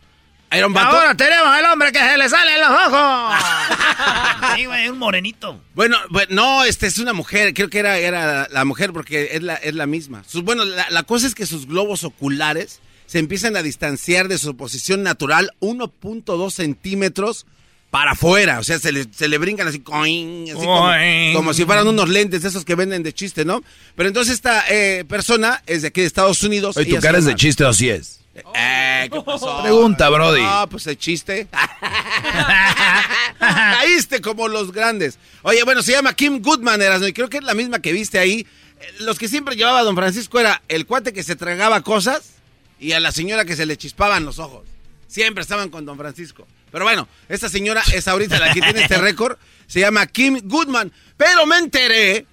Era 0.51 0.65
un 0.65 0.71
Y 0.71 0.75
vato. 0.75 0.97
Ahora 0.97 1.15
tenemos 1.15 1.57
el 1.57 1.65
hombre 1.65 1.91
que 1.91 1.99
se 1.99 2.17
le 2.17 2.27
salen 2.29 2.59
los 2.59 2.69
ojos. 2.69 3.35
sí, 4.55 4.65
güey, 4.65 4.89
un 4.89 4.97
morenito. 4.97 5.61
Bueno, 5.75 5.97
bueno, 6.09 6.27
no, 6.33 6.63
este 6.63 6.87
es 6.87 6.97
una 6.97 7.13
mujer, 7.13 7.53
creo 7.53 7.69
que 7.69 7.79
era, 7.79 7.97
era 7.99 8.47
la 8.51 8.65
mujer 8.65 8.91
porque 8.91 9.29
es 9.33 9.43
la, 9.43 9.55
es 9.55 9.75
la 9.75 9.85
misma. 9.85 10.23
Sus- 10.27 10.43
bueno, 10.43 10.65
la, 10.65 10.89
la 10.89 11.03
cosa 11.03 11.27
es 11.27 11.35
que 11.35 11.45
sus 11.45 11.67
globos 11.67 12.03
oculares 12.03 12.79
se 13.05 13.19
empiezan 13.19 13.55
a 13.57 13.61
distanciar 13.63 14.27
de 14.27 14.37
su 14.37 14.55
posición 14.55 15.03
natural 15.03 15.51
1.2 15.61 16.51
centímetros 16.51 17.45
para 17.89 18.11
afuera. 18.11 18.59
O 18.59 18.63
sea, 18.63 18.77
se 18.79 18.91
le, 18.91 19.05
se 19.11 19.27
le 19.27 19.37
brincan 19.39 19.67
así, 19.67 19.79
coin, 19.79 20.43
así 20.43 20.53
como, 20.53 20.79
Coin. 20.87 21.33
como 21.33 21.53
si 21.53 21.65
fueran 21.65 21.87
unos 21.87 22.07
lentes 22.09 22.43
de 22.43 22.49
esos 22.49 22.65
que 22.65 22.75
venden 22.75 23.01
de 23.03 23.13
chiste, 23.13 23.45
¿no? 23.45 23.63
Pero 23.95 24.09
entonces 24.09 24.35
esta 24.35 24.63
eh, 24.69 25.05
persona 25.07 25.63
es 25.65 25.81
de 25.83 25.87
aquí 25.89 26.01
de 26.01 26.07
Estados 26.07 26.43
Unidos. 26.43 26.77
Oye, 26.77 26.93
tu 26.95 27.01
cara 27.01 27.17
es 27.17 27.25
de 27.25 27.35
chiste 27.35 27.63
o 27.63 27.69
así 27.69 27.89
es. 27.89 28.18
Eh, 28.55 29.09
¿qué 29.11 29.21
pasó? 29.21 29.61
Pregunta, 29.61 30.09
Brody. 30.09 30.41
No, 30.41 30.67
pues 30.69 30.87
el 30.87 30.97
chiste. 30.97 31.47
Caíste 33.39 34.21
como 34.21 34.47
los 34.47 34.71
grandes. 34.71 35.17
Oye, 35.41 35.63
bueno, 35.63 35.81
se 35.81 35.91
llama 35.93 36.13
Kim 36.13 36.41
Goodman, 36.41 36.81
Erasmo, 36.81 37.07
y 37.07 37.13
creo 37.13 37.29
que 37.29 37.37
es 37.37 37.43
la 37.43 37.53
misma 37.53 37.79
que 37.81 37.91
viste 37.91 38.19
ahí. 38.19 38.45
Eh, 38.79 38.93
Los 38.99 39.17
que 39.19 39.27
siempre 39.27 39.55
llevaba 39.55 39.79
a 39.79 39.83
don 39.83 39.95
Francisco 39.95 40.39
era 40.39 40.61
el 40.67 40.85
cuate 40.85 41.13
que 41.13 41.23
se 41.23 41.35
tragaba 41.35 41.81
cosas 41.81 42.33
y 42.79 42.93
a 42.93 42.99
la 42.99 43.11
señora 43.11 43.45
que 43.45 43.55
se 43.55 43.65
le 43.65 43.77
chispaban 43.77 44.25
los 44.25 44.39
ojos. 44.39 44.65
Siempre 45.07 45.41
estaban 45.41 45.69
con 45.69 45.85
don 45.85 45.97
Francisco. 45.97 46.47
Pero 46.71 46.85
bueno, 46.85 47.07
esta 47.29 47.49
señora 47.49 47.81
es 47.93 48.07
ahorita 48.07 48.37
la 48.39 48.53
que 48.53 48.61
tiene 48.61 48.83
este 48.83 48.97
récord. 49.01 49.37
Se 49.67 49.79
llama 49.79 50.05
Kim 50.07 50.39
Goodman. 50.43 50.91
Pero 51.17 51.45
me 51.45 51.57
enteré, 51.57 52.25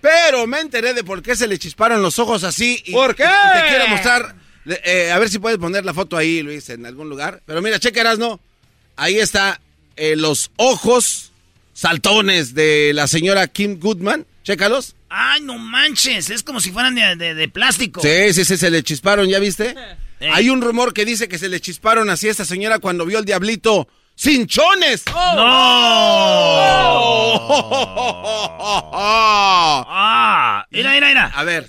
pero 0.00 0.46
me 0.46 0.60
enteré 0.60 0.94
de 0.94 1.04
por 1.04 1.22
qué 1.22 1.36
se 1.36 1.46
le 1.46 1.58
chisparon 1.58 2.02
los 2.02 2.18
ojos 2.18 2.42
así. 2.44 2.82
Y, 2.86 2.92
¿Por 2.92 3.14
qué? 3.14 3.22
y 3.24 3.60
te 3.62 3.68
quiero 3.68 3.88
mostrar, 3.88 4.34
eh, 4.66 5.10
a 5.12 5.18
ver 5.18 5.28
si 5.28 5.38
puedes 5.38 5.58
poner 5.58 5.84
la 5.84 5.94
foto 5.94 6.16
ahí, 6.16 6.42
Luis, 6.42 6.68
en 6.70 6.86
algún 6.86 7.08
lugar. 7.08 7.42
Pero 7.46 7.60
mira, 7.62 7.78
checa, 7.78 8.00
Erasno. 8.00 8.40
Ahí 8.96 9.18
está 9.18 9.60
eh, 9.96 10.16
los 10.16 10.50
ojos 10.56 11.32
saltones 11.72 12.54
de 12.54 12.92
la 12.94 13.06
señora 13.06 13.46
Kim 13.48 13.78
Goodman. 13.80 14.26
Chécalos. 14.42 14.94
Ay, 15.08 15.40
no 15.42 15.58
manches, 15.58 16.28
es 16.30 16.42
como 16.42 16.60
si 16.60 16.70
fueran 16.70 16.94
de, 16.94 17.16
de- 17.16 17.34
de 17.34 17.48
plástico. 17.48 18.00
Sí, 18.02 18.32
sí, 18.32 18.44
sí, 18.44 18.56
se 18.56 18.70
le 18.70 18.82
chisparon, 18.82 19.28
¿ya 19.28 19.38
viste? 19.38 19.74
Hay 20.32 20.48
un 20.50 20.60
rumor 20.62 20.92
que 20.94 21.04
dice 21.04 21.28
que 21.28 21.38
se 21.38 21.48
le 21.48 21.60
chisparon 21.60 22.08
así 22.10 22.28
a 22.28 22.30
esta 22.30 22.44
señora 22.44 22.78
cuando 22.78 23.04
vio 23.06 23.18
el 23.18 23.24
diablito. 23.24 23.88
¡Cinchones! 24.16 25.02
Ah, 29.86 30.64
mira, 30.70 30.92
mira, 30.92 31.08
mira. 31.08 31.32
A 31.34 31.44
ver. 31.44 31.68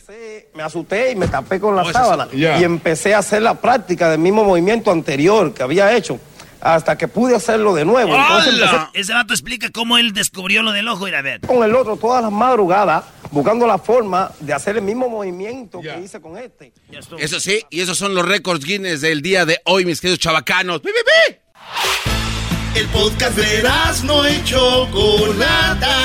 Me 0.54 0.64
asusté 0.64 1.12
y 1.12 1.16
me 1.16 1.28
tapé 1.28 1.60
con 1.60 1.76
la 1.76 1.84
Oh, 1.84 1.92
sábana. 1.92 2.28
Ya. 2.34 2.60
Y 2.60 2.64
empecé 2.64 3.14
a 3.14 3.20
hacer 3.20 3.42
la 3.42 3.56
práctica 3.56 4.10
del 4.10 4.20
mismo 4.20 4.44
movimiento 4.44 4.92
anterior 4.92 5.54
que 5.54 5.64
había 5.64 5.96
hecho. 5.96 6.20
Hasta 6.62 6.98
que 6.98 7.08
pude 7.08 7.36
hacerlo 7.36 7.76
de 7.76 7.86
nuevo. 7.86 8.16
Entonces 8.16 8.54
empecé. 8.54 8.76
Ese 8.94 9.14
vato 9.14 9.34
explica 9.34 9.70
cómo 9.72 9.98
él 9.98 10.14
descubrió 10.14 10.64
lo 10.64 10.72
del 10.72 10.88
ojo. 10.88 11.06
Mira, 11.06 11.20
a 11.20 11.22
ver. 11.22 11.42
con 11.42 11.64
el 11.64 11.76
otro 11.76 11.96
todas 11.98 12.24
las 12.24 12.32
madrugadas 12.32 13.04
buscando 13.32 13.68
la 13.68 13.78
forma 13.78 14.32
de 14.40 14.54
hacer 14.54 14.78
el 14.78 14.82
mismo 14.84 15.10
movimiento 15.10 15.82
que 15.82 16.00
hice 16.04 16.20
con 16.22 16.38
este. 16.38 16.74
Eso 17.20 17.40
sí, 17.40 17.62
y 17.70 17.82
esos 17.82 17.98
son 17.98 18.16
los 18.16 18.26
récords 18.26 18.64
Guinness 18.66 19.02
del 19.02 19.22
día 19.22 19.46
de 19.46 19.60
hoy, 19.66 19.86
mis 19.86 20.00
queridos 20.02 20.20
chavacanos. 20.20 20.80
¡Pi, 20.82 20.90
pi, 20.90 21.34
pi! 21.34 22.35
El 22.76 22.88
podcast 22.88 23.38
de 23.38 23.64
no 24.04 24.28
y 24.28 24.44
Chocolata. 24.44 25.96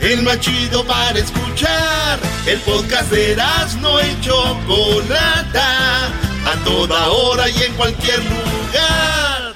El 0.00 0.22
más 0.22 0.40
chido 0.40 0.84
para 0.84 1.16
escuchar. 1.16 2.18
El 2.44 2.58
podcast 2.60 3.08
de 3.12 3.36
no 3.80 4.00
y 4.00 4.20
Chocolata. 4.20 6.06
A 6.44 6.64
toda 6.64 7.08
hora 7.10 7.48
y 7.48 7.62
en 7.62 7.72
cualquier 7.74 8.18
lugar. 8.18 9.54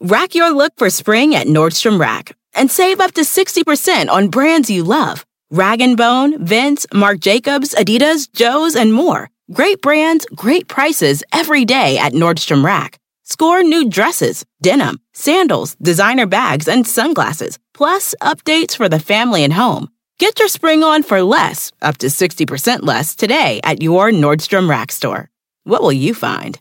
Rack 0.00 0.34
your 0.34 0.50
look 0.50 0.72
for 0.76 0.90
spring 0.90 1.36
at 1.36 1.46
Nordstrom 1.46 2.00
Rack 2.00 2.34
and 2.52 2.68
save 2.68 3.00
up 3.00 3.12
to 3.12 3.20
60% 3.20 4.10
on 4.10 4.28
brands 4.28 4.68
you 4.68 4.82
love. 4.82 5.24
Rag 5.52 5.78
& 5.96 5.96
Bone, 5.96 6.44
Vince, 6.44 6.84
Marc 6.92 7.20
Jacobs, 7.20 7.76
Adidas, 7.76 8.28
Joe's, 8.32 8.74
and 8.74 8.92
more. 8.92 9.30
Great 9.52 9.80
brands, 9.80 10.26
great 10.34 10.66
prices 10.66 11.22
every 11.32 11.64
day 11.64 11.96
at 11.96 12.12
Nordstrom 12.12 12.64
Rack. 12.64 12.98
Score 13.30 13.62
new 13.62 13.90
dresses, 13.90 14.46
denim, 14.62 15.00
sandals, 15.12 15.74
designer 15.74 16.24
bags, 16.24 16.66
and 16.66 16.86
sunglasses, 16.86 17.58
plus 17.74 18.14
updates 18.22 18.74
for 18.74 18.88
the 18.88 18.98
family 18.98 19.44
and 19.44 19.52
home. 19.52 19.88
Get 20.18 20.38
your 20.38 20.48
spring 20.48 20.82
on 20.82 21.02
for 21.02 21.20
less, 21.20 21.70
up 21.82 21.98
to 21.98 22.06
60% 22.06 22.84
less, 22.84 23.14
today 23.14 23.60
at 23.62 23.82
your 23.82 24.10
Nordstrom 24.12 24.66
Rack 24.66 24.90
store. 24.90 25.28
What 25.64 25.82
will 25.82 25.92
you 25.92 26.14
find? 26.14 26.58